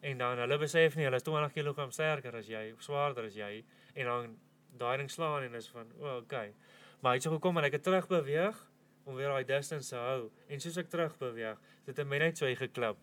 En 0.00 0.18
dan 0.18 0.38
hulle 0.38 0.58
besef 0.58 0.96
nie 0.96 1.04
hulle 1.04 1.16
is 1.16 1.22
20 1.22 1.52
kg 1.52 1.92
sterker 1.92 2.36
as 2.36 2.46
jy, 2.46 2.74
swaarder 2.78 3.24
as 3.24 3.34
jy 3.34 3.64
en 3.94 4.06
dan 4.06 4.38
daai 4.78 4.96
ding 4.96 5.10
slaan 5.10 5.42
en 5.42 5.54
is 5.54 5.68
van, 5.68 5.92
o, 6.00 6.04
oh, 6.04 6.16
okay. 6.16 6.54
Maar 7.00 7.12
hy 7.12 7.16
het 7.16 7.22
so 7.22 7.30
gekom 7.30 7.58
en 7.58 7.64
ek 7.64 7.72
het 7.72 7.82
terug 7.82 8.08
beweeg 8.08 8.56
om 9.04 9.14
weer 9.14 9.28
daai 9.28 9.44
distance 9.44 9.88
te 9.88 9.96
hou. 9.96 10.30
En 10.48 10.60
soos 10.60 10.76
ek 10.76 10.90
terug 10.90 11.14
beweeg, 11.18 11.58
het 11.86 11.96
dit 11.96 12.06
my 12.06 12.18
net 12.18 12.38
so 12.38 12.46
geklip. 12.54 12.96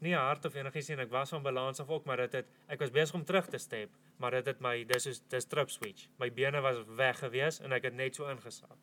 Nie 0.00 0.14
hard 0.14 0.44
of 0.44 0.54
enigiets 0.54 0.88
nie, 0.88 0.96
en 0.98 1.02
ek 1.06 1.10
was 1.10 1.30
van 1.32 1.42
balans 1.42 1.80
af 1.80 1.88
ook, 1.88 2.04
maar 2.04 2.16
dit 2.16 2.32
het 2.32 2.46
ek 2.68 2.78
was 2.78 2.90
besig 2.90 3.14
om 3.14 3.24
terug 3.24 3.46
te 3.48 3.58
step, 3.58 3.90
maar 4.20 4.30
dit 4.30 4.46
het 4.46 4.60
my 4.60 4.84
dis 4.84 5.06
is 5.06 5.22
dis 5.28 5.44
trip 5.48 5.70
switch. 5.70 6.08
My 6.18 6.28
bene 6.32 6.60
was 6.60 6.82
weg 6.96 7.18
gewees 7.18 7.60
en 7.60 7.72
ek 7.72 7.82
het 7.90 7.94
net 7.94 8.14
so 8.14 8.28
ingesak. 8.28 8.76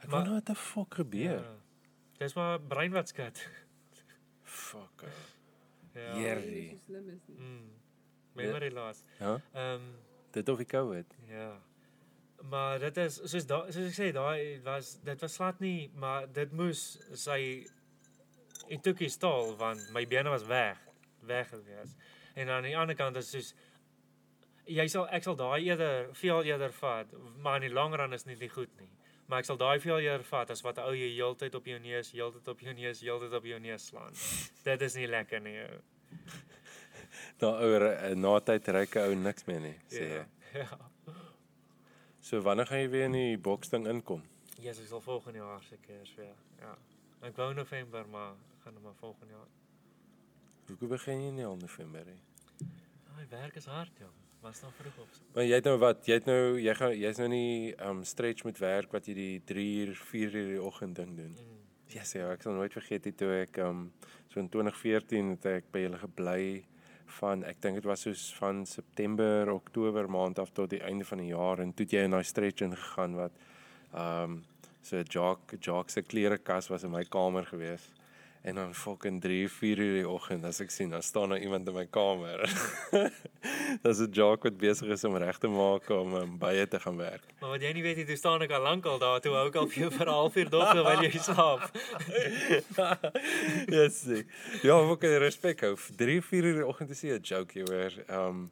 Ek 0.00 0.08
Maar- 0.08 0.20
wonder 0.20 0.32
wat 0.32 0.46
die 0.46 0.54
fuck 0.54 0.94
gebeur. 0.94 1.40
Ja. 1.42 1.54
Dis 2.18 2.34
maar 2.34 2.60
brein 2.60 2.92
wat 2.92 3.08
skat. 3.08 3.48
Fuck. 4.42 5.04
Ja. 5.94 6.12
Hier. 6.14 6.14
Jy 6.14 6.22
Jerry. 6.22 6.64
is 6.64 6.70
so 6.70 6.84
slim 6.86 7.08
is 7.08 7.20
nie. 7.26 7.38
Mm. 7.38 7.70
Memory 8.32 8.70
loss. 8.72 9.02
Ja. 9.18 9.40
Ehm 9.52 9.80
Dit 10.30 10.48
of 10.48 10.56
die 10.56 10.66
COVID. 10.66 11.14
ja. 11.26 11.60
Maar 12.50 12.78
dit 12.78 12.96
is 12.96 13.16
soos 13.24 13.46
daai 13.48 13.72
soos 13.74 13.88
ek 13.90 13.96
sê 13.96 14.10
daai 14.14 14.60
was 14.66 14.96
dit 15.06 15.22
was 15.24 15.36
glad 15.40 15.60
nie, 15.60 15.90
maar 15.98 16.26
dit 16.32 16.52
moes 16.54 16.82
sy 17.18 17.40
en 18.70 18.82
toekie 18.82 19.08
staal 19.10 19.54
want 19.58 19.88
my 19.94 20.04
bene 20.06 20.30
was 20.30 20.46
weg, 20.46 20.78
weg 21.26 21.48
gewees. 21.50 21.96
En 22.34 22.50
aan 22.52 22.68
die 22.68 22.76
ander 22.78 22.98
kant 22.98 23.18
is 23.18 23.30
soos 23.34 23.54
jy 24.66 24.86
sal 24.90 25.08
ek 25.14 25.26
sal 25.26 25.38
daai 25.38 25.64
eerder 25.64 26.12
veel 26.18 26.46
eerder 26.50 26.74
vat, 26.80 27.10
maar 27.42 27.60
in 27.60 27.68
die 27.68 27.74
lang 27.74 27.94
run 27.98 28.14
is 28.14 28.26
dit 28.26 28.38
nie 28.42 28.50
goed 28.52 28.72
nie. 28.80 28.90
Maar 29.26 29.42
ek 29.42 29.50
sal 29.50 29.58
daai 29.58 29.80
veel 29.82 30.04
eerder 30.06 30.26
vat 30.26 30.50
as 30.54 30.62
wat 30.62 30.78
'n 30.78 30.86
ou 30.86 30.94
jy 30.94 31.10
heeltyd 31.14 31.54
op 31.54 31.66
jou 31.66 31.78
neus, 31.78 32.12
heeltyd 32.12 32.48
op 32.48 32.60
jou 32.60 32.74
neus, 32.74 33.00
heeltyd 33.00 33.32
op 33.32 33.44
jou 33.44 33.58
neus 33.58 33.86
slaan. 33.86 34.12
dit 34.64 34.82
is 34.82 34.94
nie 34.94 35.06
lekker 35.06 35.40
nie. 35.40 35.58
ou. 35.66 35.80
Daar 37.40 37.62
oor 37.62 38.16
na 38.16 38.38
tyd 38.40 38.68
ry 38.68 38.86
'n 38.86 38.98
ou 38.98 39.14
niks 39.14 39.46
meer 39.46 39.60
nie, 39.60 39.78
sê 39.90 40.02
jy. 40.02 40.14
Ja. 40.14 40.26
Ja. 40.56 40.95
So 42.26 42.40
wanneer 42.42 42.66
gaan 42.66 42.80
jy 42.80 42.88
weer 42.90 43.04
in 43.06 43.14
die 43.14 43.38
boksding 43.38 43.84
inkom? 43.86 44.22
Ja, 44.58 44.72
ek 44.72 44.88
sal 44.90 44.98
volgende 45.04 45.38
jaar 45.38 45.60
seker 45.62 46.08
weer. 46.16 46.32
Ja. 46.58 46.72
Ek 47.28 47.36
wou 47.38 47.52
November, 47.54 48.08
maar 48.10 48.32
gaan 48.64 48.74
nou 48.74 48.82
maar 48.82 48.96
volgende 48.98 49.36
jaar. 49.36 49.52
Hoekom 50.66 50.90
begin 50.90 51.22
jy 51.22 51.30
nie 51.36 51.44
al 51.46 51.54
November 51.60 52.02
nie? 52.08 52.18
Daai 53.12 53.28
werk 53.30 53.60
is 53.62 53.70
hard, 53.70 53.94
jong. 54.02 54.16
Was 54.42 54.64
dan 54.64 54.74
vroeg 54.74 54.98
op. 55.04 55.14
Maar 55.36 55.46
jy 55.46 55.60
het 55.60 55.70
nou 55.70 55.76
wat? 55.84 56.02
Jy 56.10 56.18
het 56.18 56.26
nou 56.26 56.40
jy 56.58 56.74
gaan 56.80 56.98
jy's 56.98 57.22
nou 57.22 57.28
nie 57.30 57.52
um 57.86 58.02
stretch 58.02 58.42
met 58.48 58.58
werk 58.58 58.98
wat 58.98 59.06
jy 59.06 59.14
die 59.14 59.40
3 59.46 59.70
uur, 59.84 59.96
4 60.10 60.38
uur 60.40 60.52
die 60.56 60.62
oggend 60.66 60.98
ding 60.98 61.14
doen. 61.20 61.30
Mm. 61.30 61.62
Ja, 61.94 62.00
yes, 62.00 62.16
ja, 62.18 62.32
ek 62.34 62.42
sal 62.42 62.58
nooit 62.58 62.74
vergeet 62.74 63.06
die 63.06 63.14
toe 63.14 63.30
ek 63.44 63.62
um 63.62 63.92
so 64.32 64.42
in 64.42 64.50
2014 64.50 65.36
het 65.36 65.52
ek 65.60 65.70
by 65.70 65.86
julle 65.86 66.02
gebly 66.02 66.42
van 67.20 67.44
ek 67.44 67.60
dink 67.62 67.80
dit 67.80 67.84
was 67.84 68.00
soos 68.06 68.34
van 68.38 68.66
September, 68.66 69.50
Oktober 69.52 70.10
maand 70.10 70.38
af 70.38 70.50
tot 70.50 70.70
die 70.70 70.82
einde 70.82 71.04
van 71.04 71.18
die 71.18 71.32
jaar 71.32 71.62
en 71.62 71.72
toe 71.74 71.86
jy 71.88 72.04
in 72.04 72.16
daai 72.16 72.24
stretch 72.24 72.64
ingegaan 72.66 73.16
wat 73.16 73.32
um 73.94 74.44
so 74.82 74.96
'n 74.96 75.06
jock 75.08 75.54
jock 75.60 75.90
se 75.90 76.02
klerekas 76.02 76.68
was 76.68 76.84
in 76.84 76.90
my 76.90 77.04
kamer 77.04 77.46
gewees. 77.46 77.95
En 78.46 78.54
dan 78.54 78.74
fucking 78.74 79.20
3, 79.20 79.48
4 79.50 79.78
uur 79.78 79.94
die 79.94 80.08
oggend 80.08 80.44
as 80.46 80.60
ek 80.62 80.70
sien, 80.70 80.92
dan 80.94 81.02
staan 81.02 81.32
daar 81.34 81.42
iemand 81.42 81.66
in 81.66 81.74
my 81.74 81.82
kamer. 81.90 82.44
Dis 83.82 83.98
'n 83.98 84.12
jock 84.14 84.46
wat 84.46 84.58
besig 84.60 84.92
is 84.94 85.02
om 85.04 85.16
reg 85.18 85.38
te 85.42 85.50
maak 85.50 85.90
om 85.90 86.14
um, 86.14 86.36
baie 86.38 86.68
te 86.68 86.78
gaan 86.80 86.96
werk. 86.96 87.24
Maar 87.40 87.56
wat 87.56 87.66
jy 87.66 87.72
nie 87.74 87.82
weet 87.82 87.98
nie, 87.98 88.06
toe 88.06 88.16
staan 88.16 88.46
ek 88.46 88.54
al 88.54 88.62
lank 88.62 88.86
al 88.86 89.02
daar, 89.02 89.18
toe 89.20 89.34
hou 89.34 89.48
ek 89.50 89.58
al 89.58 89.66
vir 89.66 89.82
jou 89.82 89.90
vir 89.96 90.06
'n 90.06 90.14
halfuur 90.14 90.50
dop 90.54 90.70
terwyl 90.70 91.02
jy 91.02 91.18
slaap. 91.18 91.66
yes. 93.78 94.04
nee. 94.06 94.22
Ja, 94.62 94.78
ook 94.78 95.02
in 95.02 95.18
respek 95.18 95.66
hou. 95.66 95.74
3, 95.74 96.22
4 96.22 96.44
uur 96.44 96.62
die 96.62 96.66
oggend 96.70 96.90
is 96.94 97.02
'n 97.02 97.18
joke 97.18 97.66
hoor. 97.66 97.98
Um 98.06 98.50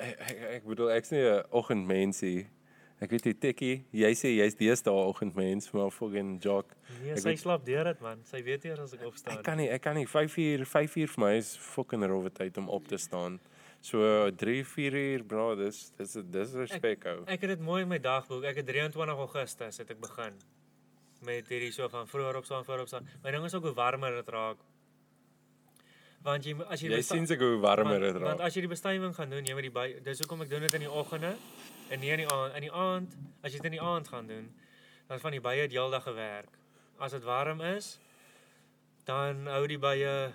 ek, 0.00 0.16
ek, 0.16 0.40
ek 0.56 0.64
bedoel 0.64 0.96
ek's 0.96 1.12
nie 1.12 1.20
'n 1.20 1.44
oggendmensie. 1.52 2.48
Ek 3.04 3.10
weet 3.12 3.26
jy 3.28 3.32
Tikkie, 3.36 3.74
jy 3.92 4.10
sê 4.16 4.30
jy's 4.32 4.54
deesdae 4.56 4.88
oggendmens, 4.92 5.66
maar 5.76 5.90
fucking 5.92 6.38
jock. 6.40 6.70
Nee, 7.02 7.12
Ek 7.12 7.18
sy 7.20 7.28
weet- 7.28 7.42
slaap 7.42 7.64
deur 7.66 7.84
dit 7.84 8.00
man. 8.00 8.22
Sy 8.24 8.40
weet 8.42 8.64
eers 8.64 8.78
as 8.80 8.94
ek 8.94 9.02
opstaan. 9.04 9.36
Ek 9.36 9.42
kan 9.44 9.58
nie, 9.58 9.68
ek 9.68 9.82
kan 9.82 9.94
nie 9.94 10.06
5 10.06 10.36
uur, 10.38 10.64
5 10.64 10.96
uur 10.96 11.08
vir 11.08 11.24
my 11.24 11.32
is 11.36 11.56
fucking 11.60 12.02
rowwe 12.08 12.30
tyd 12.32 12.56
om 12.56 12.70
op 12.70 12.88
te 12.88 12.96
staan. 12.96 13.38
So 13.82 14.30
3, 14.30 14.64
4 14.64 14.94
uur, 14.94 15.24
bro, 15.24 15.54
dis 15.56 15.92
dis 15.98 16.16
dis 16.32 16.54
respek 16.54 17.04
hou. 17.04 17.18
Ek 17.26 17.40
het 17.44 17.50
dit 17.50 17.60
mooi 17.60 17.82
in 17.82 17.88
my 17.88 17.98
dagboek. 17.98 18.44
Ek 18.44 18.56
het 18.56 18.66
23 18.66 19.18
Augustus 19.18 19.76
het 19.78 19.90
ek 19.90 20.00
begin 20.00 20.32
met 21.22 21.46
hierdie 21.48 21.72
so 21.72 21.88
van 21.88 22.06
vroeër 22.08 22.36
opstaan, 22.40 22.64
vroeër 22.64 22.80
opstaan. 22.86 23.06
My 23.22 23.30
ding 23.30 23.44
is 23.44 23.54
ook 23.54 23.62
hoe 23.62 23.74
warmer 23.74 24.10
dit 24.22 24.28
raak. 24.28 24.56
Want 26.24 26.44
jy 26.44 26.56
as 26.68 26.80
jy 26.82 26.88
Jy 26.90 27.02
sien 27.02 27.26
seker 27.26 27.52
hoe 27.54 27.60
warmer 27.60 28.00
dit 28.00 28.12
want, 28.14 28.24
want 28.24 28.40
raak. 28.40 28.46
as 28.48 28.54
jy 28.56 28.60
die 28.64 28.68
bestuiving 28.72 29.14
gaan 29.14 29.30
doen, 29.30 29.44
jy 29.44 29.54
met 29.54 29.62
die 29.68 29.70
by 29.70 29.86
dis 30.02 30.18
hoekom 30.24 30.42
ek 30.42 30.50
doen 30.50 30.60
dit 30.66 30.74
in 30.74 30.80
die 30.80 30.90
oggende 30.90 31.36
en 31.88 32.00
nie 32.00 32.10
in 32.10 32.24
die 32.24 32.30
aand. 32.32 32.54
In 32.54 32.66
die 32.66 32.72
aand, 32.72 33.16
as 33.42 33.52
jy 33.52 33.60
dit 33.60 33.70
in 33.70 33.78
die 33.78 33.84
aand 33.84 34.08
gaan 34.08 34.26
doen, 34.26 34.48
dan 35.06 35.20
van 35.22 35.36
die 35.36 35.40
bye 35.40 35.60
het 35.60 35.74
heeldag 35.74 36.02
gewerk. 36.02 36.58
As 36.98 37.14
dit 37.14 37.24
warm 37.24 37.60
is, 37.60 37.96
dan 39.06 39.46
hou 39.46 39.66
die 39.70 39.78
bye 39.78 40.32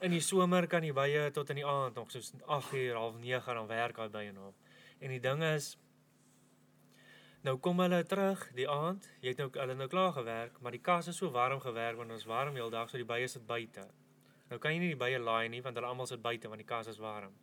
in 0.00 0.14
die 0.14 0.22
somer 0.22 0.66
kan 0.70 0.84
die 0.86 0.94
bye 0.94 1.26
tot 1.34 1.50
in 1.50 1.60
die 1.60 1.66
aand 1.66 1.98
nog 1.98 2.10
soos 2.10 2.32
8 2.46 2.72
uur, 2.72 2.94
half 2.94 3.18
9 3.18 3.54
dan 3.54 3.66
werk 3.66 3.98
daai 3.98 4.08
bye 4.08 4.32
nog. 4.32 4.54
En 4.98 5.12
die 5.12 5.20
ding 5.20 5.42
is 5.42 5.76
nou 7.42 7.56
kom 7.62 7.80
hulle 7.80 8.00
terug 8.06 8.46
die 8.56 8.68
aand. 8.70 9.08
Jy 9.20 9.34
het 9.34 9.42
nou 9.42 9.50
hulle 9.52 9.76
nou 9.78 9.88
klaar 9.90 10.12
gewerk, 10.16 10.60
maar 10.62 10.74
die 10.74 10.82
kas 10.82 11.10
is 11.10 11.18
so 11.18 11.30
warm 11.34 11.60
gewerk 11.60 11.98
want 11.98 12.14
ons 12.14 12.26
warm 12.30 12.56
heeldag, 12.56 12.90
so 12.90 12.96
die 12.96 13.08
bye 13.08 13.28
sit 13.28 13.46
buite. 13.46 13.88
Nou 14.48 14.60
kan 14.62 14.72
jy 14.72 14.80
nie 14.80 14.94
die 14.94 15.00
bye 15.00 15.18
laai 15.18 15.48
nie 15.52 15.62
want 15.62 15.76
hulle 15.76 15.90
almal 15.90 16.08
sit 16.08 16.22
buite 16.22 16.48
want 16.48 16.62
die 16.62 16.68
kas 16.68 16.88
is 16.88 17.02
warm. 17.02 17.34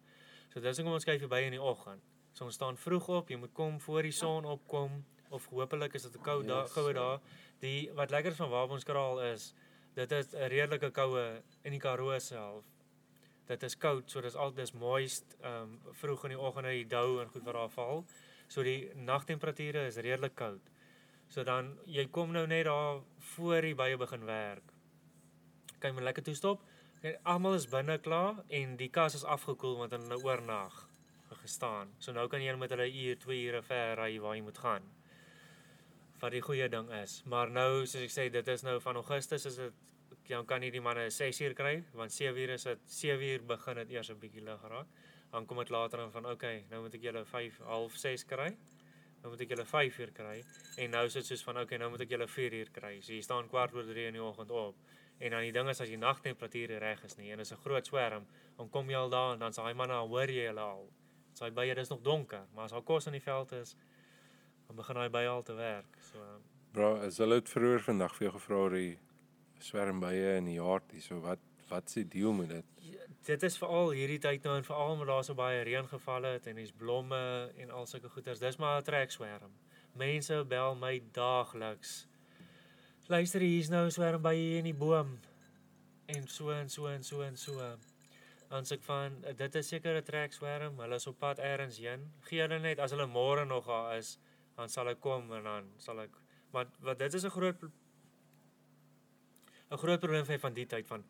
So 0.54 0.64
dis 0.64 0.80
hoekom 0.80 0.96
ons 0.96 1.04
skuif 1.06 1.22
die 1.22 1.32
bye 1.32 1.46
in 1.46 1.58
die 1.60 1.62
oggend. 1.62 2.15
So 2.36 2.44
ons 2.44 2.58
staan 2.60 2.76
vroeg 2.76 3.06
op, 3.16 3.30
jy 3.32 3.38
moet 3.40 3.54
kom 3.56 3.78
voor 3.80 4.04
die 4.04 4.16
son 4.16 4.44
opkom 4.52 4.98
of 5.36 5.46
hopelik 5.56 5.94
is 5.96 6.04
dit 6.04 6.16
'n 6.18 6.24
koue 6.24 6.44
dag, 6.44 6.74
ja. 6.76 6.92
dag. 6.94 7.22
Die 7.60 7.92
wat 7.96 8.12
lekker 8.12 8.32
is 8.32 8.38
van 8.38 8.50
Wapenskraal 8.50 9.22
is 9.32 9.54
dit 9.96 10.12
is 10.12 10.34
'n 10.34 10.50
redelike 10.52 10.92
koue 10.92 11.42
in 11.64 11.72
die 11.72 11.80
Karoo 11.80 12.20
self. 12.20 12.66
Dit 13.48 13.64
is 13.64 13.78
koud, 13.78 14.12
so 14.12 14.22
dis 14.22 14.36
al 14.36 14.54
dis 14.54 14.74
moist 14.74 15.38
ehm 15.42 15.62
um, 15.62 15.80
vroeg 15.92 16.24
in 16.24 16.30
die 16.30 16.40
oggend 16.40 16.66
uit 16.66 16.76
die 16.76 16.88
dou 16.88 17.22
en 17.22 17.28
goed 17.28 17.44
wat 17.44 17.54
daar 17.54 17.70
val. 17.70 18.06
So 18.48 18.64
die 18.64 18.92
nagtemperature 18.96 19.86
is 19.86 19.96
redelik 19.96 20.36
koud. 20.36 20.62
So 21.28 21.44
dan 21.44 21.80
jy 21.86 22.08
kom 22.08 22.32
nou 22.32 22.48
net 22.48 22.66
daar 22.66 23.02
voor 23.20 23.62
die 23.62 23.76
bye 23.76 23.98
begin 23.98 24.26
werk. 24.26 24.74
Kan 25.80 25.90
jy 25.90 25.96
maar 25.96 26.04
lekker 26.04 26.24
toe 26.24 26.36
stop. 26.36 26.62
Kyk, 27.02 27.20
Almal 27.24 27.54
is 27.54 27.68
binne 27.68 27.98
klaar 27.98 28.44
en 28.50 28.76
die 28.76 28.90
kas 28.90 29.16
is 29.16 29.24
afgekoel 29.24 29.78
want 29.78 29.92
hulle 29.92 30.08
nou 30.08 30.24
oornag 30.24 30.95
gestaan. 31.46 31.94
So 32.00 32.14
nou 32.16 32.28
kan 32.32 32.44
jy 32.44 32.54
met 32.60 32.74
hulle 32.74 32.88
uur, 32.90 33.18
2 33.22 33.42
ure 33.48 33.62
ver 33.66 33.98
ry 34.00 34.12
waar 34.20 34.36
jy 34.36 34.44
moet 34.46 34.62
gaan. 34.66 34.86
Wat 36.22 36.32
die 36.34 36.42
goeie 36.42 36.70
ding 36.72 36.90
is. 37.04 37.20
Maar 37.32 37.52
nou 37.54 37.86
soos 37.86 38.02
ek 38.06 38.14
sê, 38.14 38.30
dit 38.34 38.48
is 38.54 38.64
nou 38.66 38.80
van 38.82 39.02
Augustus 39.02 39.46
is 39.46 39.60
dit 39.62 39.84
jy 40.26 40.40
kan 40.50 40.64
nie 40.64 40.72
die 40.74 40.82
manne 40.82 41.06
6 41.14 41.42
uur 41.46 41.54
kry 41.54 41.76
want 41.94 42.14
7 42.14 42.40
uur 42.42 42.56
is 42.56 42.64
dit 42.66 42.88
7 42.90 43.28
uur 43.28 43.44
begin 43.52 43.82
dit 43.84 43.92
eers 43.94 44.10
'n 44.10 44.20
bietjie 44.20 44.42
lig 44.42 44.64
raak. 44.72 44.88
Dan 45.32 45.46
kom 45.46 45.58
dit 45.58 45.70
later 45.70 46.00
aan 46.00 46.12
van 46.12 46.26
okay, 46.26 46.66
nou 46.70 46.82
moet 46.82 46.96
ek 46.96 47.02
julle 47.02 47.26
5 47.26 47.60
half 47.66 47.98
6 47.98 48.26
kry. 48.26 48.58
Nou 49.22 49.32
moet 49.34 49.42
ek 49.42 49.50
julle 49.50 49.66
5 49.66 50.00
uur 50.00 50.12
kry 50.12 50.44
en 50.78 50.92
nou 50.92 51.06
is 51.06 51.14
dit 51.14 51.26
soos 51.26 51.44
van 51.44 51.60
okay, 51.60 51.78
nou 51.78 51.90
moet 51.90 52.02
ek 52.02 52.10
julle 52.10 52.28
4 52.28 52.54
uur 52.54 52.70
kry. 52.72 53.02
So 53.02 53.14
jy 53.14 53.22
staan 53.22 53.50
kwart 53.50 53.74
oor 53.74 53.84
3 53.84 54.08
in 54.08 54.14
die 54.14 54.24
oggend 54.24 54.52
op. 54.52 54.76
En 55.20 55.32
dan 55.32 55.42
die 55.42 55.52
ding 55.52 55.70
is 55.70 55.82
as 55.82 55.90
die 55.90 55.98
nagtemperature 55.98 56.78
reg 56.78 57.04
is 57.04 57.18
nie 57.18 57.32
en 57.32 57.40
is 57.40 57.52
'n 57.52 57.62
groot 57.64 57.86
swerm, 57.86 58.26
dan 58.58 58.70
kom 58.70 58.90
jy 58.90 58.96
al 58.96 59.10
daar 59.10 59.34
en 59.34 59.40
dan 59.40 59.52
sê 59.54 59.64
hy 59.64 59.74
man 59.74 59.88
nou 59.88 60.08
hoor 60.08 60.30
jy 60.30 60.48
hulle 60.48 60.60
al. 60.60 60.90
Sy 61.36 61.52
bye 61.52 61.76
dis 61.76 61.92
nog 61.92 62.02
donker, 62.02 62.46
maar 62.56 62.70
as 62.70 62.76
al 62.76 62.86
kos 62.88 63.10
in 63.10 63.18
die 63.18 63.24
veld 63.24 63.52
is, 63.52 63.76
dan 64.68 64.78
begin 64.80 64.98
hy 64.98 65.10
by 65.14 65.26
al 65.30 65.44
te 65.44 65.56
werk. 65.58 66.00
So 66.12 66.24
Bro, 66.76 66.96
as 67.08 67.22
hulle 67.24 67.38
het 67.40 67.48
vroeër 67.48 67.84
vandag 67.86 68.16
vir 68.18 68.26
jou 68.28 68.32
gevra 68.36 68.56
oor 68.60 68.74
die 68.76 68.96
swermbye 69.64 70.34
in 70.42 70.50
die 70.50 70.58
jaard 70.58 70.90
hier, 70.92 71.04
so 71.04 71.22
wat 71.24 71.44
wat 71.70 71.90
se 71.90 72.04
deal 72.08 72.34
met 72.36 72.50
dit? 72.52 72.66
Ja, 72.92 73.06
dit 73.26 73.44
is 73.48 73.56
veral 73.58 73.94
hierdie 73.96 74.20
tyd 74.22 74.44
nou 74.46 74.58
en 74.60 74.68
veral 74.68 74.92
omdat 74.94 75.08
daar 75.10 75.24
so 75.24 75.38
baie 75.38 75.64
reën 75.66 75.88
geval 75.90 76.28
het 76.30 76.50
en 76.52 76.60
dis 76.60 76.74
blomme 76.76 77.22
en 77.64 77.72
al 77.72 77.88
sulke 77.90 78.12
goeters. 78.12 78.44
Dis 78.44 78.60
maar 78.62 78.82
'n 78.82 78.84
trekswerm. 78.84 79.56
Mense 79.96 80.44
bel 80.48 80.76
my 80.76 81.02
daagliks. 81.12 82.08
Luister, 83.08 83.42
hier's 83.42 83.70
nou 83.70 83.90
swerm 83.90 84.22
by 84.22 84.36
hier 84.36 84.58
in 84.58 84.64
die 84.64 84.74
boom. 84.74 85.20
En 86.06 86.28
so 86.28 86.52
en 86.52 86.70
so 86.70 86.88
en 86.88 87.04
so 87.04 87.22
en 87.22 87.38
so. 87.38 87.58
Dan 87.58 87.80
sê 88.64 88.74
ek 88.78 88.84
van 88.84 89.22
dit 89.36 89.56
is 89.56 89.68
seker 89.68 89.98
'n 89.98 90.04
trekswerm. 90.04 90.78
Hulle 90.80 90.96
is 90.96 91.08
op 91.08 91.20
pad 91.20 91.40
elders 91.40 91.78
heen. 91.78 92.12
Gee 92.22 92.42
hulle 92.42 92.60
net 92.60 92.80
as 92.80 92.92
hulle 92.92 93.08
môre 93.08 93.46
nog 93.46 93.66
daar 93.66 93.98
is, 93.98 94.20
dan 94.56 94.70
sal 94.70 94.88
ek 94.88 95.00
kom 95.00 95.32
en 95.34 95.44
dan 95.44 95.72
sal 95.78 96.00
ek 96.00 96.12
want 96.56 96.78
wat 96.80 97.00
dit 97.00 97.14
is 97.14 97.26
'n 97.26 97.30
groot 97.30 97.64
'n 99.72 99.78
groot 99.78 100.00
probleem 100.00 100.40
van 100.40 100.54
die 100.54 100.66
tyd 100.66 100.88
van 100.88 101.04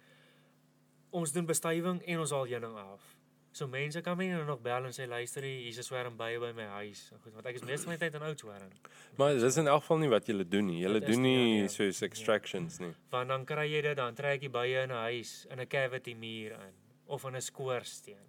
ons 1.11 1.32
doen 1.32 1.45
bestuiving 1.45 2.01
en 2.01 2.19
ons 2.19 2.32
haal 2.32 2.48
heuning 2.48 2.75
af. 2.75 3.15
So 3.51 3.67
mense 3.67 4.01
kan 4.01 4.17
my 4.17 4.25
nou 4.27 4.43
nog 4.45 4.61
bel 4.61 4.85
en 4.85 4.91
sê 4.91 5.07
luister 5.07 5.43
hier, 5.43 5.61
hier's 5.64 5.77
'n 5.77 5.83
swerm 5.83 6.17
bye 6.17 6.40
by 6.40 6.51
my 6.51 6.65
huis. 6.82 7.11
Goed, 7.24 7.33
want 7.33 7.45
ek 7.45 7.56
is 7.56 7.64
meeste 7.64 7.85
van 7.85 7.93
my 7.93 7.98
tyd 7.98 8.14
in 8.14 8.22
Oudtshoorn. 8.22 8.72
Maar 9.17 9.38
dis 9.40 9.57
in 9.57 9.67
elk 9.67 9.82
geval 9.82 9.98
nie 9.98 10.09
wat 10.09 10.25
julle 10.25 10.48
doen 10.48 10.65
nie. 10.65 10.88
Dit 10.88 11.03
is 11.03 11.15
doen 11.15 11.22
nie, 11.22 11.61
nie 11.61 11.67
soos 11.67 12.01
extractions 12.01 12.80
nie. 12.80 12.93
Want 13.09 13.30
dan 13.30 13.45
kry 13.45 13.67
jy 13.72 13.82
dit 13.82 13.95
dan 13.95 14.14
trek 14.15 14.41
jy 14.41 14.49
bye 14.49 14.83
in 14.83 14.91
'n 14.91 15.03
huis 15.07 15.45
in 15.49 15.59
'n 15.59 15.67
cavity 15.67 16.14
muur 16.14 16.51
in 16.51 16.84
of 17.06 17.24
in 17.24 17.35
'n 17.35 17.42
skoorsteen. 17.42 18.27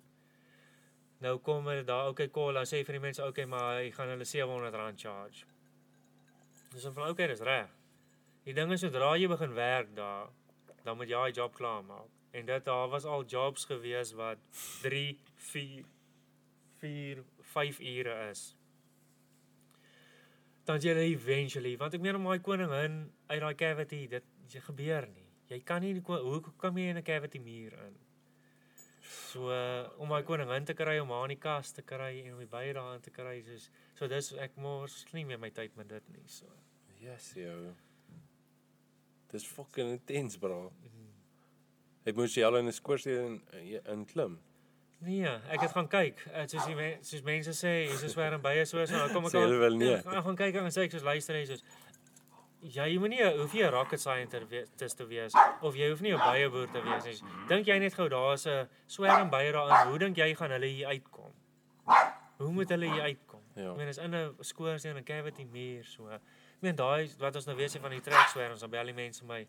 Nou 1.19 1.39
kom 1.39 1.67
hulle 1.67 1.85
daar, 1.85 2.09
okay, 2.09 2.29
call, 2.29 2.53
dan 2.53 2.65
sê 2.65 2.85
vir 2.85 2.93
die 2.93 3.01
mense, 3.01 3.25
okay, 3.25 3.45
maar 3.45 3.83
jy 3.83 3.91
gaan 3.91 4.09
hulle 4.09 4.25
R700 4.25 4.97
charge. 4.97 5.47
Dis 6.73 6.83
dan 6.83 6.93
van 6.93 7.09
okay, 7.09 7.27
dis 7.27 7.41
reg. 7.41 7.71
Die 8.45 8.55
ding 8.55 8.73
is 8.73 8.81
sodra 8.81 9.17
jy 9.17 9.29
begin 9.29 9.55
werk 9.55 9.95
daar, 9.97 10.29
dan 10.85 10.97
moet 10.97 11.09
jy 11.09 11.15
daai 11.15 11.33
job 11.33 11.55
klaar 11.55 11.83
maak. 11.85 12.11
En 12.33 12.47
dit 12.47 12.65
daar 12.65 12.89
was 12.89 13.05
al 13.05 13.25
jobs 13.25 13.65
gewees 13.65 14.13
wat 14.13 14.39
3, 14.83 15.19
4 15.35 15.85
4, 16.79 17.25
5 17.41 17.81
ure 17.81 18.29
is. 18.31 18.57
dan 20.67 20.83
jy 20.83 20.95
eventually 20.99 21.77
want 21.79 21.95
ek 21.95 22.03
meen 22.03 22.19
om 22.19 22.27
daai 22.27 22.43
koningin 22.43 22.97
uit 23.31 23.39
daai 23.43 23.55
cavity 23.55 24.01
dit 24.11 24.25
dit 24.51 24.63
gebeur 24.63 25.07
nie. 25.11 25.27
Jy 25.51 25.61
kan 25.67 25.83
nie 25.83 25.93
die 25.95 26.03
hoe 26.03 26.41
kom 26.59 26.79
jy 26.79 26.91
in 26.91 26.99
'n 26.99 27.07
cavity 27.07 27.39
muur 27.39 27.73
in? 27.87 27.95
So 29.07 29.51
uh, 29.51 29.87
om 30.03 30.11
daai 30.11 30.25
koningin 30.27 30.65
te 30.67 30.75
kry 30.75 30.99
om 30.99 31.13
haar 31.15 31.29
in 31.29 31.37
die 31.37 31.43
kas 31.43 31.73
te 31.77 31.83
kry 31.87 32.13
en 32.25 32.35
om 32.35 32.41
die 32.43 32.51
daarin 32.51 33.03
te 33.05 33.13
kry 33.15 33.39
soos 33.47 33.69
so 33.95 34.09
dis 34.11 34.33
ek 34.43 34.57
mors 34.57 35.05
nie 35.15 35.25
meer 35.25 35.39
my 35.39 35.51
tyd 35.51 35.77
met 35.77 35.89
dit 35.89 36.09
nie 36.15 36.27
so. 36.27 36.47
Yes, 37.01 37.33
yo. 37.37 37.75
Dis 39.31 39.47
fucking 39.47 39.93
intens, 39.99 40.39
bro. 40.41 40.73
Mhm. 40.83 41.07
Ek 42.07 42.17
moes 42.17 42.35
jy 42.35 42.45
al 42.47 42.57
in 42.57 42.67
'n 42.67 42.73
skoorsie 42.73 43.17
in 43.27 43.41
in 43.85 44.05
klim. 44.07 44.39
Nee, 44.99 45.29
ek 45.53 45.61
het 45.61 45.73
gaan 45.73 45.89
kyk. 45.89 46.23
Uh, 46.33 46.47
soos 46.49 46.65
die 46.67 46.75
men, 46.75 47.03
soos 47.05 47.23
mense 47.23 47.53
sê, 47.53 47.73
hier's 47.85 48.03
'n 48.03 48.09
swerm 48.09 48.41
bye 48.43 48.65
so 48.65 48.85
so 48.87 48.97
dan 48.97 49.13
kom 49.13 49.27
ek 49.27 49.33
Sê 49.33 49.43
hulle 49.45 49.59
wel 49.61 49.77
nee. 49.77 49.97
Ek 49.97 50.25
gaan 50.25 50.37
kyk 50.37 50.55
en 50.57 50.71
sê 50.73 50.87
ek 50.87 50.93
soos 50.97 51.03
luister 51.03 51.35
hy 51.37 51.45
soos 51.45 51.63
jy 52.63 52.99
moenie 52.99 53.23
hoef 53.39 53.53
jy 53.55 53.67
'n 53.67 53.73
rocket 53.73 54.01
scientist 54.01 54.97
te 54.97 55.07
wees 55.07 55.33
of 55.61 55.77
jy 55.77 55.89
hoef 55.91 56.01
nie 56.01 56.13
'n 56.13 56.19
bye 56.19 56.49
boer 56.49 56.67
te 56.73 56.83
wees 56.83 57.05
nie. 57.05 57.31
Dink 57.49 57.67
jy 57.67 57.79
net 57.79 57.95
gou 57.95 58.09
daar's 58.09 58.47
'n 58.47 58.69
swerm 58.87 59.31
bye 59.31 59.53
daarin. 59.53 59.89
Hoe 59.89 59.99
dink 59.99 60.17
jy 60.17 60.35
gaan 60.35 60.51
hulle 60.51 60.67
hier 60.67 60.87
uitkom? 60.89 61.33
Hoe 62.39 62.53
moet 62.53 62.69
hulle 62.69 62.93
hier 62.93 63.03
uitkom? 63.03 63.41
Ja. 63.55 63.71
Ek 63.71 63.77
meen 63.77 63.89
is 63.89 63.99
in 63.99 64.15
'n 64.15 64.35
skoorsteen 64.41 64.97
en 64.97 64.99
'n 64.99 65.05
cavity 65.05 65.45
muur 65.45 65.85
so. 65.85 66.09
Ek 66.09 66.21
meen 66.61 66.77
daai 66.77 67.09
wat 67.19 67.35
ons 67.37 67.47
nou 67.47 67.57
weet 67.57 67.77
sê 67.77 67.81
van 67.81 67.91
die 67.91 68.01
trek 68.01 68.29
swerms 68.29 68.61
dan 68.61 68.71
bel 68.71 68.85
die 68.85 68.95
mense 68.95 69.25
my. 69.25 69.47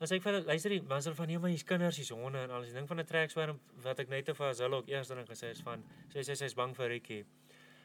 As 0.00 0.10
ek 0.12 0.22
vir 0.22 0.32
hulle 0.32 0.46
luister 0.46 0.70
die 0.70 0.82
mense 0.82 1.14
van 1.14 1.26
nee 1.26 1.38
maar 1.38 1.50
hier's 1.50 1.64
kinders, 1.64 1.96
hier's 1.96 2.10
honde 2.10 2.38
en 2.38 2.50
alles. 2.50 2.66
Die 2.68 2.74
ding 2.74 2.88
van 2.88 3.00
'n 3.00 3.06
trek 3.06 3.30
swerm 3.30 3.60
wat 3.82 4.00
ek 4.00 4.08
net 4.08 4.24
te 4.24 4.34
vir 4.34 4.54
hulle 4.54 4.76
ook 4.76 4.88
eers 4.88 5.08
ding 5.08 5.26
gesê 5.28 5.50
is 5.50 5.60
van 5.62 5.84
sê 6.12 6.24
sy 6.24 6.34
sy's 6.34 6.54
bang 6.54 6.74
vir 6.76 6.88
Rikkie. 6.88 7.24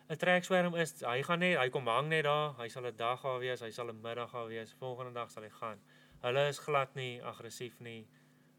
'n 0.09 0.17
Trekswerm 0.17 0.75
is 0.75 0.95
hy 1.05 1.21
gaan 1.21 1.39
net 1.43 1.59
hy 1.61 1.67
kom 1.69 1.87
hang 1.87 2.07
net 2.09 2.23
daar, 2.25 2.55
hy 2.57 2.67
sal 2.67 2.85
'n 2.87 2.95
dag 2.97 3.21
daar 3.21 3.39
wees, 3.39 3.61
hy 3.61 3.69
sal 3.69 3.89
'n 3.89 4.01
middag 4.01 4.31
daar 4.31 4.47
wees, 4.47 4.73
volgende 4.79 5.13
dag 5.13 5.29
sal 5.31 5.43
hy 5.43 5.49
gaan. 5.49 5.79
Hulle 6.21 6.47
is 6.47 6.59
glad 6.59 6.95
nie 6.95 7.21
aggressief 7.21 7.79
nie. 7.79 8.07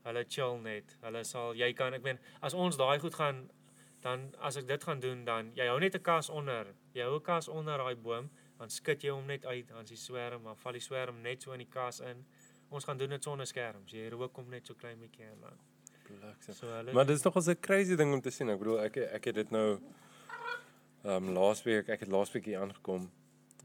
Hulle 0.05 0.25
chill 0.29 0.61
net. 0.63 0.97
Hulle 1.03 1.25
sal 1.25 1.55
jy 1.55 1.73
kan 1.73 1.95
ek 1.95 2.03
meen 2.03 2.19
as 2.41 2.55
ons 2.55 2.77
daai 2.77 2.99
goed 3.01 3.15
gaan 3.15 3.51
dan 4.01 4.31
as 4.39 4.57
ek 4.57 4.67
dit 4.67 4.85
gaan 4.85 5.01
doen 5.01 5.25
dan 5.25 5.51
jy 5.55 5.67
hou 5.67 5.81
net 5.81 5.95
'n 5.95 6.03
kas 6.03 6.31
onder. 6.31 6.67
Jy 6.95 7.03
hou 7.03 7.17
'n 7.17 7.23
kas 7.23 7.49
onder 7.49 7.79
daai 7.79 7.97
boom, 7.97 8.31
dan 8.59 8.71
skud 8.71 9.03
jy 9.03 9.11
hom 9.11 9.27
net 9.27 9.45
uit, 9.45 9.69
dan 9.69 9.83
is 9.83 9.89
die 9.89 9.97
swerm, 9.97 10.45
dan 10.45 10.57
val 10.57 10.73
die 10.73 10.81
swerm 10.81 11.21
net 11.23 11.43
so 11.43 11.53
in 11.53 11.59
die 11.59 11.69
kas 11.71 12.01
in. 12.01 12.25
Ons 12.71 12.85
gaan 12.85 12.97
doen 12.97 13.11
dit 13.11 13.23
sonder 13.23 13.47
skerms. 13.47 13.93
Jy 13.93 14.09
rook 14.09 14.37
hom 14.37 14.49
net 14.49 14.67
so 14.67 14.75
klein 14.75 14.99
bietjie 15.01 15.25
en 15.25 15.41
dan. 15.41 15.59
Bliksem. 16.05 16.55
So 16.55 16.67
hulle 16.67 16.93
Maar 16.93 17.07
dis 17.07 17.23
nog 17.23 17.37
'n 17.37 17.61
crazy 17.61 17.97
ding 17.97 18.13
om 18.13 18.21
te 18.21 18.31
sien. 18.31 18.49
Ek 18.49 18.59
bedoel 18.59 18.81
ek 18.81 18.97
ek 18.97 19.25
het 19.25 19.35
dit 19.35 19.51
nou 19.51 19.81
ehm 21.05 21.29
um, 21.29 21.35
laasweek 21.35 21.89
ek 21.89 22.01
het 22.01 22.09
laasweek 22.13 22.45
hier 22.45 22.61
aangekom 22.61 23.11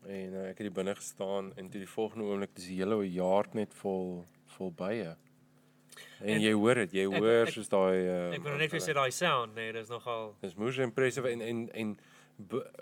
en 0.07 0.33
uh, 0.33 0.43
ek 0.49 0.57
het 0.57 0.65
hier 0.67 0.71
binne 0.71 0.95
gestaan 0.95 1.51
en 1.57 1.69
toe 1.69 1.79
die 1.81 1.89
volgende 1.89 2.25
oomblik 2.29 2.53
dis 2.55 2.67
die 2.67 2.77
hele 2.79 2.99
jaar 3.09 3.45
net 3.53 3.73
vol 3.73 4.23
vol 4.57 4.71
bye. 4.71 5.15
En, 6.21 6.29
En 6.35 6.41
jy 6.41 6.51
hoor 6.53 6.75
dit, 6.75 6.91
jy 6.93 7.03
ek- 7.09 7.19
hoor 7.19 7.41
ek- 7.47 7.51
soos 7.53 7.67
daai 7.69 8.07
ehm 8.07 8.33
Ek 8.33 8.43
wil 8.43 8.57
net 8.57 8.71
vir 8.71 8.79
sê 8.79 8.93
daai 8.93 9.11
sound, 9.11 9.55
nee, 9.55 9.71
dis 9.73 9.89
nogal 9.89 10.35
Dis 10.41 10.55
moes 10.55 10.77
impressive 10.77 11.27
en 11.31 11.41
en 11.41 11.69
en 11.73 11.97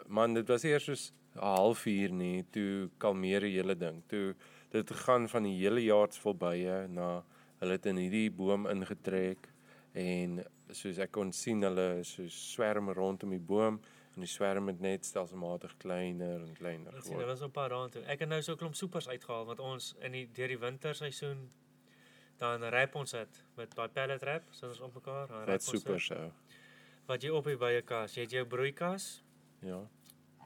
man 0.08 0.34
dit 0.34 0.48
was 0.50 0.64
eers 0.66 0.86
soos 0.86 1.12
'n 1.36 1.40
halfuur 1.42 2.12
nie 2.12 2.44
toe 2.52 2.90
kalmeer 3.00 3.42
die 3.42 3.56
hele 3.58 3.76
ding. 3.76 4.04
Toe 4.08 4.36
dit 4.72 4.92
gaan 4.92 5.28
van 5.30 5.44
die 5.44 5.58
hele 5.60 5.82
jaar 5.84 6.08
vol 6.10 6.34
bye 6.34 6.88
na 6.88 7.24
hulle 7.60 7.72
het 7.72 7.86
in 7.86 7.98
hierdie 7.98 8.30
boom 8.32 8.66
ingetrek 8.68 9.50
en 9.96 10.44
soos 10.72 10.98
ek 11.00 11.12
kon 11.12 11.32
sien 11.32 11.62
hulle 11.62 12.04
so 12.04 12.24
swerm 12.28 12.90
rondom 12.90 13.30
die 13.30 13.40
boom 13.40 13.80
en 14.16 14.22
die 14.22 14.28
swerm 14.30 14.68
het 14.68 14.80
net 14.80 15.06
stelselmatig 15.06 15.78
kleiner 15.78 16.42
en 16.42 16.54
kleiner 16.54 16.94
Ons 16.94 17.06
sien, 17.06 17.18
dit 17.18 17.22
geword. 17.26 17.28
was 17.28 17.42
'n 17.42 17.52
paar 17.52 17.70
dae 17.70 17.90
toe. 17.90 18.04
Ek 18.06 18.20
het 18.20 18.30
nou 18.30 18.42
so 18.42 18.52
'n 18.54 18.58
klomp 18.58 18.76
soepers 18.76 19.08
uitgehaal 19.08 19.46
want 19.46 19.60
ons 19.60 19.96
in 20.02 20.12
die 20.12 20.28
deur 20.34 20.48
die 20.48 20.58
winterseisoen 20.60 21.50
dan 22.40 22.64
rap 22.64 22.96
ons 22.96 23.12
dit 23.12 23.44
met 23.58 23.76
daai 23.76 23.88
pellet 23.90 24.24
rap, 24.24 24.44
so 24.52 24.68
ons 24.68 24.80
op 24.82 24.94
mekaar, 24.94 25.28
dan 25.28 25.38
rap 25.46 25.50
ons 25.50 25.72
dit. 25.72 25.80
super 25.82 26.00
so. 26.02 26.32
Wat 27.08 27.22
jy 27.24 27.30
op 27.30 27.46
die 27.46 27.58
by 27.58 27.72
'n 27.78 27.86
kas, 27.86 28.16
jy 28.16 28.22
het 28.22 28.32
jou 28.32 28.46
broeikas 28.46 29.22
Ja. 29.62 29.80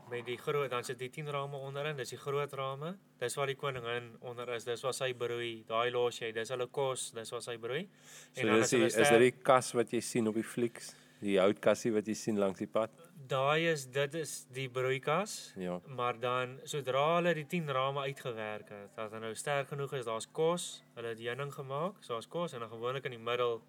met 0.10 0.26
die 0.26 0.38
groot 0.38 0.70
dan 0.70 0.84
sit 0.84 0.98
die 1.00 1.10
10 1.10 1.28
rame 1.28 1.58
onderin, 1.58 1.98
dis 1.98 2.10
die 2.10 2.18
groot 2.18 2.54
rame. 2.54 2.98
Dis 3.20 3.36
waar 3.36 3.48
die 3.48 3.56
koningin 3.56 4.16
onder 4.22 4.48
is. 4.54 4.64
Dis 4.64 4.82
waar 4.82 4.94
sy 4.94 5.14
broei. 5.14 5.64
Daai 5.68 5.92
los 5.92 6.20
jy. 6.20 6.32
Dis 6.32 6.50
hulle 6.50 6.68
kos, 6.68 7.12
dis 7.12 7.30
waar 7.32 7.42
sy 7.42 7.58
broei. 7.58 7.90
So 8.34 8.42
dis 8.48 8.70
die, 8.70 8.84
is 8.86 8.94
dit 8.94 9.20
die 9.20 9.32
kas 9.32 9.74
wat 9.74 9.90
jy 9.92 10.00
sien 10.00 10.28
op 10.28 10.36
die 10.36 10.44
flieks? 10.44 10.96
Die 11.20 11.38
houtkassie 11.40 11.92
wat 11.92 12.06
jy 12.08 12.14
sien 12.14 12.38
langs 12.38 12.60
die 12.60 12.68
pad? 12.68 12.90
Daai 13.28 13.68
is 13.72 13.86
dit 13.92 14.14
is 14.14 14.34
die 14.54 14.70
broeikas. 14.70 15.54
Ja. 15.56 15.80
Maar 15.88 16.20
dan 16.20 16.60
sodra 16.64 17.04
hulle 17.16 17.34
die 17.34 17.46
10 17.46 17.72
rame 17.72 18.00
uitgewerk 18.00 18.70
het, 18.70 18.96
dat 18.96 19.12
hulle 19.12 19.26
nou 19.26 19.36
sterk 19.36 19.68
genoeg 19.74 19.94
is, 20.00 20.06
daar's 20.06 20.28
kos, 20.32 20.68
hulle 20.96 21.14
het 21.14 21.22
heuning 21.22 21.54
gemaak, 21.54 22.02
so 22.02 22.14
daar's 22.14 22.28
kos 22.28 22.54
en 22.54 22.64
dan 22.64 22.70
gewoonlik 22.70 23.06
in 23.06 23.18
die 23.18 23.24
middel 23.24 23.62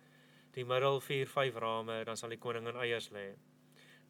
die 0.56 0.64
middel 0.64 1.00
4, 1.00 1.28
5 1.28 1.56
rame, 1.62 2.00
dan 2.04 2.16
sal 2.16 2.32
die 2.32 2.40
koningin 2.40 2.76
eiers 2.76 3.10
lê. 3.14 3.28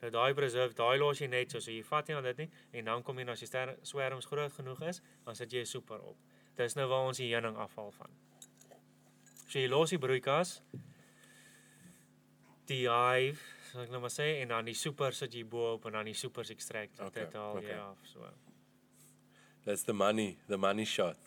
Nou 0.01 0.11
daai 0.15 0.35
preserve, 0.35 0.75
daai 0.79 0.99
los 0.99 1.21
jy 1.21 1.27
net 1.29 1.53
so, 1.53 1.61
so 1.61 1.73
jy 1.75 1.83
vat 1.85 2.09
nie 2.09 2.17
aan 2.17 2.29
dit 2.31 2.45
nie 2.45 2.49
en 2.79 2.91
dan 2.93 3.03
kom 3.03 3.19
jy 3.19 3.27
na 3.27 3.35
as 3.35 3.43
die 3.43 3.51
ster 3.51 3.75
swerms 3.83 4.29
groot 4.31 4.55
genoeg 4.55 4.85
is, 4.93 5.03
dan 5.27 5.35
sit 5.35 5.53
jy 5.53 5.65
'n 5.67 5.67
soeper 5.67 6.01
op. 6.01 6.17
Dis 6.57 6.75
nou 6.75 6.87
waar 6.89 7.07
ons 7.11 7.19
die 7.19 7.33
heuning 7.35 7.57
afhaal 7.57 7.91
van. 7.91 8.11
So 9.49 9.59
jy 9.59 9.69
los 9.69 9.91
die 9.91 9.99
broeikas, 9.99 10.63
die 12.67 12.87
hive, 12.89 13.58
sal 13.69 13.85
ek 13.85 13.91
nou 13.93 14.01
maar 14.01 14.13
sê 14.13 14.27
en 14.43 14.49
dan 14.55 14.69
die 14.69 14.77
soeper 14.77 15.17
sit 15.17 15.35
jy 15.35 15.45
bo 15.45 15.75
op 15.77 15.89
en 15.89 15.99
dan 15.99 16.09
die 16.09 16.17
soepers 16.17 16.51
extract 16.55 17.01
Okay, 17.01 17.25
dit 17.25 17.35
haal 17.37 17.59
okay. 17.61 17.73
jy 17.73 17.81
af 17.85 18.07
so. 18.09 18.29
That's 19.65 19.85
the 19.85 19.93
money, 19.93 20.39
the 20.49 20.57
money 20.57 20.85
shot. 20.85 21.19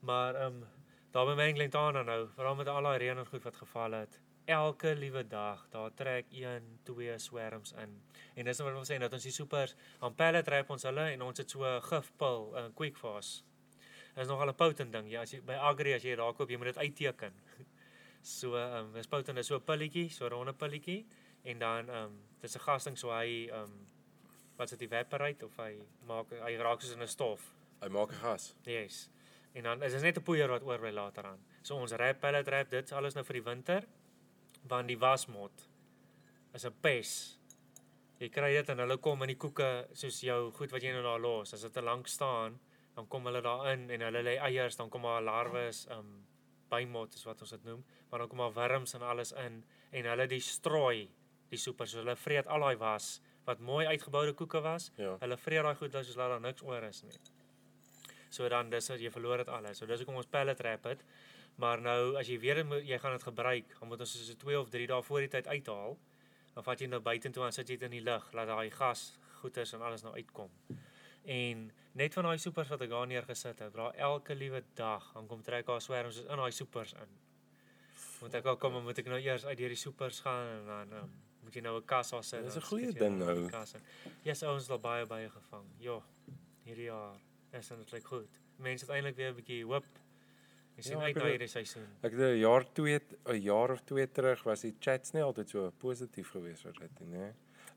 Maar 0.00 0.34
ehm 0.34 0.62
um, 0.62 0.66
daar 1.12 1.26
by 1.26 1.34
Menglentana 1.38 2.02
nou, 2.02 2.28
veral 2.36 2.54
met 2.58 2.68
al 2.68 2.82
daai 2.82 2.98
reën 2.98 3.18
en 3.18 3.26
goed 3.26 3.42
wat 3.42 3.56
geval 3.56 3.92
het. 3.92 4.20
Elke 4.44 4.94
liewe 4.96 5.26
dag, 5.28 5.66
daar 5.70 5.92
trek 5.94 6.26
1, 6.30 6.64
2 6.82 7.18
swerms 7.18 7.72
in. 7.72 7.92
En 8.34 8.44
dis 8.44 8.58
nou 8.58 8.68
wat 8.68 8.78
ons 8.78 8.90
sê 8.90 8.98
dat 9.00 9.12
ons 9.12 9.22
die 9.22 9.32
soepers 9.32 9.76
aan 10.00 10.14
pellet 10.14 10.44
trap 10.44 10.70
ons 10.70 10.82
hulle 10.88 11.06
en 11.12 11.22
ons 11.22 11.38
het 11.38 11.50
so 11.50 11.64
'n 11.64 11.82
gifpil, 11.90 12.52
'n 12.56 12.74
quick 12.74 12.96
fast. 12.96 13.44
Is 14.16 14.26
nogal 14.26 14.48
'n 14.48 14.54
potent 14.54 14.92
ding. 14.92 15.10
Ja, 15.10 15.20
as 15.20 15.32
jy 15.32 15.40
by 15.40 15.54
Agri 15.54 15.94
as 15.94 16.02
jy 16.02 16.10
dit 16.10 16.18
daar 16.18 16.34
koop, 16.34 16.50
jy 16.50 16.56
moet 16.56 16.74
dit 16.74 16.78
uitteken. 16.78 17.32
So 18.24 18.56
ehm 18.56 18.86
um, 18.86 18.92
dis 18.96 19.06
potent 19.06 19.38
is 19.38 19.46
so 19.46 19.56
'n 19.56 19.64
pilletjie, 19.68 20.08
so 20.08 20.24
'n 20.26 20.32
ronde 20.32 20.52
pilletjie 20.52 21.04
en 21.44 21.58
dan 21.58 21.88
ehm 21.88 22.04
um, 22.04 22.20
dis 22.40 22.56
'n 22.56 22.64
gasding 22.66 22.96
so 22.98 23.10
hy 23.12 23.48
ehm 23.48 23.62
um, 23.62 23.86
wat 24.56 24.68
sit 24.68 24.82
evaporate 24.82 25.44
of 25.44 25.56
hy 25.56 25.82
maak 26.08 26.30
hy 26.30 26.56
raak 26.56 26.80
soos 26.80 26.94
in 26.94 27.02
'n 27.02 27.08
stof. 27.08 27.54
Hy 27.82 27.88
maak 27.88 28.12
'n 28.12 28.20
gas. 28.22 28.54
Yes. 28.64 29.10
En 29.52 29.62
dan 29.62 29.82
is 29.82 29.92
dit 29.92 30.02
net 30.02 30.16
'n 30.16 30.22
poeier 30.22 30.48
wat 30.48 30.62
oorbly 30.62 30.92
later 30.92 31.26
aan. 31.26 31.40
So 31.62 31.76
ons 31.76 31.92
rap 31.92 32.20
pellet 32.20 32.48
rap 32.48 32.70
dit 32.70 32.92
alles 32.92 33.14
nou 33.14 33.24
vir 33.24 33.34
die 33.34 33.48
winter 33.50 33.84
want 34.62 34.88
die 34.88 34.98
wasmot 34.98 35.68
is 36.54 36.64
'n 36.64 36.74
pes. 36.80 37.38
Jy 38.18 38.28
kry 38.28 38.52
dit 38.52 38.68
en 38.68 38.78
hulle 38.78 38.96
kom 38.96 39.22
in 39.22 39.28
die 39.28 39.36
koeke 39.36 39.88
soos 39.92 40.20
jou 40.20 40.50
goed 40.52 40.70
wat 40.70 40.82
jy 40.82 40.92
nou 40.92 41.02
daar 41.02 41.20
los. 41.20 41.52
As 41.52 41.60
dit 41.60 41.72
te 41.72 41.82
lank 41.82 42.06
staan, 42.06 42.60
dan 42.94 43.08
kom 43.08 43.26
hulle 43.26 43.42
daarin 43.42 43.90
en 43.90 44.00
hulle 44.00 44.22
lê 44.22 44.38
eiers, 44.38 44.76
dan 44.76 44.88
kom 44.88 45.02
daar 45.02 45.22
larwes, 45.22 45.86
um 45.90 46.26
bymot 46.74 47.14
is 47.14 47.24
wat 47.24 47.40
ons 47.46 47.54
dit 47.56 47.68
noem, 47.70 47.84
maar 48.10 48.24
dan 48.24 48.32
kom 48.32 48.42
daar 48.44 48.56
wurms 48.58 48.94
en 48.98 49.06
alles 49.06 49.32
in 49.46 49.62
en 49.94 50.10
hulle 50.10 50.26
die 50.30 50.42
strooi 50.42 51.06
die 51.52 51.60
soeper 51.60 51.88
so 51.88 52.02
hulle 52.02 52.16
vreet 52.18 52.50
al 52.50 52.66
daai 52.66 52.76
was 52.80 53.20
wat 53.44 53.60
mooi 53.60 53.84
uitgeboude 53.86 54.32
koeke 54.32 54.60
was. 54.64 54.90
Ja. 54.96 55.16
Hulle 55.20 55.36
vreet 55.36 55.66
daai 55.66 55.76
goed 55.78 55.96
soos 56.00 56.16
laat 56.16 56.32
daar 56.34 56.44
niks 56.44 56.64
oor 56.64 56.86
is 56.88 57.02
nie. 57.04 57.18
So 58.34 58.48
dan 58.50 58.70
dis 58.72 58.88
jy 58.88 59.10
verloor 59.12 59.44
dit 59.44 59.50
alles. 59.52 59.78
So 59.78 59.86
dis 59.86 60.02
hoekom 60.02 60.18
ons 60.22 60.30
pellet 60.30 60.58
wrap 60.58 60.88
het. 60.90 61.04
Maar 61.62 61.82
nou 61.84 62.16
as 62.18 62.30
jy 62.30 62.38
weer 62.42 62.64
jy 62.82 62.98
gaan 62.98 63.14
dit 63.14 63.26
gebruik, 63.28 63.76
dan 63.78 63.88
moet 63.88 64.00
ons 64.02 64.14
so 64.26 64.34
2 64.40 64.58
of 64.58 64.72
3 64.74 64.88
dae 64.90 65.02
voor 65.06 65.22
die 65.22 65.30
tyd 65.36 65.46
uithaal. 65.46 65.94
Dan 66.54 66.66
vat 66.66 66.80
jy 66.80 66.88
nou 66.90 67.00
buitentoe 67.02 67.44
en 67.46 67.54
sit 67.54 67.68
jy 67.68 67.76
dit 67.78 67.86
in 67.90 67.98
die 67.98 68.02
lug, 68.06 68.26
laat 68.34 68.50
daai 68.50 68.70
gas 68.74 69.12
goeters 69.40 69.74
en 69.76 69.84
alles 69.86 70.02
nou 70.02 70.14
uitkom. 70.14 70.50
En 71.30 71.68
net 71.94 72.14
van 72.14 72.26
daai 72.28 72.38
soepers 72.42 72.70
wat 72.72 72.82
ek 72.86 72.90
daar 72.90 73.06
neergesit 73.06 73.60
het, 73.62 73.72
dra 73.72 73.90
elke 74.08 74.34
liewe 74.34 74.62
dag, 74.74 75.12
dan 75.14 75.28
kom 75.30 75.42
trek 75.42 75.66
daar 75.66 75.82
swerms 75.82 76.22
in 76.24 76.40
daai 76.42 76.52
soepers 76.52 76.94
in. 76.98 77.12
Moet 78.20 78.38
ek 78.40 78.46
ook 78.46 78.60
kom, 78.60 78.80
moet 78.82 78.98
ek 78.98 79.10
nou 79.12 79.20
eers 79.20 79.44
uit 79.46 79.58
deur 79.58 79.74
die 79.74 79.78
soepers 79.78 80.20
gaan 80.24 80.48
en 80.56 80.70
dan 80.70 80.96
um, 81.02 81.12
moet 81.44 81.54
jy 81.54 81.62
nou 81.62 81.76
'n 81.78 81.84
kas 81.84 82.10
daar 82.10 82.24
sit. 82.24 82.44
Dis 82.44 82.54
een 82.54 82.68
goeie 82.70 82.92
ding 82.92 83.18
nou. 83.18 83.50
Ja, 83.50 83.64
yes, 84.22 84.42
ouens 84.42 84.62
het 84.62 84.70
al 84.70 84.80
baie 84.80 85.06
baie 85.06 85.28
gevang. 85.30 85.66
Ja, 85.78 86.00
hierdie 86.64 86.88
jaar. 86.90 87.20
Is 87.52 87.68
dit 87.68 87.92
lyk 87.92 88.06
goed. 88.06 88.40
Mense 88.56 88.86
het 88.86 88.94
eintlik 88.94 89.16
weer 89.16 89.30
'n 89.30 89.36
bietjie 89.36 89.64
hoop. 89.64 89.86
Jy 90.74 90.82
sien 90.82 90.98
Ja, 90.98 91.04
uit 91.04 91.16
ek 91.16 91.22
na 91.22 91.28
hierdie 91.30 91.48
seisoen. 91.48 91.86
Ek 92.02 92.12
het 92.12 92.20
'n 92.20 92.38
jaar 92.38 92.64
2 92.72 93.00
'n 93.26 93.40
jaar 93.40 93.70
of 93.70 93.80
2 93.84 94.10
terug 94.10 94.42
was 94.42 94.60
die 94.60 94.74
chats 94.80 95.12
nie 95.12 95.22
altyd 95.22 95.48
so 95.48 95.70
positief 95.70 96.30
geweest 96.30 96.64
oor 96.64 96.72
dit 96.72 97.00
nie. 97.00 97.32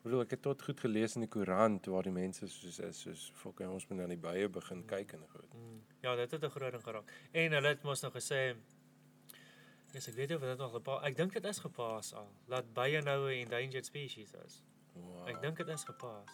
Ek 0.07 0.11
bedoel 0.13 0.23
ek 0.23 0.33
het 0.37 0.41
tot 0.45 0.61
goed 0.63 0.79
gelees 0.79 1.17
in 1.17 1.25
die 1.25 1.27
koerant 1.27 1.87
waar 1.91 2.05
die 2.07 2.13
mense 2.15 2.47
soos 2.47 2.77
is 2.79 2.99
soos 3.03 3.23
fok 3.35 3.57
ons 3.65 3.83
moet 3.89 3.97
nou 3.99 4.05
die 4.07 4.19
bye 4.23 4.45
begin 4.47 4.85
kyk 4.87 5.17
en 5.17 5.25
goed. 5.33 5.49
Mm. 5.51 5.81
Ja, 5.99 6.13
dit 6.15 6.31
het 6.31 6.43
'n 6.43 6.49
groot 6.49 6.71
ding 6.71 6.83
geraak. 6.83 7.11
En 7.33 7.51
hulle 7.51 7.67
het 7.67 7.83
mos 7.83 8.01
nou 8.01 8.11
gesê 8.13 8.55
Ja, 8.55 9.93
yes, 9.93 10.07
ek 10.07 10.15
weet 10.15 10.29
nie 10.29 10.37
of 10.37 10.43
dit 10.43 10.57
nog 10.57 10.71
gepaas. 10.71 11.03
Ek 11.03 11.17
dink 11.17 11.33
dit 11.33 11.45
is 11.45 11.59
gepaas 11.59 12.13
al. 12.13 12.31
Laat 12.47 12.73
bye 12.73 13.01
nou 13.01 13.27
'n 13.27 13.43
endangered 13.43 13.85
species 13.85 14.31
is. 14.45 14.63
Wow. 14.93 15.27
Ek 15.27 15.41
dink 15.41 15.57
dit 15.57 15.67
is 15.67 15.83
gepaas. 15.83 16.31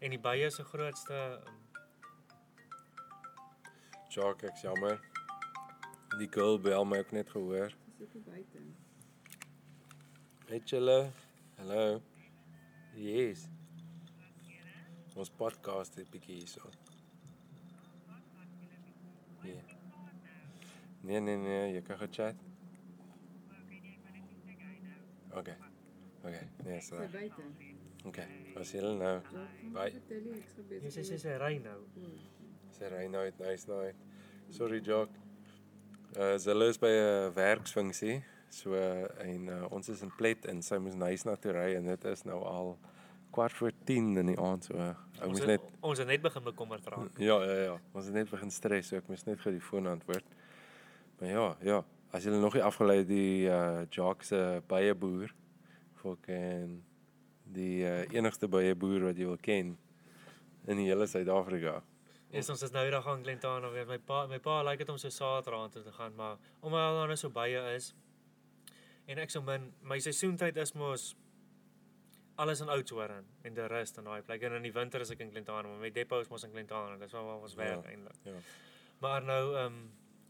En 0.00 0.10
die 0.10 0.20
bye 0.20 0.44
is 0.44 0.54
se 0.54 0.64
grootste 0.64 1.40
um, 1.46 1.54
Jock, 4.08 4.42
ek's 4.42 4.60
jammer. 4.60 5.00
Die 6.18 6.28
girl 6.30 6.60
bel 6.60 6.84
my 6.84 6.98
ook 6.98 7.12
net 7.12 7.30
gehoor. 7.30 7.72
Dis 7.98 8.06
ook 8.06 8.12
hier 8.12 8.22
buite. 8.22 8.58
Hey 10.46 10.60
julle. 10.64 11.10
Hallo. 11.56 12.02
Yes. 12.96 13.48
Ons 15.18 15.30
podcast 15.30 15.94
het 15.98 16.10
bietjie 16.10 16.36
hierso. 16.40 16.70
Nee. 19.42 19.62
Nee 21.02 21.20
nee 21.20 21.36
nee, 21.36 21.72
jy 21.74 21.82
kan 21.82 21.98
gechat. 21.98 22.34
Okay. 25.30 25.56
Okay, 26.24 26.48
nee, 26.64 26.80
buite. 27.12 27.42
Okay. 28.04 28.26
Was 28.54 28.70
julle 28.70 28.94
nou? 28.96 29.20
Ja, 29.32 29.44
Bye. 29.74 29.92
jy 30.08 30.80
jy 30.82 30.90
sê 30.92 31.04
sy 31.06 31.18
sê 31.20 31.36
ry 31.40 31.58
nou. 31.62 31.78
Sy 32.74 32.90
ry 32.92 33.06
nou 33.10 33.22
uit, 33.26 33.38
nice 33.42 33.70
nou. 33.70 33.84
Sorry 34.54 34.80
Jock. 34.84 35.14
Uh 36.16 36.34
hulle 36.38 36.68
is 36.72 36.78
by 36.80 36.90
'n 36.90 37.32
werksfunksie. 37.36 38.22
So 38.48 38.74
uh, 38.74 39.04
en 39.24 39.48
uh, 39.52 39.64
ons 39.74 39.88
is 39.88 40.00
in 40.04 40.12
Plet 40.16 40.46
en 40.48 40.62
sy 40.64 40.78
moes 40.80 40.96
nice 40.96 41.28
na 41.28 41.36
toe 41.36 41.52
ry 41.56 41.74
en 41.76 41.88
dit 41.90 42.06
is 42.08 42.24
nou 42.28 42.38
al 42.48 42.72
kwart 43.34 43.52
voor 43.52 43.74
10 43.84 44.16
in 44.22 44.30
die 44.32 44.38
aand 44.40 44.64
so. 44.64 44.78
Ek 45.18 45.26
Ons 45.26 45.36
moes 45.36 45.50
net 45.50 45.66
ons 45.84 46.00
het 46.00 46.08
net 46.08 46.24
begin 46.24 46.44
bekommerd 46.46 46.88
raak. 46.88 47.20
Ja, 47.20 47.36
ja, 47.44 47.58
ja. 47.66 47.76
Ons 47.92 48.08
het 48.08 48.16
net 48.16 48.30
begin 48.32 48.52
stres, 48.54 48.88
so 48.88 49.00
ek 49.00 49.10
moes 49.10 49.26
net 49.28 49.40
gou 49.42 49.52
die 49.52 49.62
foon 49.62 49.90
antwoord. 49.90 50.36
Maar 51.20 51.34
ja, 51.34 51.46
ja. 51.66 51.82
As 52.14 52.24
jy 52.24 52.32
nog 52.32 52.56
nie 52.56 52.64
afgelei 52.64 53.02
die 53.04 53.50
uh 53.52 53.84
Jock 53.92 54.24
se 54.24 54.62
baie 54.68 54.94
boer 54.96 55.34
fucking 56.00 56.78
die 57.52 57.84
uh, 57.84 58.06
enigste 58.14 58.48
baie 58.48 58.74
boer 58.76 59.10
wat 59.10 59.20
jy 59.20 59.28
wil 59.28 59.40
ken 59.42 59.76
in 60.68 60.80
die 60.80 60.88
hele 60.88 61.06
Suid-Afrika. 61.08 61.78
Is 62.36 62.48
ons 62.52 62.62
is 62.64 62.72
nou 62.72 62.82
hier 62.84 62.96
gaan 63.02 63.22
Glentana 63.24 63.70
weer. 63.72 63.86
My 63.88 63.96
pa 63.98 64.26
my 64.28 64.38
pa 64.40 64.60
like 64.62 64.84
dit 64.84 64.90
om 64.92 64.98
so 65.00 65.12
Saterdag 65.12 65.70
toe 65.72 65.82
te 65.82 65.92
gaan, 65.92 66.14
maar 66.16 66.36
omdat 66.60 66.96
dan 66.96 67.12
nou 67.12 67.16
so 67.16 67.32
baie 67.32 67.60
is 67.74 67.92
en 69.08 69.18
ek 69.18 69.30
so 69.32 69.40
min 69.42 69.70
my 69.82 69.98
seisoentyd 70.04 70.56
is 70.62 70.74
mos 70.76 71.14
alles 72.38 72.60
in 72.62 72.68
Oudtshoorn 72.70 73.24
en 73.48 73.54
die 73.54 73.66
rest 73.72 73.98
en 73.98 74.04
daai 74.06 74.22
plek 74.22 74.42
en 74.46 74.52
in 74.60 74.62
die 74.68 74.72
winter 74.72 75.00
is 75.02 75.10
ek 75.10 75.20
in 75.24 75.30
Glentana, 75.32 75.68
maar 75.68 75.80
my 75.82 75.90
depo 75.90 76.20
is 76.22 76.28
mos 76.30 76.44
in 76.46 76.52
Glentana. 76.54 76.96
Dis 77.00 77.12
waar 77.16 77.24
waar 77.24 77.40
ons 77.42 77.54
werk 77.58 77.82
Ja, 77.84 77.90
eintlik. 77.90 78.20
ja. 78.24 78.36
Maar 79.00 79.22
nou 79.22 79.54
ehm 79.56 79.66
um, 79.66 79.80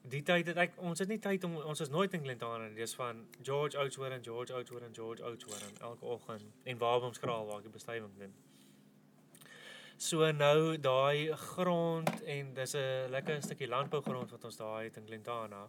die 0.09 0.23
tyd 0.23 0.47
het 0.47 0.57
ek 0.57 0.77
ons 0.81 0.99
het 1.03 1.09
nie 1.09 1.19
tyd 1.19 1.45
om 1.45 1.57
ons 1.57 1.81
is 1.85 1.91
nooit 1.93 2.15
in 2.15 2.23
Glentana 2.25 2.69
nie. 2.69 2.75
Dis 2.79 2.95
van 2.95 3.27
George 3.43 3.77
Oudtshoorn, 3.79 4.23
George 4.25 4.55
Oudtshoorn, 4.55 4.95
George 4.95 5.23
Oudtshoorn 5.23 5.77
elke 5.81 6.05
oggend 6.05 6.45
en 6.65 6.79
Waabomskraal 6.79 7.47
waar 7.47 7.59
ek 7.59 7.63
die 7.69 7.73
bestuiving 7.73 8.15
doen. 8.19 8.33
So 9.99 10.31
nou 10.33 10.79
daai 10.79 11.33
grond 11.37 12.23
en 12.25 12.55
dis 12.55 12.75
'n 12.75 13.11
lekker 13.11 13.43
stukkie 13.43 13.69
landbougrond 13.69 14.31
wat 14.31 14.45
ons 14.45 14.57
daar 14.57 14.83
het 14.83 14.97
in 14.97 15.07
Glentana. 15.07 15.69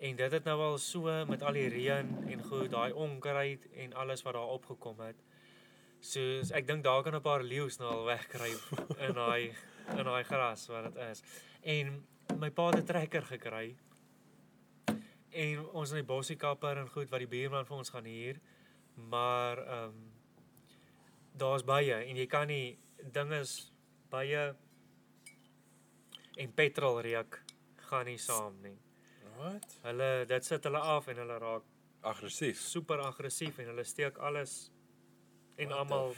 En 0.00 0.16
dit 0.16 0.32
het 0.32 0.44
nou 0.48 0.56
al 0.64 0.78
so 0.80 1.12
met 1.28 1.42
al 1.42 1.58
die 1.58 1.68
reën 1.68 2.14
en 2.32 2.42
goed, 2.42 2.70
daai 2.72 2.92
onkruid 2.92 3.66
en 3.84 3.92
alles 3.92 4.22
wat 4.24 4.34
daar 4.34 4.54
opgekom 4.56 5.00
het. 5.04 5.18
So 6.00 6.40
ek 6.56 6.64
dink 6.66 6.84
daar 6.84 7.02
kan 7.02 7.14
'n 7.14 7.20
paar 7.20 7.42
leeu's 7.42 7.76
nou 7.78 7.90
al 7.92 8.04
wegkry 8.04 8.52
in 9.06 9.12
daai 9.12 9.52
in 9.98 10.04
daai 10.04 10.24
gras 10.24 10.66
wat 10.66 10.88
dit 10.88 10.96
is. 11.10 11.22
En 11.60 12.06
my 12.38 12.50
pa 12.50 12.70
het 12.70 12.80
'n 12.80 12.86
trekker 12.86 13.22
gekry. 13.22 13.76
En 15.30 15.68
ons 15.68 15.90
in 15.90 15.96
die 15.96 16.12
bossie 16.14 16.36
kapper 16.36 16.78
en 16.78 16.88
goed 16.88 17.10
wat 17.10 17.20
die 17.20 17.28
buurman 17.28 17.66
vir 17.66 17.76
ons 17.76 17.90
gaan 17.90 18.04
huur. 18.04 18.40
Maar 18.94 19.58
ehm 19.58 19.84
um, 19.84 20.12
daar's 21.36 21.64
baie 21.64 21.94
en 21.94 22.16
jy 22.16 22.26
kan 22.26 22.46
nie 22.46 22.78
ding 23.12 23.32
is 23.32 23.72
baie 24.08 24.56
en 26.36 26.52
petrolreuk 26.54 27.42
gaan 27.76 28.06
nie 28.06 28.18
saam 28.18 28.56
nie. 28.62 28.78
Wat? 29.40 29.78
Hulle 29.82 30.08
dit 30.28 30.44
sit 30.44 30.64
hulle 30.68 30.80
af 30.94 31.08
en 31.08 31.22
hulle 31.22 31.38
raak 31.40 31.68
Aggressief. 32.00 32.60
super 32.60 33.00
aggressief 33.04 33.58
en 33.60 33.66
hulle 33.72 33.84
steek 33.84 34.18
alles 34.18 34.70
en 35.60 35.72
almal 35.76 36.14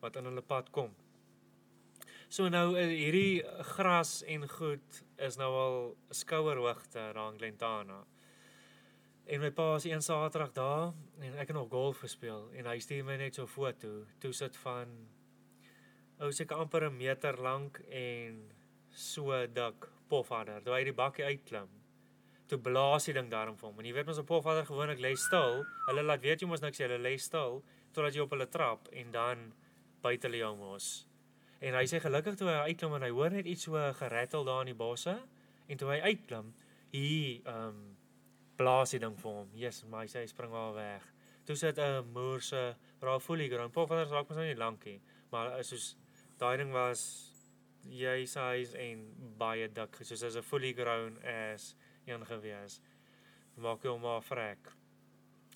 wat 0.00 0.16
in 0.16 0.28
hulle 0.30 0.42
pad 0.42 0.70
kom. 0.72 0.94
So 2.32 2.48
nou 2.48 2.72
eh, 2.80 2.88
hierdie 2.88 3.42
gras 3.74 4.22
en 4.24 4.46
goed 4.48 5.02
is 5.20 5.36
nou 5.36 5.50
al 5.52 5.76
skouerhoogte 6.16 7.10
daar 7.12 7.32
in 7.32 7.36
Glentana. 7.38 7.98
En 9.28 9.44
my 9.44 9.50
pa 9.52 9.68
was 9.74 9.84
een 9.84 10.02
Saterdag 10.02 10.54
daar 10.56 10.94
en 11.20 11.36
ek 11.36 11.52
het 11.52 11.56
nog 11.56 11.68
golf 11.70 12.00
gespeel 12.00 12.48
en 12.56 12.70
hy 12.72 12.78
stuur 12.80 13.04
my 13.04 13.18
net 13.20 13.36
so 13.36 13.46
foto. 13.46 14.06
Toe 14.24 14.32
sit 14.32 14.56
van 14.64 14.96
ou 16.24 16.32
seker 16.32 16.56
amper 16.56 16.88
'n 16.88 16.96
meter 16.96 17.36
lank 17.36 17.78
en 17.90 18.48
so 18.88 19.46
dik 19.46 19.88
pofadder. 20.08 20.62
Toe 20.64 20.74
hy 20.74 20.84
die 20.84 20.96
bakkie 20.96 21.24
uitklim. 21.24 21.81
Toe 22.52 22.60
blaas 22.60 23.06
die 23.08 23.14
ding 23.16 23.30
daarom 23.32 23.56
vir 23.56 23.70
hom. 23.70 23.78
En 23.80 23.86
jy 23.88 23.94
weet 23.96 24.08
mos 24.10 24.18
op 24.20 24.26
pofadder 24.28 24.66
gewoonlik 24.68 24.98
lê 25.00 25.14
stil. 25.16 25.62
Hulle 25.86 26.02
laat 26.04 26.20
weet 26.20 26.42
jy 26.44 26.48
mos 26.50 26.60
niks 26.60 26.82
hulle 26.84 26.98
lê 27.00 27.14
stil 27.16 27.62
totdat 27.96 28.12
jy 28.12 28.26
op 28.26 28.34
hulle 28.34 28.48
trap 28.52 28.90
en 28.92 29.14
dan 29.14 29.46
buite 30.04 30.28
hulle 30.28 30.42
jou 30.42 30.52
mos. 30.58 30.90
En 31.64 31.76
hy 31.78 31.86
sê 31.88 32.00
gelukkig 32.02 32.36
toe 32.36 32.50
hy 32.50 32.72
uitklim 32.72 32.98
en 32.98 33.06
hy 33.06 33.10
hoor 33.14 33.32
net 33.32 33.48
iets 33.48 33.64
so 33.68 33.80
gerattel 33.96 34.44
daar 34.44 34.66
in 34.66 34.72
die 34.72 34.76
bosse 34.76 35.14
en 35.70 35.80
toe 35.80 35.88
hy 35.94 35.98
uitklim, 36.10 36.52
hier 36.92 37.48
ehm 37.48 37.68
um, 37.70 37.82
blaas 38.60 38.92
die 38.92 39.00
ding 39.00 39.14
vir 39.18 39.32
hom. 39.32 39.52
Jesus, 39.56 39.88
maar 39.88 40.04
hy 40.04 40.10
sê 40.12 40.20
hy 40.22 40.28
spring 40.30 40.52
al 40.54 40.74
weg. 40.76 41.06
Toe 41.48 41.56
sit 41.56 41.78
'n 41.78 42.04
moerse 42.12 42.76
Rafuli 43.00 43.48
ground. 43.48 43.72
Pofadder 43.72 44.12
raak 44.12 44.28
mos 44.28 44.36
nou 44.36 44.46
nie 44.46 44.58
lankie, 44.58 45.00
maar 45.30 45.58
is 45.58 45.72
soos 45.72 45.96
daai 46.38 46.56
ding 46.58 46.72
was 46.72 47.32
jy 47.88 48.26
size 48.26 48.76
en 48.78 49.06
baie 49.38 49.68
dik, 49.68 49.96
soos 50.04 50.22
as 50.22 50.36
'n 50.36 50.42
fully 50.42 50.72
grown 50.72 51.18
as 51.24 51.74
een 52.04 52.26
gewees. 52.26 52.80
Maak 53.54 53.82
hom 53.84 54.00
maar 54.00 54.22
vrek. 54.22 54.72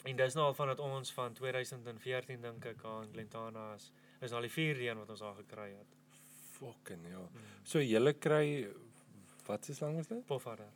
En 0.05 0.17
dis 0.17 0.35
nou 0.35 0.47
al 0.47 0.55
vandat 0.55 0.81
ons 0.81 1.13
van 1.13 1.33
2014 1.35 2.41
dink 2.41 2.65
ek 2.65 2.85
aan 2.85 3.09
Glentana 3.13 3.73
is. 3.75 3.91
Is 4.21 4.33
al 4.33 4.47
die 4.47 4.53
vierde 4.53 4.87
een 4.87 4.99
wat 4.99 5.11
ons 5.11 5.23
al 5.23 5.35
gekry 5.35 5.71
het. 5.75 5.97
Fucking 6.57 7.07
ja. 7.11 7.23
So 7.65 7.83
julle 7.83 8.13
kry 8.13 8.69
wat 9.47 9.65
se 9.65 9.75
slang 9.75 9.97
was 9.97 10.09
dit? 10.09 10.23
Pofadder. 10.27 10.69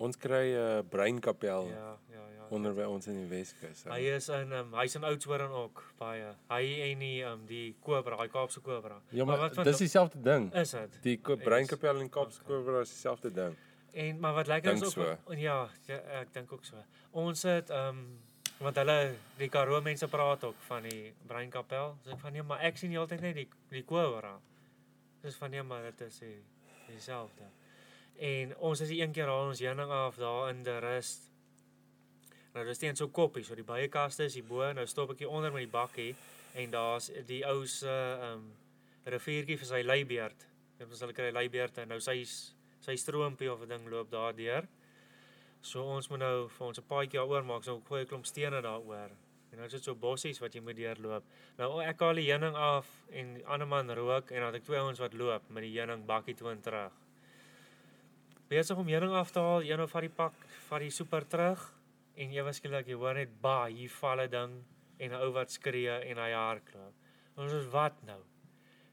Ons 0.00 0.16
kry 0.16 0.54
'n 0.54 0.56
uh, 0.56 0.82
breinkapel 0.88 1.66
ja, 1.68 1.96
Ja, 2.08 2.24
ja, 2.36 2.46
onder 2.48 2.72
by 2.74 2.86
ons 2.88 3.06
in 3.06 3.18
die 3.18 3.26
Weskus. 3.28 3.82
Hy 3.84 3.98
is 4.16 4.28
in 4.28 4.52
um, 4.52 4.72
hy's 4.74 4.94
in 4.96 5.04
Oudtshoorn 5.04 5.50
ook 5.50 5.82
baie. 5.98 6.30
Hy 6.48 6.62
en 6.90 6.98
die 6.98 7.24
um, 7.24 7.42
die 7.46 7.74
Kobra, 7.82 8.16
die 8.22 8.30
Kaapse 8.32 8.60
Kobra. 8.60 9.00
Ja, 9.10 9.24
maar, 9.24 9.38
wat 9.38 9.54
van 9.54 9.64
dis 9.64 9.76
dieselfde 9.78 10.22
ding. 10.22 10.54
is 10.54 10.70
dit? 10.70 10.98
Die 11.02 11.18
Is- 11.20 11.44
breinkapel 11.44 12.00
en 12.00 12.08
Kaapse 12.08 12.40
Okay. 12.40 12.56
Kobra 12.56 12.80
is 12.80 12.88
dieselfde 12.88 13.32
ding. 13.32 13.56
En 13.92 14.18
maar 14.18 14.34
wat 14.34 14.48
is 14.48 14.62
Dink 14.62 14.84
ook 14.84 14.90
so. 14.90 15.16
ja, 15.34 15.68
ja, 15.86 15.96
ek 16.20 16.32
dink 16.32 16.52
ook 16.52 16.64
so. 16.64 16.76
Ons 17.10 17.42
het 17.42 17.70
ehm 17.70 17.88
um, 17.88 18.18
want 18.60 18.76
hulle 18.76 19.14
die 19.38 19.48
Karoo 19.48 19.80
mense 19.80 20.08
praat 20.08 20.44
ook 20.44 20.56
van 20.66 20.82
die 20.82 21.14
Breinkapel. 21.26 21.96
So 22.04 22.10
ek 22.10 22.20
van 22.20 22.32
nee, 22.32 22.42
maar 22.42 22.60
ek 22.60 22.76
sien 22.76 22.92
heeltyd 22.92 23.20
net 23.24 23.34
die 23.34 23.48
die 23.70 23.84
Kobra. 23.84 24.34
Dis 25.22 25.38
van 25.40 25.50
nee, 25.50 25.62
maar 25.62 25.82
dit 25.82 26.00
is 26.00 26.18
die 26.18 26.36
dieselfde. 26.90 27.48
En 28.20 28.56
ons 28.56 28.80
is 28.80 28.92
die 28.92 29.00
een 29.00 29.12
keer 29.16 29.32
haal 29.32 29.48
ons 29.48 29.62
heuning 29.64 29.90
af 29.90 30.20
daar 30.20 30.50
in 30.50 30.62
die 30.62 30.78
rust. 30.84 31.30
Nou 32.52 32.66
dis 32.66 32.78
teen 32.82 32.96
so 32.96 33.08
koppie, 33.08 33.44
so 33.46 33.56
die 33.56 33.64
baie 33.64 33.88
kaste 33.88 34.26
is 34.28 34.36
hier 34.36 34.44
bo, 34.44 34.66
nou 34.76 34.86
stop 34.90 35.14
ek 35.14 35.24
hier 35.24 35.32
onder 35.32 35.54
met 35.54 35.64
die 35.64 35.72
bakkie 35.72 36.14
en 36.60 36.72
daar's 36.74 37.08
die 37.26 37.42
ou 37.48 37.64
se 37.66 37.88
ehm 37.90 38.40
um, 38.42 38.48
riviertjie 39.10 39.56
vir 39.56 39.66
sy 39.66 39.80
leibeerd. 39.80 40.42
Weet 40.76 40.90
ons 40.90 41.00
hulle 41.00 41.16
kry 41.16 41.30
leibeerde 41.32 41.86
nou 41.88 41.96
sy 42.04 42.18
sy 42.90 42.98
stroompie 42.98 43.50
of 43.52 43.62
'n 43.62 43.68
ding 43.68 43.88
loop 43.88 44.10
daardeur. 44.10 44.66
So 45.62 45.84
ons 45.84 46.08
moet 46.10 46.20
nou 46.20 46.48
vir 46.48 46.66
ons 46.66 46.78
'n 46.78 46.88
paadjie 46.88 47.18
daaroor 47.18 47.44
maak, 47.44 47.64
so 47.64 47.80
gooi 47.88 48.02
'n 48.02 48.06
klomp 48.06 48.26
stene 48.26 48.60
daaroor. 48.62 49.10
En 49.50 49.58
nou 49.58 49.66
is 49.66 49.72
dit 49.72 49.82
so 49.82 49.94
bossies 49.94 50.38
wat 50.40 50.54
jy 50.54 50.60
moet 50.60 50.76
deurloop. 50.76 51.24
Nou 51.58 51.80
ek 51.82 52.00
haal 52.00 52.14
die 52.14 52.30
heuning 52.30 52.54
af 52.54 52.86
en 53.10 53.34
die 53.34 53.46
ander 53.46 53.66
man 53.66 53.90
rook 53.90 54.30
en 54.30 54.40
dan 54.40 54.52
het 54.52 54.60
ek 54.62 54.64
twee 54.64 54.78
ouens 54.78 54.98
wat 54.98 55.14
loop 55.14 55.42
met 55.50 55.62
die 55.62 55.74
heuning 55.78 56.06
bakkie 56.06 56.34
toe 56.34 56.50
en 56.50 56.60
terug. 56.60 56.92
Besig 58.48 58.78
om 58.78 58.88
heuning 58.88 59.12
af 59.12 59.30
te 59.30 59.38
haal, 59.38 59.62
een 59.62 59.80
of 59.80 59.90
vat 59.90 60.02
die 60.02 60.14
pak, 60.14 60.34
vat 60.68 60.80
die 60.80 60.90
super 60.90 61.26
terug 61.26 61.74
en 62.16 62.32
ewe 62.32 62.52
skielik 62.52 62.86
jy 62.86 62.94
hoor 62.94 63.14
net 63.14 63.40
ba, 63.42 63.66
hier 63.66 63.90
val 63.90 64.20
'n 64.20 64.30
ding 64.30 64.64
en 64.98 65.12
'n 65.12 65.22
ou 65.22 65.32
wat 65.32 65.50
skree 65.50 65.98
en 66.10 66.16
hy 66.18 66.32
hardloop. 66.32 66.94
Ons 67.36 67.52
is 67.52 67.66
wat 67.66 68.02
nou? 68.06 68.20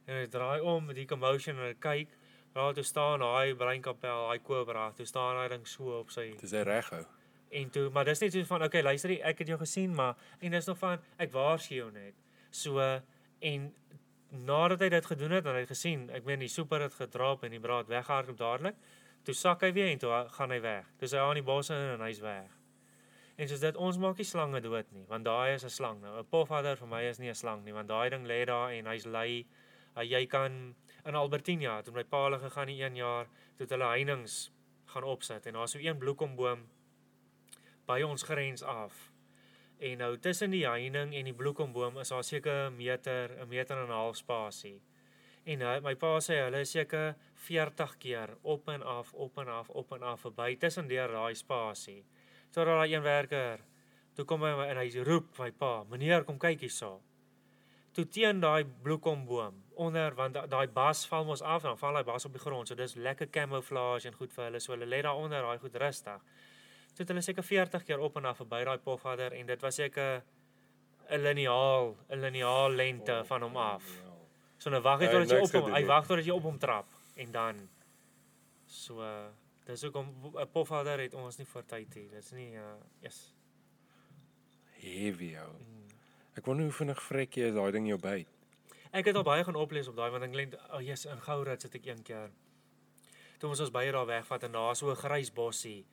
En 0.08 0.16
hy 0.16 0.26
draai 0.26 0.62
om 0.62 0.86
met 0.86 0.96
die 0.96 1.06
commotion 1.06 1.58
en 1.58 1.68
hy 1.68 1.74
kyk 1.80 2.17
Daar 2.58 2.74
toe 2.74 2.84
staan 2.84 3.22
daai 3.22 3.54
breinkapel, 3.56 4.28
daai 4.28 4.40
kobra, 4.42 4.88
toe 4.98 5.06
staan 5.06 5.36
daai 5.38 5.50
ding 5.54 5.66
so 5.70 6.00
op 6.00 6.10
sy 6.14 6.32
Dis 6.42 6.56
hy 6.58 6.64
reghou. 6.66 7.04
en 7.52 7.70
toe 7.70 7.90
maar 7.94 8.06
dis 8.06 8.20
net 8.20 8.34
so 8.34 8.44
van 8.50 8.64
okay, 8.66 8.82
luister, 8.82 9.12
ek 9.24 9.44
het 9.44 9.48
jou 9.48 9.58
gesien, 9.62 9.94
maar 9.96 10.16
en 10.42 10.52
dis 10.52 10.66
nog 10.68 10.78
van 10.82 11.00
ek 11.18 11.32
waarsku 11.32 11.76
jou 11.76 11.92
net. 11.92 12.16
So 12.52 12.82
en 13.40 13.74
nadat 14.32 14.82
hy 14.82 14.90
dit 14.90 15.06
gedoen 15.06 15.32
het 15.38 15.46
en 15.46 15.54
hy 15.54 15.60
het 15.64 15.70
gesien, 15.70 16.10
ek 16.10 16.26
meen 16.26 16.40
die 16.40 16.50
super 16.52 16.82
het 16.82 16.94
gedraap 16.98 17.44
en 17.46 17.52
die 17.52 17.62
braad 17.62 17.88
weghardloop 17.88 18.38
dadelik, 18.38 18.76
toe 19.24 19.34
sak 19.34 19.62
hy 19.62 19.72
weer 19.72 19.92
en 19.94 20.00
toe 20.00 20.12
gaan 20.36 20.52
hy 20.52 20.60
weg. 20.62 20.90
Dis 21.00 21.14
hy 21.14 21.20
aan 21.20 21.36
die 21.40 21.44
bosse 21.46 21.74
in 21.78 21.94
en 21.94 22.02
hy's 22.02 22.20
weg. 22.26 22.50
En 23.38 23.48
soos 23.48 23.62
dit 23.62 23.76
ons 23.78 23.98
maak 24.02 24.18
nie 24.18 24.26
slange 24.26 24.62
dood 24.66 24.92
nie, 24.98 25.06
want 25.08 25.24
daai 25.26 25.54
is 25.54 25.64
'n 25.64 25.70
slang 25.70 26.02
nou. 26.02 26.18
'n 26.20 26.26
Pofadder 26.26 26.76
vir 26.76 26.88
my 26.88 27.02
is 27.04 27.20
nie 27.20 27.30
'n 27.30 27.36
slang 27.36 27.64
nie, 27.64 27.74
want 27.74 27.88
daai 27.88 28.10
ding 28.10 28.26
lê 28.26 28.46
daar 28.46 28.72
en 28.72 28.86
hy's 28.88 29.06
lui. 29.06 29.46
Uh, 29.96 30.02
jy 30.04 30.26
kan 30.26 30.76
in 31.08 31.16
Albertina, 31.16 31.82
toe 31.82 31.94
my 31.96 32.04
pa 32.04 32.26
hulle 32.26 32.40
gegaan 32.42 32.68
die 32.68 32.82
een 32.82 32.98
jaar, 33.00 33.30
toe 33.56 33.66
het 33.66 33.76
hulle 33.76 33.92
heininge 33.92 34.28
gaan 34.92 35.08
opsit 35.08 35.46
en 35.48 35.56
daar's 35.60 35.76
so 35.76 35.80
een 35.84 36.00
bloekomboom 36.00 36.66
by 37.88 38.02
ons 38.04 38.26
grens 38.28 38.64
af. 38.64 38.96
En 39.80 40.02
nou 40.02 40.18
tussen 40.20 40.52
die 40.52 40.66
heining 40.68 41.14
en 41.16 41.30
die 41.30 41.36
bloekomboom 41.38 42.00
is 42.02 42.12
daar 42.12 42.24
seker 42.24 42.68
'n 42.70 42.76
meter, 42.76 43.32
'n 43.40 43.48
meter 43.48 43.78
en 43.78 43.88
'n 43.88 44.00
half 44.02 44.18
spasie. 44.18 44.82
En 45.46 45.62
hy, 45.62 45.80
my 45.80 45.96
pa 45.96 46.20
sê 46.20 46.44
hulle 46.44 46.60
is 46.60 46.72
seker 46.72 47.16
40 47.34 47.98
keer 47.98 48.38
op 48.42 48.68
en 48.70 48.84
af, 48.84 49.14
op 49.14 49.38
en 49.38 49.48
af, 49.48 49.70
op 49.70 49.92
en 49.92 50.04
af 50.04 50.20
verby 50.22 50.58
tussen 50.58 50.88
deur 50.88 51.08
daai 51.08 51.36
spasie. 51.36 52.04
Tot 52.52 52.66
daar 52.66 52.88
een 52.88 53.02
werker 53.02 53.60
toe 54.14 54.26
kom 54.26 54.42
hy 54.42 54.50
en 54.50 54.78
hy 54.78 55.04
roep 55.06 55.40
my 55.40 55.52
pa, 55.52 55.84
"Meneer, 55.84 56.24
kom 56.24 56.40
kyk 56.40 56.60
hierso." 56.60 57.02
Toe 57.98 58.06
teen 58.14 58.40
daai 58.44 58.64
bloekomboom 58.86 59.56
onder 59.82 60.14
want 60.16 60.34
da- 60.34 60.46
daai 60.46 60.68
bas 60.68 61.06
val 61.10 61.26
mos 61.26 61.42
af 61.42 61.64
en 61.64 61.70
dan 61.72 61.78
val 61.82 61.94
daai 61.98 62.04
bas 62.06 62.26
op 62.26 62.32
die 62.36 62.42
grond. 62.42 62.68
So 62.68 62.76
dis 62.76 62.94
lekker 62.96 63.30
camouflage 63.34 64.06
en 64.08 64.14
goed 64.14 64.34
vir 64.34 64.44
hulle. 64.44 64.60
So 64.62 64.72
hulle 64.76 64.86
lê 64.86 65.02
daar 65.02 65.16
onder 65.18 65.42
daai 65.42 65.58
goed 65.60 65.76
rustig. 65.76 66.22
Toe 66.94 67.04
het 67.06 67.08
hulle 67.14 67.22
seker 67.26 67.44
40 67.44 67.84
keer 67.88 68.00
op 68.00 68.16
en 68.18 68.26
af 68.26 68.38
verby 68.38 68.64
daai 68.66 68.78
pofadder 68.78 69.34
en 69.34 69.46
dit 69.50 69.62
was 69.62 69.76
seker 69.76 70.22
'n 71.10 71.22
liniaal, 71.24 71.96
'n 72.10 72.20
liniaal 72.22 72.72
lengte 72.72 73.24
van 73.26 73.42
hom 73.42 73.58
af. 73.58 73.84
So 74.58 74.70
nou 74.70 74.82
wag 74.82 75.00
hy 75.00 75.06
Hy 75.06 75.12
totdat 75.12 75.30
jy 75.30 75.42
op 75.42 75.52
hom, 75.64 75.74
hy 75.74 75.86
wag 75.86 76.08
totdat 76.08 76.26
jy 76.26 76.32
op 76.34 76.44
hom 76.44 76.58
trap 76.60 76.86
en 77.16 77.32
dan 77.32 77.70
so 78.66 79.02
dis 79.66 79.82
hoekom 79.82 80.08
'n 80.36 80.48
pofadder 80.52 81.00
het 81.00 81.14
ons 81.14 81.38
nie 81.38 81.48
voor 81.48 81.66
tyd 81.66 81.94
hier. 81.94 82.10
Dit's 82.10 82.32
nie 82.32 82.54
uh 82.56 82.76
yes. 83.02 83.34
Heavy 84.82 85.36
ou. 85.38 85.77
Ek 86.38 86.46
wonder 86.46 86.68
hoe 86.70 86.74
vinnig 86.74 87.00
vrek 87.02 87.38
jy 87.40 87.48
daai 87.52 87.72
ding 87.74 87.88
jou 87.90 87.98
byt. 87.98 88.28
Ek 88.94 89.08
het 89.10 89.16
al 89.18 89.26
baie 89.26 89.44
gaan 89.44 89.58
oplees 89.58 89.88
op 89.90 89.96
daai 89.98 90.12
want 90.14 90.24
ek 90.28 90.36
dink 90.36 90.58
oh 90.70 90.82
yes, 90.86 91.08
in 91.10 91.22
Gourat 91.26 91.64
sit 91.66 91.76
ek 91.80 91.88
een 91.90 92.04
keer. 92.06 92.30
Toe 93.42 93.50
ons 93.50 93.62
ons 93.66 93.72
baie 93.74 93.90
daar 93.94 94.06
wegvat 94.06 94.46
en 94.46 94.54
daar 94.54 94.76
so 94.76 94.92
'n 94.92 95.02
grys 95.02 95.32
bossie. 95.34 95.86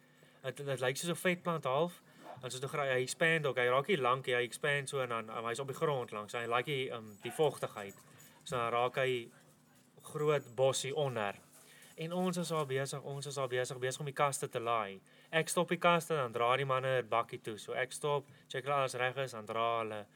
Dit 0.42 0.56
dit 0.56 0.80
lyk 0.80 0.96
soos 0.96 1.10
'n 1.10 1.22
vetplant 1.22 1.64
half. 1.64 2.02
En 2.42 2.50
so 2.50 2.58
toe 2.58 2.68
gry 2.68 2.86
hy 2.88 3.00
expand 3.02 3.46
ook. 3.46 3.56
Hy 3.56 3.68
raak 3.68 3.88
nie 3.88 3.96
lank. 3.96 4.26
Hy 4.26 4.44
expand 4.44 4.88
so 4.88 5.00
en 5.00 5.08
dan 5.08 5.30
um, 5.30 5.44
hy's 5.44 5.60
op 5.60 5.66
die 5.66 5.76
grond 5.76 6.10
langs. 6.12 6.32
Hy 6.32 6.46
like 6.46 6.70
die 6.70 6.90
um, 6.90 7.16
die 7.22 7.32
vogtigheid. 7.32 7.94
So 8.42 8.56
dan 8.56 8.70
raak 8.72 8.96
hy 8.96 9.30
groot 10.02 10.54
bossie 10.54 10.94
onder. 10.94 11.34
En 11.96 12.12
ons 12.12 12.36
is 12.36 12.50
al 12.52 12.66
besig, 12.66 13.02
ons 13.02 13.26
is 13.26 13.36
al 13.38 13.48
besig 13.48 13.78
besig 13.78 14.00
om 14.00 14.06
die 14.06 14.12
kaste 14.12 14.48
te 14.48 14.60
laai. 14.60 15.00
Ek 15.30 15.48
stop 15.48 15.68
die 15.68 15.78
kaste 15.78 16.14
dan 16.14 16.32
dra 16.32 16.56
die 16.56 16.64
manne 16.64 17.02
'n 17.02 17.08
bakkie 17.08 17.40
toe. 17.40 17.58
So 17.58 17.72
ek 17.72 17.92
stop, 17.92 18.26
check 18.48 18.64
hulle 18.64 18.74
alles 18.74 18.94
reg 18.94 19.16
is, 19.16 19.30
dan 19.30 19.46
dra 19.46 19.78
hulle 19.78 20.06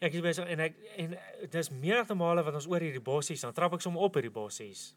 Ek 0.00 0.14
is 0.16 0.22
besig 0.24 0.48
en 0.48 0.62
ek 0.64 0.78
en 1.02 1.14
dis 1.52 1.68
menige 1.76 2.14
male 2.16 2.44
wat 2.46 2.56
ons 2.56 2.66
oor 2.72 2.80
hierdie 2.80 3.02
bossies, 3.04 3.42
dan 3.44 3.52
trap 3.56 3.74
ek 3.76 3.82
sommer 3.84 4.06
op 4.06 4.14
hierdie 4.16 4.32
bossies. 4.32 4.94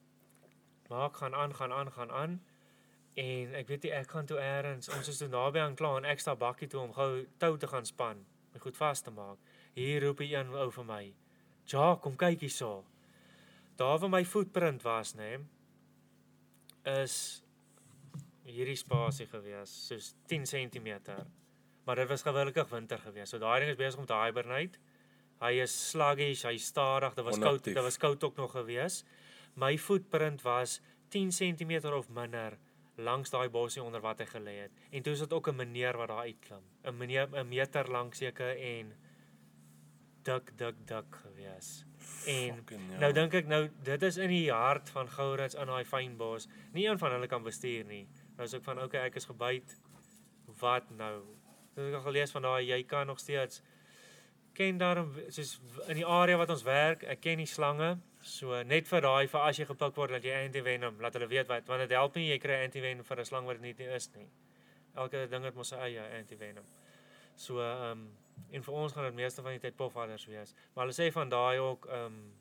Maak 0.87 1.19
gaan 1.19 1.35
aan, 1.35 1.55
gaan 1.57 1.73
aan, 1.75 1.91
gaan 1.91 2.11
aan. 2.11 2.37
En 3.19 3.57
ek 3.59 3.67
weet 3.67 3.83
nie 3.83 3.91
ek 3.93 4.13
gaan 4.15 4.29
toe 4.29 4.39
eers, 4.39 4.87
ons 4.95 5.11
is 5.11 5.19
toe 5.19 5.27
naby 5.27 5.59
aan 5.59 5.75
klaar 5.75 5.99
en 5.99 6.07
ek 6.07 6.23
sta 6.23 6.37
bakkie 6.39 6.69
toe 6.71 6.79
om 6.85 6.95
gou 6.95 7.09
tou 7.43 7.51
te 7.59 7.67
gaan 7.67 7.85
span, 7.85 8.23
my 8.53 8.63
goed 8.63 8.79
vas 8.79 9.03
te 9.03 9.11
maak. 9.13 9.51
Hier 9.75 10.01
roep 10.05 10.21
'n 10.21 10.31
een 10.31 10.55
ou 10.55 10.69
vir 10.71 10.85
my. 10.85 11.13
"Ja, 11.67 11.95
kom 11.95 12.15
kyk 12.15 12.39
hierso." 12.39 12.85
Daar 13.75 13.99
waar 13.99 14.09
my 14.09 14.23
footprint 14.25 14.83
was, 14.83 15.15
nê, 15.15 15.39
is 16.85 17.43
hierdie 18.45 18.75
spasie 18.75 19.27
gewees, 19.27 19.87
soos 19.87 20.15
10 20.27 20.45
cm. 20.45 20.99
Maar 21.83 21.95
dit 21.95 22.07
was 22.07 22.21
gewillig 22.21 22.69
winter 22.69 22.99
gewees. 22.99 23.29
So 23.29 23.39
daai 23.39 23.59
ding 23.59 23.71
is 23.71 23.79
besig 23.79 23.99
om 23.99 24.05
te 24.05 24.13
hibernate. 24.13 24.79
Hy 25.41 25.51
is 25.61 25.89
sluggish, 25.89 26.43
hy 26.43 26.57
stadig. 26.57 27.13
Dit 27.13 27.25
was 27.25 27.37
koud, 27.37 27.47
Onactief. 27.49 27.73
dit 27.73 27.83
was 27.83 27.97
koud 27.97 28.23
ook 28.23 28.35
nog 28.35 28.51
gewees. 28.51 29.03
My 29.55 29.77
footprint 29.77 30.41
was 30.41 30.81
10 31.09 31.31
cm 31.31 31.85
of 31.93 32.09
minder 32.09 32.57
langs 32.95 33.29
daai 33.29 33.49
bossie 33.49 33.81
onder 33.83 34.01
wat 34.01 34.19
hy 34.19 34.25
gelê 34.25 34.57
het. 34.61 34.71
En 34.91 35.01
toe 35.01 35.13
is 35.13 35.19
dit 35.19 35.33
ook 35.33 35.47
'n 35.49 35.55
meneer 35.55 35.97
wat 35.97 36.07
daar 36.07 36.25
uitklim. 36.25 36.63
'n 36.83 36.97
Meneer 36.97 37.27
'n 37.31 37.47
meter 37.47 37.91
lank 37.91 38.13
seker 38.13 38.57
en 38.57 38.93
dik 40.23 40.57
dik 40.57 40.75
dik 40.87 41.15
gewees. 41.23 41.85
En 42.27 42.55
Fucking 42.55 42.99
nou 42.99 43.11
dink 43.13 43.33
ek 43.33 43.47
nou 43.47 43.69
dit 43.83 44.01
is 44.03 44.17
in 44.17 44.29
die 44.29 44.51
hart 44.51 44.89
van 44.89 45.09
Gourits 45.09 45.55
in 45.55 45.67
daai 45.67 45.83
fyn 45.85 46.17
bos. 46.17 46.47
Nie 46.73 46.87
een 46.87 46.97
van 46.97 47.11
hulle 47.11 47.27
kan 47.27 47.43
bestuur 47.43 47.85
nie. 47.85 48.07
Nou 48.37 48.47
is 48.47 48.53
ek 48.53 48.63
van 48.63 48.81
okay, 48.83 49.05
ek 49.09 49.15
is 49.15 49.25
gebyt. 49.25 49.75
Wat 50.59 50.89
nou? 50.89 51.21
Ek 51.75 51.83
het 51.83 51.93
al 51.93 52.01
gelees 52.01 52.31
van 52.31 52.41
daai 52.41 52.65
jy 52.67 52.83
kan 52.83 53.07
nog 53.07 53.19
steeds 53.19 53.61
ken 54.53 54.77
daarom 54.77 55.11
soos 55.29 55.59
in 55.87 55.97
die 55.99 56.05
area 56.05 56.37
wat 56.37 56.49
ons 56.49 56.63
werk, 56.63 57.03
ek 57.03 57.21
ken 57.21 57.41
die 57.41 57.49
slange. 57.49 57.97
So 58.23 58.61
net 58.63 58.87
vir 58.87 59.01
daai 59.01 59.27
vir 59.27 59.41
as 59.41 59.59
jy 59.59 59.65
gepik 59.67 59.97
word 59.99 60.15
dat 60.15 60.23
jy 60.23 60.35
antivenom, 60.45 60.99
laat 61.03 61.17
hulle 61.17 61.27
weet 61.27 61.49
wat 61.51 61.67
want 61.67 61.83
dit 61.83 61.95
help 61.97 62.15
nie 62.15 62.29
jy 62.29 62.39
kry 62.39 62.61
antivenom 62.63 63.03
vir 63.03 63.19
'n 63.19 63.25
slang 63.25 63.45
wat 63.45 63.61
dit 63.61 63.77
nie 63.77 63.87
is 63.95 64.09
nie. 64.15 64.29
Elke 64.95 65.27
ding 65.27 65.43
het 65.43 65.55
mos 65.55 65.69
sy 65.69 65.75
eie 65.75 66.05
antivenom. 66.19 66.65
So 67.35 67.59
ehm 67.59 67.91
um, 67.91 68.07
en 68.51 68.63
vir 68.63 68.73
ons 68.73 68.93
gaan 68.93 69.05
dit 69.05 69.15
meeste 69.15 69.41
van 69.41 69.51
die 69.51 69.59
tyd 69.59 69.75
pofvadders 69.75 70.25
wees. 70.25 70.55
Maar 70.73 70.85
hulle 70.85 70.97
sê 70.97 71.11
van 71.11 71.29
daai 71.29 71.59
ook 71.59 71.85
ehm 71.89 72.05
um, 72.05 72.33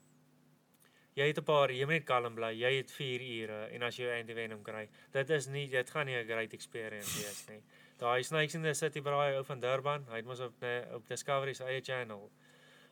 jy 1.15 1.27
het 1.27 1.39
'n 1.39 1.43
paar 1.43 1.71
jy 1.71 1.85
moet 1.85 1.99
net 1.99 2.05
kalm 2.05 2.35
bly. 2.35 2.51
Jy 2.53 2.71
het 2.77 2.91
4 2.91 3.21
ure 3.21 3.67
en 3.75 3.83
as 3.83 3.97
jy 3.97 4.19
antivenom 4.19 4.63
kry, 4.63 4.89
dit 5.11 5.29
is 5.29 5.47
nie 5.47 5.67
dit 5.67 5.89
gaan 5.89 6.05
nie 6.05 6.15
'n 6.15 6.27
great 6.27 6.53
experience 6.53 7.13
wees 7.17 7.47
nie. 7.49 7.61
Daai 8.03 8.23
Snakes 8.23 8.55
in 8.55 8.63
the 8.63 8.73
City 8.75 8.99
braai 8.99 9.37
ou 9.37 9.43
van 9.47 9.61
Durban, 9.63 10.03
hy 10.11 10.17
het 10.19 10.25
mos 10.27 10.41
op 10.43 10.57
nee, 10.59 10.81
op 10.91 11.05
Discovery 11.07 11.53
se 11.55 11.63
eie 11.63 11.79
channel. 11.81 12.25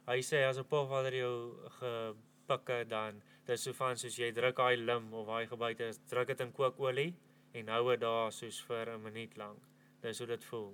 Hy 0.07 0.22
sê 0.23 0.40
as 0.48 0.57
'n 0.57 0.64
pofvadder 0.72 1.17
jou 1.17 1.33
gepikke 1.80 2.77
dan 2.88 3.19
dis 3.45 3.64
so 3.67 3.73
van 3.73 3.98
soos 3.98 4.15
jy 4.15 4.31
druk 4.31 4.56
daai 4.56 4.77
lim 4.77 5.14
of 5.14 5.27
daai 5.27 5.48
gebyte 5.48 5.90
is, 5.90 5.99
druk 6.07 6.27
dit 6.27 6.40
in 6.40 6.51
kookolie 6.51 7.14
en 7.53 7.67
hou 7.67 7.90
dit 7.90 7.99
daar 7.99 8.31
soos 8.31 8.61
vir 8.69 8.93
'n 8.93 9.03
minuut 9.03 9.35
lank. 9.38 9.59
Dis 10.01 10.19
hoe 10.19 10.27
dit 10.27 10.43
voel 10.43 10.72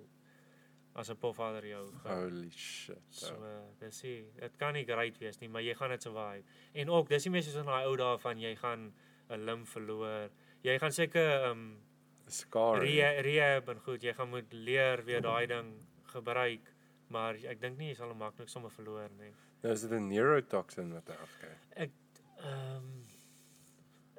as 0.94 1.10
'n 1.10 1.18
pofvadder 1.18 1.66
jou 1.66 1.88
ge 2.04 2.10
Holy 2.10 2.50
shit. 2.50 3.02
So 3.10 3.34
ou. 3.34 3.44
uh, 3.44 3.66
dis 3.80 4.04
ie, 4.04 4.24
dit 4.40 4.58
kan 4.58 4.74
nie 4.74 4.86
great 4.86 5.18
wees 5.18 5.40
nie, 5.40 5.50
maar 5.50 5.62
jy 5.62 5.74
gaan 5.74 5.90
dit 5.90 6.02
survive. 6.02 6.44
En 6.74 6.90
ook 6.90 7.10
dis 7.10 7.26
nie 7.26 7.32
meer 7.32 7.44
soos 7.44 7.56
in 7.56 7.66
daai 7.66 7.86
ou 7.86 7.96
dae 7.96 8.18
van 8.18 8.40
jy 8.40 8.56
gaan 8.56 8.94
'n 9.30 9.46
lim 9.46 9.66
verloor. 9.66 10.30
Jy 10.62 10.80
gaan 10.80 10.92
seker 10.92 11.50
um 11.50 11.87
Scar. 12.28 12.80
re 12.82 13.22
rehab 13.22 13.70
en 13.70 13.80
goed, 13.80 14.04
jy 14.04 14.14
gaan 14.14 14.30
moet 14.30 14.54
leer 14.54 15.04
weer 15.06 15.22
daai 15.22 15.48
ding 15.48 15.74
gebruik, 16.14 16.74
maar 17.10 17.36
ek 17.36 17.62
dink 17.62 17.78
nie 17.78 17.90
jy 17.90 17.96
sal 17.96 18.10
hom 18.10 18.18
maklik 18.20 18.50
sommer 18.50 18.72
verloor 18.72 19.10
nie. 19.20 19.32
Nou 19.64 19.74
is 19.74 19.82
dit 19.82 19.92
'n 19.92 20.08
neurotoxin 20.10 20.94
wat 20.94 21.08
hy 21.08 21.14
afkry. 21.24 21.56
Ehm 21.78 22.76
um, 22.78 23.04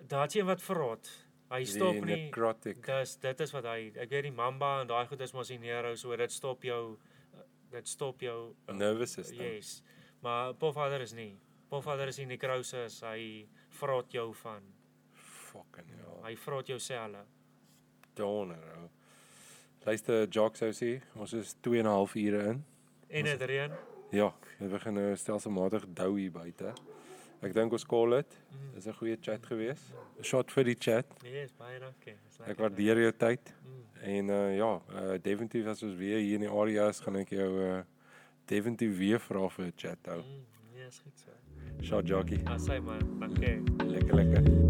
daar's 0.09 0.35
een 0.35 0.47
wat 0.47 0.63
verrot. 0.63 1.09
Hy 1.51 1.65
stop 1.65 1.93
Die 1.93 2.01
nie. 2.05 2.17
necrotic. 2.27 2.85
Dis 2.87 3.17
dit 3.17 3.41
is 3.41 3.53
wat 3.53 3.65
hy 3.65 3.93
ek 3.97 4.11
weet 4.11 4.23
die 4.23 4.33
mamba 4.33 4.81
en 4.81 4.87
daai 4.87 5.07
goed 5.07 5.21
is 5.21 5.33
mos 5.33 5.49
die 5.49 5.59
neuro 5.59 5.95
so 5.95 6.17
dit 6.17 6.33
stop 6.33 6.63
jou 6.63 6.99
dit 7.71 7.89
stop 7.89 8.21
jou 8.21 8.55
uh, 8.69 8.75
Nervous 8.75 9.13
system. 9.13 9.45
Yes. 9.45 9.83
Maar 10.21 10.55
pofvader 10.55 11.01
is 11.01 11.13
nie. 11.13 11.39
Pofvader 11.69 12.09
is 12.09 12.19
nie 12.19 12.27
necrosis, 12.27 13.01
hy 13.01 13.49
vrot 13.81 14.13
jou 14.13 14.33
van. 14.35 14.63
Fucking 15.15 15.89
hell. 15.89 16.23
Hy 16.25 16.35
vrot 16.37 16.67
jou 16.67 16.79
selle. 16.79 17.25
Donor. 18.19 18.57
ou. 18.83 18.89
Luister, 19.87 20.27
ou 20.37 20.73
sê, 20.77 20.99
ons 21.17 21.33
is 21.33 21.55
2 21.63 21.79
en 21.81 21.87
'n 21.87 21.95
half 21.95 22.15
ure 22.15 22.43
in. 22.51 22.65
En 23.09 23.25
dit 23.25 23.43
reën. 23.43 23.71
Ja, 24.11 24.33
dit 24.59 24.71
begin 24.71 24.95
nou 24.95 25.17
stelselmatig 25.17 25.85
dou 25.95 26.19
hier 26.19 26.31
buite. 26.33 26.73
Ek 27.43 27.55
dink 27.55 27.73
ons 27.73 27.85
call 27.87 28.11
dit. 28.17 28.37
Mm. 28.51 28.75
Dis 28.75 28.87
'n 28.87 28.93
goeie 28.93 29.17
chat 29.21 29.47
gewees. 29.47 29.81
'n 30.19 30.25
Shot 30.25 30.51
vir 30.53 30.65
die 30.65 30.77
chat. 30.79 31.07
Yes, 31.23 31.53
baie 31.59 31.79
dankie. 31.79 32.15
Dis 32.25 32.49
Ek 32.49 32.59
waardeer 32.59 32.97
jou 32.97 33.13
tyd 33.13 33.53
Mm. 33.65 33.85
en 34.03 34.31
uh 34.31 34.57
ja, 34.57 34.81
uh 34.95 35.19
definitief 35.19 35.67
as 35.67 35.83
ons 35.83 35.95
weer 35.95 36.19
hier 36.19 36.35
in 36.35 36.41
die 36.41 36.51
area 36.51 36.89
is, 36.89 37.01
gaan 37.01 37.17
ek 37.17 37.31
jou 37.31 37.61
uh 37.63 37.83
definitief 38.47 38.99
weer 38.99 39.19
vra 39.21 39.49
vir 39.49 39.67
'n 39.67 39.73
chat 39.77 39.99
hou. 40.07 40.23
Mm, 40.23 40.45
yes, 40.77 40.99
goed 40.99 41.19
so. 41.19 41.31
Shot 41.83 42.07
jockey. 42.07 42.41
Asai 42.47 42.81
man, 42.81 43.21
dankie. 43.21 43.63
Lekker 43.87 44.15
lekker. 44.15 44.69